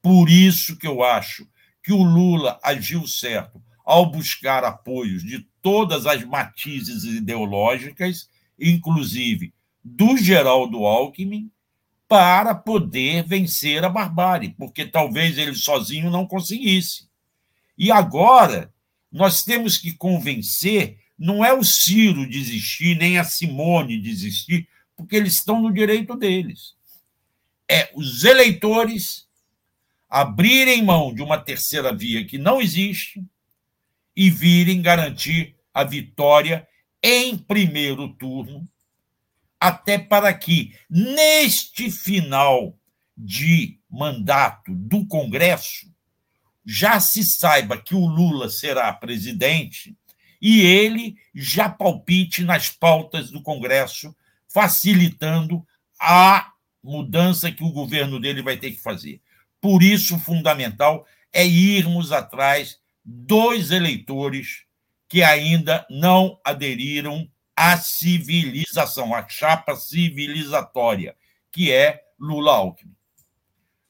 Por 0.00 0.30
isso 0.30 0.76
que 0.76 0.86
eu 0.86 1.02
acho 1.02 1.48
que 1.82 1.92
o 1.92 2.02
Lula 2.02 2.58
agiu 2.62 3.06
certo 3.06 3.62
ao 3.84 4.06
buscar 4.10 4.64
apoios 4.64 5.22
de 5.22 5.46
todas 5.62 6.06
as 6.06 6.24
matizes 6.24 7.04
ideológicas, 7.04 8.28
inclusive 8.58 9.52
do 9.84 10.16
Geraldo 10.16 10.84
Alckmin, 10.84 11.50
para 12.08 12.54
poder 12.54 13.24
vencer 13.24 13.84
a 13.84 13.88
barbárie, 13.88 14.54
porque 14.56 14.84
talvez 14.84 15.38
ele 15.38 15.54
sozinho 15.54 16.10
não 16.10 16.26
conseguisse. 16.26 17.08
E 17.76 17.90
agora 17.90 18.72
nós 19.10 19.42
temos 19.42 19.76
que 19.76 19.92
convencer, 19.92 20.98
não 21.18 21.44
é 21.44 21.52
o 21.52 21.64
Ciro 21.64 22.28
desistir, 22.28 22.96
nem 22.96 23.18
a 23.18 23.24
Simone 23.24 24.00
desistir, 24.00 24.68
porque 24.96 25.16
eles 25.16 25.34
estão 25.34 25.60
no 25.60 25.72
direito 25.72 26.16
deles. 26.16 26.74
É 27.68 27.90
os 27.94 28.24
eleitores 28.24 29.26
abrirem 30.08 30.84
mão 30.84 31.12
de 31.12 31.22
uma 31.22 31.38
terceira 31.38 31.92
via 31.92 32.24
que 32.24 32.38
não 32.38 32.60
existe 32.60 33.24
e 34.14 34.30
virem 34.30 34.80
garantir 34.80 35.56
a 35.74 35.82
vitória 35.82 36.66
em 37.08 37.38
primeiro 37.38 38.08
turno 38.08 38.68
até 39.60 39.96
para 39.96 40.34
que, 40.34 40.74
neste 40.90 41.88
final 41.88 42.76
de 43.16 43.78
mandato 43.88 44.74
do 44.74 45.06
Congresso, 45.06 45.86
já 46.64 46.98
se 46.98 47.22
saiba 47.22 47.80
que 47.80 47.94
o 47.94 48.04
Lula 48.04 48.50
será 48.50 48.92
presidente 48.92 49.96
e 50.42 50.62
ele 50.62 51.16
já 51.32 51.68
palpite 51.68 52.42
nas 52.42 52.70
pautas 52.70 53.30
do 53.30 53.40
Congresso, 53.40 54.12
facilitando 54.52 55.64
a 56.00 56.52
mudança 56.82 57.52
que 57.52 57.62
o 57.62 57.70
governo 57.70 58.18
dele 58.18 58.42
vai 58.42 58.56
ter 58.56 58.72
que 58.72 58.82
fazer. 58.82 59.20
Por 59.60 59.80
isso, 59.80 60.18
fundamental 60.18 61.06
é 61.32 61.46
irmos 61.46 62.10
atrás 62.10 62.80
dos 63.04 63.70
eleitores 63.70 64.65
que 65.08 65.22
ainda 65.22 65.86
não 65.88 66.40
aderiram 66.44 67.28
a 67.56 67.76
civilização, 67.76 69.14
a 69.14 69.26
chapa 69.28 69.76
civilizatória, 69.76 71.16
que 71.50 71.72
é 71.72 72.02
Lula 72.18 72.52
Alckmin. 72.52 72.94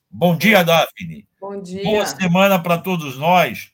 Bom 0.09 0.37
dia, 0.37 0.63
Daphne. 0.63 1.27
Bom 1.41 1.61
dia. 1.61 1.83
Boa 1.83 2.07
semana 2.07 2.63
para 2.63 2.79
todos 2.79 3.19
nós. 3.19 3.73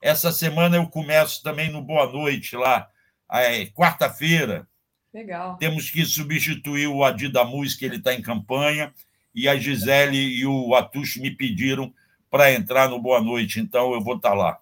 Essa 0.00 0.32
semana 0.32 0.76
eu 0.76 0.86
começo 0.86 1.42
também 1.42 1.70
no 1.70 1.82
Boa 1.82 2.10
Noite, 2.10 2.56
lá, 2.56 2.88
é, 3.30 3.66
quarta-feira. 3.66 4.66
Legal. 5.12 5.56
Temos 5.58 5.90
que 5.90 6.04
substituir 6.04 6.88
o 6.88 7.04
Adi 7.04 7.28
da 7.28 7.44
Música, 7.44 7.86
ele 7.86 7.96
está 7.96 8.12
em 8.12 8.20
campanha, 8.20 8.92
e 9.34 9.48
a 9.48 9.56
Gisele 9.56 10.18
e 10.18 10.46
o 10.46 10.74
Atush 10.74 11.18
me 11.18 11.30
pediram 11.30 11.92
para 12.30 12.52
entrar 12.52 12.88
no 12.88 13.00
Boa 13.00 13.20
Noite, 13.20 13.60
então 13.60 13.92
eu 13.94 14.00
vou 14.00 14.16
estar 14.16 14.30
tá 14.30 14.34
lá. 14.34 14.60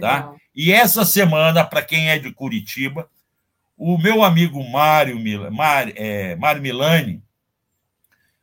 Tá? 0.00 0.34
E 0.54 0.72
essa 0.72 1.04
semana, 1.04 1.64
para 1.64 1.82
quem 1.82 2.10
é 2.10 2.18
de 2.18 2.32
Curitiba, 2.32 3.08
o 3.76 3.96
meu 3.96 4.24
amigo 4.24 4.62
Mário, 4.68 5.16
Mário, 5.52 5.94
é, 5.96 6.34
Mário 6.36 6.60
Milani 6.60 7.22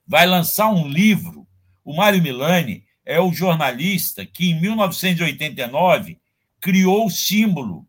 vai 0.07 0.25
lançar 0.25 0.69
um 0.69 0.87
livro. 0.87 1.45
O 1.83 1.95
Mário 1.95 2.21
Milani 2.21 2.85
é 3.05 3.19
o 3.19 3.33
jornalista 3.33 4.25
que, 4.25 4.51
em 4.51 4.61
1989, 4.61 6.17
criou 6.59 7.05
o 7.05 7.11
símbolo 7.11 7.85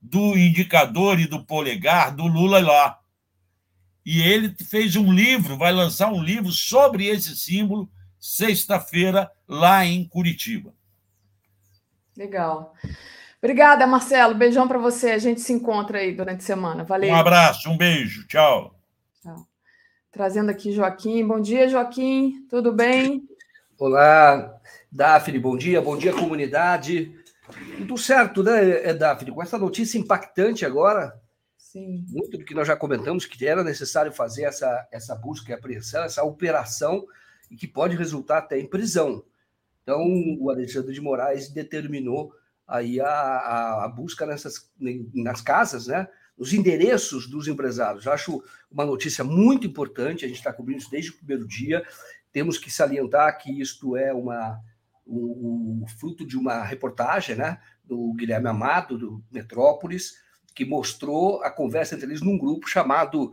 do 0.00 0.36
indicador 0.36 1.20
e 1.20 1.26
do 1.26 1.44
polegar 1.44 2.14
do 2.14 2.26
Lula 2.26 2.60
lá. 2.60 2.98
E 4.04 4.22
ele 4.22 4.54
fez 4.64 4.96
um 4.96 5.12
livro, 5.12 5.56
vai 5.56 5.72
lançar 5.72 6.10
um 6.10 6.22
livro 6.22 6.50
sobre 6.50 7.06
esse 7.06 7.36
símbolo, 7.36 7.90
sexta-feira, 8.18 9.30
lá 9.46 9.84
em 9.84 10.04
Curitiba. 10.04 10.72
Legal. 12.18 12.74
Obrigada, 13.40 13.86
Marcelo. 13.86 14.34
Beijão 14.34 14.66
para 14.66 14.76
você. 14.76 15.10
A 15.10 15.18
gente 15.18 15.40
se 15.40 15.52
encontra 15.52 15.98
aí 15.98 16.12
durante 16.12 16.40
a 16.40 16.46
semana. 16.46 16.82
Valeu. 16.82 17.10
Um 17.10 17.14
abraço, 17.14 17.70
um 17.70 17.76
beijo. 17.76 18.26
Tchau. 18.26 18.74
Tchau. 19.22 19.46
Trazendo 20.10 20.50
aqui 20.50 20.72
Joaquim. 20.72 21.24
Bom 21.24 21.40
dia, 21.40 21.68
Joaquim. 21.68 22.44
Tudo 22.50 22.72
bem? 22.72 23.22
Olá, 23.78 24.60
Daphne. 24.90 25.38
Bom 25.38 25.56
dia. 25.56 25.80
Bom 25.80 25.96
dia, 25.96 26.12
comunidade. 26.12 27.14
Tudo 27.76 27.96
certo, 27.96 28.42
né, 28.42 28.92
Daphne? 28.94 29.30
Com 29.30 29.40
essa 29.40 29.56
notícia 29.56 29.96
impactante 29.96 30.66
agora, 30.66 31.16
Sim. 31.56 32.04
muito 32.08 32.36
do 32.36 32.44
que 32.44 32.52
nós 32.52 32.66
já 32.66 32.74
comentamos, 32.74 33.26
que 33.26 33.46
era 33.46 33.62
necessário 33.62 34.10
fazer 34.10 34.42
essa, 34.42 34.88
essa 34.90 35.14
busca 35.14 35.52
e 35.52 35.54
apreensão, 35.54 36.02
essa 36.02 36.24
operação, 36.24 37.06
e 37.48 37.54
que 37.54 37.68
pode 37.68 37.96
resultar 37.96 38.38
até 38.38 38.58
em 38.58 38.66
prisão. 38.66 39.22
Então, 39.88 40.04
o 40.38 40.50
Alexandre 40.50 40.92
de 40.92 41.00
Moraes 41.00 41.48
determinou 41.48 42.30
aí 42.66 43.00
a, 43.00 43.08
a, 43.08 43.84
a 43.86 43.88
busca 43.88 44.26
nessas, 44.26 44.70
nas 45.14 45.40
casas, 45.40 45.86
né? 45.86 46.06
os 46.36 46.52
endereços 46.52 47.26
dos 47.26 47.48
empresários. 47.48 48.04
Eu 48.04 48.12
acho 48.12 48.42
uma 48.70 48.84
notícia 48.84 49.24
muito 49.24 49.66
importante, 49.66 50.26
a 50.26 50.28
gente 50.28 50.36
está 50.36 50.52
cobrindo 50.52 50.82
isso 50.82 50.90
desde 50.90 51.10
o 51.12 51.16
primeiro 51.16 51.48
dia. 51.48 51.82
Temos 52.30 52.58
que 52.58 52.70
salientar 52.70 53.38
que 53.38 53.62
isto 53.62 53.96
é 53.96 54.12
uma, 54.12 54.60
um, 55.06 55.80
um 55.82 55.86
fruto 55.98 56.26
de 56.26 56.36
uma 56.36 56.62
reportagem 56.62 57.36
né, 57.36 57.58
do 57.82 58.12
Guilherme 58.12 58.48
Amado, 58.48 58.98
do 58.98 59.24
Metrópolis, 59.32 60.16
que 60.54 60.66
mostrou 60.66 61.42
a 61.42 61.50
conversa 61.50 61.94
entre 61.94 62.08
eles 62.08 62.20
num 62.20 62.36
grupo 62.36 62.68
chamado 62.68 63.32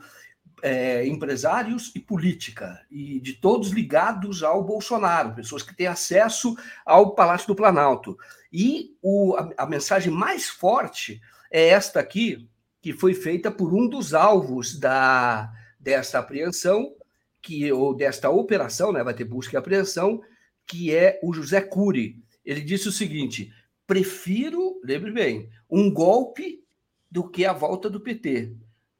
é, 0.61 1.05
Empresários 1.07 1.91
e 1.95 1.99
Política, 1.99 2.81
e 2.89 3.19
de 3.19 3.33
todos 3.33 3.71
ligados 3.71 4.43
ao 4.43 4.63
Bolsonaro, 4.63 5.35
pessoas 5.35 5.63
que 5.63 5.75
têm 5.75 5.87
acesso 5.87 6.55
ao 6.85 7.15
Palácio 7.15 7.47
do 7.47 7.55
Planalto. 7.55 8.17
E 8.51 8.95
o, 9.01 9.35
a, 9.35 9.63
a 9.63 9.65
mensagem 9.65 10.11
mais 10.11 10.47
forte 10.47 11.21
é 11.51 11.67
esta 11.69 11.99
aqui, 11.99 12.49
que 12.81 12.93
foi 12.93 13.13
feita 13.13 13.51
por 13.51 13.73
um 13.73 13.87
dos 13.87 14.13
alvos 14.13 14.79
da, 14.79 15.51
dessa 15.79 16.19
apreensão, 16.19 16.93
que 17.41 17.71
ou 17.71 17.95
desta 17.95 18.29
operação, 18.29 18.91
né, 18.91 19.03
vai 19.03 19.13
ter 19.13 19.23
busca 19.23 19.55
e 19.55 19.57
apreensão, 19.57 20.21
que 20.65 20.93
é 20.93 21.19
o 21.23 21.33
José 21.33 21.61
Cury. 21.61 22.23
Ele 22.43 22.61
disse 22.61 22.87
o 22.87 22.91
seguinte: 22.91 23.51
prefiro, 23.85 24.79
lembre 24.83 25.11
bem, 25.11 25.49
um 25.69 25.91
golpe 25.91 26.63
do 27.09 27.29
que 27.29 27.45
a 27.45 27.53
volta 27.53 27.89
do 27.89 27.99
PT. 27.99 28.55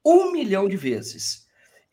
Um 0.06 0.32
milhão 0.32 0.68
de 0.68 0.78
vezes. 0.78 1.45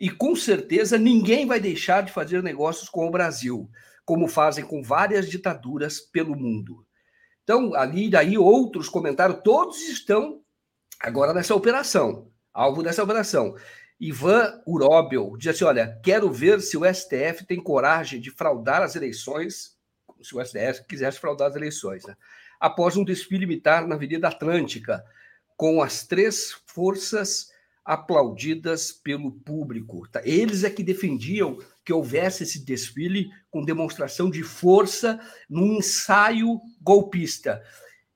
E 0.02 0.10
com 0.10 0.36
certeza 0.36 0.98
ninguém 0.98 1.46
vai 1.46 1.60
deixar 1.60 2.02
de 2.02 2.12
fazer 2.12 2.42
negócios 2.42 2.90
com 2.90 3.06
o 3.06 3.10
Brasil, 3.10 3.70
como 4.04 4.28
fazem 4.28 4.66
com 4.66 4.82
várias 4.82 5.30
ditaduras 5.30 6.00
pelo 6.00 6.36
mundo. 6.36 6.84
Então, 7.42 7.74
ali 7.74 8.10
daí 8.10 8.36
outros 8.36 8.88
comentários, 8.88 9.40
todos 9.42 9.80
estão 9.88 10.42
Agora, 11.02 11.34
nessa 11.34 11.52
operação, 11.52 12.30
alvo 12.54 12.80
dessa 12.80 13.02
operação, 13.02 13.56
Ivan 13.98 14.62
Uróbel 14.64 15.36
diz 15.36 15.48
assim: 15.48 15.64
olha, 15.64 15.98
quero 16.02 16.30
ver 16.30 16.60
se 16.60 16.76
o 16.76 16.84
STF 16.84 17.44
tem 17.44 17.60
coragem 17.60 18.20
de 18.20 18.30
fraudar 18.30 18.82
as 18.82 18.94
eleições, 18.94 19.76
se 20.22 20.36
o 20.36 20.44
STF 20.44 20.86
quisesse 20.88 21.18
fraudar 21.18 21.48
as 21.48 21.56
eleições, 21.56 22.04
né? 22.04 22.14
após 22.60 22.96
um 22.96 23.04
desfile 23.04 23.46
militar 23.46 23.84
na 23.84 23.96
Avenida 23.96 24.28
Atlântica, 24.28 25.04
com 25.56 25.82
as 25.82 26.06
três 26.06 26.52
forças 26.66 27.48
aplaudidas 27.84 28.92
pelo 28.92 29.32
público. 29.32 30.06
Tá? 30.09 30.20
Eles 30.24 30.64
é 30.64 30.70
que 30.70 30.82
defendiam 30.82 31.59
que 31.84 31.92
houvesse 31.92 32.44
esse 32.44 32.64
desfile 32.64 33.30
com 33.50 33.64
demonstração 33.64 34.30
de 34.30 34.42
força 34.42 35.20
num 35.48 35.78
ensaio 35.78 36.60
golpista. 36.80 37.62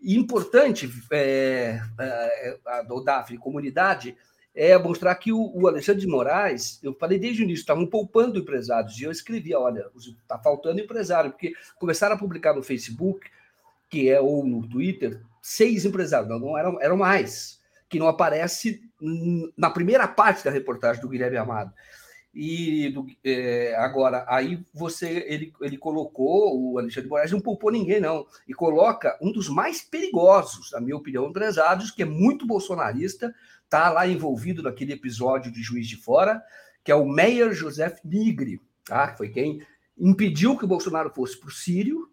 Importante, 0.01 0.89
é, 1.11 1.81
é, 1.99 2.59
a 2.67 2.83
do 2.83 3.03
DAF, 3.03 3.37
comunidade, 3.39 4.17
é 4.55 4.79
mostrar 4.79 5.15
que 5.17 5.33
o, 5.33 5.53
o, 5.55 5.67
Alexandre 5.67 6.01
de 6.01 6.07
Moraes, 6.07 6.81
eu 6.83 6.95
falei 6.95 7.19
desde 7.19 7.43
o 7.43 7.45
início, 7.45 7.61
estavam 7.61 7.87
poupando 7.87 8.39
empresários, 8.39 8.99
e 8.99 9.03
eu 9.03 9.11
escrevi, 9.11 9.55
olha, 9.55 9.87
está 9.97 10.39
faltando 10.39 10.81
empresário, 10.81 11.31
porque 11.31 11.53
começaram 11.79 12.15
a 12.15 12.19
publicar 12.19 12.55
no 12.55 12.63
Facebook, 12.63 13.29
que 13.91 14.09
é 14.09 14.21
ou 14.21 14.47
no 14.47 14.67
Twitter, 14.67 15.21
seis 15.43 15.85
empresários, 15.85 16.29
não, 16.29 16.39
não 16.39 16.57
eram, 16.59 16.81
eram 16.81 16.97
mais, 16.97 17.61
que 17.89 17.99
não 17.99 18.09
aparece 18.09 18.86
na 19.57 19.71
primeira 19.71 20.07
parte 20.09 20.45
da 20.45 20.51
reportagem 20.51 21.03
do 21.03 21.09
Guilherme 21.09 21.37
Amado. 21.37 21.73
E 22.39 22.91
do, 22.91 23.07
é, 23.25 23.75
agora, 23.77 24.27
aí 24.29 24.63
você 24.75 25.25
ele, 25.27 25.55
ele 25.63 25.79
colocou, 25.79 26.73
o 26.73 26.79
Alexandre 26.79 27.09
Moraes 27.09 27.33
não 27.33 27.41
poupou 27.41 27.73
ninguém, 27.73 27.99
não, 27.99 28.27
e 28.47 28.53
coloca 28.53 29.19
um 29.23 29.33
dos 29.33 29.49
mais 29.49 29.81
perigosos, 29.81 30.71
na 30.73 30.81
minha 30.81 30.97
opinião, 30.97 31.27
empresários, 31.27 31.91
que 31.91 32.03
é 32.03 32.07
muito 32.07 32.47
bolsonarista, 32.47 33.35
está 33.65 33.89
lá 33.89 34.07
envolvido 34.07 34.63
naquele 34.63 34.93
episódio 34.93 35.51
de 35.51 35.63
Juiz 35.63 35.89
de 35.89 35.97
Fora, 35.97 36.43
que 36.85 36.93
é 36.93 36.95
o 36.95 37.09
Meyer 37.09 37.55
Joseph 37.55 38.01
Nigri, 38.05 38.61
tá? 38.85 39.15
foi 39.17 39.31
quem 39.31 39.63
impediu 39.99 40.59
que 40.59 40.65
o 40.67 40.69
Bolsonaro 40.69 41.11
fosse 41.15 41.41
para 41.41 41.49
o 41.49 41.53
Sírio, 41.53 42.11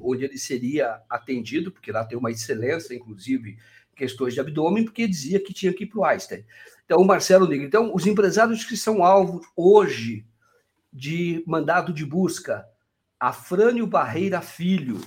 onde 0.00 0.24
ele 0.24 0.38
seria 0.38 1.02
atendido, 1.08 1.72
porque 1.72 1.92
lá 1.92 2.04
tem 2.04 2.16
uma 2.16 2.30
excelência, 2.30 2.94
inclusive, 2.94 3.58
questões 4.00 4.32
de 4.32 4.40
abdômen, 4.40 4.82
porque 4.82 5.06
dizia 5.06 5.38
que 5.38 5.52
tinha 5.52 5.74
que 5.74 5.84
ir 5.84 5.86
para 5.86 6.00
o 6.00 6.04
Einstein. 6.04 6.42
Então, 6.86 6.98
o 6.98 7.06
Marcelo 7.06 7.46
Negro. 7.46 7.66
Então, 7.66 7.94
os 7.94 8.06
empresários 8.06 8.64
que 8.64 8.78
são 8.78 9.04
alvo 9.04 9.42
hoje 9.54 10.26
de 10.90 11.44
mandado 11.46 11.92
de 11.92 12.04
busca, 12.04 12.66
Afrânio 13.18 13.86
Barreira 13.86 14.40
Filho. 14.40 14.98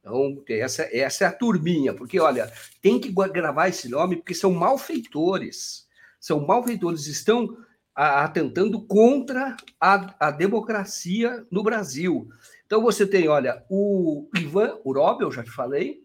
Então, 0.00 0.42
essa, 0.48 0.88
essa 0.90 1.24
é 1.24 1.26
a 1.26 1.32
turminha, 1.32 1.92
porque, 1.92 2.18
olha, 2.18 2.50
tem 2.80 2.98
que 2.98 3.12
gravar 3.12 3.68
esse 3.68 3.86
nome, 3.88 4.16
porque 4.16 4.34
são 4.34 4.50
malfeitores. 4.50 5.86
São 6.18 6.46
malfeitores, 6.46 7.06
estão 7.06 7.54
atentando 7.94 8.80
contra 8.86 9.54
a, 9.78 10.28
a 10.28 10.30
democracia 10.30 11.46
no 11.50 11.62
Brasil. 11.62 12.30
Então, 12.64 12.80
você 12.80 13.06
tem, 13.06 13.28
olha, 13.28 13.62
o 13.68 14.26
Ivan 14.34 14.78
Urobel, 14.84 15.30
já 15.30 15.44
te 15.44 15.50
falei, 15.50 16.01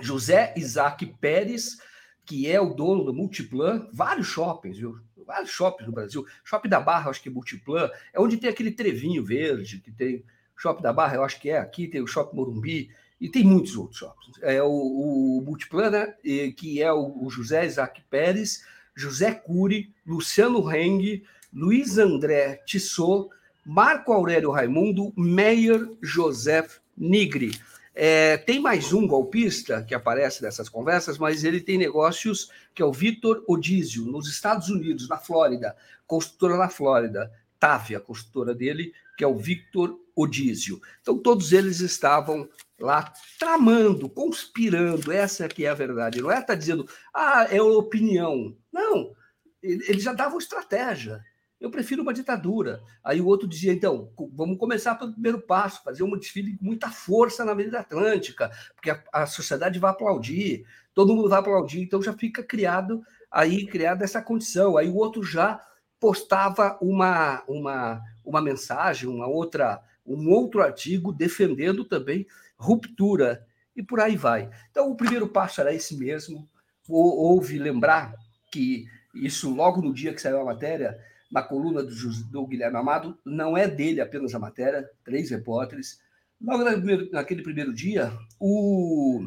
José 0.00 0.54
Isaac 0.56 1.06
Pérez, 1.20 1.78
que 2.24 2.50
é 2.50 2.60
o 2.60 2.74
dono 2.74 3.04
do 3.04 3.12
Multiplan, 3.12 3.88
vários 3.92 4.26
shoppings, 4.26 4.78
viu? 4.78 4.98
Vários 5.26 5.50
shoppings 5.50 5.86
no 5.86 5.94
Brasil. 5.94 6.24
Shopping 6.44 6.68
da 6.68 6.80
Barra, 6.80 7.10
acho 7.10 7.22
que 7.22 7.28
é 7.28 7.32
Multiplan, 7.32 7.90
é 8.12 8.20
onde 8.20 8.36
tem 8.36 8.50
aquele 8.50 8.70
trevinho 8.70 9.24
verde, 9.24 9.78
que 9.78 9.90
tem 9.90 10.24
Shopping 10.56 10.82
da 10.82 10.92
Barra, 10.92 11.16
eu 11.16 11.24
acho 11.24 11.40
que 11.40 11.50
é 11.50 11.58
aqui, 11.58 11.88
tem 11.88 12.00
o 12.00 12.06
Shopping 12.06 12.36
Morumbi, 12.36 12.90
e 13.22 13.28
tem 13.28 13.44
muitos 13.44 13.76
outros 13.76 14.00
shoppings. 14.00 14.36
É 14.42 14.60
o, 14.60 14.68
o 14.68 15.42
Multiplan, 15.44 15.90
né? 15.90 16.14
Que 16.56 16.82
é 16.82 16.92
o, 16.92 17.24
o, 17.24 17.30
José 17.30 17.64
Isaac 17.64 18.02
Pérez, 18.10 18.64
José 18.96 19.32
Cury, 19.32 19.92
Luciano 20.04 20.68
Heng, 20.68 21.22
Luiz 21.52 21.98
André 21.98 22.60
Tissot, 22.66 23.28
Marco 23.64 24.12
Aurélio 24.12 24.50
Raimundo, 24.50 25.12
Meyer 25.16 25.88
Joseph 26.02 26.80
Nigri. 26.98 27.52
É, 27.94 28.38
tem 28.38 28.58
mais 28.58 28.92
um 28.92 29.06
golpista 29.06 29.82
que 29.82 29.94
aparece 29.94 30.42
nessas 30.42 30.68
conversas, 30.68 31.18
mas 31.18 31.44
ele 31.44 31.60
tem 31.60 31.76
negócios 31.76 32.50
que 32.74 32.80
é 32.80 32.84
o 32.84 32.92
Vitor 32.92 33.44
Odísio, 33.46 34.06
nos 34.06 34.28
Estados 34.28 34.70
Unidos, 34.70 35.08
na 35.08 35.18
Flórida, 35.18 35.76
construtora 36.06 36.56
na 36.56 36.70
Flórida, 36.70 37.30
Távia, 37.60 38.00
construtora 38.00 38.54
dele, 38.54 38.92
que 39.16 39.22
é 39.22 39.26
o 39.26 39.36
Victor 39.36 39.98
Odísio. 40.16 40.80
Então, 41.00 41.18
todos 41.18 41.52
eles 41.52 41.80
estavam 41.80 42.48
lá 42.80 43.12
tramando, 43.38 44.08
conspirando, 44.08 45.12
essa 45.12 45.46
que 45.46 45.64
é 45.64 45.68
a 45.68 45.74
verdade. 45.74 46.20
Não 46.20 46.30
é 46.30 46.36
estar 46.36 46.46
tá 46.46 46.54
dizendo, 46.54 46.88
ah, 47.14 47.46
é 47.50 47.60
opinião. 47.60 48.56
Não, 48.72 49.14
eles 49.62 50.02
já 50.02 50.12
davam 50.12 50.38
estratégia. 50.38 51.22
Eu 51.62 51.70
prefiro 51.70 52.02
uma 52.02 52.12
ditadura. 52.12 52.82
Aí 53.04 53.20
o 53.20 53.26
outro 53.26 53.46
dizia, 53.46 53.72
então, 53.72 54.10
vamos 54.32 54.58
começar 54.58 54.96
pelo 54.96 55.12
primeiro 55.12 55.40
passo, 55.40 55.84
fazer 55.84 56.02
um 56.02 56.18
desfile 56.18 56.56
com 56.56 56.64
muita 56.64 56.90
força 56.90 57.44
na 57.44 57.52
Avenida 57.52 57.78
Atlântica, 57.78 58.50
porque 58.74 58.90
a, 58.90 59.00
a, 59.12 59.26
sociedade 59.26 59.78
vai 59.78 59.92
aplaudir, 59.92 60.66
todo 60.92 61.14
mundo 61.14 61.28
vai 61.28 61.38
aplaudir, 61.38 61.80
então 61.80 62.02
já 62.02 62.12
fica 62.12 62.42
criado 62.42 63.00
aí, 63.30 63.64
criada 63.64 64.04
essa 64.04 64.20
condição. 64.20 64.76
Aí 64.76 64.88
o 64.88 64.96
outro 64.96 65.22
já 65.22 65.64
postava 66.00 66.76
uma, 66.82 67.44
uma, 67.46 68.02
uma 68.24 68.42
mensagem, 68.42 69.08
uma 69.08 69.28
outra, 69.28 69.80
um 70.04 70.30
outro 70.30 70.60
artigo 70.62 71.12
defendendo 71.12 71.84
também 71.84 72.26
ruptura, 72.56 73.46
e 73.76 73.84
por 73.84 74.00
aí 74.00 74.16
vai. 74.16 74.50
Então, 74.72 74.90
o 74.90 74.96
primeiro 74.96 75.28
passo 75.28 75.60
era 75.60 75.72
esse 75.72 75.96
mesmo. 75.96 76.48
Houve 76.88 77.56
lembrar 77.56 78.14
que 78.50 78.84
isso 79.14 79.54
logo 79.54 79.80
no 79.80 79.94
dia 79.94 80.12
que 80.12 80.20
saiu 80.20 80.40
a 80.40 80.44
matéria, 80.44 80.98
na 81.32 81.42
coluna 81.42 81.82
do, 81.82 81.94
do, 82.30 82.46
Guilherme 82.46 82.76
Amado, 82.76 83.18
não 83.24 83.56
é 83.56 83.66
dele 83.66 84.02
apenas 84.02 84.34
a 84.34 84.38
matéria, 84.38 84.88
três 85.02 85.30
repórteres. 85.30 85.98
Logo 86.38 86.62
naquele 87.10 87.42
primeiro 87.42 87.72
dia, 87.72 88.12
o, 88.38 89.26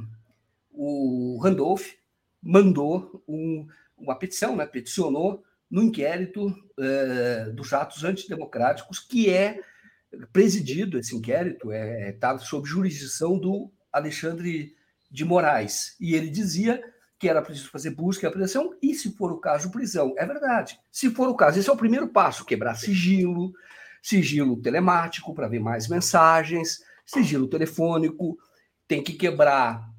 o 0.72 1.40
Randolph 1.42 1.88
mandou 2.44 3.24
um, 3.28 3.66
uma 3.98 4.16
petição, 4.16 4.56
né, 4.56 4.68
peticionou 4.68 5.44
no 5.70 5.82
inquérito 5.82 6.56
é, 6.80 7.50
dos 7.50 7.74
atos 7.74 8.04
antidemocráticos, 8.04 9.00
que 9.00 9.32
é 9.32 9.60
presidido, 10.32 11.00
esse 11.00 11.16
inquérito 11.16 11.74
está 11.74 11.76
é, 11.76 12.12
tá 12.12 12.38
sob 12.38 12.70
jurisdição 12.70 13.40
do 13.40 13.72
Alexandre 13.92 14.76
de 15.10 15.26
Moraes. 15.26 15.96
E 16.00 16.14
ele 16.14 16.30
dizia 16.30 16.84
que 17.18 17.30
era 17.30 17.42
preciso 17.42 17.70
fazer 17.70 17.92
busca 17.92 18.26
e 18.26 18.30
apreensão, 18.30 18.76
e 18.82 18.94
se 18.94 19.12
for 19.16 19.32
o 19.32 19.38
caso, 19.38 19.72
prisão. 19.72 20.14
É 20.18 20.26
verdade. 20.26 20.80
Se 20.92 21.10
for 21.10 21.30
o 21.30 21.36
caso, 21.36 21.60
esse 21.60 21.70
é 21.70 21.74
o 21.74 21.78
primeiro 21.78 22.08
passo: 22.08 22.46
quebrar 22.46 22.76
sigilo, 22.76 23.54
sigilo 24.02 24.62
telemático 24.62 25.34
para 25.34 25.48
ver 25.48 25.60
mais 25.60 25.88
mensagens, 25.88 26.84
sigilo 27.06 27.48
telefônico, 27.48 28.38
tem 28.88 29.04
que 29.04 29.14
quebrar 29.14 29.90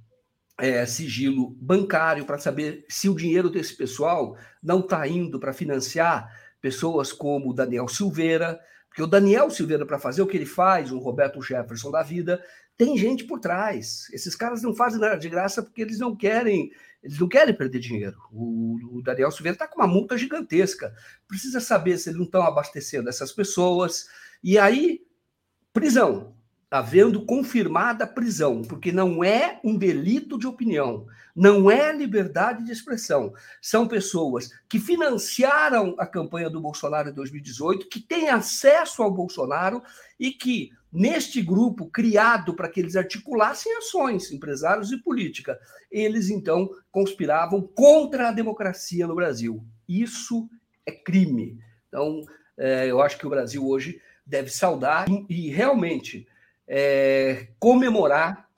é, 0.58 0.86
sigilo 0.86 1.50
bancário 1.60 2.24
para 2.24 2.38
saber 2.38 2.84
se 2.88 3.08
o 3.08 3.14
dinheiro 3.14 3.50
desse 3.50 3.74
pessoal 3.74 4.36
não 4.62 4.80
está 4.80 5.06
indo 5.06 5.38
para 5.38 5.52
financiar 5.52 6.30
pessoas 6.60 7.12
como 7.12 7.54
Daniel 7.54 7.88
Silveira, 7.88 8.58
Porque 8.88 9.02
o 9.02 9.06
Daniel 9.06 9.50
Silveira, 9.50 9.84
para 9.84 9.98
fazer 9.98 10.22
o 10.22 10.26
que 10.26 10.38
ele 10.38 10.46
faz, 10.46 10.90
o 10.90 10.98
Roberto 10.98 11.42
Jefferson 11.42 11.90
da 11.90 12.02
vida, 12.02 12.42
tem 12.78 12.96
gente 12.96 13.24
por 13.24 13.38
trás. 13.38 14.08
Esses 14.12 14.34
caras 14.34 14.62
não 14.62 14.74
fazem 14.74 14.98
nada 14.98 15.16
de 15.16 15.28
graça 15.28 15.62
porque 15.62 15.82
eles 15.82 15.98
não 15.98 16.16
querem, 16.16 16.70
eles 17.06 17.20
não 17.20 17.28
querem 17.28 17.54
perder 17.54 17.78
dinheiro. 17.78 18.18
O, 18.32 18.98
o 18.98 19.02
Daniel 19.02 19.30
Silveira 19.30 19.54
está 19.54 19.68
com 19.68 19.80
uma 19.80 19.86
multa 19.86 20.18
gigantesca. 20.18 20.92
Precisa 21.28 21.60
saber 21.60 21.96
se 21.98 22.08
eles 22.08 22.18
não 22.18 22.26
estão 22.26 22.42
abastecendo 22.42 23.08
essas 23.08 23.30
pessoas. 23.30 24.08
E 24.42 24.58
aí, 24.58 25.06
prisão 25.72 26.35
havendo 26.70 27.24
confirmada 27.24 28.04
a 28.04 28.08
prisão, 28.08 28.62
porque 28.62 28.90
não 28.90 29.22
é 29.22 29.60
um 29.62 29.76
delito 29.76 30.38
de 30.38 30.46
opinião, 30.46 31.06
não 31.34 31.70
é 31.70 31.92
liberdade 31.92 32.64
de 32.64 32.72
expressão. 32.72 33.32
São 33.60 33.86
pessoas 33.86 34.50
que 34.68 34.78
financiaram 34.78 35.94
a 35.98 36.06
campanha 36.06 36.50
do 36.50 36.60
Bolsonaro 36.60 37.10
em 37.10 37.12
2018, 37.12 37.88
que 37.88 38.00
têm 38.00 38.30
acesso 38.30 39.02
ao 39.02 39.12
Bolsonaro 39.12 39.82
e 40.18 40.32
que, 40.32 40.70
neste 40.92 41.40
grupo 41.42 41.90
criado 41.90 42.54
para 42.54 42.68
que 42.68 42.80
eles 42.80 42.96
articulassem 42.96 43.76
ações, 43.76 44.32
empresários 44.32 44.90
e 44.90 44.96
política, 44.96 45.58
eles 45.90 46.30
então 46.30 46.68
conspiravam 46.90 47.62
contra 47.62 48.28
a 48.28 48.32
democracia 48.32 49.06
no 49.06 49.14
Brasil. 49.14 49.62
Isso 49.88 50.48
é 50.84 50.90
crime. 50.90 51.58
Então, 51.88 52.22
é, 52.56 52.86
eu 52.86 53.00
acho 53.00 53.18
que 53.18 53.26
o 53.26 53.30
Brasil 53.30 53.64
hoje 53.64 54.00
deve 54.26 54.50
saudar 54.50 55.06
e 55.28 55.50
realmente 55.50 56.26
é, 56.66 57.48
comemorar 57.58 58.48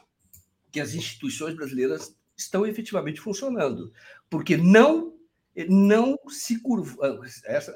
que 0.71 0.81
as 0.81 0.95
instituições 0.95 1.55
brasileiras 1.55 2.15
estão 2.37 2.67
efetivamente 2.67 3.21
funcionando, 3.21 3.93
porque 4.31 4.57
não 4.57 5.15
não 5.69 6.17
se 6.29 6.61
curva, 6.61 7.21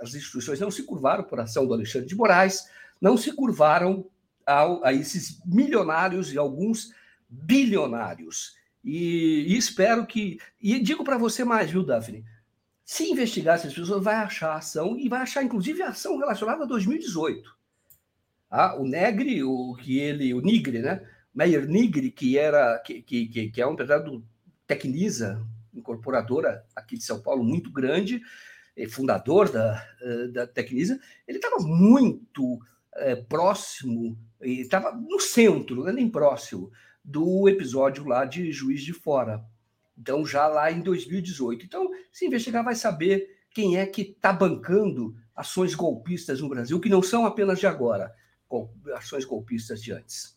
as 0.01 0.15
instituições 0.15 0.61
não 0.61 0.71
se 0.71 0.85
curvaram 0.85 1.25
por 1.25 1.41
ação 1.41 1.67
do 1.67 1.75
Alexandre 1.75 2.07
de 2.07 2.15
Moraes, 2.15 2.69
não 3.01 3.17
se 3.17 3.33
curvaram 3.33 4.09
ao, 4.47 4.85
a 4.85 4.93
esses 4.93 5.41
milionários 5.45 6.33
e 6.33 6.39
alguns 6.39 6.93
bilionários. 7.29 8.55
E, 8.85 9.47
e 9.49 9.57
espero 9.57 10.07
que. 10.07 10.39
E 10.61 10.79
digo 10.81 11.03
para 11.03 11.19
você 11.19 11.45
mais, 11.45 11.71
viu, 11.71 11.83
Daphne? 11.83 12.25
Se 12.85 13.11
investigar 13.11 13.57
essas 13.57 13.75
pessoas, 13.75 14.03
vai 14.03 14.17
achar 14.17 14.55
ação 14.55 14.99
e 14.99 15.09
vai 15.09 15.23
achar, 15.23 15.43
inclusive, 15.43 15.83
ação 15.83 16.19
relacionada 16.19 16.65
a 16.65 16.67
2018. 16.67 17.57
Ah, 18.55 18.77
o 18.79 18.85
Negri, 18.85 19.43
o 19.43 19.75
que 19.75 19.99
ele, 19.99 20.35
o 20.35 20.43
Nigre, 20.43 20.81
né? 20.81 21.01
Meyer 21.35 21.67
Nigre, 21.67 22.11
que 22.11 22.37
era 22.37 22.79
que, 22.81 23.01
que, 23.01 23.49
que 23.49 23.63
é 23.63 23.67
um 23.67 23.73
empresário 23.73 24.05
do 24.05 24.27
Tecnisa, 24.67 25.43
incorporadora 25.73 26.63
aqui 26.77 26.99
de 26.99 27.03
São 27.03 27.23
Paulo 27.23 27.43
muito 27.43 27.73
grande, 27.73 28.21
fundador 28.91 29.51
da, 29.51 29.83
eh, 30.03 30.29
da 30.29 30.47
Tecnisa, 30.47 31.01
ele 31.27 31.39
estava 31.39 31.57
muito 31.61 32.61
é, 32.97 33.17
próximo, 33.17 34.19
estava 34.43 34.93
no 34.93 35.19
centro, 35.19 35.77
não 35.77 35.89
é 35.89 35.93
nem 35.95 36.11
próximo, 36.11 36.71
do 37.03 37.49
episódio 37.49 38.05
lá 38.07 38.27
de 38.27 38.53
Juiz 38.53 38.83
de 38.83 38.93
Fora. 38.93 39.43
Então, 39.97 40.27
já 40.27 40.47
lá 40.47 40.71
em 40.71 40.83
2018. 40.83 41.65
Então, 41.65 41.89
se 42.13 42.27
investigar, 42.27 42.63
vai 42.63 42.75
saber 42.75 43.31
quem 43.51 43.79
é 43.79 43.87
que 43.87 44.03
está 44.03 44.31
bancando 44.31 45.17
ações 45.35 45.75
golpistas 45.75 46.43
no 46.43 46.51
Brasil, 46.51 46.79
que 46.79 46.91
não 46.91 47.03
são 47.03 47.25
apenas 47.25 47.59
de 47.59 47.67
agora 47.67 48.15
ações 48.95 49.25
golpistas 49.25 49.83
de 49.83 49.93
antes. 49.93 50.37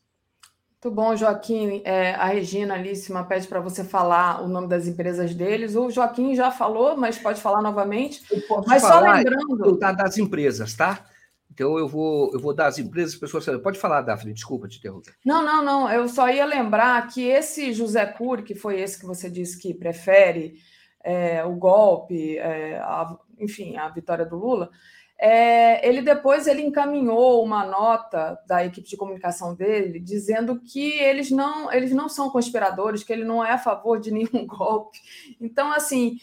Muito 0.85 0.95
bom, 0.95 1.15
Joaquim. 1.15 1.81
É, 1.83 2.13
a 2.13 2.25
Regina 2.27 2.75
Alíssima 2.75 3.23
pede 3.23 3.47
para 3.47 3.59
você 3.59 3.83
falar 3.83 4.43
o 4.43 4.47
nome 4.47 4.67
das 4.67 4.87
empresas 4.87 5.33
deles. 5.33 5.75
O 5.75 5.89
Joaquim 5.89 6.35
já 6.35 6.51
falou, 6.51 6.95
mas 6.95 7.17
pode 7.17 7.41
falar 7.41 7.59
novamente. 7.59 8.21
Mas 8.67 8.83
falar, 8.83 9.03
só 9.03 9.13
lembrando. 9.17 9.79
das 9.79 10.17
empresas, 10.19 10.75
tá? 10.75 11.03
Então 11.51 11.79
eu 11.79 11.87
vou, 11.87 12.31
eu 12.33 12.39
vou 12.39 12.53
dar 12.53 12.67
as 12.67 12.77
empresas, 12.77 13.15
pessoas. 13.15 13.45
Pode 13.63 13.79
falar, 13.79 14.01
Daphne, 14.01 14.33
desculpa 14.33 14.67
te 14.67 14.77
interromper. 14.77 15.15
Não, 15.25 15.43
não, 15.43 15.63
não. 15.63 15.91
Eu 15.91 16.07
só 16.07 16.29
ia 16.29 16.45
lembrar 16.45 17.07
que 17.07 17.23
esse 17.23 17.73
José 17.73 18.05
Cury, 18.05 18.43
que 18.43 18.53
foi 18.53 18.79
esse 18.79 18.99
que 18.99 19.07
você 19.07 19.27
disse 19.27 19.57
que 19.59 19.73
prefere 19.73 20.55
é, 21.03 21.43
o 21.45 21.55
golpe, 21.55 22.37
é, 22.37 22.77
a, 22.77 23.17
enfim, 23.39 23.77
a 23.77 23.89
vitória 23.89 24.25
do 24.25 24.35
Lula, 24.35 24.69
é, 25.17 25.87
ele 25.87 26.01
depois 26.01 26.45
ele 26.45 26.61
encaminhou 26.61 27.43
uma 27.43 27.65
nota 27.65 28.37
da 28.45 28.65
equipe 28.65 28.87
de 28.87 28.97
comunicação 28.97 29.55
dele 29.55 29.99
dizendo 29.99 30.59
que 30.59 30.91
eles 30.99 31.31
não 31.31 31.71
eles 31.71 31.91
não 31.91 32.09
são 32.09 32.29
conspiradores, 32.29 33.03
que 33.03 33.13
ele 33.13 33.23
não 33.23 33.43
é 33.43 33.51
a 33.51 33.57
favor 33.57 33.99
de 33.99 34.11
nenhum 34.11 34.45
golpe. 34.45 34.99
Então, 35.39 35.71
assim, 35.71 36.17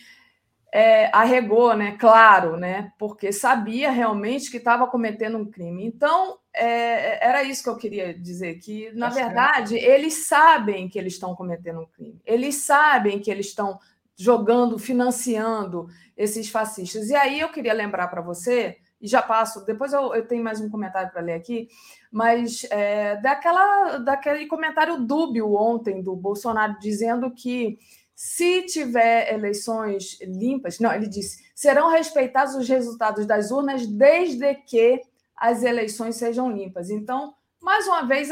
é, 0.73 1.11
arregou, 1.15 1.75
né? 1.75 1.97
Claro, 1.99 2.57
né? 2.57 2.93
Porque 2.99 3.33
sabia 3.33 3.91
realmente 3.91 4.51
que 4.51 4.59
estava 4.59 4.87
cometendo 4.87 5.39
um 5.39 5.51
crime. 5.51 5.87
Então, 5.87 6.39
é, 6.55 7.27
era 7.27 7.43
isso 7.43 7.63
que 7.63 7.69
eu 7.71 7.77
queria 7.77 8.13
dizer, 8.13 8.59
que, 8.59 8.91
na 8.93 9.09
Acho 9.09 9.17
verdade, 9.17 9.79
que... 9.79 9.85
eles 9.85 10.27
sabem 10.27 10.89
que 10.89 10.99
eles 10.99 11.15
estão 11.15 11.35
cometendo 11.35 11.81
um 11.81 11.87
crime. 11.87 12.21
Eles 12.25 12.57
sabem 12.57 13.19
que 13.21 13.31
eles 13.31 13.47
estão 13.47 13.79
jogando, 14.17 14.79
financiando 14.79 15.89
esses 16.17 16.49
fascistas. 16.49 17.09
E 17.09 17.15
aí 17.15 17.41
eu 17.41 17.51
queria 17.51 17.73
lembrar 17.73 18.09
para 18.09 18.23
você 18.23 18.79
e 19.03 19.09
já 19.09 19.21
passo, 19.21 19.65
depois 19.65 19.93
eu, 19.93 20.15
eu 20.15 20.27
tenho 20.27 20.45
mais 20.45 20.61
um 20.61 20.71
comentário 20.71 21.11
para 21.11 21.21
ler 21.21 21.35
aqui, 21.35 21.69
mas 22.11 22.65
é, 22.71 23.17
daquela, 23.17 23.99
daquele 23.99 24.47
comentário 24.47 25.05
dúbio 25.05 25.55
ontem 25.55 26.01
do 26.01 26.15
Bolsonaro 26.15 26.79
dizendo 26.81 27.31
que 27.33 27.79
se 28.15 28.63
tiver 28.63 29.35
eleições 29.35 30.19
limpas, 30.21 30.79
não, 30.79 30.93
ele 30.93 31.09
disse, 31.09 31.43
serão 31.53 31.91
respeitados 31.91 32.55
os 32.55 32.69
resultados 32.69 33.27
das 33.27 33.51
urnas 33.51 33.85
desde 33.85 34.55
que 34.55 35.01
as 35.37 35.65
eleições 35.65 36.15
sejam 36.15 36.49
limpas. 36.49 36.89
Então, 36.89 37.35
mais 37.61 37.87
uma 37.87 38.03
vez, 38.07 38.31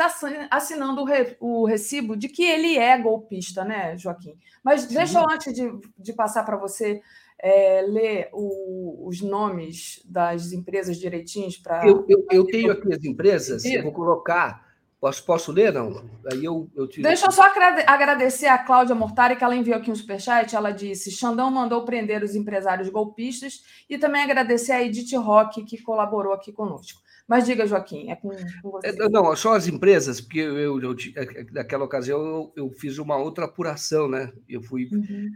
assinando 0.51 1.05
o 1.41 1.65
recibo 1.65 2.17
de 2.17 2.29
que 2.29 2.45
ele 2.45 2.79
é 2.79 2.97
golpista, 2.97 3.65
né, 3.65 3.97
Joaquim? 3.99 4.37
Mas 4.63 4.87
deixa 4.87 5.19
eu, 5.19 5.29
antes 5.29 5.53
de, 5.53 5.73
de 5.99 6.13
passar 6.13 6.45
para 6.45 6.57
você, 6.57 7.03
é, 7.43 7.81
ler 7.83 8.29
o, 8.33 9.09
os 9.09 9.23
nomes 9.23 10.03
das 10.05 10.53
empresas 10.53 10.99
direitinhos 10.99 11.57
para. 11.57 11.87
Eu, 11.87 12.05
eu, 12.09 12.27
eu, 12.31 12.45
tenho 12.45 12.71
aqui 12.71 12.93
as 12.93 13.03
empresas, 13.05 13.65
eu 13.65 13.83
vou 13.83 13.93
colocar. 13.93 14.69
Posso, 15.01 15.25
posso 15.25 15.51
ler, 15.51 15.73
não? 15.73 16.05
Aí 16.31 16.45
eu, 16.45 16.71
eu 16.77 16.87
tiro... 16.87 17.09
Deixa 17.09 17.25
eu 17.25 17.33
só 17.33 17.51
agradecer 17.87 18.49
a 18.49 18.59
Cláudia 18.59 18.95
Mortari, 18.95 19.35
que 19.35 19.43
ela 19.43 19.57
enviou 19.57 19.79
aqui 19.79 19.91
um 19.91 19.95
superchat. 19.95 20.55
Ela 20.55 20.73
disse: 20.73 21.11
Xandão 21.11 21.51
mandou 21.51 21.87
prender 21.87 22.23
os 22.23 22.35
empresários 22.35 22.91
golpistas, 22.91 23.63
e 23.89 23.97
também 23.97 24.23
agradecer 24.23 24.73
a 24.73 24.83
Edith 24.83 25.17
Roque, 25.17 25.65
que 25.65 25.81
colaborou 25.83 26.35
aqui 26.35 26.53
conosco. 26.53 27.01
Mas 27.27 27.47
diga, 27.47 27.67
Joaquim, 27.67 28.11
é 28.11 28.17
com, 28.17 28.29
com 28.61 28.71
você. 28.73 28.89
É, 28.89 29.09
não, 29.09 29.35
só 29.35 29.55
as 29.55 29.67
empresas, 29.67 30.21
porque 30.21 30.41
eu, 30.41 30.79
eu, 30.79 30.95
naquela 31.51 31.85
ocasião 31.85 32.21
eu, 32.21 32.53
eu, 32.55 32.71
fiz 32.71 32.99
uma 32.99 33.17
outra 33.17 33.47
apuração, 33.47 34.07
né? 34.07 34.31
Eu 34.47 34.63
fui. 34.63 34.91
Uhum 34.93 35.31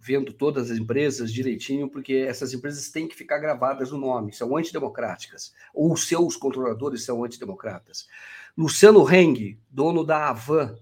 vendo 0.00 0.32
todas 0.32 0.70
as 0.70 0.78
empresas 0.78 1.32
direitinho, 1.32 1.88
porque 1.88 2.14
essas 2.14 2.52
empresas 2.52 2.90
têm 2.90 3.06
que 3.06 3.14
ficar 3.14 3.38
gravadas 3.38 3.90
no 3.90 3.98
nome, 3.98 4.32
são 4.32 4.56
antidemocráticas, 4.56 5.52
ou 5.72 5.96
seus 5.96 6.36
controladores 6.36 7.04
são 7.04 7.24
antidemocratas. 7.24 8.08
Luciano 8.56 9.08
Heng, 9.08 9.58
dono 9.70 10.04
da 10.04 10.30
Avan, 10.30 10.76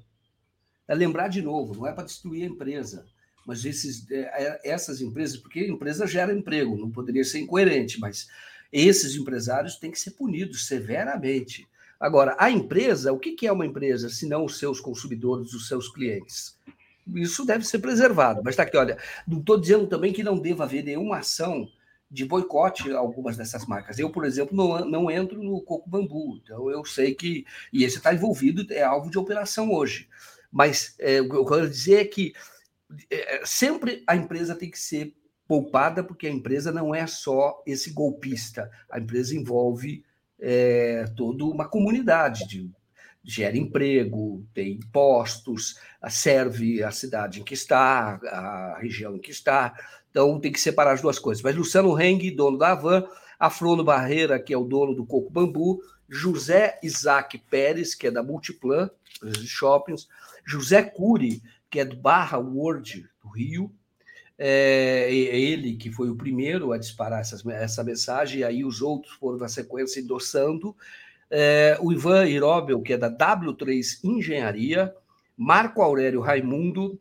é 0.88 0.94
lembrar 0.94 1.28
de 1.28 1.42
novo, 1.42 1.74
não 1.74 1.86
é 1.86 1.92
para 1.92 2.04
destruir 2.04 2.44
a 2.44 2.46
empresa, 2.46 3.04
mas 3.46 3.64
esses, 3.64 4.10
é, 4.10 4.60
essas 4.64 5.00
empresas, 5.00 5.36
porque 5.36 5.60
a 5.60 5.68
empresa 5.68 6.06
gera 6.06 6.32
emprego, 6.32 6.76
não 6.76 6.90
poderia 6.90 7.24
ser 7.24 7.40
incoerente, 7.40 8.00
mas 8.00 8.28
esses 8.72 9.14
empresários 9.14 9.76
têm 9.76 9.90
que 9.90 10.00
ser 10.00 10.12
punidos 10.12 10.66
severamente. 10.66 11.66
Agora, 11.98 12.36
a 12.38 12.50
empresa, 12.50 13.12
o 13.12 13.18
que 13.18 13.46
é 13.46 13.52
uma 13.52 13.66
empresa, 13.66 14.08
se 14.08 14.26
não 14.26 14.44
os 14.44 14.58
seus 14.58 14.80
consumidores, 14.80 15.52
os 15.52 15.68
seus 15.68 15.88
clientes? 15.88 16.58
Isso 17.14 17.44
deve 17.44 17.64
ser 17.64 17.78
preservado. 17.78 18.40
Mas 18.44 18.52
está 18.52 18.62
aqui, 18.62 18.76
olha, 18.76 18.98
não 19.26 19.38
estou 19.38 19.60
dizendo 19.60 19.86
também 19.86 20.12
que 20.12 20.22
não 20.22 20.38
deva 20.38 20.64
haver 20.64 20.84
nenhuma 20.84 21.18
ação 21.18 21.68
de 22.10 22.24
boicote 22.24 22.92
a 22.92 22.98
algumas 22.98 23.36
dessas 23.36 23.66
marcas. 23.66 23.98
Eu, 23.98 24.10
por 24.10 24.24
exemplo, 24.24 24.56
não, 24.56 24.84
não 24.84 25.10
entro 25.10 25.42
no 25.42 25.60
coco 25.60 25.88
bambu, 25.88 26.40
então 26.42 26.70
eu 26.70 26.84
sei 26.84 27.14
que. 27.14 27.44
E 27.72 27.84
esse 27.84 27.96
está 27.96 28.14
envolvido, 28.14 28.66
é 28.72 28.82
alvo 28.82 29.10
de 29.10 29.18
operação 29.18 29.72
hoje. 29.72 30.08
Mas 30.50 30.94
é, 30.98 31.20
o 31.20 31.28
que 31.28 31.36
eu 31.36 31.44
quero 31.44 31.68
dizer 31.68 32.00
é 32.00 32.04
que 32.04 32.32
é, 33.10 33.42
sempre 33.44 34.02
a 34.06 34.16
empresa 34.16 34.54
tem 34.54 34.70
que 34.70 34.78
ser 34.78 35.14
poupada, 35.46 36.02
porque 36.02 36.26
a 36.26 36.30
empresa 36.30 36.72
não 36.72 36.94
é 36.94 37.06
só 37.06 37.62
esse 37.66 37.90
golpista, 37.90 38.70
a 38.90 38.98
empresa 38.98 39.36
envolve 39.36 40.04
é, 40.38 41.04
toda 41.16 41.44
uma 41.44 41.68
comunidade 41.68 42.46
de 42.48 42.70
gera 43.26 43.58
emprego, 43.58 44.46
tem 44.54 44.74
impostos, 44.74 45.80
serve 46.08 46.82
a 46.82 46.92
cidade 46.92 47.40
em 47.40 47.44
que 47.44 47.54
está, 47.54 48.20
a 48.24 48.78
região 48.80 49.16
em 49.16 49.18
que 49.18 49.32
está. 49.32 49.74
Então 50.10 50.38
tem 50.38 50.52
que 50.52 50.60
separar 50.60 50.92
as 50.92 51.02
duas 51.02 51.18
coisas. 51.18 51.42
Mas 51.42 51.56
Luciano 51.56 52.00
Heng, 52.00 52.30
dono 52.30 52.56
da 52.56 52.70
Avan, 52.70 53.04
Afrono 53.38 53.82
Barreira, 53.82 54.38
que 54.38 54.54
é 54.54 54.56
o 54.56 54.64
dono 54.64 54.94
do 54.94 55.04
Coco 55.04 55.30
Bambu, 55.30 55.82
José 56.08 56.78
Isaac 56.82 57.36
Pérez, 57.50 57.94
que 57.94 58.06
é 58.06 58.10
da 58.12 58.22
Multiplan, 58.22 58.88
de 59.22 59.46
shoppings, 59.46 60.08
José 60.44 60.82
Cury, 60.82 61.42
que 61.68 61.80
é 61.80 61.84
do 61.84 61.96
Barra 61.96 62.38
World 62.38 63.08
do 63.20 63.28
Rio, 63.28 63.74
é, 64.38 65.06
é 65.08 65.40
ele 65.40 65.76
que 65.76 65.90
foi 65.90 66.10
o 66.10 66.16
primeiro 66.16 66.72
a 66.72 66.78
disparar 66.78 67.20
essas, 67.20 67.44
essa 67.46 67.82
mensagem, 67.82 68.40
e 68.40 68.44
aí 68.44 68.64
os 68.64 68.82
outros 68.82 69.14
foram 69.14 69.38
na 69.38 69.48
sequência 69.48 70.00
endossando. 70.00 70.76
É, 71.30 71.76
o 71.80 71.92
Ivan 71.92 72.26
Irobel, 72.26 72.80
que 72.82 72.92
é 72.92 72.98
da 72.98 73.10
W3 73.10 74.00
Engenharia, 74.04 74.94
Marco 75.36 75.82
Aurélio 75.82 76.20
Raimundo, 76.20 77.00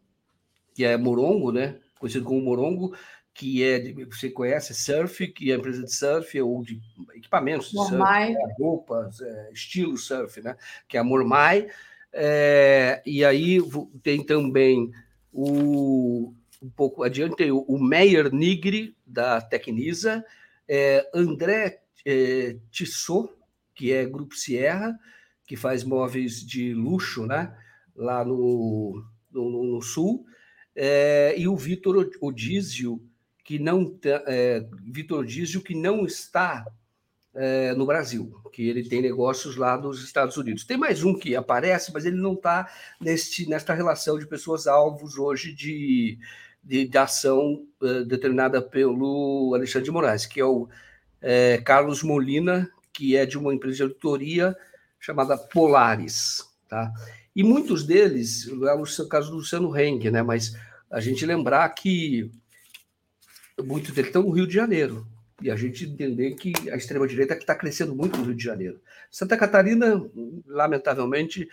que 0.73 0.84
é 0.84 0.97
Morongo, 0.97 1.52
né? 1.52 1.80
conhecido 1.99 2.26
como 2.26 2.41
Morongo, 2.41 2.95
que 3.34 3.64
é, 3.64 3.93
você 4.06 4.30
conhece, 4.30 4.73
surf, 4.73 5.27
que 5.27 5.52
é 5.52 5.56
empresa 5.56 5.84
de 5.84 5.93
surf 5.93 6.41
ou 6.41 6.64
de 6.64 6.80
equipamentos 7.15 7.69
de 7.69 7.76
Mormai. 7.76 8.34
surf, 8.34 8.47
né? 8.47 8.56
roupas, 8.57 9.22
é, 9.22 9.52
estilo 9.52 9.97
surf, 9.97 10.41
né? 10.41 10.56
que 10.88 10.97
é 10.97 10.99
a 10.99 11.03
Mormai. 11.03 11.68
É, 12.14 13.02
e 13.06 13.26
aí 13.26 13.60
tem 14.02 14.23
também 14.23 14.91
o, 15.34 16.34
um 16.61 16.69
pouco 16.69 17.03
adiante, 17.03 17.49
o, 17.52 17.60
o 17.68 17.84
Meyer 17.84 18.34
Nigri, 18.34 18.95
da 19.06 19.41
Tecnisa, 19.41 20.23
é, 20.68 21.10
André 21.14 21.81
é, 22.06 22.56
Tissot, 22.72 23.30
que 23.76 23.91
é 23.91 24.06
Grupo 24.06 24.35
Sierra, 24.35 24.97
que 25.45 25.56
faz 25.56 25.84
móveis 25.84 26.39
de 26.41 26.73
luxo 26.73 27.26
né? 27.26 27.56
lá 27.95 28.26
no, 28.26 29.03
no, 29.31 29.64
no 29.64 29.81
sul, 29.81 30.26
é, 30.76 31.35
e 31.38 31.47
o 31.47 31.56
Vitor 31.56 32.10
Odísio, 32.22 33.02
que 33.43 33.60
não 33.60 33.97
é, 34.03 34.65
Vitor 34.91 35.26
Dízio, 35.26 35.61
que 35.61 35.76
não 35.76 36.06
está 36.06 36.65
é, 37.34 37.73
no 37.76 37.85
Brasil, 37.85 38.34
que 38.52 38.68
ele 38.68 38.88
tem 38.88 39.02
negócios 39.02 39.56
lá 39.56 39.77
nos 39.77 40.03
Estados 40.03 40.35
Unidos. 40.35 40.65
Tem 40.65 40.77
mais 40.77 41.03
um 41.03 41.14
que 41.18 41.35
aparece, 41.35 41.93
mas 41.93 42.06
ele 42.06 42.18
não 42.18 42.34
está 42.34 42.69
nesta 42.99 43.73
relação 43.73 44.18
de 44.18 44.26
pessoas 44.26 44.68
alvos 44.68 45.18
hoje 45.18 45.53
de, 45.53 46.18
de, 46.64 46.88
de 46.88 46.97
ação 46.97 47.65
é, 47.84 48.03
determinada 48.03 48.61
pelo 48.61 49.53
Alexandre 49.53 49.85
de 49.85 49.91
Moraes, 49.91 50.26
que 50.26 50.39
é 50.39 50.45
o 50.45 50.68
é, 51.22 51.60
Carlos 51.60 52.02
Molina, 52.02 52.69
que 52.95 53.15
é 53.15 53.26
de 53.26 53.38
uma 53.38 53.53
empresa 53.53 53.76
de 53.76 53.84
auditoria 53.84 54.55
chamada 54.99 55.38
Polaris. 55.38 56.43
Tá? 56.67 56.91
E 57.35 57.43
muitos 57.43 57.84
deles, 57.84 58.47
é 58.47 58.73
o 58.73 59.07
caso 59.07 59.30
do 59.30 59.38
Luciano 59.38 59.77
Heng, 59.77 60.09
né? 60.09 60.23
mas 60.23 60.55
a 60.89 61.01
gente 61.01 61.26
lembrar 61.26 61.67
que 61.69 62.31
muitos 63.61 63.91
deles 63.91 64.07
estão 64.07 64.23
no 64.23 64.31
Rio 64.31 64.47
de 64.47 64.53
Janeiro. 64.53 65.05
E 65.41 65.51
a 65.51 65.55
gente 65.57 65.84
entender 65.84 66.34
que 66.35 66.53
a 66.72 66.77
extrema-direita 66.77 67.34
é 67.34 67.38
está 67.38 67.53
crescendo 67.53 67.93
muito 67.93 68.17
no 68.17 68.23
Rio 68.23 68.35
de 68.35 68.43
Janeiro. 68.43 68.80
Santa 69.11 69.35
Catarina, 69.35 70.01
lamentavelmente, 70.47 71.49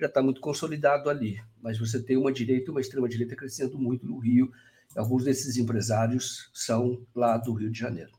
já 0.00 0.06
está 0.06 0.22
muito 0.22 0.40
consolidado 0.40 1.10
ali. 1.10 1.38
Mas 1.60 1.78
você 1.78 2.02
tem 2.02 2.16
uma 2.16 2.32
direita 2.32 2.68
e 2.68 2.70
uma 2.70 2.80
extrema-direita 2.80 3.36
crescendo 3.36 3.78
muito 3.78 4.06
no 4.06 4.18
Rio. 4.18 4.50
Alguns 4.96 5.24
desses 5.24 5.58
empresários 5.58 6.50
são 6.54 7.06
lá 7.14 7.36
do 7.36 7.52
Rio 7.52 7.70
de 7.70 7.78
Janeiro. 7.78 8.12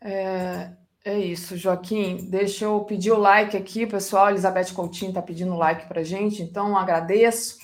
É, 0.00 0.72
é 1.08 1.18
isso, 1.18 1.56
Joaquim. 1.56 2.28
Deixa 2.28 2.66
eu 2.66 2.80
pedir 2.80 3.12
o 3.12 3.18
like 3.18 3.56
aqui, 3.56 3.86
pessoal. 3.86 4.30
Elizabeth 4.30 4.72
Coutinho 4.74 5.10
está 5.10 5.22
pedindo 5.22 5.56
like 5.56 5.86
para 5.86 6.02
gente, 6.02 6.42
então 6.42 6.76
agradeço. 6.76 7.58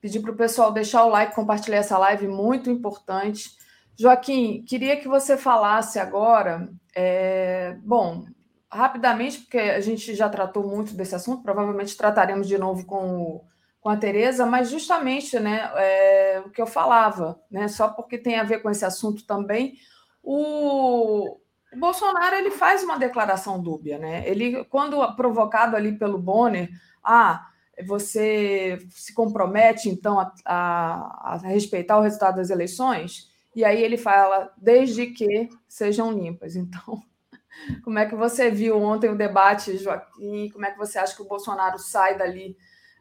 Pedir 0.00 0.20
para 0.20 0.32
o 0.32 0.36
pessoal 0.36 0.72
deixar 0.72 1.04
o 1.04 1.08
like, 1.08 1.34
compartilhar 1.34 1.78
essa 1.78 1.96
live, 1.98 2.26
muito 2.26 2.70
importante. 2.70 3.50
Joaquim, 3.96 4.64
queria 4.66 4.96
que 4.96 5.06
você 5.06 5.36
falasse 5.36 5.98
agora, 5.98 6.68
é, 6.96 7.76
bom, 7.82 8.24
rapidamente, 8.70 9.40
porque 9.40 9.58
a 9.58 9.80
gente 9.80 10.14
já 10.14 10.28
tratou 10.28 10.66
muito 10.66 10.94
desse 10.94 11.14
assunto, 11.14 11.42
provavelmente 11.42 11.96
trataremos 11.96 12.48
de 12.48 12.56
novo 12.56 12.86
com, 12.86 13.20
o, 13.20 13.44
com 13.80 13.88
a 13.88 13.96
Tereza, 13.96 14.46
mas 14.46 14.70
justamente 14.70 15.38
né, 15.38 15.70
é, 15.76 16.42
o 16.44 16.50
que 16.50 16.62
eu 16.62 16.66
falava, 16.66 17.38
né, 17.50 17.68
só 17.68 17.88
porque 17.88 18.16
tem 18.16 18.38
a 18.38 18.44
ver 18.44 18.62
com 18.62 18.70
esse 18.70 18.84
assunto 18.84 19.26
também, 19.26 19.74
o, 20.22 21.38
o 21.72 21.78
Bolsonaro 21.78 22.36
ele 22.36 22.50
faz 22.50 22.82
uma 22.82 22.98
declaração 22.98 23.60
dúbia, 23.62 23.98
né? 23.98 24.28
Ele, 24.28 24.64
quando 24.64 25.14
provocado 25.14 25.76
ali 25.76 25.96
pelo 25.96 26.18
Bonner, 26.18 26.68
ah, 27.02 27.46
você 27.86 28.78
se 28.90 29.14
compromete 29.14 29.88
então 29.88 30.18
a, 30.18 30.32
a, 30.44 31.34
a 31.34 31.36
respeitar 31.36 31.98
o 31.98 32.02
resultado 32.02 32.36
das 32.36 32.50
eleições? 32.50 33.30
E 33.54 33.64
aí 33.64 33.82
ele 33.82 33.96
fala, 33.96 34.52
desde 34.56 35.06
que 35.06 35.48
sejam 35.68 36.12
limpas. 36.12 36.56
Então, 36.56 37.02
como 37.82 37.98
é 37.98 38.06
que 38.06 38.14
você 38.14 38.50
viu 38.50 38.80
ontem 38.80 39.08
o 39.08 39.16
debate, 39.16 39.78
Joaquim? 39.78 40.50
Como 40.50 40.64
é 40.64 40.70
que 40.70 40.78
você 40.78 40.98
acha 40.98 41.14
que 41.14 41.22
o 41.22 41.28
Bolsonaro 41.28 41.78
sai 41.78 42.16
dali, 42.16 42.56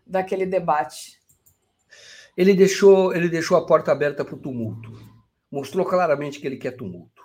daquele 0.05 0.45
debate? 0.45 1.19
Ele 2.35 2.53
deixou, 2.53 3.13
ele 3.13 3.29
deixou 3.29 3.57
a 3.57 3.65
porta 3.65 3.91
aberta 3.91 4.23
para 4.23 4.35
o 4.35 4.39
tumulto. 4.39 4.91
Mostrou 5.51 5.85
claramente 5.85 6.39
que 6.39 6.47
ele 6.47 6.57
quer 6.57 6.71
tumulto. 6.71 7.18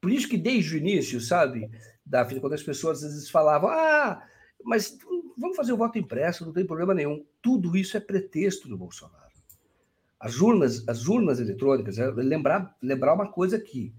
Por 0.00 0.10
isso 0.10 0.28
que 0.28 0.38
desde 0.38 0.74
o 0.74 0.78
início, 0.78 1.20
sabe, 1.20 1.70
Davi, 2.04 2.40
quando 2.40 2.54
as 2.54 2.62
pessoas 2.62 3.04
às 3.04 3.12
vezes 3.12 3.30
falavam, 3.30 3.68
ah, 3.70 4.22
mas 4.64 4.98
vamos 5.36 5.56
fazer 5.56 5.72
o 5.72 5.76
voto 5.76 5.98
impresso, 5.98 6.44
não 6.44 6.52
tem 6.52 6.66
problema 6.66 6.94
nenhum. 6.94 7.24
Tudo 7.42 7.76
isso 7.76 7.96
é 7.96 8.00
pretexto 8.00 8.68
do 8.68 8.76
Bolsonaro. 8.76 9.30
As 10.18 10.40
urnas, 10.40 10.86
as 10.86 11.06
urnas 11.06 11.40
eletrônicas, 11.40 11.98
é, 11.98 12.10
lembrar, 12.10 12.76
lembrar 12.82 13.14
uma 13.14 13.30
coisa 13.30 13.56
aqui. 13.56 13.92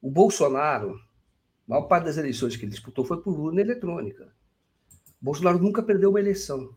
O 0.00 0.10
Bolsonaro, 0.10 0.94
a 0.94 1.70
maior 1.70 1.82
parte 1.82 2.04
das 2.04 2.18
eleições 2.18 2.56
que 2.56 2.64
ele 2.64 2.72
disputou 2.72 3.04
foi 3.04 3.22
por 3.22 3.38
urna 3.38 3.60
eletrônica. 3.60 4.24
O 5.20 5.24
Bolsonaro 5.24 5.58
nunca 5.58 5.82
perdeu 5.82 6.10
uma 6.10 6.20
eleição. 6.20 6.74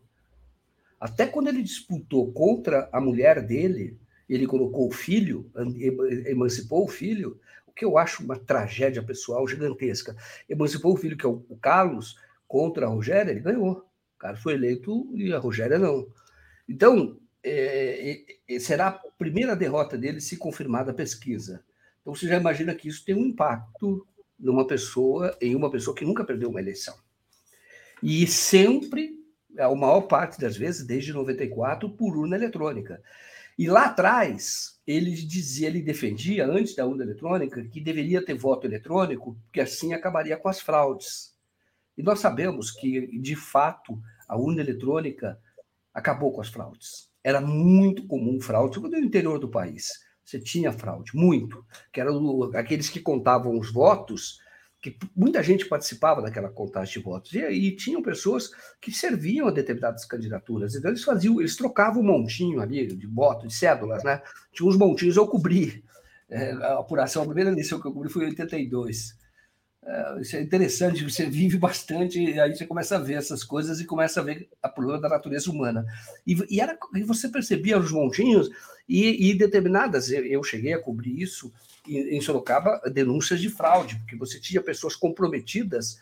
Até 0.98 1.26
quando 1.26 1.48
ele 1.48 1.62
disputou 1.62 2.32
contra 2.32 2.88
a 2.90 3.00
mulher 3.00 3.44
dele, 3.44 3.98
ele 4.28 4.46
colocou 4.46 4.88
o 4.88 4.92
filho, 4.92 5.50
emancipou 6.26 6.84
o 6.84 6.88
filho, 6.88 7.38
que 7.76 7.84
eu 7.84 7.98
acho 7.98 8.24
uma 8.24 8.38
tragédia 8.38 9.02
pessoal 9.02 9.46
gigantesca. 9.46 10.16
Emancipou 10.48 10.94
o 10.94 10.96
filho, 10.96 11.16
que 11.16 11.26
é 11.26 11.28
o 11.28 11.58
Carlos, 11.60 12.18
contra 12.48 12.86
a 12.86 12.88
Rogéria, 12.88 13.30
ele 13.30 13.40
ganhou. 13.40 13.86
O 14.16 14.18
cara 14.18 14.36
foi 14.36 14.54
eleito 14.54 15.06
e 15.14 15.32
a 15.32 15.38
Rogéria 15.38 15.78
não. 15.78 16.08
Então, 16.66 17.18
é, 17.44 18.24
é, 18.48 18.58
será 18.58 18.88
a 18.88 18.92
primeira 18.92 19.54
derrota 19.54 19.96
dele 19.96 20.20
se 20.20 20.36
confirmada 20.36 20.90
a 20.90 20.94
pesquisa. 20.94 21.62
Então 22.00 22.14
você 22.14 22.26
já 22.26 22.36
imagina 22.36 22.74
que 22.74 22.88
isso 22.88 23.04
tem 23.04 23.14
um 23.14 23.26
impacto 23.26 24.06
numa 24.38 24.66
pessoa, 24.66 25.36
em 25.40 25.54
uma 25.54 25.70
pessoa 25.70 25.94
que 25.94 26.04
nunca 26.04 26.24
perdeu 26.24 26.48
uma 26.48 26.60
eleição. 26.60 26.96
E 28.02 28.26
sempre, 28.26 29.18
a 29.58 29.72
maior 29.74 30.02
parte 30.02 30.40
das 30.40 30.56
vezes, 30.56 30.84
desde 30.84 31.12
94, 31.12 31.90
por 31.90 32.16
urna 32.16 32.36
eletrônica. 32.36 33.02
E 33.58 33.68
lá 33.68 33.86
atrás, 33.86 34.75
ele 34.86 35.10
dizia, 35.10 35.68
ele 35.68 35.82
defendia, 35.82 36.46
antes 36.46 36.74
da 36.76 36.86
urna 36.86 37.02
eletrônica, 37.02 37.66
que 37.68 37.80
deveria 37.80 38.24
ter 38.24 38.34
voto 38.34 38.66
eletrônico, 38.66 39.36
porque 39.44 39.60
assim 39.60 39.92
acabaria 39.92 40.36
com 40.36 40.48
as 40.48 40.60
fraudes. 40.60 41.34
E 41.98 42.02
nós 42.02 42.20
sabemos 42.20 42.70
que, 42.70 43.18
de 43.18 43.34
fato, 43.34 44.00
a 44.28 44.36
urna 44.36 44.60
eletrônica 44.60 45.40
acabou 45.92 46.32
com 46.32 46.40
as 46.40 46.48
fraudes 46.48 47.06
era 47.26 47.40
muito 47.40 48.06
comum 48.06 48.40
fraude, 48.40 48.78
no 48.78 48.96
interior 48.98 49.40
do 49.40 49.48
país. 49.48 49.88
Você 50.24 50.38
tinha 50.38 50.70
fraude, 50.70 51.10
muito, 51.12 51.66
que 51.92 52.00
eram 52.00 52.44
aqueles 52.54 52.88
que 52.88 53.00
contavam 53.00 53.58
os 53.58 53.72
votos, 53.72 54.38
que 54.90 54.96
muita 55.16 55.42
gente 55.42 55.66
participava 55.66 56.22
daquela 56.22 56.48
contagem 56.48 56.94
de 56.94 57.00
votos, 57.00 57.32
e, 57.32 57.38
e 57.38 57.76
tinham 57.76 58.02
pessoas 58.02 58.50
que 58.80 58.92
serviam 58.92 59.48
a 59.48 59.50
determinadas 59.50 60.04
candidaturas, 60.04 60.74
então 60.74 60.90
eles 60.90 61.02
faziam, 61.02 61.40
eles 61.40 61.56
trocavam 61.56 62.02
um 62.02 62.06
montinho 62.06 62.60
ali 62.60 62.86
de 62.86 63.06
votos, 63.06 63.48
de 63.48 63.54
cédulas, 63.54 64.04
né? 64.04 64.22
Tinha 64.52 64.68
uns 64.68 64.76
montinhos, 64.76 65.16
eu 65.16 65.26
cobri. 65.26 65.84
É, 66.28 66.52
a 66.52 66.78
apuração, 66.78 67.22
a 67.22 67.26
primeira 67.26 67.50
eleição 67.50 67.80
que 67.80 67.86
eu 67.86 67.92
cobri 67.92 68.08
foi 68.10 68.24
em 68.24 68.28
82. 68.28 69.16
É, 69.84 70.20
isso 70.20 70.36
é 70.36 70.42
interessante, 70.42 71.04
você 71.04 71.26
vive 71.26 71.58
bastante, 71.58 72.20
e 72.20 72.38
aí 72.38 72.54
você 72.54 72.66
começa 72.66 72.96
a 72.96 73.00
ver 73.00 73.14
essas 73.14 73.42
coisas 73.42 73.80
e 73.80 73.84
começa 73.84 74.20
a 74.20 74.24
ver 74.24 74.48
a 74.62 74.68
problema 74.68 75.00
da 75.00 75.08
natureza 75.08 75.50
humana. 75.50 75.84
E, 76.26 76.36
e, 76.48 76.60
era, 76.60 76.78
e 76.94 77.02
você 77.02 77.28
percebia 77.28 77.78
os 77.78 77.90
montinhos 77.90 78.50
e, 78.88 79.30
e, 79.30 79.36
determinadas, 79.36 80.10
eu 80.10 80.42
cheguei 80.44 80.74
a 80.74 80.82
cobrir 80.82 81.20
isso 81.20 81.52
em, 81.88 82.20
Sorocaba, 82.20 82.80
denúncias 82.92 83.40
de 83.40 83.48
fraude, 83.48 83.96
porque 83.96 84.16
você 84.16 84.40
tinha 84.40 84.62
pessoas 84.62 84.96
comprometidas, 84.96 86.00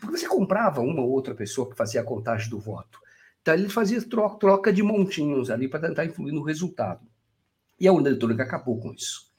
porque 0.00 0.18
você 0.18 0.28
comprava 0.28 0.80
uma 0.80 1.02
ou 1.02 1.10
outra 1.10 1.34
pessoa 1.34 1.68
que 1.68 1.76
fazia 1.76 2.00
a 2.00 2.04
contagem 2.04 2.48
do 2.48 2.58
voto. 2.58 2.98
Então 3.40 3.54
ele 3.54 3.68
fazia 3.68 4.00
troca, 4.02 4.38
troca 4.38 4.72
de 4.72 4.82
montinhos 4.82 5.50
ali 5.50 5.68
para 5.68 5.88
tentar 5.88 6.04
influir 6.04 6.32
no 6.32 6.42
resultado. 6.42 7.06
E 7.78 7.88
a 7.88 7.92
urna 7.92 8.08
eletrônica 8.08 8.42
acabou 8.42 8.78
com 8.78 8.92
isso. 8.92 9.32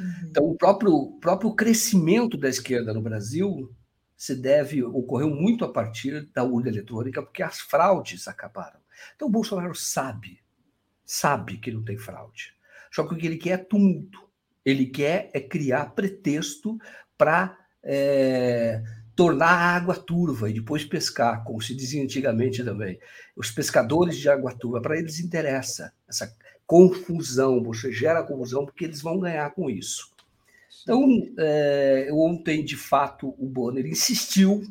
Uhum. 0.00 0.28
Então, 0.30 0.44
o 0.44 0.56
próprio, 0.56 1.18
próprio 1.20 1.54
crescimento 1.54 2.38
da 2.38 2.48
esquerda 2.48 2.94
no 2.94 3.02
Brasil 3.02 3.70
se 4.16 4.34
deve, 4.34 4.82
ocorreu 4.82 5.30
muito 5.30 5.64
a 5.64 5.72
partir 5.72 6.26
da 6.34 6.42
urna 6.44 6.68
eletrônica, 6.68 7.22
porque 7.22 7.42
as 7.42 7.60
fraudes 7.60 8.28
acabaram. 8.28 8.80
Então, 9.14 9.28
o 9.28 9.30
Bolsonaro 9.30 9.74
sabe, 9.74 10.40
sabe 11.04 11.58
que 11.58 11.70
não 11.70 11.82
tem 11.82 11.96
fraude. 11.96 12.54
Só 12.90 13.06
que 13.06 13.14
o 13.14 13.16
que 13.16 13.26
ele 13.26 13.38
quer 13.38 13.50
é 13.50 13.56
tumulto. 13.56 14.29
Ele 14.64 14.86
quer 14.86 15.30
é 15.32 15.40
criar 15.40 15.94
pretexto 15.94 16.78
para 17.16 17.56
é, 17.82 18.82
tornar 19.16 19.50
a 19.50 19.76
água 19.76 19.94
turva 19.94 20.48
e 20.48 20.54
depois 20.54 20.84
pescar, 20.84 21.44
como 21.44 21.60
se 21.60 21.74
dizia 21.74 22.02
antigamente 22.02 22.64
também. 22.64 22.98
Os 23.36 23.50
pescadores 23.50 24.16
de 24.16 24.28
água 24.28 24.54
turva, 24.54 24.80
para 24.80 24.98
eles 24.98 25.20
interessa 25.20 25.92
essa 26.08 26.34
confusão, 26.66 27.62
você 27.62 27.92
gera 27.92 28.22
confusão 28.22 28.64
porque 28.64 28.84
eles 28.84 29.02
vão 29.02 29.18
ganhar 29.18 29.50
com 29.50 29.68
isso. 29.68 30.10
Então, 30.82 31.04
é, 31.38 32.08
ontem, 32.12 32.64
de 32.64 32.76
fato, 32.76 33.34
o 33.38 33.46
Bonner 33.46 33.84
insistiu. 33.86 34.62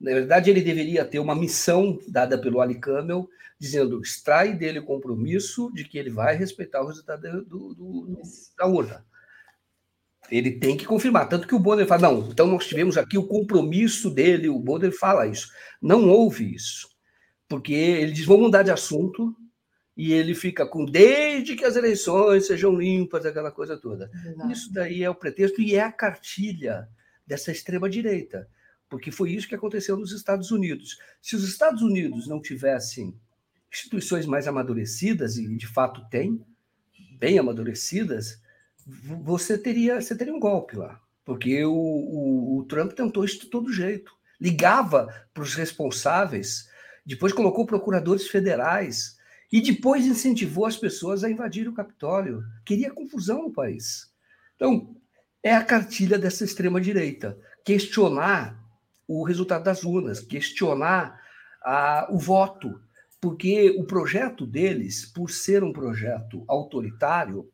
Na 0.00 0.12
verdade, 0.12 0.50
ele 0.50 0.60
deveria 0.60 1.04
ter 1.04 1.18
uma 1.18 1.34
missão 1.34 1.98
dada 2.08 2.36
pelo 2.38 2.60
Ali 2.60 2.80
Camel, 2.80 3.28
dizendo: 3.58 4.00
extrai 4.00 4.54
dele 4.54 4.80
o 4.80 4.84
compromisso 4.84 5.70
de 5.72 5.84
que 5.84 5.96
ele 5.98 6.10
vai 6.10 6.36
respeitar 6.36 6.82
o 6.82 6.88
resultado 6.88 7.44
do, 7.44 7.74
do, 7.74 8.22
da 8.58 8.66
urna. 8.66 9.04
Ele 10.30 10.52
tem 10.52 10.76
que 10.76 10.84
confirmar. 10.84 11.28
Tanto 11.28 11.46
que 11.46 11.54
o 11.54 11.58
Bonner 11.58 11.86
fala: 11.86 12.10
não, 12.10 12.28
então 12.28 12.46
nós 12.46 12.66
tivemos 12.66 12.96
aqui 12.96 13.16
o 13.16 13.26
compromisso 13.26 14.10
dele, 14.10 14.48
o 14.48 14.58
Bonner 14.58 14.92
fala 14.92 15.26
isso. 15.26 15.48
Não 15.80 16.08
houve 16.08 16.54
isso. 16.54 16.88
Porque 17.48 17.72
ele 17.72 18.12
diz: 18.12 18.24
vamos 18.24 18.44
mudar 18.44 18.62
de 18.62 18.70
assunto, 18.70 19.34
e 19.96 20.12
ele 20.12 20.34
fica 20.34 20.66
com 20.66 20.84
desde 20.84 21.56
que 21.56 21.64
as 21.64 21.74
eleições 21.74 22.46
sejam 22.46 22.76
limpas, 22.76 23.24
aquela 23.24 23.50
coisa 23.50 23.76
toda. 23.76 24.10
Isso 24.50 24.72
daí 24.72 25.02
é 25.02 25.08
o 25.08 25.14
pretexto 25.14 25.62
e 25.62 25.74
é 25.74 25.82
a 25.82 25.92
cartilha 25.92 26.88
dessa 27.26 27.50
extrema-direita, 27.50 28.48
porque 28.88 29.10
foi 29.10 29.32
isso 29.32 29.48
que 29.48 29.54
aconteceu 29.54 29.96
nos 29.96 30.12
Estados 30.12 30.50
Unidos. 30.50 30.98
Se 31.20 31.34
os 31.34 31.48
Estados 31.48 31.82
Unidos 31.82 32.28
não 32.28 32.40
tivessem 32.40 33.18
instituições 33.72 34.26
mais 34.26 34.46
amadurecidas, 34.46 35.38
e 35.38 35.56
de 35.56 35.66
fato 35.66 36.06
tem, 36.10 36.44
bem 37.18 37.38
amadurecidas, 37.38 38.40
você 38.86 39.58
teria, 39.58 40.00
você 40.00 40.14
teria 40.16 40.34
um 40.34 40.40
golpe 40.40 40.76
lá. 40.76 41.00
Porque 41.24 41.64
o, 41.64 41.72
o, 41.72 42.58
o 42.58 42.64
Trump 42.64 42.92
tentou 42.92 43.24
isso 43.24 43.40
de 43.40 43.46
todo 43.46 43.72
jeito. 43.72 44.12
Ligava 44.40 45.08
para 45.34 45.42
os 45.42 45.54
responsáveis, 45.54 46.68
depois 47.04 47.32
colocou 47.32 47.66
procuradores 47.66 48.28
federais, 48.28 49.16
e 49.52 49.60
depois 49.60 50.06
incentivou 50.06 50.66
as 50.66 50.76
pessoas 50.76 51.24
a 51.24 51.30
invadir 51.30 51.68
o 51.68 51.74
Capitólio. 51.74 52.44
Queria 52.64 52.92
confusão 52.92 53.42
no 53.42 53.52
país. 53.52 54.12
Então, 54.54 54.94
é 55.42 55.54
a 55.54 55.64
cartilha 55.64 56.18
dessa 56.18 56.44
extrema-direita. 56.44 57.38
Questionar 57.64 58.60
o 59.06 59.22
resultado 59.24 59.64
das 59.64 59.84
urnas, 59.84 60.20
questionar 60.20 61.20
a, 61.62 62.08
o 62.10 62.18
voto, 62.18 62.80
porque 63.20 63.70
o 63.78 63.84
projeto 63.84 64.44
deles, 64.44 65.06
por 65.06 65.30
ser 65.30 65.62
um 65.62 65.72
projeto 65.72 66.44
autoritário, 66.48 67.48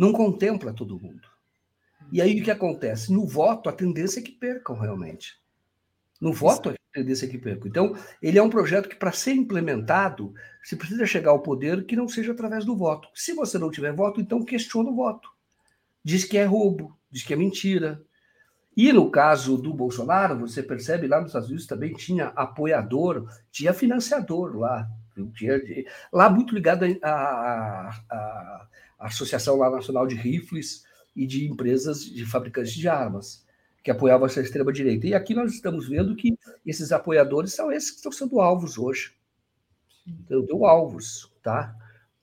não 0.00 0.14
contempla 0.14 0.72
todo 0.72 0.98
mundo. 0.98 1.28
E 2.10 2.22
aí 2.22 2.40
o 2.40 2.42
que 2.42 2.50
acontece? 2.50 3.12
No 3.12 3.26
voto, 3.26 3.68
a 3.68 3.72
tendência 3.72 4.18
é 4.18 4.22
que 4.22 4.32
percam 4.32 4.74
realmente. 4.74 5.38
No 6.18 6.32
voto, 6.32 6.70
a 6.70 6.74
tendência 6.90 7.26
é 7.26 7.28
que 7.28 7.36
percam. 7.36 7.68
Então, 7.68 7.94
ele 8.22 8.38
é 8.38 8.42
um 8.42 8.48
projeto 8.48 8.88
que, 8.88 8.96
para 8.96 9.12
ser 9.12 9.32
implementado, 9.32 10.32
você 10.64 10.74
precisa 10.74 11.04
chegar 11.04 11.32
ao 11.32 11.42
poder 11.42 11.84
que 11.84 11.96
não 11.96 12.08
seja 12.08 12.32
através 12.32 12.64
do 12.64 12.74
voto. 12.74 13.10
Se 13.14 13.34
você 13.34 13.58
não 13.58 13.70
tiver 13.70 13.92
voto, 13.92 14.22
então 14.22 14.42
questiona 14.42 14.88
o 14.88 14.96
voto. 14.96 15.28
Diz 16.02 16.24
que 16.24 16.38
é 16.38 16.46
roubo, 16.46 16.96
diz 17.10 17.22
que 17.22 17.34
é 17.34 17.36
mentira. 17.36 18.02
E 18.74 18.90
no 18.94 19.10
caso 19.10 19.58
do 19.58 19.74
Bolsonaro, 19.74 20.38
você 20.38 20.62
percebe 20.62 21.06
lá 21.08 21.18
nos 21.18 21.28
Estados 21.28 21.48
Unidos 21.48 21.66
também 21.66 21.92
tinha 21.92 22.28
apoiador, 22.28 23.28
tinha 23.52 23.74
financiador 23.74 24.56
lá. 24.56 24.88
Tinha, 25.34 25.60
lá 26.10 26.30
muito 26.30 26.54
ligado 26.54 26.86
à 27.02 28.66
Associação 29.00 29.56
lá 29.56 29.70
Nacional 29.70 30.06
de 30.06 30.14
Rifles 30.14 30.84
e 31.16 31.26
de 31.26 31.48
empresas 31.48 32.04
de 32.04 32.24
fabricantes 32.24 32.72
de 32.72 32.88
armas, 32.88 33.44
que 33.82 33.90
apoiavam 33.90 34.26
essa 34.26 34.40
extrema-direita. 34.40 35.06
E 35.06 35.14
aqui 35.14 35.34
nós 35.34 35.52
estamos 35.52 35.88
vendo 35.88 36.14
que 36.14 36.38
esses 36.66 36.92
apoiadores 36.92 37.54
são 37.54 37.72
esses 37.72 37.90
que 37.90 37.96
estão 37.96 38.12
sendo 38.12 38.40
alvos 38.40 38.78
hoje. 38.78 39.14
Então, 40.06 40.44
deu 40.44 40.64
alvos, 40.64 41.32
tá? 41.42 41.74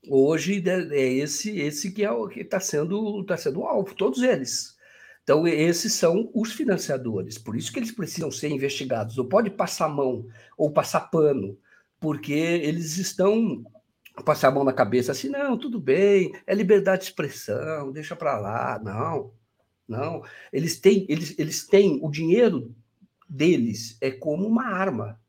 Hoje 0.09 0.63
é 0.65 1.13
esse 1.13 1.59
esse 1.59 1.91
que 1.91 2.03
é 2.03 2.11
o 2.11 2.27
que 2.27 2.39
está 2.39 2.59
sendo 2.59 3.23
tá 3.25 3.35
sendo 3.35 3.63
alvo, 3.63 3.93
todos 3.93 4.21
eles. 4.21 4.77
Então 5.23 5.45
esses 5.45 5.93
são 5.93 6.31
os 6.33 6.53
financiadores. 6.53 7.37
Por 7.37 7.57
isso 7.57 7.71
que 7.73 7.79
eles 7.79 7.91
precisam 7.91 8.31
ser 8.31 8.49
investigados. 8.49 9.17
Não 9.17 9.27
pode 9.27 9.49
passar 9.49 9.89
mão 9.89 10.25
ou 10.57 10.71
passar 10.71 11.01
pano, 11.11 11.57
porque 11.99 12.31
eles 12.31 12.97
estão 12.97 13.65
passar 14.23 14.49
a 14.49 14.51
mão 14.51 14.63
na 14.63 14.73
cabeça 14.73 15.11
assim, 15.11 15.29
não, 15.29 15.57
tudo 15.57 15.79
bem, 15.79 16.33
é 16.45 16.53
liberdade 16.53 17.03
de 17.03 17.07
expressão, 17.09 17.91
deixa 17.91 18.15
para 18.15 18.37
lá, 18.37 18.79
não, 18.83 19.31
não. 19.87 20.23
Eles 20.51 20.79
têm, 20.79 21.05
eles, 21.07 21.37
eles 21.37 21.65
têm 21.65 21.99
o 22.03 22.09
dinheiro 22.09 22.75
deles 23.27 23.97
é 23.99 24.11
como 24.11 24.47
uma 24.47 24.65
arma. 24.65 25.19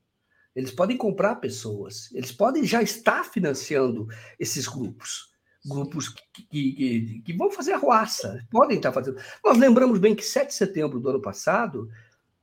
Eles 0.55 0.71
podem 0.73 0.97
comprar 0.97 1.37
pessoas, 1.37 2.11
eles 2.13 2.33
podem 2.33 2.65
já 2.65 2.83
estar 2.83 3.25
financiando 3.25 4.09
esses 4.41 4.67
grupos, 4.67 5.31
grupos 5.65 6.09
que, 6.09 6.43
que, 6.43 6.73
que, 6.73 7.23
que 7.27 7.33
vão 7.33 7.51
fazer 7.51 7.75
arruaça, 7.75 8.45
podem 8.51 8.77
estar 8.77 8.93
fazendo. 8.93 9.21
Nós 9.45 9.57
lembramos 9.57 10.01
bem 10.01 10.17
que 10.17 10.25
7 10.25 10.49
de 10.49 10.55
setembro 10.55 10.99
do 10.99 11.09
ano 11.11 11.23
passado, 11.23 11.89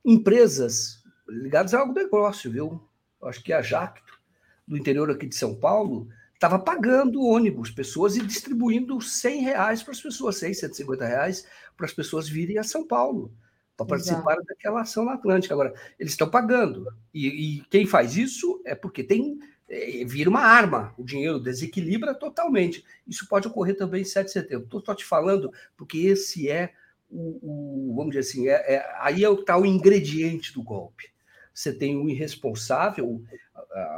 empresas 0.02 1.02
ligadas 1.28 1.74
a 1.74 1.80
algum 1.80 1.92
negócio, 1.92 2.50
viu? 2.50 2.80
Acho 3.22 3.42
que 3.42 3.52
a 3.52 3.60
Jacto, 3.60 4.18
do 4.66 4.78
interior 4.78 5.10
aqui 5.10 5.26
de 5.26 5.34
São 5.34 5.54
Paulo, 5.54 6.08
estava 6.36 6.58
pagando 6.58 7.24
ônibus, 7.24 7.70
pessoas 7.70 8.16
e 8.16 8.20
distribuindo 8.24 9.00
100 9.00 9.42
reais 9.42 9.82
para 9.82 9.92
as 9.92 10.00
pessoas, 10.00 10.36
100, 10.36 10.54
150 10.54 11.04
reais 11.04 11.46
para 11.76 11.86
as 11.86 11.92
pessoas 11.92 12.28
virem 12.28 12.58
a 12.58 12.62
São 12.62 12.86
Paulo 12.86 13.32
para 13.76 13.86
participar 13.86 14.36
daquela 14.46 14.80
ação 14.80 15.04
na 15.04 15.14
Atlântica. 15.14 15.52
Agora, 15.52 15.74
eles 15.98 16.12
estão 16.12 16.28
pagando. 16.28 16.86
E, 17.12 17.26
e, 17.26 17.64
quem 17.68 17.86
faz 17.86 18.16
isso 18.16 18.62
é 18.64 18.74
porque 18.74 19.04
tem 19.04 19.38
é, 19.68 20.04
vira 20.04 20.30
uma 20.30 20.40
arma, 20.40 20.94
o 20.96 21.04
dinheiro 21.04 21.40
desequilibra 21.40 22.14
totalmente. 22.14 22.84
Isso 23.06 23.28
pode 23.28 23.48
ocorrer 23.48 23.76
também 23.76 24.02
em 24.02 24.04
7 24.04 24.26
de 24.26 24.32
setembro. 24.32 24.78
Estou 24.78 24.94
te 24.94 25.04
falando 25.04 25.52
porque 25.76 25.98
esse 25.98 26.48
é 26.48 26.72
o, 27.10 27.90
o 27.90 27.94
vamos 27.96 28.14
dizer 28.14 28.20
assim, 28.20 28.48
é, 28.48 28.74
é 28.74 28.96
aí 29.00 29.22
é 29.22 29.28
o 29.28 29.42
tal 29.42 29.62
tá 29.62 29.68
ingrediente 29.68 30.52
do 30.54 30.62
golpe. 30.62 31.10
Você 31.52 31.72
tem 31.72 31.96
um 31.96 32.08
irresponsável, 32.08 33.22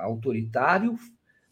autoritário, 0.03 0.97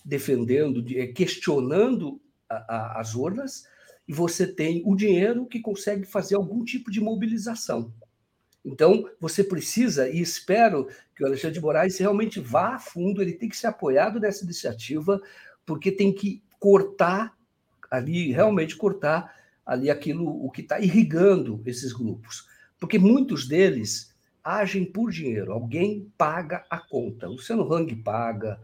defendendo, 0.07 0.85
é, 0.97 1.09
questionando 1.09 2.21
a, 2.49 2.55
a, 2.55 3.01
as 3.01 3.17
urnas, 3.17 3.65
e 4.07 4.13
você 4.13 4.47
tem 4.47 4.83
o 4.87 4.95
dinheiro 4.95 5.47
que 5.47 5.61
consegue 5.61 6.07
fazer 6.07 6.37
algum 6.37 6.65
tipo 6.65 6.93
de 6.93 7.01
mobilização. 7.01 7.93
Então, 8.65 9.09
você 9.21 9.43
precisa, 9.43 10.09
e 10.09 10.21
espero 10.21 10.89
que 11.15 11.25
o 11.25 11.27
Alexandre 11.27 11.55
de 11.55 11.61
Moraes 11.61 11.99
realmente 11.99 12.39
vá 12.39 12.77
a 12.77 12.79
fundo, 12.79 13.21
ele 13.21 13.33
tem 13.33 13.49
que 13.49 13.57
ser 13.57 13.67
apoiado 13.67 14.21
nessa 14.21 14.45
iniciativa, 14.45 15.21
porque 15.65 15.91
tem 15.91 16.13
que 16.13 16.41
cortar 16.61 17.37
ali, 17.91 18.31
realmente 18.31 18.77
cortar 18.77 19.35
ali 19.65 19.91
aquilo, 19.91 20.45
o 20.45 20.51
que 20.51 20.61
está 20.61 20.79
irrigando 20.79 21.61
esses 21.67 21.93
grupos. 21.93 22.49
Porque 22.79 22.99
muitos 22.99 23.49
deles 23.49 24.15
agem 24.43 24.85
por 24.85 25.11
dinheiro, 25.11 25.53
alguém 25.53 26.13
paga 26.17 26.65
a 26.71 26.79
conta. 26.79 27.27
Luciano 27.27 27.73
Hang 27.73 27.95
paga, 27.97 28.61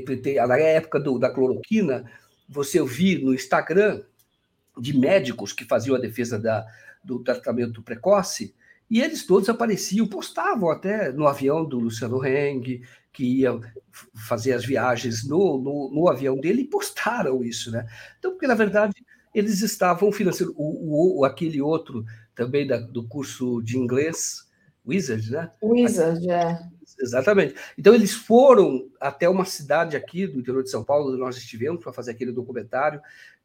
tem, 0.00 0.20
tem, 0.20 0.46
na 0.46 0.56
época 0.58 0.98
do, 0.98 1.18
da 1.18 1.30
cloroquina, 1.30 2.10
você 2.48 2.80
ouvir 2.80 3.22
no 3.22 3.34
Instagram 3.34 4.02
de 4.78 4.96
médicos 4.96 5.52
que 5.52 5.64
faziam 5.64 5.96
a 5.96 6.00
defesa 6.00 6.38
da, 6.38 6.66
do 7.04 7.22
tratamento 7.22 7.82
precoce, 7.82 8.54
e 8.90 9.00
eles 9.00 9.24
todos 9.24 9.48
apareciam, 9.48 10.06
postavam 10.06 10.70
até 10.70 11.10
no 11.12 11.26
avião 11.26 11.64
do 11.64 11.78
Luciano 11.78 12.24
Heng, 12.24 12.82
que 13.12 13.24
ia 13.24 13.58
fazer 14.14 14.52
as 14.52 14.64
viagens 14.64 15.26
no, 15.26 15.58
no, 15.58 15.90
no, 15.92 16.08
avião 16.08 16.38
dele, 16.38 16.62
e 16.62 16.68
postaram 16.68 17.42
isso, 17.42 17.70
né? 17.70 17.86
Então, 18.18 18.32
porque 18.32 18.46
na 18.46 18.54
verdade 18.54 18.94
eles 19.34 19.62
estavam 19.62 20.12
financiando 20.12 20.52
o, 20.56 21.20
o 21.20 21.24
aquele 21.24 21.60
outro 21.60 22.04
também 22.34 22.66
da, 22.66 22.78
do 22.78 23.06
curso 23.06 23.62
de 23.62 23.78
inglês, 23.78 24.46
Wizard, 24.86 25.30
né? 25.30 25.50
Wizard, 25.62 26.30
é. 26.30 26.58
Exatamente. 27.00 27.54
Então, 27.76 27.94
eles 27.94 28.12
foram 28.12 28.90
até 29.00 29.28
uma 29.28 29.44
cidade 29.44 29.96
aqui 29.96 30.26
do 30.26 30.40
interior 30.40 30.62
de 30.62 30.70
São 30.70 30.84
Paulo, 30.84 31.10
onde 31.10 31.20
nós 31.20 31.36
estivemos 31.36 31.82
para 31.82 31.92
fazer 31.92 32.12
aquele 32.12 32.32
documentário, 32.32 33.00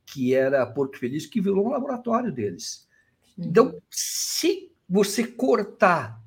que 0.06 0.34
era 0.34 0.66
Porto 0.66 0.98
Feliz, 0.98 1.26
que 1.26 1.42
virou 1.42 1.66
um 1.66 1.72
laboratório 1.72 2.32
deles. 2.32 2.88
Então, 3.38 3.80
se 3.90 4.72
você 4.90 5.26
cortar 5.26 6.22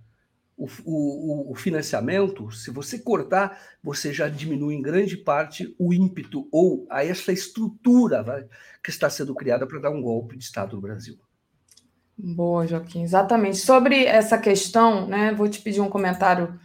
o, 0.56 0.68
o, 0.84 1.52
o, 1.52 1.54
financiamento, 1.54 2.50
se 2.50 2.70
você 2.70 2.98
cortar, 2.98 3.58
você 3.82 4.12
já 4.12 4.28
diminui 4.28 4.74
em 4.74 4.82
grande 4.82 5.16
parte 5.16 5.74
o 5.78 5.94
ímpeto 5.94 6.46
ou 6.52 6.86
a 6.90 7.02
essa 7.02 7.32
estrutura 7.32 8.22
vai, 8.22 8.46
que 8.84 8.90
está 8.90 9.08
sendo 9.08 9.34
criada 9.34 9.66
para 9.66 9.80
dar 9.80 9.90
um 9.90 10.02
golpe 10.02 10.36
de 10.36 10.44
Estado 10.44 10.76
no 10.76 10.82
Brasil. 10.82 11.18
Boa, 12.16 12.66
Joaquim. 12.66 13.02
Exatamente. 13.02 13.56
Sobre 13.56 14.04
essa 14.04 14.36
questão, 14.36 15.08
né, 15.08 15.32
vou 15.32 15.48
te 15.48 15.62
pedir 15.62 15.80
um 15.80 15.88
comentário 15.88 16.60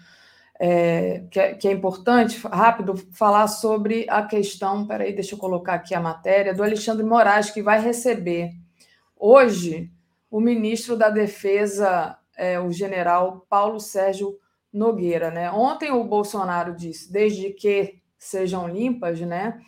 é, 0.59 1.25
que, 1.29 1.39
é, 1.39 1.53
que, 1.53 1.67
é, 1.67 1.71
importante, 1.71 2.39
rápido, 2.47 2.95
falar 3.11 3.47
sobre 3.47 4.05
a 4.09 4.23
questão, 4.23 4.87
peraí, 4.87 5.13
deixa 5.13 5.35
eu 5.35 5.39
colocar 5.39 5.73
aqui 5.73 5.93
a 5.93 5.99
matéria, 5.99 6.53
do 6.53 6.63
Alexandre 6.63 7.05
Moraes, 7.05 7.49
que 7.49 7.61
vai 7.61 7.81
receber 7.81 8.51
hoje 9.15 9.91
o 10.31 10.39
ministro 10.39 10.97
da 10.97 11.09
Defesa, 11.09 12.17
é, 12.37 12.59
o 12.59 12.71
general 12.71 13.45
Paulo 13.49 13.79
Sérgio 13.79 14.37
Nogueira, 14.71 15.31
né? 15.31 15.51
Ontem 15.51 15.91
o 15.91 16.03
Bolsonaro 16.03 16.75
disse, 16.75 17.11
desde 17.11 17.51
que 17.51 18.01
sejam 18.17 18.67
limpas, 18.67 19.19
né? 19.21 19.59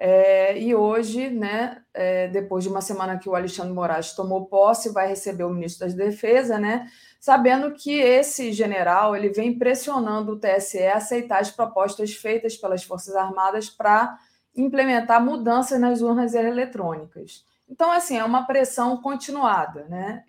É, 0.00 0.56
e 0.56 0.76
hoje, 0.76 1.28
né, 1.28 1.82
é, 1.92 2.28
depois 2.28 2.62
de 2.62 2.70
uma 2.70 2.80
semana 2.80 3.18
que 3.18 3.28
o 3.28 3.34
Alexandre 3.34 3.72
Moraes 3.72 4.12
tomou 4.12 4.46
posse, 4.46 4.92
vai 4.92 5.08
receber 5.08 5.42
o 5.42 5.50
ministro 5.50 5.88
da 5.88 5.94
Defesa, 5.94 6.56
né, 6.56 6.86
sabendo 7.18 7.72
que 7.72 7.98
esse 7.98 8.52
general 8.52 9.16
ele 9.16 9.30
vem 9.30 9.58
pressionando 9.58 10.32
o 10.32 10.38
TSE 10.38 10.82
a 10.86 10.96
aceitar 10.96 11.40
as 11.40 11.50
propostas 11.50 12.14
feitas 12.14 12.56
pelas 12.56 12.84
Forças 12.84 13.16
Armadas 13.16 13.68
para 13.68 14.18
implementar 14.56 15.24
mudanças 15.24 15.80
nas 15.80 16.00
urnas 16.00 16.34
eletrônicas. 16.34 17.44
Então, 17.68 17.90
assim, 17.90 18.16
é 18.16 18.24
uma 18.24 18.46
pressão 18.46 18.96
continuada, 19.02 19.84
né, 19.84 20.24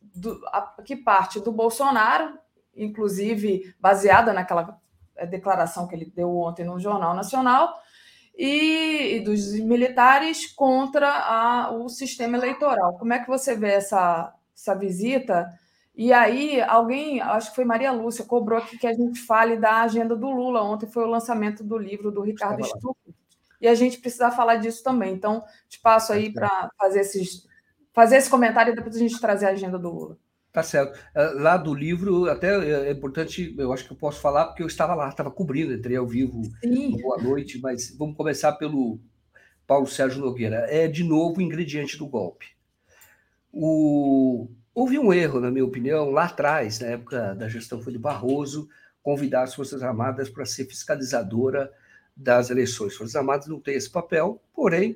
do, 0.00 0.40
a, 0.46 0.62
que 0.84 0.96
parte 0.96 1.38
do 1.38 1.52
Bolsonaro, 1.52 2.38
inclusive 2.74 3.74
baseada 3.78 4.32
naquela 4.32 4.80
é, 5.16 5.26
declaração 5.26 5.86
que 5.86 5.94
ele 5.94 6.06
deu 6.06 6.34
ontem 6.36 6.64
no 6.64 6.78
Jornal 6.78 7.14
Nacional, 7.14 7.78
e, 8.36 9.16
e 9.16 9.20
dos 9.20 9.52
militares 9.54 10.46
contra 10.46 11.10
a, 11.10 11.72
o 11.72 11.88
sistema 11.88 12.36
eleitoral. 12.36 12.96
Como 12.96 13.12
é 13.12 13.18
que 13.18 13.26
você 13.26 13.56
vê 13.56 13.72
essa, 13.72 14.32
essa 14.54 14.76
visita? 14.76 15.52
E 15.98 16.12
aí, 16.12 16.60
alguém, 16.60 17.20
acho 17.20 17.50
que 17.50 17.56
foi 17.56 17.64
Maria 17.64 17.90
Lúcia, 17.90 18.24
cobrou 18.24 18.56
aqui 18.56 18.78
que 18.78 18.86
a 18.86 18.94
gente 18.94 19.18
fale 19.18 19.56
da 19.56 19.82
agenda 19.82 20.14
do 20.14 20.30
Lula. 20.30 20.62
Ontem 20.62 20.86
foi 20.86 21.02
o 21.02 21.08
lançamento 21.08 21.64
do 21.64 21.76
livro 21.76 22.12
do 22.12 22.22
Ricardo 22.22 22.64
Stuck. 22.64 22.96
E 23.60 23.66
a 23.66 23.74
gente 23.74 23.98
precisa 23.98 24.30
falar 24.30 24.56
disso 24.56 24.84
também. 24.84 25.12
Então, 25.12 25.42
te 25.68 25.80
passo 25.80 26.12
aí 26.12 26.32
para 26.32 26.70
fazer, 26.78 27.00
esses, 27.00 27.48
fazer 27.92 28.18
esse 28.18 28.30
comentário 28.30 28.72
e 28.72 28.76
depois 28.76 28.94
a 28.94 28.98
gente 29.00 29.20
trazer 29.20 29.46
a 29.46 29.50
agenda 29.50 29.76
do 29.76 29.90
Lula. 29.90 30.16
Tá 30.52 30.62
certo. 30.62 30.96
É, 31.12 31.30
lá 31.30 31.56
do 31.56 31.74
livro, 31.74 32.30
até 32.30 32.56
é, 32.56 32.90
é 32.90 32.92
importante, 32.92 33.52
eu 33.58 33.72
acho 33.72 33.84
que 33.84 33.92
eu 33.92 33.96
posso 33.96 34.20
falar, 34.20 34.46
porque 34.46 34.62
eu 34.62 34.68
estava 34.68 34.94
lá, 34.94 35.08
estava 35.08 35.32
cobrindo, 35.32 35.72
entrei 35.72 35.96
ao 35.96 36.06
vivo 36.06 36.42
Sim. 36.62 36.96
boa 37.02 37.20
noite, 37.20 37.60
mas 37.60 37.92
vamos 37.98 38.16
começar 38.16 38.52
pelo 38.52 39.00
Paulo 39.66 39.88
Sérgio 39.88 40.20
Nogueira. 40.20 40.64
É, 40.68 40.86
de 40.86 41.02
novo, 41.02 41.40
o 41.40 41.42
ingrediente 41.42 41.98
do 41.98 42.06
golpe. 42.06 42.46
O... 43.52 44.48
Houve 44.78 44.96
um 44.96 45.12
erro, 45.12 45.40
na 45.40 45.50
minha 45.50 45.64
opinião, 45.64 46.08
lá 46.08 46.26
atrás, 46.26 46.78
na 46.78 46.86
época 46.86 47.34
da 47.34 47.48
gestão 47.48 47.82
foi 47.82 47.92
do 47.92 47.98
Barroso, 47.98 48.68
convidar 49.02 49.42
as 49.42 49.52
Forças 49.52 49.82
Armadas 49.82 50.30
para 50.30 50.46
ser 50.46 50.66
fiscalizadora 50.66 51.72
das 52.16 52.48
eleições. 52.48 52.92
As 52.92 52.96
Forças 52.96 53.16
Armadas 53.16 53.48
não 53.48 53.58
têm 53.58 53.74
esse 53.74 53.90
papel, 53.90 54.40
porém, 54.54 54.94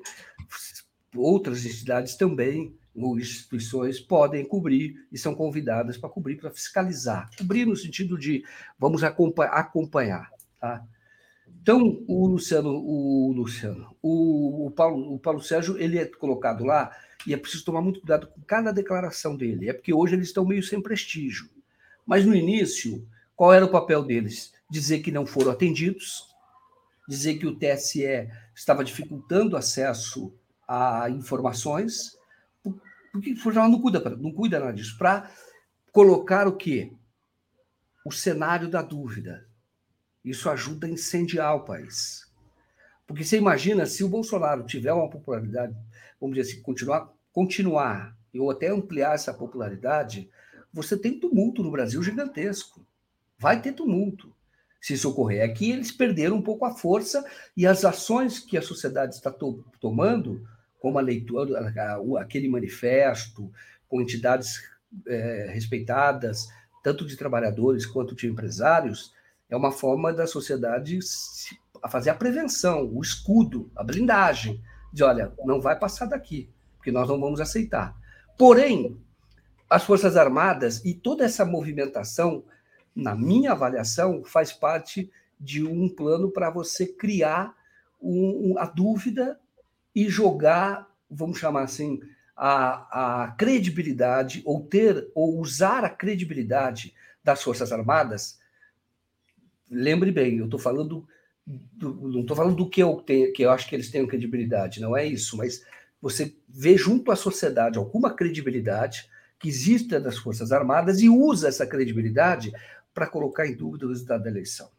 outras 1.13 1.65
entidades 1.65 2.15
também 2.15 2.73
ou 2.95 3.19
instituições 3.19 3.99
podem 3.99 4.45
cobrir 4.45 5.05
e 5.11 5.17
são 5.17 5.35
convidadas 5.35 5.97
para 5.97 6.09
cobrir, 6.09 6.37
para 6.37 6.49
fiscalizar. 6.49 7.29
Cobrir 7.37 7.65
no 7.65 7.75
sentido 7.75 8.17
de 8.17 8.41
vamos 8.79 9.03
acompanhar. 9.03 10.31
Tá? 10.61 10.81
Então, 11.61 12.01
o 12.07 12.25
Luciano, 12.25 12.69
o 12.69 13.33
Luciano, 13.35 13.93
o, 14.01 14.67
o, 14.67 14.71
Paulo, 14.71 15.13
o 15.13 15.19
Paulo 15.19 15.41
Sérgio, 15.41 15.77
ele 15.77 15.97
é 15.97 16.05
colocado 16.05 16.63
lá 16.63 16.89
e 17.25 17.33
é 17.33 17.37
preciso 17.37 17.65
tomar 17.65 17.81
muito 17.81 17.99
cuidado 17.99 18.27
com 18.27 18.41
cada 18.41 18.71
declaração 18.71 19.35
dele. 19.35 19.69
É 19.69 19.73
porque 19.73 19.93
hoje 19.93 20.15
eles 20.15 20.27
estão 20.27 20.45
meio 20.45 20.63
sem 20.63 20.81
prestígio. 20.81 21.49
Mas 22.05 22.25
no 22.25 22.35
início, 22.35 23.07
qual 23.35 23.53
era 23.53 23.65
o 23.65 23.71
papel 23.71 24.03
deles? 24.03 24.53
Dizer 24.69 24.99
que 24.99 25.11
não 25.11 25.25
foram 25.25 25.51
atendidos, 25.51 26.27
dizer 27.07 27.35
que 27.35 27.47
o 27.47 27.55
TSE 27.55 28.29
estava 28.55 28.83
dificultando 28.83 29.55
acesso 29.55 30.33
a 30.67 31.09
informações, 31.09 32.17
porque 33.11 33.33
o 33.33 33.53
não 33.53 33.79
cuida, 33.79 33.99
não 34.17 34.31
cuida 34.31 34.59
nada 34.59 34.73
disso, 34.73 34.97
para 34.97 35.29
colocar 35.91 36.47
o 36.47 36.57
quê? 36.57 36.91
O 38.03 38.11
cenário 38.11 38.67
da 38.67 38.81
dúvida. 38.81 39.47
Isso 40.25 40.49
ajuda 40.49 40.87
a 40.87 40.89
incendiar 40.89 41.55
o 41.55 41.63
país. 41.63 42.27
Porque 43.05 43.23
você 43.23 43.37
imagina, 43.37 43.85
se 43.85 44.03
o 44.03 44.09
Bolsonaro 44.09 44.63
tiver 44.63 44.91
uma 44.93 45.09
popularidade, 45.09 45.75
vamos 46.19 46.35
dizer 46.35 46.51
assim, 46.51 46.61
continuar, 46.61 47.12
continuar 47.33 48.15
ou 48.39 48.49
até 48.49 48.69
ampliar 48.69 49.15
essa 49.15 49.33
popularidade, 49.33 50.29
você 50.71 50.97
tem 50.97 51.19
tumulto 51.19 51.61
no 51.61 51.71
Brasil 51.71 52.01
gigantesco. 52.01 52.85
Vai 53.37 53.61
ter 53.61 53.73
tumulto 53.73 54.33
se 54.81 54.93
isso 54.93 55.09
ocorrer. 55.09 55.43
Aqui 55.43 55.71
eles 55.71 55.91
perderam 55.91 56.37
um 56.37 56.41
pouco 56.41 56.65
a 56.65 56.75
força 56.75 57.25
e 57.55 57.67
as 57.67 57.83
ações 57.83 58.39
que 58.39 58.57
a 58.57 58.61
sociedade 58.61 59.15
está 59.15 59.31
to 59.31 59.63
tomando 59.79 60.47
como 60.79 60.99
a 60.99 61.01
leitura, 61.01 61.73
aquele 62.19 62.49
manifesto, 62.49 63.49
com 63.87 64.01
entidades 64.01 64.61
é, 65.07 65.49
respeitadas, 65.53 66.49
tanto 66.83 67.05
de 67.05 67.15
trabalhadores 67.15 67.85
quanto 67.85 68.13
de 68.13 68.27
empresários, 68.27 69.13
é 69.49 69.55
uma 69.55 69.71
forma 69.71 70.11
da 70.11 70.27
sociedade 70.27 70.99
fazer 71.89 72.09
a 72.09 72.15
prevenção, 72.15 72.89
o 72.93 73.01
escudo, 73.01 73.71
a 73.75 73.83
blindagem, 73.83 74.61
de 74.91 75.03
olha, 75.03 75.31
não 75.45 75.61
vai 75.61 75.79
passar 75.79 76.05
daqui, 76.05 76.49
porque 76.83 76.91
nós 76.91 77.07
não 77.07 77.17
vamos 77.17 77.39
aceitar. 77.39 77.97
Porém, 78.37 78.99
as 79.69 79.85
Forças 79.85 80.17
Armadas 80.17 80.83
e 80.83 80.93
toda 80.93 81.23
essa 81.23 81.45
movimentação, 81.45 82.43
na 82.93 83.15
minha 83.15 83.53
avaliação, 83.53 84.21
faz 84.25 84.51
parte 84.51 85.09
de 85.39 85.65
um 85.65 85.87
plano 85.87 86.29
para 86.29 86.49
você 86.49 86.85
criar 86.85 87.55
um, 88.01 88.51
um, 88.51 88.59
a 88.59 88.65
dúvida 88.65 89.39
e 89.95 90.09
jogar, 90.09 90.85
vamos 91.09 91.39
chamar 91.39 91.63
assim, 91.63 92.01
a, 92.35 93.23
a 93.23 93.31
credibilidade, 93.31 94.41
ou 94.43 94.65
ter, 94.65 95.09
ou 95.15 95.39
usar 95.39 95.85
a 95.85 95.89
credibilidade 95.89 96.93
das 97.23 97.41
Forças 97.41 97.71
Armadas. 97.71 98.39
Lembre 99.71 100.11
bem, 100.11 100.37
eu 100.37 100.45
estou 100.45 100.59
falando. 100.59 101.07
Do, 101.45 101.93
não 102.09 102.21
estou 102.21 102.35
falando 102.35 102.57
do 102.57 102.69
que 102.69 102.83
eu, 102.83 102.95
tenho, 102.95 103.31
que 103.31 103.43
eu 103.43 103.51
acho 103.51 103.69
que 103.69 103.75
eles 103.75 103.89
tenham 103.89 104.07
credibilidade, 104.07 104.81
não 104.81 104.95
é 104.95 105.05
isso, 105.05 105.35
mas 105.37 105.61
você 106.03 106.35
vê 106.49 106.75
junto 106.75 107.13
à 107.13 107.15
sociedade 107.15 107.77
alguma 107.77 108.13
credibilidade 108.13 109.09
que 109.39 109.47
exista 109.47 110.01
das 110.01 110.17
Forças 110.17 110.51
Armadas 110.51 110.99
e 110.99 111.07
usa 111.07 111.47
essa 111.47 111.65
credibilidade 111.65 112.51
para 112.93 113.07
colocar 113.07 113.47
em 113.47 113.55
dúvida 113.55 113.85
o 113.85 113.89
resultado 113.89 114.23
da 114.23 114.29
eleição. 114.29 114.69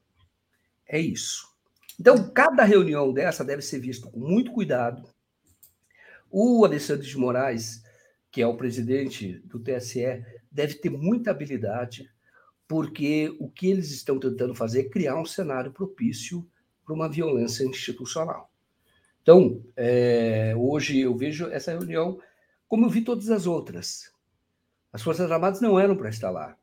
É 0.87 1.01
isso. 1.01 1.49
Então, 1.99 2.29
cada 2.29 2.63
reunião 2.63 3.11
dessa 3.11 3.43
deve 3.43 3.63
ser 3.63 3.79
vista 3.79 4.11
com 4.11 4.21
muito 4.21 4.53
cuidado. 4.53 5.09
O 6.31 6.63
Alexandre 6.63 7.07
de 7.07 7.17
Moraes, 7.17 7.83
que 8.31 8.43
é 8.43 8.47
o 8.47 8.59
presidente 8.59 9.39
do 9.47 9.59
TSE, 9.59 10.23
deve 10.53 10.75
ter 10.75 10.91
muita 10.91 11.31
habilidade, 11.31 12.11
porque 12.69 13.35
o 13.41 13.49
que 13.49 13.71
eles 13.71 13.91
estão 13.93 14.21
tentando 14.21 14.55
fazer 14.55 14.81
é 14.81 14.91
criar 14.91 15.19
um 15.19 15.25
cenário 15.25 15.73
propício 15.73 16.47
para 16.85 16.95
uma 16.95 17.09
violência 17.09 17.65
institucional. 17.65 18.51
Então, 19.25 19.65
é, 19.75 20.53
hoje 20.55 21.01
eu 21.01 21.17
vejo 21.17 21.47
essa 21.47 21.71
reunião 21.71 22.21
como 22.69 22.85
eu 22.85 22.91
vi 22.91 23.01
todas 23.01 23.31
as 23.31 23.47
outras. 23.47 24.13
As 24.93 25.01
Forças 25.01 25.31
Armadas 25.31 25.63
não 25.63 25.81
eram 25.81 25.97
para 25.97 26.11
estar 26.11 26.31
lá, 26.31 26.55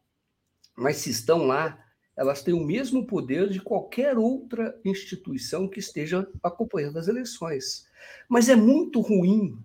mas 0.78 0.98
se 0.98 1.10
estão 1.10 1.48
lá, 1.48 1.84
elas 2.16 2.44
têm 2.44 2.54
o 2.54 2.64
mesmo 2.64 3.08
poder 3.08 3.50
de 3.50 3.60
qualquer 3.60 4.16
outra 4.16 4.80
instituição 4.86 5.68
que 5.68 5.80
esteja 5.80 6.30
acompanhando 6.44 7.00
as 7.00 7.08
eleições. 7.08 7.88
Mas 8.30 8.48
é 8.48 8.56
muito 8.56 9.02
ruim 9.02 9.58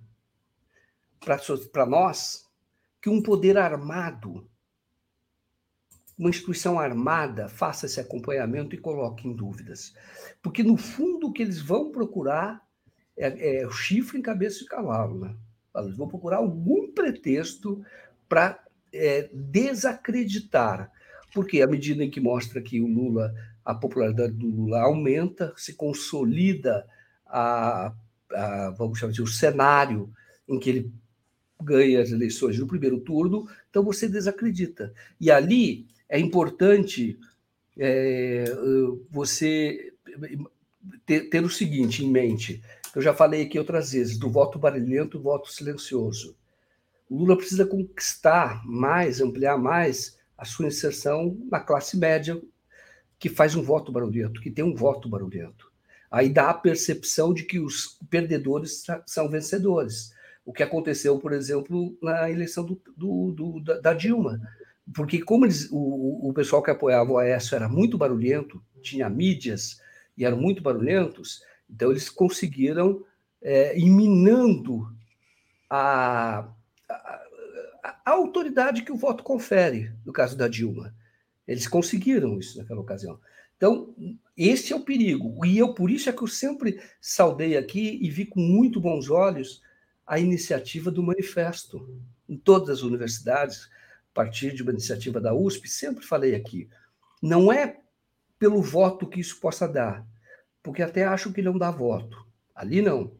para 1.20 1.84
nós 1.84 2.46
que 3.02 3.10
um 3.10 3.22
poder 3.22 3.58
armado, 3.58 4.48
uma 6.16 6.30
instituição 6.30 6.80
armada, 6.80 7.46
faça 7.46 7.84
esse 7.84 8.00
acompanhamento 8.00 8.74
e 8.74 8.78
coloque 8.78 9.28
em 9.28 9.36
dúvidas. 9.36 9.94
Porque, 10.40 10.62
no 10.62 10.78
fundo, 10.78 11.26
o 11.26 11.32
que 11.32 11.42
eles 11.42 11.60
vão 11.60 11.92
procurar 11.92 12.65
é, 13.16 13.62
é 13.62 13.70
chifre 13.70 14.18
em 14.18 14.22
cabeça 14.22 14.60
de 14.60 14.66
cavalo. 14.66 15.20
Né? 15.20 15.34
Vão 15.96 16.08
procurar 16.08 16.38
algum 16.38 16.92
pretexto 16.92 17.84
para 18.28 18.62
é, 18.92 19.28
desacreditar 19.32 20.90
porque 21.36 21.60
à 21.60 21.66
medida 21.66 22.02
em 22.02 22.08
que 22.08 22.18
mostra 22.18 22.62
que 22.62 22.80
o 22.80 22.86
Lula, 22.86 23.34
a 23.62 23.74
popularidade 23.74 24.32
do 24.32 24.46
Lula 24.46 24.80
aumenta, 24.80 25.52
se 25.54 25.74
consolida 25.74 26.86
a, 27.26 27.92
a 28.32 28.70
vamos 28.70 28.98
chamar 28.98 29.12
de 29.12 29.20
o 29.20 29.26
cenário 29.26 30.10
em 30.48 30.58
que 30.58 30.70
ele 30.70 30.92
ganha 31.62 32.00
as 32.00 32.10
eleições 32.10 32.58
no 32.58 32.66
primeiro 32.66 33.00
turno, 33.00 33.46
então 33.68 33.84
você 33.84 34.08
desacredita. 34.08 34.94
E 35.20 35.30
ali 35.30 35.86
é 36.08 36.18
importante 36.18 37.18
é, 37.76 38.44
você 39.10 39.92
ter, 41.04 41.28
ter, 41.28 41.44
o 41.44 41.50
seguinte 41.50 42.02
em 42.02 42.10
mente, 42.10 42.62
eu 42.96 43.02
já 43.02 43.12
falei 43.12 43.42
aqui 43.42 43.58
outras 43.58 43.92
vezes, 43.92 44.16
do 44.16 44.30
voto 44.30 44.58
barulhento 44.58 45.20
voto 45.20 45.52
silencioso. 45.52 46.34
O 47.10 47.18
Lula 47.18 47.36
precisa 47.36 47.66
conquistar 47.66 48.64
mais, 48.64 49.20
ampliar 49.20 49.58
mais 49.58 50.18
a 50.36 50.46
sua 50.46 50.66
inserção 50.66 51.36
na 51.50 51.60
classe 51.60 51.98
média, 51.98 52.40
que 53.18 53.28
faz 53.28 53.54
um 53.54 53.62
voto 53.62 53.92
barulhento, 53.92 54.40
que 54.40 54.50
tem 54.50 54.64
um 54.64 54.74
voto 54.74 55.10
barulhento. 55.10 55.70
Aí 56.10 56.30
dá 56.30 56.48
a 56.48 56.54
percepção 56.54 57.34
de 57.34 57.42
que 57.42 57.60
os 57.60 57.98
perdedores 58.08 58.82
são 59.04 59.28
vencedores. 59.28 60.14
O 60.42 60.50
que 60.50 60.62
aconteceu, 60.62 61.18
por 61.18 61.34
exemplo, 61.34 61.94
na 62.00 62.30
eleição 62.30 62.64
do, 62.64 62.80
do, 62.96 63.30
do, 63.32 63.60
da 63.82 63.92
Dilma. 63.92 64.40
porque 64.94 65.20
como 65.20 65.44
eles, 65.44 65.68
o, 65.70 66.30
o 66.30 66.32
pessoal 66.32 66.62
que 66.62 66.70
apoiava 66.70 67.12
o 67.12 67.18
Aécio 67.18 67.56
era 67.56 67.68
muito 67.68 67.98
barulhento, 67.98 68.58
tinha 68.80 69.10
mídias 69.10 69.82
e 70.16 70.24
eram 70.24 70.38
muito 70.38 70.62
barulhentos, 70.62 71.42
então 71.68 71.90
eles 71.90 72.08
conseguiram 72.08 73.04
é, 73.42 73.78
ir 73.78 73.90
minando 73.90 74.92
a, 75.68 76.48
a, 76.88 77.26
a, 77.82 78.10
autoridade 78.10 78.82
que 78.82 78.92
o 78.92 78.96
voto 78.96 79.22
confere, 79.22 79.92
no 80.04 80.12
caso 80.12 80.36
da 80.36 80.48
Dilma. 80.48 80.94
Eles 81.46 81.68
conseguiram 81.68 82.38
isso 82.38 82.58
naquela 82.58 82.80
ocasião. 82.80 83.20
Então, 83.56 83.94
esse 84.36 84.72
é 84.72 84.76
o 84.76 84.84
perigo. 84.84 85.44
E 85.44 85.58
eu, 85.58 85.74
por 85.74 85.90
isso 85.90 86.08
é 86.08 86.12
que 86.12 86.22
eu 86.22 86.28
sempre 86.28 86.80
saudei 87.00 87.56
aqui 87.56 87.98
e 88.02 88.10
vi 88.10 88.26
com 88.26 88.40
muito 88.40 88.80
bons 88.80 89.08
olhos 89.08 89.62
a 90.06 90.18
iniciativa 90.18 90.90
do 90.90 91.02
manifesto. 91.02 91.88
Em 92.28 92.36
todas 92.36 92.78
as 92.78 92.82
universidades, 92.82 93.68
a 94.10 94.14
partir 94.14 94.54
de 94.54 94.62
uma 94.62 94.72
iniciativa 94.72 95.20
da 95.20 95.34
USP, 95.34 95.68
sempre 95.68 96.04
falei 96.04 96.34
aqui. 96.34 96.68
Não 97.22 97.52
é 97.52 97.80
pelo 98.38 98.60
voto 98.60 99.06
que 99.06 99.20
isso 99.20 99.40
possa 99.40 99.66
dar, 99.66 100.04
porque 100.66 100.82
até 100.82 101.04
acho 101.04 101.32
que 101.32 101.40
não 101.40 101.56
dá 101.56 101.70
voto. 101.70 102.26
Ali 102.52 102.82
não. 102.82 103.12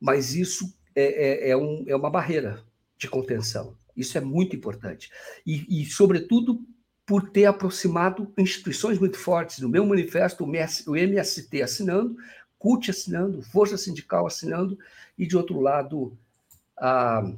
Mas 0.00 0.34
isso 0.34 0.74
é, 0.94 1.48
é, 1.48 1.50
é, 1.50 1.56
um, 1.56 1.84
é 1.86 1.94
uma 1.94 2.08
barreira 2.08 2.64
de 2.96 3.06
contenção. 3.06 3.76
Isso 3.94 4.16
é 4.16 4.20
muito 4.22 4.56
importante. 4.56 5.10
E, 5.46 5.82
e, 5.82 5.84
sobretudo, 5.84 6.64
por 7.04 7.28
ter 7.28 7.44
aproximado 7.44 8.32
instituições 8.38 8.98
muito 8.98 9.18
fortes. 9.18 9.58
No 9.58 9.68
meu 9.68 9.84
manifesto, 9.84 10.42
o, 10.42 10.48
MS, 10.48 10.88
o 10.88 10.96
MST 10.96 11.60
assinando, 11.60 12.16
CUT 12.58 12.90
assinando, 12.90 13.42
Força 13.42 13.76
Sindical 13.76 14.26
assinando, 14.26 14.78
e, 15.18 15.26
de 15.26 15.36
outro 15.36 15.60
lado, 15.60 16.16
a 16.78 17.30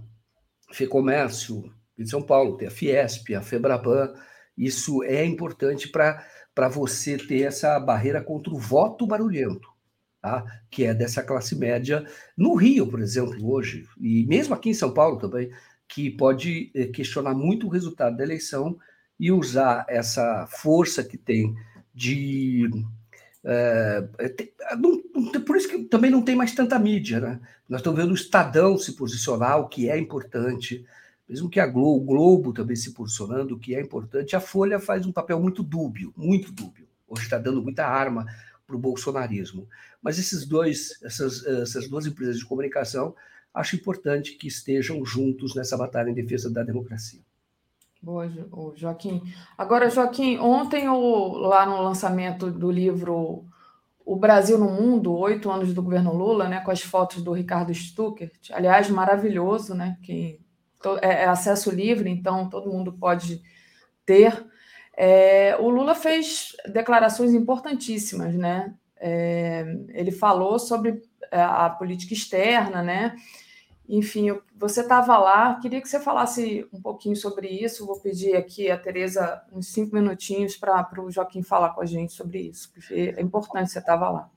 FEComércio 0.70 1.74
de 1.98 2.08
São 2.08 2.22
Paulo, 2.22 2.56
tem 2.56 2.68
a 2.68 2.70
Fiesp, 2.70 3.34
a 3.34 3.42
FEBRABAN. 3.42 4.14
Isso 4.56 5.02
é 5.02 5.24
importante 5.24 5.88
para 5.88 6.24
você 6.66 7.16
ter 7.16 7.42
essa 7.42 7.78
barreira 7.78 8.20
contra 8.20 8.52
o 8.52 8.58
voto 8.58 9.06
barulhento. 9.06 9.68
Tá? 10.20 10.44
que 10.68 10.84
é 10.84 10.92
dessa 10.92 11.22
classe 11.22 11.54
média, 11.54 12.04
no 12.36 12.56
Rio, 12.56 12.88
por 12.88 13.00
exemplo, 13.00 13.48
hoje, 13.48 13.86
e 14.00 14.26
mesmo 14.26 14.52
aqui 14.52 14.68
em 14.68 14.74
São 14.74 14.92
Paulo 14.92 15.16
também, 15.16 15.48
que 15.86 16.10
pode 16.10 16.72
eh, 16.74 16.86
questionar 16.86 17.34
muito 17.34 17.66
o 17.66 17.70
resultado 17.70 18.16
da 18.16 18.24
eleição 18.24 18.76
e 19.18 19.32
usar 19.32 19.86
essa 19.88 20.46
força 20.46 21.02
que 21.02 21.16
tem 21.16 21.54
de. 21.94 22.70
É, 23.44 24.02
por 25.46 25.56
isso 25.56 25.68
que 25.68 25.84
também 25.84 26.10
não 26.10 26.22
tem 26.22 26.36
mais 26.36 26.54
tanta 26.54 26.78
mídia. 26.78 27.20
Né? 27.20 27.40
Nós 27.68 27.80
estamos 27.80 27.98
vendo 27.98 28.10
o 28.10 28.14
Estadão 28.14 28.76
se 28.76 28.94
posicionar, 28.94 29.58
o 29.58 29.68
que 29.68 29.88
é 29.88 29.98
importante, 29.98 30.84
mesmo 31.28 31.50
que 31.50 31.60
a 31.60 31.66
Globo, 31.66 32.02
o 32.02 32.04
Globo 32.04 32.52
também 32.52 32.74
se 32.74 32.92
posicionando, 32.92 33.54
o 33.54 33.58
que 33.58 33.74
é 33.74 33.80
importante. 33.80 34.34
A 34.34 34.40
Folha 34.40 34.80
faz 34.80 35.04
um 35.04 35.12
papel 35.12 35.38
muito 35.38 35.62
dúbio, 35.62 36.12
muito 36.16 36.50
dúbio. 36.50 36.88
Hoje 37.06 37.24
está 37.24 37.38
dando 37.38 37.62
muita 37.62 37.86
arma 37.86 38.26
para 38.66 38.76
o 38.76 38.78
bolsonarismo. 38.78 39.68
Mas 40.02 40.18
esses 40.18 40.46
dois, 40.46 40.98
essas, 41.02 41.44
essas 41.44 41.88
duas 41.88 42.06
empresas 42.06 42.38
de 42.38 42.46
comunicação, 42.46 43.14
acho 43.52 43.76
importante 43.76 44.36
que 44.36 44.46
estejam 44.46 45.04
juntos 45.04 45.54
nessa 45.54 45.76
batalha 45.76 46.10
em 46.10 46.14
defesa 46.14 46.50
da 46.50 46.62
democracia. 46.62 47.20
Boa, 48.00 48.30
Joaquim. 48.76 49.22
Agora, 49.56 49.90
Joaquim, 49.90 50.38
ontem 50.38 50.88
o, 50.88 51.28
lá 51.36 51.66
no 51.66 51.82
lançamento 51.82 52.48
do 52.48 52.70
livro 52.70 53.44
O 54.06 54.16
Brasil 54.16 54.56
no 54.56 54.70
Mundo, 54.70 55.12
oito 55.12 55.50
anos 55.50 55.74
do 55.74 55.82
governo 55.82 56.14
Lula, 56.14 56.48
né, 56.48 56.60
com 56.60 56.70
as 56.70 56.80
fotos 56.80 57.22
do 57.22 57.32
Ricardo 57.32 57.74
Stuckert, 57.74 58.50
aliás, 58.52 58.88
maravilhoso, 58.88 59.74
né, 59.74 59.98
que 60.02 60.40
é, 61.02 61.22
é 61.22 61.24
acesso 61.26 61.70
livre, 61.70 62.10
então 62.10 62.48
todo 62.48 62.70
mundo 62.70 62.92
pode 62.92 63.42
ter. 64.04 64.46
É, 64.96 65.56
o 65.60 65.68
Lula 65.68 65.94
fez 65.94 66.56
declarações 66.66 67.32
importantíssimas, 67.32 68.34
né? 68.34 68.74
É, 69.00 69.64
ele 69.90 70.10
falou 70.10 70.58
sobre 70.58 71.02
a 71.30 71.70
política 71.70 72.14
externa, 72.14 72.82
né? 72.82 73.14
Enfim, 73.88 74.38
você 74.54 74.82
estava 74.82 75.16
lá, 75.16 75.54
queria 75.60 75.80
que 75.80 75.88
você 75.88 75.98
falasse 75.98 76.68
um 76.72 76.80
pouquinho 76.80 77.16
sobre 77.16 77.48
isso. 77.48 77.86
Vou 77.86 77.98
pedir 78.00 78.36
aqui 78.36 78.70
a 78.70 78.76
Tereza 78.76 79.42
uns 79.50 79.68
cinco 79.68 79.94
minutinhos 79.94 80.56
para 80.56 80.86
o 81.00 81.10
Joaquim 81.10 81.42
falar 81.42 81.70
com 81.70 81.80
a 81.80 81.86
gente 81.86 82.12
sobre 82.12 82.40
isso, 82.40 82.70
porque 82.72 83.14
é 83.16 83.22
importante 83.22 83.70
você 83.70 83.78
estava 83.78 84.10
lá. 84.10 84.30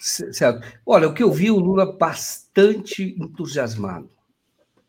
Certo. 0.00 0.66
Olha, 0.86 1.08
o 1.08 1.14
que 1.14 1.22
eu 1.22 1.30
vi 1.30 1.50
o 1.50 1.58
Lula 1.58 1.96
bastante 1.96 3.14
entusiasmado. 3.18 4.13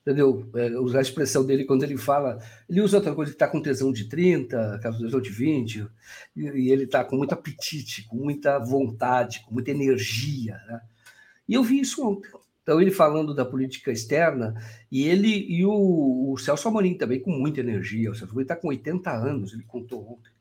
Entendeu? 0.05 0.47
É, 0.53 0.69
usar 0.77 0.99
a 0.99 1.01
expressão 1.01 1.43
dele 1.43 1.65
quando 1.65 1.81
ele 1.81 1.97
fala. 1.97 2.37
Ele 2.69 2.79
usa 2.79 2.97
outra 2.97 3.15
coisa 3.15 3.31
que 3.31 3.35
está 3.35 3.47
com 3.47 3.59
tesão 3.59 3.91
de 3.91 4.07
30, 4.07 4.79
com 4.83 4.97
tesão 4.99 5.19
de 5.19 5.31
20, 5.31 5.87
e, 6.35 6.41
e 6.41 6.71
ele 6.71 6.83
está 6.83 7.03
com 7.03 7.15
muito 7.17 7.33
apetite, 7.33 8.05
com 8.07 8.17
muita 8.17 8.59
vontade, 8.59 9.43
com 9.43 9.51
muita 9.51 9.71
energia. 9.71 10.59
Né? 10.67 10.81
E 11.49 11.55
eu 11.55 11.63
vi 11.63 11.79
isso 11.79 12.07
ontem. 12.07 12.29
Então, 12.61 12.79
ele 12.79 12.91
falando 12.91 13.33
da 13.33 13.43
política 13.45 13.91
externa, 13.91 14.53
e 14.91 15.07
ele 15.07 15.27
e 15.27 15.65
o, 15.65 16.31
o 16.31 16.37
Celso 16.37 16.67
Amorim 16.67 16.95
também 16.95 17.19
com 17.19 17.31
muita 17.31 17.59
energia. 17.59 18.11
O 18.11 18.15
Celso 18.15 18.31
Amorim 18.31 18.43
está 18.43 18.55
com 18.55 18.67
80 18.67 19.11
anos, 19.11 19.53
ele 19.53 19.63
contou 19.63 20.07
ontem, 20.07 20.31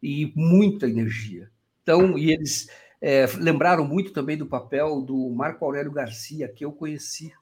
e 0.00 0.32
muita 0.36 0.86
energia. 0.88 1.50
Então, 1.82 2.16
e 2.16 2.32
eles 2.32 2.68
é, 3.00 3.26
lembraram 3.38 3.86
muito 3.86 4.12
também 4.12 4.36
do 4.36 4.46
papel 4.46 5.00
do 5.00 5.30
Marco 5.30 5.64
Aurélio 5.64 5.92
Garcia, 5.92 6.48
que 6.48 6.64
eu 6.64 6.72
conheci, 6.72 7.32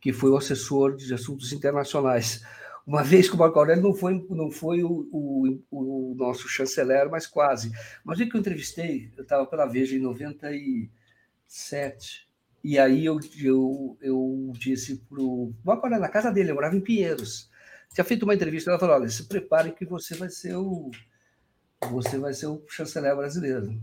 que 0.00 0.12
foi 0.12 0.30
o 0.30 0.36
assessor 0.36 0.96
de 0.96 1.12
assuntos 1.12 1.52
internacionais. 1.52 2.42
Uma 2.86 3.02
vez 3.04 3.28
que 3.28 3.36
o 3.36 3.38
Marco 3.38 3.58
Aurélio 3.58 3.82
não 3.82 3.94
foi, 3.94 4.26
não 4.30 4.50
foi 4.50 4.82
o, 4.82 5.06
o, 5.12 5.60
o 5.70 6.14
nosso 6.16 6.48
chanceler, 6.48 7.10
mas 7.10 7.26
quase. 7.26 7.70
Mas 8.04 8.18
o 8.18 8.28
que 8.28 8.34
eu 8.34 8.40
entrevistei, 8.40 9.12
eu 9.16 9.22
estava 9.22 9.46
pela 9.46 9.66
Veja 9.66 9.96
em 9.96 10.00
97, 10.00 12.26
e 12.64 12.78
aí 12.78 13.04
eu, 13.04 13.18
eu, 13.42 13.98
eu 14.00 14.52
disse 14.54 14.96
para 15.08 15.22
o 15.22 15.52
Marco 15.64 15.86
Aurélio, 15.86 16.02
na 16.02 16.08
casa 16.08 16.30
dele, 16.30 16.50
eu 16.50 16.54
morava 16.54 16.76
em 16.76 16.80
Pinheiros. 16.80 17.50
Tinha 17.94 18.04
feito 18.04 18.22
uma 18.22 18.34
entrevista, 18.34 18.70
ela 18.70 18.78
falou: 18.78 18.96
olha, 18.96 19.08
se 19.08 19.24
prepare 19.24 19.72
que 19.72 19.84
você 19.84 20.14
vai 20.14 20.30
ser 20.30 20.56
o 20.56 20.90
você 21.90 22.18
vai 22.18 22.34
ser 22.34 22.46
o 22.46 22.62
chanceler 22.68 23.16
brasileiro. 23.16 23.80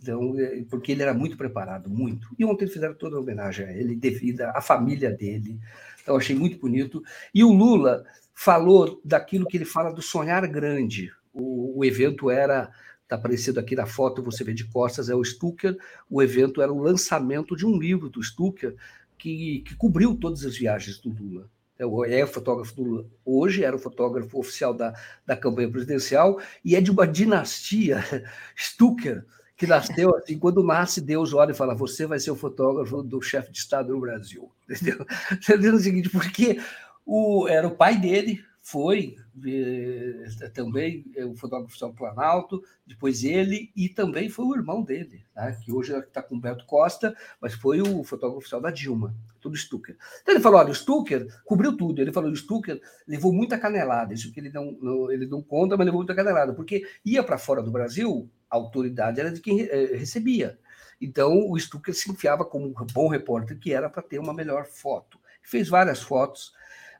Então, 0.00 0.38
é, 0.38 0.62
porque 0.70 0.92
ele 0.92 1.02
era 1.02 1.12
muito 1.12 1.36
preparado, 1.36 1.90
muito. 1.90 2.28
E 2.38 2.44
ontem 2.44 2.66
fizeram 2.66 2.94
toda 2.94 3.16
a 3.16 3.20
homenagem 3.20 3.66
a 3.66 3.72
ele, 3.72 3.96
devido 3.96 4.42
à 4.42 4.60
família 4.60 5.10
dele. 5.10 5.58
Então, 6.02 6.16
achei 6.16 6.36
muito 6.36 6.58
bonito. 6.58 7.02
E 7.34 7.42
o 7.42 7.52
Lula 7.52 8.04
falou 8.34 9.00
daquilo 9.04 9.46
que 9.46 9.56
ele 9.56 9.64
fala 9.64 9.92
do 9.92 10.00
sonhar 10.00 10.46
grande. 10.46 11.10
O, 11.32 11.78
o 11.78 11.84
evento 11.84 12.30
era 12.30 12.70
Está 13.08 13.16
aparecendo 13.16 13.58
aqui 13.58 13.74
na 13.74 13.86
foto, 13.86 14.22
você 14.22 14.44
vê 14.44 14.52
de 14.52 14.66
costas, 14.66 15.08
é 15.08 15.14
o 15.14 15.24
Stucker. 15.24 15.78
O 16.10 16.22
evento 16.22 16.60
era 16.60 16.70
o 16.70 16.78
lançamento 16.78 17.56
de 17.56 17.64
um 17.64 17.78
livro 17.78 18.10
do 18.10 18.22
Stucker 18.22 18.76
que, 19.16 19.62
que 19.66 19.74
cobriu 19.76 20.14
todas 20.14 20.44
as 20.44 20.58
viagens 20.58 20.98
do 20.98 21.08
Lula. 21.08 21.48
É, 21.78 22.20
é 22.20 22.26
fotógrafo 22.26 22.76
do 22.76 22.82
Lula. 22.82 23.06
Hoje 23.24 23.64
era 23.64 23.74
o 23.74 23.78
fotógrafo 23.78 24.38
oficial 24.38 24.74
da, 24.74 24.92
da 25.24 25.34
campanha 25.34 25.70
presidencial 25.70 26.38
e 26.62 26.76
é 26.76 26.82
de 26.82 26.90
uma 26.90 27.06
dinastia 27.06 28.04
Stucker, 28.54 29.24
que 29.58 29.66
nasceu 29.66 30.16
assim, 30.16 30.38
quando 30.38 30.62
nasce, 30.62 31.00
Deus 31.00 31.34
olha 31.34 31.50
e 31.50 31.54
fala: 31.54 31.74
Você 31.74 32.06
vai 32.06 32.20
ser 32.20 32.30
o 32.30 32.36
fotógrafo 32.36 33.02
do 33.02 33.20
chefe 33.20 33.50
de 33.50 33.58
Estado 33.58 33.92
no 33.92 34.00
Brasil. 34.00 34.50
Entendeu? 34.70 35.04
Entendeu 35.32 35.74
o 35.74 35.80
seguinte, 35.80 36.08
porque 36.08 36.60
o, 37.04 37.48
era 37.48 37.66
o 37.66 37.74
pai 37.74 38.00
dele, 38.00 38.40
foi 38.62 39.16
eh, 39.46 40.48
também 40.52 41.04
é 41.16 41.24
o 41.24 41.34
fotógrafo 41.34 41.78
do 41.78 41.94
Planalto, 41.94 42.62
depois 42.86 43.24
ele 43.24 43.72
e 43.74 43.88
também 43.88 44.28
foi 44.28 44.44
o 44.44 44.54
irmão 44.54 44.82
dele, 44.82 45.24
né, 45.34 45.58
que 45.64 45.72
hoje 45.72 45.96
está 45.96 46.22
com 46.22 46.36
o 46.36 46.40
Beto 46.40 46.66
Costa, 46.66 47.16
mas 47.40 47.54
foi 47.54 47.80
o 47.80 48.04
fotógrafo 48.04 48.38
oficial 48.38 48.60
da 48.60 48.70
Dilma, 48.70 49.14
tudo 49.40 49.56
Stucker. 49.56 49.96
Então 50.20 50.34
ele 50.34 50.42
falou: 50.42 50.60
olha, 50.60 50.70
o 50.70 50.74
Stucker 50.74 51.26
cobriu 51.44 51.76
tudo. 51.76 52.00
Ele 52.00 52.12
falou: 52.12 52.30
o 52.30 52.36
Stucker 52.36 52.80
levou 53.08 53.32
muita 53.32 53.58
canelada, 53.58 54.12
isso 54.12 54.30
que 54.30 54.38
ele 54.38 54.50
não, 54.50 54.72
não 54.80 55.10
ele 55.10 55.26
não 55.26 55.42
conta, 55.42 55.76
mas 55.76 55.86
levou 55.86 56.00
muita 56.00 56.14
canelada, 56.14 56.52
porque 56.52 56.86
ia 57.04 57.24
para 57.24 57.38
fora 57.38 57.62
do 57.62 57.72
Brasil, 57.72 58.30
a 58.50 58.56
autoridade 58.56 59.20
era 59.20 59.30
de 59.30 59.40
quem 59.40 59.62
eh, 59.62 59.96
recebia. 59.96 60.58
Então, 61.00 61.48
o 61.50 61.58
Stucker 61.58 61.94
se 61.94 62.10
enfiava 62.10 62.44
como 62.44 62.66
um 62.66 62.74
bom 62.92 63.08
repórter 63.08 63.58
que 63.58 63.72
era 63.72 63.88
para 63.88 64.02
ter 64.02 64.18
uma 64.18 64.34
melhor 64.34 64.66
foto. 64.66 65.18
Fez 65.42 65.68
várias 65.68 66.02
fotos, 66.02 66.52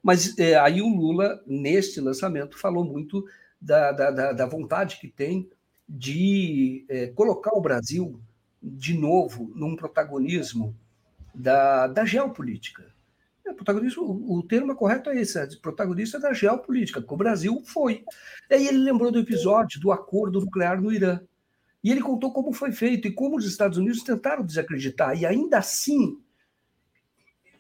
mas 0.03 0.39
é, 0.39 0.57
aí 0.57 0.81
o 0.81 0.89
Lula, 0.89 1.43
neste 1.47 2.01
lançamento, 2.01 2.59
falou 2.59 2.85
muito 2.85 3.25
da, 3.61 3.93
da, 3.93 4.33
da 4.33 4.47
vontade 4.47 4.99
que 5.01 5.09
tem 5.09 5.51
de 5.89 6.85
é, 6.89 7.09
colocar 7.09 7.53
o 7.55 7.61
Brasil 7.61 8.20
de 8.62 8.97
novo 8.97 9.51
num 9.55 9.75
protagonismo 9.75 10.77
da, 11.35 11.87
da 11.87 12.05
geopolítica. 12.05 12.87
É, 13.47 13.53
protagonismo, 13.53 14.03
o, 14.05 14.39
o 14.39 14.43
termo 14.43 14.75
correto 14.75 15.11
é 15.11 15.20
esse, 15.20 15.39
é 15.39 15.47
protagonista 15.61 16.19
da 16.19 16.33
geopolítica, 16.33 17.03
que 17.03 17.15
o 17.15 17.16
Brasil 17.16 17.62
foi. 17.65 18.05
E 18.51 18.55
aí 18.55 18.69
ele 18.69 18.79
lembrou 18.79 19.11
do 19.11 19.19
episódio 19.19 19.81
do 19.81 19.91
acordo 19.91 20.41
nuclear 20.41 20.81
no 20.81 20.93
Irã. 20.93 21.20
E 21.83 21.91
ele 21.91 22.01
contou 22.01 22.33
como 22.33 22.53
foi 22.53 22.73
feito 22.73 23.07
e 23.07 23.13
como 23.13 23.37
os 23.37 23.47
Estados 23.47 23.79
Unidos 23.79 24.03
tentaram 24.03 24.45
desacreditar. 24.45 25.17
E 25.17 25.25
ainda 25.25 25.59
assim, 25.59 26.19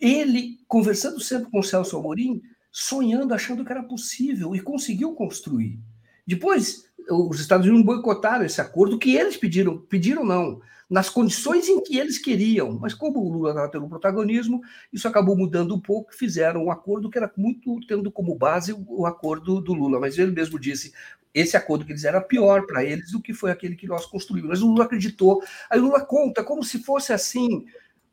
ele, 0.00 0.58
conversando 0.66 1.20
sempre 1.20 1.50
com 1.50 1.62
Celso 1.62 1.96
Amorim, 1.96 2.42
sonhando, 2.70 3.34
achando 3.34 3.64
que 3.64 3.72
era 3.72 3.82
possível 3.82 4.54
e 4.54 4.60
conseguiu 4.60 5.14
construir. 5.14 5.78
Depois, 6.26 6.88
os 7.10 7.40
Estados 7.40 7.66
Unidos 7.66 7.84
boicotaram 7.84 8.44
esse 8.44 8.60
acordo 8.60 8.98
que 8.98 9.16
eles 9.16 9.36
pediram, 9.36 9.78
pediram 9.78 10.24
não, 10.24 10.60
nas 10.88 11.10
condições 11.10 11.68
em 11.68 11.82
que 11.82 11.98
eles 11.98 12.18
queriam. 12.18 12.78
Mas 12.78 12.94
como 12.94 13.20
o 13.20 13.32
Lula 13.32 13.50
estava 13.50 13.70
tendo 13.70 13.88
protagonismo, 13.88 14.60
isso 14.92 15.06
acabou 15.06 15.36
mudando 15.36 15.74
um 15.74 15.80
pouco, 15.80 16.14
fizeram 16.14 16.64
um 16.64 16.70
acordo 16.70 17.10
que 17.10 17.18
era 17.18 17.30
muito 17.36 17.78
tendo 17.86 18.10
como 18.10 18.34
base 18.34 18.72
o 18.72 19.06
acordo 19.06 19.60
do 19.60 19.74
Lula. 19.74 20.00
Mas 20.00 20.18
ele 20.18 20.32
mesmo 20.32 20.58
disse, 20.58 20.92
esse 21.34 21.56
acordo 21.56 21.84
que 21.84 21.92
eles 21.92 22.04
era 22.04 22.20
pior 22.20 22.66
para 22.66 22.84
eles 22.84 23.12
do 23.12 23.20
que 23.20 23.34
foi 23.34 23.50
aquele 23.50 23.76
que 23.76 23.86
nós 23.86 24.06
construímos. 24.06 24.48
Mas 24.50 24.62
o 24.62 24.68
Lula 24.68 24.84
acreditou. 24.84 25.42
Aí 25.70 25.78
o 25.78 25.84
Lula 25.84 26.00
conta 26.00 26.42
como 26.42 26.64
se 26.64 26.82
fosse 26.82 27.12
assim, 27.12 27.66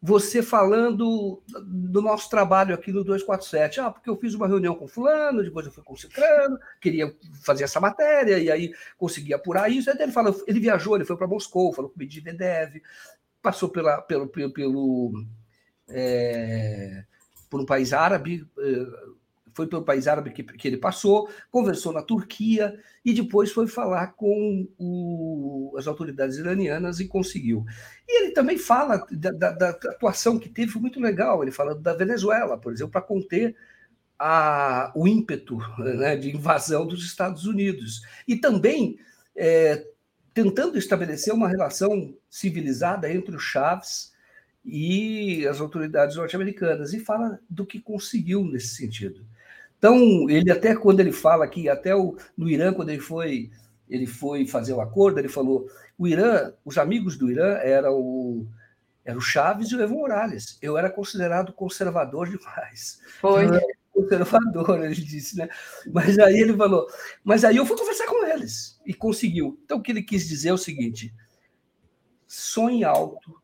você 0.05 0.43
falando 0.43 1.41
do 1.65 1.99
nosso 1.99 2.29
trabalho 2.29 2.75
aqui 2.75 2.91
no 2.91 3.03
247. 3.03 3.79
Ah, 3.79 3.89
porque 3.89 4.07
eu 4.07 4.15
fiz 4.15 4.35
uma 4.35 4.47
reunião 4.47 4.75
com 4.75 4.87
fulano, 4.87 5.43
depois 5.43 5.65
eu 5.65 5.71
fui 5.71 5.83
com 5.83 5.95
queria 6.79 7.11
fazer 7.43 7.63
essa 7.63 7.79
matéria, 7.79 8.37
e 8.37 8.51
aí 8.51 8.71
consegui 8.99 9.33
apurar 9.33 9.67
isso. 9.71 9.89
Aí 9.89 9.97
ele 9.99 10.11
fala, 10.11 10.31
ele 10.45 10.59
viajou, 10.59 10.95
ele 10.95 11.05
foi 11.05 11.17
para 11.17 11.25
Moscou, 11.25 11.73
falou 11.73 11.89
com 11.89 11.95
o 11.95 11.99
Medvedev, 11.99 12.83
passou 13.41 13.67
pela, 13.67 13.99
pelo, 14.03 14.27
pelo, 14.27 14.53
pelo 14.53 15.25
é, 15.89 17.03
por 17.49 17.59
um 17.59 17.65
país 17.65 17.91
árabe, 17.91 18.47
é, 18.59 18.85
foi 19.55 19.67
pelo 19.67 19.85
país 19.85 20.05
árabe 20.05 20.31
que, 20.31 20.43
que 20.43 20.67
ele 20.67 20.77
passou, 20.77 21.29
conversou 21.49 21.93
na 21.93 22.01
Turquia 22.01 22.77
e 23.03 23.13
depois 23.13 23.51
foi 23.51 23.67
falar 23.67 24.07
com 24.07 24.67
o, 24.77 25.73
as 25.77 25.87
autoridades 25.87 26.37
iranianas 26.37 26.99
e 26.99 27.07
conseguiu. 27.07 27.65
E 28.07 28.21
ele 28.21 28.31
também 28.33 28.57
fala 28.57 29.07
da, 29.09 29.31
da, 29.31 29.51
da 29.51 29.69
atuação 29.69 30.37
que 30.37 30.49
teve, 30.49 30.71
foi 30.71 30.81
muito 30.81 30.99
legal. 30.99 31.41
Ele 31.41 31.51
fala 31.51 31.73
da 31.73 31.93
Venezuela, 31.93 32.57
por 32.57 32.73
exemplo, 32.73 32.91
para 32.91 33.01
conter 33.01 33.55
a, 34.19 34.91
o 34.93 35.07
ímpeto 35.07 35.57
né, 35.77 36.17
de 36.17 36.35
invasão 36.35 36.85
dos 36.85 37.05
Estados 37.05 37.45
Unidos. 37.45 38.01
E 38.27 38.35
também 38.35 38.99
é, 39.35 39.85
tentando 40.33 40.77
estabelecer 40.77 41.33
uma 41.33 41.47
relação 41.47 42.13
civilizada 42.29 43.09
entre 43.09 43.33
o 43.33 43.39
Chaves 43.39 44.13
e 44.65 45.47
as 45.47 45.61
autoridades 45.61 46.15
norte-americanas, 46.15 46.91
e 46.91 46.99
fala 46.99 47.39
do 47.47 47.65
que 47.65 47.79
conseguiu 47.79 48.43
nesse 48.43 48.75
sentido. 48.75 49.25
Então, 49.77 50.29
ele 50.29 50.51
até 50.51 50.75
quando 50.75 50.99
ele 50.99 51.11
fala 51.11 51.47
que 51.47 51.69
até 51.69 51.95
o, 51.95 52.17
no 52.37 52.49
Irã, 52.49 52.73
quando 52.73 52.89
ele 52.89 53.01
foi, 53.01 53.51
ele 53.89 54.07
foi 54.07 54.45
fazer 54.47 54.73
o 54.73 54.81
acordo, 54.81 55.19
ele 55.19 55.29
falou: 55.29 55.67
o 55.97 56.07
Irã, 56.07 56.51
os 56.63 56.77
amigos 56.77 57.17
do 57.17 57.29
Irã 57.29 57.57
eram 57.57 57.93
o, 57.93 58.47
era 59.03 59.17
o 59.17 59.21
Chaves 59.21 59.69
e 59.69 59.75
o 59.75 59.81
Evo 59.81 59.95
Morales. 59.95 60.57
Eu 60.61 60.77
era 60.77 60.89
considerado 60.89 61.53
conservador 61.53 62.27
demais. 62.27 62.99
Foi. 63.21 63.45
conservador, 63.93 64.83
ele 64.83 64.95
disse, 64.95 65.37
né? 65.37 65.47
Mas 65.93 66.17
aí 66.19 66.39
ele 66.39 66.55
falou, 66.55 66.87
mas 67.23 67.45
aí 67.45 67.55
eu 67.57 67.65
fui 67.65 67.77
conversar 67.77 68.07
com 68.07 68.25
eles 68.25 68.79
e 68.85 68.93
conseguiu. 68.93 69.59
Então, 69.63 69.77
o 69.77 69.81
que 69.81 69.91
ele 69.91 70.01
quis 70.01 70.27
dizer 70.27 70.49
é 70.49 70.53
o 70.53 70.57
seguinte: 70.57 71.13
sonhe 72.27 72.83
alto, 72.83 73.39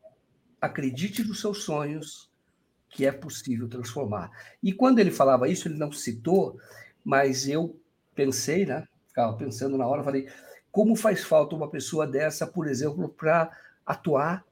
acredite 0.60 1.22
nos 1.24 1.40
seus 1.40 1.62
sonhos, 1.62 2.31
que 2.92 3.06
é 3.06 3.10
possível 3.10 3.66
transformar. 3.68 4.30
E 4.62 4.72
quando 4.72 4.98
ele 4.98 5.10
falava 5.10 5.48
isso, 5.48 5.66
ele 5.66 5.78
não 5.78 5.90
citou, 5.90 6.58
mas 7.02 7.48
eu 7.48 7.80
pensei, 8.14 8.66
né? 8.66 8.86
Ficava 9.08 9.34
pensando 9.36 9.78
na 9.78 9.86
hora, 9.86 10.04
falei, 10.04 10.28
como 10.70 10.94
faz 10.94 11.24
falta 11.24 11.56
uma 11.56 11.68
pessoa 11.68 12.06
dessa, 12.06 12.46
por 12.46 12.68
exemplo, 12.68 13.08
para 13.08 13.50
atuar 13.84 14.44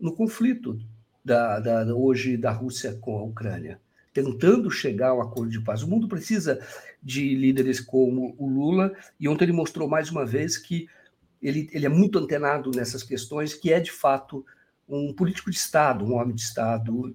no 0.00 0.14
conflito 0.14 0.80
da, 1.24 1.58
da, 1.58 1.94
hoje 1.94 2.36
da 2.36 2.52
Rússia 2.52 2.96
com 3.00 3.18
a 3.18 3.22
Ucrânia, 3.24 3.80
tentando 4.12 4.70
chegar 4.70 5.08
a 5.08 5.14
um 5.14 5.20
acordo 5.20 5.50
de 5.50 5.60
paz. 5.60 5.82
O 5.82 5.88
mundo 5.88 6.08
precisa 6.08 6.64
de 7.02 7.34
líderes 7.34 7.80
como 7.80 8.36
o 8.38 8.48
Lula, 8.48 8.92
e 9.18 9.28
ontem 9.28 9.44
ele 9.44 9.52
mostrou 9.52 9.88
mais 9.88 10.10
uma 10.10 10.24
vez 10.24 10.56
que 10.56 10.88
ele, 11.42 11.68
ele 11.72 11.86
é 11.86 11.88
muito 11.88 12.18
antenado 12.18 12.70
nessas 12.70 13.02
questões, 13.02 13.52
que 13.52 13.72
é 13.72 13.80
de 13.80 13.90
fato 13.90 14.46
um 14.88 15.12
político 15.12 15.50
de 15.50 15.56
Estado, 15.56 16.04
um 16.04 16.14
homem 16.14 16.34
de 16.34 16.42
Estado, 16.42 17.14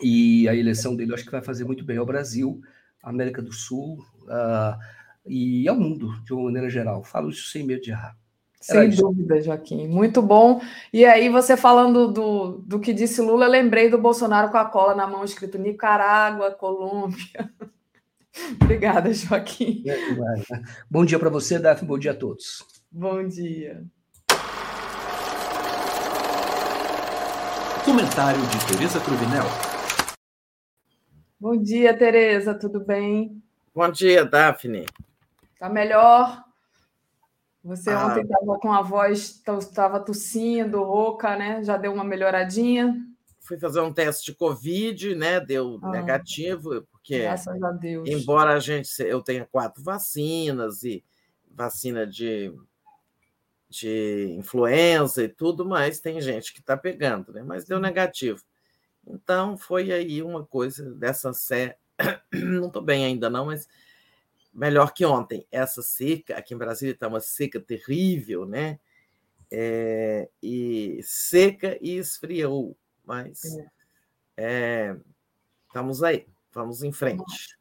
e 0.00 0.48
a 0.48 0.54
eleição 0.54 0.94
dele 0.96 1.10
eu 1.10 1.14
acho 1.14 1.24
que 1.24 1.30
vai 1.30 1.42
fazer 1.42 1.64
muito 1.64 1.84
bem 1.84 1.96
ao 1.96 2.06
Brasil, 2.06 2.60
à 3.02 3.10
América 3.10 3.42
do 3.42 3.52
Sul 3.52 3.98
uh, 4.24 4.78
e 5.26 5.68
ao 5.68 5.76
mundo, 5.76 6.12
de 6.24 6.32
uma 6.32 6.44
maneira 6.44 6.68
geral. 6.70 7.02
Falo 7.02 7.30
isso 7.30 7.48
sem 7.48 7.64
medo 7.64 7.82
de 7.82 7.90
errar. 7.90 8.16
Sem 8.60 8.90
dúvida. 8.90 9.40
Joaquim. 9.40 9.88
Muito 9.88 10.20
bom. 10.20 10.60
E 10.92 11.04
aí, 11.06 11.30
você 11.30 11.56
falando 11.56 12.12
do, 12.12 12.58
do 12.58 12.78
que 12.78 12.92
disse 12.92 13.22
Lula, 13.22 13.46
eu 13.46 13.50
lembrei 13.50 13.88
do 13.88 13.96
Bolsonaro 13.96 14.50
com 14.50 14.58
a 14.58 14.66
cola 14.66 14.94
na 14.94 15.06
mão, 15.06 15.24
escrito 15.24 15.58
Nicarágua, 15.58 16.50
Colômbia. 16.50 17.50
Obrigada, 18.60 19.12
Joaquim. 19.12 19.82
É, 19.86 20.12
né? 20.12 20.62
Bom 20.90 21.04
dia 21.04 21.18
para 21.18 21.30
você, 21.30 21.58
Daphne. 21.58 21.88
Bom 21.88 21.98
dia 21.98 22.12
a 22.12 22.14
todos. 22.14 22.62
Bom 22.92 23.26
dia. 23.26 23.82
Comentário 27.84 28.40
de 28.42 28.66
Tereza 28.66 29.00
Cruvinel. 29.00 29.69
Bom 31.40 31.56
dia, 31.56 31.96
Tereza, 31.96 32.52
tudo 32.54 32.80
bem? 32.80 33.42
Bom 33.74 33.90
dia, 33.90 34.26
Daphne. 34.26 34.84
Tá 35.58 35.70
melhor? 35.70 36.44
Você 37.64 37.88
ah. 37.88 38.08
ontem 38.08 38.24
estava 38.24 38.58
com 38.58 38.70
a 38.70 38.82
voz, 38.82 39.42
estava 39.58 39.98
tossindo, 40.00 40.82
rouca, 40.82 41.34
né? 41.38 41.64
Já 41.64 41.78
deu 41.78 41.94
uma 41.94 42.04
melhoradinha? 42.04 42.94
Fui 43.40 43.58
fazer 43.58 43.80
um 43.80 43.90
teste 43.90 44.30
de 44.30 44.36
Covid, 44.36 45.14
né? 45.14 45.40
Deu 45.40 45.80
ah. 45.82 45.90
negativo, 45.90 46.86
porque. 46.92 47.20
Graças 47.20 47.62
a 47.62 47.70
Deus. 47.72 48.06
Embora 48.06 48.52
a 48.52 48.60
gente, 48.60 48.90
eu 49.02 49.22
tenha 49.22 49.48
quatro 49.50 49.82
vacinas 49.82 50.82
e 50.82 51.02
vacina 51.50 52.06
de, 52.06 52.54
de 53.66 54.36
influenza 54.38 55.22
e 55.22 55.28
tudo, 55.28 55.64
mas 55.64 56.00
tem 56.00 56.20
gente 56.20 56.52
que 56.52 56.60
está 56.60 56.76
pegando, 56.76 57.32
né? 57.32 57.42
Mas 57.42 57.64
deu 57.64 57.80
negativo. 57.80 58.42
Então, 59.06 59.56
foi 59.56 59.92
aí 59.92 60.22
uma 60.22 60.44
coisa 60.44 60.94
dessa 60.94 61.32
sé. 61.32 61.76
Não 62.32 62.66
estou 62.66 62.82
bem 62.82 63.04
ainda, 63.04 63.28
não, 63.28 63.46
mas 63.46 63.68
melhor 64.52 64.92
que 64.92 65.04
ontem. 65.04 65.46
Essa 65.50 65.82
seca, 65.82 66.36
aqui 66.36 66.54
em 66.54 66.58
Brasília 66.58 66.92
está 66.92 67.08
uma 67.08 67.20
seca 67.20 67.60
terrível, 67.60 68.46
né? 68.46 68.78
É, 69.50 70.28
e 70.42 71.00
seca 71.02 71.76
e 71.80 71.96
esfriou, 71.96 72.76
mas 73.04 73.42
é, 74.36 74.96
estamos 75.66 76.04
aí, 76.04 76.24
vamos 76.52 76.84
em 76.84 76.92
frente. 76.92 77.58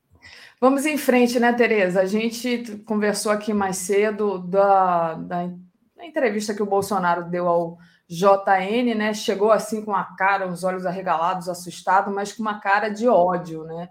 Vamos 0.62 0.86
em 0.86 0.98
frente, 0.98 1.40
né, 1.40 1.52
Tereza? 1.54 2.02
A 2.02 2.06
gente 2.06 2.78
conversou 2.86 3.32
aqui 3.32 3.54
mais 3.54 3.78
cedo 3.78 4.38
da, 4.40 5.16
da, 5.16 5.48
da 5.96 6.06
entrevista 6.06 6.54
que 6.54 6.62
o 6.62 6.68
Bolsonaro 6.68 7.30
deu 7.30 7.48
ao 7.48 7.80
JN, 8.10 8.96
né? 8.96 9.14
Chegou 9.14 9.52
assim 9.52 9.86
com 9.86 9.94
a 9.94 10.04
cara, 10.04 10.48
os 10.48 10.64
olhos 10.64 10.86
arregalados, 10.86 11.48
assustado, 11.48 12.12
mas 12.12 12.34
com 12.34 12.42
uma 12.42 12.60
cara 12.60 12.90
de 12.90 13.08
ódio, 13.08 13.64
né? 13.66 13.88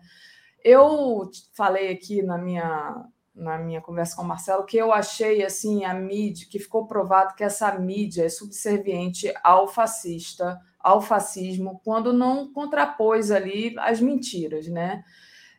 Eu 0.65 1.31
falei 1.55 1.93
aqui 1.93 2.23
na 2.23 2.37
minha 2.37 3.05
na 3.35 3.57
minha 3.57 3.81
conversa 3.81 4.17
com 4.17 4.23
o 4.23 4.27
Marcelo 4.27 4.67
que 4.67 4.77
eu 4.77 4.93
achei 4.93 5.45
assim 5.45 5.85
a 5.85 5.95
mídia 5.95 6.49
que 6.51 6.59
ficou 6.59 6.89
provado 6.89 7.37
que 7.37 7.45
essa 7.45 7.73
mídia 7.79 8.25
é 8.25 8.29
subserviente 8.29 9.33
ao 9.45 9.69
fascista, 9.69 10.59
ao 10.81 11.01
fascismo, 11.01 11.81
quando 11.85 12.13
não 12.13 12.53
contrapôs 12.53 13.31
ali 13.31 13.77
as 13.79 14.01
mentiras, 14.01 14.67
né? 14.67 15.05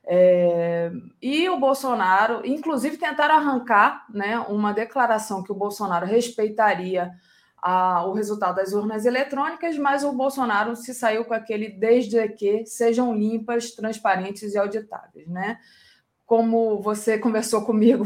É, 0.03 0.91
e 1.21 1.47
o 1.49 1.59
Bolsonaro, 1.59 2.41
inclusive, 2.45 2.97
tentaram 2.97 3.35
arrancar 3.35 4.05
né, 4.09 4.39
uma 4.39 4.73
declaração 4.73 5.43
que 5.43 5.51
o 5.51 5.55
Bolsonaro 5.55 6.05
respeitaria 6.05 7.11
a, 7.61 8.05
o 8.05 8.13
resultado 8.13 8.55
das 8.55 8.73
urnas 8.73 9.05
eletrônicas, 9.05 9.77
mas 9.77 10.03
o 10.03 10.13
Bolsonaro 10.13 10.75
se 10.75 10.93
saiu 10.93 11.25
com 11.25 11.33
aquele 11.33 11.69
desde 11.69 12.27
que 12.29 12.65
sejam 12.65 13.13
limpas, 13.15 13.71
transparentes 13.71 14.53
e 14.53 14.57
auditáveis, 14.57 15.27
né? 15.27 15.59
Como 16.25 16.81
você 16.81 17.17
conversou 17.19 17.65
comigo, 17.65 18.05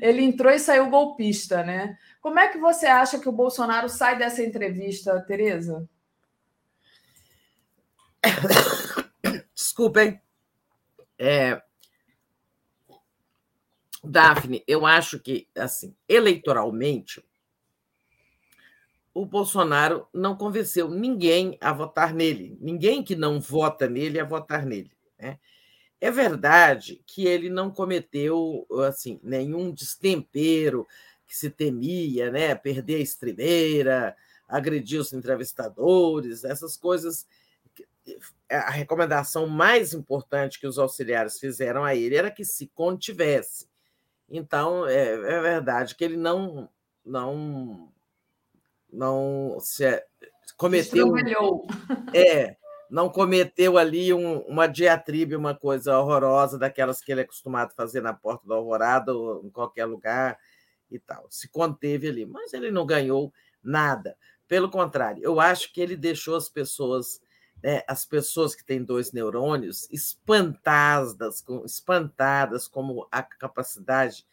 ele 0.00 0.22
entrou 0.22 0.52
e 0.52 0.58
saiu 0.58 0.90
golpista, 0.90 1.62
né? 1.62 1.96
Como 2.20 2.38
é 2.38 2.48
que 2.48 2.58
você 2.58 2.86
acha 2.86 3.18
que 3.18 3.28
o 3.28 3.32
Bolsonaro 3.32 3.88
sai 3.88 4.18
dessa 4.18 4.42
entrevista, 4.42 5.20
Tereza? 5.22 5.88
Desculpem. 9.54 10.20
É... 11.18 11.60
Daphne, 14.02 14.62
eu 14.66 14.86
acho 14.86 15.18
que, 15.18 15.48
assim, 15.56 15.94
eleitoralmente, 16.08 17.24
o 19.18 19.26
Bolsonaro 19.26 20.06
não 20.14 20.36
convenceu 20.36 20.88
ninguém 20.88 21.58
a 21.60 21.72
votar 21.72 22.14
nele, 22.14 22.56
ninguém 22.60 23.02
que 23.02 23.16
não 23.16 23.40
vota 23.40 23.88
nele 23.88 24.20
a 24.20 24.24
votar 24.24 24.64
nele. 24.64 24.92
Né? 25.18 25.40
É 26.00 26.08
verdade 26.08 27.02
que 27.04 27.26
ele 27.26 27.50
não 27.50 27.68
cometeu 27.68 28.64
assim 28.86 29.18
nenhum 29.20 29.72
destempero 29.72 30.86
que 31.26 31.36
se 31.36 31.50
temia, 31.50 32.30
né? 32.30 32.54
perder 32.54 32.94
a 32.94 33.00
estribeira, 33.00 34.16
agredir 34.46 35.00
os 35.00 35.12
entrevistadores, 35.12 36.44
essas 36.44 36.76
coisas. 36.76 37.26
a 38.48 38.70
recomendação 38.70 39.48
mais 39.48 39.92
importante 39.94 40.60
que 40.60 40.66
os 40.66 40.78
auxiliares 40.78 41.40
fizeram 41.40 41.82
a 41.82 41.92
ele 41.92 42.14
era 42.14 42.30
que 42.30 42.44
se 42.44 42.68
contivesse. 42.68 43.68
Então, 44.30 44.86
é, 44.86 45.08
é 45.08 45.40
verdade 45.40 45.96
que 45.96 46.04
ele 46.04 46.16
não 46.16 46.70
não 47.04 47.90
não 48.92 49.58
se 49.60 49.84
é, 49.84 50.04
cometeu 50.56 51.12
é 52.14 52.56
não 52.90 53.08
cometeu 53.08 53.76
ali 53.76 54.14
um, 54.14 54.38
uma 54.40 54.66
diatribe, 54.66 55.36
uma 55.36 55.54
coisa 55.54 55.98
horrorosa 55.98 56.58
daquelas 56.58 57.00
que 57.00 57.12
ele 57.12 57.20
é 57.20 57.24
acostumado 57.24 57.70
a 57.70 57.74
fazer 57.74 58.00
na 58.00 58.14
porta 58.14 58.48
da 58.48 58.54
Alvorada 58.54 59.14
ou 59.14 59.44
em 59.44 59.50
qualquer 59.50 59.84
lugar 59.84 60.38
e 60.90 60.98
tal. 60.98 61.26
Se 61.28 61.48
conteve 61.48 62.08
ali, 62.08 62.24
mas 62.24 62.52
ele 62.54 62.70
não 62.70 62.86
ganhou 62.86 63.32
nada. 63.62 64.16
Pelo 64.46 64.70
contrário, 64.70 65.22
eu 65.22 65.38
acho 65.38 65.72
que 65.72 65.80
ele 65.80 65.96
deixou 65.96 66.34
as 66.34 66.48
pessoas, 66.48 67.20
né, 67.62 67.82
as 67.86 68.06
pessoas 68.06 68.54
que 68.54 68.64
têm 68.64 68.82
dois 68.82 69.12
neurônios, 69.12 69.86
espantadas, 69.90 71.44
espantadas 71.66 72.66
como 72.66 73.06
a 73.12 73.22
capacidade 73.22 74.24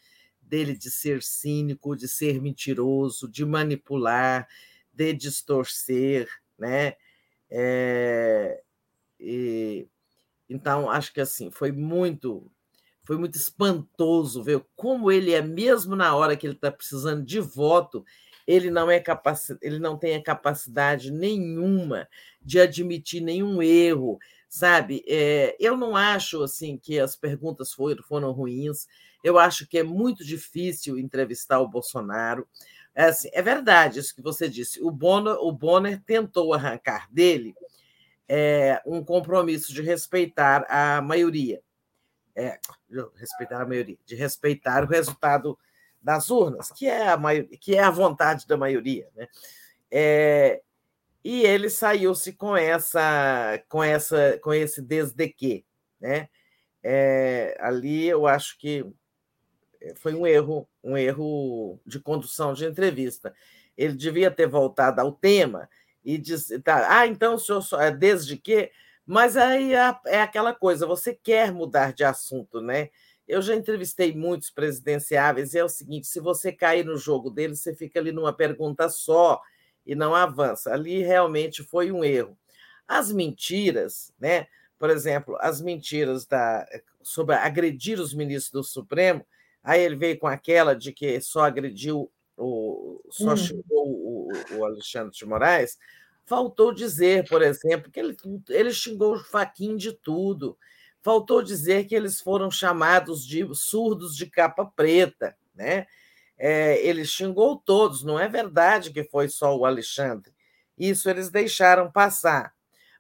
dele 0.46 0.78
de 0.78 0.92
ser 0.92 1.24
cínico, 1.24 1.96
de 1.96 2.08
ser 2.08 2.42
mentiroso, 2.42 3.28
de 3.30 3.46
manipular, 3.46 4.48
de 4.94 5.14
distorcer, 5.14 6.28
né? 6.58 6.94
É, 7.50 8.62
e, 9.20 9.88
então 10.50 10.90
acho 10.90 11.14
que 11.14 11.22
assim 11.22 11.52
foi 11.52 11.72
muito 11.72 12.52
foi 13.04 13.18
muito 13.18 13.36
espantoso 13.36 14.44
ver 14.44 14.66
como 14.76 15.12
ele 15.12 15.32
é 15.32 15.42
mesmo 15.42 15.96
na 15.96 16.16
hora 16.16 16.36
que 16.36 16.48
ele 16.48 16.56
está 16.56 16.72
precisando 16.72 17.24
de 17.24 17.40
voto 17.40 18.04
ele 18.48 18.70
não 18.70 18.90
é 18.92 19.00
capaz, 19.00 19.50
ele 19.62 19.80
não 19.80 19.98
tem 19.98 20.16
a 20.16 20.24
capacidade 20.24 21.12
nenhuma 21.12 22.08
de 22.42 22.60
admitir 22.60 23.22
nenhum 23.22 23.62
erro, 23.62 24.20
sabe? 24.48 25.04
É, 25.08 25.56
eu 25.60 25.76
não 25.76 25.96
acho 25.96 26.44
assim 26.44 26.78
que 26.78 27.00
as 27.00 27.16
perguntas 27.16 27.72
foram, 27.74 28.04
foram 28.04 28.32
ruins. 28.32 28.88
Eu 29.26 29.40
acho 29.40 29.66
que 29.66 29.80
é 29.80 29.84
muito 29.84 30.24
difícil 30.24 31.00
entrevistar 31.00 31.60
o 31.60 31.68
Bolsonaro. 31.68 32.48
É, 32.94 33.06
assim, 33.06 33.28
é 33.34 33.42
verdade 33.42 33.98
isso 33.98 34.14
que 34.14 34.22
você 34.22 34.48
disse. 34.48 34.80
O 34.84 34.92
Bonner, 34.92 35.34
o 35.40 35.52
Bonner 35.52 36.00
tentou 36.06 36.54
arrancar 36.54 37.12
dele 37.12 37.56
é, 38.30 38.80
um 38.86 39.04
compromisso 39.04 39.74
de 39.74 39.82
respeitar 39.82 40.64
a 40.70 41.02
maioria. 41.02 41.60
É, 42.36 42.60
respeitar 43.16 43.64
a 43.64 43.66
maioria, 43.66 43.98
de 44.06 44.14
respeitar 44.14 44.84
o 44.84 44.88
resultado 44.88 45.58
das 46.00 46.30
urnas, 46.30 46.70
que 46.70 46.86
é 46.86 47.08
a, 47.08 47.18
maioria, 47.18 47.58
que 47.58 47.76
é 47.76 47.82
a 47.82 47.90
vontade 47.90 48.46
da 48.46 48.56
maioria. 48.56 49.10
Né? 49.16 49.28
É, 49.90 50.62
e 51.24 51.42
ele 51.42 51.68
saiu-se 51.68 52.34
com 52.34 52.56
essa, 52.56 53.60
com 53.70 53.84
essa, 53.84 54.38
com 54.44 54.54
esse 54.54 54.84
desde 54.84 55.28
que, 55.30 55.66
né? 56.00 56.30
É, 56.84 57.58
ali 57.60 58.06
eu 58.06 58.28
acho 58.28 58.60
que 58.60 58.86
foi 59.96 60.14
um 60.14 60.26
erro, 60.26 60.68
um 60.84 60.98
erro 60.98 61.80
de 61.86 62.00
condução 62.00 62.54
de 62.54 62.66
entrevista. 62.66 63.34
Ele 63.78 63.94
devia 63.94 64.32
ter 64.32 64.48
voltado 64.48 65.02
ao 65.02 65.12
tema 65.12 65.70
e 66.04 66.18
dizer, 66.18 66.62
tá, 66.62 67.00
ah, 67.00 67.08
então 67.08 67.36
o 67.36 67.40
senhor 67.40 67.62
só 67.62 67.82
é 67.82 67.92
desde 67.92 68.38
que, 68.38 68.72
mas 69.06 69.36
aí 69.36 69.74
é, 69.74 69.96
é 70.06 70.22
aquela 70.22 70.54
coisa, 70.54 70.88
você 70.88 71.14
quer 71.14 71.52
mudar 71.52 71.94
de 71.94 72.04
assunto, 72.04 72.62
né? 72.62 72.90
Eu 73.28 73.42
já 73.42 73.56
entrevistei 73.56 74.14
muitos 74.16 74.52
presidenciáveis 74.52 75.54
e 75.54 75.60
é 75.60 75.64
o 75.64 75.70
seguinte: 75.70 76.06
se 76.08 76.20
você 76.20 76.52
cair 76.52 76.86
no 76.86 76.96
jogo 76.96 77.30
deles, 77.30 77.60
você 77.60 77.76
fica 77.76 78.00
ali 78.00 78.12
numa 78.12 78.32
pergunta 78.32 78.88
só 78.88 79.42
e 79.86 79.96
não 79.96 80.14
avança. 80.14 80.74
Ali 80.74 81.02
realmente 81.02 81.64
foi 81.64 81.92
um 81.92 82.04
erro. 82.04 82.38
As 82.88 83.12
mentiras, 83.12 84.14
né? 84.20 84.48
Por 84.78 84.90
exemplo, 84.90 85.38
as 85.40 85.60
mentiras 85.62 86.26
da, 86.26 86.68
sobre 87.02 87.36
agredir 87.36 88.00
os 88.00 88.14
ministros 88.14 88.52
do 88.52 88.64
Supremo, 88.64 89.26
aí 89.66 89.82
ele 89.82 89.96
veio 89.96 90.18
com 90.18 90.28
aquela 90.28 90.74
de 90.76 90.94
que 90.94 91.20
só 91.20 91.42
agrediu 91.42 92.10
o 92.38 93.02
só 93.10 93.34
hum. 93.34 93.38
xingou 93.38 93.88
o, 93.88 94.30
o 94.58 94.66
Alexandre 94.66 95.12
de 95.12 95.26
Moraes. 95.26 95.78
Faltou 96.26 96.74
dizer, 96.74 97.28
por 97.28 97.42
exemplo, 97.42 97.92
que 97.92 98.00
ele, 98.00 98.16
ele 98.50 98.72
xingou 98.72 99.16
o 99.16 99.20
Faquin 99.20 99.76
de 99.76 99.92
tudo 99.92 100.58
Faltou 101.06 101.44
dizer 101.44 101.86
que 101.86 101.94
eles 101.94 102.20
foram 102.20 102.50
chamados 102.50 103.24
de 103.24 103.48
surdos 103.54 104.18
de 104.18 104.26
capa 104.26 104.66
preta, 104.66 105.38
né? 105.54 105.86
É, 106.36 106.84
ele 106.84 107.06
xingou 107.06 107.58
todos, 107.64 108.04
não 108.04 108.20
é 108.20 108.28
verdade 108.28 108.92
que 108.92 109.04
foi 109.04 109.30
só 109.30 109.56
o 109.56 109.68
Alexandre. 109.68 110.34
Isso 110.76 111.08
eles 111.08 111.30
deixaram 111.30 111.92
passar. 111.92 112.56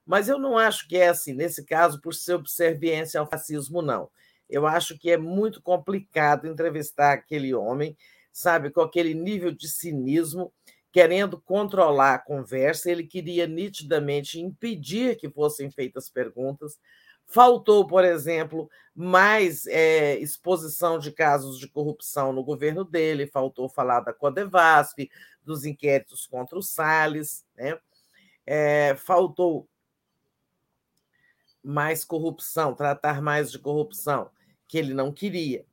Mas 0.06 0.30
eu 0.30 0.38
não 0.38 0.56
acho 0.56 0.88
que 0.88 0.98
é 0.98 1.08
assim, 1.08 1.34
nesse 1.34 1.66
caso, 1.66 2.00
por 2.00 2.14
ser 2.14 2.34
subserviência 2.34 3.20
ao 3.20 3.28
fascismo, 3.28 3.82
não. 3.82 4.08
Eu 4.49 4.67
acho 4.67 4.97
que 4.97 5.09
é 5.11 5.17
muito 5.17 5.61
complicado 5.61 6.47
entrevistar 6.47 7.13
aquele 7.13 7.53
homem, 7.53 7.97
sabe, 8.31 8.69
com 8.69 8.81
aquele 8.81 9.13
nível 9.13 9.51
de 9.51 9.67
cinismo, 9.67 10.51
querendo 10.91 11.39
controlar 11.41 12.15
a 12.15 12.19
conversa. 12.19 12.91
Ele 12.91 13.03
queria 13.03 13.47
nitidamente 13.47 14.39
impedir 14.39 15.17
que 15.17 15.30
fossem 15.30 15.72
feitas 15.72 16.09
perguntas, 16.09 16.80
Faltou, 17.27 17.88
por 17.88 18.05
exemplo, 18.05 18.69
mais 18.93 19.65
é, 19.65 20.17
exposição 20.19 20.99
de 20.99 21.11
casos 21.11 21.57
de 21.57 21.67
corrupção 21.67 22.31
no 22.31 22.43
governo 22.43 22.84
dele, 22.84 23.27
faltou 23.27 23.67
falar 23.67 24.01
da 24.01 24.13
Codevasf, 24.13 25.09
dos 25.43 25.65
inquéritos 25.65 26.27
contra 26.27 26.57
o 26.57 26.61
Salles, 26.61 27.43
né? 27.55 27.77
É, 28.45 28.95
faltou 28.95 29.67
mais 31.66 32.03
corrupção, 32.06 32.74
tratar 32.76 33.22
mais 33.22 33.52
de 33.52 33.60
corrupção, 33.60 34.30
que 34.68 34.77
ele 34.77 34.94
não 34.94 35.11
queria. 35.11 35.66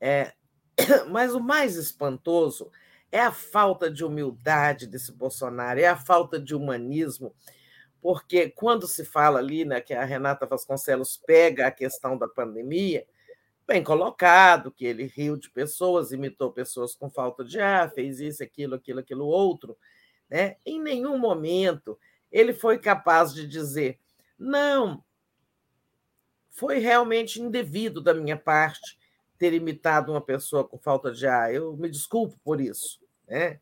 É, 0.00 0.32
mas 1.10 1.34
o 1.34 1.40
mais 1.40 1.76
espantoso 1.76 2.70
é 3.10 3.20
a 3.20 3.32
falta 3.32 3.90
de 3.90 4.04
humildade 4.04 4.86
desse 4.86 5.12
Bolsonaro, 5.12 5.80
é 5.80 5.86
a 5.86 5.96
falta 5.96 6.38
de 6.38 6.54
humanismo 6.54 7.34
porque 8.00 8.50
quando 8.50 8.86
se 8.86 9.04
fala 9.04 9.38
ali, 9.38 9.64
né, 9.64 9.80
que 9.80 9.92
a 9.92 10.04
Renata 10.04 10.46
Vasconcelos 10.46 11.16
pega 11.16 11.66
a 11.66 11.70
questão 11.70 12.16
da 12.16 12.28
pandemia, 12.28 13.06
bem 13.66 13.82
colocado, 13.82 14.70
que 14.70 14.86
ele 14.86 15.04
riu 15.04 15.36
de 15.36 15.50
pessoas, 15.50 16.12
imitou 16.12 16.52
pessoas 16.52 16.94
com 16.94 17.10
falta 17.10 17.44
de 17.44 17.60
ar, 17.60 17.92
fez 17.92 18.20
isso, 18.20 18.42
aquilo, 18.42 18.76
aquilo, 18.76 19.00
aquilo 19.00 19.26
outro, 19.26 19.76
né? 20.30 20.56
Em 20.64 20.80
nenhum 20.80 21.18
momento 21.18 21.98
ele 22.30 22.52
foi 22.52 22.78
capaz 22.78 23.34
de 23.34 23.46
dizer: 23.46 23.98
"Não, 24.38 25.02
foi 26.58 26.78
realmente 26.78 27.40
indevido 27.40 28.00
da 28.00 28.12
minha 28.12 28.36
parte 28.36 28.98
ter 29.38 29.52
imitado 29.52 30.10
uma 30.10 30.20
pessoa 30.20 30.66
com 30.66 30.76
falta 30.76 31.12
de 31.12 31.24
ar. 31.24 31.54
Eu 31.54 31.76
me 31.76 31.88
desculpo 31.88 32.36
por 32.42 32.60
isso, 32.60 32.98
né? 33.28 33.60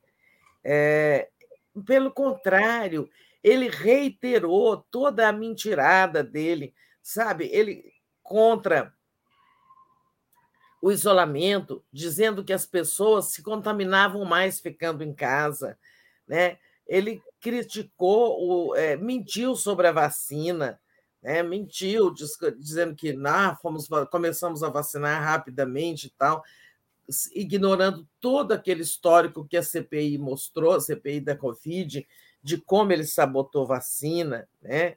É, 0.64 1.28
pelo 1.84 2.10
contrário, 2.10 3.08
ele 3.44 3.68
reiterou 3.68 4.78
toda 4.90 5.28
a 5.28 5.32
mentirada 5.32 6.24
dele, 6.24 6.74
sabe? 7.02 7.50
Ele 7.52 7.84
contra 8.22 8.94
o 10.80 10.90
isolamento, 10.90 11.84
dizendo 11.92 12.42
que 12.42 12.52
as 12.52 12.64
pessoas 12.64 13.26
se 13.26 13.42
contaminavam 13.42 14.24
mais 14.24 14.58
ficando 14.58 15.04
em 15.04 15.12
casa, 15.12 15.78
né? 16.26 16.56
Ele 16.86 17.22
criticou, 17.42 18.40
o, 18.40 18.74
é, 18.74 18.96
mentiu 18.96 19.54
sobre 19.54 19.86
a 19.86 19.92
vacina, 19.92 20.80
né? 21.26 21.42
mentiu, 21.42 22.14
diz, 22.14 22.38
dizendo 22.56 22.94
que 22.94 23.12
nah, 23.12 23.56
fomos, 23.56 23.88
começamos 24.12 24.62
a 24.62 24.68
vacinar 24.68 25.20
rapidamente 25.20 26.06
e 26.06 26.10
tal, 26.10 26.44
ignorando 27.34 28.06
todo 28.20 28.52
aquele 28.52 28.82
histórico 28.82 29.44
que 29.44 29.56
a 29.56 29.62
CPI 29.62 30.18
mostrou, 30.18 30.74
a 30.74 30.80
CPI 30.80 31.20
da 31.20 31.36
Covid, 31.36 32.06
de 32.40 32.58
como 32.58 32.92
ele 32.92 33.04
sabotou 33.04 33.66
vacina, 33.66 34.48
né? 34.62 34.94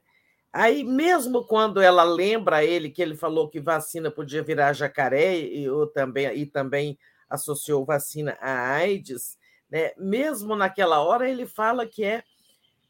Aí, 0.52 0.82
mesmo 0.82 1.44
quando 1.44 1.80
ela 1.80 2.02
lembra 2.02 2.64
ele 2.64 2.90
que 2.90 3.00
ele 3.02 3.16
falou 3.16 3.48
que 3.48 3.60
vacina 3.60 4.10
podia 4.10 4.42
virar 4.42 4.72
jacaré 4.72 5.36
e, 5.36 5.66
também, 5.94 6.26
e 6.36 6.46
também 6.46 6.98
associou 7.28 7.84
vacina 7.84 8.36
à 8.40 8.72
AIDS, 8.74 9.38
né? 9.70 9.92
mesmo 9.96 10.56
naquela 10.56 11.00
hora 11.00 11.30
ele 11.30 11.46
fala 11.46 11.86
que 11.86 12.02
é, 12.02 12.24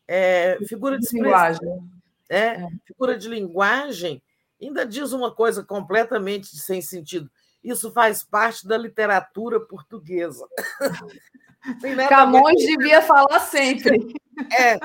é 0.09 0.59
figura 0.67 0.99
de 0.99 1.07
linguagem. 1.13 2.00
É, 2.31 2.39
é, 2.39 2.69
figura 2.87 3.19
de 3.19 3.29
linguagem, 3.29 4.23
ainda 4.63 4.87
diz 4.87 5.13
uma 5.13 5.35
coisa 5.35 5.65
completamente 5.65 6.57
sem 6.57 6.81
sentido. 6.81 7.29
Isso 7.63 7.93
faz 7.93 8.23
parte 8.23 8.67
da 8.67 8.79
literatura 8.79 9.59
portuguesa. 9.59 10.47
Camões 12.09 12.63
devia 12.65 13.03
falar 13.03 13.41
sempre. 13.41 13.99
É, 14.59 14.79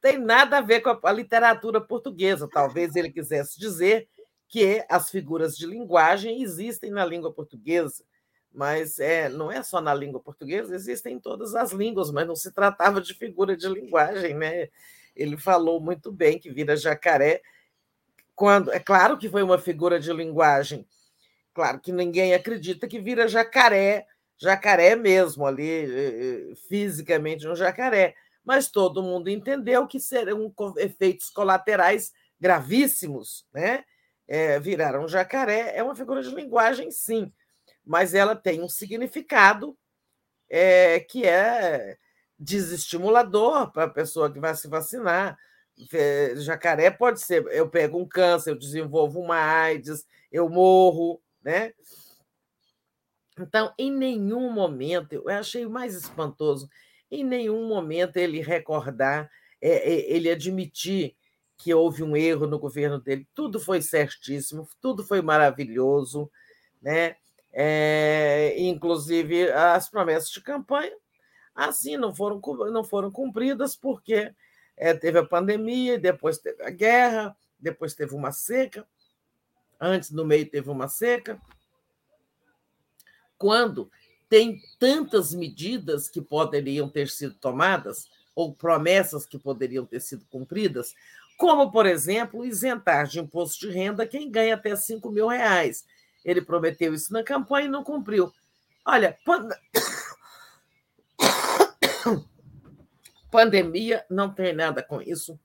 tem 0.00 0.18
nada 0.18 0.58
a 0.58 0.60
ver 0.60 0.80
com 0.80 0.88
a, 0.88 1.00
a 1.02 1.10
literatura 1.10 1.80
portuguesa. 1.80 2.48
Talvez 2.48 2.94
ele 2.94 3.10
quisesse 3.10 3.58
dizer 3.58 4.08
que 4.46 4.84
as 4.88 5.10
figuras 5.10 5.56
de 5.56 5.66
linguagem 5.66 6.40
existem 6.40 6.92
na 6.92 7.04
língua 7.04 7.32
portuguesa, 7.32 8.04
mas 8.52 9.00
é, 9.00 9.28
não 9.28 9.50
é 9.50 9.64
só 9.64 9.80
na 9.80 9.92
língua 9.92 10.20
portuguesa, 10.20 10.76
existem 10.76 11.16
em 11.16 11.18
todas 11.18 11.56
as 11.56 11.72
línguas, 11.72 12.12
mas 12.12 12.24
não 12.24 12.36
se 12.36 12.52
tratava 12.52 13.00
de 13.00 13.14
figura 13.14 13.56
de 13.56 13.66
linguagem, 13.66 14.34
né? 14.34 14.68
Ele 15.14 15.36
falou 15.36 15.80
muito 15.80 16.10
bem 16.12 16.38
que 16.38 16.50
vira 16.50 16.76
jacaré 16.76 17.42
quando 18.34 18.72
é 18.72 18.80
claro 18.80 19.16
que 19.16 19.28
foi 19.28 19.42
uma 19.42 19.58
figura 19.58 19.98
de 20.00 20.12
linguagem, 20.12 20.86
claro 21.52 21.80
que 21.80 21.92
ninguém 21.92 22.34
acredita 22.34 22.88
que 22.88 23.00
vira 23.00 23.28
jacaré, 23.28 24.06
jacaré 24.36 24.96
mesmo 24.96 25.46
ali 25.46 25.68
eh, 25.68 26.50
eh, 26.52 26.54
fisicamente 26.68 27.46
um 27.46 27.54
jacaré, 27.54 28.14
mas 28.44 28.68
todo 28.70 29.02
mundo 29.02 29.30
entendeu 29.30 29.86
que 29.86 30.00
serão 30.00 30.52
efeitos 30.76 31.30
colaterais 31.30 32.12
gravíssimos, 32.40 33.46
né? 33.52 33.84
É, 34.26 34.58
viraram 34.58 35.06
jacaré 35.06 35.76
é 35.76 35.82
uma 35.82 35.94
figura 35.94 36.22
de 36.22 36.34
linguagem, 36.34 36.90
sim, 36.90 37.32
mas 37.84 38.14
ela 38.14 38.34
tem 38.34 38.62
um 38.62 38.68
significado 38.68 39.76
é, 40.48 41.00
que 41.00 41.24
é 41.24 41.96
desestimulador 42.38 43.70
para 43.72 43.84
a 43.84 43.90
pessoa 43.90 44.32
que 44.32 44.40
vai 44.40 44.54
se 44.54 44.68
vacinar. 44.68 45.38
Jacaré 46.36 46.90
pode 46.90 47.20
ser, 47.20 47.44
eu 47.48 47.68
pego 47.68 47.98
um 47.98 48.06
câncer, 48.06 48.50
eu 48.50 48.58
desenvolvo 48.58 49.20
uma 49.20 49.36
AIDS, 49.36 50.06
eu 50.30 50.48
morro, 50.48 51.20
né? 51.42 51.72
Então, 53.38 53.74
em 53.76 53.90
nenhum 53.90 54.52
momento, 54.52 55.12
eu 55.12 55.28
achei 55.28 55.66
o 55.66 55.70
mais 55.70 55.94
espantoso, 55.94 56.68
em 57.10 57.24
nenhum 57.24 57.66
momento 57.66 58.16
ele 58.16 58.40
recordar, 58.40 59.28
é, 59.60 59.92
é, 59.92 60.12
ele 60.12 60.30
admitir 60.30 61.16
que 61.56 61.72
houve 61.72 62.02
um 62.02 62.16
erro 62.16 62.46
no 62.46 62.58
governo 62.58 63.00
dele. 63.00 63.26
Tudo 63.34 63.58
foi 63.58 63.82
certíssimo, 63.82 64.68
tudo 64.80 65.04
foi 65.04 65.22
maravilhoso, 65.22 66.30
né? 66.80 67.16
É, 67.52 68.54
inclusive 68.58 69.50
as 69.52 69.88
promessas 69.88 70.28
de 70.30 70.40
campanha, 70.40 70.92
assim 71.54 71.96
não 71.96 72.14
foram 72.14 72.40
não 72.70 72.82
foram 72.82 73.10
cumpridas 73.10 73.76
porque 73.76 74.32
é, 74.76 74.92
teve 74.92 75.18
a 75.18 75.24
pandemia, 75.24 75.98
depois 75.98 76.38
teve 76.38 76.62
a 76.62 76.70
guerra, 76.70 77.36
depois 77.58 77.94
teve 77.94 78.14
uma 78.14 78.32
seca, 78.32 78.86
antes 79.80 80.10
no 80.10 80.24
meio 80.24 80.48
teve 80.48 80.68
uma 80.68 80.88
seca. 80.88 81.40
Quando 83.38 83.90
tem 84.28 84.60
tantas 84.78 85.34
medidas 85.34 86.08
que 86.08 86.20
poderiam 86.20 86.88
ter 86.88 87.08
sido 87.08 87.34
tomadas 87.34 88.08
ou 88.34 88.52
promessas 88.52 89.24
que 89.26 89.38
poderiam 89.38 89.86
ter 89.86 90.00
sido 90.00 90.24
cumpridas, 90.26 90.94
como, 91.36 91.70
por 91.70 91.86
exemplo, 91.86 92.44
isentar 92.44 93.06
de 93.06 93.20
imposto 93.20 93.66
de 93.66 93.72
renda 93.72 94.06
quem 94.06 94.30
ganha 94.30 94.54
até 94.54 94.74
5 94.74 95.10
mil 95.10 95.28
reais. 95.28 95.84
Ele 96.24 96.40
prometeu 96.40 96.94
isso 96.94 97.12
na 97.12 97.22
campanha 97.22 97.66
e 97.66 97.70
não 97.70 97.84
cumpriu. 97.84 98.32
Olha, 98.84 99.16
pandemia 103.30 104.04
não 104.08 104.32
tem 104.32 104.52
nada 104.52 104.82
com 104.82 105.00
isso, 105.00 105.38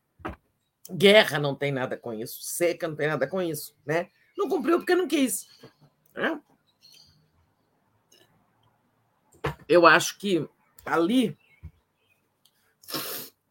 guerra 0.92 1.40
não 1.40 1.56
tem 1.56 1.72
nada 1.72 1.98
com 1.98 2.14
isso, 2.14 2.42
seca 2.42 2.88
não 2.88 2.96
tem 2.96 3.08
nada 3.08 3.28
com 3.28 3.42
isso, 3.42 3.76
né? 3.86 4.10
Não 4.38 4.50
cumpriu 4.50 4.78
porque 4.78 4.96
não 4.96 5.08
quis. 5.08 5.48
Né? 6.14 6.40
Eu 9.68 9.86
acho 9.86 10.18
que 10.18 10.48
ali 10.86 11.38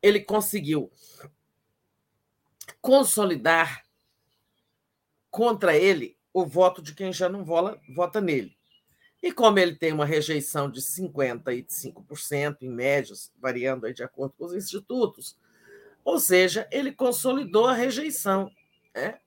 ele 0.02 0.20
conseguiu 0.20 0.90
consolidar 2.80 3.84
contra 5.30 5.76
ele 5.76 6.16
o 6.32 6.44
voto 6.44 6.82
de 6.82 6.94
quem 6.94 7.12
já 7.12 7.28
não 7.28 7.44
vola, 7.44 7.80
vota 7.94 8.20
nele. 8.20 8.57
E 9.22 9.32
como 9.32 9.58
ele 9.58 9.74
tem 9.74 9.92
uma 9.92 10.06
rejeição 10.06 10.70
de 10.70 10.80
55%, 10.80 12.58
em 12.62 12.68
médias, 12.68 13.32
variando 13.36 13.92
de 13.92 14.02
acordo 14.02 14.34
com 14.38 14.44
os 14.44 14.54
institutos, 14.54 15.36
ou 16.04 16.20
seja, 16.20 16.68
ele 16.70 16.92
consolidou 16.92 17.66
a 17.66 17.74
rejeição. 17.74 18.50
Né? 18.94 19.18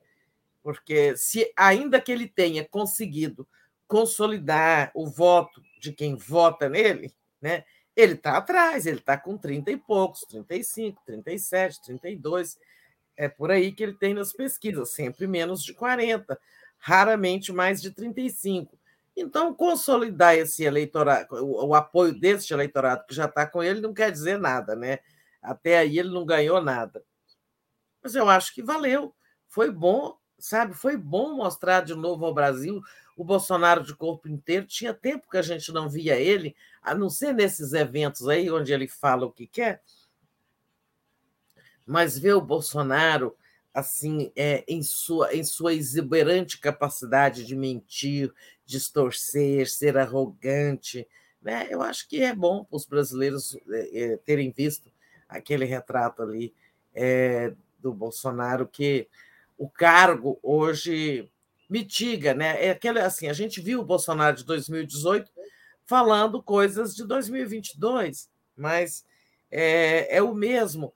Porque 0.63 1.15
se 1.17 1.51
ainda 1.57 1.99
que 1.99 2.11
ele 2.11 2.27
tenha 2.27 2.63
conseguido 2.67 3.47
consolidar 3.87 4.91
o 4.95 5.05
voto 5.05 5.61
de 5.79 5.91
quem 5.91 6.15
vota 6.15 6.69
nele, 6.69 7.13
né, 7.41 7.65
ele 7.95 8.13
está 8.13 8.37
atrás, 8.37 8.85
ele 8.85 8.99
está 8.99 9.17
com 9.17 9.37
30 9.37 9.71
e 9.71 9.77
poucos, 9.77 10.21
35, 10.21 11.01
37, 11.05 11.81
32. 11.83 12.57
É 13.17 13.27
por 13.27 13.51
aí 13.51 13.71
que 13.71 13.83
ele 13.83 13.93
tem 13.93 14.13
nas 14.13 14.31
pesquisas, 14.31 14.91
sempre 14.91 15.27
menos 15.27 15.61
de 15.63 15.73
40, 15.73 16.39
raramente 16.77 17.51
mais 17.51 17.81
de 17.81 17.91
35. 17.91 18.79
Então, 19.21 19.53
consolidar 19.53 20.35
esse 20.35 20.63
eleitorado, 20.63 21.35
o, 21.35 21.67
o 21.67 21.75
apoio 21.75 22.17
desse 22.17 22.53
eleitorado 22.53 23.05
que 23.05 23.13
já 23.13 23.25
está 23.25 23.45
com 23.45 23.63
ele, 23.63 23.81
não 23.81 23.93
quer 23.93 24.11
dizer 24.11 24.37
nada, 24.37 24.75
né? 24.75 24.99
Até 25.41 25.77
aí 25.77 25.99
ele 25.99 26.09
não 26.09 26.25
ganhou 26.25 26.61
nada. 26.61 27.03
Mas 28.03 28.15
eu 28.15 28.29
acho 28.29 28.53
que 28.53 28.63
valeu. 28.63 29.13
Foi 29.47 29.71
bom, 29.71 30.17
sabe? 30.37 30.73
Foi 30.73 30.97
bom 30.97 31.35
mostrar 31.35 31.81
de 31.81 31.95
novo 31.95 32.25
ao 32.25 32.33
Brasil 32.33 32.81
o 33.15 33.23
Bolsonaro 33.23 33.83
de 33.83 33.95
corpo 33.95 34.27
inteiro. 34.27 34.65
Tinha 34.65 34.93
tempo 34.93 35.29
que 35.29 35.37
a 35.37 35.41
gente 35.41 35.71
não 35.71 35.89
via 35.89 36.15
ele, 36.15 36.55
a 36.81 36.95
não 36.95 37.09
ser 37.09 37.33
nesses 37.33 37.73
eventos 37.73 38.27
aí 38.27 38.49
onde 38.49 38.73
ele 38.73 38.87
fala 38.87 39.25
o 39.25 39.31
que 39.31 39.45
quer 39.45 39.81
mas 41.85 42.17
ver 42.17 42.33
o 42.33 42.41
Bolsonaro 42.41 43.35
assim 43.73 44.31
é, 44.35 44.63
em 44.67 44.83
sua 44.83 45.33
em 45.33 45.43
sua 45.43 45.73
exuberante 45.73 46.57
capacidade 46.57 47.45
de 47.45 47.55
mentir, 47.55 48.33
distorcer, 48.71 49.69
ser 49.69 49.97
arrogante, 49.97 51.07
né? 51.41 51.67
Eu 51.69 51.81
acho 51.81 52.07
que 52.07 52.23
é 52.23 52.33
bom 52.33 52.63
para 52.63 52.77
os 52.77 52.85
brasileiros 52.85 53.57
é, 53.69 54.03
é, 54.03 54.17
terem 54.17 54.51
visto 54.51 54.89
aquele 55.27 55.65
retrato 55.65 56.21
ali 56.21 56.53
é, 56.93 57.53
do 57.79 57.93
Bolsonaro 57.93 58.67
que 58.67 59.07
o 59.57 59.69
cargo 59.69 60.39
hoje 60.41 61.29
mitiga, 61.69 62.33
né? 62.33 62.65
É 62.65 62.71
aquele 62.71 62.99
assim, 62.99 63.27
a 63.27 63.33
gente 63.33 63.59
viu 63.59 63.81
o 63.81 63.85
Bolsonaro 63.85 64.37
de 64.37 64.45
2018 64.45 65.31
falando 65.85 66.41
coisas 66.41 66.95
de 66.95 67.03
2022, 67.05 68.29
mas 68.55 69.05
é, 69.49 70.17
é 70.17 70.21
o 70.21 70.33
mesmo 70.33 70.93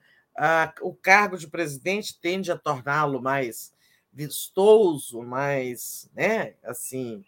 o 0.82 0.94
cargo 0.94 1.38
de 1.38 1.48
presidente 1.48 2.20
tende 2.20 2.52
a 2.52 2.58
torná-lo 2.58 3.22
mais 3.22 3.74
vistoso, 4.16 5.22
mais, 5.22 6.10
né, 6.16 6.54
assim, 6.64 7.24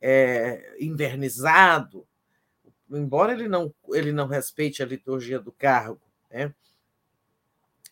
é, 0.00 0.76
invernizado, 0.80 2.06
embora 2.90 3.32
ele 3.32 3.48
não, 3.48 3.72
ele 3.92 4.12
não 4.12 4.26
respeite 4.26 4.82
a 4.82 4.86
liturgia 4.86 5.38
do 5.38 5.52
cargo. 5.52 6.00
Né? 6.30 6.52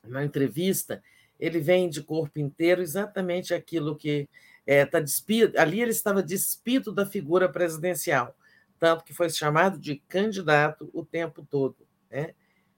Na 0.04 0.24
entrevista, 0.24 1.02
ele 1.38 1.60
vem 1.60 1.88
de 1.88 2.02
corpo 2.02 2.38
inteiro 2.38 2.82
exatamente 2.82 3.54
aquilo 3.54 3.96
que 3.96 4.28
está 4.66 4.98
é, 4.98 5.02
despido. 5.02 5.58
Ali 5.58 5.80
ele 5.80 5.90
estava 5.90 6.22
despido 6.22 6.92
da 6.92 7.06
figura 7.06 7.48
presidencial, 7.48 8.36
tanto 8.78 9.04
que 9.04 9.14
foi 9.14 9.30
chamado 9.30 9.78
de 9.78 9.96
candidato 10.08 10.90
o 10.92 11.04
tempo 11.04 11.46
todo. 11.48 11.76
Né? 12.10 12.34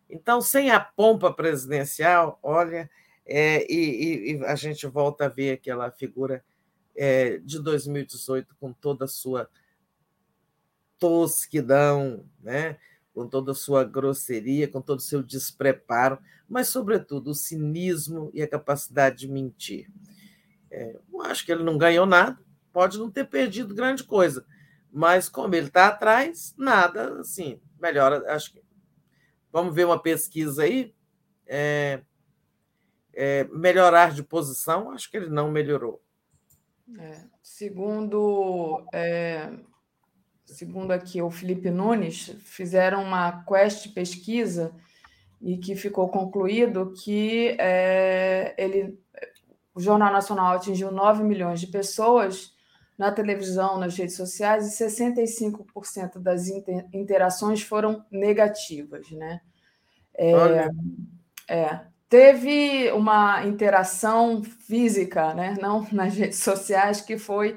Então, 0.08 0.40
sem 0.40 0.70
a 0.70 0.80
pompa 0.80 1.32
presidencial, 1.32 2.38
olha, 2.42 2.90
é, 3.24 3.64
e, 3.72 4.32
e, 4.32 4.44
a 4.44 4.56
gente 4.56 4.86
volta 4.86 5.26
a 5.26 5.28
ver 5.28 5.52
aquela 5.52 5.90
figura 5.90 6.44
é, 6.96 7.38
de 7.38 7.60
2018 7.60 8.54
com 8.58 8.72
toda 8.72 9.04
a 9.04 9.08
sua 9.08 9.48
tosquidão, 10.98 12.24
né? 12.40 12.78
com 13.12 13.26
toda 13.26 13.52
a 13.52 13.54
sua 13.54 13.84
grosseria, 13.84 14.68
com 14.68 14.80
todo 14.80 14.98
o 14.98 15.02
seu 15.02 15.22
despreparo, 15.22 16.18
mas, 16.48 16.68
sobretudo, 16.68 17.30
o 17.30 17.34
cinismo 17.34 18.30
e 18.32 18.42
a 18.42 18.48
capacidade 18.48 19.18
de 19.18 19.28
mentir. 19.28 19.90
É, 20.70 20.96
eu 21.12 21.22
acho 21.22 21.44
que 21.44 21.50
ele 21.50 21.64
não 21.64 21.76
ganhou 21.76 22.06
nada, 22.06 22.38
pode 22.72 22.98
não 22.98 23.10
ter 23.10 23.24
perdido 23.24 23.74
grande 23.74 24.04
coisa, 24.04 24.46
mas 24.92 25.28
como 25.28 25.54
ele 25.54 25.66
está 25.66 25.88
atrás, 25.88 26.54
nada 26.56 27.20
assim, 27.20 27.60
melhor, 27.80 28.24
acho 28.26 28.52
que 28.52 28.62
Vamos 29.52 29.74
ver 29.74 29.84
uma 29.84 30.00
pesquisa 30.00 30.62
aí. 30.62 30.94
É, 31.46 32.00
é, 33.12 33.44
melhorar 33.44 34.12
de 34.12 34.22
posição, 34.22 34.92
acho 34.92 35.10
que 35.10 35.16
ele 35.16 35.28
não 35.28 35.50
melhorou. 35.50 36.00
É, 36.98 37.22
segundo, 37.42 38.84
é, 38.92 39.50
segundo 40.44 40.90
aqui 40.90 41.22
o 41.22 41.30
Felipe 41.30 41.70
Nunes, 41.70 42.34
fizeram 42.40 43.02
uma 43.02 43.44
quest 43.44 43.92
pesquisa 43.94 44.74
e 45.40 45.56
que 45.56 45.74
ficou 45.76 46.08
concluído 46.08 46.92
que 46.92 47.56
é, 47.58 48.54
ele, 48.58 48.98
o 49.74 49.80
Jornal 49.80 50.12
Nacional 50.12 50.56
atingiu 50.56 50.90
9 50.90 51.22
milhões 51.22 51.60
de 51.60 51.66
pessoas 51.66 52.54
na 52.98 53.10
televisão, 53.10 53.78
nas 53.78 53.96
redes 53.96 54.14
sociais, 54.14 54.66
e 54.66 54.84
65% 54.84 56.18
das 56.18 56.48
interações 56.92 57.62
foram 57.62 58.04
negativas. 58.10 59.10
Né? 59.10 59.40
É, 60.14 60.68
é, 61.48 61.80
teve 62.10 62.90
uma 62.90 63.46
interação 63.46 64.42
física, 64.42 65.32
né? 65.32 65.56
não 65.62 65.86
nas 65.92 66.14
redes 66.14 66.40
sociais, 66.40 67.00
que 67.00 67.16
foi 67.16 67.56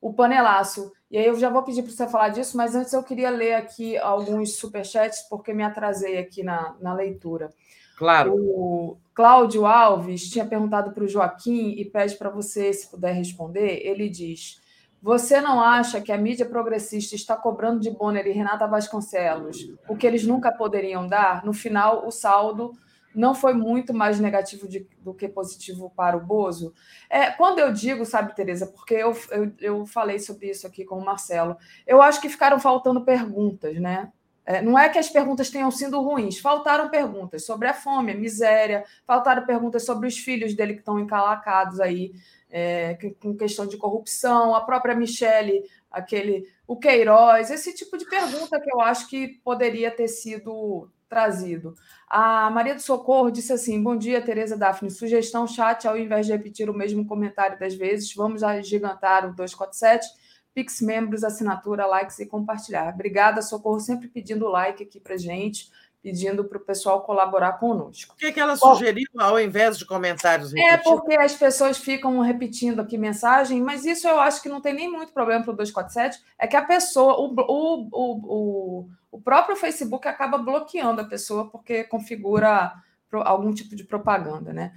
o 0.00 0.12
panelaço. 0.12 0.92
E 1.08 1.16
aí 1.16 1.26
eu 1.26 1.38
já 1.38 1.48
vou 1.48 1.62
pedir 1.62 1.82
para 1.82 1.92
você 1.92 2.08
falar 2.08 2.30
disso, 2.30 2.56
mas 2.56 2.74
antes 2.74 2.92
eu 2.92 3.04
queria 3.04 3.30
ler 3.30 3.54
aqui 3.54 3.96
alguns 3.96 4.56
superchats, 4.56 5.22
porque 5.30 5.54
me 5.54 5.62
atrasei 5.62 6.18
aqui 6.18 6.42
na, 6.42 6.74
na 6.80 6.92
leitura. 6.92 7.50
Claro. 7.96 8.34
O 8.34 8.98
Cláudio 9.14 9.64
Alves 9.64 10.28
tinha 10.28 10.44
perguntado 10.44 10.90
para 10.90 11.04
o 11.04 11.08
Joaquim 11.08 11.74
e 11.78 11.84
pede 11.84 12.16
para 12.16 12.30
você, 12.30 12.72
se 12.72 12.90
puder 12.90 13.12
responder. 13.12 13.86
Ele 13.86 14.08
diz: 14.08 14.60
Você 15.00 15.40
não 15.40 15.60
acha 15.60 16.00
que 16.00 16.10
a 16.10 16.18
mídia 16.18 16.46
progressista 16.46 17.14
está 17.14 17.36
cobrando 17.36 17.78
de 17.78 17.90
Bonner 17.90 18.26
e 18.26 18.32
Renata 18.32 18.66
Vasconcelos 18.66 19.58
o 19.86 19.94
que 19.94 20.06
eles 20.06 20.26
nunca 20.26 20.50
poderiam 20.50 21.06
dar? 21.06 21.44
No 21.44 21.52
final, 21.52 22.04
o 22.04 22.10
saldo 22.10 22.72
não 23.14 23.34
foi 23.34 23.54
muito 23.54 23.92
mais 23.92 24.18
negativo 24.18 24.68
de, 24.68 24.86
do 24.98 25.12
que 25.14 25.28
positivo 25.28 25.90
para 25.94 26.16
o 26.16 26.20
Bozo. 26.20 26.74
É, 27.08 27.30
quando 27.30 27.58
eu 27.58 27.72
digo, 27.72 28.04
sabe, 28.04 28.34
Tereza, 28.34 28.66
porque 28.66 28.94
eu, 28.94 29.16
eu, 29.30 29.52
eu 29.60 29.86
falei 29.86 30.18
sobre 30.18 30.50
isso 30.50 30.66
aqui 30.66 30.84
com 30.84 30.98
o 30.98 31.04
Marcelo, 31.04 31.56
eu 31.86 32.00
acho 32.00 32.20
que 32.20 32.28
ficaram 32.28 32.58
faltando 32.58 33.04
perguntas, 33.04 33.78
né? 33.80 34.12
É, 34.44 34.60
não 34.60 34.76
é 34.76 34.88
que 34.88 34.98
as 34.98 35.08
perguntas 35.08 35.50
tenham 35.50 35.70
sido 35.70 36.00
ruins, 36.00 36.38
faltaram 36.38 36.88
perguntas 36.88 37.46
sobre 37.46 37.68
a 37.68 37.74
fome, 37.74 38.10
a 38.10 38.16
miséria, 38.16 38.84
faltaram 39.06 39.46
perguntas 39.46 39.84
sobre 39.84 40.08
os 40.08 40.18
filhos 40.18 40.54
dele 40.54 40.74
que 40.74 40.80
estão 40.80 40.98
encalacados 40.98 41.78
aí, 41.78 42.12
é, 42.50 42.98
com 43.20 43.36
questão 43.36 43.66
de 43.66 43.76
corrupção, 43.76 44.54
a 44.54 44.60
própria 44.60 44.96
Michele, 44.96 45.62
aquele, 45.90 46.48
o 46.66 46.76
Queiroz, 46.76 47.50
esse 47.50 47.72
tipo 47.72 47.96
de 47.96 48.04
pergunta 48.04 48.60
que 48.60 48.72
eu 48.72 48.80
acho 48.80 49.08
que 49.08 49.28
poderia 49.44 49.92
ter 49.92 50.08
sido 50.08 50.90
trazido. 51.12 51.74
A 52.08 52.48
Maria 52.50 52.74
do 52.74 52.80
Socorro 52.80 53.30
disse 53.30 53.52
assim: 53.52 53.82
Bom 53.82 53.94
dia, 53.94 54.22
Tereza 54.22 54.56
Daphne. 54.56 54.90
Sugestão 54.90 55.46
chat, 55.46 55.86
ao 55.86 55.98
invés 55.98 56.24
de 56.24 56.32
repetir 56.32 56.70
o 56.70 56.74
mesmo 56.74 57.06
comentário 57.06 57.58
das 57.58 57.74
vezes, 57.74 58.14
vamos 58.14 58.42
agigantar 58.42 59.26
o 59.26 59.34
247, 59.34 60.06
Pix 60.54 60.80
membros, 60.80 61.22
assinatura, 61.22 61.86
likes 61.86 62.18
e 62.18 62.26
compartilhar. 62.26 62.94
Obrigada, 62.94 63.42
Socorro, 63.42 63.78
sempre 63.78 64.08
pedindo 64.08 64.48
like 64.48 64.82
aqui 64.82 64.98
para 64.98 65.18
gente 65.18 65.70
pedindo 66.02 66.44
para 66.44 66.58
o 66.58 66.60
pessoal 66.60 67.02
colaborar 67.02 67.52
conosco. 67.52 68.14
O 68.14 68.16
que, 68.16 68.32
que 68.32 68.40
ela 68.40 68.56
sugeriu 68.56 69.06
ao 69.16 69.38
invés 69.38 69.78
de 69.78 69.86
comentários 69.86 70.52
repetidos? 70.52 70.74
É 70.74 70.82
porque 70.82 71.14
as 71.14 71.34
pessoas 71.34 71.78
ficam 71.78 72.18
repetindo 72.18 72.80
aqui 72.80 72.98
mensagem, 72.98 73.62
mas 73.62 73.84
isso 73.84 74.08
eu 74.08 74.18
acho 74.18 74.42
que 74.42 74.48
não 74.48 74.60
tem 74.60 74.74
nem 74.74 74.90
muito 74.90 75.12
problema 75.12 75.44
para 75.44 75.52
o 75.52 75.56
247, 75.56 76.20
é 76.36 76.48
que 76.48 76.56
a 76.56 76.62
pessoa, 76.62 77.20
o, 77.20 77.32
o, 77.32 77.88
o, 77.92 78.80
o, 78.82 78.88
próprio 79.20 79.56
Facebook 79.56 80.06
acaba 80.08 80.38
bloqueando 80.38 81.00
a 81.00 81.04
pessoa 81.04 81.50
porque 81.50 81.84
configura 81.84 82.72
algum 83.12 83.52
tipo 83.52 83.76
de 83.76 83.84
propaganda, 83.84 84.52
né? 84.52 84.72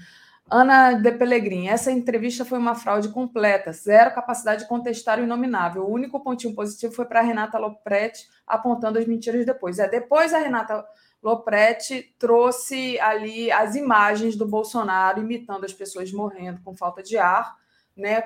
Ana 0.49 0.93
de 0.93 1.11
Pellegrini, 1.11 1.69
essa 1.69 1.91
entrevista 1.91 2.45
foi 2.45 2.59
uma 2.59 2.75
fraude 2.75 3.09
completa, 3.09 3.71
zero 3.73 4.13
capacidade 4.13 4.63
de 4.63 4.69
contestar 4.69 5.19
o 5.19 5.23
inominável. 5.23 5.83
O 5.83 5.91
único 5.91 6.19
pontinho 6.19 6.53
positivo 6.53 6.93
foi 6.93 7.05
para 7.05 7.21
Renata 7.21 7.57
Lopretti 7.57 8.29
apontando 8.45 8.99
as 8.99 9.07
mentiras 9.07 9.43
depois. 9.43 9.79
É 9.79 9.89
depois 9.89 10.33
a 10.33 10.37
Renata 10.37 10.85
Lopretti 11.23 12.13
trouxe 12.19 12.99
ali 12.99 13.51
as 13.51 13.75
imagens 13.75 14.35
do 14.35 14.45
Bolsonaro 14.45 15.19
imitando 15.19 15.65
as 15.65 15.73
pessoas 15.73 16.11
morrendo 16.11 16.61
com 16.61 16.75
falta 16.75 17.01
de 17.01 17.17
ar, 17.17 17.55
né? 17.97 18.23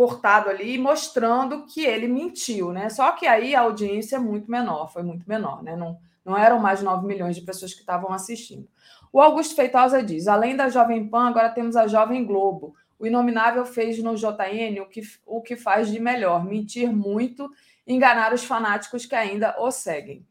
Cortado 0.00 0.48
ali, 0.48 0.78
mostrando 0.78 1.66
que 1.66 1.84
ele 1.84 2.08
mentiu, 2.08 2.72
né? 2.72 2.88
Só 2.88 3.12
que 3.12 3.26
aí 3.26 3.54
a 3.54 3.60
audiência 3.60 4.16
é 4.16 4.18
muito 4.18 4.50
menor, 4.50 4.90
foi 4.90 5.02
muito 5.02 5.28
menor, 5.28 5.62
né? 5.62 5.76
Não, 5.76 5.98
não 6.24 6.38
eram 6.38 6.58
mais 6.58 6.80
9 6.80 7.06
milhões 7.06 7.36
de 7.36 7.42
pessoas 7.42 7.74
que 7.74 7.80
estavam 7.80 8.10
assistindo. 8.10 8.66
O 9.12 9.20
Augusto 9.20 9.54
Feitosa 9.54 10.02
diz: 10.02 10.26
além 10.26 10.56
da 10.56 10.70
Jovem 10.70 11.06
Pan, 11.06 11.28
agora 11.28 11.50
temos 11.50 11.76
a 11.76 11.86
Jovem 11.86 12.24
Globo. 12.24 12.74
O 12.98 13.06
Inominável 13.06 13.66
fez 13.66 14.02
no 14.02 14.16
JN 14.16 14.80
o 14.80 14.86
que, 14.86 15.02
o 15.26 15.42
que 15.42 15.54
faz 15.54 15.90
de 15.90 16.00
melhor: 16.00 16.46
mentir 16.46 16.90
muito, 16.90 17.50
enganar 17.86 18.32
os 18.32 18.42
fanáticos 18.42 19.04
que 19.04 19.14
ainda 19.14 19.54
o 19.58 19.70
seguem. 19.70 20.24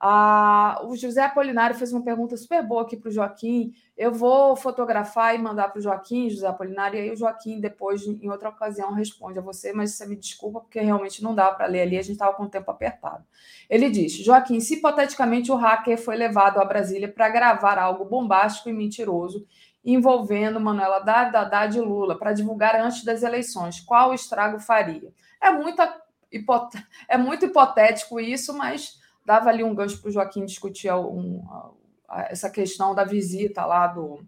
Ah, 0.00 0.80
o 0.84 0.94
José 0.94 1.24
Apolinário 1.24 1.74
fez 1.74 1.92
uma 1.92 2.04
pergunta 2.04 2.36
super 2.36 2.62
boa 2.62 2.82
aqui 2.82 2.96
para 2.96 3.08
o 3.08 3.12
Joaquim. 3.12 3.74
Eu 3.98 4.12
vou 4.12 4.54
fotografar 4.54 5.34
e 5.34 5.38
mandar 5.38 5.70
para 5.70 5.80
o 5.80 5.82
Joaquim, 5.82 6.30
José 6.30 6.46
Apolinário, 6.46 6.96
e 6.96 7.02
aí 7.02 7.10
o 7.10 7.16
Joaquim, 7.16 7.58
depois, 7.58 8.06
em 8.06 8.30
outra 8.30 8.48
ocasião, 8.48 8.92
responde 8.92 9.40
a 9.40 9.42
você, 9.42 9.72
mas 9.72 9.90
você 9.90 10.06
me 10.06 10.14
desculpa, 10.14 10.60
porque 10.60 10.78
realmente 10.78 11.20
não 11.20 11.34
dá 11.34 11.50
para 11.50 11.66
ler 11.66 11.80
ali, 11.80 11.98
a 11.98 12.02
gente 12.02 12.12
estava 12.12 12.32
com 12.34 12.44
o 12.44 12.48
tempo 12.48 12.70
apertado. 12.70 13.24
Ele 13.68 13.90
diz: 13.90 14.12
Joaquim, 14.12 14.60
se 14.60 14.74
hipoteticamente 14.76 15.50
o 15.50 15.56
hacker 15.56 15.98
foi 15.98 16.14
levado 16.14 16.60
a 16.60 16.64
Brasília 16.64 17.08
para 17.08 17.28
gravar 17.28 17.76
algo 17.76 18.04
bombástico 18.04 18.68
e 18.68 18.72
mentiroso 18.72 19.44
envolvendo 19.84 20.60
Manuela 20.60 20.98
Haddad 20.98 21.76
e 21.76 21.80
Lula 21.80 22.16
para 22.16 22.32
divulgar 22.32 22.76
antes 22.76 23.04
das 23.04 23.22
eleições, 23.22 23.80
qual 23.80 24.12
estrago 24.12 24.60
faria? 24.60 25.12
É, 25.42 25.50
muita, 25.50 26.02
é 27.08 27.16
muito 27.16 27.46
hipotético 27.46 28.20
isso, 28.20 28.56
mas 28.56 29.00
dava 29.24 29.48
ali 29.48 29.64
um 29.64 29.74
gancho 29.74 30.00
para 30.00 30.08
o 30.08 30.12
Joaquim 30.12 30.44
discutir 30.44 30.92
um, 30.92 31.42
essa 32.28 32.48
questão 32.50 32.94
da 32.94 33.04
visita 33.04 33.64
lá 33.64 33.86
do, 33.86 34.20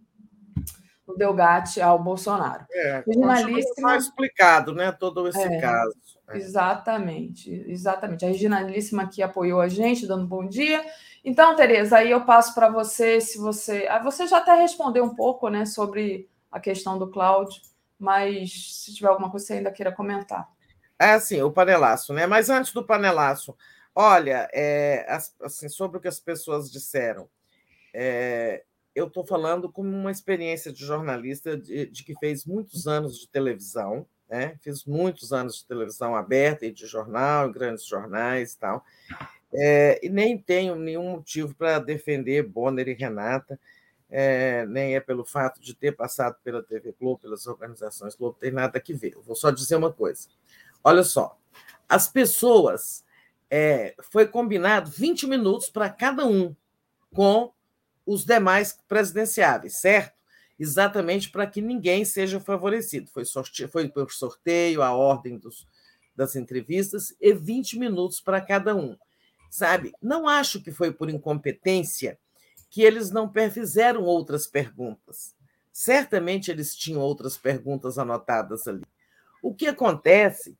do 1.07 1.17
Delgatti 1.17 1.81
ao 1.81 2.03
Bolsonaro. 2.03 2.67
É, 2.71 3.03
Reginalíssima... 3.07 3.97
explicado, 3.97 4.75
né, 4.75 4.93
todo 4.93 5.27
esse 5.29 5.41
é, 5.41 5.61
caso. 5.61 5.95
É. 6.29 6.37
Exatamente, 6.37 7.53
exatamente. 7.67 8.25
A 8.25 8.29
Reginalíssima 8.29 9.03
aqui 9.05 9.23
apoiou 9.23 9.61
a 9.61 9.69
gente, 9.69 10.07
dando 10.07 10.27
bom 10.27 10.47
dia. 10.47 10.85
Então, 11.25 11.57
Tereza, 11.57 11.99
aí 11.99 12.11
eu 12.11 12.25
passo 12.25 12.55
para 12.55 12.69
você, 12.69 13.21
se 13.21 13.39
você... 13.39 13.87
Ah, 13.89 13.99
você 13.99 14.27
já 14.27 14.39
até 14.39 14.55
respondeu 14.55 15.05
um 15.05 15.15
pouco, 15.15 15.49
né, 15.49 15.65
sobre 15.65 16.29
a 16.51 16.59
questão 16.59 16.99
do 16.99 17.11
Cláudio, 17.11 17.61
mas 17.99 18.75
se 18.85 18.95
tiver 18.95 19.09
alguma 19.09 19.31
coisa 19.31 19.45
que 19.45 19.49
você 19.49 19.59
ainda 19.59 19.71
queira 19.71 19.93
comentar. 19.93 20.49
É, 20.99 21.19
sim, 21.19 21.41
o 21.43 21.51
panelaço, 21.51 22.13
né? 22.13 22.27
Mas 22.27 22.51
antes 22.51 22.73
do 22.73 22.85
panelaço, 22.85 23.55
Olha, 23.95 24.49
é, 24.53 25.05
assim, 25.43 25.69
sobre 25.69 25.99
o 25.99 26.01
que 26.01 26.09
as 26.09 26.21
pessoas 26.21 26.71
disseram, 26.71 27.29
é, 27.95 28.65
eu 28.95 29.07
estou 29.07 29.25
falando 29.25 29.71
como 29.71 29.89
uma 29.89 30.11
experiência 30.11 30.73
de 30.73 30.85
jornalista 30.85 31.57
de, 31.57 31.87
de, 31.87 32.05
que 32.05 32.15
fez 32.19 32.45
muitos 32.45 32.87
anos 32.87 33.19
de 33.19 33.29
televisão, 33.29 34.07
né? 34.29 34.57
fiz 34.61 34.85
muitos 34.85 35.33
anos 35.33 35.59
de 35.59 35.67
televisão 35.67 36.15
aberta 36.15 36.67
e 36.67 36.73
de 36.73 36.87
jornal, 36.87 37.51
grandes 37.51 37.85
jornais 37.87 38.53
e 38.53 38.59
tal, 38.59 38.85
é, 39.53 40.01
e 40.03 40.09
nem 40.09 40.39
tenho 40.39 40.77
nenhum 40.77 41.11
motivo 41.11 41.55
para 41.55 41.79
defender 41.79 42.43
Bonner 42.43 42.89
e 42.89 42.95
Renata, 42.95 43.59
é, 44.09 44.67
nem 44.67 44.97
é 44.97 45.01
pelo 45.01 45.25
fato 45.25 45.61
de 45.61 45.73
ter 45.75 45.93
passado 45.93 46.37
pela 46.43 46.63
TV 46.63 46.95
Globo, 46.99 47.21
pelas 47.21 47.47
organizações 47.47 48.17
Globo, 48.17 48.37
tem 48.41 48.51
nada 48.51 48.81
que 48.81 48.93
ver. 48.93 49.15
Eu 49.15 49.23
vou 49.23 49.37
só 49.37 49.51
dizer 49.51 49.77
uma 49.77 49.93
coisa. 49.93 50.29
Olha 50.83 51.05
só, 51.05 51.39
as 51.89 52.09
pessoas 52.09 53.05
é, 53.49 53.95
foi 54.01 54.27
combinado 54.27 54.91
20 54.91 55.27
minutos 55.27 55.71
para 55.71 55.89
cada 55.89 56.27
um 56.27 56.55
com 57.13 57.53
os 58.13 58.25
demais 58.25 58.77
presidenciáveis, 58.89 59.77
certo? 59.77 60.19
Exatamente 60.59 61.31
para 61.31 61.47
que 61.47 61.63
ninguém 61.63 62.05
seja 62.05 62.41
favorecido. 62.41 63.09
Foi, 63.09 63.25
sorte... 63.25 63.69
foi 63.69 63.89
por 63.89 64.11
sorteio, 64.11 64.83
a 64.83 64.93
ordem 64.93 65.39
dos, 65.39 65.65
das 66.17 66.35
entrevistas, 66.35 67.15
e 67.21 67.33
20 67.33 67.79
minutos 67.79 68.21
para 68.21 68.41
cada 68.41 68.75
um. 68.75 68.97
Sabe? 69.49 69.93
Não 70.03 70.29
acho 70.29 70.61
que 70.61 70.73
foi 70.73 70.93
por 70.93 71.09
incompetência 71.09 72.19
que 72.69 72.83
eles 72.83 73.13
não 73.13 73.33
fizeram 73.33 74.03
outras 74.03 74.45
perguntas. 74.45 75.37
Certamente 75.73 76.51
eles 76.51 76.75
tinham 76.75 77.01
outras 77.01 77.39
perguntas 77.39 77.97
anotadas 77.97 78.67
ali. 78.67 78.85
O 79.41 79.55
que 79.55 79.69
acontece 79.69 80.59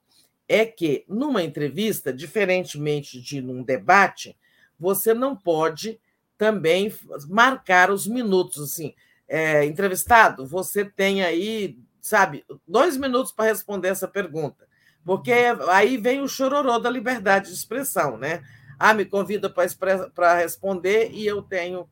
é 0.49 0.65
que, 0.65 1.05
numa 1.09 1.43
entrevista, 1.43 2.13
diferentemente 2.13 3.21
de 3.21 3.43
num 3.43 3.63
debate, 3.63 4.37
você 4.79 5.13
não 5.13 5.37
pode 5.37 6.01
também 6.41 6.91
marcar 7.29 7.91
os 7.91 8.07
minutos. 8.07 8.63
Assim, 8.63 8.95
é, 9.29 9.63
entrevistado, 9.67 10.47
você 10.47 10.87
tem 10.87 11.23
aí, 11.23 11.79
sabe, 12.01 12.47
dois 12.67 12.97
minutos 12.97 13.31
para 13.31 13.51
responder 13.51 13.89
essa 13.89 14.09
pergunta. 14.09 14.67
Porque 15.05 15.33
aí 15.69 15.99
vem 15.99 16.23
o 16.23 16.29
chororô 16.29 16.79
da 16.79 16.89
liberdade 16.89 17.49
de 17.49 17.55
expressão, 17.55 18.17
né? 18.17 18.43
Ah, 18.79 18.95
me 18.95 19.05
convida 19.05 19.51
para 19.51 20.35
responder 20.35 21.11
e 21.13 21.27
eu 21.27 21.43
tenho. 21.43 21.87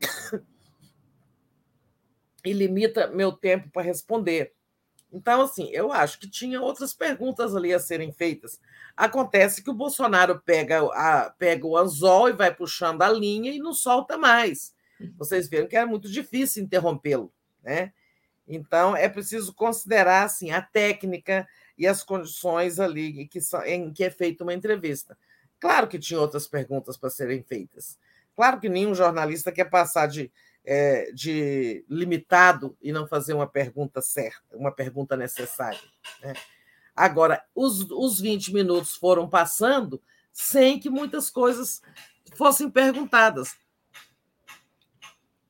e 2.44 2.52
limita 2.52 3.06
meu 3.06 3.30
tempo 3.30 3.70
para 3.70 3.82
responder. 3.82 4.52
Então, 5.12 5.42
assim, 5.42 5.68
eu 5.70 5.92
acho 5.92 6.18
que 6.18 6.28
tinha 6.28 6.60
outras 6.60 6.94
perguntas 6.94 7.54
ali 7.56 7.74
a 7.74 7.80
serem 7.80 8.12
feitas. 8.12 8.60
Acontece 8.96 9.62
que 9.62 9.70
o 9.70 9.74
Bolsonaro 9.74 10.40
pega, 10.40 10.80
a, 10.92 11.30
pega 11.30 11.66
o 11.66 11.76
anzol 11.76 12.28
e 12.28 12.32
vai 12.32 12.54
puxando 12.54 13.02
a 13.02 13.10
linha 13.10 13.52
e 13.52 13.58
não 13.58 13.72
solta 13.72 14.16
mais. 14.16 14.74
Vocês 15.16 15.48
viram 15.48 15.66
que 15.66 15.76
era 15.76 15.86
muito 15.86 16.10
difícil 16.10 16.62
interrompê-lo, 16.62 17.32
né? 17.62 17.92
Então, 18.46 18.96
é 18.96 19.08
preciso 19.08 19.54
considerar 19.54 20.24
assim, 20.24 20.50
a 20.50 20.60
técnica 20.60 21.48
e 21.78 21.86
as 21.86 22.02
condições 22.02 22.78
ali 22.78 23.26
que, 23.26 23.38
em 23.66 23.92
que 23.92 24.04
é 24.04 24.10
feita 24.10 24.44
uma 24.44 24.52
entrevista. 24.52 25.16
Claro 25.58 25.86
que 25.86 25.98
tinha 25.98 26.20
outras 26.20 26.46
perguntas 26.46 26.96
para 26.96 27.10
serem 27.10 27.42
feitas. 27.42 27.98
Claro 28.34 28.60
que 28.60 28.68
nenhum 28.68 28.94
jornalista 28.94 29.52
quer 29.52 29.66
passar 29.66 30.06
de 30.06 30.32
é, 30.64 31.10
de 31.12 31.84
limitado 31.88 32.76
e 32.80 32.92
não 32.92 33.06
fazer 33.06 33.34
uma 33.34 33.46
pergunta 33.46 34.00
certa, 34.00 34.56
uma 34.56 34.72
pergunta 34.72 35.16
necessária. 35.16 35.80
Né? 36.22 36.34
Agora, 36.94 37.44
os, 37.54 37.90
os 37.90 38.20
20 38.20 38.52
minutos 38.52 38.94
foram 38.94 39.28
passando 39.28 40.02
sem 40.32 40.78
que 40.78 40.90
muitas 40.90 41.30
coisas 41.30 41.82
fossem 42.36 42.70
perguntadas. 42.70 43.56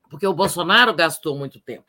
Porque 0.08 0.26
o 0.26 0.34
Bolsonaro 0.34 0.94
gastou 0.94 1.36
muito 1.36 1.60
tempo. 1.60 1.86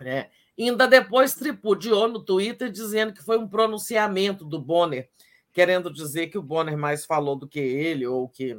Né? 0.00 0.30
Ainda 0.58 0.86
depois 0.86 1.34
tripudiou 1.34 2.08
no 2.08 2.22
Twitter 2.22 2.70
dizendo 2.70 3.12
que 3.12 3.22
foi 3.22 3.38
um 3.38 3.48
pronunciamento 3.48 4.44
do 4.44 4.60
Bonner, 4.60 5.08
querendo 5.52 5.92
dizer 5.92 6.28
que 6.28 6.38
o 6.38 6.42
Bonner 6.42 6.76
mais 6.76 7.04
falou 7.04 7.36
do 7.36 7.48
que 7.48 7.60
ele, 7.60 8.06
ou 8.06 8.28
que, 8.28 8.58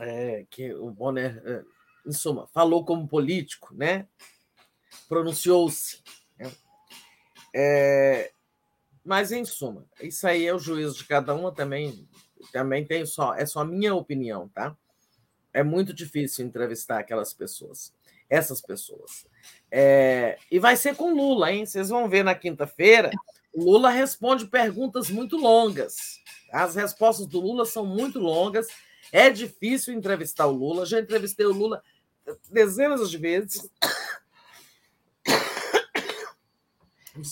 é, 0.00 0.46
que 0.50 0.72
o 0.74 0.90
Bonner, 0.90 1.42
é, 1.44 1.62
em 2.06 2.12
suma, 2.12 2.46
falou 2.48 2.84
como 2.84 3.08
político, 3.08 3.74
né? 3.74 4.06
pronunciou-se. 5.08 6.02
Né? 6.38 6.50
É, 7.54 8.32
mas, 9.04 9.32
em 9.32 9.44
suma, 9.44 9.84
isso 10.00 10.26
aí 10.26 10.46
é 10.46 10.54
o 10.54 10.58
juízo 10.58 10.96
de 10.96 11.04
cada 11.04 11.34
uma 11.34 11.52
também. 11.52 12.08
Também 12.52 12.84
tem 12.84 13.06
só, 13.06 13.34
é 13.34 13.46
só 13.46 13.64
minha 13.64 13.94
opinião, 13.94 14.48
tá? 14.48 14.76
É 15.52 15.62
muito 15.62 15.92
difícil 15.92 16.46
entrevistar 16.46 16.98
aquelas 16.98 17.32
pessoas, 17.32 17.94
essas 18.28 18.60
pessoas. 18.60 19.26
É, 19.70 20.38
e 20.50 20.58
vai 20.58 20.76
ser 20.76 20.96
com 20.96 21.14
Lula, 21.14 21.52
hein? 21.52 21.66
Vocês 21.66 21.88
vão 21.88 22.08
ver 22.08 22.24
na 22.24 22.34
quinta-feira. 22.34 23.10
Lula 23.54 23.90
responde 23.90 24.46
perguntas 24.46 25.10
muito 25.10 25.36
longas. 25.36 26.20
As 26.50 26.74
respostas 26.74 27.26
do 27.26 27.38
Lula 27.38 27.64
são 27.64 27.84
muito 27.84 28.18
longas. 28.18 28.66
É 29.10 29.30
difícil 29.30 29.94
entrevistar 29.94 30.46
o 30.46 30.52
Lula. 30.52 30.86
Já 30.86 31.00
entrevistei 31.00 31.46
o 31.46 31.52
Lula 31.52 31.82
dezenas 32.50 33.10
de 33.10 33.18
vezes. 33.18 33.70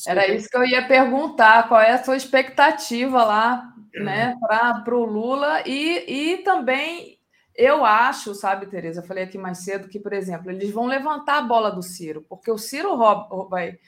Era 0.06 0.28
isso 0.28 0.48
que 0.48 0.56
eu 0.56 0.64
ia 0.64 0.86
perguntar, 0.86 1.68
qual 1.68 1.80
é 1.80 1.92
a 1.92 2.04
sua 2.04 2.16
expectativa 2.16 3.24
lá, 3.24 3.74
né, 3.94 4.36
para 4.40 4.94
o 4.94 5.04
Lula 5.04 5.62
e, 5.66 6.34
e 6.34 6.38
também 6.38 7.18
eu 7.54 7.84
acho, 7.84 8.34
sabe, 8.34 8.66
Tereza, 8.66 9.00
eu 9.00 9.06
falei 9.06 9.24
aqui 9.24 9.36
mais 9.36 9.58
cedo 9.58 9.88
que, 9.88 9.98
por 9.98 10.12
exemplo, 10.12 10.50
eles 10.50 10.70
vão 10.70 10.86
levantar 10.86 11.38
a 11.38 11.42
bola 11.42 11.70
do 11.70 11.82
Ciro, 11.82 12.24
porque 12.28 12.50
o 12.50 12.56
Ciro 12.56 12.94
rouba, 12.94 13.48
vai, 13.48 13.78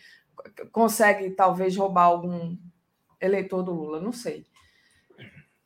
consegue 0.71 1.31
talvez 1.31 1.77
roubar 1.77 2.05
algum 2.05 2.57
eleitor 3.21 3.63
do 3.63 3.73
Lula, 3.73 4.01
não 4.01 4.13
sei. 4.13 4.45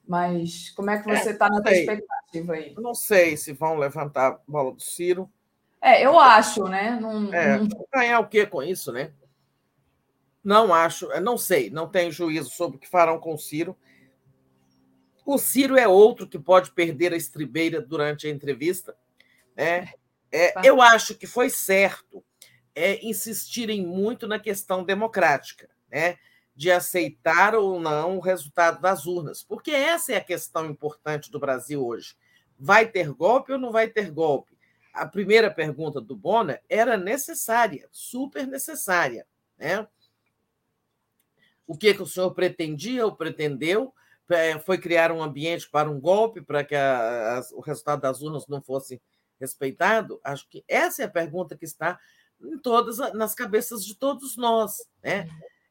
Mas 0.07 0.71
como 0.71 0.91
é 0.91 0.99
que 0.99 1.09
você 1.09 1.31
está 1.31 1.47
é, 1.47 1.51
na 1.51 1.63
sua 1.63 1.73
expectativa 1.73 2.53
aí? 2.53 2.75
Não 2.79 2.95
sei 2.95 3.37
se 3.37 3.53
vão 3.53 3.77
levantar 3.77 4.27
a 4.29 4.39
bola 4.47 4.73
do 4.73 4.81
Ciro. 4.81 5.31
É, 5.81 6.05
eu 6.05 6.19
acho, 6.19 6.65
né? 6.65 6.99
Não, 7.01 7.33
é, 7.35 7.59
não... 7.59 7.69
Ganhar 7.93 8.21
o 8.21 8.29
que 8.29 8.47
com 8.47 8.63
isso, 8.63 8.93
né? 8.93 9.13
Não 10.43 10.73
acho, 10.73 11.09
não 11.21 11.37
sei, 11.37 11.71
não 11.71 11.89
tenho 11.89 12.13
juízo 12.13 12.51
sobre 12.51 12.77
o 12.77 12.81
que 12.81 12.89
farão 12.89 13.19
com 13.19 13.35
o 13.35 13.39
Ciro. 13.39 13.77
O 15.25 15.39
Ciro 15.39 15.77
é 15.77 15.89
outro 15.89 16.29
que 16.29 16.39
pode 16.39 16.71
perder 16.71 17.13
a 17.13 17.17
estribeira 17.17 17.81
durante 17.81 18.29
a 18.29 18.31
entrevista. 18.31 18.97
Né? 19.57 19.89
É, 20.31 20.55
eu 20.65 20.81
acho 20.81 21.17
que 21.17 21.27
foi 21.27 21.51
certo 21.51 22.25
é, 22.77 23.05
insistirem 23.05 23.85
muito 23.85 24.29
na 24.29 24.39
questão 24.39 24.85
democrática, 24.85 25.69
né? 25.91 26.17
De 26.57 26.73
aceitar 26.73 27.55
ou 27.55 27.79
não 27.79 28.17
o 28.17 28.21
resultado 28.21 28.81
das 28.81 29.05
urnas, 29.05 29.43
porque 29.43 29.71
essa 29.71 30.15
é 30.15 30.17
a 30.17 30.25
questão 30.25 30.65
importante 30.65 31.31
do 31.31 31.39
Brasil 31.39 31.87
hoje. 31.87 32.17
Vai 32.59 32.87
ter 32.87 33.13
golpe 33.13 33.53
ou 33.53 33.59
não 33.59 33.71
vai 33.71 33.89
ter 33.89 34.11
golpe? 34.11 34.57
A 34.91 35.07
primeira 35.07 35.51
pergunta 35.51 36.01
do 36.01 36.17
Bona 36.17 36.59
era 36.67 36.97
necessária, 36.97 37.87
super 37.93 38.47
necessária. 38.47 39.27
Né? 39.59 39.87
O 41.67 41.77
que, 41.77 41.93
que 41.93 42.03
o 42.03 42.07
senhor 42.07 42.31
pretendia 42.33 43.05
ou 43.05 43.15
pretendeu? 43.15 43.93
É, 44.31 44.59
foi 44.59 44.79
criar 44.79 45.13
um 45.13 45.23
ambiente 45.23 45.69
para 45.69 45.91
um 45.91 46.01
golpe, 46.01 46.41
para 46.41 46.65
que 46.65 46.75
a, 46.75 47.39
a, 47.39 47.43
o 47.53 47.61
resultado 47.61 48.01
das 48.01 48.23
urnas 48.23 48.47
não 48.49 48.63
fosse 48.63 49.01
respeitado? 49.39 50.19
Acho 50.25 50.49
que 50.49 50.65
essa 50.67 51.03
é 51.03 51.05
a 51.05 51.11
pergunta 51.11 51.55
que 51.55 51.67
está 51.67 52.01
em 52.41 52.59
todas 52.59 52.97
nas 53.13 53.35
cabeças 53.35 53.85
de 53.85 53.95
todos 53.95 54.39
nós. 54.39 54.89
Né? 55.03 55.29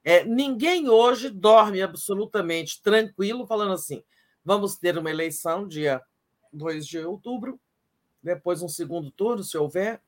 É, 0.08 0.24
ninguém 0.24 0.88
hoje 0.88 1.32
dorme 1.32 1.82
absolutamente 1.82 2.80
tranquilo, 2.80 3.48
falando 3.48 3.74
assim: 3.74 4.03
vamos 4.43 4.77
ter 4.77 4.95
uma 5.00 5.09
eleição 5.09 5.67
dia 5.67 6.00
2 6.53 6.85
de 6.85 7.00
outubro, 7.00 7.59
depois 8.22 8.61
um 8.61 8.69
segundo 8.69 9.09
turno, 9.09 9.43
se 9.43 9.58
houver, 9.58 10.00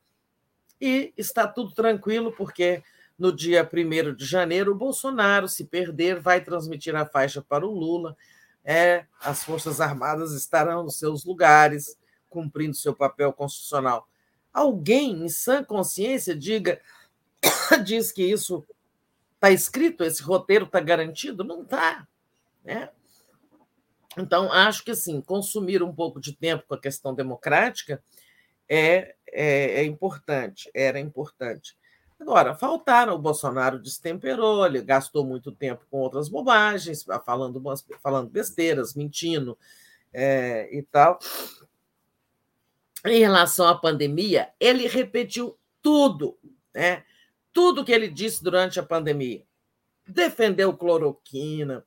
e 0.80 1.12
está 1.16 1.48
tudo 1.48 1.74
tranquilo, 1.74 2.30
porque 2.30 2.80
no 3.18 3.34
dia 3.34 3.68
1 3.68 4.14
de 4.14 4.24
janeiro, 4.24 4.70
o 4.70 4.76
Bolsonaro, 4.76 5.48
se 5.48 5.64
perder, 5.64 6.20
vai 6.20 6.40
transmitir 6.40 6.94
a 6.94 7.04
faixa 7.04 7.42
para 7.42 7.66
o 7.66 7.74
Lula. 7.74 8.16
É, 8.64 9.04
as 9.20 9.42
Forças 9.42 9.80
Armadas 9.80 10.32
estarão 10.32 10.84
nos 10.84 10.96
seus 10.96 11.24
lugares, 11.24 11.98
cumprindo 12.30 12.76
seu 12.76 12.94
papel 12.94 13.32
constitucional. 13.32 14.08
Alguém 14.52 15.24
em 15.24 15.28
sã 15.28 15.64
consciência 15.64 16.36
diga, 16.36 16.80
diz 17.84 18.12
que 18.12 18.22
isso 18.22 18.64
está 19.38 19.50
escrito, 19.52 20.04
esse 20.04 20.22
roteiro 20.22 20.64
está 20.64 20.80
garantido? 20.80 21.44
Não 21.44 21.62
está. 21.62 22.06
Né? 22.64 22.90
Então, 24.16 24.52
acho 24.52 24.84
que 24.84 24.90
assim, 24.90 25.20
consumir 25.20 25.82
um 25.82 25.94
pouco 25.94 26.20
de 26.20 26.34
tempo 26.34 26.64
com 26.66 26.74
a 26.74 26.80
questão 26.80 27.14
democrática 27.14 28.02
é, 28.68 29.14
é, 29.28 29.80
é 29.80 29.84
importante, 29.84 30.68
era 30.74 30.98
importante. 30.98 31.76
Agora, 32.18 32.52
faltaram, 32.52 33.14
o 33.14 33.18
Bolsonaro 33.18 33.78
destemperou, 33.78 34.66
ele 34.66 34.82
gastou 34.82 35.24
muito 35.24 35.52
tempo 35.52 35.86
com 35.88 35.98
outras 35.98 36.28
bobagens, 36.28 37.04
falando, 37.24 37.62
falando 38.02 38.28
besteiras, 38.28 38.94
mentindo 38.94 39.56
é, 40.12 40.68
e 40.76 40.82
tal. 40.82 41.20
Em 43.06 43.20
relação 43.20 43.68
à 43.68 43.78
pandemia, 43.78 44.50
ele 44.58 44.88
repetiu 44.88 45.56
tudo, 45.80 46.36
né? 46.74 47.04
Tudo 47.52 47.84
que 47.84 47.92
ele 47.92 48.08
disse 48.08 48.42
durante 48.42 48.78
a 48.78 48.82
pandemia. 48.82 49.44
Defendeu 50.06 50.76
cloroquina, 50.76 51.84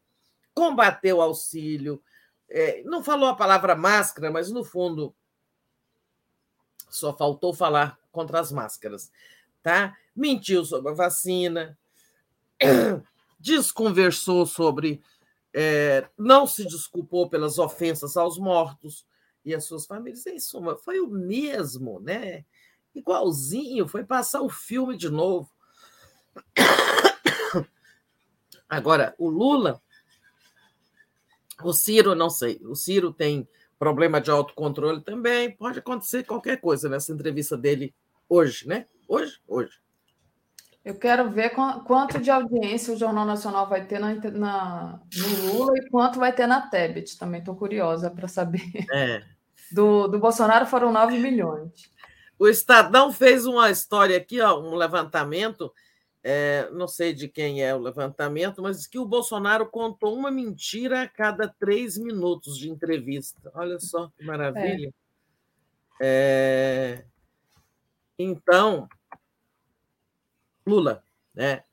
combateu 0.54 1.22
auxílio, 1.22 2.02
é, 2.50 2.84
não 2.84 3.04
falou 3.04 3.30
a 3.30 3.36
palavra 3.36 3.76
máscara, 3.76 4.30
mas 4.30 4.52
no 4.52 4.64
fundo 4.64 5.16
só 6.90 7.16
faltou 7.16 7.54
falar 7.54 7.98
contra 8.12 8.40
as 8.40 8.52
máscaras 8.52 9.12
tá? 9.62 9.96
mentiu 10.16 10.66
sobre 10.66 10.92
a 10.92 10.96
vacina, 10.96 11.78
desconversou 13.40 14.46
sobre. 14.46 15.02
É, 15.54 16.08
não 16.18 16.48
se 16.48 16.64
desculpou 16.64 17.30
pelas 17.30 17.60
ofensas 17.60 18.16
aos 18.16 18.38
mortos 18.38 19.06
e 19.44 19.54
às 19.54 19.66
suas 19.66 19.86
famílias. 19.86 20.26
Em 20.26 20.40
suma, 20.40 20.78
foi 20.78 21.00
o 21.02 21.08
mesmo, 21.08 22.00
né? 22.00 22.46
Igualzinho, 22.94 23.88
foi 23.88 24.04
passar 24.04 24.42
o 24.42 24.50
filme 24.50 24.98
de 24.98 25.10
novo. 25.10 25.50
Agora, 28.70 29.14
o 29.18 29.30
Lula, 29.30 29.82
o 31.64 31.74
Ciro, 31.74 32.16
não 32.16 32.30
sei, 32.30 32.60
o 32.64 32.76
Ciro 32.76 33.12
tem 33.12 33.48
problema 33.78 34.22
de 34.22 34.30
autocontrole 34.30 35.02
também, 35.02 35.52
pode 35.52 35.80
acontecer 35.80 36.24
qualquer 36.24 36.62
coisa 36.62 36.88
nessa 36.88 37.12
entrevista 37.12 37.58
dele 37.58 37.94
hoje, 38.30 38.68
né? 38.68 38.86
Hoje? 39.08 39.42
Hoje. 39.48 39.82
Eu 40.84 40.96
quero 40.96 41.30
ver 41.30 41.52
quanto 41.86 42.20
de 42.20 42.32
audiência 42.32 42.94
o 42.94 42.98
Jornal 42.98 43.26
Nacional 43.26 43.70
vai 43.70 43.86
ter 43.86 44.00
na, 44.00 44.16
na 44.16 45.00
no 45.16 45.54
Lula 45.54 45.78
e 45.78 45.90
quanto 45.90 46.18
vai 46.18 46.34
ter 46.34 46.48
na 46.48 46.62
Tebet. 46.70 47.20
Também 47.20 47.40
estou 47.40 47.56
curiosa 47.56 48.10
para 48.10 48.28
saber. 48.28 48.64
É. 48.92 49.24
Do, 49.72 50.08
do 50.08 50.20
Bolsonaro 50.20 50.66
foram 50.66 50.92
9 50.92 51.20
milhões. 51.20 51.72
O 52.42 52.48
Estadão 52.48 53.14
fez 53.14 53.46
uma 53.46 53.70
história 53.70 54.18
aqui, 54.18 54.42
ó, 54.42 54.60
um 54.60 54.74
levantamento. 54.74 55.72
É, 56.24 56.68
não 56.72 56.88
sei 56.88 57.14
de 57.14 57.28
quem 57.28 57.64
é 57.64 57.76
o 57.76 57.80
levantamento, 57.80 58.64
mas 58.64 58.88
que 58.88 58.98
o 58.98 59.06
Bolsonaro 59.06 59.68
contou 59.70 60.16
uma 60.18 60.32
mentira 60.32 61.04
a 61.04 61.08
cada 61.08 61.48
três 61.48 62.00
minutos 62.00 62.58
de 62.58 62.68
entrevista. 62.68 63.52
Olha 63.54 63.80
só 63.80 64.08
que 64.18 64.26
maravilha. 64.26 64.92
É. 66.02 67.04
É... 67.04 67.06
Então, 68.18 68.90
Lula, 70.66 71.04
né? 71.36 71.64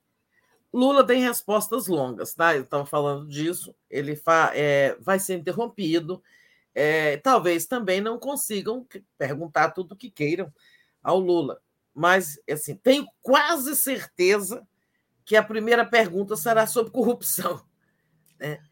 Lula 0.71 1.03
tem 1.03 1.23
respostas 1.23 1.87
longas, 1.87 2.35
tá? 2.35 2.55
Eu 2.55 2.65
estava 2.65 2.85
falando 2.85 3.27
disso. 3.27 3.75
Ele 3.89 4.15
fa, 4.15 4.53
é, 4.55 4.99
vai 5.01 5.19
ser 5.19 5.39
interrompido. 5.39 6.23
É, 6.81 7.17
talvez 7.17 7.67
também 7.67 8.01
não 8.01 8.21
consigam 8.21 8.87
perguntar 9.19 9.73
tudo 9.73 9.93
o 9.93 9.97
que 9.97 10.09
queiram 10.09 10.53
ao 11.03 11.19
Lula. 11.19 11.61
Mas, 11.93 12.41
assim, 12.49 12.77
tenho 12.77 13.05
quase 13.21 13.75
certeza 13.75 14.65
que 15.25 15.35
a 15.35 15.43
primeira 15.43 15.85
pergunta 15.85 16.37
será 16.37 16.67
sobre 16.67 16.93
corrupção. 16.93 17.67
Né? 18.41 18.63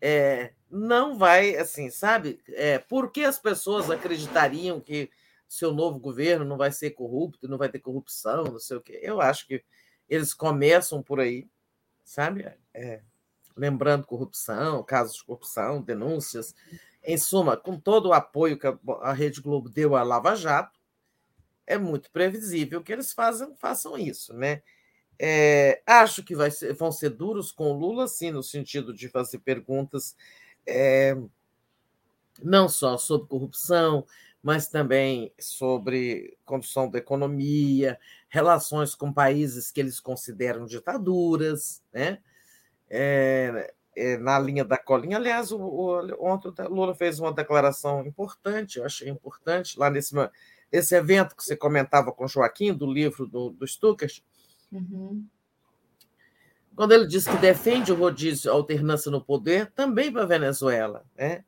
É, 0.00 0.52
não 0.70 1.18
vai, 1.18 1.56
assim, 1.56 1.90
sabe? 1.90 2.40
É, 2.50 2.78
por 2.78 3.10
que 3.10 3.24
as 3.24 3.36
pessoas 3.36 3.90
acreditariam 3.90 4.80
que 4.80 5.10
seu 5.48 5.74
novo 5.74 5.98
governo 5.98 6.44
não 6.44 6.56
vai 6.56 6.70
ser 6.70 6.92
corrupto, 6.92 7.48
não 7.48 7.58
vai 7.58 7.68
ter 7.68 7.80
corrupção, 7.80 8.44
não 8.44 8.60
sei 8.60 8.76
o 8.76 8.80
quê. 8.80 9.00
Eu 9.02 9.20
acho 9.20 9.44
que 9.48 9.64
eles 10.08 10.32
começam 10.32 11.02
por 11.02 11.18
aí, 11.18 11.48
sabe? 12.04 12.48
É, 12.72 13.02
lembrando 13.56 14.06
corrupção, 14.06 14.84
casos 14.84 15.16
de 15.16 15.24
corrupção, 15.24 15.82
denúncias. 15.82 16.54
Em 17.08 17.16
suma, 17.16 17.56
com 17.56 17.80
todo 17.80 18.10
o 18.10 18.12
apoio 18.12 18.58
que 18.58 18.66
a 19.00 19.14
Rede 19.14 19.40
Globo 19.40 19.70
deu 19.70 19.96
à 19.96 20.02
Lava 20.02 20.36
Jato, 20.36 20.78
é 21.66 21.78
muito 21.78 22.10
previsível 22.10 22.82
que 22.82 22.92
eles 22.92 23.14
façam, 23.14 23.96
isso, 23.96 24.34
né? 24.34 24.60
É, 25.18 25.80
acho 25.86 26.22
que 26.22 26.34
ser, 26.50 26.74
vão 26.74 26.92
ser 26.92 27.08
duros 27.08 27.50
com 27.50 27.72
Lula, 27.72 28.06
sim, 28.06 28.30
no 28.30 28.42
sentido 28.42 28.92
de 28.92 29.08
fazer 29.08 29.38
perguntas 29.38 30.14
é, 30.66 31.16
não 32.42 32.68
só 32.68 32.98
sobre 32.98 33.26
corrupção, 33.26 34.04
mas 34.42 34.68
também 34.68 35.32
sobre 35.38 36.36
condução 36.44 36.90
da 36.90 36.98
economia, 36.98 37.98
relações 38.28 38.94
com 38.94 39.10
países 39.10 39.70
que 39.70 39.80
eles 39.80 39.98
consideram 39.98 40.66
ditaduras, 40.66 41.82
né? 41.90 42.18
É, 42.90 43.72
na 44.20 44.38
linha 44.38 44.64
da 44.64 44.76
colinha. 44.76 45.16
Aliás, 45.16 45.50
o, 45.52 45.58
o, 45.58 46.16
ontem 46.20 46.48
o 46.48 46.68
Lula 46.68 46.94
fez 46.94 47.18
uma 47.18 47.32
declaração 47.32 48.06
importante, 48.06 48.78
eu 48.78 48.84
achei 48.84 49.08
importante, 49.08 49.78
lá 49.78 49.90
nesse 49.90 50.14
esse 50.70 50.94
evento 50.94 51.34
que 51.34 51.42
você 51.42 51.56
comentava 51.56 52.12
com 52.12 52.24
o 52.24 52.28
Joaquim, 52.28 52.74
do 52.74 52.90
livro 52.90 53.26
do, 53.26 53.50
do 53.50 53.66
Stuckert, 53.66 54.22
uhum. 54.70 55.24
quando 56.76 56.92
ele 56.92 57.06
diz 57.06 57.26
que 57.26 57.36
defende 57.38 57.90
o 57.90 57.96
rodízio, 57.96 58.50
a 58.50 58.54
alternância 58.54 59.10
no 59.10 59.24
poder, 59.24 59.70
também 59.72 60.12
para 60.12 60.22
a 60.22 60.26
Venezuela. 60.26 61.04
Né? 61.16 61.44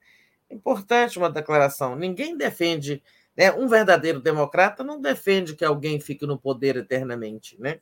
Importante 0.50 1.18
uma 1.18 1.30
declaração. 1.30 1.94
Ninguém 1.94 2.36
defende, 2.36 3.02
né? 3.36 3.52
um 3.52 3.68
verdadeiro 3.68 4.20
democrata 4.20 4.82
não 4.82 5.00
defende 5.00 5.54
que 5.54 5.64
alguém 5.64 6.00
fique 6.00 6.26
no 6.26 6.38
poder 6.38 6.76
eternamente. 6.76 7.60
Né? 7.60 7.80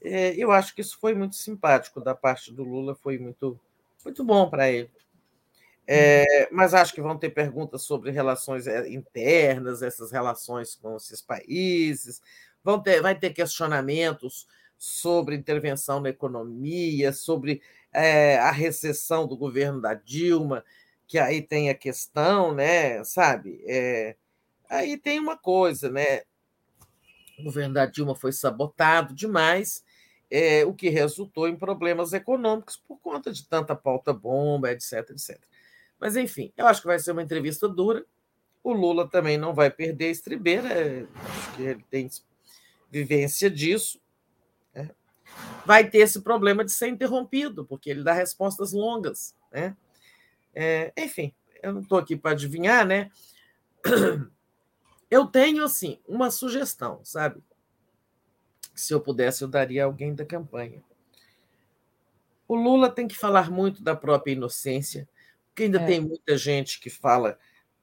É, 0.00 0.34
eu 0.36 0.50
acho 0.50 0.74
que 0.74 0.80
isso 0.80 0.98
foi 0.98 1.14
muito 1.14 1.36
simpático 1.36 2.00
da 2.00 2.14
parte 2.14 2.52
do 2.52 2.64
Lula, 2.64 2.94
foi 2.94 3.18
muito, 3.18 3.60
muito 4.06 4.22
bom 4.24 4.48
para 4.48 4.70
ele. 4.70 4.88
É, 5.88 6.48
mas 6.52 6.74
acho 6.74 6.94
que 6.94 7.00
vão 7.00 7.18
ter 7.18 7.30
perguntas 7.30 7.82
sobre 7.82 8.10
relações 8.10 8.66
eh, 8.66 8.88
internas, 8.88 9.82
essas 9.82 10.10
relações 10.10 10.74
com 10.76 10.96
esses 10.96 11.20
países, 11.20 12.20
vão 12.62 12.80
ter, 12.80 13.00
vai 13.00 13.18
ter 13.18 13.32
questionamentos 13.32 14.46
sobre 14.78 15.34
intervenção 15.34 16.00
na 16.00 16.08
economia, 16.08 17.12
sobre 17.12 17.60
é, 17.92 18.38
a 18.38 18.50
recessão 18.50 19.26
do 19.26 19.36
governo 19.36 19.80
da 19.80 19.94
Dilma, 19.94 20.64
que 21.06 21.18
aí 21.18 21.42
tem 21.42 21.68
a 21.70 21.74
questão, 21.74 22.54
né? 22.54 23.02
Sabe? 23.04 23.60
É, 23.66 24.16
aí 24.68 24.96
tem 24.96 25.18
uma 25.18 25.36
coisa, 25.36 25.90
né? 25.90 26.22
O 27.38 27.44
governo 27.44 27.74
da 27.74 27.86
Dilma 27.86 28.14
foi 28.14 28.32
sabotado 28.32 29.14
demais, 29.14 29.84
é, 30.30 30.64
o 30.64 30.74
que 30.74 30.88
resultou 30.88 31.48
em 31.48 31.56
problemas 31.56 32.12
econômicos 32.12 32.76
por 32.76 32.98
conta 32.98 33.32
de 33.32 33.46
tanta 33.46 33.74
pauta 33.74 34.12
bomba, 34.12 34.72
etc, 34.72 35.10
etc. 35.10 35.40
Mas, 35.98 36.16
enfim, 36.16 36.52
eu 36.56 36.66
acho 36.66 36.80
que 36.80 36.86
vai 36.86 36.98
ser 36.98 37.12
uma 37.12 37.22
entrevista 37.22 37.68
dura. 37.68 38.04
O 38.62 38.72
Lula 38.72 39.08
também 39.08 39.38
não 39.38 39.54
vai 39.54 39.70
perder 39.70 40.06
a 40.06 40.10
estribeira, 40.10 40.68
é, 40.68 41.06
acho 41.24 41.56
que 41.56 41.62
ele 41.62 41.84
tem 41.88 42.10
vivência 42.90 43.48
disso. 43.48 44.00
Né? 44.74 44.90
Vai 45.64 45.88
ter 45.88 45.98
esse 45.98 46.20
problema 46.20 46.64
de 46.64 46.72
ser 46.72 46.88
interrompido, 46.88 47.64
porque 47.64 47.88
ele 47.88 48.02
dá 48.02 48.12
respostas 48.12 48.72
longas. 48.72 49.34
Né? 49.52 49.76
É, 50.54 50.92
enfim, 50.96 51.32
eu 51.62 51.72
não 51.72 51.80
estou 51.80 51.98
aqui 51.98 52.16
para 52.16 52.32
adivinhar, 52.32 52.84
né? 52.86 53.10
Eu 55.08 55.26
tenho, 55.26 55.62
assim, 55.62 56.00
uma 56.08 56.32
sugestão, 56.32 57.00
sabe? 57.04 57.40
Se 58.76 58.94
eu 58.94 59.00
pudesse, 59.00 59.42
eu 59.42 59.48
daria 59.48 59.82
a 59.82 59.86
alguém 59.86 60.14
da 60.14 60.24
campanha. 60.24 60.80
O 62.46 62.54
Lula 62.54 62.88
tem 62.88 63.08
que 63.08 63.16
falar 63.16 63.50
muito 63.50 63.82
da 63.82 63.96
própria 63.96 64.32
inocência, 64.32 65.08
porque 65.48 65.64
ainda 65.64 65.80
é. 65.80 65.86
tem 65.86 66.00
muita 66.00 66.36
gente 66.38 66.78
que 66.78 66.88
fala 66.88 67.36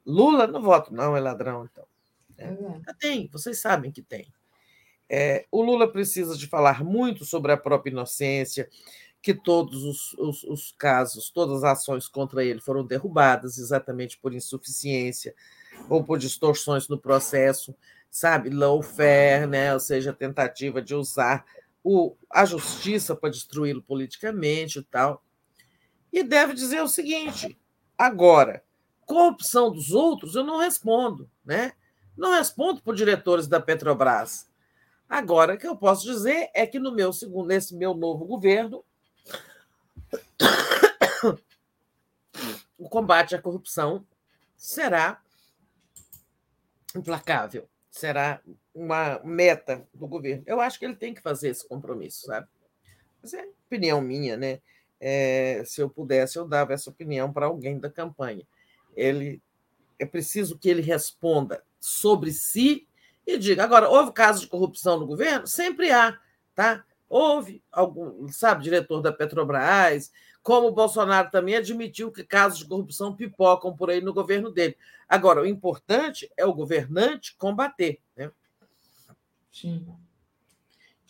Lula, 0.05 0.47
não 0.47 0.61
voto, 0.61 0.93
não, 0.93 1.15
é 1.15 1.19
ladrão, 1.19 1.67
então. 1.69 1.85
É. 2.38 2.93
Tem, 2.99 3.27
vocês 3.31 3.59
sabem 3.59 3.91
que 3.91 4.01
tem. 4.01 4.31
É, 5.09 5.45
o 5.51 5.61
Lula 5.61 5.91
precisa 5.91 6.38
de 6.38 6.47
falar 6.47 6.83
muito 6.83 7.25
sobre 7.25 7.51
a 7.51 7.57
própria 7.57 7.91
inocência, 7.91 8.69
que 9.22 9.33
todos 9.33 9.83
os, 9.83 10.13
os, 10.13 10.43
os, 10.43 10.72
casos, 10.77 11.30
todas 11.30 11.63
as 11.63 11.80
ações 11.80 12.07
contra 12.07 12.43
ele 12.43 12.59
foram 12.59 12.85
derrubadas 12.85 13.57
exatamente 13.57 14.17
por 14.17 14.33
insuficiência 14.33 15.33
ou 15.89 16.03
por 16.03 16.17
distorções 16.19 16.89
no 16.89 16.97
processo, 16.97 17.73
sabe? 18.14 18.51
Lawfare, 18.51 19.48
né? 19.48 19.74
ou 19.74 19.80
seja, 19.80 20.14
tentativa 20.14 20.80
de 20.80 20.93
usar 20.93 21.43
o, 21.83 22.16
a 22.30 22.45
justiça 22.45 23.16
para 23.16 23.32
destruí-lo 23.32 23.82
politicamente 23.82 24.77
e 24.77 24.83
tal. 24.83 25.24
E 26.11 26.22
deve 26.24 26.53
dizer 26.53 26.82
o 26.82 26.88
seguinte: 26.88 27.59
Agora, 27.98 28.64
corrupção 29.08 29.72
dos 29.72 29.92
outros, 29.92 30.35
eu 30.35 30.43
não 30.43 30.59
respondo, 30.59 31.27
né? 31.43 31.74
Não 32.16 32.33
respondo 32.33 32.83
por 32.83 32.93
diretores 32.95 33.48
da 33.48 33.59
Petrobras. 33.59 34.48
Agora, 35.09 35.56
o 35.56 35.58
que 35.58 35.67
eu 35.67 35.75
posso 35.75 36.06
dizer 36.06 36.51
é 36.53 36.67
que 36.67 36.77
no 36.77 36.92
meu 36.92 37.11
segundo, 37.11 37.48
nesse 37.48 37.75
meu 37.75 37.95
novo 37.95 38.25
governo, 38.25 38.85
o 42.77 42.88
combate 42.88 43.35
à 43.35 43.42
corrupção 43.42 44.06
será 44.56 45.19
implacável, 46.95 47.67
será 47.95 48.41
uma 48.73 49.19
meta 49.23 49.88
do 49.93 50.07
governo. 50.07 50.43
Eu 50.45 50.59
acho 50.59 50.80
que 50.80 50.85
ele 50.85 50.95
tem 50.95 51.13
que 51.13 51.22
fazer 51.22 51.49
esse 51.49 51.67
compromisso, 51.67 52.25
sabe? 52.25 52.47
Mas 53.22 53.33
é 53.33 53.45
opinião 53.65 54.01
minha, 54.01 54.35
né? 54.35 54.59
é, 55.05 55.61
se 55.65 55.81
eu 55.81 55.89
pudesse, 55.89 56.38
eu 56.38 56.47
dava 56.47 56.72
essa 56.72 56.89
opinião 56.89 57.31
para 57.33 57.45
alguém 57.45 57.77
da 57.77 57.89
campanha. 57.89 58.47
Ele 58.95 59.41
é 59.99 60.05
preciso 60.05 60.57
que 60.57 60.69
ele 60.69 60.81
responda 60.81 61.61
sobre 61.77 62.31
si 62.31 62.88
e 63.27 63.38
diga. 63.38 63.65
Agora, 63.65 63.89
houve 63.89 64.13
casos 64.13 64.43
de 64.43 64.47
corrupção 64.47 64.97
no 64.97 65.05
governo? 65.05 65.45
Sempre 65.45 65.91
há, 65.91 66.17
tá? 66.55 66.85
Houve 67.16 67.64
algum, 67.72 68.27
sabe, 68.30 68.64
diretor 68.64 69.00
da 69.00 69.11
Petrobras, 69.11 70.11
como 70.42 70.69
o 70.69 70.72
Bolsonaro 70.72 71.30
também 71.30 71.53
admitiu 71.53 72.11
que 72.11 72.24
casos 72.24 72.58
de 72.58 72.66
corrupção 72.66 73.16
pipocam 73.16 73.75
por 73.75 73.92
aí 73.92 74.01
no 74.01 74.11
governo 74.11 74.50
dele. 74.50 74.75
Agora, 75.08 75.43
o 75.43 75.45
importante 75.45 76.27
é 76.35 76.43
o 76.43 76.56
governante 76.56 77.35
combater, 77.38 78.00
né? 78.17 78.32
Sim. 79.51 79.85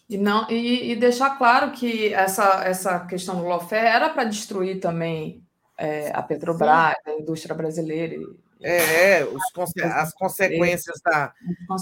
E, 0.09 0.17
não, 0.17 0.45
e, 0.51 0.91
e, 0.91 0.95
deixar 0.98 1.38
claro 1.38 1.72
que 1.72 2.14
essa, 2.14 2.65
essa 2.65 2.99
questão 3.06 3.38
do 3.38 3.48
lawfare 3.48 3.88
era 3.88 4.09
para 4.09 4.25
destruir 4.25 4.82
também 4.82 5.41
é, 5.77 6.11
a 6.14 6.22
Petrobras, 6.22 6.95
Sim. 7.06 7.11
a 7.11 7.14
indústria 7.14 7.56
brasileira. 7.56 8.17
É, 8.61 9.19
é 9.19 9.25
os, 9.25 9.41
as 9.82 10.14
consequências 10.14 10.99
da 11.01 11.33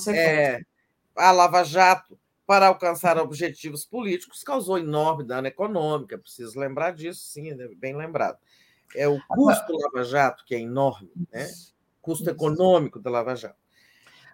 É, 0.09 0.61
a 1.17 1.31
Lava 1.31 1.63
Jato 1.63 2.20
para 2.51 2.67
alcançar 2.67 3.17
objetivos 3.17 3.85
políticos 3.85 4.43
causou 4.43 4.77
enorme 4.77 5.23
dano 5.23 5.47
econômico, 5.47 6.13
é 6.13 6.17
preciso 6.17 6.59
lembrar 6.59 6.91
disso, 6.91 7.21
sim, 7.21 7.49
é 7.49 7.67
bem 7.75 7.95
lembrado. 7.95 8.37
É 8.93 9.07
o 9.07 9.17
custo 9.25 9.67
do 9.67 9.79
Lava 9.79 10.03
Jato 10.03 10.43
que 10.43 10.53
é 10.53 10.59
enorme, 10.59 11.09
né? 11.31 11.49
custo 12.01 12.29
econômico 12.29 12.99
da 12.99 13.09
Lava 13.09 13.37
Jato. 13.37 13.55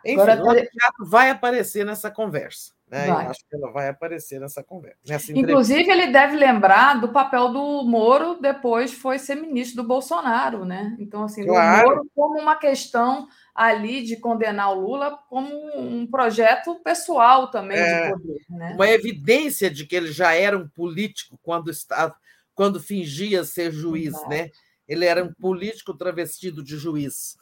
Enfim, 0.03 0.19
Agora, 0.19 0.41
o 0.41 0.45
Lava 0.47 0.57
Jato 0.57 1.05
vai 1.05 1.29
aparecer 1.29 1.85
nessa 1.85 2.09
conversa. 2.09 2.73
Né? 2.89 3.09
Eu 3.09 3.17
acho 3.17 3.41
que 3.41 3.55
ela 3.55 3.69
vai 3.69 3.89
aparecer 3.89 4.39
nessa 4.39 4.63
conversa. 4.63 4.97
Nessa 5.05 5.37
Inclusive, 5.37 5.91
ele 5.91 6.07
deve 6.07 6.37
lembrar 6.37 7.01
do 7.01 7.09
papel 7.09 7.49
do 7.51 7.83
Moro 7.83 8.39
depois 8.39 8.93
foi 8.93 9.19
ser 9.19 9.35
ministro 9.35 9.83
do 9.83 9.87
Bolsonaro, 9.87 10.63
né? 10.63 10.95
Então, 10.97 11.23
assim, 11.23 11.45
claro. 11.45 11.89
do 11.89 11.95
Moro 11.95 12.11
como 12.15 12.39
uma 12.39 12.55
questão 12.55 13.27
ali 13.53 14.03
de 14.03 14.15
condenar 14.15 14.71
o 14.71 14.79
Lula 14.79 15.19
como 15.29 15.49
um 15.77 16.07
projeto 16.07 16.75
pessoal 16.75 17.51
também 17.51 17.77
é, 17.77 18.05
de 18.05 18.13
poder. 18.13 18.39
Né? 18.49 18.73
Uma 18.75 18.87
evidência 18.87 19.69
de 19.69 19.85
que 19.85 19.95
ele 19.95 20.11
já 20.11 20.33
era 20.33 20.57
um 20.57 20.67
político 20.67 21.37
quando 21.43 21.69
estava, 21.69 22.15
quando 22.55 22.79
fingia 22.79 23.43
ser 23.43 23.71
juiz, 23.71 24.13
né? 24.29 24.49
Ele 24.87 25.03
era 25.03 25.21
um 25.21 25.33
político 25.33 25.93
travestido 25.93 26.63
de 26.63 26.77
juiz. 26.77 27.35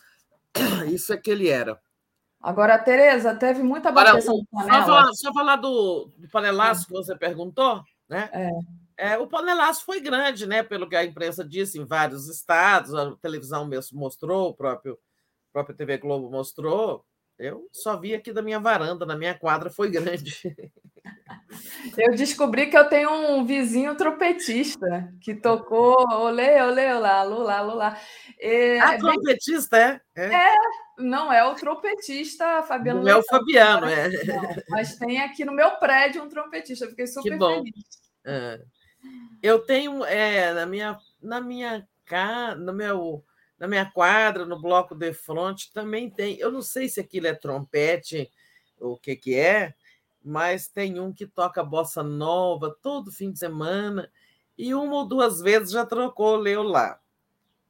Isso 0.92 1.14
é 1.14 1.18
que 1.18 1.30
ele 1.30 1.50
era. 1.50 1.80
Agora, 2.46 2.78
Tereza, 2.78 3.34
teve 3.34 3.64
muita 3.64 3.92
bateção 3.92 4.38
de 4.38 4.46
panela. 4.52 4.80
Só 4.80 4.86
falar, 4.86 5.14
só 5.14 5.34
falar 5.34 5.56
do, 5.56 6.12
do 6.16 6.30
panelaço 6.30 6.84
é. 6.84 6.86
que 6.86 6.94
você 6.94 7.16
perguntou, 7.18 7.82
né? 8.08 8.30
É. 8.32 8.50
É, 8.98 9.18
o 9.18 9.26
panelaço 9.26 9.84
foi 9.84 10.00
grande, 10.00 10.46
né? 10.46 10.62
Pelo 10.62 10.88
que 10.88 10.96
a 10.96 11.04
imprensa 11.04 11.44
disse, 11.44 11.80
em 11.80 11.86
vários 11.86 12.30
estados, 12.30 12.94
a 12.94 13.16
televisão 13.16 13.66
mesmo 13.66 14.00
mostrou, 14.00 14.50
o 14.50 14.54
próprio, 14.54 14.94
a 14.94 15.54
própria 15.54 15.76
TV 15.76 15.98
Globo 15.98 16.30
mostrou. 16.30 17.04
Eu 17.38 17.68
só 17.72 18.00
vi 18.00 18.14
aqui 18.14 18.32
da 18.32 18.44
minha 18.44 18.60
varanda, 18.60 19.08
na 19.08 19.18
minha 19.18 19.34
quadra, 19.34 19.72
foi 19.72 19.90
grande. 19.90 20.32
Eu 21.98 22.14
descobri 22.16 22.68
que 22.68 22.78
eu 22.78 22.90
tenho 22.90 23.10
um 23.10 23.46
vizinho 23.46 23.96
trompetista 23.96 25.14
que 25.22 25.34
tocou 25.34 25.96
olê, 26.12 26.62
olê, 26.62 26.94
olá, 26.94 27.24
lula, 27.24 27.62
lula. 27.62 27.98
É, 28.40 28.80
ah, 28.80 28.98
trompetista, 28.98 29.78
é? 29.78 30.02
é? 30.16 30.34
É, 30.34 30.56
não 30.98 31.32
é 31.32 31.44
o 31.44 31.56
trompetista 31.56 32.64
Fabiano. 32.64 33.02
Não 33.02 33.10
é 33.10 33.16
o 33.16 33.24
Fabiano, 33.24 33.88
é. 33.88 34.10
Não, 34.26 34.56
mas 34.70 34.96
tem 34.96 35.20
aqui 35.20 35.44
no 35.46 35.52
meu 35.52 35.72
prédio 35.72 36.24
um 36.24 36.30
trompetista, 36.30 36.88
fiquei 36.88 37.08
super 37.08 37.32
que 37.32 37.38
bom. 37.38 37.64
feliz. 37.64 37.86
É. 38.26 38.62
Eu 39.42 39.60
tenho 39.60 40.04
é, 40.06 40.54
na 40.54 40.66
minha 40.66 40.98
na 41.22 41.42
minha 41.42 41.88
casa, 42.06 42.56
no 42.56 42.74
meu 42.74 43.24
na 43.58 43.68
minha 43.68 43.90
quadra, 43.90 44.46
no 44.46 44.62
bloco 44.62 44.96
de 44.96 45.14
frente 45.14 45.72
também 45.72 46.10
tem. 46.10 46.38
Eu 46.40 46.52
não 46.52 46.62
sei 46.62 46.90
se 46.90 47.00
aquilo 47.00 47.28
é 47.28 47.34
trompete, 47.34 48.30
o 48.80 48.98
que, 48.98 49.16
que 49.16 49.36
é, 49.36 49.74
mas 50.24 50.68
tem 50.68 51.00
um 51.00 51.14
que 51.14 51.26
toca 51.26 51.64
bossa 51.64 52.04
nova 52.04 52.76
todo 52.82 53.12
fim 53.12 53.32
de 53.32 53.40
semana, 53.40 54.12
e 54.58 54.74
uma 54.74 54.96
ou 54.96 55.08
duas 55.08 55.40
vezes 55.40 55.72
já 55.72 55.86
trocou, 55.86 56.36
leu 56.36 56.64
lá. 56.64 57.00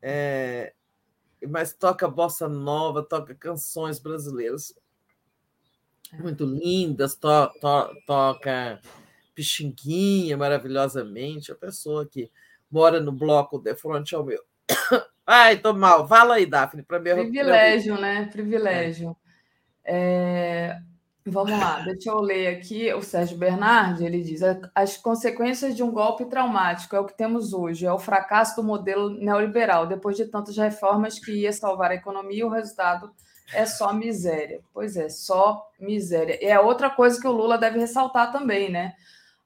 É, 0.02 0.74
mas 1.48 1.74
toca 1.74 2.07
bossa 2.07 2.48
nova, 2.48 3.03
toca 3.03 3.35
canções 3.35 3.99
brasileiras 3.99 4.74
é. 6.14 6.17
muito 6.17 6.45
lindas, 6.45 7.15
to, 7.15 7.27
to, 7.59 7.95
toca 8.06 8.80
Pixinguinha 9.33 10.38
maravilhosamente, 10.38 11.51
a 11.51 11.56
pessoa 11.56 12.06
que 12.06 12.32
mora 12.69 12.99
no 12.99 13.11
bloco 13.11 13.59
de 13.59 13.75
frente 13.75 14.15
ao 14.15 14.24
meu. 14.25 14.43
Ai, 15.25 15.57
tô 15.57 15.74
mal. 15.74 16.07
Fala 16.07 16.35
aí, 16.35 16.45
Daphne, 16.45 16.83
para 16.83 16.99
mim. 16.99 17.14
Privilégio, 17.14 17.99
né? 17.99 18.25
Privilégio. 18.32 19.15
É. 19.83 20.80
Vamos 21.28 21.60
lá, 21.60 21.80
deixa 21.80 22.12
eu 22.12 22.20
ler 22.20 22.56
aqui. 22.56 22.94
O 22.94 23.02
Sérgio 23.02 23.36
Bernardi 23.36 24.06
ele 24.06 24.22
diz: 24.22 24.42
as 24.76 24.95
consequências 24.95 25.76
de 25.76 25.82
um 25.82 25.92
golpe 25.92 26.26
traumático 26.26 26.95
é 26.95 27.00
o 27.00 27.06
que 27.06 27.18
temos 27.18 27.52
hoje, 27.52 27.86
é 27.86 27.92
o 27.92 27.98
fracasso 27.98 28.56
do 28.56 28.64
modelo 28.64 29.10
neoliberal. 29.10 29.88
Depois 29.88 30.16
de 30.16 30.26
tantas 30.26 30.56
reformas 30.56 31.18
que 31.18 31.32
ia 31.32 31.52
salvar 31.52 31.90
a 31.90 31.95
economia, 31.95 32.45
o 32.45 32.52
resultado 32.52 33.12
é 33.52 33.66
só 33.66 33.92
miséria. 33.92 34.62
Pois 34.72 34.95
é, 34.95 35.10
só 35.10 35.68
miséria. 35.80 36.38
E 36.40 36.45
é 36.45 36.60
outra 36.60 36.92
coisa 36.92 37.20
que 37.20 37.28
o 37.28 37.32
Lula 37.32 37.58
deve 37.58 37.80
ressaltar 37.80 38.32
também, 38.32 38.72
né? 38.72 38.94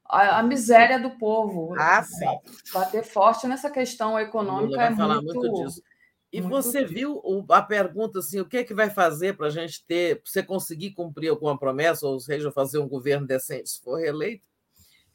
A, 0.04 0.40
a 0.40 0.44
miséria 0.44 1.00
do 1.00 1.12
povo. 1.12 1.74
Ah, 1.78 2.04
sim. 2.04 2.26
Bater 2.74 3.04
forte 3.04 3.48
nessa 3.48 3.70
questão 3.70 4.20
econômica 4.20 4.82
é 4.84 4.90
muito, 4.90 5.34
muito. 5.34 5.89
E 6.32 6.42
Muito 6.42 6.54
você 6.54 6.86
viu 6.86 7.22
a 7.50 7.62
pergunta 7.62 8.20
assim: 8.20 8.40
o 8.40 8.46
que 8.46 8.58
é 8.58 8.64
que 8.64 8.74
vai 8.74 8.90
fazer 8.90 9.36
para 9.36 9.48
a 9.48 9.50
gente 9.50 9.84
ter, 9.86 10.22
para 10.22 10.32
você 10.32 10.44
conseguir 10.44 10.92
cumprir 10.92 11.30
alguma 11.30 11.58
promessa, 11.58 12.06
ou 12.06 12.20
seja, 12.20 12.52
fazer 12.52 12.78
um 12.78 12.88
governo 12.88 13.26
decente 13.26 13.70
se 13.70 13.82
for 13.82 14.00
reeleito? 14.00 14.48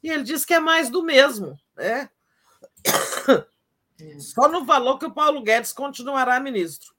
E 0.03 0.09
ele 0.09 0.23
disse 0.23 0.45
que 0.45 0.53
é 0.53 0.59
mais 0.59 0.89
do 0.89 1.03
mesmo. 1.03 1.57
Né? 1.75 2.09
É. 3.97 4.19
Só 4.19 4.49
não 4.49 4.65
falou 4.65 4.99
que 4.99 5.05
o 5.05 5.13
Paulo 5.13 5.41
Guedes 5.41 5.71
continuará 5.71 6.37
ministro. 6.37 6.93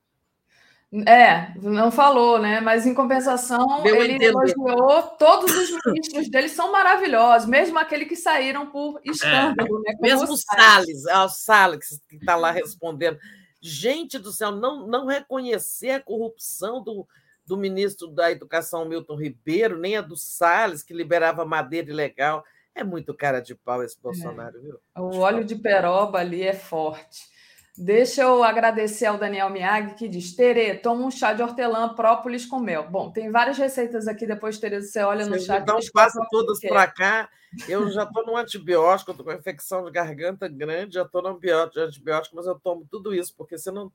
É, 1.07 1.53
não 1.61 1.91
falou, 1.91 2.39
né? 2.39 2.61
Mas 2.61 2.87
em 2.87 2.95
compensação, 2.95 3.83
Deu 3.83 3.97
ele 3.97 4.25
elogiou 4.25 5.03
todos 5.19 5.55
os 5.55 5.71
ministros 5.85 6.31
dele 6.31 6.49
são 6.49 6.73
maravilhosos, 6.73 7.47
mesmo 7.47 7.79
aquele 7.79 8.07
que 8.07 8.17
saíram 8.17 8.67
por 8.69 9.01
escândalo, 9.05 9.83
é. 9.85 9.93
né? 9.93 9.99
Mesmo 10.01 10.33
o 10.33 10.37
Salles, 10.37 11.05
é 11.07 11.19
o 11.19 11.29
Salles 11.29 12.01
que 12.09 12.17
está 12.17 12.35
lá 12.37 12.51
respondendo. 12.51 13.19
Gente 13.61 14.19
do 14.19 14.33
céu, 14.33 14.53
não, 14.53 14.87
não 14.87 15.07
reconhecer 15.07 15.91
a 15.91 16.01
corrupção 16.01 16.83
do, 16.83 17.07
do 17.45 17.57
ministro 17.57 18.09
da 18.09 18.31
Educação, 18.31 18.85
Milton 18.85 19.17
Ribeiro, 19.17 19.79
nem 19.79 19.97
a 19.97 20.01
do 20.01 20.17
Salles, 20.17 20.83
que 20.83 20.95
liberava 20.95 21.45
madeira 21.45 21.91
ilegal. 21.91 22.45
É 22.75 22.85
muito 22.85 23.15
cara 23.15 23.41
de 23.41 23.55
pau 23.55 23.83
esse 23.83 23.97
é. 23.97 24.03
Bolsonaro, 24.03 24.61
viu? 24.61 24.79
O 24.97 25.19
óleo 25.19 25.45
de 25.45 25.57
peroba 25.57 26.19
ali 26.19 26.43
é 26.43 26.53
forte. 26.53 27.36
Deixa 27.79 28.23
eu 28.23 28.43
agradecer 28.43 29.05
ao 29.07 29.19
Daniel 29.19 29.51
Miag, 29.51 29.95
que 29.95 30.09
diz: 30.09 30.35
Tere, 30.35 30.79
toma 30.79 31.05
um 31.05 31.11
chá 31.11 31.35
de 31.35 31.43
hortelã, 31.43 31.95
própolis 31.95 32.47
com 32.47 32.59
mel. 32.59 32.89
Bom, 32.89 33.11
tem 33.11 33.31
várias 33.31 33.59
receitas 33.59 34.09
aqui, 34.09 34.27
depois, 34.27 34.59
Tereza, 34.59 34.89
você 34.89 35.03
olha 35.03 35.27
no 35.27 35.39
chat. 35.39 35.63
Então, 35.63 35.79
passa 35.93 36.27
todas 36.31 36.59
para 36.61 36.87
cá. 36.87 37.29
Eu 37.69 37.91
já 37.91 38.05
estou 38.05 38.25
no 38.25 38.37
antibiótico, 38.37 39.11
estou 39.11 39.27
com 39.27 39.33
infecção 39.33 39.85
de 39.85 39.91
garganta 39.91 40.49
grande, 40.49 40.95
já 40.95 41.03
estou 41.03 41.23
no 41.23 41.29
antibiótico, 41.29 42.37
mas 42.37 42.47
eu 42.47 42.59
tomo 42.59 42.87
tudo 42.91 43.15
isso, 43.15 43.35
porque 43.37 43.59
se 43.59 43.71
não, 43.71 43.93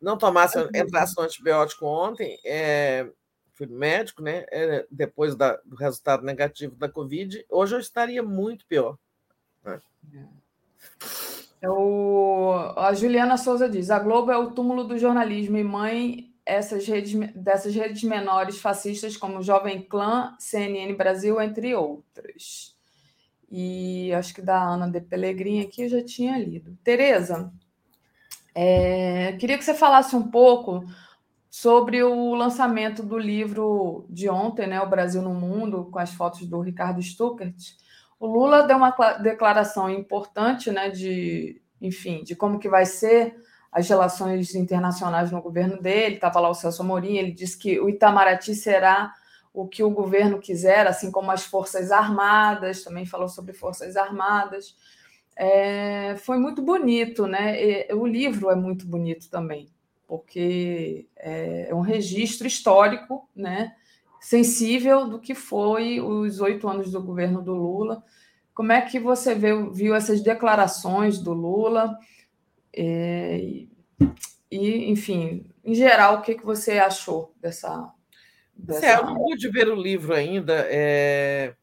não 0.00 0.18
tomasse, 0.18 0.58
entrasse 0.74 1.16
no 1.16 1.22
antibiótico 1.22 1.86
ontem, 1.86 2.38
é, 2.44 3.08
fui 3.54 3.66
médico, 3.66 4.22
né? 4.22 4.44
É, 4.50 4.86
depois 4.90 5.34
da, 5.34 5.56
do 5.64 5.76
resultado 5.76 6.24
negativo 6.24 6.76
da 6.76 6.88
Covid, 6.88 7.44
hoje 7.48 7.74
eu 7.74 7.80
estaria 7.80 8.22
muito 8.22 8.66
pior. 8.66 8.96
Né? 9.64 9.80
É. 10.14 10.38
É 11.60 11.68
o, 11.68 12.74
a 12.76 12.92
Juliana 12.94 13.36
Souza 13.36 13.68
diz: 13.68 13.90
a 13.90 13.98
Globo 13.98 14.30
é 14.30 14.36
o 14.36 14.50
túmulo 14.50 14.84
do 14.84 14.98
jornalismo 14.98 15.56
e 15.56 15.64
mãe 15.64 16.34
essas 16.46 16.86
redes, 16.86 17.14
dessas 17.34 17.74
redes 17.74 18.02
menores 18.04 18.58
fascistas 18.58 19.16
como 19.16 19.42
Jovem 19.42 19.82
Clã, 19.82 20.34
CNN 20.38 20.94
Brasil, 20.94 21.40
entre 21.40 21.74
outras. 21.74 22.74
E 23.50 24.12
acho 24.14 24.34
que 24.34 24.40
da 24.40 24.58
Ana 24.58 24.88
de 24.88 25.00
Pellegrini 25.00 25.60
aqui 25.60 25.82
eu 25.82 25.88
já 25.88 26.04
tinha 26.04 26.38
lido. 26.38 26.76
Tereza, 26.82 27.52
é, 28.54 29.32
queria 29.38 29.58
que 29.58 29.64
você 29.64 29.74
falasse 29.74 30.16
um 30.16 30.30
pouco 30.30 30.84
sobre 31.50 32.02
o 32.02 32.34
lançamento 32.34 33.02
do 33.02 33.18
livro 33.18 34.06
de 34.08 34.28
ontem, 34.28 34.66
né, 34.66 34.80
O 34.80 34.88
Brasil 34.88 35.22
no 35.22 35.34
Mundo, 35.34 35.88
com 35.90 35.98
as 35.98 36.12
fotos 36.12 36.46
do 36.46 36.60
Ricardo 36.60 37.02
Stuckert 37.02 37.56
o 38.18 38.26
Lula 38.26 38.66
deu 38.66 38.76
uma 38.76 38.90
declaração 39.18 39.88
importante, 39.88 40.70
né, 40.70 40.90
de, 40.90 41.60
enfim, 41.80 42.22
de 42.24 42.34
como 42.34 42.58
que 42.58 42.68
vai 42.68 42.84
ser 42.84 43.36
as 43.70 43.88
relações 43.88 44.54
internacionais 44.54 45.30
no 45.30 45.40
governo 45.40 45.80
dele. 45.80 46.16
Estava 46.16 46.40
lá 46.40 46.48
o 46.48 46.54
Celso 46.54 46.82
Amorim, 46.82 47.16
ele 47.16 47.32
disse 47.32 47.56
que 47.56 47.78
o 47.78 47.88
Itamaraty 47.88 48.54
será 48.54 49.14
o 49.52 49.66
que 49.66 49.82
o 49.82 49.90
governo 49.90 50.38
quiser, 50.38 50.86
assim 50.86 51.10
como 51.10 51.30
as 51.30 51.44
Forças 51.44 51.90
Armadas, 51.90 52.82
também 52.82 53.06
falou 53.06 53.28
sobre 53.28 53.52
Forças 53.52 53.96
Armadas. 53.96 54.76
É, 55.36 56.16
foi 56.16 56.38
muito 56.38 56.60
bonito, 56.62 57.26
né? 57.26 57.62
E, 57.62 57.94
o 57.94 58.06
livro 58.06 58.50
é 58.50 58.56
muito 58.56 58.86
bonito 58.86 59.28
também, 59.30 59.68
porque 60.06 61.06
é, 61.16 61.68
é 61.70 61.74
um 61.74 61.80
registro 61.80 62.46
histórico, 62.46 63.28
né? 63.34 63.74
Sensível 64.20 65.06
do 65.08 65.20
que 65.20 65.34
foi 65.34 66.00
os 66.00 66.40
oito 66.40 66.68
anos 66.68 66.90
do 66.90 67.02
governo 67.02 67.42
do 67.42 67.54
Lula. 67.54 68.02
Como 68.54 68.72
é 68.72 68.80
que 68.80 68.98
você 68.98 69.34
viu, 69.34 69.72
viu 69.72 69.94
essas 69.94 70.20
declarações 70.20 71.18
do 71.18 71.32
Lula? 71.32 71.96
É, 72.74 73.40
e, 74.50 74.90
enfim, 74.90 75.46
em 75.64 75.74
geral, 75.74 76.16
o 76.16 76.22
que, 76.22 76.34
que 76.34 76.44
você 76.44 76.78
achou 76.78 77.34
dessa. 77.40 77.92
dessa... 78.54 78.86
É, 78.86 78.96
eu 78.96 79.06
não 79.06 79.14
pude 79.14 79.48
ver 79.48 79.68
o 79.68 79.80
livro 79.80 80.14
ainda, 80.14 80.66
é, 80.68 81.54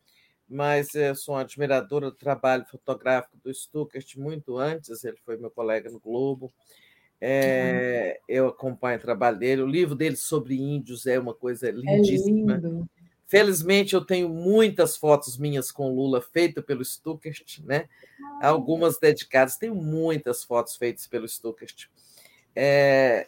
mas 0.48 0.92
sou 1.18 1.36
uma 1.36 1.42
admiradora 1.42 2.12
do 2.12 2.16
trabalho 2.16 2.66
fotográfico 2.66 3.38
do 3.44 3.54
Stuckert 3.54 4.18
muito 4.18 4.58
antes, 4.58 5.04
ele 5.04 5.18
foi 5.26 5.38
meu 5.38 5.52
colega 5.52 5.90
no 5.90 6.00
Globo. 6.00 6.54
É, 7.20 8.20
eu 8.28 8.48
acompanho 8.48 8.98
o 8.98 9.02
trabalho 9.02 9.40
dele. 9.40 9.62
O 9.62 9.68
livro 9.68 9.96
dele 9.96 10.16
sobre 10.16 10.56
índios 10.56 11.06
é 11.08 11.20
uma 11.20 11.34
coisa 11.34 11.72
lindíssima. 11.72 12.56
É. 12.56 12.96
Felizmente, 13.28 13.96
eu 13.96 14.06
tenho 14.06 14.30
muitas 14.30 14.96
fotos 14.96 15.38
minhas 15.38 15.72
com 15.72 15.94
Lula 15.94 16.22
feitas 16.22 16.64
pelo 16.64 16.86
Stuckert, 16.86 17.60
né? 17.64 17.90
Algumas 18.42 19.00
dedicadas. 19.00 19.58
Tenho 19.58 19.74
muitas 19.74 20.44
fotos 20.44 20.76
feitas 20.76 21.08
pelo 21.08 21.28
Stuckert. 21.28 21.88
É, 22.56 23.28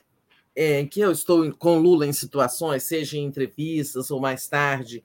é, 0.55 0.79
em 0.79 0.87
que 0.87 0.99
eu 0.99 1.11
estou 1.11 1.51
com 1.53 1.79
Lula 1.79 2.05
em 2.05 2.13
situações, 2.13 2.83
seja 2.83 3.17
em 3.17 3.23
entrevistas 3.23 4.11
ou 4.11 4.19
mais 4.19 4.47
tarde, 4.47 5.03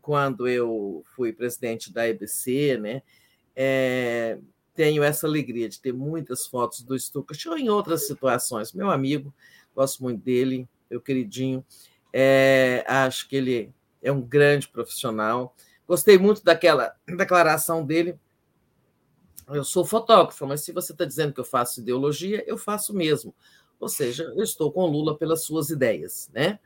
quando 0.00 0.48
eu 0.48 1.04
fui 1.14 1.32
presidente 1.32 1.92
da 1.92 2.08
EBC, 2.08 2.78
né? 2.78 3.02
Tenho 4.74 5.02
essa 5.02 5.26
alegria 5.26 5.68
de 5.68 5.80
ter 5.80 5.92
muitas 5.92 6.46
fotos 6.46 6.82
do 6.82 6.98
Stuckert 6.98 7.46
ou 7.46 7.58
em 7.58 7.68
outras 7.68 8.06
situações. 8.06 8.72
Meu 8.72 8.90
amigo, 8.90 9.34
gosto 9.74 10.02
muito 10.02 10.22
dele, 10.22 10.68
meu 10.90 11.00
queridinho. 11.00 11.64
É, 12.12 12.84
acho 12.86 13.28
que 13.28 13.36
ele 13.36 13.72
é 14.02 14.10
um 14.10 14.20
grande 14.20 14.68
profissional. 14.68 15.54
Gostei 15.86 16.18
muito 16.18 16.42
daquela 16.44 16.94
declaração 17.06 17.84
dele. 17.84 18.18
Eu 19.48 19.64
sou 19.64 19.84
fotógrafo, 19.84 20.46
mas 20.46 20.60
se 20.62 20.72
você 20.72 20.92
está 20.92 21.04
dizendo 21.04 21.32
que 21.32 21.40
eu 21.40 21.44
faço 21.44 21.80
ideologia, 21.80 22.44
eu 22.46 22.56
faço 22.56 22.94
mesmo. 22.94 23.34
Ou 23.80 23.88
seja, 23.88 24.24
eu 24.36 24.42
estou 24.42 24.70
com 24.70 24.86
Lula 24.86 25.16
pelas 25.16 25.42
suas 25.42 25.70
ideias, 25.70 26.30
né? 26.32 26.60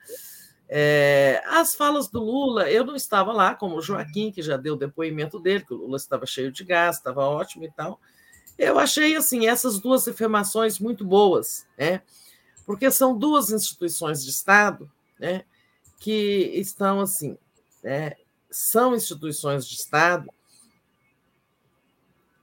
É, 0.68 1.42
as 1.46 1.74
falas 1.74 2.08
do 2.08 2.22
Lula, 2.22 2.70
eu 2.70 2.84
não 2.84 2.96
estava 2.96 3.32
lá, 3.32 3.54
como 3.54 3.76
o 3.76 3.82
Joaquim, 3.82 4.30
que 4.30 4.42
já 4.42 4.56
deu 4.56 4.74
o 4.74 4.78
depoimento 4.78 5.38
dele, 5.38 5.64
que 5.64 5.74
o 5.74 5.76
Lula 5.76 5.96
estava 5.96 6.26
cheio 6.26 6.50
de 6.50 6.64
gás, 6.64 6.96
estava 6.96 7.26
ótimo 7.26 7.64
e 7.64 7.70
tal. 7.70 8.00
Eu 8.58 8.78
achei 8.78 9.16
assim 9.16 9.46
essas 9.46 9.78
duas 9.78 10.06
afirmações 10.06 10.78
muito 10.78 11.04
boas, 11.04 11.66
né? 11.76 12.02
Porque 12.64 12.90
são 12.90 13.16
duas 13.16 13.50
instituições 13.50 14.24
de 14.24 14.30
Estado, 14.30 14.90
né, 15.18 15.44
que 15.98 16.50
estão 16.54 17.00
assim, 17.00 17.36
né, 17.82 18.14
são 18.50 18.94
instituições 18.94 19.66
de 19.66 19.74
Estado, 19.74 20.30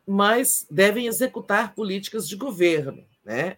mas 0.06 0.66
devem 0.70 1.08
executar 1.08 1.74
políticas 1.74 2.28
de 2.28 2.36
governo, 2.36 3.04
né? 3.24 3.58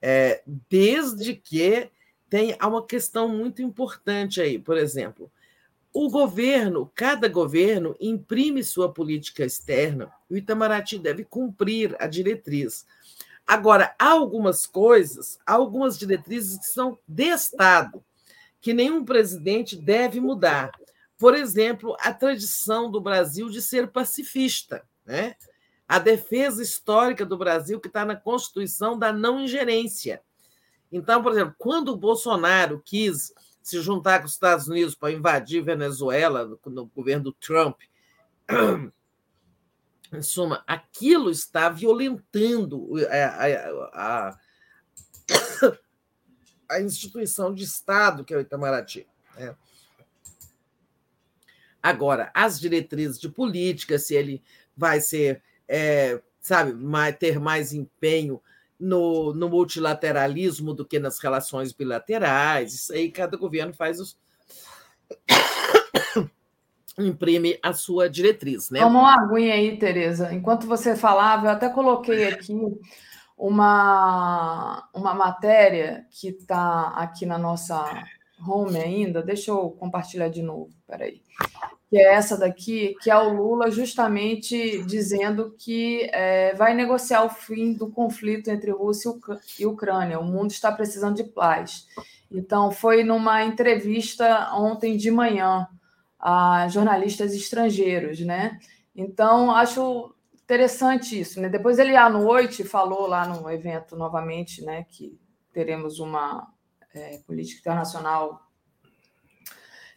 É, 0.00 0.42
desde 0.68 1.34
que 1.34 1.90
tem 2.28 2.56
uma 2.62 2.84
questão 2.84 3.28
muito 3.28 3.62
importante 3.62 4.40
aí, 4.40 4.58
por 4.58 4.76
exemplo, 4.76 5.30
o 5.92 6.10
governo, 6.10 6.92
cada 6.94 7.26
governo 7.26 7.96
imprime 7.98 8.62
sua 8.62 8.92
política 8.92 9.44
externa, 9.44 10.12
o 10.28 10.36
Itamaraty 10.36 10.98
deve 10.98 11.24
cumprir 11.24 11.96
a 11.98 12.06
diretriz. 12.06 12.84
Agora, 13.46 13.94
há 13.98 14.10
algumas 14.10 14.66
coisas, 14.66 15.38
há 15.46 15.54
algumas 15.54 15.98
diretrizes 15.98 16.58
que 16.58 16.66
são 16.66 16.98
de 17.08 17.28
Estado, 17.28 18.04
que 18.60 18.74
nenhum 18.74 19.04
presidente 19.04 19.76
deve 19.76 20.20
mudar. 20.20 20.70
por 21.16 21.34
exemplo, 21.34 21.96
a 22.00 22.12
tradição 22.12 22.90
do 22.90 23.00
Brasil 23.00 23.48
de 23.48 23.62
ser 23.62 23.88
pacifista, 23.88 24.84
né? 25.06 25.34
a 25.88 25.98
defesa 25.98 26.62
histórica 26.62 27.24
do 27.24 27.38
Brasil 27.38 27.80
que 27.80 27.88
está 27.88 28.04
na 28.04 28.14
Constituição 28.14 28.98
da 28.98 29.14
não 29.14 29.40
ingerência. 29.40 30.20
Então, 30.90 31.22
por 31.22 31.32
exemplo, 31.32 31.54
quando 31.58 31.88
o 31.90 31.96
Bolsonaro 31.96 32.80
quis 32.84 33.32
se 33.62 33.80
juntar 33.80 34.20
com 34.20 34.26
os 34.26 34.32
Estados 34.32 34.68
Unidos 34.68 34.94
para 34.94 35.12
invadir 35.12 35.62
Venezuela 35.62 36.44
no, 36.46 36.60
no 36.66 36.86
governo 36.86 37.24
do 37.24 37.32
Trump, 37.32 37.80
em 40.12 40.22
suma, 40.22 40.62
aquilo 40.66 41.30
está 41.30 41.68
violentando 41.68 42.92
a, 43.10 43.26
a, 43.44 44.28
a, 44.28 44.38
a 46.68 46.80
instituição 46.80 47.52
de 47.52 47.64
Estado 47.64 48.24
que 48.24 48.32
é 48.32 48.36
o 48.36 48.40
Itamaraty. 48.40 49.06
Né? 49.36 49.56
Agora, 51.82 52.30
as 52.34 52.58
diretrizes 52.58 53.18
de 53.18 53.28
política, 53.28 53.98
se 53.98 54.14
ele 54.14 54.42
vai 54.76 55.00
ser, 55.00 55.42
é, 55.68 56.20
sabe, 56.40 56.72
ter 57.18 57.38
mais 57.38 57.72
empenho 57.72 58.40
no, 58.78 59.32
no, 59.34 59.48
multilateralismo 59.48 60.74
do 60.74 60.84
que 60.84 60.98
nas 60.98 61.18
relações 61.18 61.72
bilaterais, 61.72 62.74
isso 62.74 62.92
aí 62.92 63.10
cada 63.10 63.36
governo 63.36 63.72
faz 63.72 64.00
os. 64.00 64.18
imprime 66.98 67.58
a 67.62 67.74
sua 67.74 68.08
diretriz, 68.08 68.70
né? 68.70 68.80
Toma 68.80 69.00
uma 69.00 69.22
aguinha 69.22 69.54
aí, 69.54 69.78
Tereza. 69.78 70.32
Enquanto 70.32 70.66
você 70.66 70.96
falava, 70.96 71.46
eu 71.46 71.50
até 71.50 71.68
coloquei 71.68 72.26
aqui 72.26 72.54
uma, 73.36 74.88
uma 74.94 75.14
matéria 75.14 76.06
que 76.10 76.28
está 76.28 76.88
aqui 76.96 77.26
na 77.26 77.36
nossa 77.36 78.02
home 78.46 78.78
ainda. 78.78 79.22
Deixa 79.22 79.50
eu 79.50 79.70
compartilhar 79.72 80.28
de 80.28 80.40
novo, 80.40 80.70
peraí 80.86 81.22
que 81.88 81.96
é 81.96 82.14
essa 82.14 82.36
daqui, 82.36 82.96
que 83.00 83.10
é 83.10 83.16
o 83.16 83.32
Lula 83.32 83.70
justamente 83.70 84.82
dizendo 84.84 85.54
que 85.56 86.10
é, 86.12 86.52
vai 86.54 86.74
negociar 86.74 87.24
o 87.24 87.30
fim 87.30 87.72
do 87.72 87.88
conflito 87.88 88.50
entre 88.50 88.72
Rússia 88.72 89.12
e 89.58 89.66
Ucrânia. 89.66 90.18
O 90.18 90.24
mundo 90.24 90.50
está 90.50 90.72
precisando 90.72 91.16
de 91.16 91.24
paz. 91.24 91.86
Então, 92.30 92.72
foi 92.72 93.04
numa 93.04 93.44
entrevista 93.44 94.52
ontem 94.52 94.96
de 94.96 95.10
manhã 95.10 95.68
a 96.18 96.66
jornalistas 96.68 97.34
estrangeiros, 97.34 98.20
né? 98.20 98.58
Então, 98.94 99.52
acho 99.52 100.12
interessante 100.42 101.18
isso, 101.18 101.40
né? 101.40 101.48
Depois 101.48 101.78
ele 101.78 101.96
à 101.96 102.08
noite 102.08 102.64
falou 102.64 103.06
lá 103.06 103.26
no 103.26 103.48
evento 103.50 103.96
novamente, 103.96 104.64
né, 104.64 104.86
que 104.88 105.18
teremos 105.52 105.98
uma 105.98 106.48
é, 106.94 107.18
política 107.26 107.60
internacional 107.60 108.45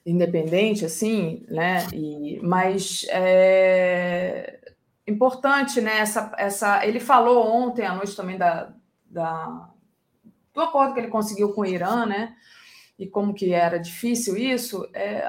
independente, 0.05 0.85
assim, 0.85 1.45
né? 1.47 1.87
E, 1.93 2.39
mas 2.41 3.05
é 3.09 4.59
importante, 5.07 5.81
né? 5.81 5.99
Essa, 5.99 6.31
essa, 6.37 6.85
ele 6.85 6.99
falou 6.99 7.45
ontem 7.47 7.85
à 7.85 7.93
noite 7.93 8.15
também 8.15 8.37
da, 8.37 8.73
da, 9.05 9.69
do 10.53 10.61
acordo 10.61 10.93
que 10.93 10.99
ele 10.99 11.07
conseguiu 11.07 11.53
com 11.53 11.61
o 11.61 11.65
Irã, 11.65 12.05
né? 12.05 12.35
E 12.97 13.07
como 13.07 13.33
que 13.33 13.53
era 13.53 13.77
difícil 13.77 14.37
isso. 14.37 14.87
É, 14.93 15.27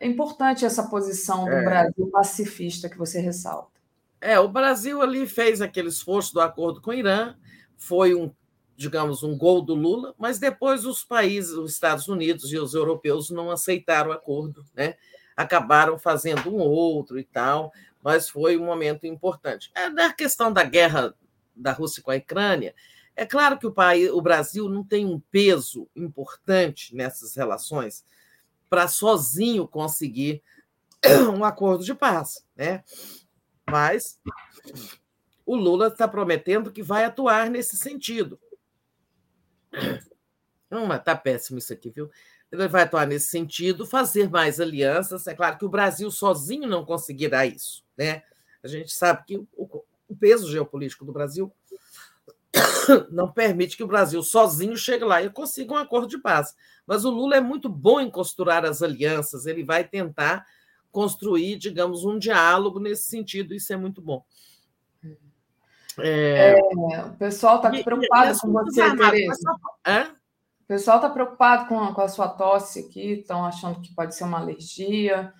é 0.00 0.06
importante 0.06 0.64
essa 0.64 0.88
posição 0.88 1.44
do 1.44 1.52
é. 1.52 1.64
Brasil 1.64 2.10
pacifista 2.10 2.88
que 2.88 2.98
você 2.98 3.20
ressalta. 3.20 3.76
É, 4.20 4.38
o 4.40 4.48
Brasil 4.48 5.02
ali 5.02 5.26
fez 5.26 5.60
aquele 5.60 5.88
esforço 5.88 6.32
do 6.32 6.40
acordo 6.40 6.80
com 6.80 6.90
o 6.90 6.94
Irã, 6.94 7.34
foi 7.76 8.14
um 8.14 8.30
digamos, 8.76 9.22
um 9.22 9.36
gol 9.36 9.62
do 9.62 9.74
Lula, 9.74 10.14
mas 10.18 10.38
depois 10.38 10.84
os 10.84 11.02
países, 11.02 11.52
os 11.52 11.72
Estados 11.72 12.08
Unidos 12.08 12.52
e 12.52 12.58
os 12.58 12.74
europeus 12.74 13.30
não 13.30 13.50
aceitaram 13.50 14.10
o 14.10 14.12
acordo, 14.12 14.64
né? 14.74 14.96
acabaram 15.36 15.98
fazendo 15.98 16.48
um 16.54 16.58
outro 16.58 17.18
e 17.18 17.24
tal, 17.24 17.72
mas 18.02 18.28
foi 18.28 18.56
um 18.56 18.64
momento 18.64 19.06
importante. 19.06 19.70
É, 19.74 19.88
na 19.90 20.12
questão 20.12 20.52
da 20.52 20.62
guerra 20.62 21.14
da 21.54 21.72
Rússia 21.72 22.02
com 22.02 22.10
a 22.10 22.16
Ucrânia, 22.16 22.74
é 23.14 23.26
claro 23.26 23.58
que 23.58 23.66
o, 23.66 23.72
país, 23.72 24.10
o 24.10 24.20
Brasil 24.20 24.68
não 24.68 24.82
tem 24.82 25.04
um 25.04 25.20
peso 25.30 25.88
importante 25.94 26.94
nessas 26.94 27.34
relações 27.34 28.04
para 28.68 28.88
sozinho 28.88 29.66
conseguir 29.68 30.42
um 31.34 31.44
acordo 31.44 31.84
de 31.84 31.94
paz, 31.94 32.44
né? 32.56 32.82
Mas 33.68 34.20
o 35.44 35.54
Lula 35.54 35.88
está 35.88 36.08
prometendo 36.08 36.72
que 36.72 36.82
vai 36.82 37.04
atuar 37.04 37.50
nesse 37.50 37.76
sentido. 37.76 38.38
Uma, 40.70 40.98
tá 40.98 41.14
péssimo 41.14 41.58
isso 41.58 41.72
aqui, 41.72 41.90
viu? 41.90 42.10
Ele 42.50 42.68
vai 42.68 42.82
atuar 42.82 43.06
nesse 43.06 43.28
sentido, 43.28 43.86
fazer 43.86 44.30
mais 44.30 44.60
alianças. 44.60 45.26
É 45.26 45.34
claro 45.34 45.58
que 45.58 45.64
o 45.64 45.68
Brasil 45.68 46.10
sozinho 46.10 46.68
não 46.68 46.84
conseguirá 46.84 47.46
isso, 47.46 47.84
né? 47.96 48.22
A 48.62 48.68
gente 48.68 48.92
sabe 48.92 49.24
que 49.26 49.36
o, 49.36 49.84
o 50.08 50.16
peso 50.16 50.50
geopolítico 50.50 51.04
do 51.04 51.12
Brasil 51.12 51.52
não 53.10 53.30
permite 53.30 53.76
que 53.76 53.84
o 53.84 53.88
Brasil 53.88 54.22
sozinho 54.22 54.76
chegue 54.76 55.04
lá 55.04 55.22
e 55.22 55.30
consiga 55.30 55.74
um 55.74 55.76
acordo 55.76 56.08
de 56.08 56.18
paz. 56.18 56.54
Mas 56.86 57.04
o 57.04 57.10
Lula 57.10 57.36
é 57.36 57.40
muito 57.40 57.68
bom 57.68 58.00
em 58.00 58.10
costurar 58.10 58.64
as 58.64 58.82
alianças, 58.82 59.46
ele 59.46 59.64
vai 59.64 59.84
tentar 59.84 60.46
construir, 60.90 61.56
digamos, 61.58 62.04
um 62.04 62.18
diálogo 62.18 62.80
nesse 62.80 63.10
sentido, 63.10 63.54
isso 63.54 63.72
é 63.72 63.76
muito 63.76 64.00
bom. 64.00 64.24
É... 65.98 66.58
É, 66.58 67.04
o 67.04 67.16
pessoal 67.16 67.56
está 67.56 67.70
preocupado 67.70 68.36
e, 68.36 68.40
com 68.40 68.52
você, 68.52 68.96
Tereza. 68.96 69.52
O 70.60 70.66
pessoal 70.66 70.96
está 70.96 71.08
preocupado 71.08 71.68
com, 71.68 71.94
com 71.94 72.00
a 72.00 72.08
sua 72.08 72.28
tosse 72.28 72.80
aqui, 72.80 73.12
estão 73.20 73.44
achando 73.44 73.80
que 73.80 73.94
pode 73.94 74.14
ser 74.14 74.24
uma 74.24 74.38
alergia. 74.38 75.32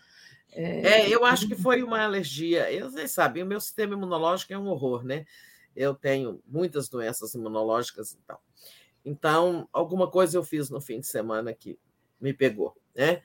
É... 0.53 1.03
é, 1.03 1.09
eu 1.09 1.25
acho 1.25 1.49
que 1.49 1.57
foi 1.57 1.83
uma 1.83 2.03
alergia. 2.03 2.71
Eu, 2.73 2.91
vocês 2.91 3.11
sabem, 3.11 3.43
o 3.43 3.47
meu 3.47 3.61
sistema 3.61 3.95
imunológico 3.95 4.53
é 4.53 4.59
um 4.59 4.69
horror, 4.69 5.05
né? 5.05 5.27
Eu 5.75 5.95
tenho 5.95 6.41
muitas 6.47 6.89
doenças 6.89 7.35
imunológicas 7.35 8.13
e 8.13 8.19
tal. 8.27 8.41
Então, 9.05 9.69
alguma 9.73 10.11
coisa 10.11 10.39
eu 10.39 10.43
fiz 10.43 10.71
no 10.71 10.81
fim 10.81 11.01
de 11.01 11.07
semana 11.07 11.53
que 11.53 11.79
me 12.21 12.33
pegou, 12.33 12.75
né? 12.95 13.23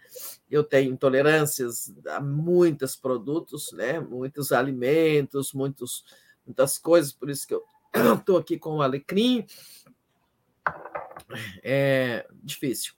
Eu 0.49 0.63
tenho 0.63 0.91
intolerâncias 0.91 1.93
a 2.07 2.19
muitos 2.19 2.95
produtos, 2.95 3.71
né? 3.71 3.99
Muitos 3.99 4.51
alimentos, 4.51 5.53
muitos 5.53 6.03
muitas 6.51 6.77
coisas, 6.77 7.11
por 7.11 7.30
isso 7.30 7.47
que 7.47 7.53
eu 7.53 7.63
estou 8.15 8.38
aqui 8.38 8.59
com 8.59 8.77
o 8.77 8.81
alecrim. 8.81 9.45
É 11.63 12.27
difícil, 12.43 12.93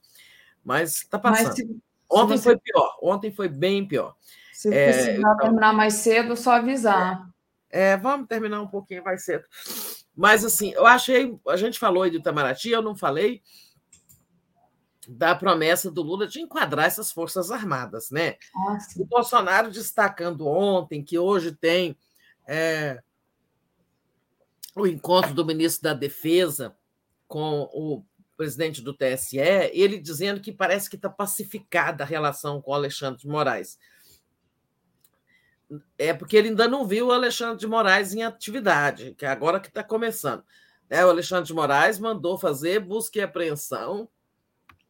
mas 0.64 0.96
está 0.96 1.18
passando. 1.18 1.46
Mas 1.46 1.54
se, 1.54 1.80
ontem 2.10 2.36
se 2.36 2.42
você... 2.42 2.50
foi 2.50 2.58
pior, 2.58 2.98
ontem 3.00 3.30
foi 3.30 3.48
bem 3.48 3.86
pior. 3.86 4.16
Se 4.52 4.72
é, 4.72 4.92
precisar 4.92 5.18
então... 5.18 5.36
terminar 5.38 5.72
mais 5.72 5.94
cedo, 5.94 6.36
só 6.36 6.52
avisar. 6.52 7.28
É, 7.70 7.96
vamos 7.96 8.28
terminar 8.28 8.60
um 8.60 8.68
pouquinho 8.68 9.02
mais 9.04 9.24
cedo. 9.24 9.44
Mas, 10.14 10.44
assim, 10.44 10.72
eu 10.72 10.86
achei. 10.86 11.36
A 11.48 11.56
gente 11.56 11.78
falou 11.78 12.04
aí 12.04 12.10
do 12.10 12.18
Itamaraty, 12.18 12.70
eu 12.70 12.82
não 12.82 12.94
falei 12.94 13.42
da 15.08 15.34
promessa 15.34 15.90
do 15.90 16.02
Lula 16.02 16.26
de 16.26 16.40
enquadrar 16.40 16.86
essas 16.86 17.12
Forças 17.12 17.50
Armadas, 17.50 18.10
né? 18.10 18.36
Ah, 18.56 18.78
o 18.96 19.04
Bolsonaro 19.04 19.70
destacando 19.70 20.46
ontem 20.46 21.02
que 21.02 21.18
hoje 21.18 21.52
tem 21.52 21.96
é, 22.46 23.02
o 24.74 24.86
encontro 24.86 25.32
do 25.32 25.44
ministro 25.44 25.82
da 25.82 25.94
Defesa 25.94 26.76
com 27.28 27.68
o 27.72 28.04
presidente 28.36 28.82
do 28.82 28.92
TSE, 28.92 29.38
ele 29.38 29.98
dizendo 29.98 30.40
que 30.40 30.52
parece 30.52 30.90
que 30.90 30.96
está 30.96 31.08
pacificada 31.08 32.02
a 32.02 32.06
relação 32.06 32.60
com 32.60 32.72
o 32.72 32.74
Alexandre 32.74 33.20
de 33.20 33.28
Moraes. 33.28 33.78
É 35.96 36.12
porque 36.12 36.36
ele 36.36 36.48
ainda 36.48 36.68
não 36.68 36.86
viu 36.86 37.08
o 37.08 37.12
Alexandre 37.12 37.58
de 37.58 37.66
Moraes 37.66 38.12
em 38.12 38.22
atividade, 38.22 39.14
que 39.16 39.24
é 39.24 39.28
agora 39.28 39.60
que 39.60 39.68
está 39.68 39.82
começando. 39.82 40.44
É, 40.90 41.04
o 41.04 41.08
Alexandre 41.08 41.46
de 41.46 41.54
Moraes 41.54 41.98
mandou 41.98 42.36
fazer 42.36 42.80
busca 42.80 43.18
e 43.18 43.22
apreensão, 43.22 44.08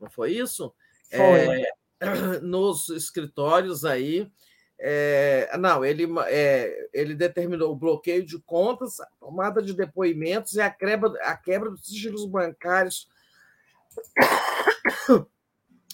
não 0.01 0.11
foi 0.11 0.33
isso? 0.33 0.75
Foi. 1.11 1.21
É, 1.21 1.71
nos 2.43 2.89
escritórios 2.89 3.85
aí 3.85 4.31
é, 4.79 5.51
não, 5.59 5.85
ele, 5.85 6.07
é, 6.27 6.89
ele 6.93 7.15
determinou 7.15 7.73
o 7.73 7.77
bloqueio 7.77 8.25
de 8.25 8.39
contas, 8.41 9.01
a 9.01 9.07
tomada 9.21 9.63
de 9.63 9.73
depoimentos 9.73 10.55
e 10.55 10.61
a 10.61 10.71
quebra, 10.71 11.13
a 11.23 11.37
quebra 11.37 11.71
dos 11.71 11.87
sigilos 11.87 12.27
bancários 12.27 13.09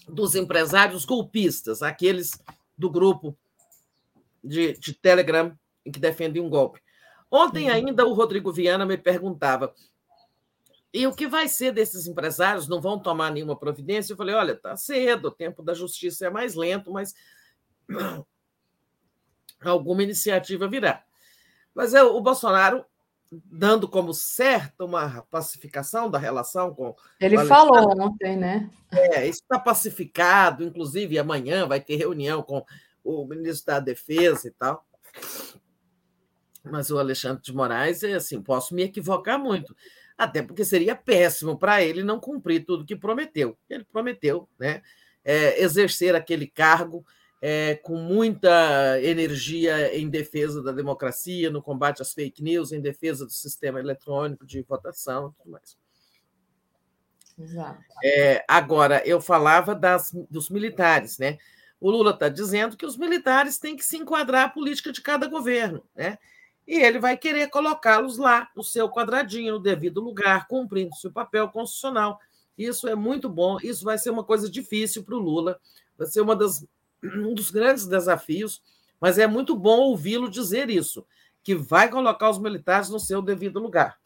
dos 0.09 0.34
empresários 0.34 1.05
golpistas, 1.05 1.83
aqueles 1.83 2.33
do 2.76 2.91
grupo 2.91 3.36
de, 4.42 4.73
de 4.78 4.94
Telegram 4.94 5.57
que 5.84 6.00
defendem 6.00 6.42
um 6.42 6.49
golpe. 6.49 6.81
Ontem 7.31 7.70
ainda 7.70 8.07
o 8.07 8.12
Rodrigo 8.12 8.52
Viana 8.52 8.84
me 8.84 8.97
perguntava 8.97 9.75
e 10.92 11.07
o 11.07 11.15
que 11.15 11.28
vai 11.28 11.47
ser 11.47 11.73
desses 11.73 12.09
empresários? 12.09 12.67
Não 12.67 12.81
vão 12.81 12.99
tomar 12.99 13.31
nenhuma 13.31 13.57
providência? 13.57 14.12
Eu 14.12 14.17
falei: 14.17 14.34
olha, 14.34 14.52
está 14.52 14.76
cedo, 14.76 15.28
o 15.28 15.31
tempo 15.31 15.62
da 15.62 15.73
justiça 15.73 16.26
é 16.26 16.31
mais 16.31 16.55
lento, 16.55 16.91
mas 16.91 17.15
alguma 19.68 20.02
iniciativa 20.02 20.68
virá. 20.68 21.02
Mas 21.74 21.94
eu, 21.94 22.16
o 22.16 22.20
Bolsonaro 22.20 22.84
dando 23.32 23.86
como 23.86 24.12
certa 24.12 24.84
uma 24.84 25.22
pacificação 25.30 26.10
da 26.10 26.18
relação 26.18 26.74
com. 26.74 26.94
Ele 27.20 27.39
falou 27.44 27.90
ontem, 28.00 28.36
né? 28.36 28.68
É, 28.90 29.26
está 29.26 29.58
pacificado, 29.58 30.64
inclusive 30.64 31.18
amanhã 31.18 31.66
vai 31.66 31.80
ter 31.80 31.97
reunião 31.97 32.42
com 32.42 32.64
o 33.05 33.24
ministro 33.24 33.66
da 33.66 33.80
Defesa 33.80 34.48
e 34.48 34.50
tal. 34.50 34.84
Mas 36.64 36.90
o 36.90 36.98
Alexandre 36.98 37.42
de 37.42 37.55
Moraes, 37.55 38.02
é 38.02 38.14
assim, 38.14 38.42
posso 38.42 38.74
me 38.74 38.82
equivocar 38.82 39.39
muito, 39.39 39.74
até 40.18 40.42
porque 40.42 40.64
seria 40.64 40.94
péssimo 40.94 41.56
para 41.56 41.82
ele 41.82 42.02
não 42.02 42.20
cumprir 42.20 42.64
tudo 42.64 42.84
que 42.84 42.97
prometeu. 42.97 43.56
Ele 43.68 43.84
prometeu 43.84 44.48
né, 44.58 44.82
é, 45.24 45.62
exercer 45.62 46.14
aquele 46.14 46.47
cargo 46.47 47.05
é, 47.41 47.75
com 47.77 47.97
muita 47.97 49.01
energia 49.02 49.97
em 49.97 50.09
defesa 50.09 50.62
da 50.62 50.73
democracia, 50.73 51.51
no 51.51 51.62
combate 51.62 52.02
às 52.02 52.12
fake 52.12 52.43
news, 52.43 52.70
em 52.70 52.81
defesa 52.81 53.25
do 53.25 53.33
sistema 53.33 53.81
eletrônico 53.81 54.44
de 54.44 54.60
votação 54.62 55.28
e 55.28 55.43
tudo 55.43 55.52
mais. 55.52 55.77
É, 58.05 58.44
agora, 58.47 59.02
eu 59.07 59.20
falava 59.20 59.75
das, 59.75 60.12
dos 60.31 60.51
militares, 60.51 61.19
né? 61.19 61.39
O 61.81 61.91
Lula 61.91 62.10
está 62.10 62.28
dizendo 62.28 62.77
que 62.77 62.85
os 62.85 62.99
militares 62.99 63.59
têm 63.59 63.75
que 63.75 63.85
se 63.85 63.97
enquadrar 63.97 64.44
a 64.44 64.51
política 64.51 64.93
de 64.93 65.01
cada 65.01 65.27
governo, 65.27 65.83
né? 65.97 66.19
E 66.69 66.78
ele 66.78 66.99
vai 66.99 67.17
querer 67.17 67.49
colocá-los 67.49 68.19
lá 68.19 68.51
no 68.55 68.62
seu 68.62 68.91
quadradinho, 68.91 69.55
no 69.55 69.59
devido 69.59 70.01
lugar, 70.02 70.47
cumprindo 70.47 70.94
seu 70.94 71.10
papel 71.10 71.49
constitucional. 71.49 72.20
Isso 72.57 72.86
é 72.86 72.94
muito 72.94 73.31
bom, 73.31 73.57
isso 73.62 73.83
vai 73.83 73.97
ser 73.97 74.10
uma 74.10 74.23
coisa 74.23 74.49
difícil 74.49 75.02
para 75.02 75.17
o 75.17 75.19
Lula, 75.19 75.59
vai 75.97 76.07
ser 76.07 76.20
uma 76.20 76.36
das 76.36 76.65
um 77.02 77.34
dos 77.34 77.50
grandes 77.50 77.86
desafios, 77.86 78.62
mas 79.00 79.18
é 79.18 79.26
muito 79.26 79.56
bom 79.56 79.78
ouvi-lo 79.80 80.30
dizer 80.30 80.68
isso, 80.68 81.06
que 81.42 81.54
vai 81.54 81.88
colocar 81.88 82.28
os 82.28 82.38
militares 82.38 82.90
no 82.90 83.00
seu 83.00 83.22
devido 83.22 83.58
lugar. 83.58 83.98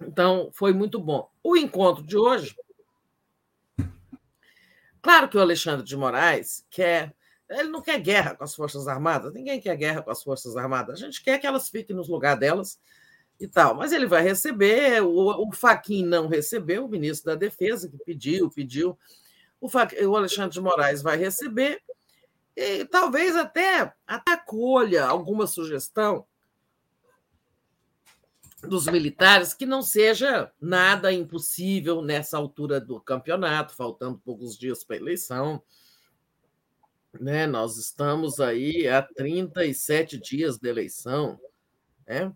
Então, 0.00 0.50
foi 0.52 0.72
muito 0.72 1.00
bom. 1.00 1.28
O 1.42 1.56
encontro 1.56 2.04
de 2.04 2.16
hoje. 2.16 2.54
Claro 5.00 5.28
que 5.28 5.36
o 5.36 5.40
Alexandre 5.40 5.84
de 5.84 5.96
Moraes 5.96 6.64
quer. 6.70 7.14
Ele 7.48 7.68
não 7.68 7.80
quer 7.80 8.00
guerra 8.00 8.34
com 8.34 8.42
as 8.42 8.56
Forças 8.56 8.88
Armadas, 8.88 9.32
ninguém 9.32 9.60
quer 9.60 9.76
guerra 9.76 10.02
com 10.02 10.10
as 10.10 10.20
Forças 10.20 10.56
Armadas. 10.56 11.00
A 11.00 11.06
gente 11.06 11.22
quer 11.22 11.38
que 11.38 11.46
elas 11.46 11.68
fiquem 11.68 11.94
nos 11.94 12.08
lugares 12.08 12.40
delas 12.40 12.80
e 13.38 13.46
tal. 13.46 13.74
Mas 13.74 13.92
ele 13.92 14.06
vai 14.06 14.22
receber, 14.22 15.00
o, 15.02 15.48
o 15.48 15.52
Faquin 15.52 16.04
não 16.04 16.26
recebeu, 16.26 16.84
o 16.84 16.88
ministro 16.88 17.30
da 17.30 17.36
Defesa, 17.36 17.88
que 17.88 17.98
pediu, 17.98 18.50
pediu 18.50 18.98
o 20.06 20.16
Alexandre 20.16 20.52
de 20.52 20.60
Moraes 20.60 21.02
vai 21.02 21.16
receber 21.16 21.82
e 22.56 22.86
talvez 22.86 23.36
até, 23.36 23.92
até 24.06 24.32
acolha 24.32 25.04
alguma 25.04 25.46
sugestão 25.46 26.26
dos 28.62 28.86
militares 28.86 29.52
que 29.52 29.66
não 29.66 29.82
seja 29.82 30.50
nada 30.58 31.12
impossível 31.12 32.00
nessa 32.00 32.38
altura 32.38 32.80
do 32.80 32.98
campeonato, 32.98 33.74
faltando 33.74 34.18
poucos 34.18 34.56
dias 34.56 34.82
para 34.82 34.96
a 34.96 34.98
eleição. 34.98 35.62
Né? 37.20 37.46
Nós 37.46 37.76
estamos 37.76 38.40
aí 38.40 38.88
há 38.88 39.02
37 39.02 40.18
dias 40.18 40.58
da 40.58 40.70
eleição. 40.70 41.38
Né? 42.06 42.32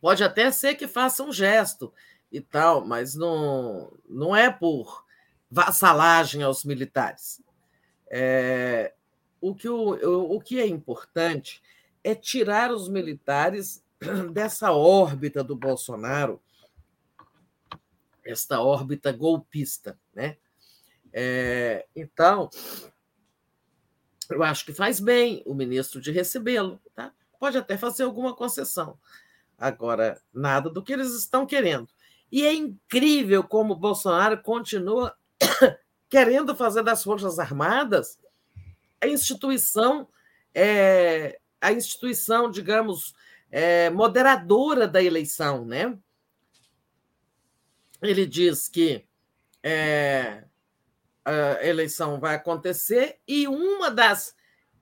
Pode 0.00 0.24
até 0.24 0.50
ser 0.50 0.74
que 0.74 0.88
faça 0.88 1.22
um 1.22 1.32
gesto 1.32 1.94
e 2.32 2.40
tal, 2.40 2.84
mas 2.84 3.14
não, 3.14 3.92
não 4.08 4.34
é 4.34 4.50
por 4.50 5.04
vassalagem 5.50 6.42
aos 6.42 6.64
militares. 6.64 7.42
É, 8.08 8.94
o, 9.40 9.54
que 9.54 9.68
o, 9.68 10.34
o 10.34 10.40
que 10.40 10.60
é 10.60 10.66
importante 10.66 11.62
é 12.04 12.14
tirar 12.14 12.70
os 12.72 12.88
militares 12.88 13.84
dessa 14.32 14.72
órbita 14.72 15.42
do 15.42 15.56
Bolsonaro, 15.56 16.40
esta 18.24 18.60
órbita 18.60 19.12
golpista, 19.12 19.98
né? 20.14 20.36
É, 21.12 21.86
então, 21.96 22.48
eu 24.30 24.42
acho 24.44 24.64
que 24.64 24.72
faz 24.72 25.00
bem 25.00 25.42
o 25.44 25.54
ministro 25.54 26.00
de 26.00 26.12
recebê-lo, 26.12 26.80
tá? 26.94 27.12
Pode 27.38 27.58
até 27.58 27.76
fazer 27.76 28.04
alguma 28.04 28.34
concessão. 28.34 28.98
Agora, 29.58 30.20
nada 30.32 30.70
do 30.70 30.82
que 30.82 30.92
eles 30.92 31.12
estão 31.14 31.44
querendo. 31.44 31.88
E 32.30 32.46
é 32.46 32.54
incrível 32.54 33.42
como 33.42 33.74
Bolsonaro 33.74 34.40
continua 34.40 35.16
querendo 36.08 36.54
fazer 36.56 36.82
das 36.82 37.02
Forças 37.02 37.38
Armadas 37.38 38.18
a 39.00 39.06
instituição, 39.06 40.08
é, 40.54 41.40
a 41.60 41.72
instituição, 41.72 42.50
digamos, 42.50 43.14
é, 43.50 43.90
moderadora 43.90 44.86
da 44.86 45.02
eleição, 45.02 45.64
né? 45.64 45.96
Ele 48.02 48.26
diz 48.26 48.68
que 48.68 49.04
é, 49.62 50.44
a 51.24 51.64
eleição 51.64 52.18
vai 52.18 52.34
acontecer 52.34 53.18
e 53.26 53.46
uma 53.46 53.90
das 53.90 54.34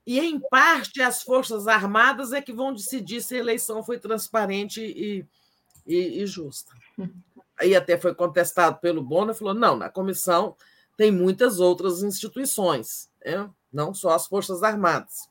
e 0.07 0.19
em 0.21 0.41
parte 0.41 1.03
as 1.03 1.23
forças 1.23 1.67
armadas 1.67 2.33
é 2.33 2.41
que 2.41 2.53
vão 2.53 2.73
decidir 2.73 3.21
se 3.21 3.35
a 3.35 3.41
eleição 3.41 3.85
foi 3.85 3.99
transparente 3.99 4.81
e, 4.81 5.27
e, 5.87 6.23
e 6.23 6.27
justa. 6.27 6.73
Aí 7.61 7.75
até 7.75 7.99
foi 7.99 8.15
contestado 8.15 8.79
pelo 8.79 9.03
Bono 9.03 9.35
falou: 9.35 9.55
não, 9.55 9.77
na 9.77 9.89
comissão 9.89 10.57
tem 10.97 11.11
muitas 11.11 11.61
outras 11.61 12.03
instituições, 12.03 13.11
né? 13.25 13.49
não 13.73 13.95
só 13.95 14.11
as 14.11 14.27
Forças 14.27 14.63
Armadas. 14.63 15.29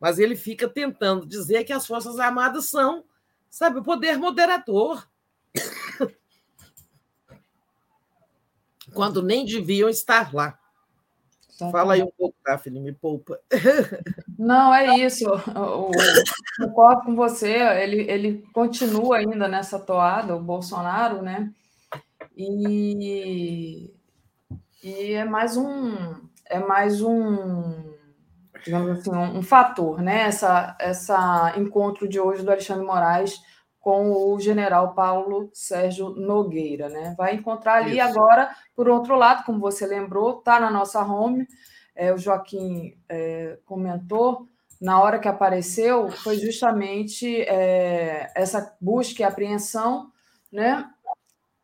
Mas 0.00 0.18
ele 0.18 0.36
fica 0.36 0.68
tentando 0.68 1.26
dizer 1.26 1.64
que 1.64 1.72
as 1.72 1.86
Forças 1.86 2.18
Armadas 2.18 2.66
são, 2.66 3.04
sabe, 3.50 3.80
o 3.80 3.82
poder 3.82 4.16
moderador. 4.16 5.08
Quando 8.94 9.22
nem 9.22 9.44
deviam 9.44 9.88
estar 9.88 10.32
lá. 10.32 10.58
Fala 11.72 11.94
aí 11.94 12.02
um 12.02 12.10
pouco, 12.16 12.36
Daphne, 12.44 12.80
me 12.80 12.92
poupa. 12.92 13.40
Não, 14.38 14.72
é 14.72 14.96
isso. 14.98 15.24
Eu, 15.24 15.90
concordo 16.58 17.02
com 17.02 17.16
você. 17.16 17.56
Ele, 17.82 18.02
ele 18.08 18.44
continua 18.54 19.18
ainda 19.18 19.48
nessa 19.48 19.80
toada, 19.80 20.36
o 20.36 20.42
Bolsonaro, 20.42 21.22
né? 21.22 21.50
E, 22.36 23.92
e 24.82 25.12
é 25.12 25.24
mais 25.24 25.56
um 25.56 26.14
é 26.48 26.60
mais 26.60 27.02
um 27.02 27.92
digamos 28.64 28.90
assim 28.90 29.10
um, 29.10 29.38
um 29.38 29.42
fator, 29.42 30.00
né? 30.00 30.22
Essa 30.22 30.76
essa 30.78 31.54
encontro 31.56 32.08
de 32.08 32.20
hoje 32.20 32.44
do 32.44 32.50
Alexandre 32.52 32.86
Moraes 32.86 33.40
com 33.80 34.12
o 34.12 34.38
general 34.38 34.94
Paulo 34.94 35.50
Sérgio 35.52 36.10
Nogueira, 36.10 36.88
né? 36.88 37.14
Vai 37.18 37.34
encontrar 37.34 37.82
ali 37.82 37.98
Isso. 37.98 38.02
agora, 38.02 38.50
por 38.76 38.88
outro 38.88 39.16
lado, 39.16 39.44
como 39.44 39.58
você 39.58 39.84
lembrou, 39.84 40.38
está 40.38 40.60
na 40.60 40.70
nossa 40.70 41.02
home. 41.02 41.46
É, 41.98 42.14
o 42.14 42.16
Joaquim 42.16 42.96
é, 43.08 43.58
comentou 43.64 44.46
na 44.80 45.02
hora 45.02 45.18
que 45.18 45.26
apareceu 45.26 46.08
foi 46.08 46.38
justamente 46.38 47.42
é, 47.42 48.30
essa 48.36 48.76
busca 48.80 49.22
e 49.22 49.24
apreensão, 49.24 50.12
né? 50.52 50.88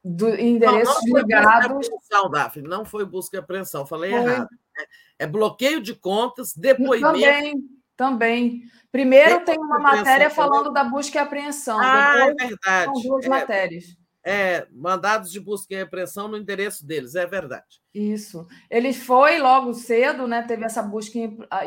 Do 0.04 0.28
endereços 0.34 0.96
não, 1.04 1.12
não 1.12 1.20
ligados. 1.20 1.86
Apreensão, 1.86 2.28
Daphne, 2.28 2.68
não 2.68 2.84
foi 2.84 3.06
busca 3.06 3.36
e 3.36 3.38
apreensão, 3.38 3.86
falei 3.86 4.10
foi. 4.10 4.20
errado. 4.20 4.48
Né? 4.76 4.84
É 5.20 5.26
bloqueio 5.28 5.80
de 5.80 5.94
contas, 5.94 6.52
depoimento. 6.52 7.12
Também, 7.12 7.54
também. 7.96 8.62
Primeiro 8.90 9.44
tem 9.44 9.56
uma 9.56 9.78
matéria 9.78 10.28
falando 10.28 10.72
da 10.72 10.82
busca 10.82 11.16
e 11.16 11.20
apreensão. 11.20 11.78
Ah, 11.80 12.26
é 12.28 12.34
verdade. 12.34 12.92
São 12.92 13.02
duas 13.02 13.24
é, 13.24 13.28
matérias. 13.28 13.96
É, 14.24 14.66
mandados 14.72 15.30
de 15.30 15.38
busca 15.38 15.74
e 15.74 15.80
apreensão 15.80 16.28
no 16.28 16.38
endereço 16.38 16.86
deles, 16.86 17.14
é 17.14 17.26
verdade. 17.26 17.82
Isso. 17.92 18.46
Ele 18.70 18.92
foi 18.92 19.38
logo 19.38 19.74
cedo, 19.74 20.26
né? 20.26 20.42
Teve 20.42 20.64
essa 20.64 20.82
busca 20.82 21.18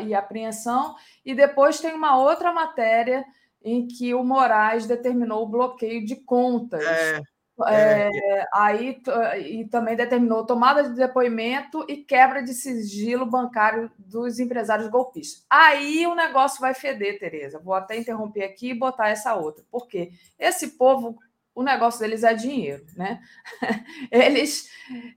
e 0.02 0.14
apreensão, 0.14 0.96
e 1.24 1.34
depois 1.34 1.80
tem 1.80 1.94
uma 1.94 2.18
outra 2.18 2.52
matéria 2.52 3.24
em 3.62 3.86
que 3.86 4.12
o 4.14 4.24
Moraes 4.24 4.86
determinou 4.86 5.44
o 5.44 5.48
bloqueio 5.48 6.04
de 6.04 6.16
contas. 6.16 6.82
É. 6.84 7.22
É, 7.66 8.08
é, 8.08 8.46
aí 8.54 9.02
e 9.38 9.64
também 9.64 9.96
determinou 9.96 10.46
tomada 10.46 10.84
de 10.84 10.94
depoimento 10.94 11.84
e 11.88 11.96
quebra 11.96 12.40
de 12.40 12.54
sigilo 12.54 13.26
bancário 13.26 13.90
dos 13.98 14.38
empresários 14.38 14.88
golpistas. 14.88 15.44
Aí 15.50 16.06
o 16.06 16.14
negócio 16.14 16.60
vai 16.60 16.72
feder, 16.72 17.18
Tereza. 17.18 17.58
Vou 17.58 17.74
até 17.74 17.96
interromper 17.96 18.44
aqui 18.44 18.70
e 18.70 18.78
botar 18.78 19.08
essa 19.08 19.34
outra. 19.34 19.64
Porque 19.72 20.12
esse 20.38 20.78
povo, 20.78 21.18
o 21.58 21.62
negócio 21.64 22.00
deles 22.00 22.22
é 22.22 22.32
dinheiro, 22.34 22.84
né? 22.96 23.20
Eles, 24.12 24.70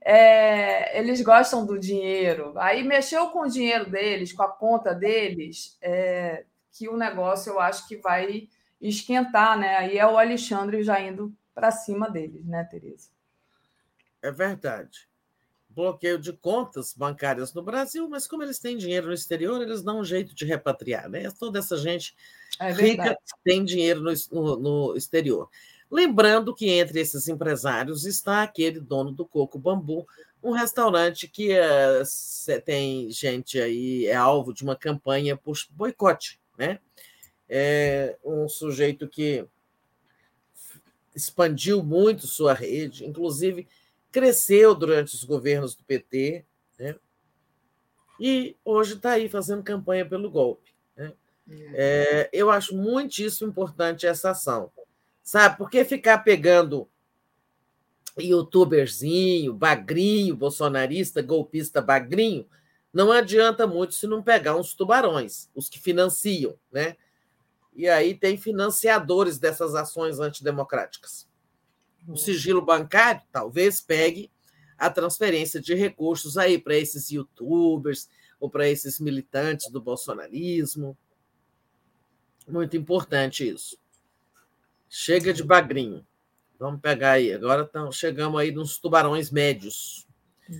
é, 0.04 0.98
eles 0.98 1.22
gostam 1.22 1.64
do 1.64 1.78
dinheiro. 1.78 2.52
Aí 2.58 2.82
mexeu 2.82 3.28
com 3.30 3.42
o 3.42 3.48
dinheiro 3.48 3.88
deles, 3.90 4.32
com 4.32 4.42
a 4.42 4.48
conta 4.48 4.92
deles, 4.94 5.76
é, 5.80 6.44
que 6.72 6.88
o 6.88 6.96
negócio 6.96 7.50
eu 7.52 7.60
acho 7.60 7.86
que 7.86 7.96
vai 7.96 8.48
esquentar, 8.80 9.58
né? 9.58 9.76
Aí 9.76 9.96
é 9.98 10.06
o 10.06 10.18
Alexandre 10.18 10.82
já 10.82 11.00
indo 11.00 11.32
para 11.54 11.70
cima 11.70 12.10
deles, 12.10 12.44
né, 12.44 12.64
Tereza? 12.64 13.08
É 14.20 14.30
verdade. 14.30 15.08
bloqueio 15.68 16.18
de 16.18 16.32
contas 16.34 16.92
bancárias 16.92 17.54
no 17.54 17.62
Brasil, 17.62 18.06
mas 18.08 18.26
como 18.26 18.42
eles 18.42 18.58
têm 18.58 18.76
dinheiro 18.76 19.06
no 19.06 19.12
exterior, 19.14 19.62
eles 19.62 19.82
dão 19.82 20.00
um 20.00 20.04
jeito 20.04 20.34
de 20.34 20.44
repatriar. 20.44 21.08
Né? 21.08 21.30
Toda 21.38 21.58
essa 21.60 21.76
gente 21.78 22.14
É 22.60 22.70
rica 22.72 23.16
tem 23.44 23.64
dinheiro 23.64 24.00
no, 24.02 24.12
no- 24.32 24.56
no 24.90 24.96
exterior. 24.96 25.48
Lembrando 25.92 26.54
que 26.54 26.70
entre 26.70 27.00
esses 27.00 27.28
empresários 27.28 28.06
está 28.06 28.42
aquele 28.42 28.80
dono 28.80 29.12
do 29.12 29.26
Coco 29.26 29.58
Bambu, 29.58 30.06
um 30.42 30.50
restaurante 30.50 31.28
que 31.28 31.52
eh, 31.52 32.02
tem 32.64 33.10
gente 33.10 33.60
aí, 33.60 34.06
é 34.06 34.14
alvo 34.14 34.54
de 34.54 34.62
uma 34.62 34.74
campanha 34.74 35.36
por 35.36 35.54
boicote. 35.72 36.40
Né? 36.56 36.80
É 37.46 38.16
um 38.24 38.48
sujeito 38.48 39.06
que 39.06 39.44
expandiu 41.14 41.82
muito 41.82 42.26
sua 42.26 42.54
rede, 42.54 43.04
inclusive 43.04 43.68
cresceu 44.10 44.74
durante 44.74 45.14
os 45.14 45.24
governos 45.24 45.74
do 45.74 45.84
PT, 45.84 46.46
né? 46.78 46.96
e 48.18 48.56
hoje 48.64 48.94
está 48.94 49.10
aí 49.10 49.28
fazendo 49.28 49.62
campanha 49.62 50.08
pelo 50.08 50.30
golpe. 50.30 50.74
né? 50.96 51.12
É, 51.74 52.30
eu 52.32 52.50
acho 52.50 52.74
muitíssimo 52.74 53.50
importante 53.50 54.06
essa 54.06 54.30
ação. 54.30 54.72
Sabe, 55.22 55.56
porque 55.56 55.84
ficar 55.84 56.18
pegando 56.18 56.88
youtuberzinho, 58.18 59.54
bagrinho, 59.54 60.36
bolsonarista, 60.36 61.22
golpista 61.22 61.80
bagrinho, 61.80 62.46
não 62.92 63.10
adianta 63.10 63.66
muito 63.66 63.94
se 63.94 64.06
não 64.06 64.22
pegar 64.22 64.56
uns 64.56 64.74
tubarões, 64.74 65.48
os 65.54 65.68
que 65.68 65.78
financiam, 65.78 66.58
né? 66.70 66.96
E 67.74 67.88
aí 67.88 68.14
tem 68.14 68.36
financiadores 68.36 69.38
dessas 69.38 69.74
ações 69.74 70.20
antidemocráticas. 70.20 71.26
O 72.06 72.16
sigilo 72.16 72.60
bancário 72.60 73.22
talvez 73.30 73.80
pegue 73.80 74.30
a 74.76 74.90
transferência 74.90 75.60
de 75.60 75.74
recursos 75.74 76.36
aí 76.36 76.58
para 76.58 76.76
esses 76.76 77.10
youtubers 77.10 78.10
ou 78.38 78.50
para 78.50 78.68
esses 78.68 78.98
militantes 78.98 79.70
do 79.70 79.80
bolsonarismo. 79.80 80.98
Muito 82.46 82.76
importante 82.76 83.48
isso. 83.48 83.78
Chega 84.94 85.32
de 85.32 85.42
bagrinho. 85.42 86.06
Vamos 86.58 86.82
pegar 86.82 87.12
aí. 87.12 87.32
Agora 87.32 87.64
tão, 87.64 87.90
chegamos 87.90 88.38
aí 88.38 88.52
nos 88.52 88.76
tubarões 88.78 89.30
médios. 89.30 90.06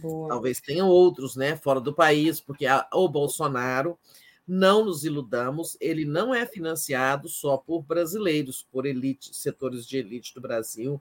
Boa. 0.01 0.27
Talvez 0.31 0.59
tenham 0.59 0.89
outros, 0.89 1.37
né, 1.37 1.55
fora 1.55 1.79
do 1.83 1.93
país, 1.93 2.41
porque 2.41 2.65
a- 2.65 2.89
o 2.95 3.07
Bolsonaro, 3.11 3.99
não 4.49 4.87
nos 4.87 5.05
iludamos, 5.05 5.77
ele 5.79 6.07
não 6.07 6.35
é 6.35 6.47
financiado 6.47 7.29
só 7.29 7.59
por 7.59 7.83
brasileiros, 7.83 8.67
por 8.73 8.87
elite, 8.87 9.37
setores 9.37 9.87
de 9.87 9.99
elite 9.99 10.33
do 10.35 10.41
Brasil. 10.41 11.01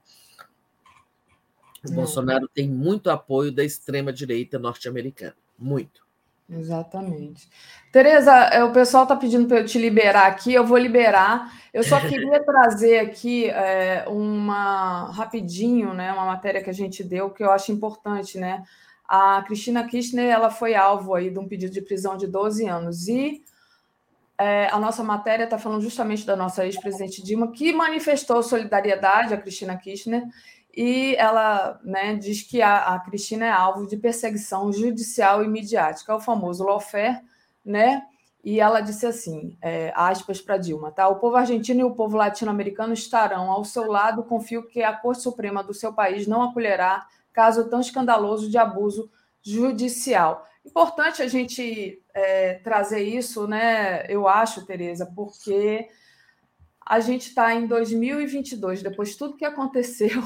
O 1.82 1.88
Não. 1.88 1.94
Bolsonaro 1.96 2.46
tem 2.48 2.68
muito 2.68 3.08
apoio 3.08 3.50
da 3.50 3.64
extrema-direita 3.64 4.58
norte-americana. 4.58 5.34
Muito. 5.58 6.06
Exatamente. 6.58 7.48
Tereza, 7.90 8.32
é, 8.32 8.62
o 8.62 8.72
pessoal 8.72 9.04
está 9.04 9.16
pedindo 9.16 9.46
para 9.46 9.58
eu 9.58 9.64
te 9.64 9.78
liberar 9.78 10.26
aqui, 10.26 10.52
eu 10.52 10.66
vou 10.66 10.78
liberar. 10.78 11.52
Eu 11.72 11.82
só 11.82 11.98
queria 12.06 12.42
trazer 12.44 12.98
aqui 12.98 13.48
é, 13.50 14.04
uma 14.08 15.10
rapidinho, 15.12 15.94
né, 15.94 16.12
uma 16.12 16.26
matéria 16.26 16.62
que 16.62 16.70
a 16.70 16.74
gente 16.74 17.02
deu 17.02 17.30
que 17.30 17.42
eu 17.42 17.50
acho 17.50 17.72
importante, 17.72 18.38
né? 18.38 18.62
A 19.08 19.42
Cristina 19.42 19.86
Kirchner, 19.86 20.30
ela 20.30 20.50
foi 20.50 20.74
alvo 20.74 21.14
aí 21.14 21.30
de 21.30 21.38
um 21.38 21.46
pedido 21.46 21.72
de 21.72 21.82
prisão 21.82 22.16
de 22.16 22.26
12 22.26 22.66
anos 22.66 23.08
e 23.08 23.42
é, 24.38 24.68
a 24.72 24.78
nossa 24.78 25.04
matéria 25.04 25.44
está 25.44 25.58
falando 25.58 25.82
justamente 25.82 26.24
da 26.24 26.34
nossa 26.34 26.64
ex-presidente 26.64 27.22
Dilma, 27.22 27.52
que 27.52 27.72
manifestou 27.72 28.42
solidariedade 28.42 29.34
à 29.34 29.36
Cristina 29.36 29.76
Kirchner 29.76 30.24
e 30.74 31.14
ela 31.16 31.78
né, 31.84 32.14
diz 32.14 32.42
que 32.42 32.62
a, 32.62 32.94
a 32.94 33.00
Cristina 33.00 33.46
é 33.46 33.50
alvo 33.50 33.86
de 33.86 33.96
perseguição 33.96 34.72
judicial 34.72 35.44
e 35.44 35.48
midiática, 35.48 36.12
é 36.12 36.16
o 36.16 36.20
famoso 36.20 36.64
lawfare, 36.64 37.20
né? 37.64 38.02
E 38.44 38.58
ela 38.58 38.80
disse 38.80 39.06
assim, 39.06 39.56
é, 39.62 39.92
aspas 39.94 40.40
para 40.40 40.56
Dilma, 40.56 40.90
tá? 40.90 41.06
O 41.08 41.20
povo 41.20 41.36
argentino 41.36 41.80
e 41.80 41.84
o 41.84 41.94
povo 41.94 42.16
latino-americano 42.16 42.92
estarão 42.92 43.52
ao 43.52 43.64
seu 43.64 43.86
lado. 43.86 44.24
Confio 44.24 44.66
que 44.66 44.82
a 44.82 44.92
Corte 44.92 45.22
Suprema 45.22 45.62
do 45.62 45.72
seu 45.72 45.92
país 45.92 46.26
não 46.26 46.42
acolherá 46.42 47.06
caso 47.32 47.68
tão 47.70 47.80
escandaloso 47.80 48.50
de 48.50 48.58
abuso 48.58 49.08
judicial. 49.42 50.44
Importante 50.64 51.22
a 51.22 51.28
gente 51.28 52.02
é, 52.12 52.54
trazer 52.54 53.02
isso, 53.02 53.46
né? 53.46 54.06
Eu 54.08 54.26
acho, 54.26 54.66
Tereza, 54.66 55.06
porque 55.14 55.88
a 56.84 56.98
gente 56.98 57.28
está 57.28 57.54
em 57.54 57.66
2022, 57.66 58.82
depois 58.82 59.10
de 59.10 59.18
tudo 59.18 59.36
que 59.36 59.44
aconteceu, 59.44 60.20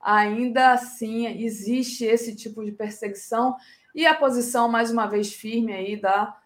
ainda 0.00 0.72
assim 0.72 1.26
existe 1.42 2.04
esse 2.04 2.34
tipo 2.34 2.64
de 2.64 2.72
perseguição 2.72 3.56
e 3.94 4.06
a 4.06 4.14
posição, 4.14 4.68
mais 4.68 4.90
uma 4.90 5.06
vez, 5.06 5.32
firme 5.32 5.72
aí 5.72 5.96
da, 6.00 6.36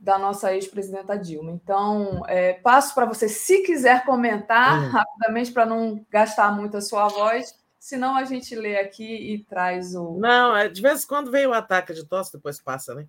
da 0.00 0.18
nossa 0.18 0.54
ex-presidenta 0.54 1.16
Dilma. 1.18 1.52
Então, 1.52 2.22
é, 2.26 2.54
passo 2.54 2.94
para 2.94 3.06
você, 3.06 3.28
se 3.28 3.62
quiser 3.62 4.04
comentar 4.04 4.90
rapidamente, 4.90 5.52
para 5.52 5.66
não 5.66 6.04
gastar 6.10 6.50
muito 6.52 6.76
a 6.76 6.80
sua 6.80 7.08
voz, 7.08 7.54
senão 7.78 8.16
a 8.16 8.24
gente 8.24 8.54
lê 8.54 8.78
aqui 8.78 9.04
e 9.34 9.44
traz 9.44 9.94
o. 9.94 10.18
Não, 10.18 10.56
é, 10.56 10.68
de 10.68 10.80
vez 10.80 11.04
em 11.04 11.06
quando 11.06 11.30
vem 11.30 11.46
o 11.46 11.52
ataque 11.52 11.92
de 11.92 12.04
tosse, 12.06 12.32
depois 12.32 12.60
passa, 12.60 12.94
né? 12.94 13.06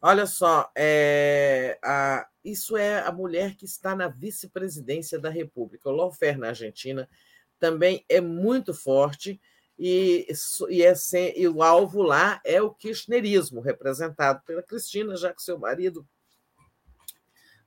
Olha 0.00 0.26
só, 0.26 0.70
é, 0.74 1.78
a- 1.82 2.26
isso 2.44 2.76
é 2.76 3.00
a 3.00 3.12
mulher 3.12 3.54
que 3.56 3.64
está 3.64 3.94
na 3.94 4.08
vice-presidência 4.08 5.18
da 5.18 5.30
República. 5.30 5.88
O 5.88 5.92
lawfare 5.92 6.38
na 6.38 6.48
Argentina 6.48 7.08
também 7.62 8.04
é 8.08 8.20
muito 8.20 8.74
forte 8.74 9.40
e, 9.78 10.26
e, 10.68 10.82
é 10.82 10.96
sem- 10.96 11.32
e 11.38 11.46
o 11.46 11.62
alvo 11.62 12.02
lá 12.02 12.40
é 12.44 12.60
o 12.60 12.74
kirchnerismo, 12.74 13.60
representado 13.60 14.42
pela 14.44 14.64
Cristina, 14.64 15.16
já 15.16 15.32
que 15.32 15.40
seu 15.40 15.56
marido, 15.56 16.04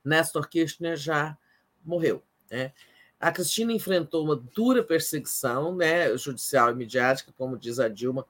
Néstor 0.04 0.50
Kirchner, 0.50 0.98
já 0.98 1.34
morreu. 1.82 2.22
Né? 2.50 2.74
A 3.18 3.32
Cristina 3.32 3.72
enfrentou 3.72 4.22
uma 4.22 4.36
dura 4.36 4.84
perseguição 4.84 5.74
né, 5.74 6.14
judicial 6.18 6.72
e 6.72 6.74
midiática, 6.74 7.32
como 7.34 7.56
diz 7.56 7.80
a 7.80 7.88
Dilma, 7.88 8.26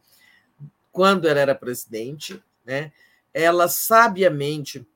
quando 0.93 1.27
ela 1.27 1.41
era 1.41 1.55
presidente. 1.55 2.41
Né? 2.65 2.93
Ela 3.35 3.67
sabiamente 3.67 4.87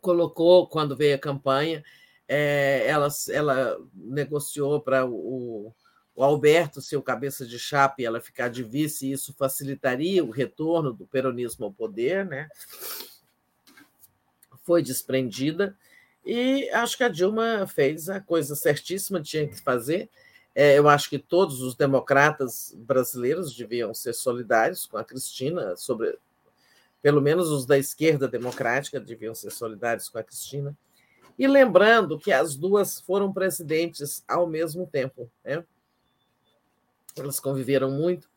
colocou, 0.00 0.68
quando 0.68 0.96
veio 0.96 1.16
a 1.16 1.18
campanha, 1.18 1.84
eh, 2.28 2.84
ela, 2.86 3.08
ela 3.30 3.78
negociou 3.94 4.80
para 4.80 5.06
o, 5.06 5.74
o 6.14 6.22
Alberto 6.22 6.82
ser 6.82 6.96
o 6.96 7.02
cabeça 7.02 7.46
de 7.46 7.58
chapa 7.58 8.02
e 8.02 8.04
ela 8.04 8.20
ficar 8.20 8.48
de 8.48 8.62
vice, 8.62 9.06
e 9.06 9.12
isso 9.12 9.32
facilitaria 9.32 10.22
o 10.22 10.30
retorno 10.30 10.92
do 10.92 11.06
peronismo 11.06 11.64
ao 11.64 11.72
poder. 11.72 12.26
Né? 12.26 12.48
Foi 14.64 14.82
desprendida. 14.82 15.76
E 16.26 16.68
acho 16.70 16.96
que 16.96 17.04
a 17.04 17.08
Dilma 17.08 17.66
fez 17.66 18.10
a 18.10 18.20
coisa 18.20 18.54
certíssima, 18.54 19.22
tinha 19.22 19.48
que 19.48 19.58
fazer. 19.62 20.10
É, 20.54 20.76
eu 20.76 20.88
acho 20.88 21.08
que 21.08 21.18
todos 21.18 21.62
os 21.62 21.74
democratas 21.74 22.74
brasileiros 22.76 23.54
deviam 23.56 23.94
ser 23.94 24.12
solidários 24.12 24.86
com 24.86 24.98
a 24.98 25.04
Cristina, 25.04 25.76
sobre, 25.76 26.18
pelo 27.00 27.22
menos 27.22 27.48
os 27.48 27.64
da 27.64 27.78
esquerda 27.78 28.26
democrática 28.26 28.98
deviam 28.98 29.34
ser 29.34 29.52
solidários 29.52 30.08
com 30.08 30.18
a 30.18 30.24
Cristina. 30.24 30.76
E 31.38 31.46
lembrando 31.46 32.18
que 32.18 32.32
as 32.32 32.56
duas 32.56 33.00
foram 33.00 33.32
presidentes 33.32 34.24
ao 34.26 34.46
mesmo 34.46 34.86
tempo. 34.86 35.30
Né? 35.44 35.64
Elas 37.16 37.38
conviveram 37.38 37.90
muito. 37.90 38.28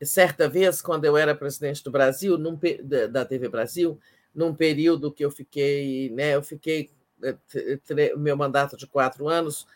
E 0.00 0.04
certa 0.04 0.48
vez, 0.48 0.82
quando 0.82 1.04
eu 1.04 1.16
era 1.16 1.34
presidente 1.34 1.82
do 1.82 1.90
Brasil, 1.90 2.36
num, 2.36 2.58
da 3.10 3.24
TV 3.24 3.48
Brasil, 3.48 3.98
num 4.34 4.54
período 4.54 5.12
que 5.12 5.24
eu 5.24 5.30
fiquei, 5.30 6.10
né, 6.10 6.34
eu 6.34 6.42
fiquei 6.42 6.90
o 8.14 8.18
meu 8.18 8.36
mandato 8.36 8.76
de 8.76 8.86
quatro 8.86 9.28
anos 9.28 9.66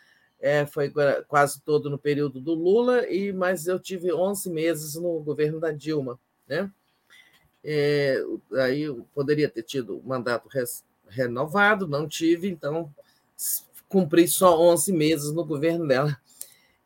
é, 0.40 0.66
foi 0.66 0.92
quase 1.28 1.60
todo 1.62 1.88
no 1.88 1.98
período 1.98 2.40
do 2.40 2.54
Lula, 2.54 3.08
e 3.08 3.32
mas 3.32 3.66
eu 3.66 3.78
tive 3.78 4.12
11 4.12 4.50
meses 4.50 4.94
no 4.94 5.20
governo 5.20 5.58
da 5.58 5.72
Dilma. 5.72 6.18
Né? 6.46 6.70
É, 7.64 8.22
aí 8.58 8.82
eu 8.82 9.06
poderia 9.14 9.48
ter 9.48 9.62
tido 9.62 10.02
mandato 10.04 10.48
res, 10.48 10.84
renovado, 11.08 11.86
não 11.86 12.08
tive, 12.08 12.48
então 12.48 12.92
cumpri 13.88 14.26
só 14.26 14.60
11 14.60 14.92
meses 14.92 15.32
no 15.32 15.44
governo 15.44 15.86
dela. 15.86 16.18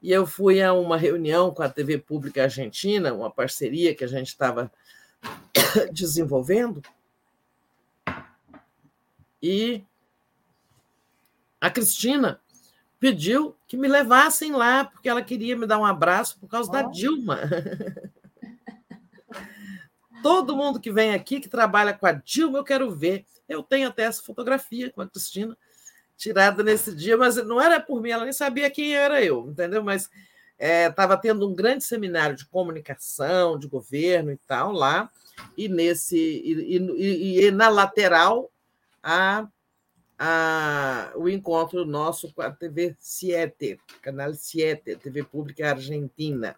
E 0.02 0.10
eu 0.10 0.26
fui 0.26 0.62
a 0.62 0.72
uma 0.72 0.96
reunião 0.96 1.52
com 1.52 1.62
a 1.62 1.68
TV 1.68 1.98
Pública 1.98 2.44
Argentina, 2.44 3.12
uma 3.12 3.30
parceria 3.30 3.94
que 3.94 4.04
a 4.04 4.08
gente 4.08 4.28
estava 4.28 4.72
desenvolvendo, 5.92 6.82
e 9.42 9.82
a 11.60 11.70
Cristina 11.70 12.40
pediu 12.98 13.56
que 13.66 13.76
me 13.76 13.88
levassem 13.88 14.52
lá, 14.52 14.84
porque 14.84 15.08
ela 15.08 15.22
queria 15.22 15.56
me 15.56 15.66
dar 15.66 15.78
um 15.78 15.84
abraço 15.84 16.38
por 16.38 16.48
causa 16.48 16.68
oh. 16.68 16.72
da 16.72 16.82
Dilma. 16.82 17.38
Todo 20.22 20.56
mundo 20.56 20.78
que 20.78 20.92
vem 20.92 21.14
aqui, 21.14 21.40
que 21.40 21.48
trabalha 21.48 21.94
com 21.94 22.06
a 22.06 22.12
Dilma, 22.12 22.58
eu 22.58 22.64
quero 22.64 22.90
ver. 22.90 23.24
Eu 23.50 23.64
tenho 23.64 23.88
até 23.88 24.04
essa 24.04 24.22
fotografia 24.22 24.90
com 24.92 25.02
a 25.02 25.08
Cristina, 25.08 25.58
tirada 26.16 26.62
nesse 26.62 26.94
dia, 26.94 27.16
mas 27.16 27.34
não 27.36 27.60
era 27.60 27.80
por 27.80 28.00
mim, 28.00 28.10
ela 28.10 28.22
nem 28.22 28.32
sabia 28.32 28.70
quem 28.70 28.94
era 28.94 29.24
eu, 29.24 29.48
entendeu? 29.50 29.82
Mas 29.82 30.08
estava 30.56 31.14
é, 31.14 31.16
tendo 31.16 31.48
um 31.48 31.54
grande 31.54 31.82
seminário 31.82 32.36
de 32.36 32.46
comunicação, 32.46 33.58
de 33.58 33.66
governo 33.66 34.30
e 34.30 34.36
tal 34.36 34.70
lá, 34.70 35.10
e 35.56 35.68
nesse 35.68 36.16
e, 36.16 36.76
e, 36.76 37.46
e 37.46 37.50
na 37.50 37.68
lateral 37.68 38.52
a, 39.02 39.48
a, 40.16 41.10
o 41.16 41.28
encontro 41.28 41.84
nosso 41.84 42.32
com 42.32 42.42
a 42.42 42.52
TV 42.52 42.94
Siete, 43.00 43.80
canal 44.00 44.32
Siete, 44.34 44.94
TV 44.96 45.24
Pública 45.24 45.70
Argentina. 45.70 46.54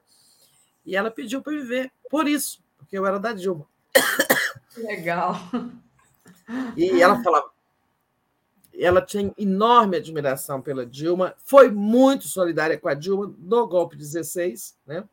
E 0.84 0.94
ela 0.94 1.10
pediu 1.10 1.40
para 1.40 1.52
me 1.52 1.62
ver, 1.62 1.90
por 2.10 2.28
isso, 2.28 2.62
porque 2.76 2.98
eu 2.98 3.06
era 3.06 3.18
da 3.18 3.32
Dilma. 3.32 3.66
Legal. 4.76 5.36
E 6.76 7.00
ela 7.00 7.22
falava, 7.22 7.50
ela 8.74 9.02
tinha 9.02 9.32
enorme 9.36 9.96
admiração 9.96 10.60
pela 10.60 10.84
Dilma, 10.86 11.34
foi 11.38 11.70
muito 11.70 12.28
solidária 12.28 12.78
com 12.78 12.88
a 12.88 12.94
Dilma 12.94 13.34
no 13.38 13.66
golpe 13.66 13.96
16, 13.96 14.78
né? 14.86 15.04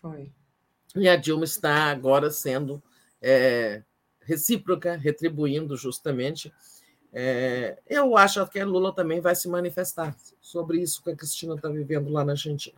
Foi. 0.00 0.30
E 0.94 1.08
a 1.08 1.16
Dilma 1.16 1.44
está 1.44 1.90
agora 1.90 2.30
sendo 2.30 2.82
é, 3.22 3.82
recíproca, 4.20 4.96
retribuindo 4.96 5.76
justamente. 5.76 6.52
É, 7.12 7.78
eu 7.88 8.16
acho 8.16 8.46
que 8.48 8.60
a 8.60 8.66
Lula 8.66 8.94
também 8.94 9.20
vai 9.20 9.34
se 9.34 9.48
manifestar 9.48 10.14
sobre 10.40 10.80
isso 10.80 11.02
que 11.02 11.10
a 11.10 11.16
Cristina 11.16 11.54
está 11.54 11.68
vivendo 11.68 12.10
lá 12.10 12.24
na 12.24 12.32
Argentina. 12.32 12.76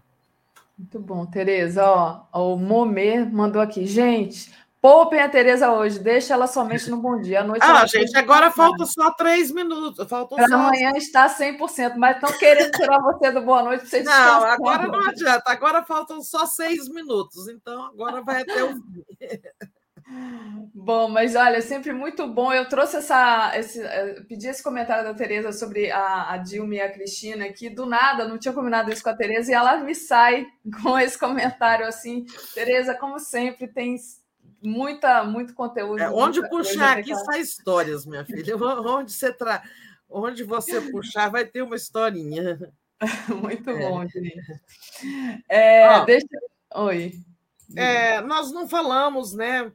Muito 0.77 0.99
bom, 0.99 1.27
Tereza. 1.27 1.85
Ó, 2.33 2.55
o 2.55 2.57
Momê 2.57 3.25
mandou 3.25 3.61
aqui. 3.61 3.87
Gente, 3.87 4.53
Poupem 4.83 5.20
a 5.20 5.28
Tereza 5.28 5.70
hoje, 5.70 6.01
deixa 6.01 6.35
ela 6.35 6.49
somente 6.49 6.91
no 6.91 6.97
bom 6.97 7.20
dia. 7.20 7.43
À 7.43 7.44
noite 7.44 7.62
ah, 7.62 7.86
gente, 7.86 8.19
agora 8.19 8.51
falta 8.51 8.85
só 8.85 9.12
três 9.12 9.52
minutos. 9.52 10.05
Faltam 10.09 10.36
só... 10.36 10.55
Amanhã 10.57 10.91
está 10.97 11.33
100%, 11.33 11.94
mas 11.97 12.17
estão 12.17 12.36
querendo 12.36 12.73
tirar 12.73 12.99
você 13.01 13.31
do 13.31 13.43
boa 13.43 13.62
noite 13.62 13.83
para 13.83 13.89
você 13.89 14.01
descansar. 14.01 14.41
Não, 14.41 14.44
agora 14.44 14.89
não 14.89 15.09
adianta. 15.09 15.44
Agora 15.47 15.85
faltam 15.85 16.20
só 16.20 16.47
seis 16.47 16.89
minutos. 16.89 17.47
Então, 17.47 17.85
agora 17.85 18.23
vai 18.23 18.43
até 18.43 18.65
o. 18.65 18.75
Bom, 20.75 21.09
mas 21.09 21.36
olha, 21.36 21.62
sempre 21.62 21.93
muito 21.93 22.27
bom. 22.27 22.52
Eu 22.52 22.69
trouxe 22.69 22.97
essa. 22.97 23.52
Esse, 23.57 23.81
eh, 23.81 24.20
pedi 24.28 24.49
esse 24.49 24.65
comentário 24.65 25.05
da 25.05 25.15
Tereza 25.15 25.52
sobre 25.52 25.93
a, 25.93 26.33
a 26.33 26.36
Dilma 26.39 26.75
e 26.75 26.81
a 26.81 26.93
Cristina, 26.93 27.52
que 27.52 27.70
do 27.70 27.86
nada, 27.86 28.27
não 28.27 28.36
tinha 28.36 28.52
combinado 28.52 28.93
isso 28.93 29.05
com 29.05 29.11
a 29.11 29.17
Tereza, 29.17 29.52
e 29.52 29.55
ela 29.55 29.77
me 29.77 29.94
sai 29.94 30.44
com 30.83 30.99
esse 30.99 31.17
comentário 31.17 31.86
assim. 31.86 32.27
Tereza, 32.52 32.97
como 32.97 33.20
sempre, 33.20 33.69
tem 33.69 33.97
muita, 34.62 35.24
muito 35.24 35.55
conteúdo. 35.55 36.00
É, 36.00 36.10
onde 36.10 36.47
puxar 36.49 36.99
aqui 36.99 37.15
sai 37.15 37.41
histórias, 37.41 38.07
minha 38.07 38.24
filha. 38.24 38.57
Onde 38.57 39.12
você, 39.12 39.32
tra... 39.32 39.62
onde 40.08 40.44
você 40.44 40.81
puxar, 40.81 41.31
vai 41.31 41.44
ter 41.44 41.62
uma 41.62 41.76
historinha. 41.76 42.58
muito 43.42 43.70
é. 43.70 43.78
bom, 43.78 44.07
gente. 44.08 44.60
É, 45.49 46.05
deixa... 46.05 46.26
Oi. 46.74 47.12
É, 47.76 48.20
nós 48.20 48.52
não 48.52 48.68
falamos, 48.68 49.34
né? 49.34 49.73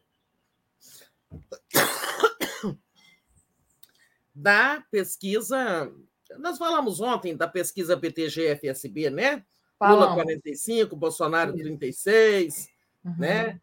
Da 4.39 4.83
pesquisa. 4.91 5.91
Nós 6.37 6.59
falamos 6.59 7.01
ontem 7.01 7.35
da 7.35 7.47
pesquisa 7.47 7.97
PTG-FSB, 7.97 9.09
né? 9.09 9.43
Falamos. 9.79 10.09
Lula 10.09 10.23
45, 10.23 10.95
Bolsonaro 10.95 11.55
36, 11.55 12.69
uhum. 13.03 13.15
né? 13.17 13.59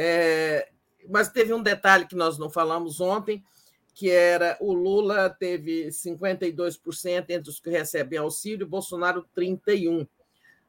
É, 0.00 0.70
mas 1.08 1.28
teve 1.28 1.52
um 1.52 1.60
detalhe 1.60 2.06
que 2.06 2.14
nós 2.14 2.38
não 2.38 2.48
falamos 2.48 3.00
ontem, 3.00 3.42
que 3.92 4.08
era 4.08 4.56
o 4.60 4.72
Lula 4.72 5.28
teve 5.28 5.88
52% 5.88 7.30
entre 7.30 7.50
os 7.50 7.58
que 7.58 7.68
recebem 7.68 8.20
auxílio, 8.20 8.64
Bolsonaro 8.64 9.26
31%. 9.36 10.08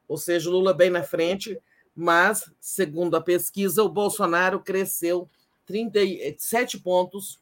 Ou 0.08 0.18
seja, 0.18 0.50
o 0.50 0.54
Lula 0.54 0.74
bem 0.74 0.90
na 0.90 1.04
frente, 1.04 1.62
mas, 1.96 2.52
segundo 2.60 3.16
a 3.16 3.22
pesquisa, 3.22 3.84
o 3.84 3.90
Bolsonaro 3.90 4.62
cresceu 4.62 5.30
37 5.68 6.80
pontos 6.80 7.40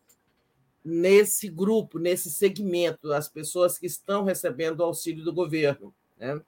nesse 0.84 1.48
grupo, 1.48 1.98
nesse 1.98 2.30
segmento, 2.30 3.14
as 3.14 3.30
pessoas 3.30 3.80
que 3.80 3.86
estão 3.86 4.26
recebendo 4.26 4.82
o 4.82 4.84
auxílio 4.84 5.24
do 5.24 5.32
governo. 5.32 5.96
Né? 6.18 6.42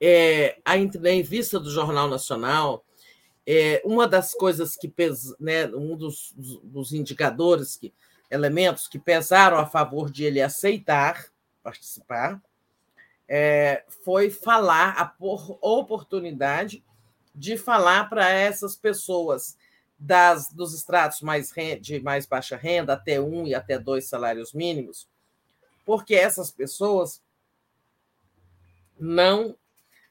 É, 0.00 0.58
a 0.64 0.78
entrevista 0.78 1.60
do 1.60 1.70
Jornal 1.70 2.08
Nacional, 2.08 2.84
é, 3.46 3.82
uma 3.84 4.08
das 4.08 4.32
coisas 4.32 4.76
que 4.76 4.88
pesa, 4.88 5.36
né, 5.38 5.66
um 5.66 5.96
dos, 5.96 6.32
dos 6.36 6.92
indicadores, 6.92 7.76
que, 7.76 7.92
elementos 8.30 8.88
que 8.88 8.98
pesaram 8.98 9.58
a 9.58 9.66
favor 9.66 10.10
de 10.10 10.24
ele 10.24 10.40
aceitar 10.40 11.26
participar, 11.62 12.40
é, 13.28 13.84
foi 14.04 14.30
falar, 14.30 14.96
a 14.98 15.14
oportunidade 15.60 16.82
de 17.34 17.56
falar 17.56 18.08
para 18.08 18.28
essas 18.28 18.74
pessoas 18.74 19.56
das, 19.98 20.52
dos 20.52 20.74
estratos 20.74 21.20
mais 21.20 21.52
de 21.80 22.00
mais 22.00 22.26
baixa 22.26 22.56
renda, 22.56 22.94
até 22.94 23.20
um 23.20 23.46
e 23.46 23.54
até 23.54 23.78
dois 23.78 24.08
salários 24.08 24.52
mínimos, 24.52 25.08
porque 25.84 26.14
essas 26.14 26.50
pessoas 26.50 27.22
não 28.98 29.56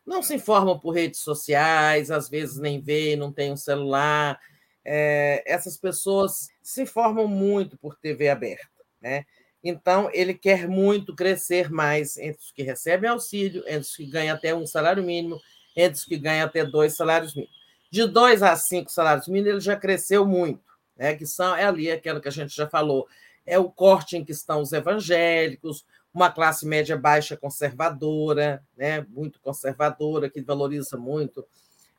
não 0.10 0.24
se 0.24 0.34
informam 0.34 0.80
por 0.80 0.90
redes 0.90 1.20
sociais, 1.20 2.10
às 2.10 2.28
vezes 2.28 2.58
nem 2.58 2.82
vê, 2.82 3.16
não 3.16 3.32
tem 3.32 3.54
um 3.54 3.58
celular. 3.58 4.40
É, 4.84 5.44
essas 5.46 5.78
pessoas 5.78 6.50
se 6.64 6.82
informam 6.82 7.28
muito 7.28 7.78
por 7.78 7.96
TV 7.96 8.28
aberta, 8.28 8.68
né? 9.00 9.24
Então, 9.64 10.10
ele 10.12 10.34
quer 10.34 10.68
muito 10.68 11.16
crescer 11.16 11.70
mais 11.70 12.18
entre 12.18 12.42
os 12.42 12.52
que 12.52 12.64
recebem 12.64 13.08
auxílio, 13.08 13.62
entre 13.68 13.82
os 13.82 13.96
que 13.96 14.06
ganham 14.06 14.36
até 14.36 14.56
um 14.56 14.66
salário 14.66 15.04
mínimo, 15.04 15.40
entre 15.76 16.00
os 16.00 16.06
que 16.06 16.18
ganham 16.18 16.48
até 16.48 16.66
dois 16.66 16.96
salários 16.96 17.36
mínimos. 17.36 17.56
De 17.92 18.08
dois 18.08 18.42
a 18.42 18.56
cinco 18.56 18.92
salários 18.92 19.28
mínimos, 19.28 19.50
ele 19.50 19.60
já 19.60 19.76
cresceu 19.76 20.26
muito, 20.26 20.64
né? 20.98 21.14
que 21.16 21.26
são, 21.28 21.56
é 21.56 21.66
ali 21.66 21.92
aquilo 21.92 22.20
que 22.20 22.28
a 22.28 22.32
gente 22.32 22.56
já 22.56 22.68
falou, 22.68 23.08
é 23.46 23.60
o 23.60 23.70
corte 23.70 24.18
em 24.18 24.26
que 24.26 24.32
estão 24.32 24.62
os 24.62 24.74
evangélicos, 24.74 25.86
uma 26.14 26.32
classe 26.32 26.66
média 26.66 26.98
baixa 26.98 27.38
conservadora, 27.38 28.66
né, 28.76 29.02
muito 29.10 29.40
conservadora, 29.40 30.30
que 30.30 30.42
valoriza 30.42 30.98
muito 30.98 31.48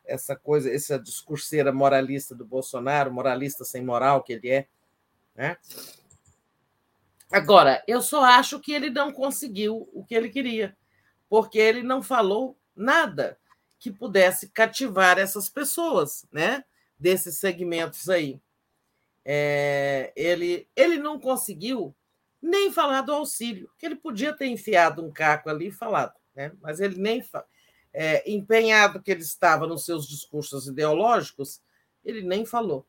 essa 0.04 0.34
coisa, 0.34 0.72
essa 0.72 0.98
discurseira 0.98 1.72
moralista 1.72 2.34
do 2.34 2.44
Bolsonaro, 2.44 3.12
moralista 3.12 3.64
sem 3.64 3.84
moral 3.84 4.22
que 4.22 4.32
ele 4.32 4.48
é. 4.48 4.66
Né? 5.34 5.56
Agora, 7.30 7.82
eu 7.86 8.02
só 8.02 8.24
acho 8.24 8.58
que 8.58 8.72
ele 8.72 8.90
não 8.90 9.12
conseguiu 9.12 9.88
o 9.92 10.04
que 10.04 10.14
ele 10.14 10.28
queria, 10.28 10.76
porque 11.28 11.58
ele 11.58 11.82
não 11.82 12.02
falou 12.02 12.58
nada 12.74 13.38
que 13.78 13.90
pudesse 13.90 14.48
cativar 14.48 15.16
essas 15.16 15.48
pessoas, 15.48 16.26
né? 16.32 16.64
Desses 16.98 17.38
segmentos 17.38 18.10
aí. 18.10 18.40
É, 19.24 20.12
ele, 20.16 20.68
ele 20.74 20.98
não 20.98 21.18
conseguiu 21.18 21.94
nem 22.42 22.72
falar 22.72 23.02
do 23.02 23.12
auxílio, 23.12 23.70
que 23.78 23.86
ele 23.86 23.96
podia 23.96 24.32
ter 24.32 24.46
enfiado 24.46 25.04
um 25.04 25.12
caco 25.12 25.50
ali 25.50 25.68
e 25.68 25.72
falado, 25.72 26.14
né? 26.34 26.52
mas 26.60 26.80
ele 26.80 26.96
nem 26.98 27.22
é, 27.92 28.30
empenhado 28.30 29.02
que 29.02 29.10
ele 29.10 29.20
estava 29.20 29.66
nos 29.66 29.84
seus 29.84 30.08
discursos 30.08 30.66
ideológicos, 30.66 31.60
ele 32.04 32.22
nem 32.22 32.46
falou. 32.46 32.86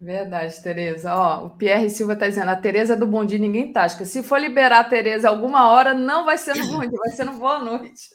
Verdade, 0.00 0.60
Tereza. 0.60 1.14
Ó, 1.14 1.46
o 1.46 1.50
Pierre 1.50 1.88
Silva 1.88 2.14
está 2.14 2.28
dizendo: 2.28 2.48
a 2.48 2.56
Tereza 2.56 2.96
do 2.96 3.06
Bom 3.06 3.24
Dia 3.24 3.38
ninguém 3.38 3.72
tasca. 3.72 4.04
Se 4.04 4.20
for 4.20 4.40
liberar 4.40 4.80
a 4.80 4.84
Tereza 4.84 5.28
alguma 5.28 5.70
hora, 5.70 5.94
não 5.94 6.24
vai 6.24 6.36
ser 6.36 6.56
no 6.56 6.66
Bom 6.66 6.80
Dia, 6.80 6.98
vai 6.98 7.10
ser 7.10 7.22
no 7.22 7.34
Boa 7.34 7.60
Noite. 7.60 8.10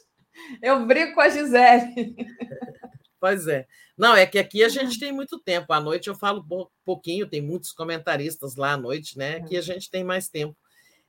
Eu 0.60 0.84
brigo 0.84 1.14
com 1.14 1.22
a 1.22 1.30
Gisele. 1.30 2.14
Pois 3.20 3.46
é. 3.48 3.66
Não, 3.96 4.14
é 4.14 4.26
que 4.26 4.38
aqui 4.38 4.62
a 4.62 4.68
gente 4.68 4.98
tem 4.98 5.12
muito 5.12 5.38
tempo. 5.40 5.72
À 5.72 5.80
noite 5.80 6.08
eu 6.08 6.14
falo 6.14 6.46
pouquinho, 6.84 7.28
tem 7.28 7.42
muitos 7.42 7.72
comentaristas 7.72 8.54
lá 8.56 8.72
à 8.72 8.76
noite, 8.76 9.18
né? 9.18 9.36
Aqui 9.36 9.56
a 9.56 9.60
gente 9.60 9.90
tem 9.90 10.04
mais 10.04 10.28
tempo. 10.28 10.56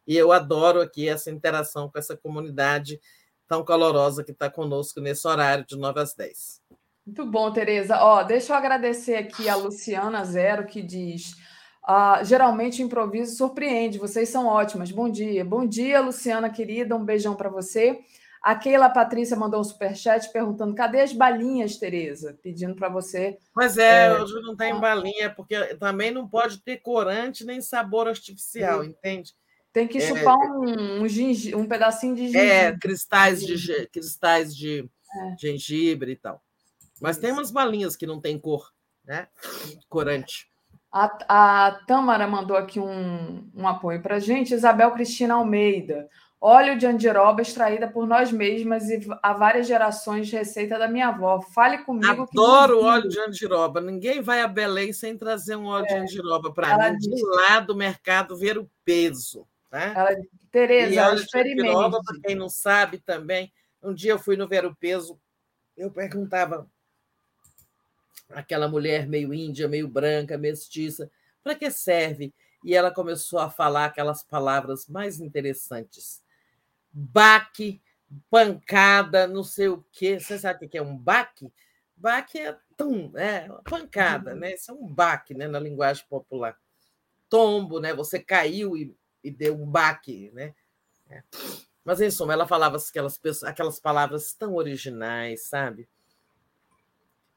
E 0.08 0.18
eu 0.18 0.32
adoro 0.32 0.82
aqui 0.82 1.08
essa 1.08 1.30
interação 1.30 1.90
com 1.90 2.00
essa 2.00 2.18
comunidade 2.18 3.00
tão 3.48 3.64
calorosa 3.64 4.24
que 4.24 4.32
está 4.32 4.50
conosco 4.50 5.00
nesse 5.00 5.28
horário 5.28 5.66
de 5.66 5.76
9 5.76 6.00
às 6.00 6.16
10. 6.16 6.62
Muito 7.06 7.26
bom, 7.26 7.52
Tereza. 7.52 7.98
Ó, 8.00 8.24
deixa 8.24 8.54
eu 8.54 8.58
agradecer 8.58 9.16
aqui 9.16 9.50
a 9.50 9.56
Luciana 9.56 10.24
Zero, 10.24 10.66
que 10.66 10.82
diz. 10.82 11.34
Uh, 11.88 12.24
geralmente 12.24 12.84
o 12.84 12.86
improviso 12.86 13.36
surpreende, 13.36 13.98
vocês 13.98 14.30
são 14.30 14.46
ótimas. 14.46 14.92
Bom 14.92 15.10
dia. 15.10 15.44
Bom 15.44 15.66
dia, 15.66 16.02
Luciana 16.02 16.50
querida. 16.50 16.96
Um 16.96 17.04
beijão 17.04 17.36
para 17.36 17.50
você. 17.50 18.00
A 18.42 18.56
Keila 18.56 18.90
Patrícia 18.90 19.36
mandou 19.36 19.60
um 19.60 19.64
superchat 19.64 20.32
perguntando: 20.32 20.74
cadê 20.74 21.02
as 21.02 21.14
balinhas, 21.14 21.78
Tereza? 21.78 22.38
Pedindo 22.42 22.76
para 22.76 22.90
você. 22.90 23.38
Mas 23.54 23.78
é, 23.78 24.06
é, 24.06 24.14
hoje 24.14 24.34
não 24.42 24.56
tem 24.56 24.80
balinha, 24.80 25.30
porque 25.30 25.76
também 25.76 26.12
não 26.12 26.28
pode 26.28 26.60
ter 26.60 26.78
corante 26.78 27.46
nem 27.46 27.62
sabor 27.62 28.08
artificial, 28.08 28.84
entende? 28.84 29.34
Tem 29.74 29.88
que 29.88 29.98
é, 29.98 30.02
chupar 30.02 30.36
um, 30.36 31.04
um, 31.04 31.60
um 31.60 31.68
pedacinho 31.68 32.16
de 32.16 32.24
é, 32.24 32.28
gengibre. 32.28 32.50
É, 32.50 32.78
cristais 32.78 33.46
de, 33.46 33.88
cristais 33.88 34.56
de 34.56 34.90
é. 35.16 35.36
gengibre 35.38 36.14
e 36.14 36.16
tal. 36.16 36.42
Mas 37.02 37.18
Isso. 37.18 37.22
tem 37.22 37.32
umas 37.32 37.52
balinhas 37.52 37.96
que 37.96 38.08
não 38.08 38.20
tem 38.20 38.40
cor, 38.40 38.72
né? 39.06 39.28
Corante. 39.88 40.50
A, 40.92 41.68
a 41.68 41.72
Tâmara 41.86 42.28
mandou 42.28 42.58
aqui 42.58 42.80
um, 42.80 43.48
um 43.54 43.68
apoio 43.68 44.02
para 44.02 44.20
gente. 44.20 44.54
Isabel 44.54 44.92
Cristina 44.92 45.36
Almeida. 45.36 46.10
Óleo 46.42 46.78
de 46.78 46.86
andiroba 46.86 47.42
extraída 47.42 47.86
por 47.86 48.08
nós 48.08 48.32
mesmas 48.32 48.90
e 48.90 49.06
há 49.22 49.34
várias 49.34 49.68
gerações 49.68 50.32
receita 50.32 50.80
da 50.80 50.88
minha 50.88 51.10
avó. 51.10 51.42
Fale 51.42 51.80
comigo. 51.80 52.30
Adoro 52.32 52.82
óleo 52.82 53.10
de 53.10 53.20
andiroba. 53.20 53.82
Ninguém 53.82 54.22
vai 54.22 54.42
a 54.42 54.48
Belém 54.48 54.94
sem 54.94 55.18
trazer 55.18 55.58
um 55.58 55.66
óleo 55.66 55.86
é. 55.86 55.88
de 55.88 55.96
andiroba 55.96 56.54
para 56.54 56.92
mim. 56.92 56.98
Diz... 56.98 57.10
De 57.10 57.26
lá 57.26 57.60
do 57.60 57.76
mercado 57.76 58.38
ver 58.38 58.58
o 58.58 58.70
peso. 58.86 59.46
Né? 59.70 59.94
Ela, 59.94 60.16
Tereza, 60.50 61.16
experimente. 61.16 61.74
Para 61.74 62.22
quem 62.24 62.36
não 62.36 62.48
sabe 62.48 63.00
também, 63.00 63.52
um 63.84 63.94
dia 63.94 64.14
eu 64.14 64.20
fui 64.20 64.38
no 64.38 64.48
Ver 64.48 64.66
o 64.66 64.76
Peso, 64.76 65.20
eu 65.78 65.92
perguntava 65.92 66.68
aquela 68.30 68.68
mulher 68.68 69.08
meio 69.08 69.34
índia, 69.34 69.68
meio 69.68 69.88
branca, 69.88 70.38
mestiça, 70.38 71.12
para 71.44 71.54
que 71.54 71.70
serve? 71.70 72.34
E 72.64 72.76
ela 72.76 72.92
começou 72.92 73.40
a 73.40 73.50
falar 73.50 73.86
aquelas 73.86 74.24
palavras 74.24 74.88
mais 74.88 75.20
interessantes 75.20 76.22
baque, 76.92 77.82
pancada, 78.30 79.28
não 79.28 79.44
sei 79.44 79.68
o 79.68 79.86
quê. 79.92 80.20
Você 80.20 80.40
sabe 80.40 80.66
o 80.66 80.70
que 80.70 80.78
é 80.78 80.82
um 80.82 80.98
baque? 80.98 81.52
Baque 81.96 82.40
é 82.40 82.58
tum, 82.78 83.12
é 83.16 83.46
uma 83.50 83.62
pancada, 83.62 84.34
né? 84.34 84.54
Isso 84.54 84.72
é 84.72 84.74
um 84.74 84.88
baque, 84.88 85.34
né, 85.34 85.48
na 85.48 85.60
linguagem 85.60 86.06
popular. 86.10 86.58
Tombo, 87.30 87.80
né? 87.80 87.94
Você 87.94 88.20
caiu 88.20 88.76
e, 88.78 88.96
e 89.24 89.30
deu 89.30 89.56
um 89.56 89.66
baque, 89.66 90.32
né? 90.34 90.56
É. 91.10 91.24
Mas 91.84 92.02
em 92.02 92.10
suma, 92.10 92.34
ela 92.34 92.48
falava 92.48 92.78
aquelas, 92.78 93.20
aquelas 93.44 93.80
palavras 93.80 94.34
tão 94.34 94.56
originais, 94.56 95.48
sabe? 95.48 95.88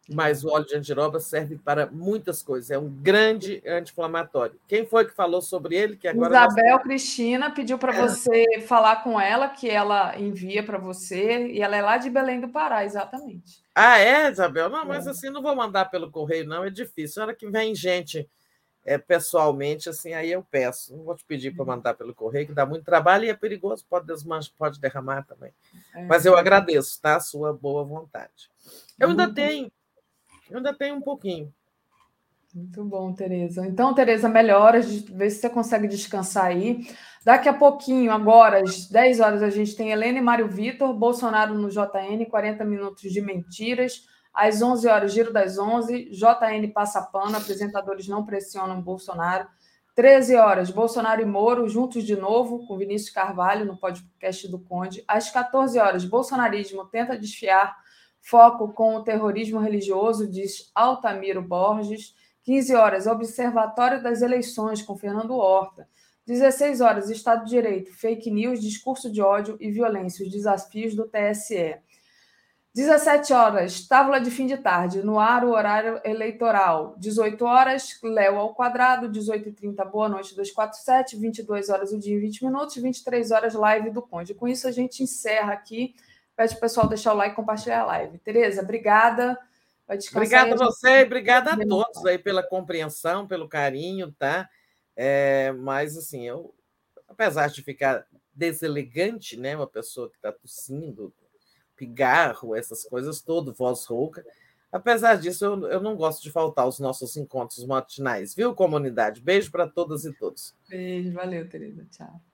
Mas 0.08 0.44
o 0.44 0.48
óleo 0.48 0.66
de 0.66 0.76
andiroba 0.76 1.20
serve 1.20 1.56
para 1.56 1.86
muitas 1.86 2.42
coisas. 2.42 2.70
É 2.70 2.78
um 2.78 2.88
grande 2.88 3.62
anti-inflamatório. 3.66 4.58
Quem 4.66 4.84
foi 4.84 5.04
que 5.04 5.14
falou 5.14 5.40
sobre 5.40 5.76
ele? 5.76 5.96
Que 5.96 6.08
agora 6.08 6.46
Isabel 6.46 6.76
nós... 6.76 6.82
Cristina 6.82 7.50
pediu 7.50 7.78
para 7.78 7.94
é. 7.94 8.00
você 8.00 8.60
falar 8.66 9.04
com 9.04 9.20
ela, 9.20 9.48
que 9.48 9.68
ela 9.68 10.18
envia 10.18 10.62
para 10.62 10.78
você, 10.78 11.46
e 11.48 11.62
ela 11.62 11.76
é 11.76 11.82
lá 11.82 11.98
de 11.98 12.10
Belém 12.10 12.40
do 12.40 12.48
Pará, 12.48 12.84
exatamente. 12.84 13.62
Ah, 13.74 13.98
é, 13.98 14.30
Isabel? 14.30 14.68
Não, 14.68 14.84
mas 14.84 15.06
é. 15.06 15.10
assim, 15.10 15.30
não 15.30 15.42
vou 15.42 15.54
mandar 15.54 15.86
pelo 15.86 16.10
correio, 16.10 16.46
não, 16.46 16.64
é 16.64 16.70
difícil. 16.70 17.20
Na 17.20 17.26
hora 17.26 17.36
que 17.36 17.48
vem 17.48 17.74
gente 17.74 18.28
é, 18.84 18.98
pessoalmente, 18.98 19.88
assim, 19.88 20.12
aí 20.12 20.32
eu 20.32 20.42
peço. 20.42 20.96
Não 20.96 21.04
vou 21.04 21.14
te 21.14 21.24
pedir 21.24 21.54
para 21.54 21.64
mandar 21.64 21.94
pelo 21.94 22.14
correio, 22.14 22.46
que 22.46 22.52
dá 22.52 22.66
muito 22.66 22.84
trabalho 22.84 23.24
e 23.24 23.28
é 23.28 23.34
perigoso, 23.34 23.86
pode 23.88 24.06
desmanchar, 24.06 24.52
pode 24.58 24.80
derramar 24.80 25.22
também. 25.22 25.52
É. 25.94 26.02
Mas 26.02 26.26
eu 26.26 26.36
agradeço, 26.36 27.00
tá? 27.00 27.16
A 27.16 27.20
sua 27.20 27.52
boa 27.52 27.84
vontade. 27.84 28.50
Eu 28.98 29.10
ainda 29.10 29.28
uhum. 29.28 29.34
tenho 29.34 29.72
eu 30.52 30.58
ainda 30.58 30.74
tenho 30.74 30.96
um 30.96 31.00
pouquinho. 31.00 31.52
Muito 32.54 32.84
bom, 32.84 33.12
Tereza. 33.14 33.66
Então, 33.66 33.94
Tereza, 33.94 34.28
melhora, 34.28 34.80
vê 34.80 35.30
se 35.30 35.40
você 35.40 35.48
consegue 35.48 35.88
descansar 35.88 36.46
aí. 36.46 36.86
Daqui 37.24 37.48
a 37.48 37.54
pouquinho, 37.54 38.12
agora, 38.12 38.62
às 38.62 38.86
10 38.88 39.20
horas, 39.20 39.42
a 39.42 39.48
gente 39.48 39.74
tem 39.74 39.90
Helena 39.90 40.18
e 40.18 40.22
Mário 40.22 40.46
Vitor, 40.48 40.92
Bolsonaro 40.92 41.54
no 41.54 41.70
JN, 41.70 42.26
40 42.28 42.64
minutos 42.64 43.10
de 43.10 43.20
mentiras. 43.22 44.06
Às 44.34 44.60
11 44.60 44.86
horas, 44.86 45.12
Giro 45.12 45.32
das 45.32 45.58
11, 45.58 46.10
JN 46.10 46.70
passa 46.74 47.00
pano, 47.00 47.36
apresentadores 47.36 48.06
não 48.06 48.24
pressionam 48.24 48.82
Bolsonaro. 48.82 49.48
13 49.94 50.36
horas, 50.36 50.70
Bolsonaro 50.70 51.20
e 51.20 51.24
Moro 51.26 51.68
juntos 51.68 52.04
de 52.04 52.16
novo, 52.16 52.66
com 52.66 52.78
Vinícius 52.78 53.10
Carvalho 53.10 53.64
no 53.64 53.76
podcast 53.76 54.48
do 54.48 54.58
Conde. 54.58 55.04
Às 55.06 55.30
14 55.30 55.78
horas, 55.78 56.04
bolsonarismo 56.04 56.86
tenta 56.86 57.18
desfiar 57.18 57.76
Foco 58.22 58.72
com 58.72 58.94
o 58.94 59.02
terrorismo 59.02 59.58
religioso, 59.58 60.30
diz 60.30 60.70
Altamiro 60.74 61.42
Borges. 61.42 62.14
15 62.44 62.74
horas, 62.74 63.06
Observatório 63.06 64.02
das 64.02 64.22
Eleições, 64.22 64.80
com 64.80 64.96
Fernando 64.96 65.34
Horta. 65.34 65.88
16 66.26 66.80
horas, 66.80 67.10
Estado 67.10 67.44
de 67.44 67.50
Direito, 67.50 67.92
fake 67.92 68.30
news, 68.30 68.60
discurso 68.60 69.10
de 69.10 69.20
ódio 69.20 69.56
e 69.60 69.70
violência, 69.70 70.24
os 70.24 70.30
desafios 70.30 70.94
do 70.94 71.08
TSE. 71.08 71.76
17 72.74 73.32
horas, 73.34 73.86
tábua 73.86 74.18
de 74.18 74.30
fim 74.30 74.46
de 74.46 74.56
tarde, 74.56 75.02
no 75.02 75.18
ar 75.18 75.44
o 75.44 75.50
horário 75.50 76.00
eleitoral. 76.04 76.94
18 76.98 77.44
horas, 77.44 77.98
Léo 78.02 78.38
ao 78.38 78.54
quadrado, 78.54 79.10
18h30, 79.10 79.84
boa 79.90 80.08
noite 80.08 80.34
247, 80.34 81.16
22 81.16 81.68
horas 81.68 81.92
o 81.92 81.98
dia 81.98 82.14
em 82.14 82.20
20 82.20 82.44
minutos, 82.44 82.76
23 82.76 83.30
horas 83.30 83.52
live 83.52 83.90
do 83.90 84.00
Conde. 84.00 84.32
Com 84.32 84.48
isso 84.48 84.66
a 84.66 84.70
gente 84.70 85.02
encerra 85.02 85.52
aqui 85.52 85.94
Pede 86.36 86.54
o 86.54 86.60
pessoal 86.60 86.88
deixar 86.88 87.12
o 87.12 87.16
like 87.16 87.32
e 87.32 87.36
compartilhar 87.36 87.80
a 87.82 87.86
live. 87.86 88.18
Tereza, 88.18 88.62
obrigada. 88.62 89.38
Obrigada 90.12 90.54
a 90.54 90.56
você, 90.56 91.02
obrigada 91.02 91.52
a 91.52 91.56
todos 91.56 92.06
aí 92.06 92.18
pela 92.18 92.42
compreensão, 92.42 93.26
pelo 93.26 93.48
carinho, 93.48 94.12
tá? 94.12 94.48
É, 94.96 95.52
mas 95.52 95.96
assim, 95.96 96.26
eu, 96.26 96.54
apesar 97.08 97.48
de 97.48 97.62
ficar 97.62 98.06
deselegante, 98.32 99.36
né? 99.36 99.54
Uma 99.54 99.66
pessoa 99.66 100.08
que 100.08 100.16
está 100.16 100.32
tossindo, 100.32 101.12
pigarro, 101.76 102.54
essas 102.54 102.84
coisas 102.84 103.20
todas, 103.20 103.56
voz 103.56 103.84
rouca. 103.84 104.24
Apesar 104.70 105.16
disso, 105.16 105.44
eu, 105.44 105.68
eu 105.68 105.80
não 105.80 105.96
gosto 105.96 106.22
de 106.22 106.30
faltar 106.30 106.66
os 106.66 106.78
nossos 106.78 107.16
encontros 107.16 107.66
matinais, 107.66 108.34
viu, 108.34 108.54
comunidade? 108.54 109.20
Beijo 109.20 109.50
para 109.50 109.68
todas 109.68 110.06
e 110.06 110.12
todos. 110.14 110.54
Beijo, 110.68 111.12
valeu, 111.12 111.46
Tereza. 111.48 111.86
Tchau. 111.90 112.31